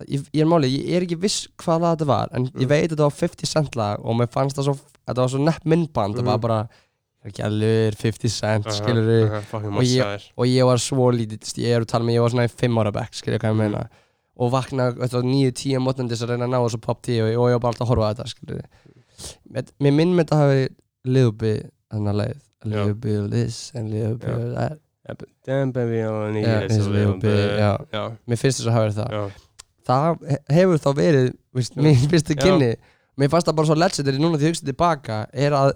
ég, 0.09 0.25
ég 0.35 0.43
er 0.43 0.51
málið, 0.51 0.77
ég 0.83 0.95
er 0.99 1.03
ekki 1.07 1.19
viss 1.23 1.49
hvað 1.63 1.81
lag 1.81 1.97
þetta 1.99 2.07
var 2.11 2.29
en 2.35 2.47
ég 2.47 2.63
Mm. 2.67 2.69
veit 2.69 2.85
að 2.91 2.97
þetta 2.97 3.09
var 3.09 3.17
50 3.23 3.47
cent 3.47 3.77
lag 3.77 4.01
og 4.05 4.17
mér 4.19 4.29
fannst 4.31 4.57
það 4.57 4.65
svo, 4.69 4.77
þetta 5.09 5.17
var 5.25 5.29
svo 5.29 5.39
nepp 5.45 5.65
myndband 5.65 6.15
það 6.17 6.23
Mhm. 6.23 6.27
var 6.27 6.39
bara, 6.39 6.69
ekki 7.25 7.43
alveg 7.47 7.95
50 7.97 8.29
cent 8.29 8.65
skilur 8.67 9.07
við 9.07 9.31
uh, 9.33 9.41
Fucking 9.41 9.77
Og 9.77 9.83
ég- 9.83 10.31
og 10.37 10.45
ég 10.47 10.65
var 10.67 10.77
svo 10.77 11.11
lítið, 11.13 11.55
ég 11.63 11.77
er 11.77 11.81
að 11.81 11.87
tala 11.87 12.05
með 12.05 12.15
ég 12.19 12.21
var 12.21 12.31
svona 12.31 12.49
í 12.49 12.51
5 12.51 12.79
ára 12.79 12.93
bekk, 12.93 13.13
skilja 13.15 13.39
hvað 13.39 13.51
ég 13.51 13.57
Mhm. 13.57 13.59
meina 13.73 13.89
og 14.37 14.53
vakna 14.55 14.91
9-10 15.27 15.83
mótnandi 15.85 16.15
þess 16.17 16.25
að 16.27 16.33
reyna 16.35 16.47
að 16.49 16.55
ná 16.55 16.61
þessu 16.65 16.81
pop 16.87 17.03
10 17.05 17.21
og, 17.23 17.29
og 17.43 17.51
ég 17.51 17.59
var 17.59 17.65
bara 17.67 17.73
alltaf 17.75 17.87
að 17.87 17.91
horfa 17.93 18.09
að 18.09 18.17
þetta 18.17 18.33
skilja 18.33 18.63
mér 19.83 19.93
minn 19.99 20.15
með 20.17 20.25
þetta 20.25 20.39
hafi 20.41 20.63
bit, 21.43 21.67
þannig 21.93 22.13
að 22.13 22.21
leið 22.23 22.41
bit 23.03 23.19
of 23.21 23.31
this 23.31 23.59
and 23.75 23.91
bit 24.23 24.31
of 24.31 24.55
that. 24.57 24.79
Yeah, 25.03 25.15
but 25.19 25.29
Damn 25.45 25.73
baby, 25.75 25.99
I 26.01 26.07
only 26.07 26.33
need 26.41 26.47
Yeah, 26.47 26.61
it 26.63 26.71
it's 26.71 26.87
a 26.87 26.89
a 26.89 26.93
little 26.93 27.15
little 27.17 27.21
bit, 27.21 27.51
bit. 27.51 27.59
já. 27.59 27.73
Já, 27.93 28.03
mér 28.31 28.39
finnst 28.39 28.61
þess 28.61 28.69
að 28.71 28.77
hafa 28.77 28.85
verið 28.87 28.99
það. 29.01 29.13
Já. 29.13 29.23
Það 29.89 30.27
he- 30.31 30.43
hefur 30.57 30.79
þá 30.85 30.91
verið 31.01 31.31
mín 31.83 32.05
fyrstu 32.13 32.37
kynni. 32.39 32.69
Mér 33.19 33.29
fannst 33.33 33.49
það 33.51 33.57
bara 33.59 33.67
svo 33.69 33.77
legendary 33.83 34.19
núna 34.23 34.39
því 34.39 34.47
ég 34.47 34.55
hugsa 34.55 34.69
tilbaka 34.69 35.17
er 35.35 35.57
að 35.59 35.73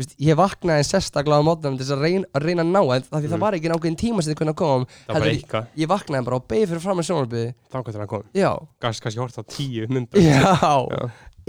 veist, 0.00 0.14
ég 0.24 0.38
vaknaði 0.40 0.84
sérstaklega 0.88 1.40
á 1.40 1.46
mótnum 1.46 1.76
til 1.80 1.86
að 1.94 2.02
reyna 2.04 2.28
að, 2.34 2.44
reyna 2.46 2.64
að 2.64 2.70
ná 2.72 2.80
en 2.80 3.04
það, 3.06 3.16
því 3.16 3.26
Mm. 3.28 3.32
það 3.34 3.42
var 3.44 3.56
ekki 3.58 3.70
nákvæmn 3.72 3.98
tíma 4.00 4.22
sem 4.24 4.32
þið 4.32 4.38
kunna 4.40 4.54
kom 4.56 4.86
Það 5.06 5.18
var 5.20 5.28
eitthvað. 5.30 5.66
ég 5.82 5.90
vaknaði 5.90 6.26
bara 6.28 6.38
og 6.40 6.46
beigði 6.50 6.68
fyrir 6.70 6.82
fram 6.84 7.00
með 7.00 7.08
sjónarbyði 7.10 7.50
Þá 7.70 7.76
hvað 7.80 7.92
til 7.92 8.00
að 8.00 8.10
koma 8.12 8.24
já, 8.40 8.50
Gast 8.80 9.04
kannski 9.04 9.20
hort 9.20 9.38
á 9.40 9.42
tíu 9.54 9.86
myndband 9.90 10.24
já, 10.24 10.54
Já. 10.90 11.02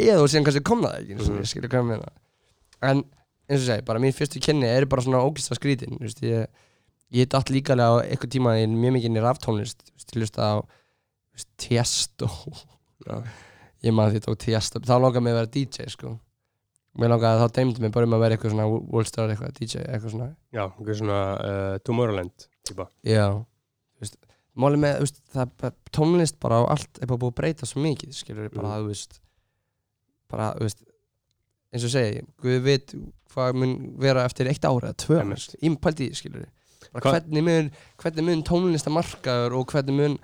eða 0.07 0.19
og 0.22 0.30
síðan 0.34 0.48
kannski 0.49 0.64
kom 0.68 0.84
það 0.86 0.98
ekki 1.02 1.18
mm. 1.19 1.45
skilur 1.52 1.72
hvað 1.72 1.82
ég 1.82 1.90
meina. 1.91 2.11
En 2.82 3.03
eins 3.52 3.61
og 3.61 3.68
segi, 3.68 3.86
bara 3.88 4.02
mín 4.03 4.15
fyrstu 4.15 4.41
kynni 4.44 4.68
er 4.69 4.86
bara 4.90 5.03
svona 5.06 5.23
ógist 5.26 5.52
að 5.52 5.60
skrítin 5.60 5.98
veist, 6.02 6.22
ég, 6.23 6.48
ég 7.11 7.30
datt 7.32 7.49
líkalega 7.52 7.99
á 7.99 8.03
eitthvað 8.03 8.34
tíma 8.38 8.57
í 8.61 8.68
mjög 8.72 8.98
mikið 8.98 9.10
inn 9.11 9.19
í 9.19 9.22
ég 9.22 10.38
á 10.40 10.52
veist, 11.32 11.49
Tiesto. 11.57 12.28
Já. 13.07 13.23
ég 13.86 13.94
maður 13.95 14.18
því 14.18 14.22
tók 14.28 14.38
Tiesto 14.44 14.80
þá 14.84 14.95
langaði 14.99 15.23
mig 15.26 15.34
að 15.34 15.40
vera 15.40 15.52
DJ 15.56 15.88
sko 15.90 16.18
mér 17.00 17.12
langaði 17.14 17.40
þá 17.46 17.54
deymdi 17.56 17.82
mig 17.86 17.92
bara 17.96 18.08
um 18.10 18.14
að 18.18 18.24
vera 18.26 18.36
eitthvað 18.36 18.52
svona 18.56 18.66
Wallstar 18.92 19.32
eitthvað 19.32 19.54
DJ 19.60 19.84
eitthvað 19.86 20.12
svona 20.16 20.30
Já, 20.52 20.64
eitthvað 20.68 20.98
svona 21.00 21.20
uh, 21.40 21.78
Tomorrowland 21.88 22.48
típa 22.68 22.88
já 23.08 23.26
veist, 24.02 24.18
máli 24.60 24.80
með 24.82 25.00
veist, 25.06 25.22
það, 25.32 25.42
er 25.46 25.54
bara- 25.64 25.76
tónlist 25.96 26.40
bara 26.44 26.60
á 26.60 26.64
allt 26.76 27.00
er 27.02 27.08
bara 27.08 27.22
búið 27.22 27.32
að 27.32 27.40
breyta 27.40 27.70
svo 27.70 27.84
mikið 27.86 28.16
skilur 28.18 28.50
bara 28.52 28.68
Mm. 28.68 28.84
þú 28.84 28.88
veist 28.92 29.22
bara 30.32 30.50
þú 30.58 30.68
veist 30.68 30.84
eins 31.72 31.86
og 31.88 31.94
segi 31.96 32.26
Guð 32.44 32.60
veit 32.68 32.96
hvað 33.32 33.56
mun 33.56 33.78
vera 34.04 34.26
eftir 34.28 34.50
eitt 34.52 34.66
ára 34.68 34.92
eða 34.92 35.00
tvö 35.06 35.22
ára 35.22 35.78
pældi 35.80 36.10
í 36.12 36.16
skilur 36.20 36.46
hvernig 36.92 37.44
mun, 37.48 37.72
hvernig 38.04 38.26
mun 38.28 38.44
tónlistamarkaður 38.44 39.56
og 39.62 39.72
hvernig 39.72 39.96
mun 39.96 40.18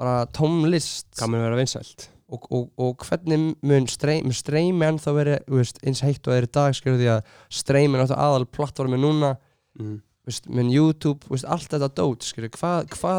bara 0.00 0.24
tónlist 0.32 1.10
Hvað 1.20 1.30
mun 1.34 1.44
vera 1.44 1.58
vinsælt? 1.60 2.08
Og, 2.34 2.48
og, 2.50 2.66
og 2.80 3.04
hvernig 3.08 3.38
mun 3.62 3.86
streym, 3.90 4.32
streymi 4.34 4.86
ennþá 4.88 5.14
verið 5.16 5.62
eins 5.86 6.02
heitt 6.04 6.26
og 6.26 6.32
það 6.34 6.40
er 6.42 6.48
í 6.48 6.52
dag 6.58 6.76
skilur 6.78 6.98
því 7.00 7.08
að 7.14 7.32
streymi 7.60 7.94
er 7.98 8.02
náttúrulega 8.04 8.26
aðal 8.28 8.46
plattformi 8.58 9.00
núna. 9.00 9.36
Mm. 9.78 9.96
veist, 10.24 10.46
mun 10.48 10.70
YouTube, 10.72 11.26
veist, 11.28 11.44
allt 11.44 11.68
þetta 11.74 11.90
dót 11.98 12.24
skilur, 12.24 12.48
hvað 12.54 12.86
hva 12.96 13.14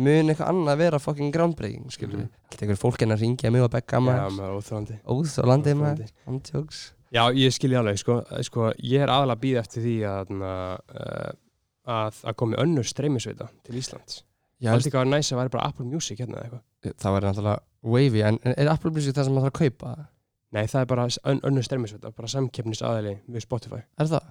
mun 0.00 0.30
eitthvað 0.30 0.48
annað 0.52 0.78
vera 0.80 0.98
fucking 1.02 1.32
groundbreaking 1.34 1.90
skilur, 1.94 2.20
Mhm. 2.24 2.30
allt 2.50 2.62
einhver 2.62 2.78
fólk 2.78 3.02
en 3.02 3.10
að 3.14 3.20
ringja 3.24 3.50
mig 3.50 3.62
og 3.62 3.70
begga 3.70 3.98
Já, 3.98 4.00
maður, 4.00 4.56
óþrandi 4.60 4.98
óþólandi 5.06 5.74
maður. 5.76 6.10
Andjóks 6.26 6.92
Já, 7.12 7.24
ég 7.34 7.50
skilji 7.50 7.74
alveg, 7.76 7.98
sko, 7.98 8.20
sko 8.46 8.72
ég 8.86 9.02
er 9.02 9.08
aðalega 9.10 9.34
að 9.34 9.42
býða 9.42 9.62
eftir 9.64 9.82
því 9.82 9.94
að, 10.06 10.28
uh, 10.46 11.32
að, 11.90 12.20
að 12.22 12.36
komi 12.36 12.56
önnur 12.62 12.86
streymisveita 12.86 13.48
til 13.66 13.74
Íslands 13.80 14.22
Það 14.60 14.76
er 14.76 14.84
líka 14.86 15.00
að 15.00 15.08
næs 15.14 15.32
að 15.32 15.38
væri 15.40 15.52
bara 15.56 15.66
Apple 15.70 15.86
Music 15.88 16.18
hérna 16.20 16.36
eða 16.36 16.44
eitthvað? 16.44 16.94
Það 17.00 17.14
væri 17.16 17.26
náttúrulega 17.30 17.60
wavy, 17.94 18.22
en, 18.28 18.38
er 18.56 18.68
Apple 18.68 18.90
Music 18.92 19.14
það 19.16 19.24
sem 19.28 19.34
maður 19.36 19.46
þarf 19.48 19.54
að 19.54 19.60
kaupa? 19.70 19.92
Nei, 20.52 20.64
það 20.66 20.80
er 20.82 20.88
bara 20.90 21.04
ön, 21.30 21.40
önnur 21.48 21.64
streymisveita, 21.64 22.10
bara 22.16 22.28
samkeppnis 22.28 22.82
aðili 22.82 23.14
við 23.30 23.44
Spotify. 23.46 23.80
Er 23.98 24.10
það? 24.10 24.26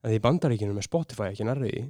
En 0.00 0.08
því 0.08 0.16
í 0.16 0.22
bandaríkinu 0.24 0.72
með 0.76 0.86
Spotify 0.88 1.28
ekki 1.32 1.44
nærri 1.48 1.72
í 1.74 1.82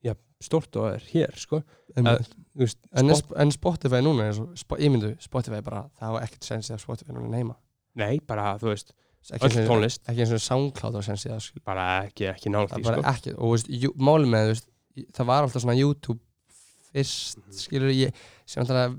Já, 0.00 0.14
stórt 0.40 0.76
og 0.80 0.86
er 0.94 1.02
hér, 1.10 1.34
sko. 1.36 1.58
En, 2.00 2.06
Að- 2.08 2.22
veist, 2.56 2.78
en, 2.96 3.10
Spot- 3.12 3.34
en 3.42 3.50
Spotify 3.52 3.98
núna 4.00 4.30
er 4.30 4.38
spo, 4.56 4.78
ég 4.80 4.88
myndu, 4.94 5.10
Spotify 5.20 5.60
bara, 5.60 5.82
það 6.00 6.06
hafa 6.08 6.22
ekkert 6.24 6.46
sens 6.48 6.70
í 6.70 6.72
að 6.72 6.80
Spotify 6.86 7.12
núna 7.12 7.28
er 7.28 7.42
heima 7.42 7.56
Nei, 8.00 8.20
bara, 8.24 8.54
þú 8.62 8.70
veist, 8.70 8.94
öll 9.36 9.52
tónlist. 9.68 10.00
ekki 10.08 10.24
eins 10.24 10.32
og 10.32 10.40
SoundCloud 10.40 10.96
á 10.96 11.02
sens 11.04 11.26
í 11.26 11.28
það 11.34 11.42
skil. 11.44 11.60
bara 11.68 11.84
ekki, 12.06 12.30
ekki 12.32 12.48
það 12.48 12.78
er 12.78 12.82
bara 12.86 13.02
sko. 13.02 13.12
ekki, 13.12 13.34
og 13.36 13.52
veist, 13.52 13.68
jú- 13.68 13.92
málið 14.00 14.32
með 14.32 14.54
það 15.12 15.26
var 15.34 15.42
alltaf 15.44 15.62
svona 15.66 15.76
YouTube 15.76 16.20
fyrst, 16.94 17.38
skilur 17.64 17.90
ég 17.94 18.12
sem 18.46 18.62
alltaf 18.64 18.94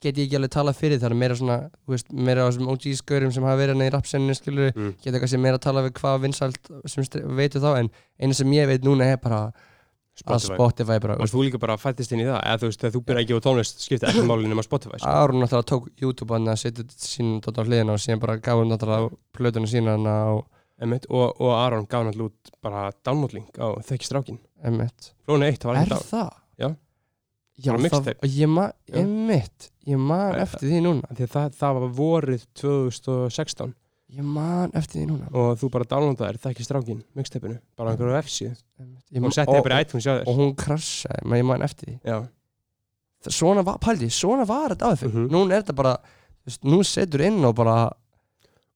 get 0.00 0.14
ég 0.20 0.28
ekki 0.28 0.36
alveg 0.38 0.52
talað 0.54 0.76
fyrir 0.78 1.00
það 1.02 1.10
er 1.10 1.14
meira 1.18 1.34
svona, 1.34 1.56
þú 1.82 1.90
veist, 1.96 2.12
meira 2.14 2.44
á 2.46 2.48
þessum 2.48 2.68
OG-skaurum 2.70 3.32
sem 3.34 3.42
hafa 3.48 3.58
verið 3.58 3.74
hann 3.74 3.86
í 3.88 3.94
rapsenninu, 3.94 4.36
skilur 4.38 4.68
Mm. 4.76 4.92
geta 5.02 5.18
kannski 5.18 5.40
meira 5.42 5.58
að 5.58 5.64
tala 5.66 5.82
við 5.88 5.96
hvað 5.98 6.20
vinsælt 6.22 6.70
sem 6.86 7.02
veitu 7.34 7.58
þá, 7.58 7.72
en 7.80 7.90
einu 8.22 8.34
sem 8.38 8.52
ég 8.54 8.66
veit 8.70 8.86
núna 8.86 9.08
er 9.10 9.16
bara 9.18 9.40
að 10.26 10.42
Spotify 10.42 10.98
bara, 10.98 11.14
Og 11.18 11.28
þú 11.30 11.44
líka 11.46 11.58
bara 11.62 11.76
fættist 11.78 12.10
inn 12.14 12.22
í 12.22 12.26
það 12.26 12.40
Eða 12.42 12.58
þú 12.58 12.68
veist, 12.70 12.80
þegar 12.82 12.94
þú 12.94 13.02
byrjar 13.06 13.22
ekki 13.22 13.36
á 13.38 13.44
tónlist 13.46 13.82
skipti 13.84 14.06
ekki 14.08 14.22
máli 14.26 14.48
nema 14.50 14.64
Spotify, 14.66 14.98
sko 14.98 15.12
Aron 15.14 15.38
náttúrulega 15.42 15.68
tók 15.70 15.84
YouTube 16.02 16.34
hann 16.34 16.48
að 16.50 16.58
setja 16.62 16.86
sín 16.98 17.36
dótt 17.44 17.58
á 17.58 17.62
hliðina 17.62 17.94
og 17.94 18.02
síðan 18.02 18.22
bara 18.24 18.36
gaf 18.42 18.58
hann 18.58 18.70
náttúrulega 18.72 19.12
plötuna 19.38 19.70
sína 19.70 19.94
hann 19.94 20.06
á 20.10 20.42
Einmitt, 20.82 21.06
og, 21.10 21.38
og 21.42 21.54
Aron 21.58 21.86
gaf 21.90 22.02
náttúrulega 22.06 22.30
út 22.34 22.52
bara 22.62 22.90
downloadlink 23.06 23.58
á 23.62 23.66
þekkistrákin 23.82 24.38
M1 24.62 25.12
Flónu 25.26 25.46
1, 25.46 25.58
það 25.62 25.70
var 25.70 25.76
Er 25.76 25.82
ekki 25.86 25.94
down 25.94 26.10
það? 26.10 26.30
Já. 26.58 26.68
Já, 27.58 27.72
það, 27.74 28.08
ég 28.22 28.48
man, 28.48 28.72
Já. 28.86 29.00
M1 29.02 29.68
Ég 29.88 29.98
man 29.98 30.34
Æ, 30.36 30.42
eftir 30.44 30.68
því 30.70 30.80
núna 30.84 31.08
Því 31.16 31.24
að 31.26 31.32
það, 31.32 31.54
það 31.58 31.78
var 31.80 31.88
vorið 31.98 32.44
2016 32.60 33.72
Ég 34.14 34.24
man 34.24 34.70
eftir 34.78 35.02
því 35.02 35.06
núna. 35.10 35.26
Og 35.36 35.58
þú 35.60 35.68
bara 35.74 35.84
downloadaðir 35.90 36.38
þekkistrákin 36.40 37.02
mixtapeinu, 37.18 37.58
bara 37.76 37.90
einhverju 37.92 38.14
F-síðu 38.22 38.54
Ég 39.12 39.26
og 39.26 39.34
settið 39.36 39.58
bara 39.66 39.80
í 39.82 39.84
iTunes 39.84 40.06
og 40.08 40.22
þér. 40.22 40.38
hún 40.38 40.54
krassaði, 40.56 41.24
maður 41.28 41.42
ég 41.42 41.48
man 41.50 41.64
eftir 41.66 41.90
því. 41.90 41.96
Já, 42.08 42.18
Það- 43.26 43.34
Svona 43.34 43.64
var, 43.66 43.78
pældi, 43.82 44.06
svona 44.14 44.46
var 44.46 44.70
þetta 44.70 44.86
aðeins 44.88 45.02
Mhm. 45.12 45.28
Nún 45.34 45.52
er 45.52 45.62
þetta 45.62 45.74
bara, 45.74 45.96
nú 46.64 46.78
setur 46.86 47.20
inn 47.26 47.44
og 47.44 47.54
bara 47.58 47.90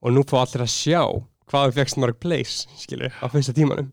og 0.03 0.11
nú 0.13 0.25
fá 0.27 0.43
allir 0.43 0.67
að 0.67 0.73
sjá 0.75 1.01
hvað 1.49 1.71
þú 1.71 1.73
fegst 1.79 1.97
marg 2.03 2.19
plays, 2.21 2.67
skilur, 2.77 3.13
á 3.23 3.27
fyrsta 3.31 3.55
tímanum. 3.55 3.93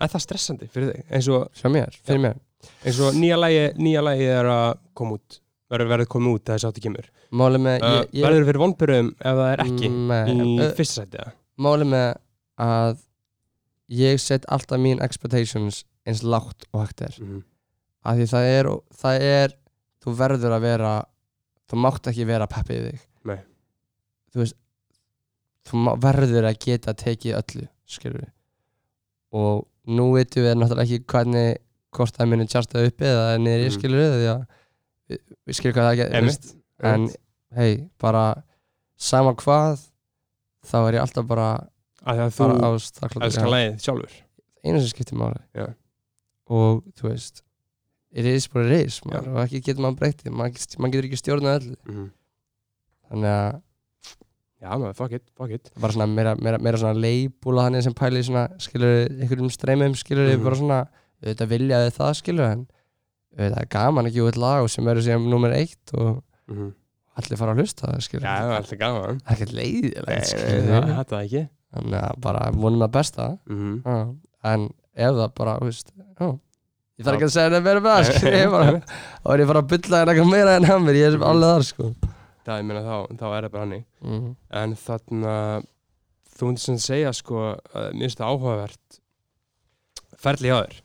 Er 0.00 0.08
það 0.08 0.20
stressandi 0.26 0.68
fyrir 0.68 0.92
þig? 0.92 1.04
Eins 1.10 1.28
og, 1.32 1.48
Sjá 1.54 1.70
mér, 1.72 1.94
fyrir 2.04 2.20
mér 2.20 2.36
eins 2.84 3.00
og 3.04 3.16
nýja 3.18 3.36
lægi, 3.40 3.64
nýja 3.82 4.02
lægi 4.06 4.28
er 4.36 4.48
að 4.52 4.78
koma 4.96 5.18
út 5.18 5.40
verður 5.72 5.90
verið 5.92 6.08
komið 6.14 6.36
út 6.36 6.44
þegar 6.46 6.58
þess 6.60 6.68
áttu 6.70 6.84
kemur 6.86 7.10
Málið 7.36 7.62
með 7.64 7.82
uh, 7.82 7.88
ég, 7.96 8.10
ég, 8.14 8.22
Verður 8.22 8.44
fyrir 8.46 8.60
vonbyrðum 8.62 9.08
ef 9.18 9.38
það 9.40 9.48
er 9.50 9.62
ekki 9.64 9.88
Nei, 9.90 10.20
í 10.30 10.44
uh, 10.62 10.68
fyrsta 10.78 11.02
sæti 11.02 11.18
eða? 11.18 11.32
Málið 11.66 11.88
með 11.90 12.06
að 12.66 13.00
ég 13.96 14.20
set 14.22 14.46
alltaf 14.54 14.80
mín 14.82 15.02
expectations 15.04 15.80
eins 16.06 16.22
lágt 16.22 16.68
og 16.72 16.84
hægt 16.84 17.02
er 17.08 17.16
Mhm. 17.18 17.42
af 18.06 18.14
því 18.20 18.26
það 18.30 18.44
er, 18.54 18.68
það 19.02 19.24
er 19.26 19.54
þú 20.04 20.14
verður 20.20 20.54
að 20.54 20.64
vera 20.68 20.92
þú 21.66 21.80
mátt 21.82 22.06
ekki 22.12 22.26
vera 22.28 22.46
peppið 22.46 22.84
þig 22.92 23.00
Nei. 23.26 23.38
þú 24.30 24.42
veist 24.44 24.56
þú 25.66 25.82
má, 25.82 25.92
verður 25.98 26.46
að 26.46 26.58
geta 26.62 26.94
tekið 26.94 27.34
öllu 27.40 27.66
skilur 27.90 28.20
við 28.22 28.32
og 29.42 29.64
nú 29.90 30.12
veitum 30.14 30.46
við 30.46 30.54
náttúrulega 30.60 30.86
ekki 30.86 31.06
hvernig 31.10 31.58
hvort 31.96 32.16
það 32.18 32.30
muni 32.32 32.46
tjarta 32.52 32.82
upp 32.86 33.04
eða 33.08 33.26
niður 33.40 33.62
Mhm. 33.62 33.70
mm. 33.70 33.76
skilur 33.78 34.02
við 34.02 34.14
því 34.16 34.28
að 34.32 34.44
við, 35.10 35.56
skilur 35.58 35.74
hvað 35.76 35.88
það 35.88 35.94
ekki 35.96 36.16
Einmitt, 36.20 36.52
en 36.92 37.08
hei, 37.56 37.72
bara 38.02 38.24
sama 38.96 39.34
hvað 39.34 39.80
þá 40.66 40.76
er 40.88 40.94
ég 40.98 41.02
alltaf 41.04 41.26
bara, 41.30 41.48
að 42.06 42.22
bara 42.38 42.70
þú 42.76 43.24
elskar 43.26 43.52
lægið 43.52 43.76
sjálfur 43.84 44.14
einu 44.66 44.80
sem 44.82 44.90
skiptir 44.90 45.18
máli 45.20 45.38
Já. 45.54 45.66
og 46.50 46.82
þú 46.98 47.10
veist 47.12 47.42
it 48.16 48.24
is 48.24 48.48
what 48.54 48.66
it 48.66 48.86
is 48.86 49.00
og 49.04 49.38
ekki 49.44 49.60
getur 49.62 49.82
maður 49.84 50.00
breytið 50.00 50.32
maður, 50.32 50.76
maður 50.80 50.92
getur 50.96 51.08
ekki 51.10 51.20
stjórnað 51.22 51.60
öllu 51.60 51.76
Mhm. 51.86 52.10
þannig 53.10 53.32
að 53.36 53.62
Já, 54.56 54.70
maður, 54.80 54.94
fuck 54.96 55.12
it, 55.12 55.22
fuck 55.36 55.50
it 55.52 55.68
það 55.76 55.82
var 55.84 55.92
svona 55.92 56.06
meira, 56.08 56.34
meira, 56.40 56.58
meira 56.58 56.78
svona 56.80 56.96
leibúla 56.98 57.66
hann 57.68 57.82
sem 57.84 57.92
pæli 57.94 58.22
svona 58.24 58.48
skilur 58.58 59.04
einhverjum 59.12 59.50
streymum 59.52 59.94
skilur 59.94 60.32
Mhm. 60.34 60.42
bara 60.44 60.56
svona 60.56 60.78
auðvitað 61.24 61.52
viljaði 61.54 61.92
það 61.96 62.12
skilur 62.20 62.50
en 62.50 62.66
auðvitað 63.36 63.60
er 63.62 63.70
gaman 63.76 64.06
ekki 64.10 64.24
út 64.26 64.36
lag 64.40 64.68
sem 64.72 64.88
eru 64.88 65.00
síðan 65.06 65.28
nummer 65.32 65.52
eitt 65.56 65.92
og 65.94 66.22
Mhm. 66.48 66.72
allir 67.18 67.38
fara 67.40 67.52
að 67.54 67.60
hlusta 67.62 67.86
það 67.90 68.02
skilur 68.06 68.22
Já, 68.26 68.34
það 68.38 68.50
er 68.52 68.56
alltaf 68.60 68.78
gaman 68.78 69.20
það 69.20 69.30
er 69.30 69.36
ekkert 69.36 69.54
leiðilegt 69.58 70.26
skilur 70.30 70.66
það 70.72 70.96
þetta 71.00 71.20
ekki 71.24 71.48
þannig 71.76 72.00
að 72.06 72.20
bara 72.20 72.50
vonum 72.52 72.82
að 72.86 72.92
besta 72.98 73.38
Mhm. 73.48 73.82
Já, 73.84 74.16
en 74.52 74.68
ef 74.96 75.12
það 75.20 75.34
bara, 75.34 75.58
veist, 75.60 75.92
já 76.20 76.38
Ég 76.96 77.04
þarf 77.04 77.16
ekki 77.18 77.26
að 77.26 77.32
segja 77.34 77.44
henni 77.50 77.58
að 77.58 77.64
vera 77.66 77.80
með 77.80 77.92
það, 77.92 78.04
sko, 78.16 78.30
ég 78.32 78.50
bara, 78.50 78.80
þá 79.26 79.32
er 79.34 79.40
ég 79.42 79.46
bara 79.50 79.60
að 79.60 79.66
bylla 79.68 79.98
henni 80.00 80.12
eitthvað 80.14 80.30
meira 80.32 80.52
en 80.56 80.64
hann 80.64 80.86
ég 80.86 81.06
er 81.06 81.16
Mhm. 81.18 81.26
alveg 81.28 81.50
þar, 81.52 81.64
sko. 81.66 81.94
Það, 82.46 82.56
ég 82.60 82.64
meina, 82.64 82.80
þá, 82.86 82.96
þá 83.20 83.26
er 83.36 83.42
það 83.42 83.52
bara 83.52 83.64
hannig 83.66 83.84
Mm. 84.06 84.36
En 84.50 84.74
þarna 84.76 85.34
þú 86.38 86.46
myndir 86.46 86.58
sem 86.64 86.76
segja, 86.78 87.12
sko 87.12 87.34
að 87.74 87.92
mér 87.92 88.06
finnst 88.06 88.16
það 88.22 88.30
áhugavert 88.32 89.00
ferli 90.16 90.48
hjá 90.48 90.56
þér 90.62 90.80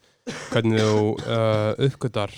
hvernig 0.52 0.84
þú 0.84 0.98
uh, 1.26 1.72
uppgötar 1.88 2.36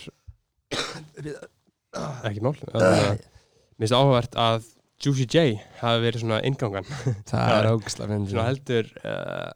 ekki 2.27 2.43
mál 2.43 2.55
uh, 2.71 3.13
mér 3.13 3.83
finnst 3.83 3.97
áhugavert 3.97 4.39
að 4.39 4.69
Juicy 5.03 5.25
J 5.27 5.57
hafi 5.81 6.03
verið 6.05 6.23
svona 6.23 6.41
ingangan 6.47 6.87
Það 7.29 7.55
er 7.57 7.69
ógæslega 7.73 8.19
svona 8.23 8.47
heldur 8.47 8.91
uh, 9.03 9.49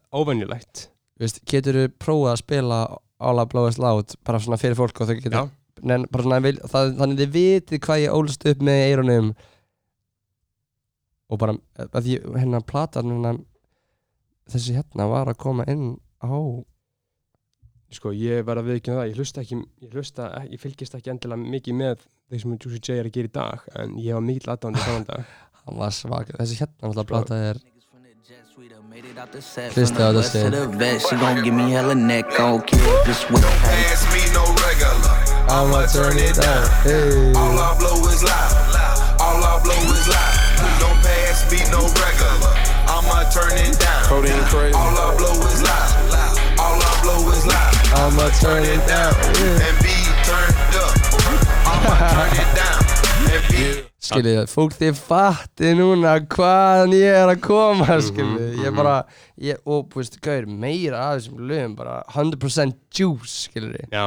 veist, 1.22 1.44
getur 1.50 1.82
þú 1.82 1.86
prófað 2.02 2.34
að 2.34 2.42
spila 2.44 2.82
All 3.18 3.42
I 3.42 3.46
Blow 3.50 3.68
Is 3.70 3.80
Loud, 3.82 4.14
bara 4.28 4.42
svona 4.42 4.60
fyrir 4.62 4.78
fólk 4.78 5.00
og 5.02 5.10
þau 5.10 5.18
getur, 5.18 5.48
Nen, 5.88 6.08
svona, 6.10 6.40
það, 6.42 6.92
þannig 6.98 7.20
þið 7.22 7.34
vitið 7.36 7.82
hvað 7.86 8.02
ég 8.02 8.14
ólst 8.18 8.46
upp 8.50 8.64
með 8.66 8.80
eirunum 8.88 9.28
og 11.28 11.40
bara, 11.42 11.54
að 11.86 12.00
því, 12.08 12.16
hérna, 12.38 12.62
platan, 12.66 13.12
hérna, 13.14 13.34
þessi 14.50 14.78
hérna 14.78 15.10
var 15.12 15.30
að 15.30 15.40
koma 15.44 15.66
inn 15.70 15.98
á, 16.24 16.34
sko, 17.96 18.12
ég 18.12 18.44
verð 18.48 18.64
að 18.64 18.70
viðkynna 18.74 19.00
það 19.00 19.10
ég 19.12 19.22
hlusta 19.22 19.44
ekki, 19.44 19.62
ég 19.86 19.96
hlusta, 19.96 20.28
ég 20.52 20.62
fylgist 20.62 20.98
ekki 20.98 21.14
endilega 21.14 21.54
mikið 21.56 21.80
með 21.80 22.04
þeir 22.28 22.44
sem 22.44 22.58
Juicy 22.58 22.82
J 22.84 23.00
er 23.00 23.08
að 23.08 23.16
gera 23.16 23.32
í 23.32 23.36
dag 23.38 23.66
en 23.80 23.98
ég 24.04 24.18
var 24.18 24.26
mikill 24.28 24.54
aðdándi 24.54 24.84
saman 24.84 25.08
dag 25.08 25.34
hann 25.64 25.80
var 25.80 25.96
svak, 25.96 26.36
þessi 26.36 26.62
hérna, 26.62 27.08
plata 27.08 27.40
er, 27.52 27.62
Hlisti 28.98 29.70
Hlusti 29.78 30.02
á 30.02 30.10
þetta 30.10 30.24
stig. 30.26 31.02
She 31.06 31.16
gon' 31.22 31.44
give 31.44 31.54
me 31.54 31.70
hella 31.72 31.94
neck, 31.94 32.34
I 32.34 32.50
don't 32.50 32.66
care 32.66 32.82
if 32.82 33.10
it's 33.10 33.30
with 33.30 33.46
Pass 33.62 34.04
me 34.10 34.26
no 34.34 34.42
regular. 34.58 35.14
I'ma 35.54 35.86
turn 35.86 36.18
it 36.18 36.34
down, 36.34 36.66
hey. 36.82 37.32
All 37.38 37.60
I 37.62 37.78
blow 37.78 38.10
is 38.10 38.24
loud. 38.26 39.22
All 39.22 39.38
I 39.38 39.62
blow 39.62 39.78
is 39.94 40.08
loud. 40.10 40.36
Don't 40.82 40.98
pass 41.06 41.46
me 41.52 41.62
no 41.70 41.86
regular. 41.94 42.54
I'ma 42.90 43.30
turn 43.30 43.54
it 43.54 43.78
down. 43.78 44.02
All 44.10 44.98
I 44.98 45.16
blow 45.18 45.46
is 45.46 45.62
loud. 45.62 46.07
I'ma 47.96 48.28
turn 48.42 48.64
it 48.64 48.84
down, 48.88 49.16
yeah. 49.40 49.68
And 49.68 49.78
be 49.80 49.96
turned 50.28 50.76
up. 50.76 50.96
I'ma 51.72 51.94
turn 52.12 52.34
it 52.36 52.50
down. 52.58 52.82
And 53.32 53.46
be 53.52 53.84
skiljið, 54.08 54.42
fólk 54.52 54.76
þið 54.78 55.00
fatti 55.00 55.72
núna 55.76 56.18
hvaðan 56.32 56.96
ég 56.96 57.16
er 57.22 57.32
að 57.32 57.42
koma 57.46 57.98
skiljið, 58.04 58.58
ég 58.60 58.70
mhm. 58.70 58.78
bara 58.78 58.96
ég, 59.42 59.62
og 59.68 59.96
veist, 59.96 60.20
gauður, 60.24 60.50
meira 60.52 61.04
af 61.06 61.22
þessum 61.22 61.46
lögum 61.50 61.78
bara 61.80 61.96
100% 62.14 62.76
juice, 63.00 63.48
skiljið 63.48 63.88
Já, 63.96 64.06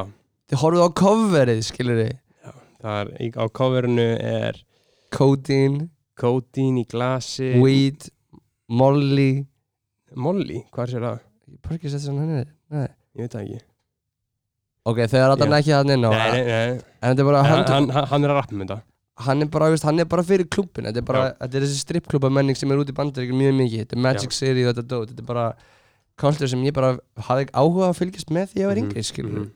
þið 0.53 0.63
horfðu 0.65 0.85
á 0.85 0.91
coverið, 1.03 1.63
skiljið 1.71 2.03
það 2.81 3.01
er, 3.01 3.15
í- 3.25 3.33
á 3.37 3.45
coverinu 3.61 4.11
er 4.19 4.61
codeine, 5.15 5.89
Codeine 6.21 6.83
í 6.83 6.85
glasi. 6.85 7.55
Weed. 7.63 8.11
Molly. 8.69 9.47
Molly, 10.21 10.61
hvað 10.69 10.85
er 10.85 10.93
sér 10.93 11.07
það? 11.07 11.27
ég 11.51 11.63
bara 11.65 11.79
ekki 11.81 11.91
sett 11.95 12.05
svona 12.05 12.27
henni, 12.27 12.45
nei. 12.77 12.87
Ég 13.17 13.25
veit 13.25 13.33
það 13.35 13.45
ekki 13.47 13.70
ok, 14.89 15.03
þau 15.11 15.19
er 15.21 15.27
alltaf 15.35 15.57
ekki 15.59 15.75
þannig 15.75 15.99
inn 15.99 16.07
á 16.09 16.11
Nei, 16.15 16.31
nei, 16.31 16.45
nei, 16.47 16.71
en 17.01 17.11
þetta 17.13 17.21
er 17.25 17.29
bara, 17.31 17.43
hann, 17.45 17.65
hann, 17.69 17.91
hann, 18.13 18.25
er 18.25 18.33
að 18.33 18.39
rappa 18.41 18.55
um 18.57 18.63
þetta. 18.65 18.79
Hann 19.21 19.45
er 19.45 19.51
bara, 19.53 19.69
veist, 19.75 19.85
hann 19.85 20.01
er 20.01 20.09
bara 20.09 20.23
fyrir 20.25 20.49
klubbin 20.49 20.89
þetta 20.89 21.03
er 21.03 21.07
bara, 21.11 21.25
þetta 21.43 21.59
er 21.61 21.67
þessi 21.67 21.83
strippklubba 21.85 22.31
menning 22.33 22.57
sem 22.57 22.71
er 22.73 22.81
út 22.81 22.89
í 22.89 22.97
bandaríkjum 22.97 23.37
mjög 23.37 23.55
mikið. 23.59 23.83
Þetta 23.85 23.97
er 23.99 24.03
Magic 24.07 24.33
City 24.37 24.65
og 24.65 24.73
þetta 24.73 24.87
dót, 24.95 25.11
þetta 25.13 25.25
er 25.25 25.29
bara 25.29 25.47
culture 26.21 26.49
sem 26.49 26.63
ég 26.65 26.73
bara 26.77 26.95
hafði 27.29 27.49
áhuga 27.53 27.91
að 27.91 27.99
fylgjast 28.01 28.33
með 28.33 28.53
því 28.55 28.63
ég 28.63 28.71
var 28.71 28.81
Mhm, 28.81 28.89
yngri, 28.89 29.05
skilur 29.05 29.33
mhm. 29.39 29.51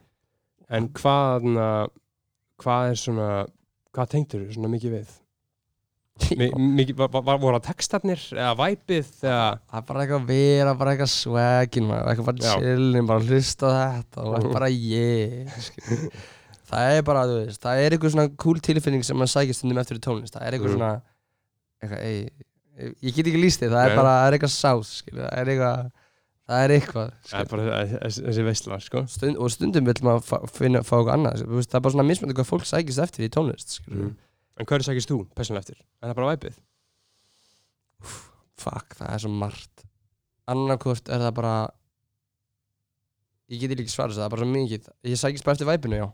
En 0.75 0.89
hvað 0.97 1.45
na, 1.55 1.69
hvað 2.61 2.91
er 2.91 3.01
svona 3.01 3.29
hvað 3.95 4.09
tengdur 4.15 4.47
svona 4.53 4.71
mikið 4.73 4.95
við? 4.99 5.11
Mi, 6.39 6.47
mikið, 6.55 6.95
voru 7.43 7.59
það 7.59 7.65
textarnir 7.67 8.21
eða 8.37 8.53
væpið 8.55 9.09
eða? 9.27 9.47
Það 9.67 9.79
er 9.81 9.87
bara 9.89 10.03
eitthvað 10.05 10.21
að 10.21 10.29
vera, 10.31 10.75
bara 10.79 10.93
eitthvað 10.95 11.11
maður, 11.91 12.11
eitthvað 12.13 12.29
bara 12.29 12.53
chillin, 12.63 13.09
bara 13.09 13.25
hlusta 13.27 13.71
þetta 13.75 14.27
og 14.29 14.47
bara 14.55 14.69
skilur. 14.71 16.05
það 16.71 16.93
er 16.95 17.03
bara, 17.09 17.25
þú 17.27 17.41
veist, 17.41 17.61
það 17.67 17.83
er 17.83 17.97
eitthvað 17.97 18.15
svona 18.15 18.27
cool 18.45 18.63
tilfinning 18.69 19.03
sem 19.09 19.19
maður 19.19 19.33
sækir 19.35 19.59
stundum 19.59 19.81
eftir 19.83 19.99
í 19.99 20.05
tónlist. 20.07 20.37
Það 20.39 20.47
er 20.47 20.57
eitthvað 20.59 20.71
Mhm. 20.71 20.79
svona 20.79 20.93
eitthvað, 21.83 22.01
ei, 22.07 22.31
ég 23.11 23.19
get 23.19 23.27
ekki 23.33 23.43
líst 23.43 23.65
því, 23.65 23.73
það 23.75 23.91
er 23.91 23.97
bara, 23.99 24.15
eitthvað 24.39 24.55
sás 24.55 24.95
skilur, 25.03 25.27
það 25.27 25.43
er 25.43 25.51
eitthvað 25.57 25.91
það 26.45 26.63
er 26.63 26.75
eitthvað 26.79 27.11
það 27.27 27.41
er 27.43 27.51
bara 27.51 27.87
þessi- 27.91 28.25
þessi 28.29 28.47
veistla 28.47 28.79
sko. 28.87 29.03
Stund, 29.11 29.37
og 29.37 29.51
stundum 29.51 29.85
vil 29.91 29.95
maður 30.07 30.23
fá 30.87 30.95
eitthvað 30.95 31.15
annað 31.19 31.43
það 31.43 31.75
er 31.75 31.81
bara 31.81 31.95
svona 31.99 32.07
mismöndi 32.07 32.39
mm. 34.55 34.61
En 34.63 34.67
hverju 34.71 34.87
sækist 34.87 35.11
þú 35.11 35.25
persónulega 35.35 35.65
eftir? 35.65 35.81
Er 36.03 36.11
það 36.13 36.19
bara 36.21 36.37
væpið? 36.37 36.61
fuck, 38.65 38.95
það 38.99 39.09
er 39.15 39.23
svo 39.25 39.31
margt 39.35 39.83
annarkvort 40.51 41.09
er 41.13 41.23
það 41.25 41.33
bara 41.39 41.55
ég 43.53 43.61
geti 43.63 43.77
líka 43.79 43.93
svarað 43.93 44.15
þessu, 44.15 44.21
það 44.21 44.27
er 44.29 44.35
bara 44.35 44.45
svo 44.45 44.53
mikið 44.53 44.87
ég 45.11 45.21
sækist 45.21 45.47
bara 45.47 45.57
eftir 45.57 45.69
væpinu, 45.69 45.99
já 45.99 46.07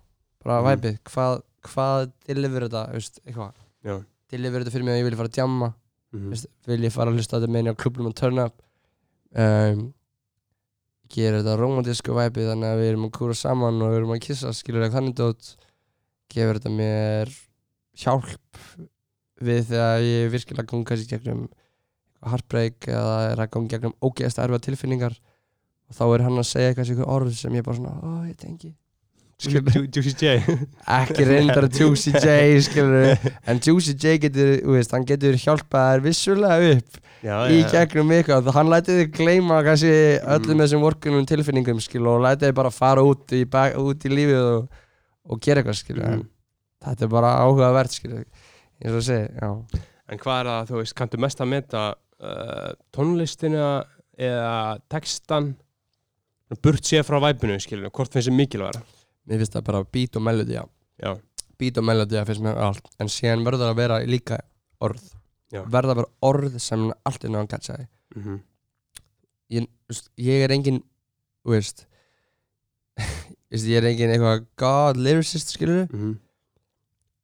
bara 0.44 0.60
Mhm. 0.60 0.68
væpið, 0.70 0.98
hvað, 1.10 1.42
hvað 1.68 2.12
deliver 2.26 2.68
þetta 2.68 2.84
veist, 2.94 3.20
eitthvað, 3.26 3.52
Já 3.84 4.04
deliver 4.30 4.62
þetta 4.62 4.72
fyrir 4.72 4.84
mig 4.84 4.94
að 4.94 5.00
ég 5.00 5.04
vilja 5.08 5.18
fara 5.20 5.28
að 5.28 5.36
djamma 5.38 5.74
mm. 6.12 6.28
veist, 6.30 6.46
vil 6.66 6.80
ég 6.84 6.92
fara 6.92 7.10
að 7.10 7.16
hlusta 7.18 7.40
þetta 7.40 7.52
meini 7.52 7.70
á 7.70 7.74
klubnum 7.74 8.06
og 8.10 8.14
turn 8.14 8.38
up 8.38 8.62
um, 9.34 9.92
gera 11.10 11.42
þetta 11.42 11.58
romantísku 11.58 12.14
væpið 12.14 12.50
þannig 12.52 12.70
að 12.70 12.80
við 12.80 12.90
erum 12.92 13.06
að 13.08 13.14
kúra 13.18 13.34
saman 13.34 13.82
og 13.82 13.90
við 13.90 13.96
erum 14.00 14.14
að 14.14 14.24
kissa 14.26 14.52
skilur 14.54 14.86
hjálp 18.00 18.60
við 19.40 19.62
þegar 19.70 20.04
ég 20.04 20.30
virkilega 20.34 20.68
ganga 20.70 20.88
kannski 20.90 21.14
gegnum 21.14 21.46
heartbreak 22.30 22.88
eða 22.92 23.14
er 23.32 23.40
að 23.46 23.50
ganga 23.54 23.72
gegnum 23.76 23.94
ógeðast 24.04 24.40
erfa 24.44 24.58
tilfinningar 24.66 25.14
og 25.90 25.96
þá 25.96 26.04
er 26.14 26.24
hann 26.26 26.38
að 26.42 26.48
segja 26.50 26.70
eitthvað 26.72 26.90
eitthvað 26.92 27.12
orð 27.16 27.34
sem 27.38 27.56
ég 27.56 27.64
bara 27.66 27.78
svona, 27.80 27.96
ó 28.04 28.10
ég 28.28 28.36
tengi. 28.38 28.74
Ju- 29.40 29.86
Juicy 29.88 30.12
J? 30.20 30.34
Ekki 30.84 31.24
reyndar 31.24 31.64
Juicy 31.72 32.12
J 32.12 32.58
skilur 32.60 33.14
en 33.48 33.60
Juicy 33.64 33.94
J 33.96 34.18
getur, 34.26 34.50
veist, 34.74 34.92
hann 34.92 35.06
getur 35.08 35.38
hjálpað 35.40 35.86
þér 35.94 36.02
vissulega 36.04 36.74
upp 36.76 36.98
Já, 37.24 37.36
í 37.52 37.62
gegnum 37.68 38.12
eitthvað. 38.16 38.46
Hann 38.52 38.68
læti 38.72 38.94
þig 38.98 39.10
gleyma 39.16 39.62
kannski 39.64 39.90
öllum 40.20 40.54
Mm. 40.56 40.60
þessum 40.62 40.84
vorkunum 40.84 41.24
tilfinningum 41.28 41.80
skil 41.84 42.04
og 42.08 42.20
læti 42.24 42.46
þig 42.50 42.54
bara 42.60 42.70
fara 42.72 43.00
út 43.04 43.32
í, 43.36 43.42
út 43.48 44.04
í 44.08 44.12
lífið 44.12 44.44
og, 44.44 44.68
og 45.32 45.40
gera 45.40 45.60
eitthvað 45.64 45.80
skil 45.80 45.96
Mhm. 46.00 46.22
Þetta 46.84 47.04
er 47.06 47.12
bara 47.12 47.30
áhugavert 47.44 47.92
skil 47.94 48.14
eins 48.20 48.92
og 48.94 49.00
að 49.00 49.06
segja, 49.10 49.28
já 49.40 49.80
En 50.10 50.18
hvað 50.18 50.40
er 50.40 50.46
það, 50.50 50.68
þú 50.70 50.78
veist, 50.80 50.94
kanntu 50.98 51.18
mest 51.22 51.40
að 51.40 51.46
meta 51.52 51.80
uh, 51.94 52.70
tónlistina 52.90 53.66
eða 54.18 54.78
textan 54.90 55.52
burt 56.64 56.82
séð 56.88 57.04
frá 57.06 57.20
væpinu, 57.22 57.60
skilur 57.62 57.92
hvort 57.94 58.10
finnst 58.12 58.26
þið 58.28 58.34
mikilvægra? 58.40 58.80
mér 59.30 59.38
finnst 59.38 59.54
það 59.54 59.66
bara 59.68 59.84
beat 59.84 60.16
og 60.18 60.22
melody 60.26 60.56
já. 60.56 60.64
Já, 60.98 61.12
beat 61.60 61.78
og 61.78 61.84
melody 61.86 62.24
finnst 62.26 62.42
mér 62.42 62.58
allt 62.58 62.88
en 62.98 63.08
síðan 63.12 63.44
verður 63.46 63.62
það 63.64 63.70
að 63.74 63.80
vera 63.84 63.98
líka 64.10 64.40
orð 64.80 65.04
Já. 65.50 65.62
verður 65.66 65.90
að 65.94 66.00
vera 66.00 66.10
orð 66.22 66.58
sem 66.62 66.88
allt 67.04 67.24
er 67.24 67.30
náðan 67.30 67.48
catcha 67.50 67.76
mm 68.16 68.22
-hmm. 68.24 68.40
ég, 69.50 69.66
ég 70.16 70.44
er 70.44 70.50
engin 70.50 70.82
þú 71.44 71.50
veist 71.54 71.86
ég 73.50 73.76
er 73.78 73.86
engin 73.90 74.10
eitthvað 74.10 74.44
god 74.56 74.96
lyricist 74.96 75.54
skilur 75.54 75.86
Mhm. 75.92 76.18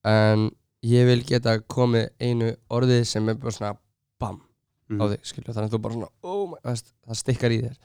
En 0.07 0.47
ég 0.87 1.07
vil 1.09 1.23
geta 1.27 1.57
komið 1.73 2.09
einu 2.23 2.53
orði 2.71 3.01
sem 3.09 3.29
er 3.33 3.35
bara 3.43 3.53
svona 3.59 3.75
bam 4.23 4.43
Mhm. 4.87 5.01
á 5.03 5.05
þig 5.11 5.25
skilur 5.27 5.55
þannig 5.57 5.67
að 5.67 5.75
þú 5.75 5.83
bara 5.83 5.95
svona 5.97 6.09
oh 6.23 6.43
my, 6.53 6.59
veist, 6.63 6.93
það 7.09 7.17
stikkar 7.25 7.51
í 7.57 7.61
þér 7.65 7.77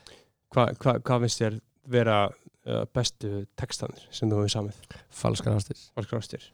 Hvað 0.53 0.71
hva, 0.83 0.93
hva 1.01 1.15
finnst 1.23 1.39
þér 1.41 1.55
vera 1.89 2.17
uh, 2.27 2.83
bestu 2.93 3.29
textanir 3.57 4.03
sem 4.13 4.29
þú 4.29 4.43
hefur 4.43 4.53
samið? 4.53 4.81
falskar 5.09 5.55
ástir 5.57 5.79
Valskar 5.97 6.19
ástir 6.21 6.45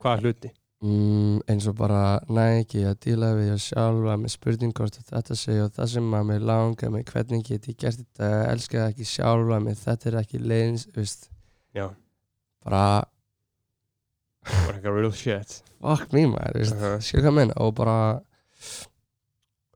Hvaða 0.00 0.20
hluti? 0.22 0.52
mm, 0.84 1.40
eins 1.50 1.66
og 1.66 1.74
bara 1.80 2.20
næ 2.30 2.60
ekki 2.62 2.84
að 2.86 3.00
díla 3.04 3.32
við 3.40 3.50
og 3.56 3.60
sjálfa 3.66 4.14
með 4.22 4.30
spurning 4.36 4.72
hvort 4.78 5.00
að 5.00 5.10
þetta 5.10 5.36
segja 5.42 5.64
og 5.66 5.74
það 5.74 5.90
sem 5.96 6.14
að 6.20 6.24
mig 6.30 6.40
langar 6.52 6.90
mig 6.94 7.04
hvernig 7.10 7.42
get 7.50 7.66
ég 7.72 7.76
gert 7.82 7.98
þetta 7.98 8.30
elska 8.52 8.78
það 8.84 8.92
ekki 8.94 9.08
sjálfa 9.16 9.58
mig 9.66 9.76
þetta 9.82 10.08
er 10.12 10.20
ekki 10.22 10.38
leiðins 10.44 10.86
veist, 10.94 11.26
Já, 11.74 11.88
bara 12.64 12.84
bara 14.44 14.76
eitthvað 14.78 14.96
real 15.00 15.12
shit. 15.12 15.62
Fuck 15.80 16.12
me 16.12 16.26
maður 16.26 16.58
veist, 16.60 16.74
Uh-huh. 16.74 16.98
skilur 17.00 17.24
hvað 17.28 17.34
minna 17.38 17.54
og 17.56 17.74
bara 17.74 17.96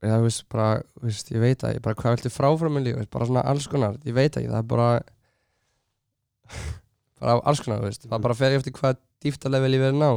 já, 0.05 0.16
veist, 0.20 0.45
bara, 0.53 0.82
veist, 1.03 1.31
ég 1.32 1.41
veit 1.41 1.62
að 1.65 1.81
bara 1.85 1.95
hvað 1.97 2.16
viltu 2.16 2.31
fráfram 2.32 2.77
í 2.78 2.85
lífi, 2.85 3.07
bara 3.11 3.27
svona 3.27 3.45
alls 3.49 3.66
konar 3.73 3.97
ég 4.05 4.15
veit 4.16 4.36
ekki, 4.36 4.49
það 4.51 4.59
er 4.59 4.69
bara 4.74 4.89
bara 7.20 7.39
alls 7.49 7.61
konar, 7.65 7.81
veist. 7.85 8.05
Það 8.11 8.23
bara 8.27 8.35
fer 8.39 8.53
ég 8.55 8.61
eftir 8.61 8.74
hvað 8.77 8.99
dýftarlevel 9.24 9.73
ég 9.77 9.81
verið 9.85 10.01
ná. 10.01 10.11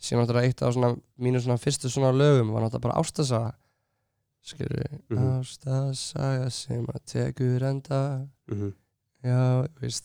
Sem 0.00 0.16
náttúrulega 0.16 0.48
eitt 0.48 0.62
af 0.64 0.72
svona 0.76 0.94
mínu 1.20 1.40
svona 1.42 1.58
fyrstu 1.60 1.90
svona 1.92 2.12
lögum 2.16 2.52
var 2.54 2.62
náttúrulega 2.64 2.86
bara 2.86 3.00
ástasaga 3.02 3.50
skilur 4.46 4.78
við, 4.80 5.00
Mhm. 5.10 5.40
ástasaga 5.42 6.50
sem 6.50 6.86
að 6.86 7.00
tekur 7.04 7.62
enda. 7.68 8.28
Mm 8.48 8.56
-hmm. 8.60 8.72
já, 9.24 9.68
þú 9.68 9.80
veist 9.82 10.04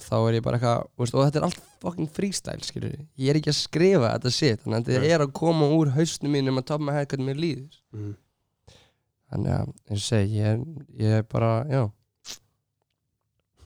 þá 0.00 0.14
er 0.28 0.34
ég 0.38 0.42
bara 0.42 0.58
eitthvað, 0.58 0.86
veist, 0.98 1.14
og 1.14 1.24
þetta 1.24 1.38
er 1.40 1.44
allt 1.46 1.60
fucking 1.84 2.08
freestyle, 2.10 2.60
skilur 2.66 2.90
við, 2.96 3.06
ég 3.22 3.30
er 3.30 3.38
ekki 3.38 3.52
að 3.52 3.58
skrifa 3.60 4.10
þetta 4.16 4.30
shit, 4.34 4.60
þannig 4.64 4.78
að 4.80 4.88
þetta 4.94 5.10
er 5.14 5.24
að 5.26 5.32
koma 5.38 5.68
úr 5.76 5.92
hausnum 5.94 6.32
mínum 6.34 6.58
að 6.58 6.66
toppa 6.70 6.84
með 6.88 6.98
hæð 6.98 7.08
hvernig 7.12 7.26
mér 7.30 7.40
líður. 7.44 7.80
Mhm. 7.94 8.14
þannig 9.34 9.52
að, 9.54 9.70
eins 9.90 10.00
og 10.02 10.08
segi, 10.08 10.34
ég, 10.38 10.46
er- 10.46 11.04
ég 11.04 11.18
er 11.18 11.22
bara, 11.30 11.52
já. 11.70 11.84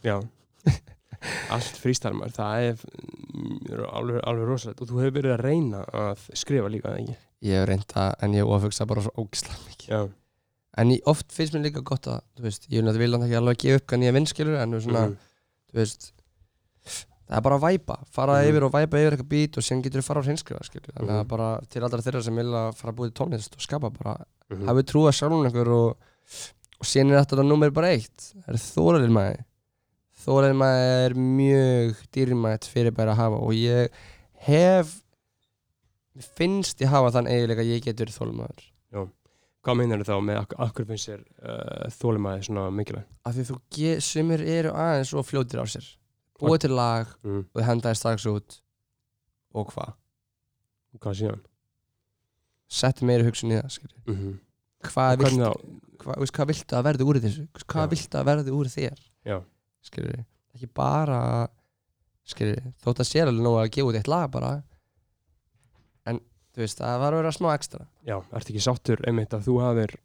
Já. 0.04 0.18
Allt 1.52 1.78
frístarmar, 1.82 2.30
það 2.34 2.68
er 2.68 2.82
mm, 2.84 3.56
alveg, 3.90 4.20
alveg 4.30 4.46
rosalegt. 4.48 4.82
Og 4.84 4.90
þú 4.92 5.00
hefur 5.02 5.16
verið 5.18 5.34
að 5.34 5.42
reyna 5.44 5.80
að 6.04 6.22
skrifa 6.38 6.70
líka, 6.72 6.92
eða 6.92 7.02
ekki? 7.02 7.16
ég 7.48 7.54
hef 7.60 7.66
reynt 7.70 7.92
það, 7.94 8.12
en 8.26 8.32
ég 8.34 8.48
ofugsa 8.50 8.86
bara 8.90 9.02
svo 9.04 9.12
ógislega 9.22 9.58
mikið. 9.68 9.90
Já. 9.92 10.00
En 10.78 10.90
ég, 10.94 11.02
oft 11.10 11.34
finnst 11.34 11.54
mér 11.54 11.66
líka 11.68 11.82
gott 11.86 12.06
að, 12.10 12.20
þú 12.38 12.46
veist, 12.48 12.64
ég 12.70 12.78
vil 12.80 12.86
náttúrulega 12.88 13.26
ekki 13.28 13.38
alveg 13.38 13.60
gefa 13.64 13.80
upp 13.82 13.86
hvernig 13.92 14.08
ég 14.10 14.16
vinn, 14.16 14.26
skilur, 14.30 14.56
en 14.62 14.74
þú 14.74 14.78
veist, 14.80 14.94
Mhm. 14.94 15.16
þú 15.68 15.78
veist 15.82 16.08
það 17.28 17.36
er 17.36 17.44
bara 17.44 17.56
að 17.58 17.64
væpa, 17.68 17.96
fara 18.10 18.36
Mhm. 18.42 18.48
yfir 18.50 18.64
og 18.64 18.72
væpa 18.72 18.96
yfir 19.02 19.12
eitthvað 19.16 19.28
bít 19.28 19.56
og 19.58 19.62
síðan 19.62 19.82
getur 19.84 20.00
þú 20.00 20.04
fara 20.08 20.20
á 20.20 20.24
hreinskrifa, 20.24 20.64
skilur 20.64 20.92
þannig 20.96 21.10
að 21.14 21.20
Mhm. 21.24 21.28
bara 21.28 21.60
til 21.68 21.82
allra 21.82 22.00
þeirra 22.02 22.22
sem 22.24 22.34
vilja 22.36 22.62
fara 22.74 22.92
að 22.92 22.96
búið 22.96 23.12
tónlist 23.12 23.52
og 23.54 23.60
skapa 23.60 23.90
bara 23.92 24.16
Mhm. 24.50 24.64
hafið 24.66 24.84
trúið 24.88 25.12
sjálfum 25.18 25.44
einhver 25.46 25.68
og, 25.68 25.96
og 26.80 26.86
síðan 26.86 27.12
er 27.12 27.24
þetta 27.24 27.44
nummer 27.46 27.70
bara 27.70 27.88
eitt 27.92 28.32
það 28.46 28.48
er 28.48 28.54
þóraðil 30.18 30.56
maður 30.56 31.10
er 31.10 31.14
mjög 31.14 31.96
dýrmætt 32.12 32.64
fyrir 32.66 32.90
bara 32.94 33.12
að 33.12 33.16
hafa 33.16 33.36
og 33.36 33.52
ég 33.52 33.88
hef 34.48 35.02
finnst 36.36 36.80
ég 36.80 36.88
hafa 36.90 37.10
þann 37.14 37.28
eiginlega 37.30 37.62
að 37.62 37.72
ég 37.76 37.84
getur 37.84 38.06
þólmaður 38.06 38.64
Hvað 39.68 39.76
meinar 39.76 39.98
þá 40.06 40.14
með 40.22 40.36
ak 40.40 40.52
akkur 40.64 40.86
finnst 40.86 41.08
þér 41.10 41.22
uh, 41.44 41.88
þólumæði 41.90 42.44
svona 42.46 42.70
mikilvæg? 42.72 43.04
af 43.26 43.34
því 43.34 43.44
þú 43.50 43.56
sér 46.38 46.48
búið 46.48 46.60
til 46.64 46.70
lag 46.78 47.06
Mm. 47.24 47.44
og 47.54 47.62
henda 47.64 47.90
þér 47.92 47.98
strax 48.02 48.26
út 48.30 48.60
og 49.54 49.72
hvað 49.74 49.94
Hvað 50.98 51.14
síðan? 51.20 51.40
sett 52.68 53.00
meiri 53.02 53.24
hugsun 53.24 53.52
í 53.52 53.56
það. 53.60 53.78
Mm 54.06 54.14
-hmm. 54.16 54.38
hvað, 54.82 55.18
vilt, 55.18 55.38
þá? 55.38 55.52
hvað, 55.98 56.46
viltu 56.48 56.76
að 56.76 56.84
verði 56.84 57.04
úr 57.04 57.20
þessu 57.20 57.48
hvað 57.66 57.84
Já. 57.86 57.90
viltu 57.90 58.18
að 58.18 58.24
verði 58.24 58.50
úr 58.52 58.66
þér 58.66 58.98
skilur 59.82 60.24
ekki 60.54 60.66
bara 60.74 61.48
skilur 62.28 62.60
þótt 62.82 63.00
að 63.00 63.08
sé 63.08 63.20
alveg 63.22 63.42
nóg 63.44 63.56
að 63.62 63.70
gefa 63.70 63.88
út 63.88 63.94
eitt 63.96 64.08
lag 64.08 64.30
bara 64.30 64.62
en 66.06 66.20
þú 66.54 66.58
veist 66.64 66.78
það 66.78 66.98
var 67.00 67.12
að 67.12 67.20
vera 67.22 67.32
smá 67.32 67.54
ekstra 67.54 67.86
Já, 68.04 68.16
ertu 68.32 68.52
ekki 68.52 68.60
sáttur 68.64 69.00
einmitt 69.06 69.32
að 69.34 69.44
þú 69.48 69.60
hafðir 69.62 69.96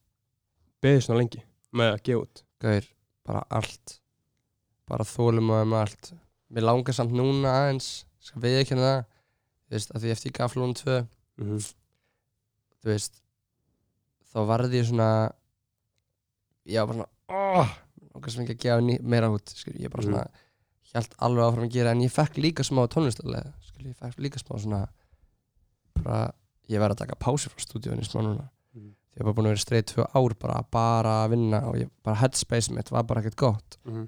beðið 0.84 1.02
svona 1.06 1.20
lengi 1.20 1.44
með 1.74 1.94
að 1.94 2.04
gefa 2.04 2.22
út? 2.22 2.44
Gaur, 2.64 2.86
bara 3.26 3.44
allt 3.50 4.00
bara 4.88 5.04
þólum 5.04 5.50
að 5.52 5.66
með 5.68 5.80
allt 5.84 6.14
mér 6.54 6.64
langar 6.68 6.94
samt 6.96 7.12
núna 7.18 7.52
aðeins 7.64 7.88
skal 8.24 8.42
við 8.44 8.60
ekki 8.62 8.78
það 8.80 9.00
þú 9.04 9.76
veist 9.76 9.92
að 9.96 10.04
því 10.06 10.12
eftir 10.16 10.32
ég 10.32 10.38
gaf 10.40 10.54
flónum 10.56 10.76
2 10.80 11.00
Mm 11.38 11.48
-hmm. 11.50 11.74
þú 12.84 12.86
veist 12.94 13.14
þá 14.34 14.38
varði 14.48 14.78
ég 14.82 14.86
svona 14.86 15.08
ég 16.70 16.80
var 16.80 16.88
bara 16.88 16.98
svona 16.98 17.62
oh, 17.62 17.70
langar 18.14 18.32
sem 18.32 18.44
ekki 18.46 18.54
að 18.54 18.64
gefa 18.64 19.08
meira 19.10 19.30
út 19.34 19.50
skilur, 19.50 19.82
ég 19.82 19.90
bara 19.92 20.04
svona 20.04 20.28
held 20.94 21.16
alveg 21.18 21.44
áfram 21.48 21.66
að 21.68 21.74
gera 21.74 21.92
en 21.92 22.02
ég 22.06 22.12
fekk 22.14 22.38
líka 22.38 22.64
smá 22.64 22.86
tónlistarlega 22.88 23.54
skil, 23.66 23.88
ég 23.90 23.96
fekk 23.98 24.20
líka 24.20 24.40
smá 24.40 24.60
svona 24.62 24.88
bara, 25.98 26.32
ég 26.70 26.80
verði 26.80 26.94
að 26.96 27.02
taka 27.04 27.16
pási 27.20 27.50
frá 27.50 27.60
stúdíunni 27.66 28.06
smá 28.06 28.22
núna 28.22 28.50
Mm. 28.76 28.96
ég 29.18 29.22
var 29.24 29.34
bara 29.34 29.36
búin 29.36 29.46
að 29.46 29.54
vera 29.54 29.66
streið 29.66 29.86
tvö 29.86 30.06
ár 30.16 30.34
bara, 30.40 30.62
bara 30.72 31.12
að 31.26 31.30
vinna 31.30 31.60
og 31.68 31.76
ég, 31.78 31.90
bara 32.04 32.16
headspace 32.18 32.72
mitt 32.74 32.90
var 32.92 33.04
bara 33.04 33.22
ekkert 33.22 33.36
gott 33.36 33.78
Mhm. 33.86 34.08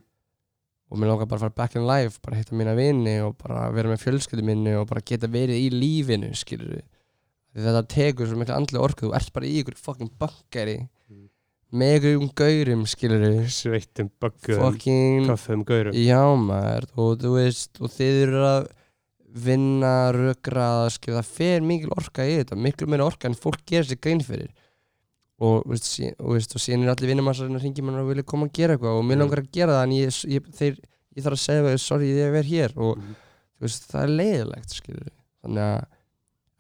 Og 0.96 1.02
mér 1.02 1.12
langar 1.12 1.28
bara 1.28 1.42
að 1.42 1.46
fara 1.46 1.58
back 1.60 1.76
in 1.76 1.86
life 1.90 2.22
bara 2.24 2.40
hitta 2.40 2.56
mína 2.58 2.74
vini 2.78 3.18
og 3.26 3.36
bara 3.42 3.68
vera 3.76 3.92
með 3.92 4.06
fjölskyldu 4.06 4.46
minni 4.48 4.76
og 4.80 4.88
bara 4.90 5.04
geta 5.04 5.28
verið 5.32 5.60
í 5.60 5.70
lífinu 5.74 6.32
skilur 6.40 6.78
við 6.80 7.66
þetta 7.68 7.84
tekur 7.92 8.30
svo 8.32 8.40
mikla 8.40 8.58
andlega 8.60 8.88
orku 8.88 9.10
þú 9.10 9.16
ert 9.20 9.34
bara 9.36 9.50
í 9.50 9.60
ykkur 9.62 9.80
fucking 9.80 10.14
bankari 10.20 10.80
Mm. 11.06 11.28
með 11.78 11.96
ykkur 12.00 12.16
um 12.24 12.30
gaurum 12.34 12.86
skilur 12.90 13.22
við 13.22 14.10
böggum, 14.18 14.58
fucking 14.64 15.28
kaffum, 15.30 15.62
gaurum. 15.68 15.94
Já 15.94 16.24
maður 16.34 16.88
og 16.98 17.20
þú 17.22 17.34
veist 17.36 17.78
og 17.78 17.92
þið 17.94 18.22
eru 18.24 18.42
að 18.48 18.66
vinna, 19.46 19.92
rökraða 20.16 20.90
skilur 20.96 21.20
það 21.20 21.30
fer 21.38 21.62
mikil 21.62 21.92
orka 21.94 22.26
í 22.26 22.40
þetta 22.40 22.58
miklu 22.58 22.88
meira 22.90 23.06
orka 23.06 23.30
en 23.30 23.38
fólk 23.38 23.62
gerir 23.68 23.86
sér 23.86 24.00
grein 24.02 24.24
fyrir 24.26 24.50
og, 25.40 25.64
síðan 25.76 26.84
er 26.86 26.94
allir 26.94 27.10
vinnumassarinn 27.12 27.58
að 27.60 27.66
ringi 27.68 27.84
mann 27.84 28.00
og 28.00 28.08
vilja 28.08 28.24
koma 28.24 28.48
að 28.48 28.54
gera 28.56 28.76
eitthvað 28.78 29.00
og 29.00 29.04
mér 29.04 29.16
Mm. 29.18 29.24
langar 29.26 29.42
að 29.44 29.52
gera 29.52 29.74
það 29.74 29.84
en 29.84 29.96
ég, 29.98 30.20
ég, 30.32 30.46
þeir, 30.56 30.78
ég 31.18 31.24
þarf 31.26 31.36
að 31.36 31.44
segja 31.46 31.64
það, 31.66 31.80
sorry 31.84 32.08
ég 32.14 32.38
er 32.40 32.44
hér. 32.44 32.78
Og 32.78 32.98
Mhm. 32.98 33.16
þú 33.60 33.62
veist, 33.68 33.90
það 33.92 34.04
er 34.04 34.14
leiðilegt 34.20 34.70
skilur 34.70 35.10
þannig 35.44 35.64
að 35.66 35.86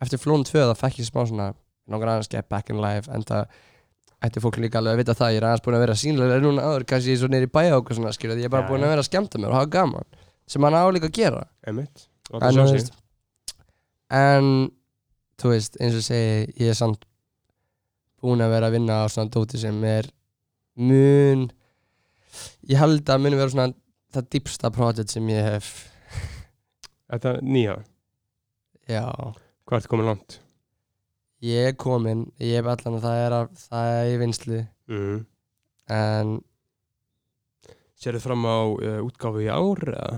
eftir 0.01 0.19
flón 0.19 0.43
2 0.43 0.59
það 0.65 0.77
fekk 0.83 0.99
ég 0.99 1.07
smá 1.11 1.21
svona 1.27 1.53
langar 1.87 2.07
aðeins 2.09 2.29
get 2.29 2.49
back 2.49 2.69
in 2.69 2.81
life 2.81 3.07
en 3.11 3.23
það 3.23 3.47
ætti 4.25 4.41
fólk 4.41 4.57
líka 4.57 4.79
alveg 4.79 4.93
að 4.95 4.97
vita 4.97 5.13
það 5.13 5.31
ég 5.33 5.37
er 5.37 5.47
aðeins 5.47 5.63
búin 5.65 5.75
að 5.75 5.83
vera 5.85 5.93
sínlega 6.01 6.41
núna 6.41 6.61
áður 6.65 6.85
kannski 6.89 7.11
ég 7.11 7.15
er 7.15 7.21
svo 7.21 7.27
neyri 7.29 7.47
bæja 7.47 7.77
okkur 7.79 7.95
svona 7.95 8.11
skilur 8.15 8.37
ég 8.39 8.45
er 8.45 8.49
bara 8.49 8.63
Já, 8.65 8.69
búin 8.71 8.83
að 8.83 8.91
vera 8.91 9.01
að 9.03 9.09
skemmta 9.09 9.37
mér 9.39 9.47
og 9.51 9.59
hafa 9.59 9.69
gaman 9.71 10.03
sem 10.47 10.61
hann 10.63 10.73
á 10.73 10.83
líka 10.91 11.07
að 11.07 11.15
gera. 11.15 11.47
En, 11.65 11.87
en 14.09 14.47
þú 15.41 15.51
veist, 15.51 15.77
eins 15.81 15.95
og 15.99 16.03
segi 16.05 16.53
ég 16.61 16.69
er 16.71 16.77
samt 16.77 17.05
búin 18.25 18.43
að 18.45 18.53
vera 18.55 18.69
að 18.69 18.75
vinna 18.79 18.99
á 19.01 19.05
svona 19.11 19.31
dóti 19.33 19.59
sem 19.61 19.77
er 19.89 20.09
mun 20.75 21.45
ég 22.67 22.79
held 22.81 23.07
að 23.13 23.21
muni 23.23 23.37
vera 23.39 23.53
svona 23.53 23.69
það 24.15 24.29
dýpsta 24.35 24.71
project 24.75 25.13
sem 25.15 25.29
ég 25.33 25.45
hef 25.53 25.73
Þetta 27.05 27.35
nýja, 27.45 27.75
já, 28.89 29.03
hvað 29.69 29.77
ertu 29.77 29.89
komin 29.91 30.07
langt? 30.09 30.39
ég 31.45 31.67
er 31.69 31.75
komin 31.77 32.23
ég 32.41 32.55
hef 32.57 32.69
allan 32.71 32.95
að 32.97 33.03
það 33.05 33.19
er, 33.21 33.35
að, 33.37 33.51
það 33.69 33.91
er 33.99 34.11
í 34.15 34.19
vinslu 34.23 34.61
Mm. 34.89 35.21
en 35.89 36.35
Sérðu 37.97 38.19
fram 38.21 38.43
á 38.45 38.57
uh, 38.69 38.99
útgáfu 39.07 39.41
í 39.41 39.47
ár 39.49 39.79
eða? 39.89 40.17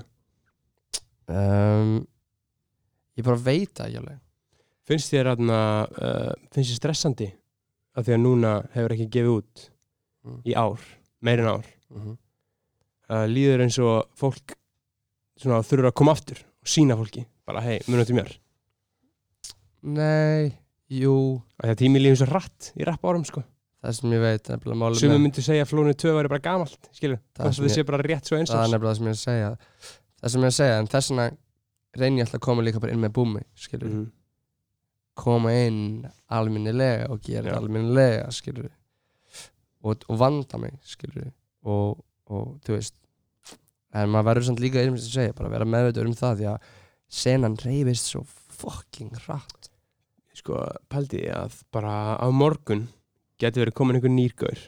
um, 1.32 1.94
ég 3.16 3.24
bara 3.28 3.40
veit 3.46 3.72
það 3.78 3.88
ekki 3.92 4.02
alveg 4.02 4.24
Finnst 4.88 5.12
þér 5.12 5.30
aðna, 5.34 5.60
uh, 6.00 6.34
finnst 6.56 6.72
þér 6.74 6.80
stressandi 6.82 7.28
að 7.98 8.06
því 8.07 8.14
að 8.15 8.22
núna 8.24 8.52
hefur 8.76 8.94
ekki 8.95 9.10
gefið 9.18 9.34
út 9.40 9.69
Mm. 10.28 10.41
í 10.45 10.53
ár, 10.60 10.82
meir 11.24 11.40
en 11.40 11.48
ár. 11.48 11.65
Mm 11.90 12.02
-hmm. 12.02 12.18
uh, 13.10 13.26
líður 13.32 13.61
eins 13.64 13.78
og 13.80 14.10
fólk 14.19 14.56
svona 15.40 15.61
þurfa 15.64 15.88
að 15.91 15.94
koma 15.95 16.11
aftur 16.11 16.38
og 16.44 16.68
sína 16.68 16.98
fólki, 16.98 17.26
bara 17.45 17.61
hei, 17.61 17.80
munum 17.88 18.06
til 18.06 18.15
mér. 18.15 18.34
Nei, 19.88 20.52
jú. 20.91 21.41
Að 21.61 21.69
það 21.72 21.80
tími 21.82 22.02
lífum 22.02 22.18
svo 22.19 22.28
rætt 22.34 22.72
í 22.76 22.84
rapp 22.88 23.06
árum 23.07 23.24
sko. 23.28 23.44
Það 23.84 23.94
sem 23.99 24.11
ég 24.18 24.19
veit 24.24 24.49
nefnilega 24.49 24.80
málið 24.82 24.99
Sumir 24.99 25.15
með- 25.15 25.22
myndi 25.24 25.41
segja 25.45 25.64
að 25.64 25.69
flónu 25.72 25.94
2 25.94 26.14
væri 26.18 26.30
bara 26.34 26.40
gamalt 26.44 26.90
skilur, 26.91 27.19
Það 27.38 27.45
það 27.53 27.69
sé 27.76 27.84
bara 27.86 28.03
rétt 28.03 28.26
svo 28.26 28.38
eins 28.38 28.49
það 28.49 28.64
er 28.65 28.72
nefnilega 28.74 28.91
það 28.91 28.98
sem 28.98 29.06
ég 29.06 29.10
er 29.10 29.19
að 29.19 29.28
segja. 29.28 29.57
Það 30.22 30.30
sem 30.32 30.41
ég 30.41 30.44
er 30.44 30.52
að 30.52 30.60
segja, 30.60 30.80
en 30.80 30.88
þess 30.88 31.10
vegna 31.11 31.38
reyni 31.98 32.18
ég 32.19 32.26
alltaf 32.26 32.40
að 32.41 32.45
koma 32.48 32.61
líka 32.64 32.80
bara 32.82 32.91
inn 32.91 32.99
með 33.06 33.14
búmi 33.14 33.41
skilur, 33.56 33.90
Mhm. 33.90 34.11
Koma 35.18 35.53
inn 35.65 35.80
alminnilega 36.34 37.07
og 37.14 37.22
gera 37.26 37.49
þetta 37.49 37.61
alminnilega 37.61 38.30
skilur 38.35 38.69
og, 39.84 40.03
og 40.10 40.19
vanda 40.19 40.60
mig 40.61 40.76
skilur 40.88 41.30
og, 41.68 41.99
og 42.31 42.57
þú 42.65 42.77
veist 42.77 42.95
en 43.98 44.11
maður 44.14 44.30
verður 44.31 44.48
samt 44.49 44.61
líka 44.64 44.81
einmitt 44.84 45.06
að 45.06 45.14
segja 45.15 45.35
bara 45.38 45.52
vera 45.53 45.68
meðveitur 45.69 46.10
um 46.10 46.18
það 46.18 46.41
því 46.41 46.49
að 46.53 46.72
senan 47.22 47.56
reyfist 47.64 48.10
svo 48.11 48.23
fucking 48.57 49.14
hratt. 49.26 49.69
Sko, 50.38 50.57
pældi 50.91 51.23
ég 51.26 51.34
að 51.34 51.56
bara 51.73 52.18
á 52.19 52.27
morgun 52.34 52.88
geti 53.41 53.61
verið 53.61 53.77
komin 53.77 53.98
einhver 53.98 54.14
nýrgaur 54.14 54.60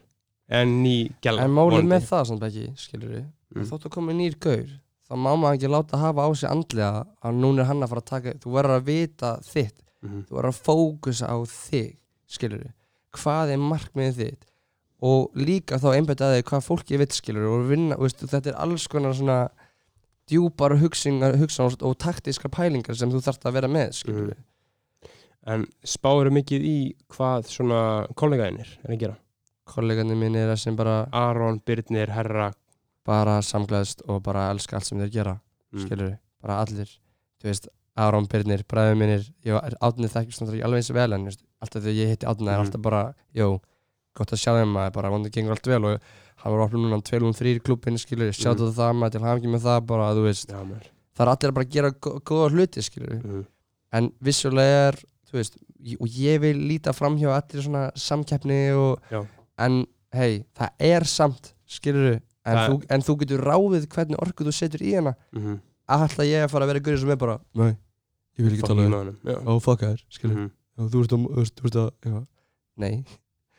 en 0.50 0.80
ný 0.84 0.96
gæla 1.22 1.44
en 1.46 1.54
málið 1.54 1.86
með 1.90 2.08
það 2.10 2.24
samt 2.32 2.48
ekki 2.48 2.70
skilur 2.80 3.20
Mm. 3.50 3.64
þótt 3.66 3.88
að 3.88 3.94
koma 3.96 4.14
nýr 4.14 4.36
gaur 4.38 4.68
þá 5.10 5.14
má 5.18 5.32
maður 5.34 5.56
ekki 5.56 5.70
láta 5.74 5.98
hafa 5.98 6.22
á 6.22 6.30
sig 6.38 6.50
andlega 6.52 7.00
að 7.26 7.38
núna 7.42 7.64
er 7.64 7.70
hann 7.72 7.82
að 7.82 7.90
fara 7.90 8.04
að 8.04 8.10
taka 8.12 8.34
þú 8.44 8.52
verður 8.54 8.74
að 8.76 8.84
vita 8.86 9.32
þitt 9.42 9.80
Mhm. 10.06 10.26
þú 10.28 10.38
verður 10.38 10.52
að 10.52 10.62
fókusa 10.68 11.32
á 11.32 11.38
þig 11.44 11.98
skilur 12.30 12.64
við, 12.64 12.76
hvað 13.18 13.56
er 13.56 13.64
markmiðið 13.64 14.22
þitt? 14.24 14.46
Og 15.00 15.32
líka 15.40 15.80
þá 15.80 15.90
einbætt 15.96 16.22
að 16.22 16.36
þig 16.36 16.46
hvað 16.50 16.66
fólki 16.68 17.00
vill 17.00 17.14
skilur 17.16 17.46
við 17.46 17.56
og 17.56 17.70
vinna, 17.70 17.98
veist, 18.00 18.20
þetta 18.20 18.52
er 18.52 18.60
alls 18.60 18.88
konar 18.92 19.16
svona 19.16 19.40
djúpar 20.30 20.76
hugsingar, 20.78 21.38
hugsan 21.40 21.72
og 21.82 21.98
taktískar 21.98 22.52
pælingar 22.52 22.96
sem 22.96 23.10
þú 23.10 23.24
þarft 23.24 23.48
að 23.48 23.56
vera 23.58 23.72
með 23.72 23.96
skilur 23.98 24.30
við 24.34 24.44
en 25.48 25.66
spáður 25.88 26.32
mikið 26.36 26.66
í 26.68 26.78
hvað 27.12 27.50
svona 27.50 27.82
kollegaðinir 28.20 28.72
er 28.84 28.94
að 28.94 29.04
gera? 29.04 29.18
Kollegarnir 29.70 30.18
mínir 30.18 30.50
er 30.50 30.60
sem 30.60 30.78
bara, 30.78 31.04
Aron, 31.14 31.60
Birnir, 31.66 32.10
Herra. 32.14 32.50
Bara 33.06 33.40
samglæðst 33.46 34.04
og 34.10 34.24
bara 34.26 34.50
elska 34.54 34.78
allt 34.78 34.90
sem 34.90 35.00
þeir 35.02 35.12
gera 35.14 35.36
mm. 35.38 35.84
skilur 35.84 36.08
við, 36.10 36.16
bara 36.44 36.58
allir. 36.64 36.92
Þú 37.40 37.50
veist, 37.50 37.70
Aron 38.00 38.28
mínir 39.02 39.26
ég 39.46 39.54
var 39.58 39.76
átnið 39.82 40.14
svona 40.36 40.54
ekki 40.56 40.64
alveg 40.68 40.80
eins 40.82 40.90
og 40.94 40.98
vel 41.00 41.14
en 41.18 41.26
just, 41.30 41.44
alltaf 41.62 41.84
þegar 41.84 41.98
ég 42.00 42.12
hitti 42.14 42.28
átnið 42.30 42.48
er 42.54 42.58
Mhm. 42.58 42.66
alltaf 42.66 42.82
bara 42.82 43.02
jó, 43.36 43.48
gott 44.16 44.32
að 44.36 44.42
sjá 44.44 44.52
þeim 44.58 44.72
maður 44.76 44.94
bara 44.94 45.10
vonandi 45.14 45.32
gengur 45.36 45.52
allt 45.58 45.68
vel 45.68 45.86
og 45.86 46.02
hann 46.44 46.54
var 46.54 46.64
opnum 46.68 46.86
núna 46.88 47.02
203 47.04 47.60
klubin 47.60 47.98
skilur, 48.00 48.32
sjáttu 48.32 48.66
Mhm. 48.70 48.76
það 48.80 48.96
maður 49.00 49.12
til 49.12 49.22
hafingi 49.28 49.52
með 49.56 49.66
það 49.68 49.86
bara, 49.86 50.14
þú 50.16 50.24
veist, 50.28 50.50
maður 50.50 50.88
það 51.18 51.26
er 51.26 51.32
allir 51.34 51.52
að 51.52 51.54
bara 51.60 51.66
gera 51.76 51.92
gó- 51.92 52.20
góða 52.24 52.50
hluti 52.54 52.82
skilur 52.82 53.20
mm. 53.24 53.46
en 53.94 54.12
vissulega 54.24 54.88
er 54.90 54.96
þú 55.30 55.34
veist, 55.34 55.58
og 56.02 56.08
ég 56.08 56.40
vil 56.42 56.56
líta 56.58 56.94
fram 56.94 57.18
hjá 57.18 57.30
allir 57.36 57.62
svona 57.64 57.92
samkeppni 57.96 58.72
og, 58.76 59.00
Já. 59.12 59.26
en 59.60 59.86
hei, 60.14 60.46
það 60.56 60.70
er 60.80 61.04
samt 61.04 61.54
skilur 61.68 62.22
en, 62.46 62.82
en 62.90 63.02
þú 63.02 63.18
getur 63.20 63.44
ráðið 63.44 63.88
hvernig 63.88 64.18
orku 64.24 64.44
þú 64.48 64.54
setur 64.56 64.82
í 64.82 64.96
hana 64.96 65.16
Mm 65.34 65.42
alltaf 66.06 66.26
ég 66.26 66.44
að 66.46 66.50
fara 66.52 66.66
að 66.66 66.70
vera 66.70 66.80
ég 68.40 68.46
vil 68.48 68.56
ekki 68.56 68.68
tala 68.70 68.86
um 68.88 69.16
Já. 69.28 69.38
Ó, 69.46 69.52
fuck 69.64 69.84
þér, 69.86 70.04
skilur 70.16 70.38
mm. 70.40 70.50
Þú 70.80 71.02
veist 71.04 71.12
að, 71.12 71.24
þú 71.60 71.64
veist, 71.68 71.80
að. 72.10 72.20
Nei, 72.80 72.94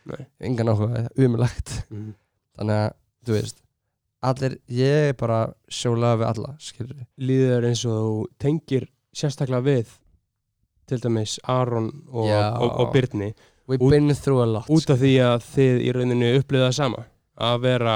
Nei. 0.09 0.23
engan 0.49 0.71
áhuga, 0.73 1.03
það 1.07 1.25
umulagt 1.27 1.75
Mhm. 1.91 2.15
Þannig 2.59 2.79
að, 2.85 2.95
þú 3.29 3.37
veist 3.37 3.61
Allir, 4.21 4.55
ég 4.69 5.07
er 5.11 5.15
bara 5.17 5.39
sjólega 5.73 6.19
við 6.21 6.27
alla, 6.29 6.51
skilur 6.61 6.99
líður 7.25 7.67
eins 7.71 7.85
og 7.89 8.01
þú 8.01 8.17
tengir 8.45 8.89
sérstaklega 9.17 9.65
við 9.65 9.95
til 10.91 10.99
dæmis 11.01 11.39
Aron 11.49 11.87
og, 12.11 12.29
og, 12.29 12.75
og 12.85 12.93
Birni 12.93 13.31
We've 13.71 13.81
Út- 13.87 13.91
been 13.95 14.11
through 14.19 14.43
a 14.43 14.47
lot 14.51 14.69
út 14.69 14.91
af 14.93 14.99
því 15.01 15.13
að 15.25 15.47
þið 15.55 15.81
í 15.87 15.93
rauninu 15.97 16.31
upplýða 16.41 16.69
það 16.69 16.77
sama 16.81 17.05
að 17.41 17.61
vera 17.65 17.95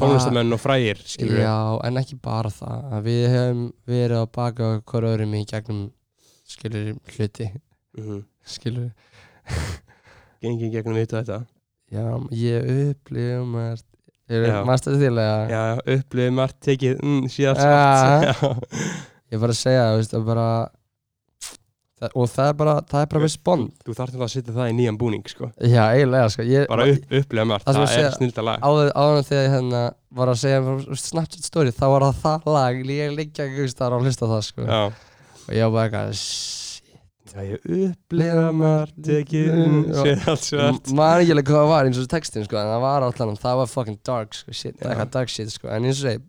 tónlistamenn 0.00 0.52
og 0.56 0.58
frægir 0.62 1.02
skilur 1.06 1.38
Já, 1.44 1.54
en 1.86 2.00
ekki 2.00 2.16
bara 2.24 2.50
það 2.50 2.88
að 2.96 3.04
Við 3.06 3.26
hefum 3.30 3.60
verið 3.86 4.16
að 4.24 4.30
baka 4.34 4.70
hver 4.90 5.06
öðrum 5.12 5.36
í 5.38 5.44
gegnum 5.52 5.84
skilur 6.50 6.90
hluti. 7.16 7.50
Mm 7.96 8.04
-hmm. 8.06 8.24
skilur. 8.44 8.90
Gengið 10.40 10.74
gegnum 10.76 10.98
vitu 10.98 11.16
þetta. 11.16 11.44
Já, 11.90 12.04
ég 12.30 12.68
upplifum 12.90 13.56
að 13.58 13.86
Já. 14.30 14.60
Master 14.62 14.94
þýrlega 14.94 15.38
já, 15.50 15.62
upplýðið 15.96 16.34
margt 16.36 16.58
tekið 16.62 17.00
mm, 17.02 17.24
síðan 17.34 17.56
svart 17.58 18.44
Ég 19.30 19.38
er 19.38 19.40
bara 19.42 19.54
að 19.56 19.58
segja, 19.58 19.88
veist, 19.98 20.14
að 20.14 20.28
bara 20.28 20.44
það, 21.98 22.14
og 22.14 22.30
það 22.30 22.50
er 22.52 22.54
bara, 22.60 22.74
það 22.92 23.02
er 23.02 23.10
bara 23.10 23.22
respond 23.24 23.82
þú 23.82 23.96
þarf 23.98 24.14
til 24.14 24.22
að 24.22 24.30
setja 24.36 24.54
það 24.54 24.70
í 24.70 24.76
nýjan 24.78 24.98
búning 25.00 25.26
sko. 25.30 25.50
Já, 25.58 25.82
eiginlega, 25.96 26.30
sko 26.34 26.46
ég, 26.46 26.66
bara 26.70 26.86
upp, 26.92 27.12
upplýða 27.20 27.46
margt, 27.50 27.66
Það 27.66 27.80
að 27.82 27.96
er 27.98 28.16
snilda 28.16 28.46
lag. 28.46 28.64
áður, 28.70 29.20
þegar 29.28 29.44
ég 29.44 29.54
hérna 29.56 29.82
var 30.20 30.32
að 30.32 30.40
segja 30.44 30.62
frá 30.66 31.02
Snapchat 31.04 31.50
story, 31.50 31.74
þá 31.74 31.84
var 31.94 32.06
það 32.06 32.22
það 32.24 32.50
lag 32.54 32.80
ég 32.94 33.14
liggja 33.18 33.48
ekki 33.48 33.66
að 33.82 33.98
hlusta 33.98 34.30
það 34.30 34.46
sko. 34.46 34.66
Já, 34.70 34.80
og 35.50 35.56
ég 35.58 35.66
var 35.66 35.74
bara 35.74 35.86
eitthvað 35.90 36.14
shit 36.20 37.34
já 37.34 37.42
ég 37.46 37.66
upplýða 37.90 38.46
margt 38.56 38.96
mm, 39.10 39.92
svart 40.40 40.90
maður 40.96 41.22
ekki 41.24 41.34
alveg 41.36 41.46
hvað 41.50 41.60
það 41.60 41.68
var 41.74 41.90
eins 41.90 42.00
og 42.02 42.08
textin 42.10 42.46
sko 42.46 42.58
en 42.58 42.70
það 42.72 42.80
var 42.86 43.06
alltaf, 43.06 43.34
það 43.44 43.60
var 43.60 43.70
fucking 43.70 44.00
dark 44.06 44.34
sko 44.34 44.52
shit, 44.56 44.76
Já. 44.80 44.88
eitthvað 44.90 45.12
dark 45.18 45.28
shit 45.30 45.52
sko 45.54 45.68
en 45.70 45.84
eins 45.90 46.00
og 46.02 46.08
segi 46.08 46.24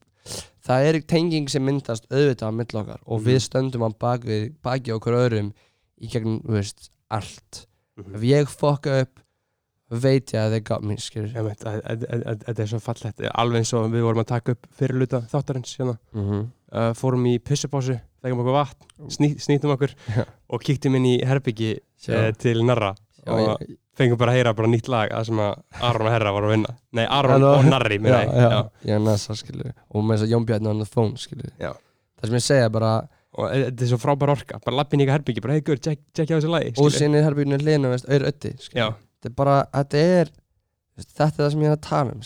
það 0.67 0.87
er 0.91 0.99
tenging 1.09 1.49
sem 1.49 1.63
myndast 1.65 2.05
auðvitað 2.11 2.51
á 2.53 2.53
mill 2.53 2.77
okkar 2.83 2.99
og 3.05 3.17
Mhm. 3.21 3.25
við 3.25 3.39
stöndum 3.47 3.85
á 3.87 3.89
bak 3.97 4.21
við, 4.29 4.51
baki 4.61 4.93
okkur 4.93 5.17
öðrum 5.23 5.49
í 6.01 6.07
gegnum, 6.09 6.41
þú 6.45 6.53
veist, 6.59 6.89
allt 7.09 7.65
Mhm. 7.97 8.15
ef 8.15 8.21
ég 8.21 8.47
fokka 8.49 9.01
upp 9.01 9.19
veit 9.91 10.31
ég 10.31 10.39
að 10.39 10.53
þeir 10.53 10.63
got 10.63 10.83
me, 10.83 10.95
skilur 10.95 11.33
Þetta 11.33 12.59
er 12.63 12.69
svo 12.69 12.79
fallegt, 12.79 13.19
alveg 13.35 13.57
eins 13.59 13.73
og 13.73 13.89
við 13.91 14.05
vorum 14.05 14.21
að 14.23 14.27
taka 14.27 14.51
upp 14.55 14.67
fyrirluta 14.77 15.19
þáttarins 15.27 15.73
hérna. 15.77 15.97
mm 16.13 16.21
-hmm. 16.29 16.45
Uh, 16.71 16.91
fórum 16.97 17.25
í 17.29 17.37
pussupásu, 17.43 17.97
þegjum 18.23 18.41
okkur 18.43 18.55
vatn 18.57 19.11
sný, 19.11 19.31
snýtum 19.41 19.73
okkur 19.75 19.93
Já. 20.17 20.25
og 20.49 20.63
kíktum 20.65 20.95
inn 20.99 21.05
í 21.11 21.15
herbyggi 21.27 21.75
uh, 21.77 22.31
til 22.41 22.63
Narra 22.67 22.93
Já, 23.21 23.31
og 23.35 23.41
ég- 23.61 23.77
fengum 23.99 24.17
bara 24.17 24.31
að 24.33 24.39
heyra 24.39 24.53
bara 24.57 24.69
nýtt 24.71 24.87
lag 24.89 25.11
að 25.13 25.25
sem 25.27 25.39
að 25.43 25.57
Aron 25.83 26.07
og 26.07 26.13
Herra 26.15 26.31
voru 26.33 26.47
að 26.47 26.53
vinna. 26.55 26.69
Nei, 26.95 27.03
Aron 27.11 27.43
og 27.45 27.65
Narri 27.67 27.97
meina 28.01 28.21
ég. 28.23 28.37
já, 28.87 28.93
er 28.95 29.01
næsta 29.03 29.35
skilur 29.37 29.73
og 29.91 30.05
með 30.07 30.15
þess 30.15 30.25
að 30.25 30.31
Jón 30.31 30.45
Bjarni 30.47 30.69
on 30.71 30.79
the 30.81 30.87
phone 30.89 31.19
skilur 31.21 31.51
Já. 31.59 31.73
það 32.21 32.29
sem 32.31 32.37
ég 32.39 32.45
segja 32.47 32.69
bara 32.73 32.91
og 33.35 33.45
e- 33.51 33.59
þetta 33.67 33.83
er 33.85 33.89
svo 33.91 33.99
frábær 34.01 34.31
orka. 34.33 34.57
Bara 34.65 34.75
lappin 34.79 34.99
í 34.99 35.05
eitthvað 35.05 35.19
herbyggi, 35.19 35.43
bara 35.43 35.53
hei 35.57 35.61
guður, 35.67 35.81
tjekkja 35.85 36.25
á 36.35 36.39
þessu 36.39 36.49
lagi 36.51 36.71
og 36.71 36.79
skilur. 36.79 36.95
sinni 36.97 37.21
herbygginu 37.23 37.59
hlýðinu 37.61 37.91
veist, 37.93 38.07
auður 38.09 38.25
ötti 38.31 38.53
þetta 38.63 39.29
er 39.29 39.35
bara 39.37 39.57
þetta 39.75 40.01
er 40.15 40.31
þetta 41.01 41.27
er 41.27 41.35
það 41.37 41.51
sem 41.53 41.61
ég 41.61 41.69
er 41.69 41.75
að 41.77 41.83
tala 41.85 42.15
um 42.15 42.23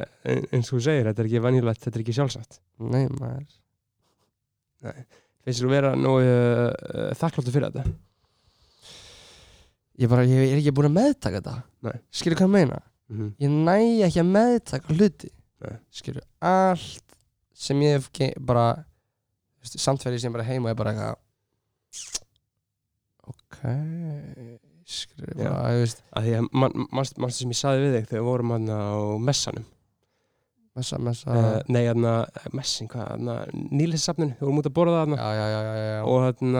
er, 0.00 0.02
en- 0.32 0.48
eins 0.52 0.72
og 0.72 0.78
þú 0.78 0.82
segir, 0.88 1.06
þetta 1.12 1.22
er 1.24 1.30
ekki 1.30 1.44
vanilegt 1.46 1.84
þetta 1.86 1.96
er 2.00 2.04
ekki 2.04 2.16
sjálfsagt. 2.18 2.58
Nei 2.82 3.06
maður 3.20 3.46
finnst 5.46 5.62
þú 5.62 5.70
vera 5.70 5.94
nú 5.98 6.16
uh, 6.18 6.26
uh, 6.26 7.10
þakkláttu 7.18 7.54
fyrir 7.54 7.70
þetta? 7.70 7.84
Ég 9.96 10.12
bara 10.12 10.26
ég 10.28 10.52
er 10.52 10.60
ekki 10.60 10.74
búin 10.76 10.90
að 10.90 10.98
meðtaka 10.98 11.40
þetta. 11.40 11.96
Skilur 12.12 12.36
hvað 12.36 12.48
ég 12.48 12.54
meina? 12.56 12.82
Mm 13.08 13.18
-hmm. 13.18 13.30
ég 13.40 13.50
næ 13.50 14.06
ekki 14.06 14.20
að 14.20 14.32
meðtaka 14.34 14.94
hluti. 14.94 15.30
Skilur 15.90 16.24
allt 16.40 17.04
sem 17.54 17.80
ég 17.80 17.96
hef 17.96 18.10
bara 18.40 18.84
samtverði 19.62 20.20
sem 20.20 20.32
bara 20.32 20.44
heima 20.44 20.70
er 20.70 20.74
bara 20.78 20.92
eitthvað 20.92 21.16
ok 23.26 23.56
skilur 24.86 25.34
bara 25.34 25.72
þú 25.72 25.80
veist. 25.80 26.02
Að 26.12 26.22
því 26.26 26.34
að 26.38 26.48
man- 26.52 26.86
manstu 26.92 27.20
manstu 27.20 27.38
sem 27.40 27.50
ég 27.50 27.58
saði 27.58 27.80
við 27.80 27.96
þig 27.96 28.08
þegar 28.08 28.20
við 28.20 28.28
vorum 28.28 28.50
hann 28.50 28.68
á 28.68 29.18
messanum 29.18 29.64
messa 30.76 30.98
messa 31.02 31.30
uh, 31.32 31.60
nei, 31.72 31.86
hann 31.88 32.04
messin, 32.56 32.88
hvað, 32.92 33.08
hann 33.14 33.66
nýlissafninu, 33.72 34.34
við 34.36 34.44
vorum 34.46 34.60
út 34.62 34.68
að 34.70 34.74
borða 34.76 35.02
það 35.06 35.16
já 35.16 35.30
já 35.40 35.46
já 35.46 35.60
já, 35.66 35.74
já, 35.76 35.86
já. 35.96 36.02
og 36.04 36.26
hann 36.26 36.54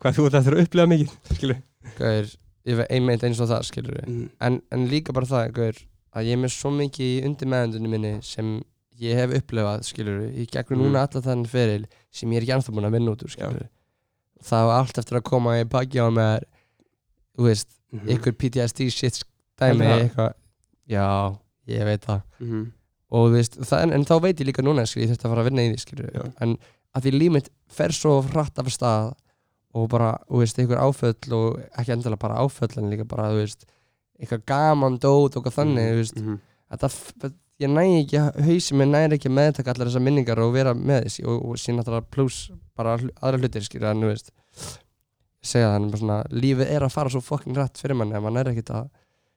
hvað 0.00 0.16
þú 0.18 0.26
ert 0.30 0.38
eftir 0.40 0.56
að 0.56 0.62
upplega 0.66 0.90
mikið 0.94 1.12
skilur 1.40 1.60
Gauður, 1.98 2.32
ég 2.66 2.78
veit 2.80 2.90
einmitt 2.96 3.26
eins 3.28 3.40
og 3.44 3.50
það 3.52 3.66
skilur 3.70 4.00
mm. 4.06 4.24
en, 4.48 4.60
en 4.74 4.86
líka 4.90 5.12
bara 5.16 5.28
það 5.30 5.52
Gauður, 5.58 5.82
að 6.16 6.30
ég 6.30 6.38
er 6.38 6.42
með 6.46 6.54
svo 6.56 6.72
mikið 6.74 7.06
í 7.12 7.20
undir 7.28 7.50
meðendunum 7.52 7.94
minni 7.96 8.14
sem 8.26 8.54
ég 8.96 9.18
hef 9.20 9.34
upplefað 9.42 9.82
skilur 9.90 10.22
í 10.32 10.46
gegnum 10.48 10.78
Mm. 10.80 10.86
núna 10.88 11.02
alla 11.04 11.20
þannig 11.26 11.50
feril 11.52 11.82
sem 12.16 12.30
ég 12.32 12.38
er 12.40 12.46
ekki 12.46 12.54
ennþá 12.56 12.72
búin 12.72 12.86
að 12.88 12.94
vinna 12.96 13.12
út 13.12 13.24
úr 13.26 13.32
skilur 13.34 13.66
það 14.46 14.68
var 14.70 14.78
allt 14.80 14.98
eftir 15.02 15.18
að 15.18 15.26
koma 15.28 15.56
í 15.60 15.66
baki 15.68 16.00
á 16.00 16.08
mér 16.12 16.46
þú 17.36 17.44
veist, 17.50 17.68
Mhm. 17.92 18.08
ykkur 18.16 18.32
PTSD 18.40 18.86
shit 18.90 19.20
dæmi 19.60 19.84
eitthvað 19.86 20.32
já, 20.90 21.04
ég 21.68 21.84
veit 21.86 22.02
það 22.08 22.22
Mhm. 22.40 22.64
Og 23.10 23.28
þú 23.28 23.36
veist, 23.36 23.58
það, 23.62 23.82
en, 23.86 23.92
en 24.00 24.04
þá 24.08 24.14
veit 24.24 24.40
ég 24.42 24.48
líka 24.50 24.64
núna 24.66 24.86
skilur, 24.88 25.06
ég 25.06 25.12
þurfti 25.14 25.26
að 25.28 25.32
fara 25.34 25.44
að 25.44 25.48
vinna 25.50 25.62
í 25.66 25.70
því 25.72 25.78
skilur 25.84 26.32
en 26.42 26.56
að 26.96 27.04
því 27.06 27.12
límit 27.20 27.50
fer 27.70 27.92
svo 27.94 28.16
hratt 28.32 28.58
af 28.62 28.70
stað 28.72 29.12
og 29.76 29.88
bara, 29.92 30.12
þú 30.30 30.40
veist, 30.42 30.58
einhver 30.58 30.80
áföll 30.80 31.34
og 31.36 31.58
ekki 31.76 31.92
endilega 31.94 32.22
bara 32.22 32.38
áföll 32.42 32.78
en 32.80 32.88
líka 32.90 33.04
bara, 33.08 33.28
þú 33.34 33.42
veist, 33.42 33.66
eitthvað 34.18 34.46
gaman 34.48 34.96
dót 35.02 35.36
og 35.36 35.42
eitthvað 35.42 35.58
þannig, 35.60 35.90
þú 35.92 35.98
veist. 36.00 36.16
Mhm. 36.22 36.38
þetta, 36.72 36.88
f- 36.90 37.34
ég 37.60 37.70
næ 37.72 37.82
ekki, 38.00 38.22
hausi 38.48 38.74
mér 38.76 38.88
næri 38.94 39.16
ekki 39.18 39.28
að 39.30 39.36
meðtaka 39.36 39.72
allar 39.74 39.88
þessar 39.90 40.02
minningar 40.06 40.40
og 40.42 40.50
vera 40.56 40.72
með 40.74 41.04
þessi 41.06 41.22
og, 41.28 41.44
og 41.50 41.60
síðan 41.60 41.78
náttúrulega 41.82 42.10
pluss 42.16 42.40
bara 42.76 42.96
aðra 42.96 43.38
hlutir, 43.42 43.64
skilur, 43.68 43.90
en 43.92 44.02
þú 44.02 44.10
veist 44.10 44.32
segja 45.46 45.68
það, 45.70 45.76
en 45.78 45.86
bara 45.92 46.00
svona 46.02 46.18
lífið 46.34 46.72
er 46.74 46.84
að 46.88 46.94
fara 46.96 47.12
svo 47.12 47.22
fucking 47.24 47.56
rætt 47.56 47.78
fyrir 47.80 47.96
manni 48.00 48.16
að 48.18 48.24
mann 48.26 48.40
er 48.40 48.50
ekkert 48.50 48.72
að 48.80 48.88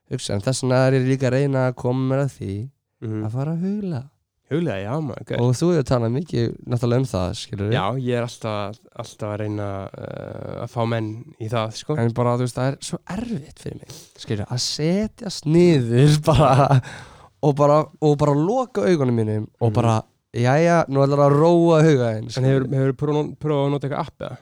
hugsa, 0.10 0.34
en 0.36 0.42
þess 0.48 0.64
vegna 0.66 0.80
er 0.88 0.98
ég 0.98 1.08
líka 1.12 1.28
að 1.30 1.36
reyna 1.38 1.68
að 1.70 1.76
koma 1.84 2.22
að 2.24 2.32
því 2.40 2.54
Mhm. 3.02 3.26
að 3.28 3.32
fara 3.38 3.52
að 3.56 3.62
hugla 3.68 4.02
huglega, 4.50 4.80
já 4.82 4.94
maður 5.06 5.22
okay. 5.22 5.38
og 5.38 5.52
þú 5.54 5.68
hefur 5.76 5.86
talað 5.86 6.14
mikið 6.16 6.46
náttúrulega 6.66 7.00
um 7.04 7.08
það, 7.12 7.34
skilur 7.38 7.72
já, 7.76 7.84
ég 8.02 8.18
er 8.18 8.26
alltaf, 8.26 8.80
alltaf 9.04 9.30
að 9.30 9.38
reyna 9.44 9.68
uh, 9.94 10.64
að 10.64 10.72
fá 10.74 10.80
menn 10.90 11.10
í 11.40 11.50
það 11.52 11.76
sko. 11.78 11.98
en 12.02 12.14
bara, 12.18 12.34
þú 12.40 12.48
veist, 12.48 12.58
það 12.58 12.72
er 12.72 12.78
svo 12.90 13.00
erfitt 13.18 13.60
fyrir 13.62 13.78
mig 13.84 13.94
skilur, 14.24 14.46
að 14.50 14.64
setjast 14.66 15.46
niður 15.46 16.18
bara 16.32 16.82
og 17.46 17.54
bara, 17.56 17.78
og 18.02 18.18
bara 18.20 18.34
loka 18.36 18.82
augunum 18.90 19.16
mínum 19.22 19.46
og 19.62 19.70
Mhm. 19.70 19.76
bara, 19.78 20.02
jæja, 20.34 20.80
nú 20.90 21.06
ætlar 21.06 21.24
að 21.30 21.38
róa 21.38 21.80
huga 21.86 22.10
einn 22.18 22.28
en 22.36 22.50
hefur, 22.50 22.94
prófað 22.98 23.32
prófað 23.40 23.66
að 23.68 23.72
nota 23.78 23.88
eitthvað 23.88 24.08
app 24.08 24.26
eða? 24.28 24.38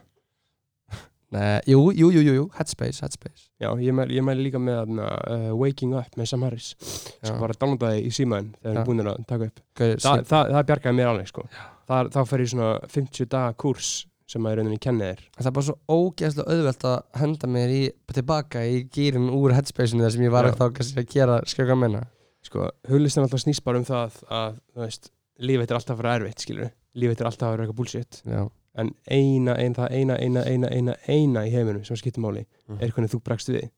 Nei, 1.35 1.59
jú, 1.67 1.79
jú, 1.91 2.07
jú, 2.15 2.21
jú, 2.23 2.43
Headspace, 2.55 3.01
Headspace. 3.03 3.49
Já, 3.59 3.67
ég 3.83 3.95
mæli, 3.95 4.15
ég 4.15 4.23
mæli 4.23 4.45
líka 4.45 4.61
með 4.63 4.93
uh, 4.95 5.49
Waking 5.59 5.95
Up 5.99 6.13
með 6.15 6.29
Sam 6.31 6.45
Harris 6.47 6.69
Já. 6.79 7.27
sko 7.27 7.39
bara 7.41 7.57
downloada 7.59 7.89
það 7.91 8.05
í 8.07 8.11
símaðin 8.15 8.53
þegar 8.61 8.69
við 8.69 8.77
erum 8.77 8.87
búin 8.87 9.11
að 9.11 9.25
taka 9.27 9.49
upp. 9.49 9.63
Þa, 9.81 10.13
það, 10.29 10.53
það 10.55 10.67
bjargaði 10.69 10.97
mér 11.01 11.09
alveg 11.11 11.31
sko. 11.33 11.43
það, 11.91 12.11
þá 12.15 12.21
fer 12.29 12.43
ég 12.45 12.53
svona 12.53 12.69
50 12.95 13.29
daga 13.35 13.57
kurs 13.65 13.91
sem 14.27 14.47
að 14.47 14.55
í 14.55 14.59
rauninni 14.59 14.79
kenni 14.83 15.07
þér. 15.07 15.25
Það 15.37 15.49
er 15.49 15.55
bara 15.57 15.67
svo 15.67 15.75
ógeðslega 15.97 16.55
auðvelt 16.55 16.87
að 16.87 16.97
henda 17.21 17.49
mér 17.51 17.73
í, 17.75 17.81
tilbaka 18.15 18.63
í 18.67 18.79
gýrin 18.91 19.29
úr 19.31 19.55
Headspace-inu 19.55 20.03
þar 20.03 20.15
sem 20.15 20.25
ég 20.27 20.33
var 20.33 20.47
Já. 20.47 20.55
þá 20.59 20.65
kannski 20.79 21.03
að 21.03 21.11
gera 21.13 21.37
skjöka 21.47 21.77
menna 21.79 22.01
sko, 22.47 22.67
huglistin 22.87 23.23
alltaf 23.23 23.43
snýst 23.43 23.63
bara 23.67 23.79
um 23.79 23.87
það 23.87 24.19
að, 24.31 24.59
þú 24.71 24.83
veist, 24.83 25.09
lífið 25.43 25.71
er 25.71 25.79
alltaf 25.79 25.95
að 25.95 26.01
vera 26.01 26.15
erfitt 26.19 26.43
skilur, 26.43 26.71
lífið 26.97 27.23
er 27.23 27.29
alltaf 27.31 27.47
að 27.47 27.55
vera 27.55 27.65
eitthvað 27.65 27.79
bullshit. 27.81 28.19
Já, 28.27 28.41
en 28.77 28.91
eina, 29.09 29.55
eina, 29.57 29.73
það 29.75 29.91
eina, 29.97 30.17
eina, 30.21 30.43
eina, 30.45 30.67
eina, 30.71 30.95
eina 31.07 31.45
í 31.47 31.51
heiminum 31.53 31.83
sem 31.85 31.97
skiptir 31.97 32.21
máli 32.23 32.45
Mhm. 32.69 32.81
er 32.81 32.91
hvernig 32.91 33.09
þú 33.13 33.21
bregst 33.23 33.49
við. 33.49 33.69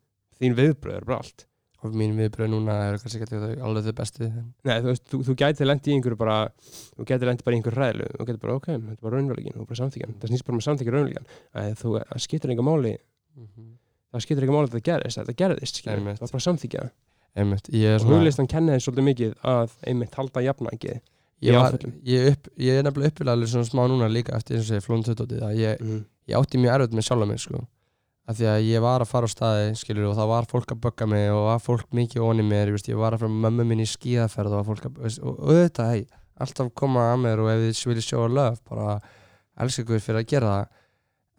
Þín 0.42 0.56
viðbröð 0.56 0.96
er 0.98 1.06
bara 1.06 1.18
allt. 1.24 1.46
Og 1.82 1.94
mín 1.96 2.12
viðbröð 2.20 2.50
núna 2.52 2.74
er 2.90 2.98
kannski 3.00 3.22
ekki 3.24 3.38
alveg 3.64 3.86
þau 3.88 3.94
bestu 3.96 4.24
en- 4.26 4.54
Nei, 4.66 4.82
þú, 4.84 4.96
þú, 5.00 5.20
þú 5.30 5.36
gæti 5.40 5.66
lendi 5.66 5.92
í 5.92 5.96
einhverju 5.96 6.18
bara 6.18 6.50
þú 6.98 7.06
gæti 7.08 7.24
lendi 7.30 7.44
bara 7.46 7.56
í 7.56 7.60
einhverju 7.62 7.80
ræðlu 7.80 8.08
þú 8.20 8.26
gæti 8.28 8.40
bara, 8.42 8.56
ok, 8.56 8.66
þetta 8.68 9.02
bara 9.02 9.16
raunverulegin 9.16 9.56
og 9.62 9.68
bara 9.68 9.80
samþykjan 9.80 10.16
það 10.20 10.28
snýst 10.34 10.44
bara 10.46 10.54
um 10.56 10.60
að 10.60 10.68
samþykja 10.68 10.92
raunverulegan 10.92 11.28
þú, 11.80 11.94
það 12.04 12.20
skiptir 12.20 12.52
enga 12.52 12.66
máli. 12.68 12.98
Það 14.12 14.22
skiptir 14.26 14.44
enga 14.44 14.56
máli 14.58 14.68
að 14.68 14.82
þetta 14.82 15.36
gerðist. 15.40 15.76
Skilur, 15.80 15.98
Einmitt. 16.00 16.18
það 16.20 16.26
var 16.28 16.34
bara 16.36 16.48
samþykja 16.50 16.90
Einmitt, 17.38 17.70
ég 17.72 17.96
er 17.96 18.02
og 18.04 18.10
huglistan 18.10 18.48
kenni 18.50 18.74
þið 18.74 18.84
svolítið 18.84 19.06
mikið 19.08 19.34
að 19.46 19.70
einmitt 19.88 20.16
halda 20.18 20.42
jafnækið 20.42 21.00
ég, 21.46 21.56
var, 21.56 21.76
ég, 22.06 22.30
upp, 22.34 22.48
ég 22.60 22.80
er 22.80 22.86
nefnilega 22.86 23.14
uppilega 23.14 23.50
svona 23.50 23.68
smá 23.68 23.84
núna 23.88 24.10
líka 24.12 24.38
eftir 24.38 24.60
eins 24.60 24.72
og 24.72 24.80
ég 24.80 24.86
flóðum 24.86 25.06
tötótið 25.08 25.44
að 25.48 25.60
ég, 25.60 25.84
mm. 25.84 26.00
ég 26.32 26.40
átti 26.40 26.62
mjög 26.62 26.76
erfitt 26.76 26.98
með 26.98 27.08
sjálfa 27.08 27.28
mig 27.30 27.44
sko. 27.44 27.62
Af 28.30 28.38
því 28.38 28.50
að 28.52 28.66
ég 28.68 28.84
var 28.86 29.02
að 29.02 29.10
fara 29.10 29.26
á 29.26 29.34
staði 29.34 29.70
skilur 29.80 30.12
og 30.12 30.18
það 30.20 30.28
var 30.30 30.48
fólk 30.52 30.74
að 30.76 30.82
bögga 30.84 31.08
mig 31.10 31.30
og 31.34 31.46
var 31.48 31.62
fólk 31.66 31.88
mikið 31.98 32.26
onni 32.28 32.46
mér, 32.46 32.74
ég, 32.74 32.84
ég 32.92 33.00
var 33.00 33.16
að 33.16 33.24
fara 33.24 33.34
með 33.34 33.46
mömmu 33.48 33.66
minni 33.72 33.88
í 33.88 33.90
skíðaferð 33.90 34.54
og 34.54 34.60
var 34.60 34.68
fólk 34.68 34.86
að 34.86 35.00
veist, 35.06 35.24
og 35.24 35.40
auðvitað, 35.48 35.94
hei, 35.96 36.04
alltaf 36.46 36.70
koma 36.78 37.08
að 37.10 37.24
mér 37.24 37.42
og 37.42 37.50
ef 37.56 37.64
þið 37.64 37.82
viljið 37.90 38.06
sjóa 38.06 38.28
löf, 38.36 38.62
bara 38.70 39.00
elska 39.64 39.84
ykkur 39.86 40.04
fyrir 40.06 40.22
að 40.22 40.30
gera 40.30 40.52
það. 40.54 40.78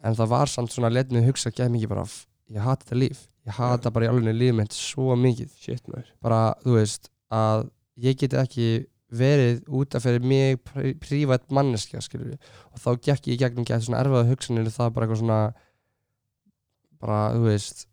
En 0.01 0.17
það 0.17 0.31
var 0.33 0.51
samt 0.51 0.73
svona 0.73 0.91
let 0.91 1.13
mig 1.13 1.25
hugsa 1.29 1.53
gæð 1.53 1.71
mikið 1.77 1.93
bara, 1.93 2.05
ég 2.51 2.65
hata 2.65 2.83
þetta 2.83 2.99
líf. 2.99 3.25
Ég 3.47 3.57
hata 3.57 3.91
bara 3.93 4.05
í 4.05 4.11
alveg 4.11 4.35
lífið 4.37 4.57
mitt 4.59 4.75
svo 4.75 5.15
mikið. 5.17 5.55
Shit 5.61 5.87
bara, 6.21 6.41
þú 6.65 6.75
veist, 6.75 7.09
að 7.31 7.69
ég 8.01 8.19
geti 8.19 8.37
ekki 8.41 8.67
verið 9.11 9.61
út 9.67 9.95
af 9.97 10.03
fyrir 10.05 10.23
mig 10.23 10.59
prí- 10.63 10.93
prívat 11.03 11.43
manneskja, 11.51 11.99
skilur 12.01 12.37
og 12.71 12.79
þá 12.79 12.89
gekk 13.09 13.27
ég 13.27 13.35
í 13.35 13.39
gegnum 13.41 13.65
gett 13.67 13.83
svona 13.83 13.99
erfaða 14.03 14.29
hugsanir 14.31 14.69
það 14.71 14.93
bara 14.95 15.07
eitthvað 15.07 15.21
svona 15.23 15.39
bara, 17.01 17.19
þú 17.35 17.47
veist 17.49 17.87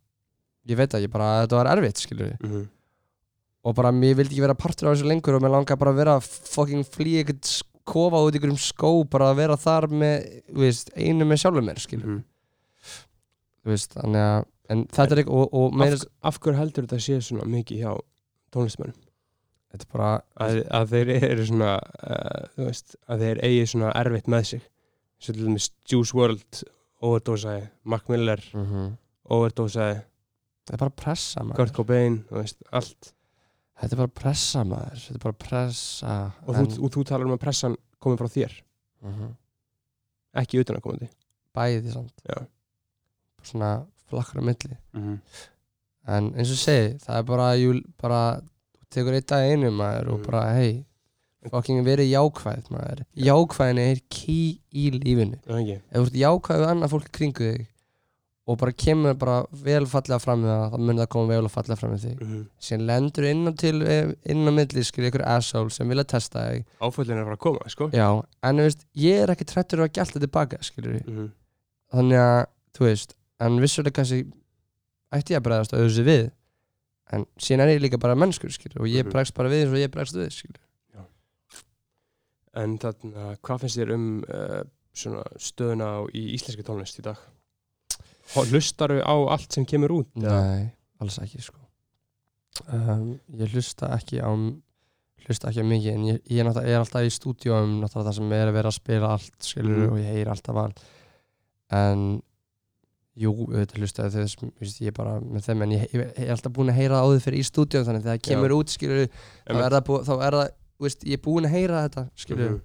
ég 0.69 0.77
veit 0.79 0.95
ekki, 0.95 1.09
bara 1.13 1.29
að 1.39 1.41
þetta 1.47 1.59
var 1.63 1.71
erfitt, 1.77 2.03
skilur 2.05 2.35
mm 2.39 2.51
-hmm. 2.51 2.67
og 3.65 3.75
bara 3.75 3.91
mér 3.93 4.15
vildi 4.19 4.35
ekki 4.37 4.45
vera 4.47 4.55
partur 4.55 4.89
á 4.89 4.93
þessu 4.95 5.09
lengur 5.09 5.35
og 5.35 5.43
mér 5.43 5.51
langaði 5.57 5.79
bara 5.79 5.91
að 5.91 5.97
vera 6.03 6.21
fucking 6.21 6.85
flýja 6.85 7.25
ekkert 7.25 7.63
kofa 7.89 8.21
út 8.21 8.35
í 8.35 8.39
einhverjum 8.39 8.61
skó 8.61 9.05
bara 9.09 9.31
að 9.33 9.37
vera 9.37 9.57
þar 9.57 9.89
með, 9.89 10.43
veist, 10.53 10.91
einu 10.97 11.25
með 11.25 11.41
sjálfur 11.43 11.63
mér, 11.65 11.79
skilur 11.81 12.07
Mhm. 12.07 12.25
þú 13.65 13.71
veist, 13.73 13.95
þannig 13.95 14.23
að 14.23 14.45
en 14.71 14.85
þetta 14.87 15.13
er 15.13 15.19
ekki, 15.25 15.31
og, 15.33 15.49
og 15.55 15.81
af, 15.83 16.05
af 16.23 16.39
hverju 16.41 16.59
heldur 16.59 16.85
þetta 16.87 17.01
sé 17.01 17.21
svona 17.21 17.45
mikið 17.49 17.79
hjá 17.83 17.93
tónlistmennum 18.53 19.08
bara, 19.93 20.11
að, 20.41 20.63
að 20.75 20.95
þeir 20.95 21.11
eru 21.19 21.47
svona 21.49 21.75
uh, 21.79 22.47
veist, 22.57 22.97
að 23.09 23.25
þeir 23.25 23.43
eigi 23.45 23.67
svona 23.75 23.93
erfitt 24.01 24.31
með 24.33 24.47
sig. 24.53 24.63
Svo 25.19 25.35
til 25.35 25.45
dæmis 25.49 25.71
Juice 25.91 26.17
WRLD 26.17 26.63
overdósaði, 27.09 27.69
Mac 27.85 28.09
Miller 28.09 28.43
mm 28.55 28.97
overdósaði, 29.29 30.01
þetta 30.65 30.73
er 30.73 30.81
bara 30.81 30.95
pressa 31.03 31.43
maður. 31.45 31.59
Kurt 31.59 31.75
Cobain 31.77 32.15
veist, 32.33 32.63
allt. 32.73 33.11
Þetta 33.79 33.95
er 33.95 34.01
bara 34.01 34.15
pressa 34.21 34.63
maður, 34.65 35.03
þetta 35.05 35.19
er 35.19 35.25
bara 35.27 35.39
pressa 35.45 36.15
og, 36.47 36.57
þú, 36.57 36.65
og 36.81 36.95
þú 36.95 37.05
talar 37.11 37.29
um 37.29 37.35
að 37.35 37.43
pressan 37.43 37.77
komi 38.01 38.17
frá 38.17 38.31
þér. 38.33 38.57
Mhm. 39.05 39.35
ekki 40.39 40.59
utan 40.59 40.77
að 40.77 40.83
komandi 40.83 41.09
Bæði 41.55 41.93
samt. 41.93 42.23
Já. 42.25 42.47
Svona 43.43 43.87
flakkar 44.09 44.41
á 44.41 44.49
milli. 44.49 44.77
Mm 44.93 45.03
-hmm. 45.03 45.19
En 46.09 46.35
eins 46.35 46.51
og 46.51 46.57
segi, 46.57 46.99
það 47.05 47.19
er 47.19 47.23
bara, 47.23 47.57
jú, 47.57 47.83
bara 48.01 48.41
tekur 48.91 49.15
eitt 49.19 49.27
dag 49.29 49.51
einu 49.53 49.71
maður 49.71 50.13
og 50.15 50.21
Mm. 50.21 50.27
bara 50.31 50.45
hei 50.55 50.85
fucking 51.49 51.85
verið 51.87 52.11
jákvæð 52.13 52.69
maður. 52.71 53.05
Jákvæðin 53.17 53.79
er 53.79 54.01
key 54.11 54.61
í 54.75 54.91
lífinu. 54.93 55.39
Ekki? 55.47 55.81
Ef 55.93 56.01
þú 56.01 56.07
ert 56.07 56.19
jákvæð 56.23 56.59
við 56.61 56.69
annað 56.73 56.91
fólk 56.93 57.11
kringu 57.13 57.45
þig 57.53 57.67
og 58.49 58.57
bara 58.59 58.73
kemur 58.73 59.15
bara 59.19 59.45
vel 59.53 59.85
fallega 59.87 60.19
fram 60.21 60.43
með 60.43 60.49
það, 60.49 60.71
þá 60.73 60.79
mun 60.81 60.97
það 60.97 61.09
koma 61.09 61.29
vel 61.29 61.45
og 61.45 61.51
fallega 61.53 61.77
fram 61.79 61.91
með 61.93 62.05
þig. 62.05 62.21
Mhm. 62.21 62.47
síðan 62.61 62.87
lendur 62.89 63.25
inn 63.31 63.49
á 63.49 63.53
til 63.57 63.83
inn 64.25 64.49
á 64.49 64.53
milli 64.53 64.85
skilur 64.85 65.11
ykkur 65.11 65.25
asshole 65.27 65.71
sem 65.71 65.89
vilja 65.89 66.05
testa 66.05 66.39
þig. 66.51 66.65
Áföllin 66.81 67.17
er 67.17 67.23
að 67.23 67.29
fara 67.29 67.37
að 67.37 67.45
koma, 67.47 67.69
sko. 67.69 67.91
Já, 67.93 68.25
en 68.43 68.57
þú 68.57 68.65
veist, 68.69 68.85
ég 68.97 69.23
er 69.23 69.29
ekki 69.29 69.45
trættur 69.49 69.85
að 69.85 69.93
gælta 69.93 70.21
tilbaka 70.21 70.59
skilur 70.65 71.01
Mhm. 71.07 71.31
þannig 71.93 72.19
að, 72.19 72.47
þú 72.75 72.85
veist 72.89 73.15
en 73.41 73.59
vissulega 73.61 73.93
kannski 73.93 74.33
ætti 75.13 75.33
ég 75.33 75.41
að 75.41 75.45
bregðast 75.45 75.73
auðvitað 75.73 76.05
við 76.05 76.31
en 77.13 77.25
síðan 77.41 77.65
er 77.67 77.75
ég 77.79 77.83
líka 77.85 77.99
bara 78.01 78.15
mennskur 78.19 78.51
skilur 78.53 78.83
og 78.85 78.89
ég 78.89 79.05
Mhm. 79.05 79.13
bregst 79.13 79.35
bara 79.35 79.49
við 79.49 79.65
eins 79.65 79.73
og 79.73 79.79
ég 79.83 79.91
bregst 79.95 80.15
við 80.17 80.31
skilur 80.33 80.65
En 82.59 82.79
þarna, 82.81 83.37
hvað 83.45 83.61
finnst 83.63 83.79
þér 83.79 83.91
um 83.95 84.07
uh, 84.25 84.63
stöðuna 85.39 85.89
á, 85.95 85.99
í 86.11 86.23
íslenski 86.35 86.65
tónlist 86.67 86.99
í 86.99 87.05
dag? 87.07 87.19
Hlustaru 88.35 88.99
á 89.05 89.15
allt 89.31 89.53
sem 89.55 89.65
kemur 89.69 89.93
út? 90.01 90.09
Nei, 90.19 90.73
alls 91.01 91.19
ekki 91.23 91.41
sko 91.45 91.61
um, 92.73 93.13
Ég 93.39 93.53
hlusta 93.55 93.93
ekki 93.95 94.19
á 94.25 94.29
hlusta 95.29 95.51
ekki 95.53 95.63
mikið 95.69 95.93
en 95.93 96.05
ég, 96.09 96.19
ég, 96.33 96.41
er 96.41 96.79
alltaf 96.81 97.05
í 97.05 97.13
stúdíóum 97.13 97.79
náttúrulega 97.83 98.09
það 98.11 98.17
sem 98.19 98.33
er 98.33 98.49
að 98.51 98.57
vera 98.59 98.73
að 98.73 98.79
spila 98.81 99.13
allt 99.15 99.39
skilur 99.45 99.77
Mhm. 99.77 99.91
og 99.93 99.99
ég 100.01 100.11
heyr 100.17 100.29
alltaf 100.33 100.57
allt 100.65 100.83
en 101.71 102.05
jú, 103.19 103.33
auðvitað 103.49 103.81
hlusta 103.83 104.09
þess 104.15 104.79
ég 104.83 104.91
er 104.93 104.97
bara 104.97 105.17
með 105.21 105.47
þeim 105.49 105.65
en 105.67 105.75
ég, 105.77 105.85
er 105.99 106.33
alltaf 106.35 106.55
búin 106.55 106.71
að 106.73 106.79
heyra 106.81 106.99
það 107.01 107.09
áður 107.09 107.23
fyrir 107.27 107.43
í 107.43 107.47
stúdíóum 107.49 107.87
þannig 107.89 108.05
þegar 108.07 108.17
það 108.19 108.25
kemur 108.29 108.55
út 108.59 108.73
skilur 108.75 109.05
þá 109.09 109.59
er 109.59 109.77
það, 109.77 109.93
þá 110.09 110.13
er 110.29 110.37
það 110.39 110.51
veist, 110.87 111.07
ég 111.09 111.19
er 111.19 111.23
búin 111.27 111.49
að 111.49 111.55
heyra 111.59 111.85
þetta 111.89 112.07
skilur 112.25 112.51
Mhm. 112.59 112.65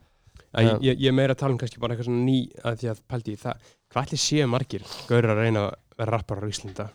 Að 0.54 0.68
ég, 0.86 1.00
ég, 1.02 1.08
er 1.10 1.14
meira 1.18 1.34
að 1.34 1.40
tala 1.42 1.56
um 1.56 1.58
kannski 1.58 1.80
bara 1.82 1.96
eitthvað 1.96 2.06
svona 2.12 2.26
ný 2.28 2.36
að 2.62 2.76
því 2.78 2.90
að 2.92 3.00
pældi 3.10 3.34
það 3.42 3.64
hvað 3.90 4.04
ætli 4.06 4.18
séu 4.22 4.46
margir 4.52 4.84
gauður 5.10 5.32
að 5.34 5.40
reyna 5.42 5.64
að 5.64 5.72
vera 5.98 6.12
rappar 6.14 6.44
á 6.46 6.46
Íslanda 6.46 6.86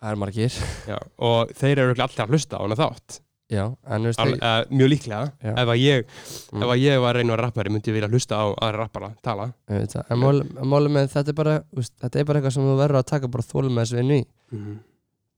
það 0.00 0.08
er 0.14 0.18
margir. 0.22 0.56
Já, 0.88 0.96
og 1.28 1.52
þeir 1.60 1.82
eru 1.82 1.92
alltaf 1.98 2.22
að 2.24 2.32
hlusta 2.32 2.56
á 2.56 2.64
hana 2.64 2.78
þátt 2.80 3.18
já, 3.50 3.64
en 3.86 4.02
þú 4.02 4.08
veist 4.10 4.18
ég, 4.24 4.38
uh, 4.42 4.64
mjög 4.70 4.88
líklega. 4.90 5.32
Ef 5.42 5.68
að, 5.68 5.78
ég, 5.82 6.06
Mm. 6.52 6.62
ef 6.62 6.68
að 6.68 6.80
ég 6.80 7.00
var 7.00 7.14
vera 7.14 7.36
rappari 7.36 7.70
myndi 7.70 7.90
ég 7.90 7.94
vilja 7.98 8.08
hlusta 8.08 8.34
á 8.40 8.44
aðra 8.56 8.78
rappara 8.78 9.14
tala. 9.22 9.52
En 9.68 10.18
mál- 10.18 10.40
en 10.40 10.66
málið 10.70 10.90
með 10.96 11.08
þetta 11.12 11.28
er 11.28 11.32
bara 11.34 11.64
veist, 11.74 11.92
þetta 12.00 12.20
er 12.20 12.24
bara 12.24 12.40
eitthvað 12.40 12.52
sem 12.52 12.62
þú 12.62 12.76
verður 12.78 12.98
að 13.02 13.06
taka 13.06 13.28
bara 13.28 13.42
þólum 13.42 13.72
með 13.74 13.84
þessu 13.84 13.98
inn 14.00 14.10
í. 14.10 14.24
Mm 14.52 14.78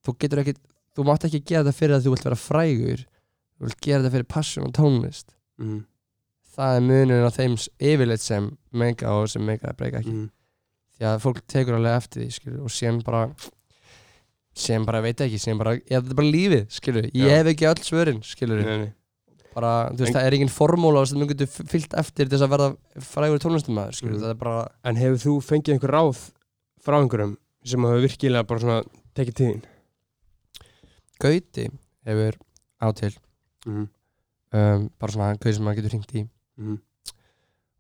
þú 0.07 0.12
getur 0.18 0.39
ekki, 0.39 0.55
þú 0.97 1.05
mátt 1.05 1.25
ekki 1.26 1.41
gera 1.44 1.65
þetta 1.65 1.75
fyrir 1.75 1.97
að 1.97 2.05
þú 2.07 2.10
vilt 2.15 2.25
vera 2.25 2.36
frægur. 2.39 3.01
Þú 3.59 3.65
vilt 3.67 3.81
gera 3.81 4.02
þetta 4.02 4.12
fyrir 4.15 4.28
passion 4.28 4.65
og 4.67 4.73
tónlist. 4.73 5.35
-hmm. 5.59 5.85
það 6.57 6.76
er 6.76 6.81
munurinn 6.81 7.26
á 7.26 7.31
þeim 7.36 7.52
s- 7.59 7.68
yfirleitt 7.81 8.20
sem 8.20 8.57
mega 8.73 9.09
og 9.10 9.28
sem 9.28 9.44
mega 9.44 9.73
breyka 9.73 9.99
ekki. 10.01 10.12
Mm. 10.12 10.31
því 10.99 11.05
að 11.05 11.20
fólk 11.20 11.41
tekur 11.49 11.75
alveg 11.75 11.97
eftir 11.97 12.23
því 12.23 12.31
skilur, 12.33 12.60
og 12.62 12.70
síðan 12.70 13.02
bara 13.05 13.35
síðan 14.57 14.86
bara 14.89 15.02
veit 15.05 15.20
ekki, 15.20 15.39
síðan 15.43 15.59
bara 15.60 15.75
ja, 15.76 16.01
þetta 16.01 16.12
er 16.15 16.18
bara 16.20 16.33
lífið, 16.33 16.62
skilur, 16.73 17.09
ég 17.12 17.35
hef 17.36 17.51
ekki 17.52 17.68
öll 17.68 17.83
svörin 17.85 18.23
skilur, 18.25 18.62
Nei, 18.65 18.78
nei. 18.86 18.93
bara, 19.55 19.73
þú 19.93 19.99
veist, 20.05 20.09
En- 20.15 20.17
það 20.17 20.26
er 20.31 20.36
engin 20.39 20.52
formúla 20.52 21.02
sem 21.07 21.18
þú 21.20 21.28
getur 21.35 21.51
fyllt 21.75 21.94
eftir 22.01 22.28
þess 22.33 22.43
að 22.47 22.52
verða 22.55 22.68
frægur 23.05 23.43
tónlistumæður, 23.44 23.94
skilur, 23.99 24.15
Mhm. 24.17 24.23
það 24.25 24.31
er 24.31 24.41
bara 24.41 24.68
En 24.85 24.97
hefur 24.97 25.20
þú 25.26 25.35
fengið 25.44 25.75
einhver 25.76 25.93
ráð 25.97 26.31
frá 26.81 26.97
einhverjum 27.02 27.36
sem 27.65 27.81
hafa 27.83 28.01
virkilega 28.07 28.47
bara 28.47 28.60
svona 28.60 28.85
tekið 29.15 29.35
tíðin? 29.35 29.62
Gauti 31.20 31.68
hefur 32.07 32.36
á 32.83 32.93
til 32.94 33.12
Mm. 33.67 33.89
um, 34.52 34.91
bara 34.99 35.12
svona 35.12 35.36
gauti 35.39 35.55
sem 35.55 35.65
maður 35.65 35.76
getur 35.83 35.91
hringt 35.97 36.12
í 36.15 36.28
Mm. 36.60 36.78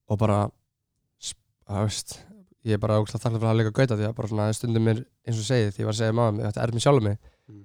og 0.08 0.18
bara 0.18 0.50
sp- 1.20 1.38
að 1.68 1.84
veist 1.86 2.18
ég 2.66 2.74
er 2.76 2.80
bara 2.82 2.96
ógslag 3.00 3.22
þakklátt 3.22 3.40
fyrir 3.42 3.52
að 3.52 3.58
leika 3.60 3.72
gauta 3.78 3.96
því 3.98 4.06
að 4.08 4.14
bara 4.18 4.28
svona 4.32 4.46
stundum 4.56 4.88
er 4.90 5.00
eins 5.26 5.38
og 5.40 5.46
segið 5.46 5.68
því 5.76 5.82
ég 5.82 5.86
var 5.88 5.94
að 5.94 6.00
segja 6.02 6.16
maður 6.18 6.34
mig 6.36 6.46
þetta 6.48 6.62
er 6.66 6.72
mér 6.76 6.84
sjálf 6.86 7.02
mig. 7.06 7.18
Mm. 7.46 7.62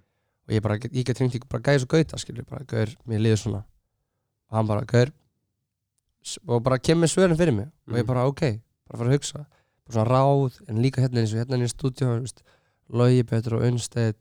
og 0.48 0.54
ég 0.56 0.62
bara 0.66 0.78
ég 0.78 1.06
get 1.08 1.18
hringt 1.22 1.36
í 1.38 1.42
bara 1.50 1.64
gæði 1.68 1.82
svo 1.84 1.90
gauta 1.96 2.20
skilur 2.22 2.46
bara 2.50 2.66
gaur 2.70 2.94
mér 3.10 3.24
líður 3.26 3.42
svona. 3.42 3.62
Og 4.52 4.58
hann 4.60 4.68
bara 4.70 4.86
gaur 4.86 5.12
og 6.48 6.64
bara 6.64 6.78
kemur 6.78 7.10
svörin 7.10 7.38
fyrir 7.40 7.54
mig. 7.56 7.68
Og 7.88 7.96
ég 7.98 8.04
Mhm. 8.04 8.08
bara 8.08 8.28
ok 8.28 8.42
bara 8.88 8.98
fara 8.98 9.10
að 9.10 9.16
hugsa. 9.18 9.46
Bara 9.88 9.94
svona 9.96 10.10
ráð 10.12 10.62
en 10.70 10.82
líka 10.84 11.02
hérna 11.02 11.20
eins 11.24 11.34
og 11.34 11.40
hérna 11.40 11.58
í 11.58 11.72
stúdíu 11.72 12.20
veist, 12.20 12.44
Logi 12.90 13.24
Petur 13.24 13.56
og 13.56 13.62
Unnstedt 13.64 14.18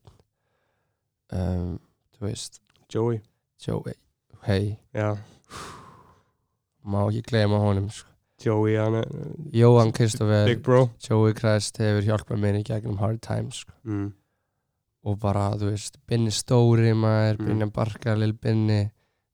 um, 1.32 1.78
þú 2.16 2.20
veist. 2.26 2.60
Joey. 2.88 3.20
Joey 3.60 3.94
hei 4.46 4.78
Já, 4.94 5.16
má 6.84 7.02
ekki 7.10 7.22
gleyma 7.28 7.58
honum 7.60 7.90
sko. 7.90 8.08
Joey 8.40 8.76
hann 8.80 9.02
Jóhann 9.52 9.92
Kristoffer 9.96 10.46
Big 10.48 10.62
bro 10.64 10.86
Joey 11.04 11.34
Crest 11.36 11.76
hefur 11.82 12.02
hjálpað 12.06 12.40
mér 12.42 12.58
í 12.60 12.64
gegnum 12.64 12.98
hard 13.02 13.20
times 13.24 13.62
sko. 13.64 13.72
mm. 13.84 14.12
og 15.04 15.18
bara, 15.22 15.50
þú 15.60 15.70
veist, 15.72 15.96
Binni 16.08 16.30
Stóri 16.34 16.92
maður, 16.94 17.38
Mm. 17.40 17.46
Binni 17.50 17.70
Barka, 17.72 18.14
Lil 18.16 18.32
Binni 18.36 18.82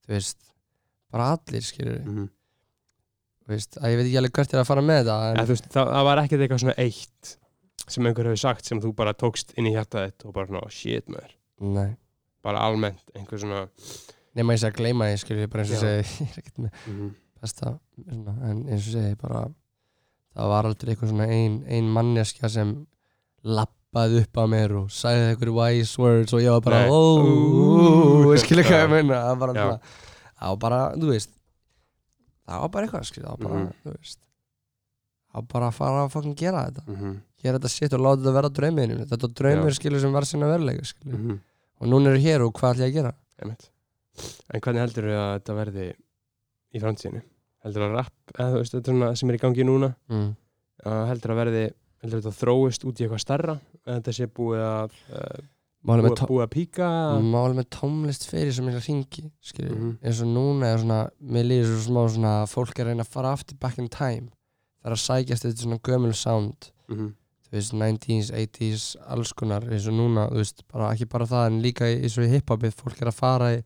þú 0.06 0.14
veist, 0.14 0.38
bara 1.12 1.32
allir 1.36 1.62
skilur 1.66 2.00
Mm. 2.06 2.28
þú 3.46 3.54
veist 3.54 3.78
að 3.80 3.90
ég 3.92 3.96
veit 4.00 4.06
ekki 4.10 4.18
alveg 4.22 4.32
hvert 4.40 4.54
er 4.54 4.60
að 4.62 4.66
fara 4.70 4.82
með 4.82 5.04
það 5.10 5.26
en, 5.30 5.36
Ja, 5.40 5.44
veist, 5.50 5.68
það, 5.70 5.92
það 5.94 6.04
var 6.10 6.22
ekkert 6.24 6.40
eitthvað 6.46 6.62
svona 6.64 6.78
eitt 6.78 7.36
sem 7.88 8.06
einhver 8.06 8.24
hefur 8.26 8.42
sagt 8.42 8.64
sem 8.66 8.80
þú 8.82 8.94
bara 8.98 9.12
tókst 9.14 9.52
inn 9.56 9.66
í 9.70 9.74
hjartað 9.74 10.08
þitt 10.10 10.24
og 10.26 10.32
bara 10.34 10.46
svona, 10.46 10.62
"Oh, 10.64 10.68
shit 10.70 11.06
maður 11.08 11.30
nei, 11.60 11.96
bara 12.42 12.58
almennt, 12.66 13.02
einhver 13.14 13.38
svona 13.38 13.68
nema 14.36 14.52
ég 14.52 14.58
sé 14.60 14.70
að 14.70 14.76
gleyma 14.80 15.06
því 15.10 15.18
skilur 15.22 15.46
við, 15.46 15.50
bara 15.50 15.62
eins 15.62 15.72
og 15.72 15.78
segi 15.78 16.02
ég 16.26 16.32
er 16.32 16.40
ekkert 16.42 16.58
með 16.58 16.70
mm. 16.88 17.14
Besta 17.46 17.76
svona, 18.04 18.34
en 18.50 18.64
eins 18.66 18.86
og 18.90 18.92
segi 18.98 19.16
bara 19.22 19.46
það 20.36 20.50
var 20.52 20.68
aldrei 20.68 20.92
eitthvað 20.92 21.12
svona 21.14 21.28
ein, 21.32 21.60
ein 21.72 21.88
manneskja 21.96 22.50
sem 22.52 22.74
lappaði 23.46 24.20
upp 24.24 24.40
að 24.42 24.50
mér 24.52 24.74
og 24.82 24.90
sagði 24.92 25.30
eitthvað 25.30 25.54
wise 25.56 26.02
words 26.02 26.34
og 26.36 26.42
ég 26.44 26.52
var 26.52 26.64
bara 26.66 26.82
Nei. 26.82 26.90
óóóó, 26.92 28.26
Ú. 28.26 28.36
skilur 28.42 28.66
hvað 28.68 28.82
ég 28.84 28.90
meina 28.92 29.22
það 29.22 29.38
var 29.38 29.54
bara, 29.54 29.78
það 30.36 30.50
var 30.52 30.60
bara, 30.66 30.80
þú 31.00 31.10
veist 31.14 31.30
það 32.46 32.60
var 32.64 32.72
bara 32.74 32.86
eitthvað, 32.88 33.06
skilur 33.10 33.28
það 33.30 33.36
var 33.38 33.48
bara, 33.48 33.60
Mhm. 33.62 33.72
þú 33.86 33.94
veist 33.96 34.18
það 34.20 35.40
var 35.40 35.46
bara 35.54 35.68
að 35.70 35.78
fara 35.80 36.02
að 36.04 36.12
fucking 36.16 36.36
gera 36.42 36.66
þetta 36.70 36.84
Mm 36.90 37.16
gera 37.46 37.58
þetta 37.60 37.68
shit 37.70 37.92
og 37.94 38.00
láta 38.00 38.22
þetta 38.24 38.32
vera 38.34 38.48
drauminu 38.58 38.94
þetta 39.06 39.28
draumur 39.38 39.70
Já. 39.70 39.76
skilur 39.78 40.00
sem 40.02 40.12
var 40.12 40.24
sinna 40.26 40.46
veruleika 40.50 40.84
skilur 40.88 41.18
-hmm. 41.18 41.38
og 41.80 41.86
núna 41.88 42.08
eru 42.10 42.18
hér 42.18 42.40
og 42.46 42.52
hvað 42.56 42.74
ætla 42.74 42.86
ég 42.86 42.90
að 42.90 42.96
gera 42.96 43.12
En 44.54 44.60
hvernig 44.60 44.80
heldur 44.80 45.04
þau 45.04 45.18
að 45.20 45.32
þetta 45.36 45.54
verði 45.54 45.84
í 46.74 46.80
framtíðinu? 46.80 47.22
Heldur 47.66 47.88
að 47.88 47.96
rapp, 47.98 48.14
eða 48.36 48.52
þú 48.52 48.62
veist, 48.62 48.76
þetta 48.76 49.10
sem 49.18 49.32
er 49.32 49.38
í 49.38 49.42
gangi 49.42 49.66
núna 49.66 49.90
mm. 50.12 50.30
uh, 50.86 51.02
heldur 51.10 51.34
að 51.34 51.42
verði, 51.42 51.66
heldur 52.04 52.22
þetta 52.22 52.38
þróist 52.38 52.86
út 52.86 53.00
í 53.00 53.06
eitthvað 53.06 53.24
starra 53.24 53.58
þetta 53.86 54.14
sé 54.14 54.30
búið 54.30 54.62
að 54.62 54.96
uh, 55.10 55.44
Málið 55.86 56.02
með 56.02 56.10
búið, 56.10 56.28
búið 56.30 56.44
að 56.46 56.54
píka 56.54 56.86
Máli 57.22 57.58
með 57.58 57.66
tónlist 57.76 58.24
fyrir 58.26 58.54
sem 58.54 58.70
ég 58.70 58.78
ringi 58.88 59.28
skilur, 59.44 59.76
Mhm. 59.76 59.92
eins 60.02 60.22
og 60.24 60.30
núna 60.32 60.72
er 60.72 60.80
svona 60.82 61.02
mér 61.20 61.46
líður 61.46 61.68
svo 61.76 61.82
smá 61.84 62.00
svona 62.10 62.32
að 62.42 62.48
fólk 62.54 62.78
er 62.80 62.86
að 62.86 62.90
reyna 62.90 63.04
að 63.06 63.12
fara 63.14 63.32
aftur 63.36 63.58
back 63.60 63.78
in 63.78 63.88
time 63.88 64.30
það 64.82 64.90
er 64.90 64.96
að 64.96 65.04
sækjast 65.04 65.46
þetta 65.46 65.62
svona 65.62 65.78
gömul 65.86 66.14
sound 66.14 66.70
mm 66.88 66.96
-hmm. 66.96 67.12
þú 67.46 67.52
veist, 67.52 67.72
90s, 67.72 68.30
80s, 68.34 68.96
alls 69.06 69.32
konar 69.32 69.62
eins 69.62 69.86
og 69.86 69.94
núna, 69.94 70.28
þú 70.30 70.42
veist, 70.42 70.62
bara, 70.72 70.92
ekki 70.92 71.06
bara 71.06 71.26
það 71.26 71.46
en 71.46 71.62
líka 71.62 71.84
eins 71.86 72.18
og 72.18 72.24
í 72.24 72.32
hiphopið, 72.34 72.74
fólk 72.74 73.02
er 73.02 73.08
að 73.08 73.20
fara 73.20 73.52
í, 73.54 73.62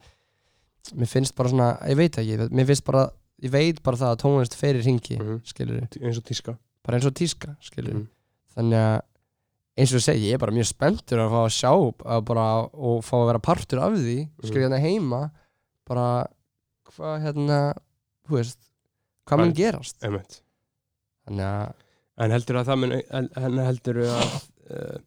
mér 0.95 1.09
finnst 1.09 1.35
bara 1.37 1.49
svona, 1.49 1.79
ég 1.89 1.97
veit 1.97 2.19
ekki 2.19 2.49
mér 2.51 2.67
finnst 2.67 2.85
bara, 2.85 3.11
ég 3.43 3.51
veit 3.51 3.83
bara 3.83 3.97
það 3.97 4.15
að 4.15 4.20
tónlist 4.23 4.55
fyrir 4.59 4.83
ringi, 4.85 5.17
mm 5.19 5.27
Mhm. 5.27 5.41
skilur 5.44 5.81
eins 6.02 6.19
og 6.19 6.25
tíska 6.25 6.59
bara 6.85 6.97
eins 6.99 7.07
og 7.07 7.15
tíska, 7.15 7.57
skilur 7.60 7.94
Mhm. 7.94 8.07
þannig 8.57 8.78
að 8.81 9.01
eins 9.78 9.93
og 9.94 9.99
ég 10.01 10.05
segi, 10.05 10.27
ég 10.31 10.35
er 10.35 10.39
bara 10.39 10.52
mjög 10.52 10.67
spenntur 10.67 11.19
að 11.19 11.31
fá 11.31 11.41
að 11.47 11.55
sjá 11.57 11.73
að 12.05 12.25
bara, 12.25 12.47
og 12.75 13.02
fá 13.05 13.15
að 13.20 13.27
vera 13.31 13.39
partur 13.39 13.78
af 13.81 13.93
því 13.93 14.28
skilur 14.44 14.69
hérna 14.69 14.81
heima 14.81 15.31
bara 15.86 16.27
hvað 16.91 17.23
hérna 17.25 17.75
þú 18.28 18.36
veist, 18.36 18.59
hvað 19.27 19.39
mun 19.39 19.52
Hvað- 19.52 19.57
gerast 19.57 19.97
Einmitt. 20.02 20.41
þannig 21.27 21.47
að 21.47 21.73
En 22.20 22.31
heldur 22.31 22.57
að 22.60 22.67
það 22.67 22.78
mun, 22.78 22.93
en 23.10 23.59
heldur 23.65 23.94
að 24.05 24.51
uh, 24.70 24.99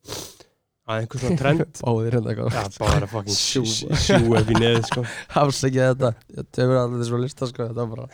að 0.83 0.99
einhver 1.03 1.21
svona 1.23 1.39
trend 1.39 1.79
báðir 1.85 2.17
hérna 2.17 2.33
eitthvað 2.33 2.77
bara 2.83 3.07
fucking 3.07 3.37
sjú, 3.37 3.63
Sjú. 3.65 4.17
upp 4.35 4.49
í 4.51 4.57
neð 4.59 4.79
sko. 4.89 5.03
afsækja 5.43 5.89
þetta, 5.93 6.09
ég 6.37 6.49
tefur 6.55 6.79
allir 6.81 7.01
þessu 7.03 7.19
lista 7.23 7.47
sko, 7.51 7.67
þetta 7.69 7.85
bara 7.93 8.07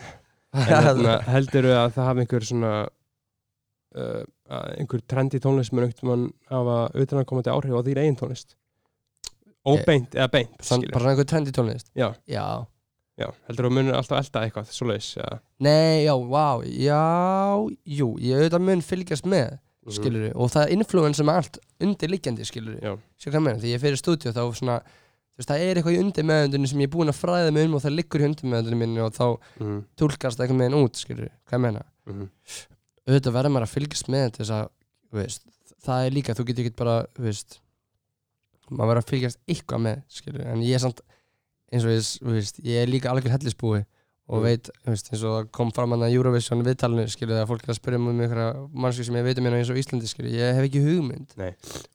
hérna, 0.70 1.16
heldur 1.34 1.70
að 1.74 1.92
það 1.96 2.08
hafi 2.10 2.24
einhver 2.24 2.46
svona 2.46 2.72
uh, 3.98 4.22
að 4.50 4.72
einhver 4.80 5.02
trend 5.10 5.34
í 5.38 5.42
tónlist 5.42 5.74
mun 5.74 5.86
einhvern 5.88 6.10
mann 6.12 6.26
hafa 6.50 6.78
utanakomandi 7.04 7.52
áhrif 7.54 7.74
á 7.78 7.82
þýr 7.86 8.02
eigin 8.04 8.18
tónlist 8.22 8.56
Óbeint 9.68 10.14
eða 10.16 10.30
beint 10.32 10.54
skilur. 10.64 10.92
bara 10.94 11.10
einhver 11.12 11.26
trend 11.28 11.50
í 11.50 11.54
tónlist 11.54 11.90
Já, 11.98 12.08
já, 12.30 12.44
já, 13.20 13.26
heldur 13.50 13.68
að 13.68 13.74
munir 13.76 13.98
alltaf 13.98 14.22
elda 14.22 14.44
eitthvað 14.46 14.70
svoleiðis 14.72 15.10
ja. 15.18 15.26
nei, 15.66 16.06
já, 16.06 16.14
vá 16.16 16.46
já, 16.64 17.02
jú, 17.98 18.08
ég 18.24 18.38
auðvitað 18.40 18.64
mun 18.70 18.86
fylgjast 18.86 19.26
með 19.28 19.58
Mhm. 19.80 19.94
skilur 19.96 20.24
og 20.36 20.50
það 20.52 20.62
er 20.66 20.72
influensa 20.76 21.24
með 21.24 21.36
allt 21.40 21.54
undirliggjandi 21.86 22.46
skilur 22.48 22.98
Sér 23.20 23.34
hvað 23.34 23.44
meina, 23.46 23.60
því 23.62 23.74
ég 23.74 23.82
fyrir 23.82 24.00
stúdíu 24.00 24.34
þá 24.34 24.42
svona 24.56 24.80
þú 24.80 25.40
veist, 25.40 25.50
það 25.50 25.64
er 25.64 25.80
eitthvað 25.80 25.96
í 25.96 26.02
undir 26.02 26.26
meðundinu 26.28 26.70
sem 26.70 26.82
ég 26.82 26.90
er 26.90 26.92
búinn 26.94 27.12
að 27.12 27.20
fræða 27.20 27.54
mig 27.56 27.68
um 27.68 27.78
og 27.78 27.84
það 27.84 27.96
liggur 27.96 28.24
í 28.24 28.28
undir 28.28 28.50
meðundinu 28.52 28.80
minni 28.82 29.04
og 29.04 29.14
þá 29.16 29.26
mm 29.60 29.78
tólkast 30.00 30.38
það 30.38 30.44
eitthvað 30.46 30.60
meginn 30.60 30.78
út, 30.80 31.00
skilur 31.00 31.32
hvað 31.48 31.64
meina. 31.64 31.84
-hmm. 32.06 32.28
auðvitað 33.06 33.36
verður 33.36 33.54
maður 33.54 33.66
að 33.68 33.74
fylgjast 33.74 34.08
með 34.08 34.28
þess 34.36 34.50
að 34.56 34.68
veist, 35.10 35.42
það 35.84 36.06
er 36.06 36.16
líka, 36.16 36.34
þú 36.34 36.46
getur 36.48 36.64
ekki 36.64 36.76
bara 36.76 36.96
veist 37.18 37.60
maður 38.70 38.90
verður 38.92 39.02
að 39.02 39.10
fylgjast 39.10 39.40
eitthvað 39.46 39.80
með 39.86 40.02
skilur, 40.08 40.44
en 40.46 40.62
ég 40.62 40.74
er 40.74 40.84
samt 40.84 41.00
eins 41.70 41.86
og 41.86 42.34
veist, 42.34 42.60
ég 42.64 42.82
er 42.82 42.90
líka 42.90 43.10
algjör 43.10 43.34
hellisbúi 43.34 43.84
og 44.30 44.38
Mm. 44.38 44.44
veit, 44.46 44.68
þú 44.84 44.92
veist, 44.94 45.08
eins 45.10 45.22
og 45.26 45.32
það 45.34 45.48
kom 45.58 45.72
fram 45.74 45.90
hann 45.96 46.04
að 46.06 46.14
Eurovision 46.14 46.62
viðtalinu, 46.62 47.06
skilur, 47.10 47.34
þegar 47.34 47.48
fólk 47.50 47.64
er 47.66 47.72
að 47.74 47.78
spyrja 47.80 47.98
mig 47.98 48.12
um 48.14 48.20
einhverja 48.22 48.50
mannski 48.84 49.06
sem 49.08 49.16
ég 49.18 49.24
veit 49.26 49.38
um 49.40 49.48
hérna 49.48 49.58
eins 49.58 49.72
og 49.74 49.80
Íslandi, 49.80 50.10
skilur, 50.12 50.30
ég 50.30 50.54
hef 50.54 50.68
ekki 50.68 50.82
hugmynd 50.84 51.34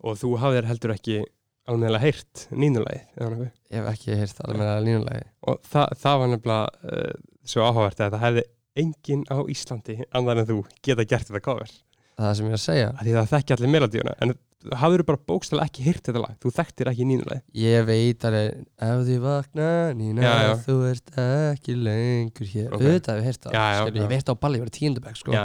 og 0.03 0.19
þú 0.19 0.33
hafðir 0.43 0.67
heldur 0.67 0.93
ekki 0.97 1.21
alveg 1.65 1.95
heyrt 2.03 2.43
nýnulegið 2.51 3.05
eða 3.17 3.29
nokkuð. 3.31 3.47
ég 3.71 3.79
hef 3.79 3.87
ekki 3.93 4.17
heyrt 4.19 4.41
alveg 4.45 4.83
línulegi 4.85 5.23
og 5.49 5.61
það, 5.71 5.95
það 6.03 6.19
var 6.21 6.29
nefnilega 6.33 6.67
uh, 6.91 7.15
svo 7.45 7.63
áhugavert 7.65 8.03
að 8.05 8.11
það 8.17 8.25
hefði 8.27 8.43
enginn 8.83 9.23
á 9.31 9.37
Íslandi 9.55 9.95
annar 10.11 10.41
en 10.43 10.49
þú 10.51 10.57
geta 10.85 11.07
gert 11.07 11.29
þetta 11.31 11.41
cover 11.47 11.71
það 12.19 12.35
sem 12.37 12.51
ég 12.51 12.57
að 12.59 12.63
segja 12.67 12.91
af 12.91 13.01
því 13.01 13.15
það 13.15 13.31
þekki 13.33 13.55
allir 13.55 13.73
melodíuna 13.73 14.13
en 14.21 14.35
hafður 14.81 15.03
bara 15.07 15.21
bókstæðlega 15.29 15.69
ekki 15.69 15.85
heyrt 15.85 16.03
þetta 16.07 16.21
lag? 16.23 16.35
Þú 16.41 16.51
þekktir 16.55 16.89
ekki 16.91 17.07
nýnulegið 17.09 17.61
Ég 17.61 17.87
veit 17.87 18.25
alveg, 18.29 18.65
ef 18.87 19.03
því 19.07 19.17
vakna 19.23 19.69
Nína, 19.99 20.25
Já, 20.25 20.33
já. 20.45 20.53
þú 20.65 20.75
ert 20.89 21.17
ekki 21.25 21.75
lengur 21.79 22.51
hér. 22.51 22.69
Ok. 22.71 22.81
Auðvitað 22.81 23.15
hef 23.15 23.21
ég 23.21 23.29
heyrt 23.29 23.45
það, 23.45 23.57
Já, 23.57 23.65
já. 23.75 24.01
ég 24.01 24.11
veit 24.13 24.31
á 24.31 24.33
balli, 24.35 24.59
ég 24.59 24.65
var 24.65 24.71
í 24.71 24.77
tíundabæk 24.79 25.21
sko, 25.21 25.43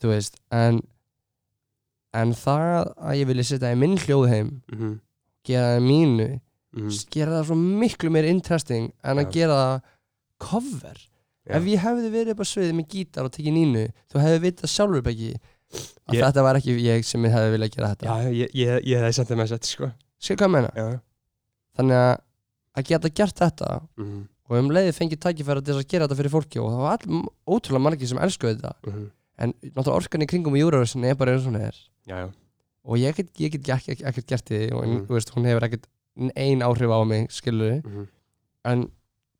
þú 0.00 0.12
veist 0.12 0.40
en, 0.52 0.80
en 2.14 2.34
það 2.36 2.92
að 2.96 3.20
ég 3.20 3.30
vilja 3.32 3.48
setja 3.50 3.72
í 3.72 3.80
minn 3.80 3.96
hljóðheim 3.98 4.50
mm 4.52 4.78
-hmm. 4.78 4.98
gera 5.44 5.76
það 5.76 5.86
mínu 5.90 6.28
Mm 6.76 6.92
gera 7.10 7.38
það 7.38 7.46
svo 7.48 7.56
miklu 7.56 8.10
meir 8.12 8.26
interesting 8.28 8.90
en 9.02 9.18
að 9.18 9.30
gera 9.32 9.54
það 9.56 9.92
cover. 10.38 10.98
Ef 11.46 11.68
ég 11.70 11.80
hefði 11.80 12.08
verið 12.10 12.34
upp 12.34 12.42
á 12.42 12.46
sviði 12.50 12.74
með 12.74 12.88
gítar 12.90 13.28
og 13.28 13.32
tekið 13.32 13.54
nínu 13.54 13.84
þú 14.10 14.22
hefði 14.24 14.40
vitað 14.42 14.72
sjálfur 14.72 15.10
ekki 15.12 15.30
að 16.06 16.20
þetta 16.22 16.42
var 16.42 16.56
ekki 16.60 16.76
ég 16.84 17.04
sem 17.04 17.24
hefði 17.24 17.50
viljað 17.56 17.74
gera 17.76 17.90
þetta. 17.94 18.06
Já, 18.06 18.30
ég, 18.30 18.54
ég, 18.54 18.86
ég 18.86 19.02
hefði 19.02 19.18
sendið 19.20 19.36
með 19.40 19.52
þetta 19.54 19.66
sko. 19.72 19.90
Skil 20.18 20.36
hvað 20.36 20.48
ég 20.48 20.54
meina? 20.56 20.70
Já, 20.76 20.86
þannig 21.76 21.96
að 22.04 22.14
að 22.76 22.88
geta 22.90 23.08
gert 23.08 23.38
þetta 23.40 23.68
mm 23.96 24.24
og 24.46 24.60
um 24.60 24.70
leiði 24.70 24.92
fengið 24.94 25.22
tækifæra 25.24 25.62
til 25.62 25.74
þess 25.74 25.82
að 25.84 25.90
gera 25.90 26.06
þetta 26.06 26.18
fyrir 26.20 26.30
fólki 26.30 26.60
og 26.62 26.68
það 26.70 26.82
var 26.84 26.92
all, 26.96 27.20
ótrúlega 27.50 27.82
margir 27.82 28.10
sem 28.10 28.20
elskuðu 28.22 28.52
þetta. 28.54 28.74
-hmm. 28.86 29.06
en 29.42 29.54
náttúrulega 29.62 29.96
orkan 30.00 30.22
í 30.22 30.28
kringum 30.30 30.56
í 30.56 30.62
Eurovision 30.62 31.04
er 31.04 31.16
bara 31.18 31.32
eins 31.34 31.46
og 31.46 31.52
hún 31.52 31.60
er. 31.60 31.76
Já, 32.06 32.16
já, 32.22 32.28
og 32.84 32.98
ég 32.98 33.16
get, 33.16 33.30
ég 33.40 33.50
get 33.50 33.68
ekki, 33.74 33.96
ekkert 34.04 34.26
gert 34.26 34.50
í 34.50 34.54
því 34.54 34.72
og 34.72 34.86
Mhm. 34.86 35.06
þú 35.06 35.12
veist, 35.18 35.30
hún 35.34 35.44
hefur 35.50 35.64
ekkert 35.66 35.86
ein 36.36 36.62
áhrif 36.62 36.90
á 36.94 36.98
mig, 37.04 37.30
skilur 37.30 37.82
-hmm. 37.82 38.06
en 38.64 38.90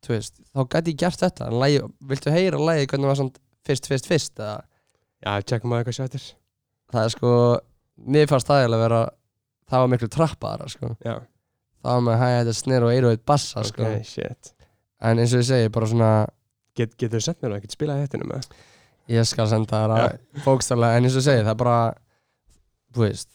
þú 0.03 0.09
veist, 0.09 0.35
þá 0.55 0.69
gæti 0.69 0.91
ég 0.91 0.97
gert 0.99 1.21
þetta. 1.21 1.47
En 1.47 1.59
lagi, 1.61 1.81
viltu 2.01 2.31
heyra 2.31 2.59
lagi 2.59 2.87
hvernig 2.87 3.07
var 3.07 3.15
svona 3.17 3.31
fyrst, 3.65 3.87
fyrst, 3.87 4.07
fyrst 4.07 4.35
eða 4.39 4.63
já, 5.27 5.33
tjekkum 5.43 5.73
maður 5.73 5.85
eitthvað 5.85 5.99
svættir 5.99 6.27
það 6.95 7.03
er 7.03 7.15
sko, 7.17 7.33
mér 8.07 8.31
fannst 8.31 8.51
það 8.51 8.63
eiginlega 8.63 8.87
vera 8.87 9.03
það 9.67 9.83
var 9.83 9.93
miklu 9.93 10.09
trappaðara 10.15 10.71
sko. 10.71 10.93
Já, 11.03 11.17
það 11.83 11.99
var 11.99 12.07
með 12.07 12.21
hæða 12.23 12.41
þetta 12.41 12.57
snir 12.61 12.87
og 12.87 12.95
eiru 12.95 13.13
eitt 13.13 13.27
bassa 13.27 13.65
sko. 13.67 13.83
Ok, 13.83 14.07
shit. 14.07 14.53
En 15.03 15.21
eins 15.21 15.35
og 15.35 15.43
ég 15.43 15.49
segi, 15.51 15.73
bara 15.75 15.91
svona 15.91 16.11
Get, 16.77 16.93
getur 17.01 17.17
þú 17.17 17.25
sent 17.25 17.39
mér 17.41 17.55
það, 17.55 17.63
getur 17.65 17.77
spilað 17.79 18.03
þetta 18.03 18.27
með 18.29 18.49
ég 19.09 19.29
skal 19.29 19.47
senda 19.49 19.79
það 19.81 19.95
að 19.95 20.43
bókstaflega 20.45 20.99
en 20.99 21.07
eins 21.07 21.15
og 21.15 21.23
ég 21.23 21.27
segi, 21.29 21.45
það 21.47 21.53
er 21.55 21.61
bara 21.63 21.79
þú 22.93 23.05
veist 23.07 23.31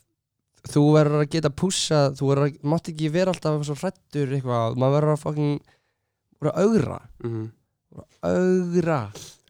þú 0.69 0.83
verður 0.93 1.23
að 1.23 1.31
geta 1.33 1.51
pússa 1.61 2.01
þú 2.17 2.27
verður 2.29 2.49
að, 2.49 2.59
mátt 2.73 2.91
ekki 2.91 3.09
vera 3.13 3.33
alltaf 3.33 3.63
svo 3.65 3.77
hrættur 3.79 4.35
eitthvað, 4.37 4.77
maður 4.77 4.97
verður 4.97 5.13
að 5.15 5.23
fucking 5.23 5.55
verður 6.37 6.51
að 6.51 6.67
augra, 6.67 6.99
mm 7.23 7.31
-hmm. 7.33 7.47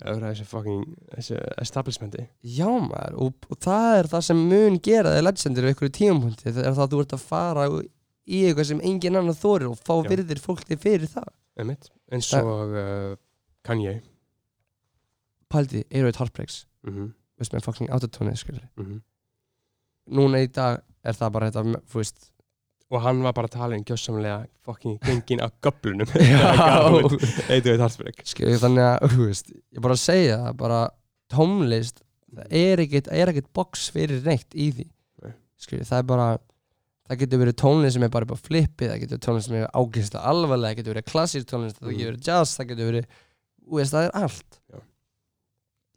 Augra 0.01 0.13
öðra 0.15 0.33
þessi 0.33 0.45
fucking 0.49 0.83
þessi 1.15 1.39
establishmenti 1.61 2.27
já 2.41 2.67
maður, 2.67 3.17
og, 3.25 3.49
og 3.49 3.57
það 3.61 3.97
er 3.97 4.11
það 4.13 4.27
sem 4.27 4.45
mun 4.51 4.77
gera 4.83 5.15
þig 5.15 5.25
legendir 5.25 5.67
við 5.67 5.75
ykkur 5.75 5.91
tímapunkti, 5.97 6.51
það 6.51 6.63
er 6.65 6.77
það 6.77 6.85
að 6.85 6.93
þú 6.93 7.01
ert 7.05 7.17
að 7.17 7.25
fara 7.31 7.67
í 8.31 8.45
eitthvað 8.45 8.69
sem 8.71 8.85
engin 8.85 9.19
annar 9.19 9.37
þorir 9.37 9.71
og 9.71 9.81
fá 9.81 9.95
virðir 10.07 10.41
fólki 10.41 10.77
fyrir 10.79 11.09
það 11.11 11.29
einmitt, 11.59 11.91
eins 12.11 12.31
og 12.39 12.75
uh, 12.77 13.13
Kanye 13.65 13.99
pældi, 15.51 15.83
Aeroid 15.91 16.17
Heartbreaks 16.17 16.67
mm 16.83 16.93
-hmm. 16.93 17.11
veist 17.37 17.53
með 17.53 17.63
fucking 17.63 17.89
autotune 17.89 18.35
skilur. 18.35 18.67
Mm 18.77 18.85
-hmm. 18.85 19.01
núna 20.15 20.41
í 20.43 20.47
dag 20.47 20.81
er 21.03 21.13
það 21.13 21.31
bara 21.31 21.51
þetta, 21.51 21.81
þú 21.91 21.95
veist 21.95 22.30
og 22.91 23.01
hann 23.05 23.21
var 23.23 23.33
bara 23.37 23.47
að 23.47 23.55
tala 23.55 23.77
um 23.79 23.83
gjössamlega 23.87 24.37
fucking 24.67 24.97
gengin 25.07 25.41
af 25.45 25.53
göblunum 25.63 26.09
Já. 26.19 26.41
eitt 27.49 27.65
og 27.65 27.73
eitt 27.73 27.83
hartsbreyk 27.85 28.23
skilur, 28.27 28.57
þannig 28.61 28.83
að, 28.89 29.09
þú 29.15 29.27
veist, 29.29 29.51
ég 29.77 29.83
bara 29.85 29.97
segja 29.99 30.37
það, 30.45 30.55
bara 30.59 30.79
tónlist 31.31 32.01
það 32.31 32.55
er 32.61 32.83
ekkert, 32.85 33.11
er 33.11 33.33
box 33.55 33.89
fyrir 33.95 34.23
neitt 34.27 34.55
í 34.55 34.69
því 34.75 34.87
skilur, 35.61 35.85
það 35.87 36.01
er 36.03 36.07
bara 36.11 36.27
það 37.11 37.19
getur 37.23 37.41
verið 37.43 37.57
tónlist 37.59 37.97
sem 37.97 38.03
er 38.07 38.11
bara 38.13 38.27
upp 38.27 38.35
á 38.35 38.39
flippi 38.39 38.87
það 38.87 39.01
getur 39.03 39.17
verið 39.17 39.25
tónlist 39.27 39.49
sem 39.51 39.57
er 39.61 39.67
ágæst 39.75 40.15
og 40.19 40.27
alvarlega 40.31 40.71
það 40.71 40.79
getur 40.81 40.95
verið 40.95 41.09
klassísk 41.11 41.49
tónlist, 41.51 41.79
það 41.81 41.87
Mhm. 41.91 41.97
getur 41.99 42.11
verið 42.11 42.27
jazz 42.31 42.55
það 42.57 42.69
getur 42.71 42.91
verið, 42.91 43.05
þú 43.67 43.79
veist, 43.81 43.93
það 43.95 44.05
er 44.07 44.15
allt. 44.21 44.60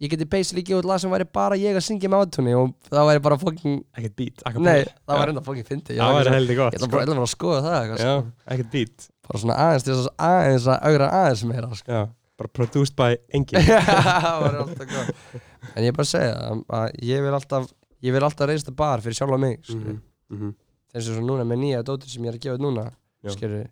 Ég 0.04 0.10
geti 0.12 0.26
basically 0.28 0.62
gefið 0.68 0.88
lag 0.90 1.00
sem 1.02 1.12
væri 1.14 1.26
bara 1.38 1.56
ég 1.60 1.76
að 1.78 1.84
syngja 1.86 2.10
með 2.12 2.24
átunni 2.26 2.54
og 2.58 2.72
það 2.90 3.06
væri 3.10 3.22
bara 3.26 3.38
fucking, 3.40 3.78
ekkert 3.96 4.16
beat 4.20 4.42
nei, 4.60 4.82
það 5.06 5.20
var 5.22 5.32
enda 5.32 5.42
fucking 5.46 5.68
fyndi 5.68 5.96
það 5.98 6.16
var 6.18 6.30
heldur 6.34 6.58
gott 6.60 6.76
bara 6.76 7.00
ég 7.00 7.06
ætla 7.06 7.14
bara 7.14 7.28
að 7.28 7.32
skoða 7.34 7.62
það 7.64 7.78
eitthvað, 7.80 8.02
já, 8.04 8.14
sko. 8.20 8.50
ekkert 8.56 8.70
beat. 8.74 9.06
Bara 9.24 9.40
svona 9.44 9.56
aðeins 9.64 9.86
til 9.86 9.94
þess 9.96 10.10
að 10.10 10.26
aðeins 10.28 10.66
að 10.74 10.88
augra 10.90 11.08
aðeins 11.20 11.44
meira 11.48 11.70
sko. 11.78 11.92
já, 11.96 12.02
bara 12.42 12.52
produced 12.58 12.96
by 12.98 13.10
engin 13.38 13.64
það 13.70 14.40
var 14.44 14.58
alltaf 14.64 14.90
gott. 14.90 15.40
En 15.74 15.80
ég 15.86 15.88
er 15.92 15.96
bara 15.96 16.04
að 16.04 16.12
segja 16.12 16.34
að- 16.80 16.98
ég 17.08 17.24
vil 17.24 17.34
alltaf 17.38 17.70
ég 18.04 18.12
vil 18.18 18.26
alltaf 18.26 18.50
reista 18.50 18.74
bar 18.76 19.00
fyrir 19.04 19.16
sjálfa 19.20 19.38
mig 19.40 19.60
mm 19.70 19.80
Mhm, 19.84 20.00
mhm. 20.34 20.52
eins 20.94 21.08
og 21.08 21.16
svo 21.16 21.22
núna 21.24 21.44
með 21.48 21.58
nýja 21.62 21.82
dóttir 21.86 22.10
sem 22.12 22.24
ég 22.24 22.32
er 22.34 22.36
að 22.38 22.44
gefa 22.44 22.60
núna 22.64 22.84
skilur 23.32 23.64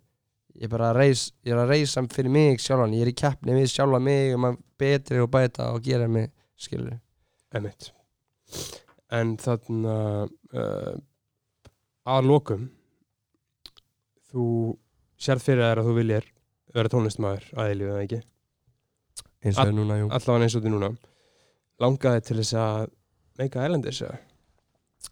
ég 0.57 0.67
er 0.67 0.71
bara 0.71 0.91
að 0.91 0.99
reis 1.01 1.23
ég 1.45 1.53
er 1.55 1.61
að 1.63 1.73
reisa 1.73 2.03
fyrir 2.13 2.33
mig 2.33 2.61
sjálfan. 2.61 2.95
Ég 2.97 3.05
er 3.05 3.11
í 3.11 3.17
keppni 3.17 3.55
við 3.57 3.71
sjálfa 3.71 3.99
mig 4.03 4.35
um 4.35 4.49
að 4.49 4.59
betri 4.79 5.21
og 5.23 5.31
bæta 5.33 5.71
og 5.73 5.83
gera 5.85 6.09
mig 6.11 6.31
skilur 6.59 6.99
Einmitt. 7.53 7.91
En 9.13 9.35
þarna 9.37 9.95
uh, 10.25 10.93
að 12.09 12.29
lokum 12.29 12.67
þú 14.33 14.45
sérð 15.21 15.45
fyrir 15.45 15.67
þér 15.67 15.81
að 15.83 15.89
þú 15.89 15.95
viljir 15.99 16.29
vera 16.73 16.89
tónlistmaður 16.89 17.49
aðeilíu 17.53 17.91
eða 17.91 18.03
ekki? 18.07 18.21
Eins 19.43 19.59
og 19.59 19.69
er 19.69 19.75
núna 19.77 19.99
jú. 19.99 20.09
allavega 20.09 20.47
eins 20.47 20.57
og 20.57 20.65
því 20.65 20.73
núna. 20.73 20.93
Langaði 21.83 22.23
til 22.25 22.39
þess 22.41 22.57
að 22.57 22.93
meika 23.37 23.65
erlendis 23.65 24.01
eða? 24.01 24.21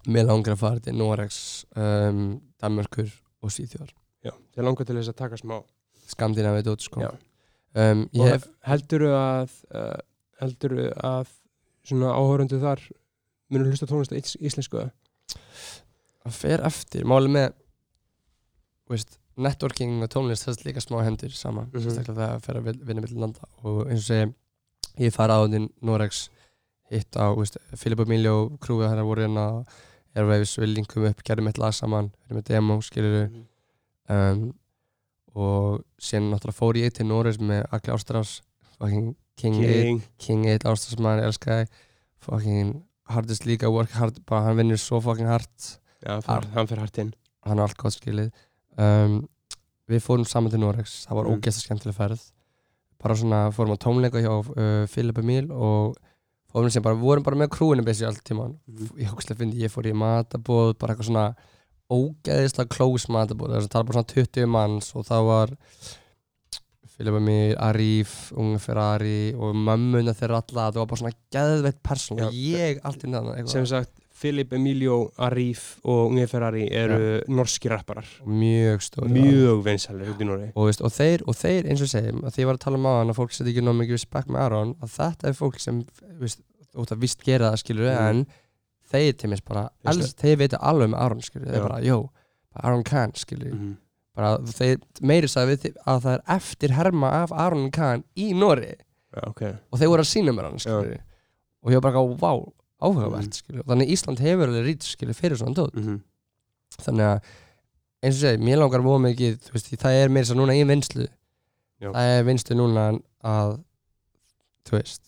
mér 0.10 0.30
langar 0.30 0.56
að 0.56 0.62
fara 0.62 0.84
til 0.84 0.96
Norex 0.98 1.40
um, 1.76 2.40
Danmörkur 2.62 3.10
og 3.42 3.54
Svíþjóðar 3.54 3.92
Já, 4.26 4.32
þið 4.56 4.66
langaði 4.68 4.88
til 4.92 4.98
þess 5.00 5.12
að 5.14 5.20
taka 5.24 5.40
smá 5.42 5.58
Skandinavi 6.12 6.64
dót 6.68 6.84
sko. 6.84 7.02
Um, 7.74 8.02
ég 8.18 8.34
hef 8.36 8.48
heldurðu 8.68 9.12
að 9.16 9.54
uh, 9.72 10.00
heldurðu 10.42 10.90
að 11.08 11.30
svona 11.88 12.12
áhörundu 12.18 12.60
þar 12.62 12.82
munur 13.52 13.72
hlusta 13.72 13.88
tónlist 13.90 14.12
á 14.12 14.20
ís- 14.20 14.36
íslensku? 14.44 14.84
Það 16.22 16.36
fer 16.38 16.64
eftir. 16.68 17.06
Máli 17.08 17.32
með 17.32 17.54
þú 18.86 18.94
veist, 18.98 19.16
networking 19.42 20.02
og 20.04 20.12
tónlist 20.14 20.46
þess 20.50 20.66
líka 20.68 20.84
smá 20.84 21.00
hendur 21.06 21.32
saman. 21.34 21.70
Sérstaklega 21.74 22.12
þegar 22.12 22.36
það 22.36 22.46
fer 22.46 22.60
að 22.60 22.68
vin- 22.68 22.82
vinna 22.90 23.06
millir 23.06 23.24
landa. 23.24 23.48
Og 23.64 23.86
eins 23.88 24.04
og 24.04 24.10
segi 24.12 25.06
ég 25.08 25.16
fara 25.16 25.40
á 25.40 25.48
til 25.48 25.64
Norex 25.88 26.26
hitt 26.92 27.16
á 27.16 27.32
þú 27.32 27.40
veist, 27.40 27.58
Filip 27.80 28.04
Emilio 28.04 28.36
krúið 28.60 28.90
hérna 28.92 29.08
voru 29.08 29.24
hérna 29.24 29.46
Airwaves 30.12 30.58
við 30.60 30.74
linkum 30.76 31.06
upp, 31.08 31.24
gerðum 31.24 31.48
eitt 31.48 31.62
lag 31.62 31.72
saman 31.74 32.10
við 32.12 32.28
erum 32.34 32.42
með 32.42 32.50
demo, 32.52 32.76
skilur 32.84 33.16
um, 34.12 34.44
og 35.40 35.82
síðan 36.02 36.30
náttúrulega 36.34 36.58
fór 36.60 36.80
ég 36.82 36.94
til 36.98 37.08
Norex 37.08 37.40
með 37.40 37.64
Akli 37.72 37.94
Ástrás 37.96 38.40
fucking 38.78 39.14
King, 39.40 39.56
King. 39.64 40.02
King 40.22 40.46
1 40.52 40.66
Ástrás 40.68 41.00
maður, 41.02 41.30
elskaði 41.30 41.68
fucking 42.26 42.74
hardest 43.12 43.46
líka, 43.48 43.70
work 43.72 43.92
hard 43.98 44.20
bara 44.30 44.50
hann 44.50 44.60
vinnur 44.60 44.80
svo 44.82 45.00
fucking 45.04 45.28
hard 45.32 45.50
Já, 46.04 46.18
hann, 46.28 46.46
hann 46.56 46.68
fyrir 46.70 46.84
hart 46.84 47.00
inn 47.04 47.14
hann 47.48 47.58
er 47.60 47.66
allt 47.70 47.80
gott 47.80 47.96
skilið 47.96 48.30
um, 48.78 49.22
við 49.92 50.04
fórum 50.06 50.28
saman 50.30 50.52
til 50.54 50.62
Norex 50.64 51.02
það 51.08 51.18
var 51.22 51.26
Mm. 51.26 51.32
mm. 51.34 51.42
ógeðslega 51.42 51.66
skemmtileg 51.68 51.98
ferð 51.98 52.28
bara 53.02 53.16
svona 53.18 53.40
fórum 53.56 53.74
á 53.76 53.82
tónleika 53.82 54.22
hjá 54.22 54.32
uh, 54.36 54.86
Philip 54.92 55.18
Emil 55.24 55.48
og 55.52 55.96
fórum 56.52 56.70
sem 56.72 56.84
bara, 56.84 56.96
vorum 57.00 57.24
bara 57.26 57.40
með 57.40 57.50
krúinu 57.56 57.84
besi 57.88 58.06
allt 58.06 58.22
tíman 58.28 58.58
Mhm. 58.68 58.92
ég 59.00 59.10
hókslega 59.10 59.40
fyndi, 59.40 59.62
ég 59.64 59.72
fór 59.74 59.88
í 59.90 59.94
matabóð 59.96 60.76
bara 60.78 60.94
eitthvað 60.94 61.10
svona 61.10 61.26
ógeðislega 61.92 62.72
close 62.72 63.12
matabóð, 63.12 63.58
það 63.68 63.78
var 63.80 63.90
bara 63.90 64.00
svona 64.00 64.14
20 64.14 64.52
manns 64.52 64.92
og 64.96 65.08
það 65.10 65.28
var 65.32 65.56
Philip 66.92 67.18
Emil, 67.18 67.56
Arif, 67.58 68.12
Unge 68.38 68.60
Ferrari 68.62 69.32
og 69.34 69.56
mömmuna 69.58 70.14
þeirra 70.18 70.44
alla 70.44 70.68
það 70.70 70.84
var 70.84 70.92
bara 70.92 71.02
svona 71.02 71.18
geðveitt 71.34 71.82
persón 71.86 72.22
og 72.28 72.38
ég 72.38 72.82
allt 72.86 73.08
í 73.08 73.12
næðan 73.12 73.50
sem 73.50 73.66
sagt 73.70 73.96
Filip 74.22 74.52
Emilio, 74.54 75.08
Arif 75.18 75.80
og 75.82 76.12
Unge 76.12 76.28
Ferrari 76.30 76.68
eru 76.78 77.24
norski 77.32 77.72
rapparar. 77.72 78.06
Mjög 78.28 78.84
stór 78.86 79.10
mjög 79.10 79.64
vinsælir 79.66 80.12
út 80.14 80.22
í 80.22 80.28
Nóri 80.30 80.52
og, 80.54 80.70
og, 80.70 81.24
og 81.26 81.38
þeir 81.40 81.70
eins 81.72 81.82
og 81.82 81.90
segi 81.90 82.14
að 82.14 82.36
því 82.36 82.44
ég 82.44 82.50
var 82.52 82.60
að 82.60 82.64
tala 82.68 82.78
um 82.78 82.86
á 82.86 82.94
hann 83.00 83.14
að 83.14 83.18
fólk 83.18 83.34
setja 83.34 83.50
ekki 83.50 83.64
nóg 83.66 83.80
mikið 83.80 83.98
respekt 83.98 84.30
með 84.30 84.44
Aron 84.46 84.76
að 84.78 84.94
þetta 85.00 85.32
er 85.32 85.40
fólk 85.40 85.58
sem 85.64 85.82
veist, 86.22 86.44
út 86.78 86.94
að 86.94 87.02
vist 87.02 87.26
gera 87.26 87.50
það 87.50 87.64
skilur 87.64 87.90
Mm. 87.90 88.06
en 88.12 88.22
þeir 88.92 89.14
til 89.18 89.30
mér 89.32 89.42
bara, 89.48 89.70
alls, 89.86 90.14
þeir 90.20 90.38
veitir 90.42 90.60
alveg 90.62 90.90
með 90.94 91.00
Aron 91.06 91.22
skilur, 91.22 91.48
þeir 91.48 91.68
bara, 91.68 91.82
bara 92.54 92.68
Aron 92.70 92.84
Khan 92.84 93.14
skilur, 93.16 93.54
Mhm. 93.54 93.78
bara 94.16 94.38
þeir 94.40 94.78
meiri 95.02 95.28
sagði 95.32 95.58
við 95.58 95.76
að 95.88 96.02
það 96.06 96.14
er 96.18 96.24
eftir 96.38 96.70
herma 96.78 97.12
af 97.24 97.32
Aron 97.32 97.72
Khan 97.72 98.04
í 98.18 98.34
Nóri 98.34 98.76
Já, 99.12 99.28
ok. 99.28 99.42
Og 99.72 99.80
þeir 99.80 99.90
voru 99.92 100.02
að 100.04 100.12
sína 100.14 100.32
mér 100.36 100.44
hann 100.50 100.60
skilur 100.60 101.00
og 101.64 101.72
ég 101.72 101.82
var 101.82 101.92
bara 101.92 102.04
vá, 102.16 102.52
áhugavert 102.82 103.28
Mhm. 103.28 103.34
skilur, 103.34 103.64
þannig 103.64 103.88
að 103.88 103.92
Ísland 103.92 104.20
hefur 104.20 104.48
alveg 104.48 104.66
rít 104.66 104.84
skilur 104.84 105.14
fyrir 105.16 105.38
svona 105.38 105.56
tótt 105.56 105.76
Mhm. 105.76 106.02
þannig 106.80 107.06
að 107.08 107.22
eins 108.04 108.16
og 108.16 108.22
segi, 108.22 108.38
mér 108.42 108.58
langar 108.58 108.82
voru 108.82 109.04
mikið 109.04 109.38
þú 109.40 109.52
veist, 109.54 109.78
það 109.78 110.04
er 110.04 110.10
mér 110.10 110.26
svo 110.26 110.36
núna 110.36 110.54
í 110.56 110.64
vinslu 110.66 111.08
Já. 111.82 111.92
það 111.92 112.20
er 112.20 112.24
vinslu 112.24 112.56
núna 112.56 113.02
að 113.24 113.60
þú 114.66 114.72
veist 114.80 115.02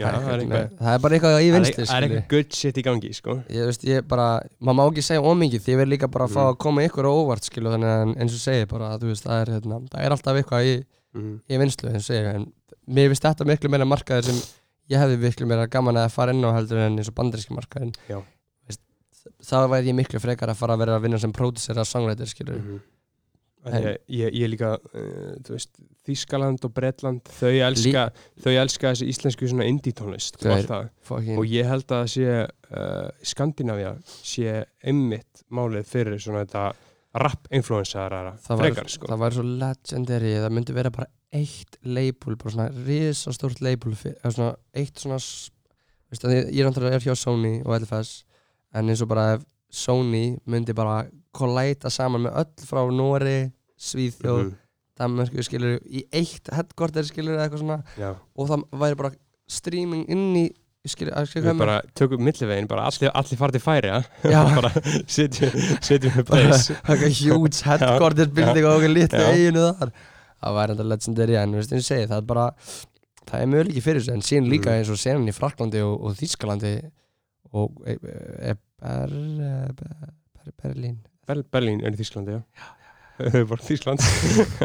Já, 0.00 0.06
það 0.10 0.30
er 0.32 0.40
eitthvað- 0.40 0.60
eitthvað 0.60 0.78
það 0.80 0.94
er 0.94 1.02
bara 1.04 1.16
eitthvað 1.18 1.36
í 1.44 1.50
vinslu 1.54 1.84
það 1.84 1.96
er 1.96 2.06
eitthvað 2.08 2.28
good 2.32 2.54
shit 2.56 2.76
í 2.80 2.84
gangi, 2.86 3.10
sko 3.14 3.34
ég 3.50 3.66
veist, 3.70 3.84
ég 3.84 4.06
bara, 4.08 4.26
maður 4.60 4.76
má 4.80 4.84
ekki 4.90 5.04
segja 5.04 5.20
ómikið 5.22 5.60
því 5.66 5.74
ég 5.74 5.80
verð 5.82 5.92
líka 5.94 6.10
bara 6.10 6.24
að 6.26 6.32
fá 6.34 6.40
Mhm. 6.40 6.50
að 6.54 6.58
koma 6.64 6.80
ykkur 6.88 7.04
á 7.04 7.12
óvart 7.20 7.44
skilu, 7.50 7.68
þannig 7.74 7.90
að 7.94 8.16
eins 8.20 8.32
og 8.34 8.42
segi 8.46 8.68
bara, 8.68 8.88
þú 8.98 9.06
veist, 9.12 9.24
það 9.28 9.42
er, 9.42 9.52
hérna, 9.54 9.80
það 9.90 10.00
er 10.06 10.10
alltaf 10.16 10.36
eitthvað 10.40 10.62
í, 10.64 10.84
Mhm. 11.14 11.40
í 11.50 11.58
vinslu, 11.60 11.86
eins 11.92 12.08
og 12.08 12.14
segi 12.14 12.34
en 12.34 12.52
mér 12.88 13.08
finnst 13.12 13.22
þetta 13.28 13.44
miklu 13.46 13.68
meira 13.70 13.84
markaður 13.84 14.24
sem 14.24 14.38
ég 14.90 14.98
hefði 14.98 15.18
miklu 15.20 15.46
meira 15.46 15.66
gaman 15.68 15.94
að 15.94 16.10
fara 16.10 16.32
inn 16.32 16.42
á 16.42 16.50
heldur 16.56 16.78
en 16.86 16.96
eins 16.98 17.08
og 17.08 17.14
bandaríski 17.14 17.54
markaðin 17.54 17.94
þá 19.44 19.68
væri 19.68 19.88
ég 19.90 19.94
miklu 19.96 20.18
frekar 20.20 20.48
að 20.50 20.56
fara 20.56 20.74
að 20.76 20.78
vera 20.84 20.96
að 20.98 21.02
vinna 21.04 21.18
sem 21.20 21.32
pródusser 21.32 21.76
að 21.76 21.86
songwriter 21.88 22.26
skilur 22.26 22.56
Mhm. 22.60 22.80
Af 22.80 22.99
að 23.66 23.88
Ég, 24.10 24.34
ég 24.34 24.50
líka, 24.52 24.74
uh, 24.78 25.32
þú 25.44 25.56
veist, 25.56 25.72
Þískaland 26.08 26.64
og 26.66 26.72
Bretland, 26.74 27.32
þau 27.38 27.52
elska, 27.68 28.06
þau 28.40 28.52
elska 28.54 28.92
þessi 28.94 29.08
íslensku 29.12 29.50
svona 29.50 29.66
indie 29.68 29.94
tónlist 29.96 30.40
og 30.40 31.42
ég 31.46 31.68
held 31.68 31.92
að 31.94 32.06
sé, 32.14 32.38
uh, 32.46 33.10
Skandinavia 33.32 33.94
sé 34.06 34.62
einmitt 34.80 35.44
málið 35.52 35.90
fyrir 35.90 36.22
svona 36.22 36.46
þetta 36.46 36.70
væri, 38.60 38.70
frekar, 38.70 38.90
sko. 38.90 39.08
það 39.10 39.22
væri 39.24 39.38
svo 39.38 39.46
legendary 39.60 40.34
það 40.38 40.52
myndi 40.56 40.76
vera 40.76 40.92
bara 40.94 41.08
eitt 41.34 41.78
label 41.86 42.36
bara 42.38 42.54
svona 42.54 42.68
risastórt 42.86 43.62
label 43.64 43.96
svona 43.98 44.52
eitt 44.78 45.02
svona 45.02 45.18
veist, 45.18 46.26
ég, 46.26 46.50
ég 46.54 46.62
er 46.62 46.68
náttúrulega 46.70 47.00
er 47.00 47.06
hjá 47.08 47.16
Sony 47.18 47.56
og 47.64 47.74
LFS 47.80 48.12
en 48.78 48.92
eins 48.92 49.02
og 49.02 49.10
bara 49.10 49.26
ef 49.36 49.46
Sony 49.70 50.38
myndi 50.50 50.74
bara 50.74 51.02
kollæta 51.36 51.90
saman 51.92 52.26
með 52.26 52.38
öll 52.44 52.66
frá 52.70 52.82
Nóri, 52.92 53.52
Svíþjóð 53.80 54.42
Mhm. 54.50 54.56
Danmörku 55.00 55.40
skilur 55.46 55.78
í 55.88 56.02
eitt 56.12 56.50
headquarter 56.52 57.06
skilur 57.08 57.38
eða 57.38 57.46
eitthvað 57.48 57.62
svona 57.62 57.78
Já, 57.96 58.10
og 58.36 58.48
það 58.50 58.64
væri 58.82 58.96
bara 59.00 59.10
streaming 59.48 60.02
inn 60.12 60.34
í 60.36 60.42
skilur, 60.86 61.14
að 61.16 61.30
skilur 61.30 61.54
við 61.54 61.58
bara 61.62 61.76
tökum 61.96 62.20
millivegin, 62.26 62.68
bara 62.68 62.84
allir, 62.90 63.10
allir 63.16 63.38
farið 63.40 63.56
til 63.56 63.62
færi, 63.64 63.88
ja? 63.88 64.02
Já. 64.28 64.42
bara 64.60 64.70
setjum, 65.08 65.56
við 65.88 66.24
place. 66.28 66.76
eitthvað 66.84 67.16
huge 67.22 67.62
headquarter 67.70 68.28
building 68.28 68.68
og 68.68 68.84
litlu 68.92 69.22
Já. 69.24 69.32
eiginu 69.32 69.64
þar 69.80 69.94
það 70.40 70.54
væri 70.60 70.76
enda 70.76 70.88
legendary 70.92 71.36
en 71.40 71.56
veist, 71.56 71.72
eins 71.72 71.84
og 71.86 71.88
segi, 71.94 72.06
það 72.12 72.20
er 72.20 72.28
bara 72.34 72.46
það 73.30 73.40
er 73.40 73.50
möguleiki 73.54 73.82
fyrir 73.86 74.00
þessu 74.04 74.12
en 74.18 74.26
síðan 74.28 74.50
líka 74.52 74.70
Mm. 74.70 74.76
eins 74.82 74.90
og 74.92 75.00
senan 75.00 75.28
í 75.28 75.32
Fraklandi 75.36 75.80
og, 75.84 75.96
og 76.04 76.16
Þískalandi 76.20 76.74
og 77.52 77.80
e, 77.86 77.96
e, 77.96 78.52
e, 78.52 78.54
ber, 78.80 79.16
Berlín 80.62 80.96
Ber 81.30 81.42
Berlín 81.54 81.82
er 81.86 81.94
í 81.94 82.00
Þísklandi, 82.00 82.36
já. 82.38 82.42
Höfuborg 83.20 83.62
Þískland. 83.68 84.00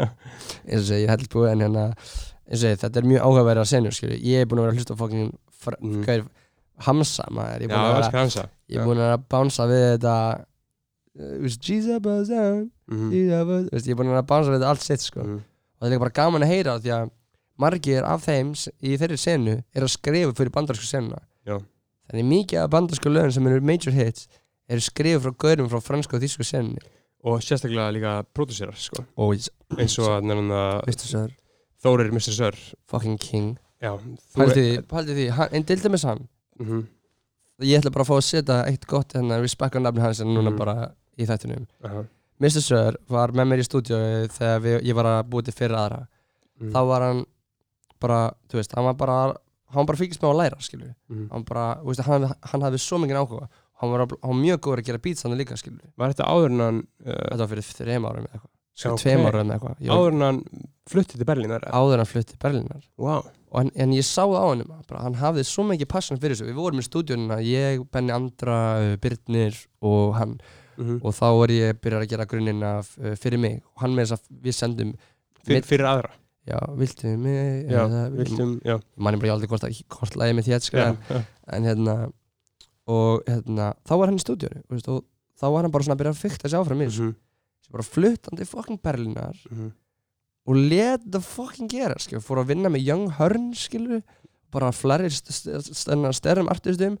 eins 0.66 0.80
og 0.82 0.88
segi, 0.88 1.02
ég 1.04 1.10
held 1.12 1.28
búið 1.32 1.50
en 1.52 1.64
hérna 1.66 1.84
og 1.92 2.58
segi, 2.60 2.78
þetta 2.82 3.00
er 3.02 3.08
mjög 3.10 3.24
áhugaverið 3.26 3.62
að 3.62 3.70
senur 3.72 3.94
skilur. 3.96 4.18
ég 4.22 4.42
er 4.44 4.48
búin 4.50 4.60
að 4.62 4.66
vera 4.68 4.74
að 4.76 4.80
hlusta 4.80 4.98
fokkin 5.02 5.32
Mm. 5.66 6.04
mm. 6.04 6.26
Hamsa 6.86 7.24
maður, 7.34 7.62
ég 7.64 7.70
er 7.70 7.72
Já, 7.72 7.78
það 7.80 7.94
vera 7.96 8.06
skal 8.06 8.20
hansa. 8.20 8.42
ég 8.70 8.76
er 8.78 8.84
búin 8.86 8.98
að 9.00 9.06
vera 9.06 9.14
að 9.16 9.22
bánsa 9.32 9.64
við 9.66 9.80
þetta 9.96 10.12
uh, 10.36 11.30
veist, 11.42 11.62
Jesus 11.70 12.02
buzz 12.04 12.28
down 12.30 12.60
Mhm. 12.92 13.08
Jesus 13.16 13.46
buzz 13.48 13.70
veist, 13.72 13.86
ég 13.88 13.94
er 13.94 13.98
búin 13.98 14.10
að 14.10 14.14
vera 14.14 14.22
að 14.22 14.28
bánsa 14.30 14.52
við 14.52 14.58
þetta 14.60 14.68
allt 14.70 14.84
sitt 14.86 15.00
sko 15.08 15.24
Mhm. 15.24 15.40
og 15.40 15.80
það 15.80 15.86
er 15.88 15.90
líka 15.94 16.04
bara 16.04 16.14
gaman 16.20 16.42
að 16.46 16.52
heyra 16.52 16.74
því 16.84 16.92
að 16.98 17.10
margir 17.58 18.04
af 18.04 18.26
þeim 18.28 18.52
í 18.84 18.94
þeirri 19.00 19.18
senu 19.18 19.56
er 19.74 19.82
að 19.82 19.90
skrifa 19.96 20.36
fyrir 20.38 20.52
bandarsku 20.54 20.86
senuna 20.86 21.18
Já. 21.48 21.58
þannig 22.12 22.28
mikið 22.30 22.62
af 22.62 22.70
bandarsku 22.70 23.10
lögum 23.10 23.32
sem 23.32 23.46
eru 23.50 23.60
major 23.60 23.92
hits 23.96 24.28
eru 24.68 24.80
skrifa 24.80 25.20
frá 25.20 25.32
gaurum 25.38 25.68
frá 25.68 25.80
fransku 25.82 26.16
og 26.16 26.22
þýsku 26.22 26.44
senunni 26.44 26.80
Og 27.26 27.40
sérstaklega 27.42 27.90
líka 27.90 28.22
pródúserar, 28.34 28.76
sko. 28.78 29.02
og 29.16 29.32
Eins 29.78 29.98
og 29.98 30.06
að 30.06 30.26
nefna 30.28 30.82
Þórir 31.82 32.12
Mr. 32.12 32.32
Sör. 32.32 32.54
fucking 32.86 33.18
king 33.18 33.58
pældi 34.36 35.14
því, 35.14 35.24
en 35.52 35.62
dildi 35.64 35.88
með 35.92 36.04
hann 36.04 36.28
Mhm. 36.58 36.86
ég 37.60 37.78
ætla 37.80 37.90
bara 37.92 38.04
að 38.04 38.08
fá 38.08 38.16
að 38.16 38.24
setja 38.24 38.66
eitt 38.66 38.86
gott 38.86 39.12
hérna, 39.12 39.40
respect 39.40 39.74
á 39.76 39.78
nafni 39.80 40.00
hans 40.00 40.20
en 40.20 40.28
núna 40.28 40.50
Mhm. 40.50 40.56
bara 40.58 40.92
í 41.18 41.26
þættunum 41.26 41.66
Aha. 41.84 42.04
Mr. 42.40 42.60
Sir 42.62 42.96
var 43.08 43.28
með 43.32 43.46
mér 43.48 43.58
í 43.58 43.66
stúdíu 43.68 44.28
þegar 44.28 44.60
við, 44.60 44.82
ég 44.84 44.94
var 44.94 45.04
að 45.04 45.28
búið 45.30 45.44
til 45.44 45.54
fyrir 45.54 45.76
aðra 45.76 46.06
Mhm. 46.60 46.72
þá 46.72 46.86
var 46.86 47.00
hann 47.02 47.24
bara, 48.00 48.34
þú 48.48 48.54
veist, 48.58 48.72
hann 48.74 48.84
var 48.84 48.94
bara 48.94 49.36
hann 49.72 49.84
bara 49.86 49.98
fylgist 49.98 50.20
með 50.20 50.32
að 50.32 50.36
læra, 50.50 50.58
skilur 50.60 50.94
Mhm. 51.10 51.30
hann 51.30 51.42
bara, 51.42 51.80
þú 51.82 51.86
veist, 51.86 52.00
hann, 52.04 52.22
hann 52.42 52.60
hafði 52.62 52.78
svo 52.78 52.98
mikið 52.98 53.16
áhuga 53.26 53.48
hann 53.80 53.90
var, 53.92 53.98
hann 54.06 54.32
var 54.32 54.40
mjög 54.40 54.60
góður 54.66 54.82
að 54.82 54.86
gera 54.90 54.98
beats 55.04 55.22
hann 55.26 55.36
líka, 55.38 55.56
skilur 55.60 55.80
Var 55.96 56.12
þetta 56.14 56.28
áður 56.32 56.50
en 56.54 56.60
hann, 56.66 56.82
uh, 57.06 57.12
þetta 57.12 57.38
var 57.44 57.50
fyrir 57.54 57.66
þreim 57.80 58.06
árum 58.10 58.26
eða 58.28 58.36
eitthvað 58.36 58.52
Já, 58.76 58.82
sko, 58.82 58.92
ok. 58.92 59.00
tveim 59.02 59.24
árum 59.26 59.40
eða 59.50 59.56
eitthvað 59.56 59.80
Ég 59.80 59.88
var- 59.88 59.96
áður 59.98 60.12
en 60.16 60.20
hann 60.26 60.40
flutti 60.86 61.16
til 61.18 61.24
Berlínar? 61.26 61.62
áður 61.72 61.96
hann 62.02 62.10
flutti 62.12 62.32
til 62.34 62.38
Berlínar 62.44 62.82
Wow. 62.98 63.22
og 63.50 63.56
hann, 63.60 63.70
en 63.74 63.90
ég 63.96 64.04
sá 64.04 64.22
það 64.26 64.36
á 64.36 64.46
hann 64.52 64.64
bara, 64.88 65.02
hann 65.02 65.14
hafði 65.14 65.44
svo 65.48 65.64
mikið 65.64 65.88
passion 65.88 66.18
fyrir 66.20 66.36
þessu 66.36 66.48
við 66.50 66.58
vorum 66.60 66.78
í 66.80 66.84
stúdíunina, 66.84 67.38
ég, 67.44 67.86
Benni 67.90 68.12
Andra 68.12 68.58
uh, 68.80 68.96
Birnir 68.96 69.56
og 69.82 70.14
hann 70.20 70.38
Mhm. 70.76 70.98
og 71.02 71.14
þá 71.16 71.24
var 71.38 71.48
ég 71.48 71.78
byrjar 71.80 72.02
að 72.04 72.08
gera 72.10 72.26
grunnina 72.28 72.70
uh, 72.84 73.14
fyrir 73.16 73.38
mig 73.40 73.62
og 73.64 73.80
hann 73.80 73.94
með 73.96 74.10
þess 74.10 74.12
að 74.12 74.42
við 74.44 74.52
sendum 74.58 74.90
Fyr, 75.42 75.62
fyrir 75.64 75.86
aðra? 75.88 76.10
já, 76.46 76.58
viltu 76.76 77.16
mig 77.16 77.64
Já, 77.70 77.80
eða- 77.88 78.10
viltum, 78.12 78.60
já. 78.60 78.76
manni 78.98 79.16
bara 79.18 79.32
aldrei 79.32 79.48
hvort, 79.48 79.64
að- 79.64 79.80
hvort 79.88 80.16
lagi 80.20 80.34
með 80.36 80.44
því 80.50 80.60
sko, 80.60 80.76
Já, 80.76 80.84
en, 80.90 80.98
já. 81.08 81.22
en 81.48 81.64
hérna 81.64 81.94
og 82.86 83.26
hérna, 83.26 83.72
þá 83.86 83.94
var 83.98 84.10
hann 84.10 84.18
í 84.18 84.22
stúdíunni 84.22 84.62
veist, 84.70 84.90
og 84.90 85.02
þá 85.38 85.46
var 85.50 85.66
hann 85.66 85.74
bara 85.74 85.86
svona 85.86 85.96
að 85.96 86.02
byrja 86.02 86.14
að 86.14 86.22
fykta 86.22 86.50
sig 86.50 86.60
áfram 86.60 86.84
í 86.84 86.86
þessu. 86.88 87.08
Mhm, 87.08 87.16
sem 87.66 87.74
bara 87.74 87.86
fluttandi 87.86 88.46
fucking 88.46 88.80
Berlínar 88.82 89.40
mhm. 89.50 89.72
og 90.46 90.62
let 90.70 91.04
það 91.10 91.28
fucking 91.32 91.72
gera 91.72 91.98
skilur, 91.98 92.24
fór 92.24 92.42
að 92.44 92.52
vinna 92.54 92.70
með 92.70 92.86
Young 92.86 93.10
Hearn 93.18 93.50
skilur, 93.58 94.02
bara 94.54 94.72
fleri 94.72 95.10
stærnum 95.10 96.50
artistum. 96.52 96.98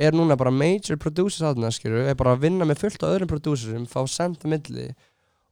Er 0.00 0.14
núna 0.16 0.38
bara 0.40 0.50
major 0.50 0.96
producers 0.96 1.44
aðna 1.44 1.68
skilur, 1.72 2.06
er 2.08 2.16
bara 2.16 2.32
að 2.32 2.46
vinna 2.46 2.64
með 2.68 2.80
fullt 2.80 3.02
af 3.04 3.12
öðrum 3.12 3.28
producerum 3.28 3.84
fá 3.86 4.00
senda 4.08 4.48
milli. 4.48 4.88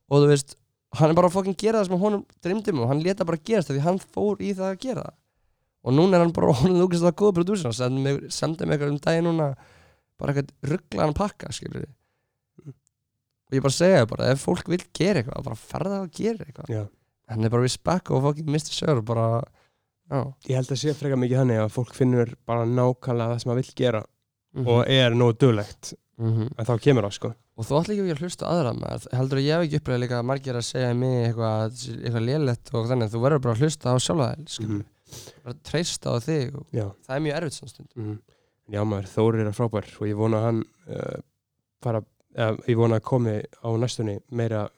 Og 0.09 0.25
þú 0.25 0.31
veist, 0.31 0.57
hann 0.97 1.13
er 1.13 1.17
bara 1.19 1.29
að 1.29 1.37
fucking 1.37 1.59
gera 1.61 1.81
það 1.81 1.91
sem 1.91 2.03
honum 2.05 2.23
dreymdum 2.43 2.81
og 2.83 2.91
hann 2.91 3.03
leta 3.05 3.27
bara 3.29 3.41
gerast 3.41 3.71
það 3.71 3.79
því 3.79 3.85
hann 3.85 4.01
fór 4.01 4.41
í 4.43 4.53
það 4.57 4.73
að 4.73 4.81
gera 4.85 5.05
það 5.07 5.20
og 5.85 5.95
núna 5.97 6.17
er 6.19 6.25
hann 6.25 6.33
bara, 6.37 6.53
hann 6.61 6.75
er 6.75 6.81
lúkast 6.83 7.03
það 7.07 7.17
góða 7.23 7.37
producer 7.39 7.71
hann 7.71 8.31
sendi 8.31 8.67
mig, 8.67 8.77
eitthvað 8.77 8.93
um 8.95 8.99
daginn 9.07 9.29
núna 9.31 9.51
bara 10.21 10.35
eitthvað 10.35 10.75
rugglaðan 10.75 11.17
pakka 11.17 11.53
skilur 11.57 11.87
og 13.51 13.57
ég 13.57 13.63
bara 13.65 13.75
segja 13.75 14.03
það 14.05 14.11
bara, 14.13 14.29
ef 14.35 14.45
fólk 14.47 14.69
vil 14.71 14.83
gera 14.95 15.23
eitthvað 15.23 15.47
bara 15.49 15.59
ferða 15.59 16.03
að 16.05 16.11
gera 16.21 16.45
eitthvað 16.47 16.71
Já. 16.75 16.83
hann 17.33 17.45
er 17.49 17.55
bara 17.55 17.67
respect 17.67 18.11
og 18.15 18.23
fucking 18.29 18.51
Mr. 18.53 18.75
Sir 18.77 19.01
bara, 19.07 19.27
já 20.11 20.21
Ég 20.51 20.59
held 20.61 20.71
að 20.75 20.81
sé 20.85 20.95
frekar 20.99 21.19
mikið 21.23 21.41
þannig 21.43 21.63
að 21.65 21.73
fólk 21.75 21.95
finnur 21.97 22.35
bara 22.47 22.67
nákvæmlega 22.69 23.35
það 23.35 23.43
sem 23.45 23.53
það 23.53 23.61
vill 23.63 23.75
gera 23.85 24.05
Mhm. 24.51 24.67
og 24.67 24.81
er 24.91 25.13
nógu 25.15 25.37
duglegt 25.39 25.93
Mhm. 26.19 26.49
en 26.59 26.67
þá 26.67 26.73
kemur 26.83 27.05
það 27.07 27.13
sko 27.15 27.29
og 27.57 27.65
þú 27.67 27.77
ætla 27.81 27.95
ekki 27.95 28.15
að 28.15 28.23
hlusta 28.25 28.47
aðra 28.51 28.73
maður 28.75 29.05
heldur 29.15 29.39
að 29.39 29.45
ég 29.47 29.55
hef 29.55 29.63
ekki 29.69 29.79
upplegað 29.81 30.01
líka 30.03 30.23
margir 30.27 30.57
að 30.59 30.65
segja 30.67 30.95
mig 30.97 31.29
eitthvað, 31.29 31.77
eitthvað 32.03 32.27
lélegt 32.27 32.75
og 32.75 32.89
þannig 32.91 33.11
þú 33.13 33.21
verður 33.23 33.43
bara 33.45 33.55
að 33.55 33.61
hlusta 33.63 33.95
á. 33.95 33.97
Mhm. 34.61 34.85
Bara 35.45 35.55
að 35.55 35.63
treysta 35.71 36.15
á 36.15 36.17
þig 36.25 36.59
og 36.61 36.77
Já, 36.77 36.87
það 37.07 37.17
er 37.17 37.25
mjög 37.27 37.39
erfitt 37.41 37.59
svona 37.59 37.75
stund 37.75 37.97
mhm. 37.97 38.19
Já 38.71 38.85
maður, 38.87 39.09
Þórir 39.11 39.49
er 39.51 39.57
frábær 39.57 39.89
og 39.99 40.07
ég 40.07 40.19
vona 40.19 40.39
að 40.39 40.45
hann 40.47 40.61
uh, 40.95 41.23
fara, 41.83 42.03
eða, 42.37 42.53
ég 42.71 42.79
vona 42.79 43.01
að 43.01 43.07
komi 43.09 43.33
á 43.43 43.69
næstunni 43.83 44.21
meira 44.31 44.69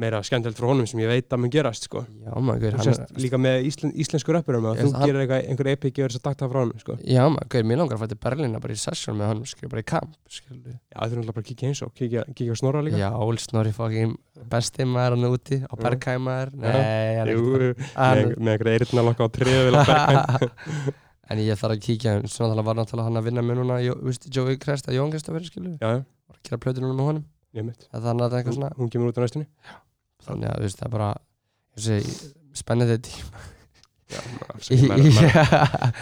meira 0.00 0.22
skemmtilegt 0.24 0.56
frá 0.56 0.66
honum 0.70 0.86
sem 0.88 1.00
ég 1.02 1.10
veit 1.10 1.34
að 1.34 1.40
mun 1.42 1.50
gerast 1.52 1.84
sko. 1.84 2.00
Já 2.24 2.32
maður, 2.40 2.76
hann 2.80 3.18
líka 3.20 3.36
með 3.40 3.66
íslen, 3.68 3.90
íslensku 4.00 4.32
rappurum 4.32 4.64
að 4.70 4.78
þú 4.80 4.92
hann- 4.94 5.04
gerir 5.04 5.20
eitthvað, 5.26 5.42
einhver 5.52 5.68
epik 5.74 5.98
og 5.98 6.04
er 6.06 6.14
þess 6.14 6.20
að 6.22 6.26
takta 6.30 6.48
frá 6.48 6.58
honum 6.62 6.78
sko. 6.80 6.96
Já 7.04 7.22
maður, 7.28 7.66
mér 7.68 7.76
langar 7.82 7.98
að 7.98 8.04
fæta 8.06 8.16
Berlína 8.24 8.60
bara 8.62 8.72
í 8.72 8.80
session 8.80 9.18
með 9.20 9.26
honum, 9.32 9.44
skilur, 9.50 9.68
bara 9.74 9.82
í 9.84 9.88
kamp 9.92 10.14
skilur. 10.32 10.78
Já, 10.88 10.96
þú 10.96 11.10
erum 11.12 11.22
alltaf 11.22 11.34
bara 11.36 11.44
að 11.44 11.48
kíkja 11.50 11.68
eins 11.68 11.82
og 11.84 11.92
kíkja, 11.94 12.24
kíkja 12.32 12.56
snorra 12.56 12.80
líka. 12.86 12.96
Já, 13.02 13.10
Snorri 13.42 13.72
fucking 13.76 14.16
besti 14.48 14.84
maður 14.88 15.16
hann 15.18 15.28
úti 15.28 15.60
á 15.60 15.74
Já. 15.76 15.82
Bergheim 15.82 16.24
maður 16.24 16.54
nei, 16.56 16.72
hann 16.72 17.28
er 17.28 17.34
ekki 17.34 17.44
með, 17.52 17.76
Hann- 17.92 18.32
einhverja 18.48 18.78
eyrna 18.80 19.04
lokka 19.10 19.24
á 19.24 19.28
bergheim 19.28 19.72
en 21.32 21.38
ég 21.38 21.56
þarf 21.60 21.76
að 21.76 21.82
kíkja 21.84 22.16
svona 22.28 22.64
var 22.64 22.76
náttúrulega 22.80 23.08
hann 23.08 23.20
að 23.20 23.28
að 24.88 24.96
Já, 25.80 25.88
já, 25.92 26.04
að 26.32 27.24
ég 27.52 27.66
mitt 27.66 27.84
þannig 27.92 28.24
að 28.24 28.30
það 28.32 28.32
er 28.32 28.38
eitthvað 28.40 28.56
svona 28.56 28.70
hún 28.78 28.90
kemur 28.92 29.10
út 29.12 29.18
á 29.20 29.22
næstunni 29.22 29.46
þannig 30.26 30.50
að 30.52 30.58
þú 30.60 30.68
veist 30.68 30.82
það 30.82 30.86
er 30.90 30.94
bara 30.98 31.10
spennandi 32.62 32.98
tíma. 33.08 33.48
Já, 34.12 34.18
maður, 34.84 35.14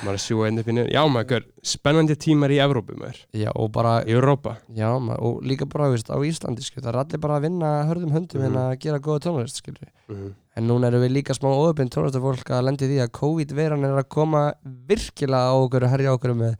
er 0.02 0.08
að 0.10 0.16
sjúga 0.18 0.46
einn 0.48 0.58
upp 0.58 0.66
í 0.66 0.74
niður 0.74 0.88
Já, 0.90 1.00
maður, 1.14 1.44
spennandi 1.62 2.16
tímar 2.18 2.50
í 2.50 2.56
Evrópu 2.58 2.96
maður. 2.98 3.20
Já, 3.38 3.50
og 3.54 3.68
bara 3.76 3.92
Í 4.02 4.16
Europa. 4.16 4.56
Já, 4.74 4.88
maður, 4.98 5.20
og 5.28 5.44
líka 5.46 5.68
bara, 5.70 5.86
veist, 5.92 6.10
á 6.10 6.18
Íslandi, 6.18 6.64
skil, 6.66 6.82
það 6.82 6.90
er 6.90 6.98
allir 7.04 7.22
bara 7.22 7.36
að 7.38 7.44
vinna 7.46 7.70
hörðum 7.86 8.10
höndum 8.16 8.42
Mhm. 8.42 8.48
en 8.50 8.58
að 8.64 8.72
gera 8.82 8.98
góða 8.98 9.22
tónlist, 9.28 9.62
mm 10.10 10.34
En 10.58 10.66
núna 10.66 10.88
erum 10.90 11.04
við 11.06 11.12
líka 11.14 11.32
smá 11.38 11.46
óöfinn 11.54 11.88
tónlistafólk 11.88 12.50
að 12.50 12.64
lendi 12.66 12.88
því 12.90 12.98
að 13.04 13.12
COVID-veran 13.20 13.84
er 13.86 13.94
að 14.02 14.08
koma 14.10 14.42
virkilega 14.66 15.46
á 15.46 15.54
okkur 15.54 15.84
og 15.86 15.90
herja 15.94 16.12
okkur 16.18 16.34
með 16.34 16.56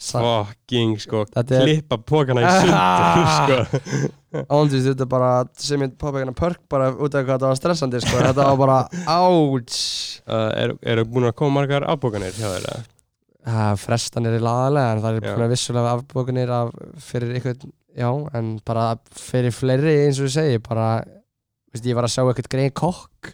Fucking, 0.00 0.98
sko, 0.98 1.22
klippa 1.30 1.98
pókana 2.02 2.42
í 2.42 2.50
sundur, 2.64 3.28
sko 3.38 4.10
ándvist, 4.30 4.86
þetta 4.86 5.08
bara 5.10 5.30
sem 5.58 5.82
ég 5.84 5.96
poppa 5.98 6.20
hérna 6.20 6.34
pörk 6.36 6.62
bara 6.70 6.92
út 6.92 7.14
af 7.14 7.24
hvað 7.24 7.34
þetta 7.34 7.50
var 7.50 7.58
stressandi, 7.58 8.00
sko, 8.04 8.22
þetta 8.22 8.46
var 8.46 8.58
bara 8.60 8.78
áts 9.10 9.80
uh, 10.26 10.48
Eru 10.54 10.78
er 10.82 11.04
búin 11.08 11.28
að 11.30 11.36
koma 11.40 11.60
margar 11.60 11.86
afbókanir 11.90 12.36
hjá 12.36 12.46
þér, 12.46 12.68
eða? 12.70 12.88
Það 13.50 13.78
frestan 13.80 14.28
er 14.28 14.36
í 14.36 14.42
laðalega 14.44 14.94
en 14.94 15.02
það 15.02 15.18
er 15.18 15.26
búin 15.26 15.46
að 15.46 15.54
vissulega 15.54 15.94
afbókunir 15.96 16.54
af 16.54 16.74
fyrir 17.02 17.36
eitthvað, 17.38 17.68
já, 17.98 18.10
en 18.38 18.52
bara 18.68 18.86
fyrir 19.18 19.56
fleiri 19.56 19.96
eins 20.04 20.20
og 20.20 20.28
ég 20.28 20.36
segi, 20.36 20.62
bara, 20.68 20.88
veist, 21.72 21.86
ég 21.88 21.98
var 21.98 22.06
að 22.06 22.14
sjá 22.14 22.22
eitthvað 22.26 22.52
greið 22.54 22.74
kokk 22.78 23.32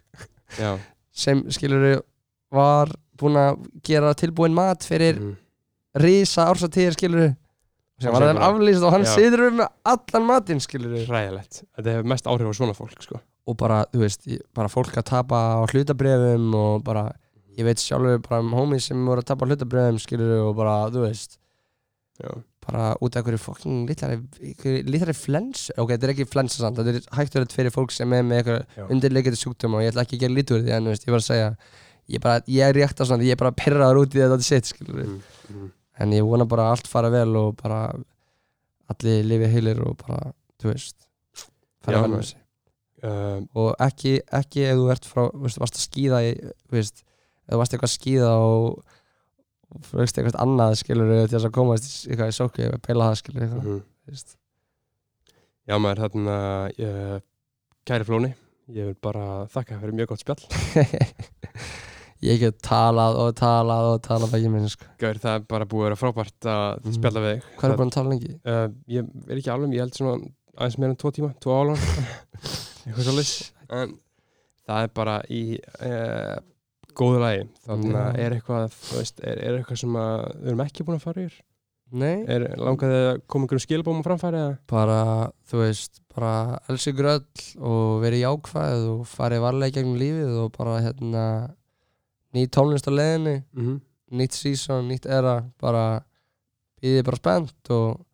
Já. 0.56 0.76
sem 1.12 1.42
skilur 1.52 2.00
var 2.54 2.92
búinn 3.18 3.38
að 3.40 3.64
gera 3.86 4.14
tilbúin 4.16 4.54
mat 4.56 4.84
fyrir 4.86 5.18
mm. 5.18 5.34
risa 6.02 6.46
ársatíðir 6.50 6.96
skilur 6.96 7.34
sem 8.02 8.12
var 8.12 8.26
þeim 8.28 8.40
aflýst 8.44 8.84
og 8.84 8.92
hann 8.92 9.06
Já. 9.06 9.12
situr 9.14 9.44
um 9.48 9.60
með 9.62 9.68
allan 9.92 10.26
matinn 10.28 10.60
skilur 10.60 10.96
Ræðilegt 11.08 11.62
Þetta 11.76 11.94
hefur 11.94 12.10
mest 12.12 12.26
áhrif 12.28 12.50
á 12.50 12.54
svona 12.58 12.74
fólk, 12.76 12.98
sko 13.02 13.20
og 13.46 13.54
bara, 13.60 13.84
þú 13.94 14.00
veist, 14.02 14.24
ég- 14.26 14.42
bara 14.58 14.68
fólk 14.68 14.96
að 14.98 15.04
tapa 15.12 15.38
á 15.56 15.62
hlutabrefum 15.70 16.48
og 16.58 16.82
bara 16.84 17.04
ég 17.56 17.64
veit 17.64 17.78
sjálfur 17.78 18.18
bara 18.26 18.40
um 18.42 18.50
homies 18.58 18.88
sem 18.90 18.98
voru 19.06 19.22
að 19.22 19.28
tapa 19.30 19.46
á 19.46 19.48
hlutabrefum 19.48 20.00
skilur 20.02 20.48
og 20.48 20.56
bara, 20.58 20.90
þú 20.90 21.06
veist 21.06 21.38
Já, 22.16 22.32
bara 22.66 22.96
út 23.04 23.14
af 23.14 23.22
einhverju 23.22 23.38
fokking 23.38 23.86
litlari, 23.88 24.16
einhverju 24.42 24.82
litlari 24.90 25.14
flens 25.14 25.66
ok, 25.76 25.90
þetta 25.94 26.08
er 26.08 26.12
ekki 26.16 26.26
flensa 26.32 26.62
samt, 26.64 26.78
þetta 26.80 26.96
er 26.96 27.08
hægt 27.20 27.34
verið 27.36 27.52
fyrir 27.54 27.74
fólk 27.74 27.92
sem 27.92 28.12
er 28.16 28.22
með 28.24 28.40
Já. 28.40 28.42
eitthvað 28.42 28.90
undirleikandi 28.96 29.40
sjúkdóma 29.40 29.78
og 29.78 29.84
ég 29.84 29.92
ætla 29.92 30.04
ekki 30.06 30.16
að 30.18 30.22
gera 30.24 30.36
lítið 30.40 30.56
úr 30.56 30.64
því 30.66 30.72
en 30.76 30.88
þú 30.88 30.94
veist, 30.94 31.06
ég 31.06 31.12
var 31.14 31.22
að 31.22 31.28
segja 31.28 31.50
ég, 32.08 32.20
bara, 32.24 32.40
ég 32.56 32.62
er 32.70 32.74
rétt 32.80 33.00
að 33.04 33.10
svona, 33.12 33.26
ég 33.28 33.36
er 33.36 33.42
bara 33.44 33.52
perraður 33.62 34.00
út 34.02 34.16
í 34.16 34.22
þetta 34.24 34.42
sitt, 34.48 34.70
skilur 34.72 35.02
mm. 35.04 35.20
Mm. 35.52 35.70
En 36.00 36.12
ég 36.16 36.26
vona 36.26 36.46
bara 36.48 36.68
að 36.68 36.76
allt 36.76 36.90
fara 36.90 37.10
vel 37.12 37.30
og 37.40 37.54
bara 37.60 37.80
allir 38.92 39.24
lifi 39.26 39.52
heilir 39.52 39.80
og 39.82 39.96
bara, 40.02 40.32
þú 40.62 40.72
veist 40.72 41.08
fara 41.84 42.02
vel 42.04 42.16
með 42.16 42.24
þessi 42.24 42.42
Uh, 43.06 43.42
og 43.52 43.74
ekki, 43.84 44.14
ekki 44.34 44.62
ef 44.64 44.78
þú 44.78 44.86
ert 44.90 45.04
frá, 45.06 45.26
veist, 45.42 45.58
varst 45.60 45.76
að 45.76 45.82
skýða 45.84 46.20
í, 46.24 46.30
veist, 46.72 47.02
ef 47.44 47.52
þú 47.52 47.58
varst 47.60 47.74
eitthvað 47.76 47.90
að 47.90 47.92
skýða 47.92 48.30
og, 48.40 48.96
og 49.68 49.90
veist 50.00 50.16
eitthvað 50.16 50.38
annað 50.42 50.76
skilur 50.80 51.10
til 51.12 51.34
þess 51.34 51.44
að 51.50 51.52
komast 51.58 51.90
í- 51.90 52.08
eitthvað 52.08 52.32
í 52.32 52.36
sókvi 52.38 52.64
eða 52.64 52.80
peila 52.86 53.10
það 53.10 53.18
skilur 53.20 53.44
eitthvað, 53.44 53.68
mm. 53.68 53.82
veist. 54.08 54.32
Já, 55.68 55.76
maður, 55.76 56.02
þarna 56.06 56.38
uh, 56.88 57.14
Kæri 57.86 58.08
Flóni 58.08 58.32
Ég 58.80 58.88
vil 58.88 58.98
bara 59.04 59.26
þakka 59.52 59.78
fyrir 59.84 59.98
mjög 60.00 60.10
gott 60.14 60.24
spjall 60.24 60.48
ég 62.24 62.40
get 62.40 62.58
talað 62.64 63.18
og 63.20 63.34
talað 63.36 63.90
og 63.94 64.00
talað 64.06 64.34
ekki 64.38 64.50
minn 64.52 64.68
sko. 64.72 64.84
Gaur, 65.02 65.18
það 65.22 65.34
er 65.40 65.44
bara 65.50 65.66
búið 65.68 65.82
að 65.82 65.88
vera 65.90 66.00
frábært 66.00 66.48
að 66.52 66.84
Mhm. 66.84 66.96
spjalla 66.96 67.20
við 67.26 67.32
þig. 67.36 67.42
Hvað 67.60 67.70
er 67.70 67.76
búin 67.76 67.90
að 67.92 67.96
tala 67.98 68.10
lengi? 68.14 68.32
Uh, 68.46 68.68
ég 68.88 69.10
er 69.28 69.36
ekki 69.36 69.52
alveg, 69.52 69.74
ég 69.76 69.80
held 69.84 69.94
svona 69.94 70.16
aðeins 70.56 70.78
meira 70.78 70.90
en 70.90 70.96
tvo 70.96 71.10
tíma, 71.12 71.34
tvo 71.40 71.50
álun 71.52 71.76
eitthvað 72.86 73.08
svolítið 73.08 73.50
en 73.80 73.96
það 74.66 74.82
er 74.86 74.92
bara 74.96 75.16
í 75.30 75.42
uh, 75.84 76.38
góðu 76.96 77.20
lagi. 77.20 77.42
Þannig 77.66 77.98
að 78.00 78.18
er 78.24 78.36
eitthvað 78.38 78.70
þú 78.72 78.96
veist, 79.02 79.20
er, 79.20 79.42
er 79.44 79.58
eitthvað 79.60 79.78
sem 79.82 79.98
að 80.00 80.24
við 80.40 80.48
erum 80.54 80.64
ekki 80.64 80.86
búin 80.86 80.96
að 81.00 81.04
fara 81.06 81.26
yfir? 81.26 81.42
Nei, 81.96 82.24
er 82.26 82.42
langaði 82.58 82.96
að 83.12 83.20
koma 83.30 83.44
einhverjum 83.46 83.62
skilabóma 83.62 84.02
framfæri 84.02 84.38
eða? 84.40 84.54
Bara, 84.66 84.96
þú 85.46 85.60
veist 85.60 86.00
bara 86.16 86.32
elsi 86.72 86.90
gröll 86.96 87.22
og 87.62 88.00
verið 88.02 88.24
jákvæð 88.24 88.86
og 88.90 89.04
farið 89.06 89.44
varlega 89.44 89.70
í 89.70 89.76
gegnum 89.76 90.00
lífið 90.00 90.32
og 90.42 90.50
bara 90.56 90.80
hérna 90.82 91.22
nýtt 92.36 92.52
tónlist 92.56 92.88
á 92.88 92.92
leiðinni 92.92 93.36
mm 93.40 93.62
-hmm. 93.62 93.80
nýtt 94.20 94.36
season, 94.36 94.88
nýtt 94.88 95.06
era 95.06 95.38
bara 95.60 96.02
býðið 96.82 97.06
bara 97.08 97.22
spennt 97.22 97.70
og, 97.70 98.04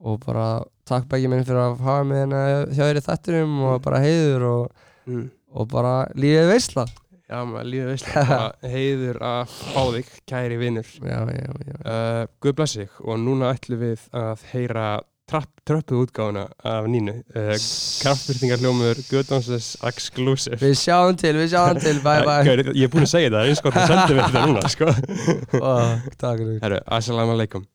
og 0.00 0.20
bara 0.26 0.48
takk 0.84 1.08
bækið 1.08 1.30
minn 1.30 1.46
fyrir 1.46 1.62
að 1.62 1.80
hafa 1.86 2.04
mig 2.04 2.18
hérna 2.18 2.42
hjá 2.74 2.84
þér 2.84 3.00
í 3.00 3.06
þættinum 3.08 3.56
og 3.70 3.80
bara 3.82 4.02
heiður 4.04 4.42
og, 4.50 4.84
mm. 5.06 5.30
og 5.54 5.68
bara 5.72 5.94
lífið 6.14 6.50
veistla 6.52 6.86
Já, 7.24 7.40
maður 7.48 7.88
veist 7.88 8.08
bara 8.12 8.52
heiður 8.74 9.18
að 9.24 9.52
fá 9.56 9.80
þig, 9.94 10.08
kæri 10.28 10.58
vinnur 10.60 10.88
já, 11.00 11.20
já, 11.32 11.52
já, 11.64 11.76
uh, 11.80 12.22
Guð 12.44 12.56
blessi 12.58 12.84
og 13.00 13.16
núna 13.22 13.54
ætlum 13.54 13.80
við 13.80 14.04
að 14.12 14.44
heyra 14.50 14.88
trapp, 15.30 15.50
tröppuð 15.66 16.04
útgáfuna 16.04 16.46
af 16.62 16.88
Nínu. 16.90 17.16
Uh, 17.34 17.52
kraftbyrtingar 18.02 18.62
hljómur 18.62 19.00
Guðdómsess 19.08 19.76
Exclusive. 19.88 20.60
Við 20.62 20.74
sjáum 20.80 21.18
til, 21.20 21.34
við 21.40 21.52
sjáum 21.54 21.80
til 21.82 21.96
bye 22.04 22.24
bye. 22.26 22.42
Gaur, 22.46 22.64
Ég 22.72 22.88
er 22.88 22.94
búin 22.94 23.06
að 23.06 23.12
segja 23.16 23.30
þetta, 23.32 23.44
eins 23.48 23.64
og 23.64 23.78
það 23.78 23.92
sendur 23.92 24.18
við 24.18 24.26
þetta 24.26 24.48
núna 24.48 24.74
sko. 24.74 24.96
Fuck, 25.54 26.18
takk 26.20 26.82
assalamu 26.84 27.38
alaikum 27.38 27.68